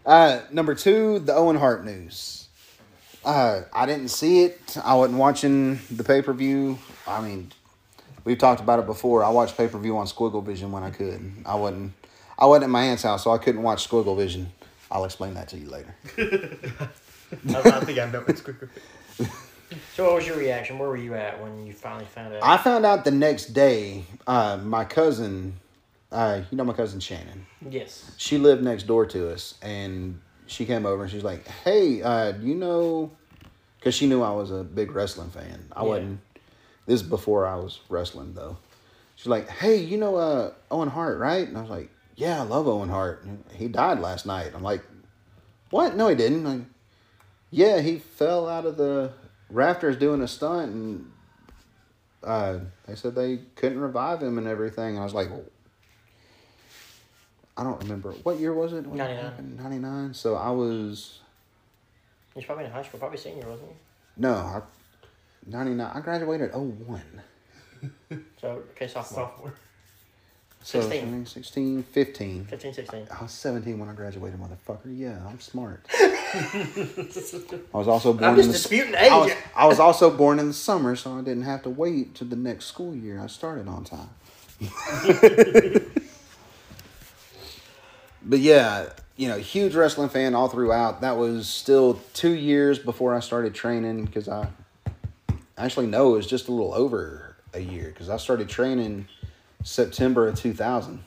uh, 0.07 0.41
number 0.53 0.75
two, 0.75 1.19
the 1.21 1.35
Owen 1.35 1.57
Hart 1.57 1.85
news. 1.85 2.49
Uh, 3.25 3.63
I 3.73 3.87
didn't 3.87 4.09
see 4.09 4.45
it. 4.45 4.77
I 4.85 4.95
wasn't 4.95 5.19
watching 5.19 5.81
the 5.91 6.05
pay 6.05 6.23
per 6.23 6.33
view. 6.33 6.79
I 7.09 7.21
mean, 7.21 7.51
we've 8.27 8.37
talked 8.37 8.61
about 8.61 8.79
it 8.81 8.85
before. 8.87 9.25
I 9.25 9.31
watched 9.31 9.57
pay 9.57 9.69
per 9.69 9.79
view 9.79 9.97
on 9.97 10.05
Squiggle 10.07 10.45
Vision 10.45 10.71
when 10.71 10.83
I 10.83 10.91
could. 10.91 11.33
I 11.47 11.55
wasn't. 11.55 11.93
I 12.39 12.45
wasn't 12.45 12.65
at 12.65 12.71
my 12.71 12.83
aunt's 12.83 13.05
house, 13.05 13.25
so 13.25 13.31
I 13.31 13.39
couldn't 13.39 13.63
watch 13.63 13.89
Squiggle 13.89 14.15
Vision. 14.19 14.53
I'll 14.91 15.07
explain 15.07 15.33
that 15.35 15.49
to 15.49 15.57
you 15.57 15.71
later. 15.71 15.95
I, 16.19 17.55
I 17.55 17.81
think 17.85 17.99
I 17.99 18.11
know 18.11 18.23
it's 18.29 18.43
quicker. 18.43 18.69
So, 19.97 20.05
what 20.05 20.15
was 20.15 20.27
your 20.29 20.37
reaction? 20.37 20.79
Where 20.79 20.89
were 20.89 20.97
you 20.97 21.15
at 21.15 21.43
when 21.43 21.67
you 21.67 21.73
finally 21.73 22.05
found 22.05 22.33
out? 22.33 22.41
I 22.41 22.57
found 22.57 22.87
out 22.87 23.05
the 23.05 23.11
next 23.11 23.47
day. 23.47 24.05
Uh, 24.25 24.61
my 24.63 24.85
cousin, 24.85 25.55
uh, 26.13 26.43
you 26.53 26.57
know 26.57 26.63
my 26.63 26.73
cousin 26.73 27.01
Shannon. 27.01 27.45
yes. 27.69 28.13
She 28.17 28.39
lived 28.39 28.63
next 28.63 28.85
door 28.85 29.07
to 29.07 29.33
us, 29.33 29.55
and 29.63 30.21
she 30.47 30.67
came 30.67 30.87
over 30.87 31.03
and 31.03 31.11
she's 31.11 31.25
like, 31.25 31.49
"Hey, 31.49 32.01
uh, 32.01 32.35
you 32.39 32.55
know?" 32.55 33.11
Because 33.81 33.97
she 33.97 34.07
knew 34.07 34.23
I 34.23 34.31
was 34.31 34.53
a 34.53 34.63
big 34.63 34.93
wrestling 34.93 35.31
fan. 35.31 35.67
I 35.73 35.83
Yeah. 35.83 35.89
wasn't. 35.89 36.21
This 36.87 37.03
is 37.03 37.07
before 37.07 37.47
I 37.47 37.57
was 37.57 37.81
wrestling 37.89 38.35
though. 38.35 38.57
She's 39.17 39.27
like, 39.27 39.49
"Hey, 39.49 39.77
you 39.77 39.99
know 39.99 40.17
uh, 40.17 40.53
Owen 40.71 40.89
Hart, 40.89 41.19
right?" 41.19 41.47
And 41.47 41.57
I 41.57 41.61
was 41.61 41.71
like, 41.71 41.91
"Yeah, 42.15 42.41
I 42.41 42.45
love 42.45 42.69
Owen 42.69 42.89
Hart. 42.89 43.25
And 43.25 43.45
He 43.55 43.69
died 43.69 44.01
last 44.01 44.27
night." 44.27 44.53
I'm 44.55 44.63
like, 44.63 44.83
"What? 45.71 45.97
No, 45.97 46.09
he 46.09 46.15
didn't." 46.15 46.45
Like, 46.45 46.61
yeah, 47.51 47.81
he 47.81 47.99
fell 47.99 48.49
out 48.49 48.67
of 48.67 48.77
the 48.77 49.13
rafters 49.51 49.97
doing 49.97 50.21
a 50.23 50.29
stunt, 50.29 50.73
and 50.73 51.13
uh, 52.23 52.59
they 52.87 52.95
said 52.95 53.15
they 53.15 53.39
couldn't 53.55 53.81
revive 53.81 54.23
him 54.23 54.39
and 54.39 54.47
everything. 54.47 54.91
And 54.91 54.99
I 54.99 55.05
was 55.05 55.15
like, 55.15 55.31
well, 55.31 55.45
I 57.57 57.63
don't 57.65 57.81
remember 57.83 58.13
what 58.23 58.39
year 58.39 58.53
was 58.53 58.73
it. 58.73 58.87
Ninety 58.87 59.15
nine. 59.15 59.57
Ninety 59.57 59.79
nine. 59.79 60.15
So 60.15 60.35
I 60.35 60.51
was 60.51 61.21
He's 62.35 62.45
probably 62.45 62.67
in 62.67 62.71
high 62.71 62.83
school, 62.83 63.01
probably 63.01 63.17
senior, 63.19 63.49
wasn't 63.49 63.71
he? 63.71 63.77
no, 64.19 64.35
I, 64.35 64.61
99. 65.47 65.91
I 65.95 66.01
graduated 66.01 66.53
01. 66.53 67.03
So, 68.41 68.63
okay, 68.73 68.89
sophomore. 68.89 69.29
Sophomore. 69.29 69.55
So 70.63 70.81
16. 70.81 71.01
17, 71.01 71.27
16, 71.27 71.83
15. 71.85 72.45
15, 72.47 72.75
16. 72.75 73.07
I 73.09 73.23
was 73.23 73.31
17 73.31 73.79
when 73.79 73.89
I 73.89 73.93
graduated, 73.93 74.41
motherfucker. 74.41 74.79
Yeah, 74.87 75.25
I'm 75.29 75.39
smart. 75.39 75.87
I 75.95 77.61
was 77.73 77.87
also 77.87 78.13
born 78.13 78.25
I'm 78.25 78.35
just 78.35 78.47
in 78.47 78.53
the 78.53 78.59
disputing 78.59 78.97
I 78.97 79.17
was, 79.17 79.31
age. 79.31 79.37
I 79.55 79.67
was 79.67 79.79
also 79.79 80.11
born 80.11 80.41
in 80.41 80.49
the 80.49 80.55
summer, 80.55 80.97
so 80.97 81.17
I 81.17 81.21
didn't 81.21 81.45
have 81.45 81.63
to 81.63 81.71
wait 81.71 82.17
to 82.17 82.25
the 82.25 82.35
next 82.35 82.65
school 82.67 82.97
year. 82.97 83.21
I 83.21 83.29
started 83.29 83.69
on 83.69 83.85
time. 83.85 84.09
but 88.25 88.41
yeah, 88.41 88.89
you 89.17 89.29
know, 89.29 89.39
huge 89.39 89.77
wrestling 89.77 90.09
fan 90.09 90.35
all 90.35 90.49
throughout. 90.49 91.01
That 91.01 91.17
was 91.17 91.49
still 91.49 92.01
two 92.13 92.35
years 92.35 92.81
before 92.81 93.15
I 93.15 93.21
started 93.21 93.55
training 93.55 94.07
because 94.07 94.29
I 94.29 94.49
actually 95.57 95.87
no, 95.87 96.15
it 96.15 96.17
was 96.17 96.27
just 96.27 96.49
a 96.49 96.53
little 96.53 96.75
over 96.75 97.37
a 97.55 97.61
year 97.61 97.89
because 97.89 98.09
I 98.09 98.17
started 98.17 98.49
training 98.49 99.09
September 99.63 100.29
of 100.29 100.37
2000. 100.37 101.03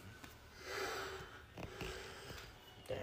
Damn. 2.88 2.98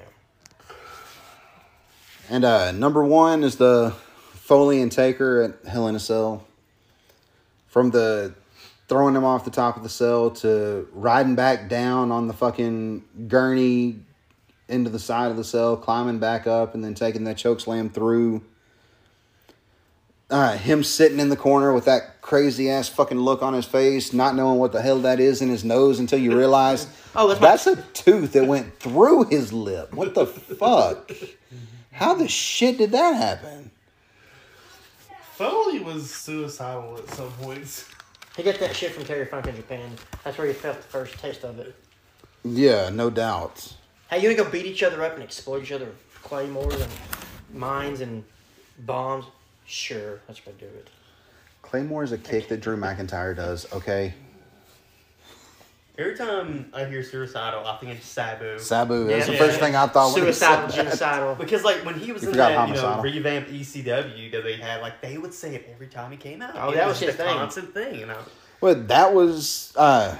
And 2.29 2.45
uh, 2.45 2.73
number 2.73 3.05
one 3.05 3.45
is 3.45 3.57
the 3.57 3.95
Foley 4.33 4.83
and 4.83 4.93
Taker 4.93 5.43
at 5.43 5.69
Hell 5.69 5.89
in 5.89 5.95
a 5.95 6.01
Cell. 6.01 6.45
From 7.69 7.91
the 7.91 8.35
throwing 8.89 9.17
him 9.17 9.25
off 9.25 9.45
the 9.45 9.51
top 9.51 9.77
of 9.77 9.83
the 9.83 9.89
cell 9.89 10.31
to 10.31 10.89
riding 10.93 11.35
back 11.35 11.69
down 11.69 12.13
on 12.13 12.29
the 12.29 12.33
fucking 12.33 13.05
gurney 13.29 13.97
into 14.69 14.91
the 14.91 14.99
side 14.99 15.31
of 15.31 15.37
the 15.37 15.45
cell, 15.45 15.77
climbing 15.77 16.19
back 16.19 16.47
up, 16.47 16.75
and 16.75 16.83
then 16.83 16.95
taking 16.95 17.25
that 17.25 17.37
choke 17.37 17.61
slam 17.61 17.91
through. 17.91 18.43
Uh, 20.29 20.57
him 20.57 20.83
sitting 20.83 21.21
in 21.21 21.29
the 21.29 21.37
corner 21.37 21.73
with 21.73 21.85
that 21.85 22.21
crazy 22.21 22.69
ass 22.69 22.89
fucking 22.89 23.19
look 23.21 23.43
on 23.43 23.55
his 23.55 23.65
face, 23.65 24.13
not 24.13 24.35
knowing 24.35 24.59
what 24.59 24.73
the 24.73 24.83
hell 24.83 24.99
that 24.99 25.21
is 25.21 25.41
in 25.41 25.49
his 25.49 25.63
nose 25.65 26.01
until 26.01 26.19
you 26.19 26.37
realize 26.37 26.89
Oh, 27.15 27.29
that's 27.29 27.41
my- 27.41 27.47
that's 27.49 27.67
a 27.69 27.77
tooth 27.93 28.33
that 28.33 28.45
went 28.47 28.77
through 28.81 29.25
his 29.27 29.53
lip. 29.53 29.93
What 29.95 30.15
the 30.15 30.27
fuck? 30.27 31.11
How 31.93 32.15
the 32.15 32.27
shit 32.29 32.77
did 32.79 32.91
that 32.91 33.13
happen? 33.15 33.71
Foley 35.35 35.79
was 35.79 36.11
suicidal 36.13 36.99
at 36.99 37.09
some 37.11 37.31
points. 37.33 37.89
He 38.37 38.43
got 38.43 38.59
that 38.59 38.75
shit 38.75 38.93
from 38.93 39.05
Terry 39.05 39.27
Funk 39.27 39.47
in 39.47 39.55
Japan. 39.57 39.91
That's 40.25 40.37
where 40.37 40.47
he 40.47 40.53
felt 40.53 40.77
the 40.79 40.83
first 40.89 41.19
taste 41.19 41.45
of 41.45 41.59
it. 41.59 41.75
Yeah, 42.45 42.91
no 42.91 43.11
doubt. 43.11 43.75
Hey, 44.11 44.21
you 44.23 44.29
wanna 44.29 44.43
go 44.45 44.51
beat 44.51 44.67
each 44.67 44.83
other 44.83 45.03
up 45.05 45.15
and 45.15 45.23
exploit 45.23 45.63
each 45.63 45.73
other 45.73 45.87
with 45.87 46.23
claymores 46.23 46.81
and 46.81 46.91
mines 47.53 48.01
and 48.01 48.25
bombs? 48.81 49.25
Sure, 49.67 50.21
let's 50.29 50.41
go 50.41 50.53
do 50.59 50.67
it. 50.67 50.89
Claymore 51.63 52.05
is 52.05 52.13
a 52.13 52.19
kick 52.19 52.49
that 52.49 52.61
Drew 52.61 52.77
McIntyre 52.77 53.35
does, 53.35 53.67
okay? 53.73 54.15
Every 55.99 56.15
time 56.15 56.71
I 56.75 56.85
hear 56.85 57.03
suicidal, 57.03 57.67
I 57.67 57.77
think 57.79 57.93
it's 57.93 58.07
Sabu. 58.07 58.59
Sabu 58.59 59.09
is 59.09 59.27
Yeah. 59.27 59.33
the 59.33 59.39
first 59.39 59.59
thing 59.59 59.75
I 59.75 59.87
thought 59.87 60.13
when 60.13 60.27
he 60.27 60.33
Suicidal, 60.33 60.69
said 60.69 60.87
that. 60.87 60.93
genocidal. 60.99 61.39
Because 61.39 61.65
like 61.65 61.85
when 61.87 61.95
he 61.99 62.13
was 62.13 62.23
You 62.23 62.29
in 62.29 62.35
forgot 62.35 62.49
that 62.51 62.69
you 62.69 62.75
know 62.75 62.81
homicidal. 62.83 63.03
revamped 63.03 63.51
ECW 63.51 64.31
that 64.33 64.45
they 64.45 64.57
had, 64.57 64.83
like 64.83 65.01
they 65.01 65.17
would 65.17 65.33
say 65.33 65.55
it 65.55 65.67
every 65.73 65.87
time 65.87 66.11
he 66.11 66.19
came 66.19 66.43
out. 66.43 66.51
Oh, 66.55 66.71
It 66.71 66.75
that 66.77 66.87
was 66.87 67.01
his 67.01 67.15
a 67.15 67.17
thing. 67.17 67.27
constant 67.35 67.73
thing, 67.73 67.99
you 67.99 68.05
know. 68.07 68.19
But 68.61 68.89
that 68.89 69.15
was 69.15 69.73
uh 69.75 70.17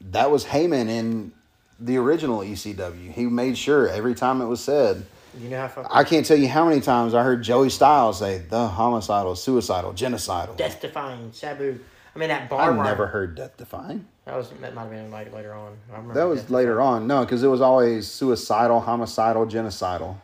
that 0.00 0.30
was 0.30 0.46
Heyman 0.46 0.88
in 0.88 1.32
the 1.78 1.98
original 1.98 2.40
ECW. 2.40 3.12
He 3.12 3.26
made 3.26 3.58
sure 3.58 3.86
every 3.86 4.14
time 4.14 4.40
it 4.40 4.46
was 4.46 4.60
said. 4.64 5.04
You 5.38 5.50
know 5.50 5.60
how 5.60 5.68
fucking 5.68 5.90
I 5.92 6.04
can't 6.04 6.26
tell 6.26 6.36
you 6.36 6.48
how 6.48 6.68
many 6.68 6.80
times 6.80 7.14
I 7.14 7.22
heard 7.22 7.42
Joey 7.42 7.70
Styles 7.70 8.18
say 8.18 8.38
the 8.38 8.66
homicidal, 8.66 9.36
suicidal, 9.36 9.92
genocidal. 9.92 10.56
death 10.56 10.80
defying 10.80 11.32
Sabu. 11.32 11.78
I 12.14 12.18
mean 12.18 12.28
that 12.30 12.52
I've 12.52 12.74
never 12.76 13.06
heard 13.06 13.36
death 13.36 13.56
defying. 13.56 14.04
That 14.24 14.36
was 14.36 14.50
that 14.60 14.74
might 14.74 14.82
have 14.82 14.90
been 14.90 15.10
like 15.10 15.32
later 15.32 15.54
on. 15.54 15.76
I 15.90 15.96
remember 15.96 16.14
That 16.14 16.26
was 16.26 16.50
later 16.50 16.80
on. 16.80 17.06
No, 17.06 17.20
because 17.24 17.42
it 17.42 17.48
was 17.48 17.60
always 17.60 18.08
suicidal, 18.08 18.80
homicidal, 18.80 19.46
genocidal. 19.46 20.16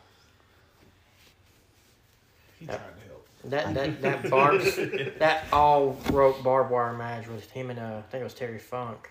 He 2.59 2.67
tried 2.67 2.79
to 2.79 2.83
help. 3.09 3.29
That 3.45 3.75
that 3.75 4.03
that 4.23 4.31
bar 4.31 4.59
that 5.19 5.45
all 5.53 5.97
rope 6.11 6.43
barbed 6.43 6.71
wire 6.71 6.93
match 6.93 7.29
with 7.29 7.49
him 7.51 7.71
and 7.71 7.79
uh, 7.79 7.99
I 7.99 8.03
think 8.11 8.23
it 8.23 8.25
was 8.25 8.35
Terry 8.35 8.59
Funk 8.59 9.11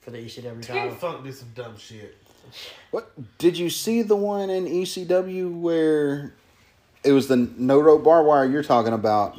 for 0.00 0.10
the 0.10 0.18
ECW 0.18 0.62
Terry 0.62 0.80
title. 0.80 0.94
Funk 0.96 1.24
did 1.24 1.34
some 1.34 1.48
dumb 1.54 1.78
shit. 1.78 2.16
What 2.90 3.10
did 3.38 3.58
you 3.58 3.70
see 3.70 4.02
the 4.02 4.16
one 4.16 4.50
in 4.50 4.66
ECW 4.66 5.60
where 5.60 6.34
it 7.04 7.12
was 7.12 7.28
the 7.28 7.36
no 7.36 7.78
rope 7.78 8.04
barbed 8.04 8.26
wire 8.26 8.46
you're 8.46 8.62
talking 8.62 8.92
about? 8.92 9.36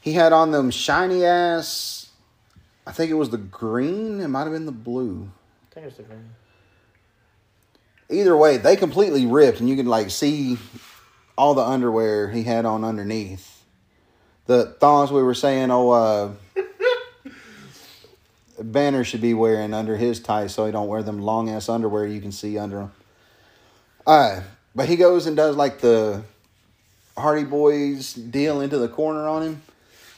He 0.00 0.12
had 0.12 0.32
on 0.32 0.50
them 0.50 0.70
shiny 0.70 1.24
ass. 1.24 2.10
I 2.86 2.92
think 2.92 3.10
it 3.10 3.14
was 3.14 3.30
the 3.30 3.38
green. 3.38 4.20
It 4.20 4.28
might 4.28 4.42
have 4.42 4.52
been 4.52 4.66
the 4.66 4.72
blue. 4.72 5.30
I 5.70 5.74
think 5.74 5.84
it 5.84 5.86
was 5.86 5.96
the 5.96 6.02
green. 6.02 6.30
Either 8.10 8.36
way, 8.36 8.58
they 8.58 8.76
completely 8.76 9.24
ripped, 9.24 9.60
and 9.60 9.68
you 9.68 9.76
could 9.76 9.86
like 9.86 10.10
see 10.10 10.58
all 11.36 11.54
the 11.54 11.62
underwear 11.62 12.30
he 12.30 12.42
had 12.42 12.64
on 12.64 12.84
underneath. 12.84 13.64
The 14.46 14.66
thongs 14.78 15.10
we 15.10 15.22
were 15.22 15.34
saying, 15.34 15.70
oh, 15.70 15.90
uh, 15.90 16.32
Banner 18.72 19.04
should 19.04 19.20
be 19.20 19.34
wearing 19.34 19.74
under 19.74 19.96
his 19.96 20.20
tights 20.20 20.54
so 20.54 20.66
he 20.66 20.72
don't 20.72 20.88
wear 20.88 21.02
them 21.02 21.20
long 21.20 21.48
ass 21.48 21.68
underwear 21.68 22.06
you 22.06 22.20
can 22.20 22.32
see 22.32 22.58
under 22.58 22.80
him. 22.80 22.92
Uh, 24.06 24.40
but 24.74 24.88
he 24.88 24.96
goes 24.96 25.26
and 25.26 25.36
does 25.36 25.56
like 25.56 25.80
the 25.80 26.22
Hardy 27.16 27.44
Boys 27.44 28.14
deal 28.14 28.60
into 28.60 28.78
the 28.78 28.88
corner 28.88 29.26
on 29.28 29.42
him. 29.42 29.62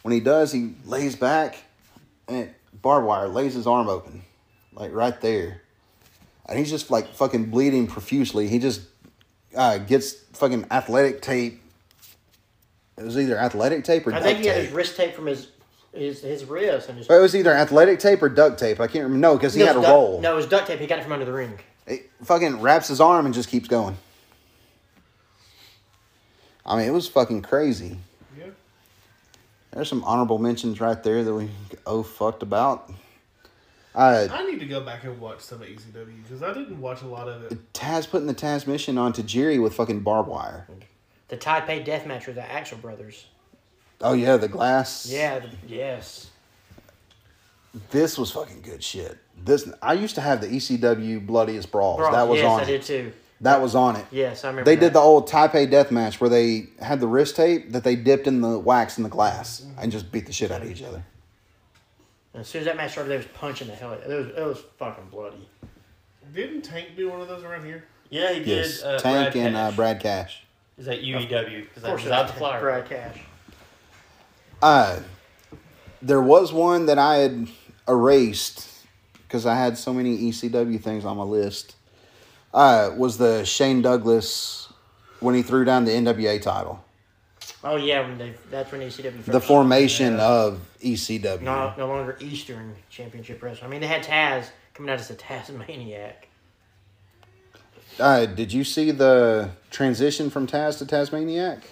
When 0.03 0.13
he 0.13 0.21
does, 0.21 0.53
he 0.53 0.75
lays 0.85 1.17
back 1.17 1.57
and 2.29 2.51
barbed 2.73 3.07
wire 3.07 3.29
lays 3.29 3.55
his 3.55 3.67
arm 3.67 3.89
open, 3.89 4.23
like 4.75 4.93
right 4.93 5.21
there 5.21 5.63
and 6.49 6.59
he's 6.59 6.71
just 6.71 6.91
like 6.91 7.13
fucking 7.15 7.47
bleeding 7.47 7.87
profusely. 7.87 8.49
He 8.49 8.59
just 8.59 8.83
uh, 9.55 9.79
gets 9.79 10.13
fucking 10.33 10.67
athletic 10.71 11.21
tape. 11.21 11.63
It 12.97 13.05
was 13.05 13.19
either 13.19 13.37
athletic 13.37 13.85
tape 13.85 14.07
or 14.07 14.15
I 14.15 14.21
think 14.21 14.39
he 14.39 14.47
had 14.47 14.65
his 14.65 14.73
wrist 14.73 14.97
tape 14.97 15.15
from 15.15 15.27
his 15.27 15.49
his 15.97 16.21
his 16.23 16.45
wrist 16.45 16.89
and 16.89 16.99
his. 16.99 17.09
It 17.09 17.19
was 17.21 17.35
either 17.35 17.53
athletic 17.53 17.99
tape 17.99 18.23
or 18.23 18.29
duct 18.29 18.59
tape. 18.59 18.79
I 18.81 18.87
can't 18.87 19.05
remember. 19.05 19.19
No, 19.19 19.37
because 19.37 19.55
he 19.55 19.61
No, 19.61 19.67
had 19.67 19.77
a 19.77 19.79
was 19.81 19.87
duct- 19.87 19.95
roll. 19.95 20.21
No, 20.21 20.33
it 20.33 20.37
was 20.37 20.47
duct 20.47 20.67
tape. 20.67 20.79
He 20.81 20.87
got 20.87 20.99
it 20.99 21.03
from 21.03 21.13
under 21.13 21.25
the 21.25 21.33
ring. 21.33 21.59
He 21.89 22.03
fucking 22.25 22.61
wraps 22.61 22.89
his 22.89 23.01
arm 23.01 23.27
and 23.27 23.35
just 23.35 23.49
keeps 23.49 23.69
going. 23.69 23.97
I 26.65 26.77
mean, 26.77 26.89
it 26.89 26.93
was 26.93 27.07
fucking 27.09 27.43
crazy. 27.43 27.97
Yeah. 28.39 28.47
There's 29.71 29.89
some 29.89 30.03
honorable 30.05 30.39
mentions 30.39 30.81
right 30.81 31.01
there 31.03 31.23
that 31.23 31.33
we 31.35 31.51
oh 31.87 32.03
fucked 32.03 32.43
about. 32.43 32.91
Uh, 33.95 34.29
I 34.31 34.45
need 34.45 34.61
to 34.61 34.67
go 34.67 34.83
back 34.83 35.05
and 35.05 35.19
watch 35.21 35.41
some 35.41 35.63
of 35.63 35.69
ECW 35.69 36.23
because 36.23 36.43
I 36.43 36.53
didn't 36.53 36.81
watch 36.81 37.01
a 37.03 37.07
lot 37.07 37.29
of 37.29 37.45
it. 37.45 37.73
Taz 37.73 38.09
putting 38.11 38.27
the 38.27 38.35
Tazmission 38.35 38.99
onto 39.01 39.23
Jerry 39.23 39.59
with 39.59 39.73
fucking 39.75 40.01
barbed 40.01 40.29
wire. 40.29 40.67
The 41.29 41.37
Taipei 41.39 41.83
death 41.85 42.07
match 42.07 42.27
with 42.27 42.37
the 42.37 42.43
Axel 42.51 42.77
brothers. 42.79 43.25
Oh 44.01 44.13
yeah, 44.13 44.37
the 44.37 44.49
glass. 44.49 45.09
Yeah. 45.11 45.41
The, 45.41 45.49
yes. 45.67 46.31
This 47.91 48.17
was 48.19 48.31
fucking 48.31 48.63
good 48.63 48.83
shit. 48.83 49.19
This 49.45 49.71
I 49.83 49.95
used 49.95 50.15
to 50.15 50.21
have 50.21 50.41
the 50.41 50.49
ECW 50.49 51.27
Bloodiest 51.27 51.71
Brawls. 51.71 51.99
Bro, 51.99 52.13
that 52.13 52.29
was 52.29 52.41
yes, 52.41 52.51
on 52.51 52.61
I 52.61 52.63
it. 52.63 52.67
did 52.67 52.83
too. 52.83 53.13
That 53.43 53.61
was 53.61 53.75
on 53.75 53.97
it. 53.97 54.07
Yes, 54.11 54.45
I 54.45 54.49
remember. 54.49 54.65
They 54.65 54.77
that. 54.77 54.81
did 54.81 54.93
the 54.95 55.01
old 55.01 55.29
Taipei 55.29 55.71
death 55.71 55.91
match 55.91 56.21
where 56.21 56.31
they 56.31 56.69
had 56.81 57.01
the 57.01 57.07
wrist 57.07 57.37
tape 57.37 57.73
that 57.73 57.85
they 57.85 57.95
dipped 57.95 58.27
in 58.27 58.41
the 58.41 58.59
wax 58.59 58.97
in 58.97 59.03
the 59.03 59.11
glass 59.11 59.67
and 59.79 59.93
just 59.93 60.11
beat 60.11 60.25
the 60.27 60.33
shit 60.33 60.51
out 60.51 60.63
of 60.63 60.71
each 60.71 60.83
other. 60.83 61.05
And 62.33 62.41
as 62.41 62.49
soon 62.49 62.61
as 62.61 62.67
that 62.67 62.79
match 62.79 62.93
started, 62.93 63.11
they 63.11 63.19
was 63.19 63.27
punching 63.27 63.69
the 63.69 63.75
hell. 63.75 63.93
Out. 63.93 64.01
It 64.01 64.09
was 64.09 64.29
it 64.29 64.47
was 64.47 64.63
fucking 64.79 65.09
bloody. 65.11 65.47
Didn't 66.35 66.63
Tank 66.63 66.97
do 66.97 67.11
one 67.11 67.21
of 67.21 67.29
those 67.29 67.45
around 67.45 67.65
here? 67.67 67.85
Yeah, 68.09 68.33
he 68.33 68.39
did. 68.39 68.49
Yes, 68.49 68.83
uh, 68.83 68.99
Tank 68.99 69.33
Brad 69.33 69.47
and 69.47 69.57
uh, 69.57 69.71
Brad 69.73 70.01
Cash. 70.01 70.45
Is 70.79 70.87
that 70.87 71.03
UEW? 71.03 71.29
Because 71.29 71.77
Of 71.77 71.83
that 71.83 71.89
course, 71.89 72.03
was 72.03 72.07
it 72.07 72.13
out 72.13 72.27
the 72.29 72.33
flyer. 72.35 72.61
Brad 72.61 72.89
Cash. 72.89 73.21
Uh, 74.63 75.01
there 76.03 76.23
was 76.23 76.53
one 76.53 76.87
that 76.87 76.99
I 76.99 77.17
had 77.17 77.49
erased 77.89 78.69
because 79.27 79.47
I 79.47 79.55
had 79.55 79.77
so 79.77 79.93
many 79.93 80.17
ECW 80.31 80.81
things 80.81 81.05
on 81.05 81.17
my 81.17 81.23
list. 81.25 81.77
Uh, 82.55 82.91
was 82.97 83.19
the 83.19 83.45
Shane 83.45 83.83
Douglas 83.83 84.73
when 85.21 85.35
he 85.35 85.43
threw 85.43 85.65
down 85.65 85.85
the 85.85 85.93
NWA 85.93 86.41
title, 86.41 86.83
Oh 87.65 87.77
yeah, 87.77 88.01
when 88.01 88.17
they 88.17 88.35
that's 88.51 88.71
when 88.71 88.81
ECW. 88.81 89.13
First 89.17 89.33
the 89.33 89.41
formation 89.41 90.21
of 90.21 90.61
ECW. 90.83 91.43
No, 91.43 91.75
no 91.77 91.89
longer 91.89 92.17
Eastern 92.21 92.75
Championship 92.91 93.43
Wrestling. 93.43 93.69
I 93.69 93.71
mean, 93.71 93.81
they 93.81 93.87
had 93.87 94.03
Taz 94.05 94.51
coming 94.73 94.91
out 94.91 95.01
as 95.01 95.11
a 95.11 95.15
Tasmaniac. 95.15 96.29
Uh, 97.99 98.27
did 98.27 98.53
you 98.53 98.63
see 98.63 98.91
the 98.91 99.51
transition 99.71 100.31
from 100.31 100.47
Taz 100.47 100.79
to 100.79 100.87
Tasmaniac? 100.87 101.63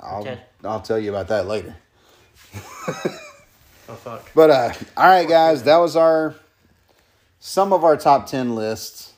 I'll, 0.00 0.20
Okay. 0.20 0.40
I'll 0.66 0.80
tell 0.80 0.98
you 0.98 1.10
about 1.10 1.28
that 1.28 1.46
later. 1.46 1.74
Oh 3.88 3.94
fuck. 3.94 4.30
But 4.34 4.50
uh, 4.50 4.72
all 4.96 5.06
right, 5.06 5.28
guys, 5.28 5.62
that 5.64 5.76
was 5.76 5.96
our 5.96 6.34
some 7.38 7.72
of 7.72 7.84
our 7.84 7.96
top 7.96 8.26
ten 8.26 8.54
lists. 8.54 9.12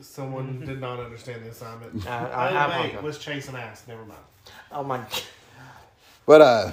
Someone 0.00 0.60
did 0.64 0.80
not 0.80 0.98
understand 1.00 1.44
the 1.44 1.50
assignment. 1.50 2.06
Uh, 2.06 2.10
I- 2.10 2.48
I, 2.48 2.64
I- 2.78 2.82
mate 2.92 3.02
was 3.02 3.18
chasing 3.18 3.54
ass. 3.54 3.84
Never 3.86 4.04
mind. 4.04 4.20
Oh 4.72 4.82
my. 4.82 5.04
But 6.24 6.40
uh, 6.40 6.72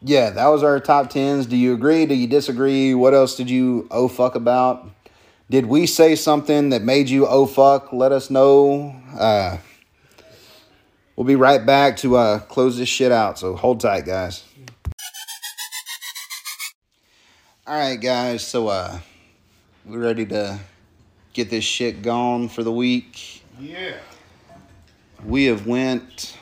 yeah, 0.00 0.30
that 0.30 0.46
was 0.46 0.62
our 0.62 0.80
top 0.80 1.10
tens. 1.10 1.46
Do 1.46 1.56
you 1.56 1.74
agree? 1.74 2.06
Do 2.06 2.14
you 2.14 2.26
disagree? 2.26 2.94
What 2.94 3.12
else 3.14 3.36
did 3.36 3.50
you 3.50 3.86
oh 3.90 4.08
fuck 4.08 4.34
about? 4.34 4.88
Did 5.50 5.66
we 5.66 5.86
say 5.86 6.16
something 6.16 6.70
that 6.70 6.82
made 6.82 7.08
you 7.08 7.26
oh 7.26 7.46
fuck? 7.46 7.92
Let 7.92 8.10
us 8.12 8.30
know. 8.30 8.96
Uh, 9.18 9.58
we'll 11.16 11.26
be 11.26 11.36
right 11.36 11.64
back 11.64 11.96
to 11.98 12.16
uh, 12.16 12.38
close 12.40 12.78
this 12.78 12.88
shit 12.88 13.10
out. 13.10 13.38
So 13.38 13.56
hold 13.56 13.80
tight, 13.80 14.04
guys. 14.04 14.44
All 17.66 17.76
right, 17.76 18.00
guys. 18.00 18.46
So 18.46 18.68
uh, 18.68 18.98
we 19.84 19.96
ready 19.96 20.26
to 20.26 20.60
get 21.32 21.50
this 21.50 21.64
shit 21.64 22.02
gone 22.02 22.48
for 22.48 22.62
the 22.62 22.72
week. 22.72 23.42
Yeah. 23.58 23.96
We 25.24 25.46
have 25.46 25.66
went 25.66 26.36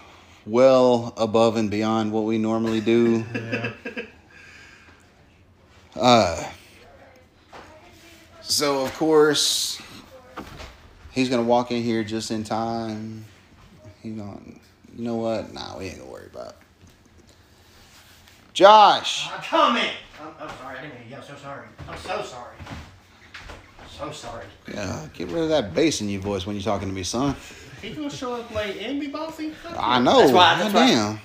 well 0.45 1.15
above 1.17 1.57
and 1.57 1.71
beyond 1.71 2.13
what 2.13 2.25
we 2.25 2.39
normally 2.39 2.81
do. 2.81 3.25
Uh, 5.97 6.51
so 8.41 8.85
of 8.85 8.93
course, 8.95 9.81
he's 11.13 11.29
gonna 11.29 11.43
walk 11.45 11.71
in 11.71 11.83
here 11.83 12.03
just 12.03 12.33
in 12.33 12.43
time. 12.43 13.25
He 14.03 14.11
gonna, 14.11 14.41
you 14.97 15.05
know 15.05 15.17
what? 15.17 15.53
Nah, 15.53 15.77
we 15.79 15.87
ain't 15.87 15.99
gonna 15.99 16.11
worry 16.11 16.27
about. 16.33 16.49
it. 16.51 16.57
Josh, 18.53 19.29
I'm 19.33 19.41
coming. 19.43 19.91
I'm, 20.21 20.29
I'm 20.41 20.57
sorry. 20.59 20.79
I 20.79 20.83
didn't 20.83 20.95
mean 20.95 21.05
to 21.05 21.11
yell. 21.11 21.23
So 21.23 21.35
sorry. 21.37 21.67
I'm 21.89 21.99
so 21.99 22.23
sorry. 22.23 22.57
So 23.99 24.11
sorry. 24.11 24.45
yeah, 24.73 25.07
get 25.13 25.29
rid 25.29 25.45
of 25.45 25.49
that 25.51 25.73
bass 25.75 26.01
in 26.01 26.09
your 26.09 26.21
voice 26.21 26.47
when 26.47 26.57
you're 26.57 26.63
talking 26.65 26.89
to 26.89 26.95
me, 26.95 27.03
son. 27.05 27.37
He 27.81 27.91
gonna 27.91 28.11
show 28.11 28.35
up 28.35 28.53
late 28.55 28.79
and 28.79 28.99
be 29.01 29.09
bossy? 29.09 29.53
I 29.77 30.01
know. 30.01 30.19
That's 30.21 30.33
why- 30.33 30.59
that's 30.59 30.75
why- 30.75 30.81
Goddamn. 30.89 31.21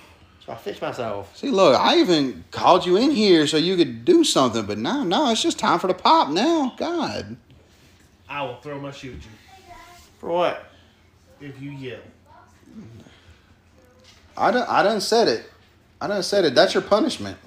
So 0.45 0.51
I 0.51 0.55
fixed 0.55 0.81
myself. 0.81 1.35
See, 1.37 1.49
look, 1.49 1.79
I 1.79 1.97
even 1.99 2.43
called 2.51 2.85
you 2.85 2.97
in 2.97 3.11
here 3.11 3.45
so 3.47 3.57
you 3.57 3.75
could 3.75 4.03
do 4.05 4.23
something, 4.23 4.65
but 4.65 4.77
now, 4.77 5.03
no, 5.03 5.29
it's 5.31 5.41
just 5.41 5.57
time 5.59 5.79
for 5.79 5.87
the 5.87 5.93
pop 5.93 6.29
now. 6.29 6.73
God. 6.77 7.37
I 8.27 8.43
will 8.43 8.57
throw 8.57 8.79
my 8.79 8.91
shoe 8.91 9.09
at 9.11 9.15
you 9.15 9.73
For 10.19 10.29
what? 10.29 10.65
if 11.41 11.59
you 11.61 11.71
yell. 11.71 11.99
I 14.39 14.51
done, 14.51 14.65
I 14.67 14.83
done 14.83 15.01
said 15.01 15.27
it. 15.27 15.43
I 16.01 16.07
done 16.07 16.23
said 16.23 16.45
it. 16.45 16.55
That's 16.55 16.73
your 16.73 16.83
punishment. 16.83 17.37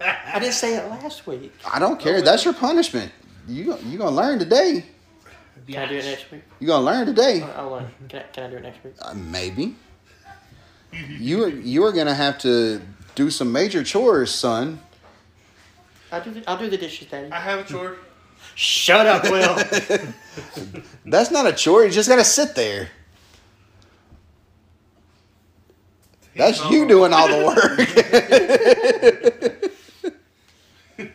I 0.00 0.38
didn't 0.40 0.54
say 0.54 0.76
it 0.76 0.88
last 0.88 1.26
week. 1.26 1.52
I 1.70 1.78
don't 1.78 2.00
care. 2.00 2.22
That's 2.22 2.44
your 2.44 2.54
punishment. 2.54 3.12
You 3.46 3.76
you 3.84 3.98
gonna 3.98 4.16
learn 4.16 4.38
today. 4.38 4.84
Can 5.68 5.76
I 5.76 5.86
do 5.86 5.96
it 5.96 6.04
next 6.04 6.30
week? 6.30 6.42
You 6.58 6.66
gonna 6.66 6.84
learn 6.84 7.06
today. 7.06 7.42
I'll 7.56 7.70
learn. 7.70 7.90
Can 8.08 8.20
I, 8.20 8.22
can 8.32 8.44
I 8.44 8.50
do 8.50 8.56
it 8.56 8.62
next 8.62 8.82
week? 8.82 8.94
Uh, 9.00 9.14
maybe. 9.14 9.76
You 11.08 11.44
are 11.44 11.48
you 11.48 11.84
are 11.84 11.92
gonna 11.92 12.14
have 12.14 12.38
to 12.38 12.80
do 13.14 13.30
some 13.30 13.52
major 13.52 13.84
chores, 13.84 14.34
son. 14.34 14.80
I'll 16.10 16.22
do 16.22 16.30
the, 16.32 16.50
I'll 16.50 16.58
do 16.58 16.68
the 16.68 16.78
dishes, 16.78 17.08
Daddy. 17.08 17.30
I 17.30 17.40
have 17.40 17.60
a 17.60 17.64
chore. 17.64 17.96
Shut 18.54 19.06
up, 19.06 19.22
Will. 19.24 19.54
That's 21.06 21.30
not 21.30 21.46
a 21.46 21.52
chore. 21.52 21.84
You 21.84 21.90
just 21.90 22.08
gotta 22.08 22.24
sit 22.24 22.54
there. 22.54 22.88
That's 26.34 26.64
you 26.70 26.88
doing 26.88 27.12
all 27.12 27.28
the 27.28 27.44
work. 27.44 27.76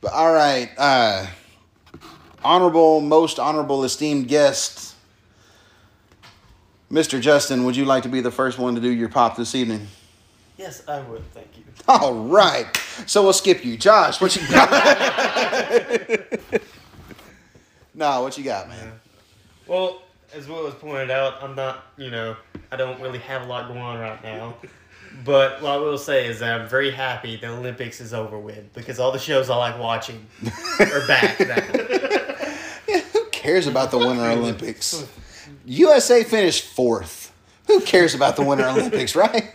but 0.00 0.12
all 0.12 0.32
right, 0.32 0.70
uh, 0.78 1.26
honorable, 2.42 3.00
most 3.02 3.38
honorable, 3.38 3.84
esteemed 3.84 4.28
guest, 4.28 4.94
Mr. 6.90 7.20
Justin. 7.20 7.64
Would 7.64 7.76
you 7.76 7.84
like 7.84 8.04
to 8.04 8.08
be 8.08 8.22
the 8.22 8.30
first 8.30 8.58
one 8.58 8.74
to 8.76 8.80
do 8.80 8.90
your 8.90 9.10
pop 9.10 9.36
this 9.36 9.54
evening? 9.54 9.86
Yes, 10.56 10.82
I 10.88 11.02
would. 11.02 11.22
Thank 11.32 11.48
you. 11.58 11.64
All 11.86 12.14
right, 12.14 12.74
so 13.06 13.22
we'll 13.22 13.34
skip 13.34 13.62
you, 13.62 13.76
Josh. 13.76 14.22
What 14.22 14.34
you 14.34 14.48
got? 14.48 14.70
no, 17.94 18.22
what 18.22 18.38
you 18.38 18.44
got, 18.44 18.68
man? 18.68 18.92
Well, 19.66 20.00
as 20.36 20.48
Will 20.48 20.66
has 20.66 20.74
pointed 20.74 21.10
out, 21.10 21.42
I'm 21.42 21.54
not, 21.54 21.86
you 21.96 22.10
know, 22.10 22.36
I 22.70 22.76
don't 22.76 23.00
really 23.00 23.18
have 23.20 23.42
a 23.42 23.46
lot 23.46 23.68
going 23.68 23.80
on 23.80 23.98
right 23.98 24.22
now. 24.22 24.56
But 25.24 25.62
what 25.62 25.72
I 25.72 25.76
will 25.78 25.96
say 25.96 26.26
is 26.26 26.40
that 26.40 26.60
I'm 26.60 26.68
very 26.68 26.90
happy 26.90 27.36
the 27.36 27.48
Olympics 27.48 28.00
is 28.00 28.12
over 28.12 28.38
with 28.38 28.72
because 28.74 28.98
all 28.98 29.12
the 29.12 29.18
shows 29.18 29.48
I 29.48 29.56
like 29.56 29.78
watching 29.78 30.26
are 30.78 31.06
back 31.06 31.40
now. 31.40 31.62
Yeah, 32.86 33.00
who 33.12 33.24
cares 33.30 33.66
about 33.66 33.90
the 33.90 33.98
Winter 33.98 34.24
Olympics? 34.24 35.06
USA 35.64 36.22
finished 36.22 36.66
fourth. 36.66 37.32
Who 37.66 37.80
cares 37.80 38.14
about 38.14 38.36
the 38.36 38.42
Winter 38.42 38.68
Olympics, 38.68 39.16
right? 39.16 39.54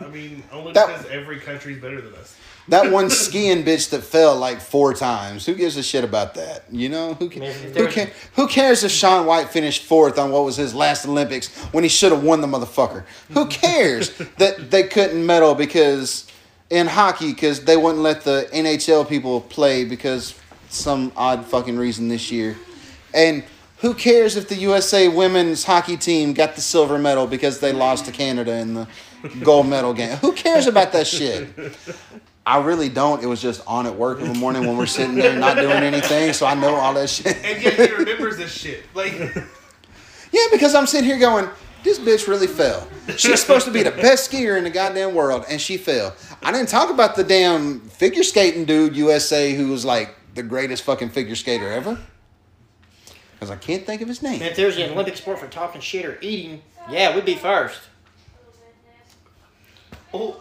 I 0.00 0.06
mean, 0.08 0.42
only 0.52 0.72
That- 0.72 0.86
because 0.88 1.06
every 1.10 1.38
country's 1.38 1.80
better 1.80 2.00
than 2.00 2.14
us. 2.14 2.34
That 2.68 2.92
one 2.92 3.10
skiing 3.10 3.64
bitch 3.64 3.90
that 3.90 4.02
fell 4.04 4.36
like 4.36 4.60
four 4.60 4.94
times. 4.94 5.44
Who 5.46 5.54
gives 5.54 5.76
a 5.76 5.82
shit 5.82 6.04
about 6.04 6.34
that? 6.34 6.64
You 6.70 6.88
know 6.88 7.14
who 7.14 7.28
ca- 7.28 7.40
Maybe 7.40 7.52
if 7.52 7.62
who, 7.64 7.70
there 7.72 7.88
ca- 7.90 8.10
who 8.36 8.46
cares 8.46 8.84
if 8.84 8.92
Shaun 8.92 9.26
White 9.26 9.48
finished 9.48 9.82
fourth 9.84 10.18
on 10.18 10.30
what 10.30 10.44
was 10.44 10.56
his 10.56 10.72
last 10.74 11.04
Olympics 11.04 11.48
when 11.72 11.82
he 11.82 11.88
should 11.88 12.12
have 12.12 12.22
won 12.22 12.40
the 12.42 12.46
motherfucker? 12.46 13.04
Who 13.32 13.46
cares 13.46 14.10
that 14.38 14.70
they 14.70 14.84
couldn't 14.84 15.24
medal 15.26 15.54
because 15.56 16.26
in 16.68 16.86
hockey 16.86 17.32
because 17.32 17.64
they 17.64 17.76
wouldn't 17.76 18.02
let 18.02 18.22
the 18.22 18.48
NHL 18.52 19.08
people 19.08 19.40
play 19.40 19.84
because 19.84 20.34
some 20.68 21.10
odd 21.16 21.44
fucking 21.46 21.76
reason 21.76 22.06
this 22.08 22.30
year, 22.30 22.56
and 23.12 23.42
who 23.78 23.94
cares 23.94 24.36
if 24.36 24.48
the 24.48 24.54
USA 24.56 25.08
women's 25.08 25.64
hockey 25.64 25.96
team 25.96 26.32
got 26.34 26.54
the 26.54 26.60
silver 26.60 26.98
medal 26.98 27.26
because 27.26 27.58
they 27.58 27.72
lost 27.72 28.04
to 28.04 28.12
Canada 28.12 28.52
in 28.52 28.74
the 28.74 28.86
gold 29.42 29.66
medal 29.68 29.92
game? 29.94 30.16
Who 30.18 30.32
cares 30.32 30.66
about 30.66 30.92
that 30.92 31.06
shit? 31.06 31.48
I 32.46 32.60
really 32.62 32.88
don't. 32.88 33.22
It 33.22 33.26
was 33.26 33.40
just 33.40 33.62
on 33.66 33.86
at 33.86 33.94
work 33.94 34.20
in 34.20 34.32
the 34.32 34.38
morning 34.38 34.66
when 34.66 34.76
we're 34.76 34.86
sitting 34.86 35.14
there 35.14 35.38
not 35.38 35.56
doing 35.56 35.82
anything, 35.82 36.32
so 36.32 36.46
I 36.46 36.54
know 36.54 36.74
all 36.74 36.94
that 36.94 37.08
shit. 37.10 37.36
And 37.44 37.62
yet 37.62 37.74
he 37.74 37.94
remembers 37.94 38.36
this 38.38 38.50
shit. 38.52 38.84
Like, 38.94 39.12
Yeah, 40.32 40.46
because 40.50 40.74
I'm 40.74 40.86
sitting 40.86 41.06
here 41.08 41.18
going, 41.18 41.48
this 41.82 41.98
bitch 41.98 42.28
really 42.28 42.46
fell. 42.46 42.86
She's 43.16 43.40
supposed 43.42 43.66
to 43.66 43.72
be 43.72 43.82
the 43.82 43.90
best 43.90 44.30
skier 44.30 44.56
in 44.56 44.64
the 44.64 44.70
goddamn 44.70 45.14
world, 45.14 45.44
and 45.48 45.60
she 45.60 45.76
fell. 45.76 46.14
I 46.42 46.52
didn't 46.52 46.68
talk 46.68 46.90
about 46.90 47.14
the 47.16 47.24
damn 47.24 47.80
figure 47.80 48.22
skating 48.22 48.64
dude 48.64 48.96
USA 48.96 49.54
who 49.54 49.68
was 49.68 49.84
like 49.84 50.14
the 50.34 50.42
greatest 50.42 50.82
fucking 50.84 51.10
figure 51.10 51.34
skater 51.36 51.70
ever. 51.70 51.98
Because 53.34 53.50
I 53.50 53.56
can't 53.56 53.86
think 53.86 54.02
of 54.02 54.08
his 54.08 54.22
name. 54.22 54.42
if 54.42 54.54
there's 54.56 54.76
an 54.76 54.90
Olympic 54.90 55.16
sport 55.16 55.38
for 55.38 55.46
talking 55.48 55.80
shit 55.80 56.04
or 56.04 56.18
eating, 56.20 56.62
yeah, 56.90 57.14
we'd 57.14 57.24
be 57.24 57.34
first. 57.36 57.80
Oh, 60.14 60.36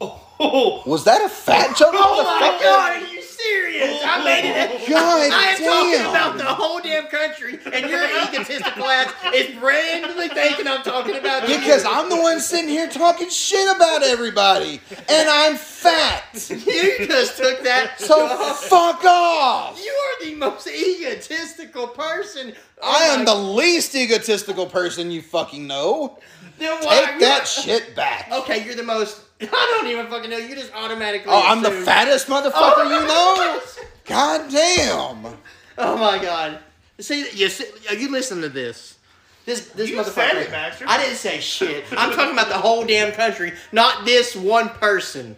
oh, 0.00 0.82
Was 0.86 1.04
that 1.04 1.24
a 1.24 1.28
fat 1.28 1.76
joke? 1.76 1.90
Oh 1.92 2.22
my 2.40 2.58
god, 2.62 3.02
are 3.02 3.14
you 3.14 3.22
serious? 3.22 4.00
I 4.04 4.24
made 4.24 4.44
it. 4.44 4.88
God 4.88 5.30
I 5.32 5.46
am 5.46 5.58
talking 5.58 6.10
about 6.10 6.38
the 6.38 6.44
whole 6.44 6.80
damn 6.80 7.06
country, 7.06 7.58
and 7.72 7.90
your 7.90 8.04
egotistical 8.04 8.84
ass 8.84 9.12
is 9.34 9.54
randomly 9.56 10.28
thinking 10.28 10.66
I'm 10.66 10.82
talking 10.82 11.16
about 11.16 11.48
you. 11.48 11.58
Because 11.58 11.84
I'm 11.84 12.08
the 12.08 12.16
one 12.16 12.40
sitting 12.40 12.68
here 12.68 12.88
talking 12.88 13.30
shit 13.30 13.74
about 13.74 14.02
everybody, 14.02 14.80
and 15.08 15.28
I'm 15.28 15.56
fat. 15.56 16.24
you 16.50 17.06
just 17.06 17.36
took 17.36 17.62
that. 17.64 17.98
So 17.98 18.28
fuck 18.54 19.04
off. 19.04 19.82
you 19.82 19.92
are 19.92 20.24
the 20.26 20.34
most 20.34 20.66
egotistical 20.66 21.88
person. 21.88 22.52
Oh 22.82 22.92
I 22.94 23.14
am 23.14 23.24
the 23.24 23.34
least 23.34 23.94
egotistical 23.94 24.66
person 24.66 25.10
you 25.10 25.22
fucking 25.22 25.66
know. 25.66 26.18
Then 26.58 26.84
why 26.84 26.98
Take 27.04 27.14
you- 27.14 27.20
that 27.20 27.46
shit 27.46 27.94
back. 27.94 28.30
Okay, 28.32 28.64
you're 28.64 28.74
the 28.74 28.82
most. 28.82 29.20
I 29.40 29.46
don't 29.80 29.90
even 29.90 30.06
fucking 30.06 30.30
know. 30.30 30.38
You 30.38 30.54
just 30.54 30.72
automatically. 30.74 31.30
Oh, 31.32 31.42
I'm 31.44 31.62
the 31.62 31.70
fattest 31.70 32.26
motherfucker 32.28 32.52
Oh, 32.54 32.82
you 32.84 33.06
know? 33.06 33.84
God 34.06 34.50
damn. 34.50 35.34
Oh 35.78 35.96
my 35.98 36.18
god. 36.22 36.58
See, 36.98 37.28
you 37.32 37.48
see, 37.50 37.66
you 37.98 38.10
listen 38.10 38.40
to 38.40 38.48
this. 38.48 38.96
This 39.44 39.68
this 39.68 39.90
You 39.90 39.98
motherfucker. 39.98 40.04
said 40.14 40.36
it, 40.36 40.82
I 40.88 40.96
didn't 40.98 41.16
say 41.16 41.38
shit. 41.40 41.84
I'm 41.92 42.12
talking 42.16 42.32
about 42.32 42.48
the 42.48 42.54
whole 42.58 42.84
damn 42.86 43.12
country, 43.12 43.52
not 43.72 44.04
this 44.06 44.34
one 44.34 44.70
person. 44.70 45.36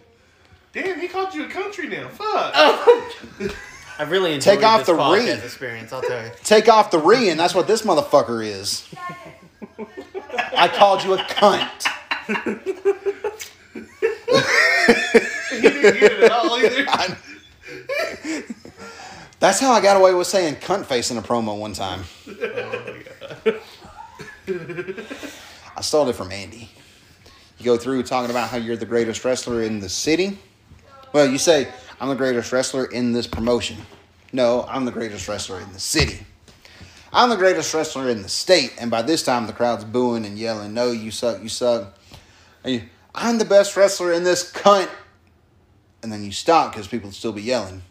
damn, 0.73 0.99
he 0.99 1.07
called 1.07 1.33
you 1.35 1.45
a 1.45 1.49
country 1.49 1.87
now. 1.89 2.07
Fuck. 2.07 2.53
Oh, 2.55 3.09
I 3.99 4.03
really 4.03 4.33
enjoyed 4.33 4.55
Take 4.55 4.63
off 4.65 4.79
this 4.79 4.87
the 4.87 4.93
podcast 4.93 5.17
reed. 5.35 5.43
experience, 5.43 5.91
I'll 5.91 6.01
tell 6.01 6.23
you. 6.25 6.31
Take 6.43 6.69
off 6.69 6.89
the 6.89 6.99
re, 6.99 7.29
and 7.29 7.39
that's 7.39 7.53
what 7.53 7.67
this 7.67 7.81
motherfucker 7.81 8.45
is. 8.45 8.87
I 10.59 10.67
called 10.67 11.03
you 11.05 11.13
a 11.13 11.17
cunt. 11.17 11.87
he 15.49 15.61
didn't 15.61 15.99
get 15.99 16.11
it 16.11 16.23
at 16.23 16.31
all 16.31 16.57
either. 16.57 16.85
That's 19.39 19.61
how 19.61 19.71
I 19.71 19.79
got 19.79 19.95
away 19.95 20.13
with 20.13 20.27
saying 20.27 20.55
cunt 20.55 20.85
face 20.85 21.11
in 21.11 21.17
a 21.17 21.21
promo 21.21 21.57
one 21.57 21.71
time. 21.71 22.03
I 25.77 25.81
stole 25.81 26.09
it 26.09 26.15
from 26.17 26.33
Andy. 26.33 26.69
You 27.57 27.63
go 27.63 27.77
through 27.77 28.03
talking 28.03 28.29
about 28.29 28.49
how 28.49 28.57
you're 28.57 28.75
the 28.75 28.85
greatest 28.85 29.23
wrestler 29.23 29.63
in 29.63 29.79
the 29.79 29.87
city. 29.87 30.37
Well, 31.13 31.29
you 31.29 31.37
say, 31.37 31.69
I'm 32.01 32.09
the 32.09 32.15
greatest 32.15 32.51
wrestler 32.51 32.83
in 32.85 33.13
this 33.13 33.27
promotion. 33.27 33.77
No, 34.33 34.65
I'm 34.67 34.83
the 34.83 34.91
greatest 34.91 35.29
wrestler 35.29 35.61
in 35.61 35.71
the 35.71 35.79
city. 35.79 36.25
I'm 37.11 37.29
the 37.29 37.37
greatest 37.37 37.73
wrestler 37.73 38.09
in 38.09 38.21
the 38.21 38.29
state. 38.29 38.75
And 38.79 38.91
by 38.91 39.01
this 39.01 39.23
time, 39.23 39.47
the 39.47 39.53
crowd's 39.53 39.83
booing 39.83 40.25
and 40.25 40.37
yelling, 40.37 40.73
No, 40.73 40.91
you 40.91 41.11
suck, 41.11 41.41
you 41.41 41.49
suck. 41.49 41.97
And 42.63 42.73
you, 42.73 42.81
I'm 43.15 43.37
the 43.37 43.45
best 43.45 43.75
wrestler 43.75 44.13
in 44.13 44.23
this 44.23 44.51
cunt. 44.51 44.89
And 46.01 46.11
then 46.11 46.23
you 46.23 46.31
stop 46.31 46.71
because 46.71 46.87
people 46.87 47.11
still 47.11 47.33
be 47.33 47.41
yelling. 47.41 47.81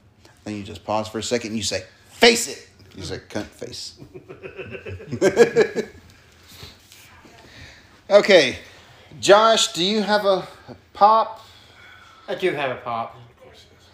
Then 0.44 0.56
you 0.56 0.62
just 0.62 0.84
pause 0.84 1.08
for 1.08 1.18
a 1.18 1.22
second 1.22 1.48
and 1.50 1.56
you 1.58 1.62
say, 1.62 1.84
face 2.08 2.48
it. 2.48 2.68
You 2.96 3.02
say, 3.02 3.18
cunt 3.18 3.44
face. 3.44 3.98
okay. 8.10 8.58
Josh, 9.20 9.72
do 9.72 9.84
you 9.84 10.02
have 10.02 10.24
a 10.24 10.46
pop? 10.94 11.44
I 12.28 12.34
do 12.34 12.52
have 12.52 12.70
a 12.70 12.80
pop. 12.80 13.16
Of 13.16 13.42
course 13.42 13.66
it 13.70 13.76
is. 13.78 13.88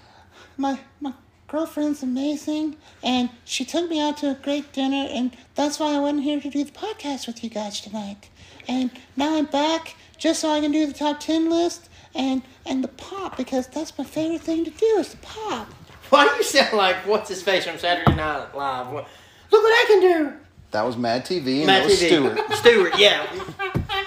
my 0.56 0.78
my 1.00 1.12
girlfriend's 1.54 2.02
amazing 2.02 2.76
and 3.04 3.30
she 3.44 3.64
took 3.64 3.88
me 3.88 4.00
out 4.00 4.16
to 4.16 4.28
a 4.28 4.34
great 4.34 4.72
dinner 4.72 5.06
and 5.08 5.36
that's 5.54 5.78
why 5.78 5.94
I 5.94 6.00
went 6.00 6.24
here 6.24 6.40
to 6.40 6.50
do 6.50 6.64
the 6.64 6.72
podcast 6.72 7.28
with 7.28 7.44
you 7.44 7.48
guys 7.48 7.80
tonight. 7.80 8.28
And 8.66 8.90
now 9.16 9.38
I'm 9.38 9.44
back 9.44 9.94
just 10.18 10.40
so 10.40 10.50
I 10.50 10.60
can 10.60 10.72
do 10.72 10.84
the 10.84 10.92
top 10.92 11.20
10 11.20 11.48
list 11.48 11.88
and 12.12 12.42
and 12.66 12.82
the 12.82 12.88
pop 12.88 13.36
because 13.36 13.68
that's 13.68 13.96
my 13.96 14.02
favorite 14.02 14.40
thing 14.40 14.64
to 14.64 14.70
do 14.72 14.86
is 14.98 15.10
the 15.10 15.16
pop. 15.18 15.68
Why 16.10 16.26
do 16.26 16.34
you 16.34 16.42
sound 16.42 16.76
like 16.76 16.96
what's 17.06 17.28
his 17.28 17.40
face 17.40 17.66
from 17.66 17.78
Saturday 17.78 18.16
Night 18.16 18.52
Live? 18.52 18.88
What, 18.88 19.06
look 19.52 19.62
what 19.62 19.70
I 19.70 19.84
can 19.86 20.00
do. 20.00 20.32
That 20.72 20.84
was 20.84 20.96
Mad 20.96 21.24
TV 21.24 21.58
and 21.58 21.66
Matt 21.68 21.82
that 21.82 21.84
was 21.84 22.02
TV. 22.02 22.08
Stuart. 22.08 22.52
Stuart, 22.54 22.98
yeah. 22.98 23.24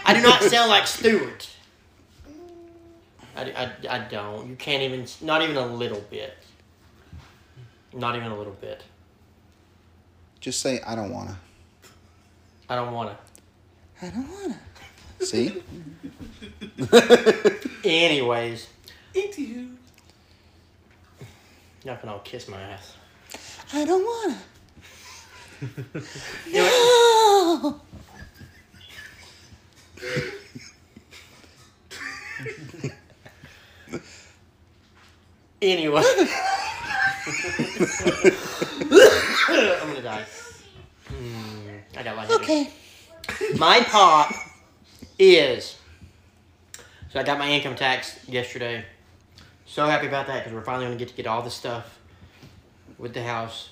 I 0.03 0.13
do 0.13 0.21
not 0.21 0.43
sound 0.43 0.69
like 0.69 0.85
Stuart. 0.85 1.49
I, 3.37 3.41
I, 3.43 3.71
I 3.89 3.99
don't. 3.99 4.49
You 4.49 4.57
can't 4.57 4.83
even, 4.83 5.05
not 5.21 5.43
even 5.43 5.55
a 5.55 5.65
little 5.65 6.01
bit. 6.09 6.37
Not 7.97 8.15
even 8.15 8.31
a 8.31 8.37
little 8.37 8.53
bit. 8.53 8.83
Just 10.39 10.61
say, 10.61 10.79
I 10.85 10.93
don't 10.93 11.11
want 11.11 11.29
to. 11.29 11.35
I 12.69 12.75
don't 12.75 12.93
wanna. 12.93 13.17
I 14.01 14.09
don't 14.11 14.29
wanna. 14.31 14.59
See? 15.19 15.63
Anyways, 17.83 18.67
Anywho. 19.15 19.75
y'all 21.83 21.97
can 21.97 22.09
all 22.09 22.19
kiss 22.19 22.47
my 22.47 22.61
ass. 22.61 22.93
I 23.73 23.83
don't 23.83 24.03
wanna. 24.05 24.37
Anyway, 26.53 26.69
Oh. 26.69 27.81
Anyway. 35.61 36.03
I'm 39.49 39.87
gonna 39.87 40.01
die. 40.01 40.25
Hmm, 41.07 41.97
I 41.97 42.03
got 42.03 42.15
lightheaded. 42.15 42.43
Okay. 42.43 42.71
My 43.57 43.81
pop 43.81 44.31
is. 45.19 45.77
So 47.09 47.19
I 47.19 47.23
got 47.23 47.39
my 47.39 47.49
income 47.49 47.75
tax 47.75 48.17
yesterday. 48.27 48.85
So 49.65 49.85
happy 49.85 50.07
about 50.07 50.27
that 50.27 50.43
because 50.43 50.53
we're 50.53 50.63
finally 50.63 50.85
gonna 50.85 50.97
get 50.97 51.09
to 51.09 51.15
get 51.15 51.27
all 51.27 51.41
the 51.41 51.49
stuff 51.49 51.99
with 52.97 53.13
the 53.13 53.23
house. 53.23 53.69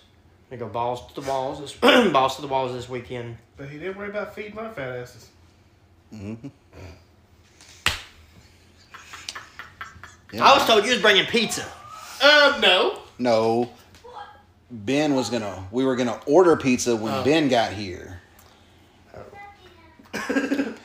We 0.50 0.58
go 0.58 0.68
balls 0.68 1.08
to 1.08 1.22
the 1.22 1.28
walls. 1.28 1.60
This, 1.60 1.74
balls 2.12 2.36
to 2.36 2.42
the 2.42 2.48
walls 2.48 2.74
this 2.74 2.88
weekend. 2.88 3.38
But 3.58 3.70
he 3.70 3.80
didn't 3.80 3.98
worry 3.98 4.10
about 4.10 4.36
feeding 4.36 4.56
my 4.56 4.70
fat 4.70 4.98
asses. 4.98 5.30
Mm-hmm. 6.14 6.48
I 10.42 10.54
was 10.58 10.66
told 10.66 10.84
you 10.86 10.92
was 10.92 11.02
bringing 11.02 11.26
pizza. 11.26 11.64
Um, 12.24 12.62
no. 12.62 13.00
No. 13.20 13.70
Ben 14.72 15.16
was 15.16 15.30
gonna. 15.30 15.68
We 15.72 15.86
were 15.86 15.96
gonna 15.96 16.20
order 16.26 16.56
pizza 16.58 16.96
when 16.96 17.14
Oh. 17.14 17.24
Ben 17.24 17.48
got 17.50 17.72
here 17.74 18.20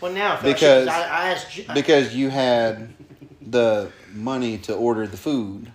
Well, 0.01 0.13
now 0.13 0.35
if 0.35 0.43
Because- 0.43 0.89
I, 0.89 1.01
I 1.03 1.29
asked. 1.31 1.51
J- 1.53 1.67
because 1.75 2.15
you 2.15 2.29
had 2.31 2.93
the 3.41 3.91
money 4.13 4.59
to 4.59 4.75
order 4.75 5.07
the 5.07 5.17
food. 5.17 5.73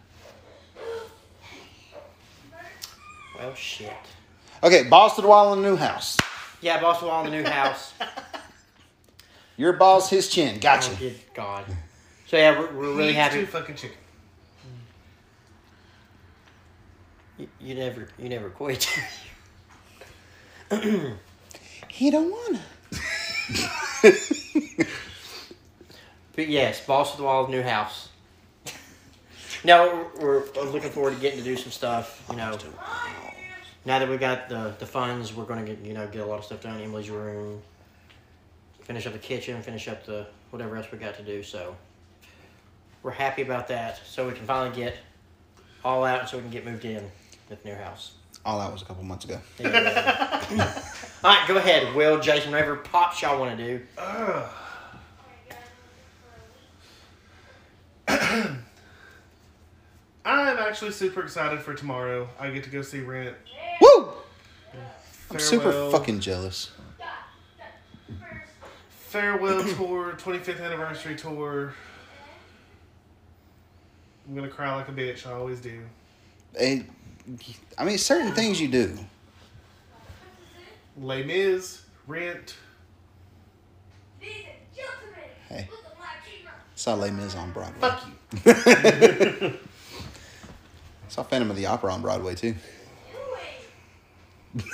well, 3.38 3.54
shit. 3.56 3.92
Okay, 4.64 4.84
boss 4.84 5.16
to 5.16 5.22
the 5.22 5.28
wall 5.28 5.54
in 5.54 5.62
the 5.62 5.70
new 5.70 5.76
house. 5.76 6.18
Yeah, 6.62 6.82
boss 6.82 7.02
wall 7.02 7.26
in 7.26 7.32
the 7.32 7.38
new 7.42 7.48
house. 7.50 7.94
Your 9.58 9.74
boss, 9.74 10.10
his 10.10 10.28
chin. 10.30 10.60
Gotcha. 10.60 10.92
Oh, 10.94 10.96
good 11.00 11.16
God. 11.34 11.66
So 12.28 12.38
yeah, 12.38 12.60
we're, 12.60 12.72
we're 12.74 12.96
really 12.96 13.14
happy. 13.14 13.42
Too 13.42 13.46
fucking 13.46 13.76
chicken. 13.76 13.98
You, 17.38 17.48
you 17.60 17.76
never, 17.76 18.08
you 18.18 18.30
never 18.30 18.50
quit. 18.50 18.90
He 21.90 22.12
don't 22.12 22.32
wanna. 22.32 22.62
But 26.36 26.50
yes, 26.50 26.86
boss 26.86 27.12
of 27.14 27.18
the 27.18 27.24
wall, 27.24 27.48
new 27.48 27.62
house. 27.62 28.10
No, 29.64 30.10
we're, 30.20 30.44
we're 30.56 30.70
looking 30.70 30.90
forward 30.90 31.16
to 31.16 31.22
getting 31.22 31.40
to 31.40 31.46
do 31.46 31.56
some 31.56 31.72
stuff. 31.72 32.24
You 32.30 32.36
know, 32.36 32.58
now 33.86 34.00
that 34.00 34.10
we 34.10 34.18
got 34.18 34.50
the 34.50 34.74
the 34.78 34.86
funds, 34.86 35.34
we're 35.34 35.46
gonna 35.46 35.64
get 35.66 35.80
you 35.80 35.94
know 35.94 36.06
get 36.08 36.22
a 36.22 36.26
lot 36.26 36.40
of 36.40 36.46
stuff 36.46 36.62
done. 36.62 36.78
in 36.78 36.84
Emily's 36.84 37.10
room, 37.10 37.62
finish 38.82 39.08
up 39.08 39.14
the 39.14 39.20
kitchen, 39.20 39.62
finish 39.62 39.88
up 39.88 40.06
the 40.06 40.28
whatever 40.50 40.76
else 40.76 40.88
we 40.92 40.98
got 40.98 41.16
to 41.16 41.24
do. 41.24 41.42
So 41.42 41.76
we're 43.06 43.12
happy 43.12 43.44
about 43.44 43.68
that. 43.68 44.02
So 44.08 44.28
we 44.28 44.34
can 44.34 44.48
finally 44.48 44.76
get 44.76 44.98
all 45.84 46.04
out, 46.04 46.22
and 46.22 46.28
so 46.28 46.38
we 46.38 46.42
can 46.42 46.52
get 46.52 46.66
moved 46.66 46.84
in 46.86 47.04
with 47.50 47.62
the 47.62 47.70
new 47.70 47.76
house. 47.76 48.16
All 48.44 48.58
that 48.60 48.72
was 48.74 48.82
a 48.82 48.86
couple 48.86 49.04
months 49.04 49.26
ago. 49.26 49.40
Yeah. 49.60 50.82
all 51.24 51.36
right, 51.36 51.48
go 51.48 51.58
ahead, 51.58 51.96
Will, 51.96 52.20
Jason, 52.20 52.52
whatever 52.52 52.76
pops 52.78 53.22
y'all 53.22 53.40
want 53.40 53.58
to 53.58 53.64
do. 53.64 53.86
Ugh. 53.98 54.50
I'm 60.26 60.58
actually 60.58 60.92
super 60.92 61.22
excited 61.22 61.60
for 61.62 61.76
tomorrow. 61.76 62.28
I 62.40 62.50
get 62.50 62.64
to 62.64 62.70
go 62.72 62.82
see 62.82 63.02
Rent. 63.02 63.36
Woo! 63.82 64.10
I'm 65.30 65.40
super 65.40 65.92
fucking 65.92 66.20
jealous. 66.22 66.72
farewell 68.88 69.64
tour, 69.76 70.14
25th 70.18 70.64
anniversary 70.64 71.16
tour. 71.16 71.74
I'm 74.28 74.36
gonna 74.36 74.48
cry 74.48 74.76
like 74.76 74.90
a 74.90 74.92
bitch. 74.92 75.28
I 75.28 75.34
always 75.34 75.60
do. 75.60 75.82
It, 76.56 76.86
I 77.78 77.84
mean, 77.84 77.98
certain 77.98 78.34
things 78.34 78.60
you 78.60 78.68
do. 78.68 78.98
Les 80.98 81.24
Mis, 81.24 81.82
Rent. 82.08 82.56
Hey, 85.50 85.70
saw 86.76 86.96
Les 86.96 87.12
Mis 87.12 87.36
on 87.36 87.52
Broadway. 87.52 87.80
Fuck 87.80 88.08
you. 88.08 89.54
Saw 91.08 91.24
Phantom 91.24 91.50
of 91.52 91.56
the 91.56 91.66
Opera 91.68 91.94
on 91.94 92.02
Broadway 92.02 92.36
too. 92.36 92.56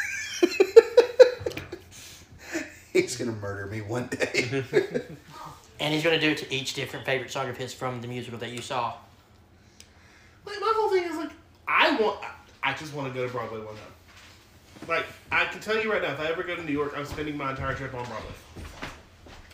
He's 2.93 3.15
gonna 3.17 3.33
murder 3.33 3.67
me 3.67 3.81
one 3.81 4.07
day. 4.07 4.63
And 5.79 5.93
he's 5.95 6.03
gonna 6.03 6.19
do 6.19 6.29
it 6.29 6.37
to 6.37 6.53
each 6.53 6.75
different 6.75 7.07
favorite 7.07 7.31
song 7.31 7.49
of 7.49 7.57
his 7.57 7.73
from 7.73 8.01
the 8.01 8.07
musical 8.07 8.37
that 8.37 8.51
you 8.51 8.61
saw. 8.61 8.93
Like 10.51 10.59
my 10.59 10.73
whole 10.75 10.89
thing 10.89 11.03
is 11.03 11.15
like, 11.15 11.31
I 11.67 11.95
want. 11.97 12.19
I 12.63 12.73
just 12.73 12.93
want 12.93 13.11
to 13.11 13.13
go 13.17 13.25
to 13.25 13.31
Broadway 13.31 13.59
one 13.59 13.75
time. 13.75 14.87
Like 14.87 15.05
I 15.31 15.45
can 15.45 15.61
tell 15.61 15.81
you 15.81 15.91
right 15.91 16.01
now, 16.01 16.13
if 16.13 16.19
I 16.19 16.27
ever 16.27 16.43
go 16.43 16.55
to 16.55 16.63
New 16.63 16.73
York, 16.73 16.93
I'm 16.95 17.05
spending 17.05 17.37
my 17.37 17.51
entire 17.51 17.73
trip 17.73 17.93
on 17.93 18.03
Broadway. 18.05 18.33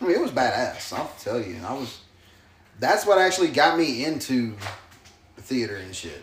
I 0.00 0.04
mean, 0.04 0.14
it 0.14 0.20
was 0.20 0.30
badass. 0.30 0.92
I'll 0.92 1.12
tell 1.18 1.40
you. 1.40 1.60
I 1.64 1.72
was. 1.72 2.00
That's 2.80 3.06
what 3.06 3.18
actually 3.18 3.48
got 3.48 3.78
me 3.78 4.04
into 4.04 4.56
theater 5.38 5.76
and 5.76 5.94
shit. 5.94 6.22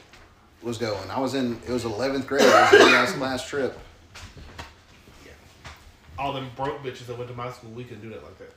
Was 0.61 0.77
going. 0.77 1.09
I 1.09 1.19
was 1.19 1.35
in. 1.35 1.59
It 1.67 1.71
was 1.71 1.85
eleventh 1.85 2.27
grade. 2.27 2.41
It 2.41 2.45
was 2.47 2.91
last 2.91 3.17
last 3.19 3.47
trip. 3.47 3.77
Yeah. 5.25 5.31
All 6.17 6.33
them 6.33 6.49
broke 6.55 6.81
bitches 6.81 7.05
that 7.07 7.17
went 7.17 7.29
to 7.29 7.35
my 7.35 7.51
school, 7.51 7.71
we 7.71 7.83
couldn't 7.83 8.01
do 8.01 8.09
that 8.09 8.23
like 8.23 8.37
that. 8.39 8.53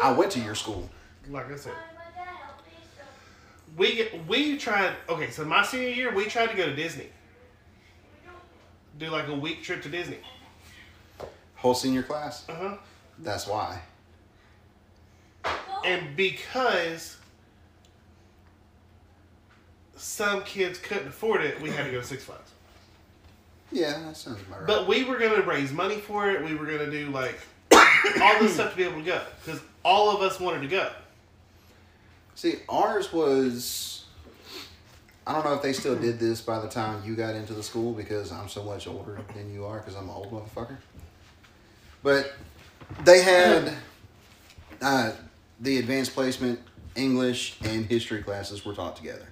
I 0.00 0.12
went 0.12 0.30
to 0.32 0.40
your 0.40 0.54
school. 0.54 0.88
Like 1.30 1.50
I 1.50 1.56
said, 1.56 1.72
we 3.76 4.08
we 4.28 4.56
tried. 4.56 4.94
Okay, 5.08 5.30
so 5.30 5.44
my 5.44 5.64
senior 5.64 5.88
year, 5.88 6.14
we 6.14 6.26
tried 6.26 6.50
to 6.50 6.56
go 6.56 6.66
to 6.66 6.74
Disney. 6.74 7.08
Do 8.98 9.10
like 9.10 9.28
a 9.28 9.34
week 9.34 9.62
trip 9.62 9.82
to 9.82 9.88
Disney. 9.88 10.18
Whole 11.56 11.74
senior 11.74 12.02
class. 12.02 12.48
Uh 12.48 12.54
huh. 12.54 12.76
That's 13.18 13.46
why. 13.46 13.80
And 15.84 16.16
because 16.16 17.18
some 19.96 20.42
kids 20.44 20.78
couldn't 20.78 21.08
afford 21.08 21.42
it, 21.42 21.60
we 21.60 21.70
had 21.70 21.84
to 21.84 21.90
go 21.90 22.00
to 22.00 22.06
Six 22.06 22.24
Flags. 22.24 22.50
Yeah, 23.72 23.98
that 24.04 24.16
sounds 24.16 24.40
about 24.42 24.60
right. 24.60 24.66
But 24.66 24.86
we 24.86 25.04
were 25.04 25.18
gonna 25.18 25.42
raise 25.42 25.72
money 25.72 25.96
for 25.96 26.30
it. 26.30 26.44
We 26.44 26.54
were 26.54 26.66
gonna 26.66 26.90
do 26.90 27.10
like 27.10 27.38
all 27.72 28.38
this 28.40 28.54
stuff 28.54 28.70
to 28.70 28.76
be 28.76 28.84
able 28.84 29.00
to 29.00 29.04
go 29.04 29.20
because 29.44 29.60
all 29.84 30.14
of 30.14 30.22
us 30.22 30.38
wanted 30.38 30.60
to 30.60 30.68
go. 30.68 30.90
See, 32.34 32.56
ours 32.68 33.12
was. 33.12 34.04
I 35.26 35.32
don't 35.32 35.44
know 35.44 35.54
if 35.54 35.62
they 35.62 35.72
still 35.72 35.96
did 35.96 36.18
this 36.18 36.42
by 36.42 36.58
the 36.60 36.68
time 36.68 37.02
you 37.06 37.14
got 37.14 37.34
into 37.34 37.54
the 37.54 37.62
school 37.62 37.94
because 37.94 38.30
I'm 38.30 38.48
so 38.48 38.62
much 38.62 38.86
older 38.86 39.18
than 39.34 39.54
you 39.54 39.64
are 39.64 39.78
because 39.78 39.94
I'm 39.94 40.04
an 40.04 40.10
old 40.10 40.30
motherfucker. 40.30 40.76
But 42.02 42.32
they 43.04 43.22
had 43.22 43.72
uh, 44.82 45.12
the 45.60 45.78
advanced 45.78 46.12
placement 46.12 46.60
English, 46.94 47.56
and 47.62 47.86
history 47.86 48.22
classes 48.22 48.64
were 48.64 48.74
taught 48.74 48.96
together. 48.96 49.28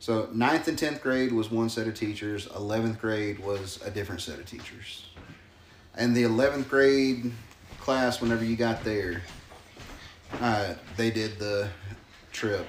So 0.00 0.28
ninth 0.32 0.68
and 0.68 0.78
tenth 0.78 1.02
grade 1.02 1.32
was 1.32 1.50
one 1.50 1.68
set 1.68 1.86
of 1.86 1.94
teachers. 1.94 2.46
Eleventh 2.54 3.00
grade 3.00 3.38
was 3.40 3.80
a 3.84 3.90
different 3.90 4.20
set 4.20 4.38
of 4.38 4.46
teachers. 4.46 5.06
And 5.94 6.16
the 6.16 6.24
eleventh 6.24 6.68
grade 6.68 7.32
class, 7.86 8.20
whenever 8.20 8.44
you 8.44 8.56
got 8.56 8.82
there, 8.82 9.22
uh, 10.40 10.74
they 10.96 11.08
did 11.08 11.38
the 11.38 11.68
trip. 12.32 12.66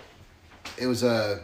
It 0.77 0.85
was 0.85 1.01
a 1.01 1.41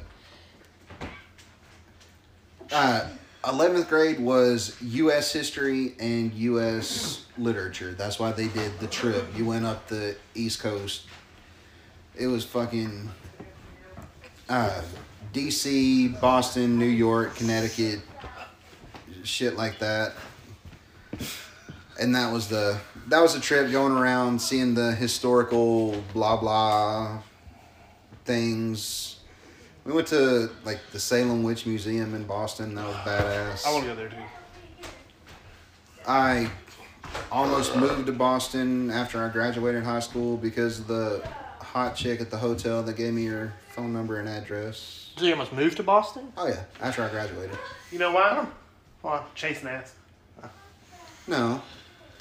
uh, 2.71 3.09
11th 3.45 3.89
grade 3.89 4.19
was 4.19 4.79
U.S. 4.79 5.33
history 5.33 5.95
and 5.99 6.31
U.S. 6.35 7.25
literature. 7.35 7.95
That's 7.95 8.19
why 8.19 8.31
they 8.31 8.47
did 8.49 8.79
the 8.79 8.85
trip. 8.85 9.25
You 9.35 9.45
went 9.45 9.65
up 9.65 9.87
the 9.87 10.17
East 10.35 10.59
Coast. 10.59 11.07
It 12.15 12.27
was 12.27 12.45
fucking 12.45 13.09
uh, 14.49 14.83
D.C., 15.33 16.09
Boston, 16.21 16.77
New 16.77 16.85
York, 16.85 17.35
Connecticut, 17.37 18.01
shit 19.23 19.55
like 19.57 19.79
that. 19.79 20.13
And 21.99 22.13
that 22.13 22.31
was 22.31 22.47
the 22.47 22.79
that 23.07 23.21
was 23.21 23.35
a 23.35 23.39
trip 23.39 23.71
going 23.71 23.93
around 23.93 24.41
seeing 24.41 24.73
the 24.73 24.93
historical 24.93 26.01
blah 26.13 26.37
blah 26.37 27.19
things. 28.25 29.19
We 29.85 29.91
went 29.91 30.07
to 30.07 30.49
like 30.63 30.79
the 30.91 30.99
Salem 30.99 31.43
Witch 31.43 31.65
Museum 31.65 32.15
in 32.15 32.23
Boston. 32.23 32.75
That 32.75 32.87
was 32.87 32.95
badass. 32.97 33.65
I 33.67 33.71
want 33.73 33.83
to 33.83 33.89
go 33.89 33.95
there 33.95 34.09
too. 34.09 34.15
I 36.07 36.49
almost 37.31 37.75
moved 37.75 38.05
to 38.07 38.11
Boston 38.11 38.89
after 38.89 39.23
I 39.23 39.29
graduated 39.29 39.83
high 39.83 39.99
school 39.99 40.37
because 40.37 40.79
of 40.79 40.87
the 40.87 41.27
hot 41.59 41.95
chick 41.95 42.21
at 42.21 42.29
the 42.29 42.37
hotel 42.37 42.83
that 42.83 42.95
gave 42.95 43.13
me 43.13 43.25
her 43.25 43.53
phone 43.69 43.93
number 43.93 44.19
and 44.19 44.29
address. 44.29 45.11
So 45.17 45.25
you 45.25 45.31
almost 45.31 45.53
moved 45.53 45.77
to 45.77 45.83
Boston? 45.83 46.31
Oh 46.37 46.47
yeah, 46.47 46.63
after 46.81 47.03
I 47.03 47.09
graduated. 47.09 47.57
You 47.91 47.99
know 47.99 48.11
why? 48.11 48.45
Why? 49.01 49.23
Chasing 49.35 49.67
ass. 49.67 49.93
No, 51.27 51.61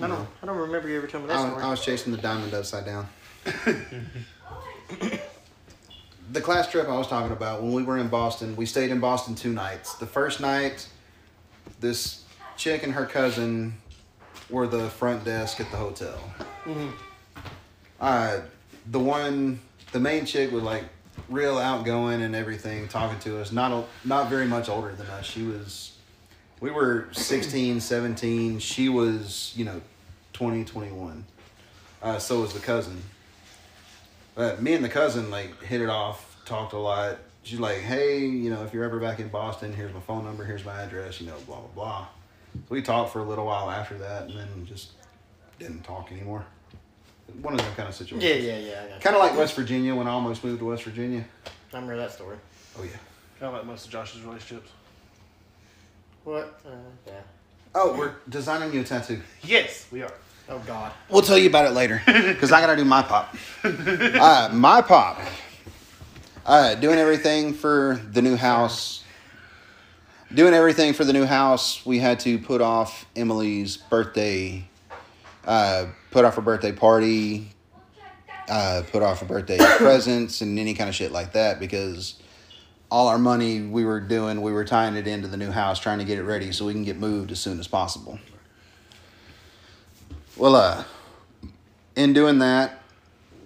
I 0.02 0.08
don't. 0.08 0.28
I 0.42 0.46
don't 0.46 0.56
remember 0.56 0.88
you 0.88 0.96
ever 0.96 1.06
telling 1.06 1.26
me 1.26 1.32
that 1.32 1.38
I 1.38 1.44
was, 1.44 1.50
story. 1.50 1.64
I 1.64 1.70
was 1.70 1.84
chasing 1.84 2.12
the 2.12 2.18
diamond 2.18 2.52
upside 2.54 2.84
down. 2.84 3.08
the 6.32 6.40
class 6.40 6.68
trip 6.68 6.88
I 6.88 6.96
was 6.96 7.06
talking 7.06 7.30
about 7.30 7.62
when 7.62 7.72
we 7.72 7.84
were 7.84 7.98
in 7.98 8.08
Boston, 8.08 8.56
we 8.56 8.66
stayed 8.66 8.90
in 8.90 8.98
Boston 8.98 9.36
two 9.36 9.52
nights. 9.52 9.94
The 9.94 10.06
first 10.06 10.40
night, 10.40 10.88
this 11.78 12.24
chick 12.56 12.82
and 12.82 12.92
her 12.94 13.06
cousin 13.06 13.74
were 14.50 14.66
the 14.66 14.88
front 14.90 15.24
desk 15.24 15.60
at 15.60 15.70
the 15.70 15.76
hotel. 15.76 16.18
Uh, 18.00 18.40
the 18.90 18.98
one, 18.98 19.60
the 19.92 20.00
main 20.00 20.26
chick 20.26 20.50
was 20.50 20.64
like 20.64 20.84
real 21.28 21.58
outgoing 21.58 22.22
and 22.22 22.34
everything, 22.34 22.88
talking 22.88 23.20
to 23.20 23.40
us. 23.40 23.52
Not 23.52 23.70
a, 23.70 23.84
not 24.04 24.28
very 24.28 24.46
much 24.46 24.68
older 24.68 24.92
than 24.92 25.06
us. 25.08 25.26
She 25.26 25.42
was, 25.42 25.96
we 26.60 26.70
were 26.70 27.06
16, 27.12 27.80
17. 27.80 28.58
She 28.58 28.88
was, 28.88 29.52
you 29.54 29.64
know, 29.64 29.80
20, 30.32 30.64
21. 30.64 31.24
Uh, 32.02 32.18
so 32.18 32.40
was 32.40 32.52
the 32.52 32.60
cousin. 32.60 33.02
But 34.34 34.62
me 34.62 34.74
and 34.74 34.84
the 34.84 34.88
cousin 34.88 35.30
like 35.30 35.62
hit 35.62 35.80
it 35.80 35.88
off, 35.88 36.42
talked 36.44 36.72
a 36.72 36.78
lot. 36.78 37.18
She's 37.42 37.60
like, 37.60 37.78
"Hey, 37.78 38.20
you 38.20 38.50
know, 38.50 38.64
if 38.64 38.72
you're 38.72 38.84
ever 38.84 38.98
back 38.98 39.18
in 39.20 39.28
Boston, 39.28 39.72
here's 39.72 39.92
my 39.92 40.00
phone 40.00 40.24
number, 40.24 40.44
here's 40.44 40.64
my 40.64 40.82
address, 40.82 41.20
you 41.20 41.26
know, 41.26 41.36
blah 41.46 41.58
blah 41.58 41.68
blah." 41.74 42.06
So 42.54 42.60
we 42.70 42.82
talked 42.82 43.12
for 43.12 43.20
a 43.20 43.24
little 43.24 43.46
while 43.46 43.70
after 43.70 43.98
that, 43.98 44.24
and 44.24 44.38
then 44.38 44.66
just 44.66 44.92
didn't 45.58 45.82
talk 45.82 46.10
anymore. 46.12 46.44
One 47.40 47.54
of 47.54 47.60
them 47.60 47.74
kind 47.74 47.88
of 47.88 47.94
situations. 47.94 48.44
yeah, 48.44 48.58
yeah, 48.58 48.84
yeah. 48.88 48.96
I. 48.96 48.98
Kind 49.00 49.16
of 49.16 49.22
like 49.22 49.36
West 49.36 49.54
Virginia 49.54 49.94
when 49.94 50.06
I 50.06 50.10
almost 50.10 50.44
moved 50.44 50.58
to 50.60 50.66
West 50.66 50.84
Virginia. 50.84 51.24
I 51.46 51.76
remember 51.76 51.96
that 51.96 52.12
story. 52.12 52.36
Oh 52.78 52.82
yeah. 52.82 52.90
Kind 53.38 53.52
of 53.52 53.54
like 53.54 53.66
most 53.66 53.86
of 53.86 53.92
Josh's 53.92 54.22
relationships. 54.22 54.70
What? 56.24 56.60
Uh, 56.66 56.70
yeah. 57.06 57.12
Oh, 57.74 57.96
we're 57.96 58.14
designing 58.28 58.72
you 58.72 58.80
a 58.82 58.84
tattoo. 58.84 59.20
Yes, 59.42 59.86
we 59.90 60.02
are. 60.02 60.12
Oh 60.48 60.58
God. 60.66 60.92
We'll 61.08 61.22
tell 61.22 61.38
you 61.38 61.48
about 61.48 61.66
it 61.66 61.70
later 61.70 62.02
because 62.06 62.52
I 62.52 62.60
gotta 62.60 62.76
do 62.76 62.84
my 62.84 63.02
pop. 63.02 63.34
Uh, 63.64 64.50
my 64.52 64.82
pop. 64.82 65.20
Uh, 66.44 66.74
doing 66.74 66.98
everything 66.98 67.54
for 67.54 68.00
the 68.10 68.20
new 68.20 68.36
house. 68.36 69.04
Doing 70.34 70.54
everything 70.54 70.92
for 70.92 71.04
the 71.04 71.12
new 71.12 71.24
house. 71.24 71.84
We 71.86 71.98
had 71.98 72.20
to 72.20 72.38
put 72.38 72.60
off 72.60 73.06
Emily's 73.14 73.76
birthday. 73.76 74.68
Uh, 75.44 75.86
put 76.10 76.24
off 76.24 76.34
her 76.36 76.42
birthday 76.42 76.72
party. 76.72 77.50
Uh, 78.48 78.82
put 78.90 79.02
off 79.02 79.20
her 79.20 79.26
birthday 79.26 79.58
presents 79.76 80.40
and 80.40 80.58
any 80.58 80.74
kind 80.74 80.88
of 80.88 80.94
shit 80.94 81.12
like 81.12 81.32
that 81.32 81.60
because 81.60 82.20
all 82.90 83.08
our 83.08 83.18
money 83.18 83.62
we 83.62 83.84
were 83.84 84.00
doing, 84.00 84.42
we 84.42 84.52
were 84.52 84.64
tying 84.64 84.96
it 84.96 85.06
into 85.06 85.28
the 85.28 85.36
new 85.36 85.50
house, 85.50 85.78
trying 85.78 85.98
to 85.98 86.04
get 86.04 86.18
it 86.18 86.24
ready 86.24 86.50
so 86.52 86.66
we 86.66 86.72
can 86.72 86.84
get 86.84 86.98
moved 86.98 87.30
as 87.30 87.40
soon 87.40 87.60
as 87.60 87.68
possible. 87.68 88.18
Well, 90.36 90.56
uh, 90.56 90.84
in 91.96 92.12
doing 92.12 92.38
that, 92.38 92.80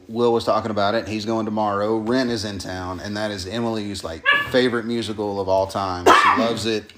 Will 0.09 0.33
was 0.33 0.45
talking 0.45 0.71
about 0.71 0.95
it. 0.95 1.09
He's 1.09 1.25
going 1.25 1.47
tomorrow. 1.47 1.97
Rent 1.99 2.31
is 2.31 2.45
in 2.45 2.59
town, 2.59 3.01
and 3.01 3.17
that 3.17 3.31
is 3.31 3.47
Emily's 3.47 4.05
like 4.05 4.25
favorite 4.51 4.85
musical 4.87 5.41
of 5.41 5.49
all 5.49 5.67
time. 5.67 6.07
She 6.07 6.41
loves 6.41 6.65
it. 6.65 6.93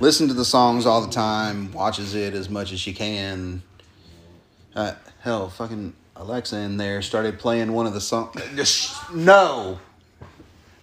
Listen 0.00 0.26
to 0.28 0.34
the 0.34 0.44
songs 0.44 0.84
all 0.86 1.00
the 1.00 1.12
time. 1.12 1.70
Watches 1.72 2.14
it 2.14 2.34
as 2.34 2.48
much 2.48 2.72
as 2.72 2.80
she 2.80 2.92
can. 2.92 3.62
Uh, 4.74 4.94
hell, 5.20 5.48
fucking 5.48 5.94
Alexa 6.16 6.56
in 6.56 6.76
there 6.76 7.02
started 7.02 7.38
playing 7.38 7.72
one 7.72 7.86
of 7.86 7.94
the 7.94 8.00
songs. 8.00 8.34
No, 9.14 9.78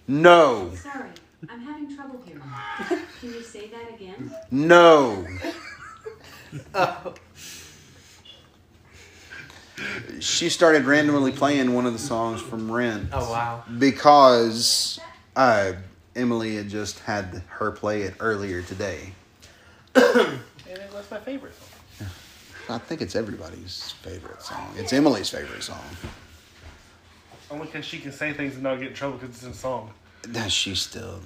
no, 0.06 0.72
Sorry, 0.74 1.10
I'm 1.50 1.60
having 1.60 1.94
trouble 1.94 2.22
here. 2.24 2.40
Can 2.88 3.34
you 3.34 3.42
say 3.42 3.68
that 3.68 3.94
again? 3.94 4.34
no. 4.50 5.26
She 10.20 10.48
started 10.48 10.84
randomly 10.84 11.32
playing 11.32 11.74
one 11.74 11.86
of 11.86 11.92
the 11.92 11.98
songs 11.98 12.40
from 12.42 12.70
Rent. 12.70 13.08
Oh 13.12 13.30
wow. 13.30 13.64
because 13.78 14.98
uh, 15.36 15.72
Emily 16.16 16.56
had 16.56 16.68
just 16.68 16.98
had 17.00 17.42
her 17.48 17.70
play 17.70 18.02
it 18.02 18.14
earlier 18.20 18.62
today. 18.62 19.12
And 20.70 20.80
that's 20.92 21.10
my 21.10 21.18
favorite 21.20 21.54
song. 21.54 22.08
I 22.68 22.78
think 22.78 23.00
it's 23.00 23.16
everybody's 23.16 23.92
favorite 24.02 24.42
song. 24.42 24.70
It's 24.76 24.92
Emily's 24.92 25.30
favorite 25.30 25.62
song. 25.62 25.80
Only 27.50 27.66
because 27.66 27.84
she 27.86 27.98
can 27.98 28.12
say 28.12 28.32
things 28.34 28.54
and 28.54 28.62
not 28.62 28.78
get 28.78 28.88
in 28.88 28.94
trouble 28.94 29.16
because 29.16 29.34
it's 29.36 29.44
in 29.44 29.52
a 29.52 29.54
song. 29.54 29.92
That 30.24 30.52
she 30.52 30.74
still, 30.74 31.20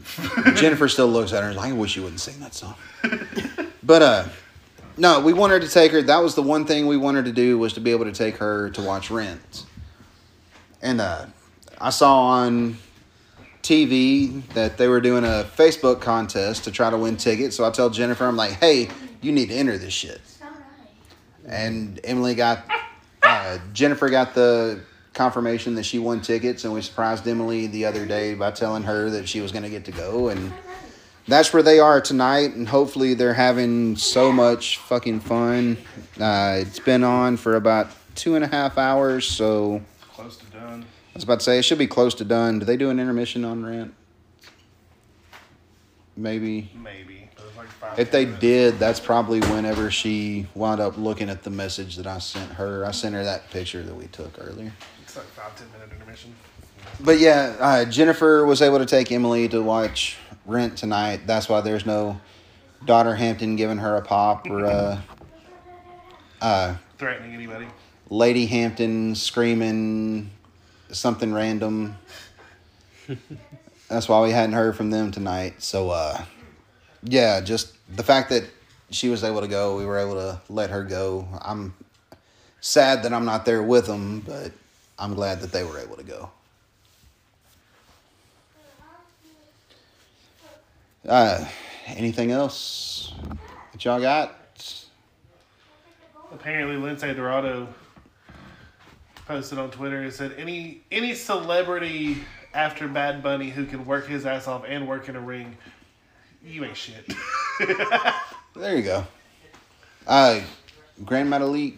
Jennifer 0.54 0.88
still 0.88 1.08
looks 1.08 1.32
at 1.32 1.42
her 1.42 1.48
and 1.48 1.56
is 1.56 1.56
like, 1.56 1.70
I 1.70 1.72
wish 1.72 1.96
you 1.96 2.02
wouldn't 2.02 2.20
sing 2.20 2.38
that 2.40 2.54
song. 2.54 2.74
But 3.82 4.02
uh, 4.02 4.24
no, 4.96 5.20
we 5.20 5.32
wanted 5.32 5.62
to 5.62 5.68
take 5.68 5.92
her. 5.92 6.02
That 6.02 6.22
was 6.22 6.34
the 6.34 6.42
one 6.42 6.64
thing 6.64 6.86
we 6.86 6.96
wanted 6.96 7.24
to 7.26 7.32
do 7.32 7.58
was 7.58 7.72
to 7.74 7.80
be 7.80 7.90
able 7.90 8.04
to 8.04 8.12
take 8.12 8.36
her 8.36 8.70
to 8.70 8.82
watch 8.82 9.10
Rent. 9.10 9.66
And 10.82 11.00
uh, 11.00 11.26
I 11.80 11.90
saw 11.90 12.22
on 12.22 12.78
TV 13.62 14.46
that 14.54 14.76
they 14.76 14.88
were 14.88 15.00
doing 15.00 15.24
a 15.24 15.48
Facebook 15.56 16.00
contest 16.00 16.64
to 16.64 16.70
try 16.70 16.90
to 16.90 16.98
win 16.98 17.16
tickets. 17.16 17.56
So 17.56 17.64
I 17.64 17.70
tell 17.70 17.90
Jennifer, 17.90 18.26
I'm 18.26 18.36
like, 18.36 18.52
hey, 18.52 18.88
you 19.20 19.32
need 19.32 19.48
to 19.48 19.54
enter 19.54 19.78
this 19.78 19.92
shit. 19.92 20.20
And 21.46 21.98
Emily 22.04 22.34
got, 22.34 22.64
uh, 23.22 23.58
Jennifer 23.72 24.08
got 24.10 24.34
the 24.34 24.80
confirmation 25.14 25.74
that 25.74 25.84
she 25.84 25.98
won 25.98 26.20
tickets, 26.20 26.64
and 26.64 26.72
we 26.72 26.82
surprised 26.82 27.26
Emily 27.26 27.66
the 27.66 27.84
other 27.84 28.06
day 28.06 28.34
by 28.34 28.50
telling 28.50 28.82
her 28.84 29.10
that 29.10 29.28
she 29.28 29.40
was 29.40 29.52
going 29.52 29.64
to 29.64 29.70
get 29.70 29.84
to 29.86 29.92
go. 29.92 30.28
And 30.28 30.52
that's 31.28 31.52
where 31.52 31.62
they 31.62 31.78
are 31.78 32.00
tonight, 32.00 32.54
and 32.54 32.68
hopefully 32.68 33.14
they're 33.14 33.34
having 33.34 33.96
so 33.96 34.32
much 34.32 34.78
fucking 34.78 35.20
fun. 35.20 35.76
Uh, 36.20 36.56
it's 36.60 36.78
been 36.78 37.04
on 37.04 37.36
for 37.36 37.56
about 37.56 37.88
two 38.14 38.34
and 38.34 38.44
a 38.44 38.48
half 38.48 38.78
hours, 38.78 39.26
so 39.26 39.80
Close 40.12 40.36
to 40.36 40.46
done. 40.46 40.82
I 40.82 41.14
was 41.14 41.24
about 41.24 41.40
to 41.40 41.44
say 41.44 41.58
it 41.58 41.62
should 41.62 41.78
be 41.78 41.86
close 41.86 42.14
to 42.16 42.24
done. 42.24 42.58
Do 42.58 42.64
they 42.64 42.76
do 42.76 42.90
an 42.90 42.98
intermission 42.98 43.44
on 43.44 43.64
Rent? 43.64 43.94
Maybe. 46.16 46.70
Maybe. 46.74 47.28
Like 47.56 47.98
If 47.98 48.10
they 48.10 48.24
minutes. 48.24 48.40
did, 48.40 48.78
that's 48.78 49.00
probably 49.00 49.40
whenever 49.40 49.90
she 49.90 50.46
wound 50.54 50.80
up 50.80 50.96
looking 50.98 51.28
at 51.30 51.42
the 51.42 51.50
message 51.50 51.96
that 51.96 52.06
I 52.06 52.18
sent 52.18 52.50
her. 52.52 52.84
I 52.84 52.90
sent 52.90 53.14
her 53.14 53.24
that 53.24 53.50
picture 53.50 53.82
that 53.82 53.94
we 53.94 54.06
took 54.08 54.32
earlier. 54.38 54.72
It's 55.02 55.16
like 55.16 55.26
five, 55.26 55.56
ten 55.56 55.66
minute 55.72 55.92
intermission. 55.92 56.34
But 57.00 57.18
yeah, 57.18 57.56
uh, 57.58 57.84
Jennifer 57.86 58.44
was 58.44 58.60
able 58.62 58.78
to 58.78 58.86
take 58.86 59.10
Emily 59.12 59.48
to 59.48 59.62
watch 59.62 60.16
Rent 60.46 60.76
tonight. 60.76 61.26
That's 61.26 61.48
why 61.48 61.60
there's 61.60 61.86
no 61.86 62.20
daughter 62.84 63.14
Hampton 63.14 63.56
giving 63.56 63.78
her 63.78 63.96
a 63.96 64.02
pop 64.02 64.48
or 64.48 64.66
uh, 64.66 65.00
uh, 66.40 66.74
Threatening 66.98 67.34
anybody. 67.34 67.66
Lady 68.10 68.46
Hampton 68.46 69.14
screaming 69.14 70.30
something 70.90 71.32
random. 71.32 71.96
That's 73.88 74.08
why 74.08 74.22
we 74.22 74.30
hadn't 74.30 74.54
heard 74.54 74.76
from 74.76 74.90
them 74.90 75.10
tonight. 75.10 75.62
So, 75.62 75.90
uh, 75.90 76.22
yeah, 77.02 77.40
just 77.40 77.74
the 77.94 78.02
fact 78.02 78.30
that 78.30 78.44
she 78.90 79.08
was 79.08 79.24
able 79.24 79.40
to 79.40 79.48
go, 79.48 79.76
we 79.76 79.86
were 79.86 79.98
able 79.98 80.14
to 80.14 80.40
let 80.48 80.70
her 80.70 80.84
go. 80.84 81.26
I'm 81.40 81.74
sad 82.60 83.02
that 83.02 83.12
I'm 83.12 83.24
not 83.24 83.44
there 83.44 83.62
with 83.62 83.86
them, 83.86 84.20
but 84.20 84.52
I'm 84.98 85.14
glad 85.14 85.40
that 85.40 85.52
they 85.52 85.64
were 85.64 85.78
able 85.78 85.96
to 85.96 86.04
go. 86.04 86.30
Uh, 91.08 91.44
anything 91.86 92.30
else 92.30 93.12
that 93.72 93.84
y'all 93.84 94.00
got? 94.00 94.38
Apparently, 96.32 96.76
Lince 96.76 97.14
Dorado 97.14 97.68
posted 99.26 99.58
on 99.58 99.70
Twitter 99.70 100.02
and 100.02 100.12
said 100.12 100.34
any 100.38 100.80
any 100.90 101.14
celebrity 101.14 102.18
after 102.54 102.88
Bad 102.88 103.22
Bunny 103.22 103.50
who 103.50 103.66
can 103.66 103.84
work 103.84 104.06
his 104.06 104.26
ass 104.26 104.46
off 104.46 104.64
and 104.66 104.86
work 104.88 105.08
in 105.08 105.16
a 105.16 105.20
ring, 105.20 105.56
you 106.44 106.64
ain't 106.64 106.76
shit. 106.76 107.12
There 108.54 108.76
you 108.76 108.82
go. 108.82 109.06
Uh, 110.06 110.42
Grand 111.06 111.32
Metalik 111.32 111.72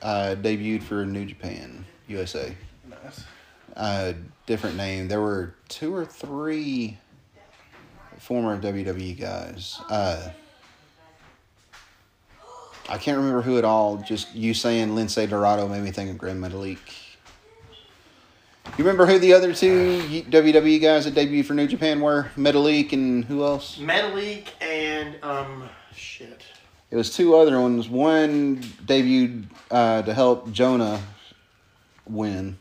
uh, 0.00 0.36
debuted 0.38 0.84
for 0.84 1.04
New 1.04 1.24
Japan 1.24 1.84
USA. 2.06 2.54
nice. 2.88 3.24
uh, 3.76 4.12
different 4.46 4.76
name. 4.76 5.08
There 5.08 5.20
were 5.20 5.54
two 5.68 5.92
or 5.92 6.04
three 6.04 6.96
former 8.30 8.56
WWE 8.56 9.18
guys. 9.18 9.80
Uh, 9.90 10.30
I 12.88 12.96
can't 12.96 13.16
remember 13.16 13.42
who 13.42 13.58
at 13.58 13.64
all. 13.64 13.96
Just 13.96 14.32
you 14.36 14.54
saying 14.54 14.90
Lince 14.90 15.28
Dorado 15.28 15.66
made 15.66 15.82
me 15.82 15.90
think 15.90 16.12
of 16.12 16.16
Grand 16.16 16.40
Metalik. 16.40 16.78
You 18.78 18.84
remember 18.84 19.04
who 19.04 19.18
the 19.18 19.32
other 19.32 19.52
two 19.52 19.98
WWE 20.30 20.80
guys 20.80 21.06
that 21.06 21.14
debuted 21.14 21.44
for 21.44 21.54
New 21.54 21.66
Japan 21.66 22.00
were? 22.00 22.30
Metalik 22.36 22.92
and 22.92 23.24
who 23.24 23.42
else? 23.42 23.78
Metalik 23.78 24.46
and 24.60 25.16
um 25.24 25.68
shit. 25.92 26.44
It 26.92 26.94
was 26.94 27.12
two 27.12 27.34
other 27.34 27.60
ones. 27.60 27.88
One 27.88 28.58
debuted 28.86 29.46
uh, 29.72 30.02
to 30.02 30.14
help 30.14 30.52
Jonah 30.52 31.02
win. 32.06 32.58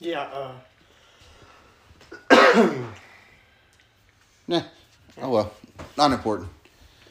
Yeah, 0.00 0.52
uh 2.32 2.92
Nah. 4.48 4.62
Oh 5.18 5.30
well, 5.30 5.54
not 5.96 6.12
important. 6.12 6.48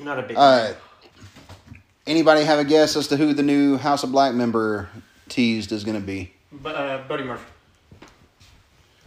not 0.00 0.18
a 0.18 0.22
big 0.22 0.36
Uh, 0.36 0.72
anybody 2.06 2.44
have 2.44 2.58
a 2.58 2.64
guess 2.64 2.96
as 2.96 3.08
to 3.08 3.16
who 3.16 3.34
the 3.34 3.42
new 3.42 3.76
House 3.76 4.02
of 4.02 4.12
Black 4.12 4.34
member 4.34 4.88
teased 5.28 5.72
is 5.72 5.84
going 5.84 6.00
to 6.00 6.06
be? 6.06 6.32
but 6.52 6.74
uh 6.74 6.98
Buddy 7.08 7.24
Murphy. 7.24 7.44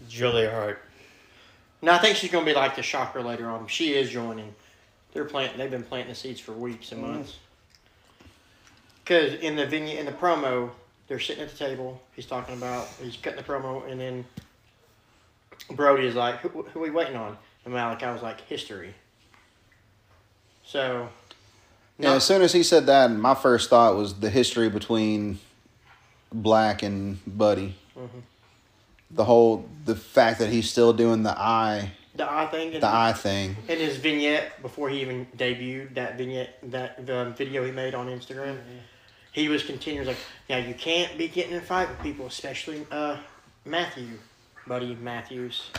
Julia 0.08 0.52
Hart. 0.52 0.82
No, 1.82 1.94
I 1.94 1.98
think 2.00 2.18
she's 2.18 2.30
gonna 2.32 2.46
be 2.46 2.54
like 2.54 2.76
the 2.76 2.84
shocker 2.84 3.22
later 3.24 3.50
on. 3.50 3.68
She 3.68 3.94
is 3.94 4.10
joining. 4.10 4.54
They're 5.14 5.26
planting. 5.26 5.58
They've 5.58 5.72
been 5.72 5.84
planting 5.84 6.10
the 6.10 6.16
seeds 6.16 6.40
for 6.40 6.52
weeks 6.52 6.92
and 6.92 7.02
months. 7.02 7.38
Because 9.04 9.34
in 9.36 9.56
the 9.56 9.66
vignette, 9.66 9.98
in 9.98 10.06
the 10.06 10.12
promo, 10.12 10.70
they're 11.08 11.20
sitting 11.20 11.42
at 11.44 11.50
the 11.50 11.58
table. 11.58 12.02
He's 12.16 12.26
talking 12.26 12.56
about. 12.56 12.88
He's 13.02 13.18
cutting 13.18 13.38
the 13.38 13.44
promo, 13.44 13.90
and 13.90 14.00
then 14.00 14.26
Brody 15.72 16.06
is 16.06 16.16
like, 16.16 16.40
"Who, 16.42 16.50
who 16.50 16.80
are 16.80 16.84
we 16.84 16.90
waiting 16.92 17.16
on?" 17.16 17.38
And 17.66 17.74
Malakai 17.74 18.14
was 18.14 18.22
like, 18.22 18.42
"History." 18.42 18.94
So. 20.64 21.10
Yeah, 21.98 22.14
as 22.14 22.24
soon 22.24 22.42
as 22.42 22.54
he 22.54 22.64
said 22.64 22.86
that, 22.86 23.12
my 23.12 23.36
first 23.36 23.70
thought 23.70 23.98
was 23.98 24.22
the 24.22 24.30
history 24.30 24.70
between 24.70 25.40
Black 26.32 26.82
and 26.82 27.20
Buddy. 27.26 27.76
Mm-hmm. 27.98 28.20
The 29.12 29.26
whole, 29.26 29.68
the 29.84 29.96
fact 29.96 30.40
that 30.40 30.50
he's 30.50 30.70
still 30.70 30.94
doing 30.94 31.24
the 31.24 31.38
eye, 31.38 31.92
the 32.16 32.32
eye 32.32 32.46
thing. 32.48 32.80
the 32.80 32.88
eye 32.88 33.14
thing. 33.14 33.56
in 33.68 33.80
his 33.80 33.98
vignette 33.98 34.62
before 34.62 34.90
he 34.90 35.02
even 35.02 35.26
debuted 35.38 35.96
that 35.96 36.18
vignette 36.18 36.60
that 36.72 37.06
the 37.06 37.18
um, 37.18 37.34
video 37.34 37.66
he 37.66 37.72
made 37.72 37.96
on 37.96 38.08
Instagram. 38.08 38.56
Mm-hmm. 38.56 38.78
He 39.32 39.50
was 39.50 39.64
continuing 39.64 40.08
like, 40.08 40.18
"Now 40.50 40.58
you 40.58 40.74
can't 40.74 41.18
be 41.18 41.28
getting 41.28 41.54
in 41.54 41.58
a 41.58 41.62
fight 41.62 41.90
with 41.90 42.00
people, 42.02 42.28
especially 42.28 42.86
uh, 42.92 43.18
Matthew, 43.66 44.20
buddy 44.68 44.96
Matthews." 44.96 45.72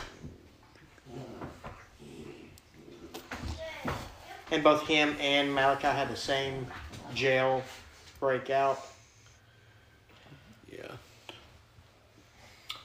And 4.51 4.65
both 4.65 4.87
him 4.87 5.17
and 5.21 5.51
Malakai 5.51 5.93
had 5.95 6.09
the 6.09 6.17
same 6.17 6.67
jail 7.15 7.63
breakout. 8.19 8.85
Yeah. 10.71 10.93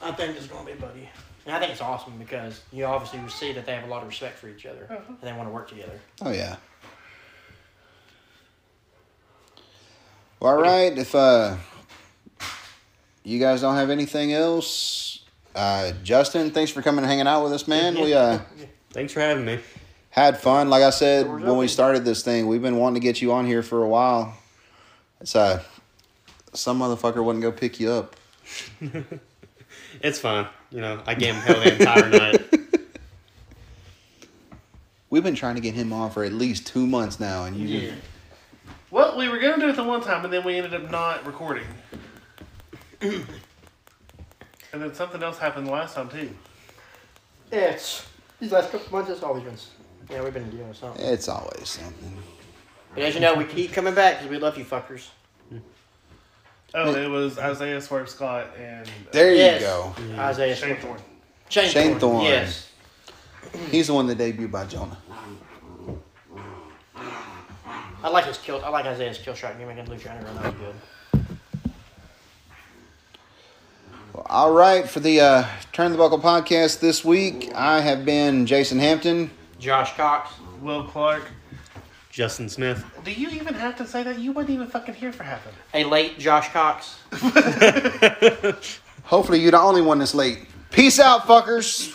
I 0.02 0.12
think 0.12 0.38
it's 0.38 0.48
going 0.48 0.66
to 0.66 0.74
be 0.74 0.80
Buddy. 0.80 1.10
And 1.46 1.56
I 1.56 1.60
think 1.60 1.72
it's 1.72 1.82
awesome 1.82 2.18
because 2.18 2.62
you 2.72 2.86
obviously 2.86 3.20
see 3.30 3.54
that 3.54 3.66
they 3.66 3.74
have 3.74 3.84
a 3.84 3.88
lot 3.88 4.02
of 4.02 4.08
respect 4.08 4.38
for 4.38 4.48
each 4.48 4.66
other 4.66 4.88
and 4.90 5.18
they 5.22 5.34
want 5.34 5.48
to 5.48 5.54
work 5.54 5.70
together. 5.70 6.00
Oh 6.22 6.32
yeah. 6.32 6.56
Well, 10.40 10.54
all 10.54 10.62
right. 10.62 10.96
If 10.98 11.14
uh, 11.14 11.56
you 13.24 13.40
guys 13.40 13.62
don't 13.62 13.76
have 13.76 13.90
anything 13.92 14.34
else, 14.34 15.24
uh, 15.56 15.92
Justin, 16.04 16.52
thanks 16.52 16.72
for 16.72 16.82
coming 16.82 17.04
and 17.04 17.10
hanging 17.10 17.28
out 17.28 17.44
with 17.44 17.54
us, 17.54 17.68
man. 17.68 17.96
We 18.02 18.14
uh 18.14 18.40
Thanks 18.92 19.14
for 19.14 19.20
having 19.20 19.46
me. 19.46 19.60
Had 20.16 20.40
fun. 20.40 20.70
Like 20.70 20.82
I 20.82 20.92
said 20.92 21.26
Doors 21.26 21.44
when 21.44 21.58
we 21.58 21.68
started 21.68 22.06
this 22.06 22.24
thing, 22.24 22.48
we've 22.48 22.62
been 22.62 22.78
wanting 22.78 23.02
to 23.02 23.06
get 23.06 23.22
you 23.22 23.34
on 23.34 23.46
here 23.46 23.62
for 23.62 23.84
a 23.84 23.88
while. 23.88 24.34
It's 25.20 25.36
uh, 25.36 25.62
some 26.54 26.80
motherfucker 26.80 27.22
wouldn't 27.22 27.42
go 27.42 27.52
pick 27.52 27.80
you 27.80 27.92
up. 27.92 28.16
It's 30.02 30.20
fine. 30.20 30.48
You 30.72 30.82
know, 30.82 31.02
I 31.08 31.16
gave 31.16 31.36
him 31.36 31.42
hell 31.42 31.60
the 31.62 31.74
entire 31.74 32.10
night. 32.10 32.42
We've 35.10 35.24
been 35.24 35.36
trying 35.36 35.56
to 35.56 35.62
get 35.62 35.74
him 35.74 35.94
on 35.94 36.12
for 36.12 36.26
at 36.26 36.34
least 36.34 36.68
two 36.68 36.86
months 36.86 37.18
now, 37.18 37.46
and 37.46 37.56
you. 37.56 37.94
Well, 38.92 39.18
we 39.18 39.30
were 39.30 39.40
gonna 39.40 39.58
do 39.58 39.70
it 39.70 39.78
the 39.78 39.86
one 39.86 40.02
time, 40.02 40.26
and 40.26 40.34
then 40.34 40.44
we 40.44 40.58
ended 40.58 40.74
up 40.74 40.92
not 40.92 41.26
recording. 41.26 41.66
and 43.00 43.26
then 44.74 44.94
something 44.94 45.24
else 45.24 45.38
happened 45.38 45.68
the 45.68 45.72
last 45.72 45.96
time 45.96 46.10
too. 46.10 46.30
Yeah, 47.52 47.72
it's 47.72 48.06
these 48.40 48.52
last 48.52 48.72
couple 48.72 48.92
months. 48.92 49.10
It's 49.10 49.24
always 49.24 49.44
been. 49.44 49.56
Yeah, 50.10 50.24
we've 50.24 50.34
been 50.34 50.50
doing 50.50 50.74
something. 50.74 51.04
It's 51.06 51.28
always 51.28 51.68
something. 51.70 52.18
But 52.94 53.04
as 53.04 53.14
you 53.16 53.20
know, 53.20 53.34
we 53.36 53.46
keep 53.46 53.74
coming 53.74 53.94
back 53.96 54.16
because 54.18 54.30
we 54.30 54.38
love 54.38 54.58
you 54.58 54.66
fuckers. 54.66 55.08
Oh, 56.74 56.94
it 56.94 57.08
was 57.10 57.38
Isaiah 57.40 57.80
Swerve 57.80 58.10
Scott 58.10 58.48
and 58.60 58.86
uh, 58.86 58.92
There 59.12 59.34
Yes. 59.34 59.62
you 59.62 59.68
go. 59.68 59.96
Isaiah 60.22 60.56
Shane 60.56 60.76
Thorne. 60.76 60.98
Thorne. 60.98 61.02
Shane, 61.50 61.70
Shane 61.70 61.88
Thorne. 61.92 62.00
Thorne. 62.00 62.24
Yes. 62.26 62.70
He's 63.72 63.88
the 63.88 63.94
one 63.94 64.08
that 64.08 64.18
debuted 64.18 64.52
by 64.52 64.66
Jonah. 64.66 64.98
I 68.04 68.10
like 68.10 68.26
his 68.26 68.38
kill. 68.38 68.64
I 68.64 68.70
like 68.70 68.86
Isaiah's 68.86 69.18
kill 69.18 69.34
shot 69.34 69.58
gimmick 69.58 69.78
in 69.78 69.86
Lucha 69.86 70.12
Underground. 70.12 70.38
That 70.38 70.54
was 70.54 70.54
good. 70.54 70.76
All 74.28 74.52
right, 74.52 74.88
for 74.90 75.00
the 75.00 75.20
uh, 75.22 75.46
Turn 75.72 75.92
the 75.92 75.98
Buckle 75.98 76.20
podcast 76.20 76.80
this 76.80 77.04
week, 77.06 77.52
I 77.56 77.82
have 77.82 78.06
been 78.06 78.46
Jason 78.46 78.80
Hampton. 78.80 79.30
Josh 79.60 79.94
Cox. 79.96 80.32
Will 80.62 80.84
Clark. 80.84 81.24
Justin 82.12 82.48
Smith. 82.48 82.84
Do 83.04 83.12
you 83.12 83.30
even 83.30 83.54
have 83.54 83.76
to 83.78 83.86
say 83.86 84.02
that? 84.04 84.20
You 84.20 84.32
weren't 84.32 84.50
even 84.50 84.68
fucking 84.68 84.94
here 84.94 85.12
for 85.12 85.24
half 85.24 85.46
of 85.46 85.52
it. 85.52 85.58
A 85.74 85.84
late 85.90 86.18
Josh 86.18 86.48
Cox. 86.50 87.00
Hopefully, 89.04 89.42
you're 89.42 89.52
the 89.52 89.60
only 89.60 89.82
one 89.82 90.00
that's 90.00 90.16
late. 90.16 90.46
Peace 90.72 91.00
out, 91.00 91.24
fuckers. 91.24 91.94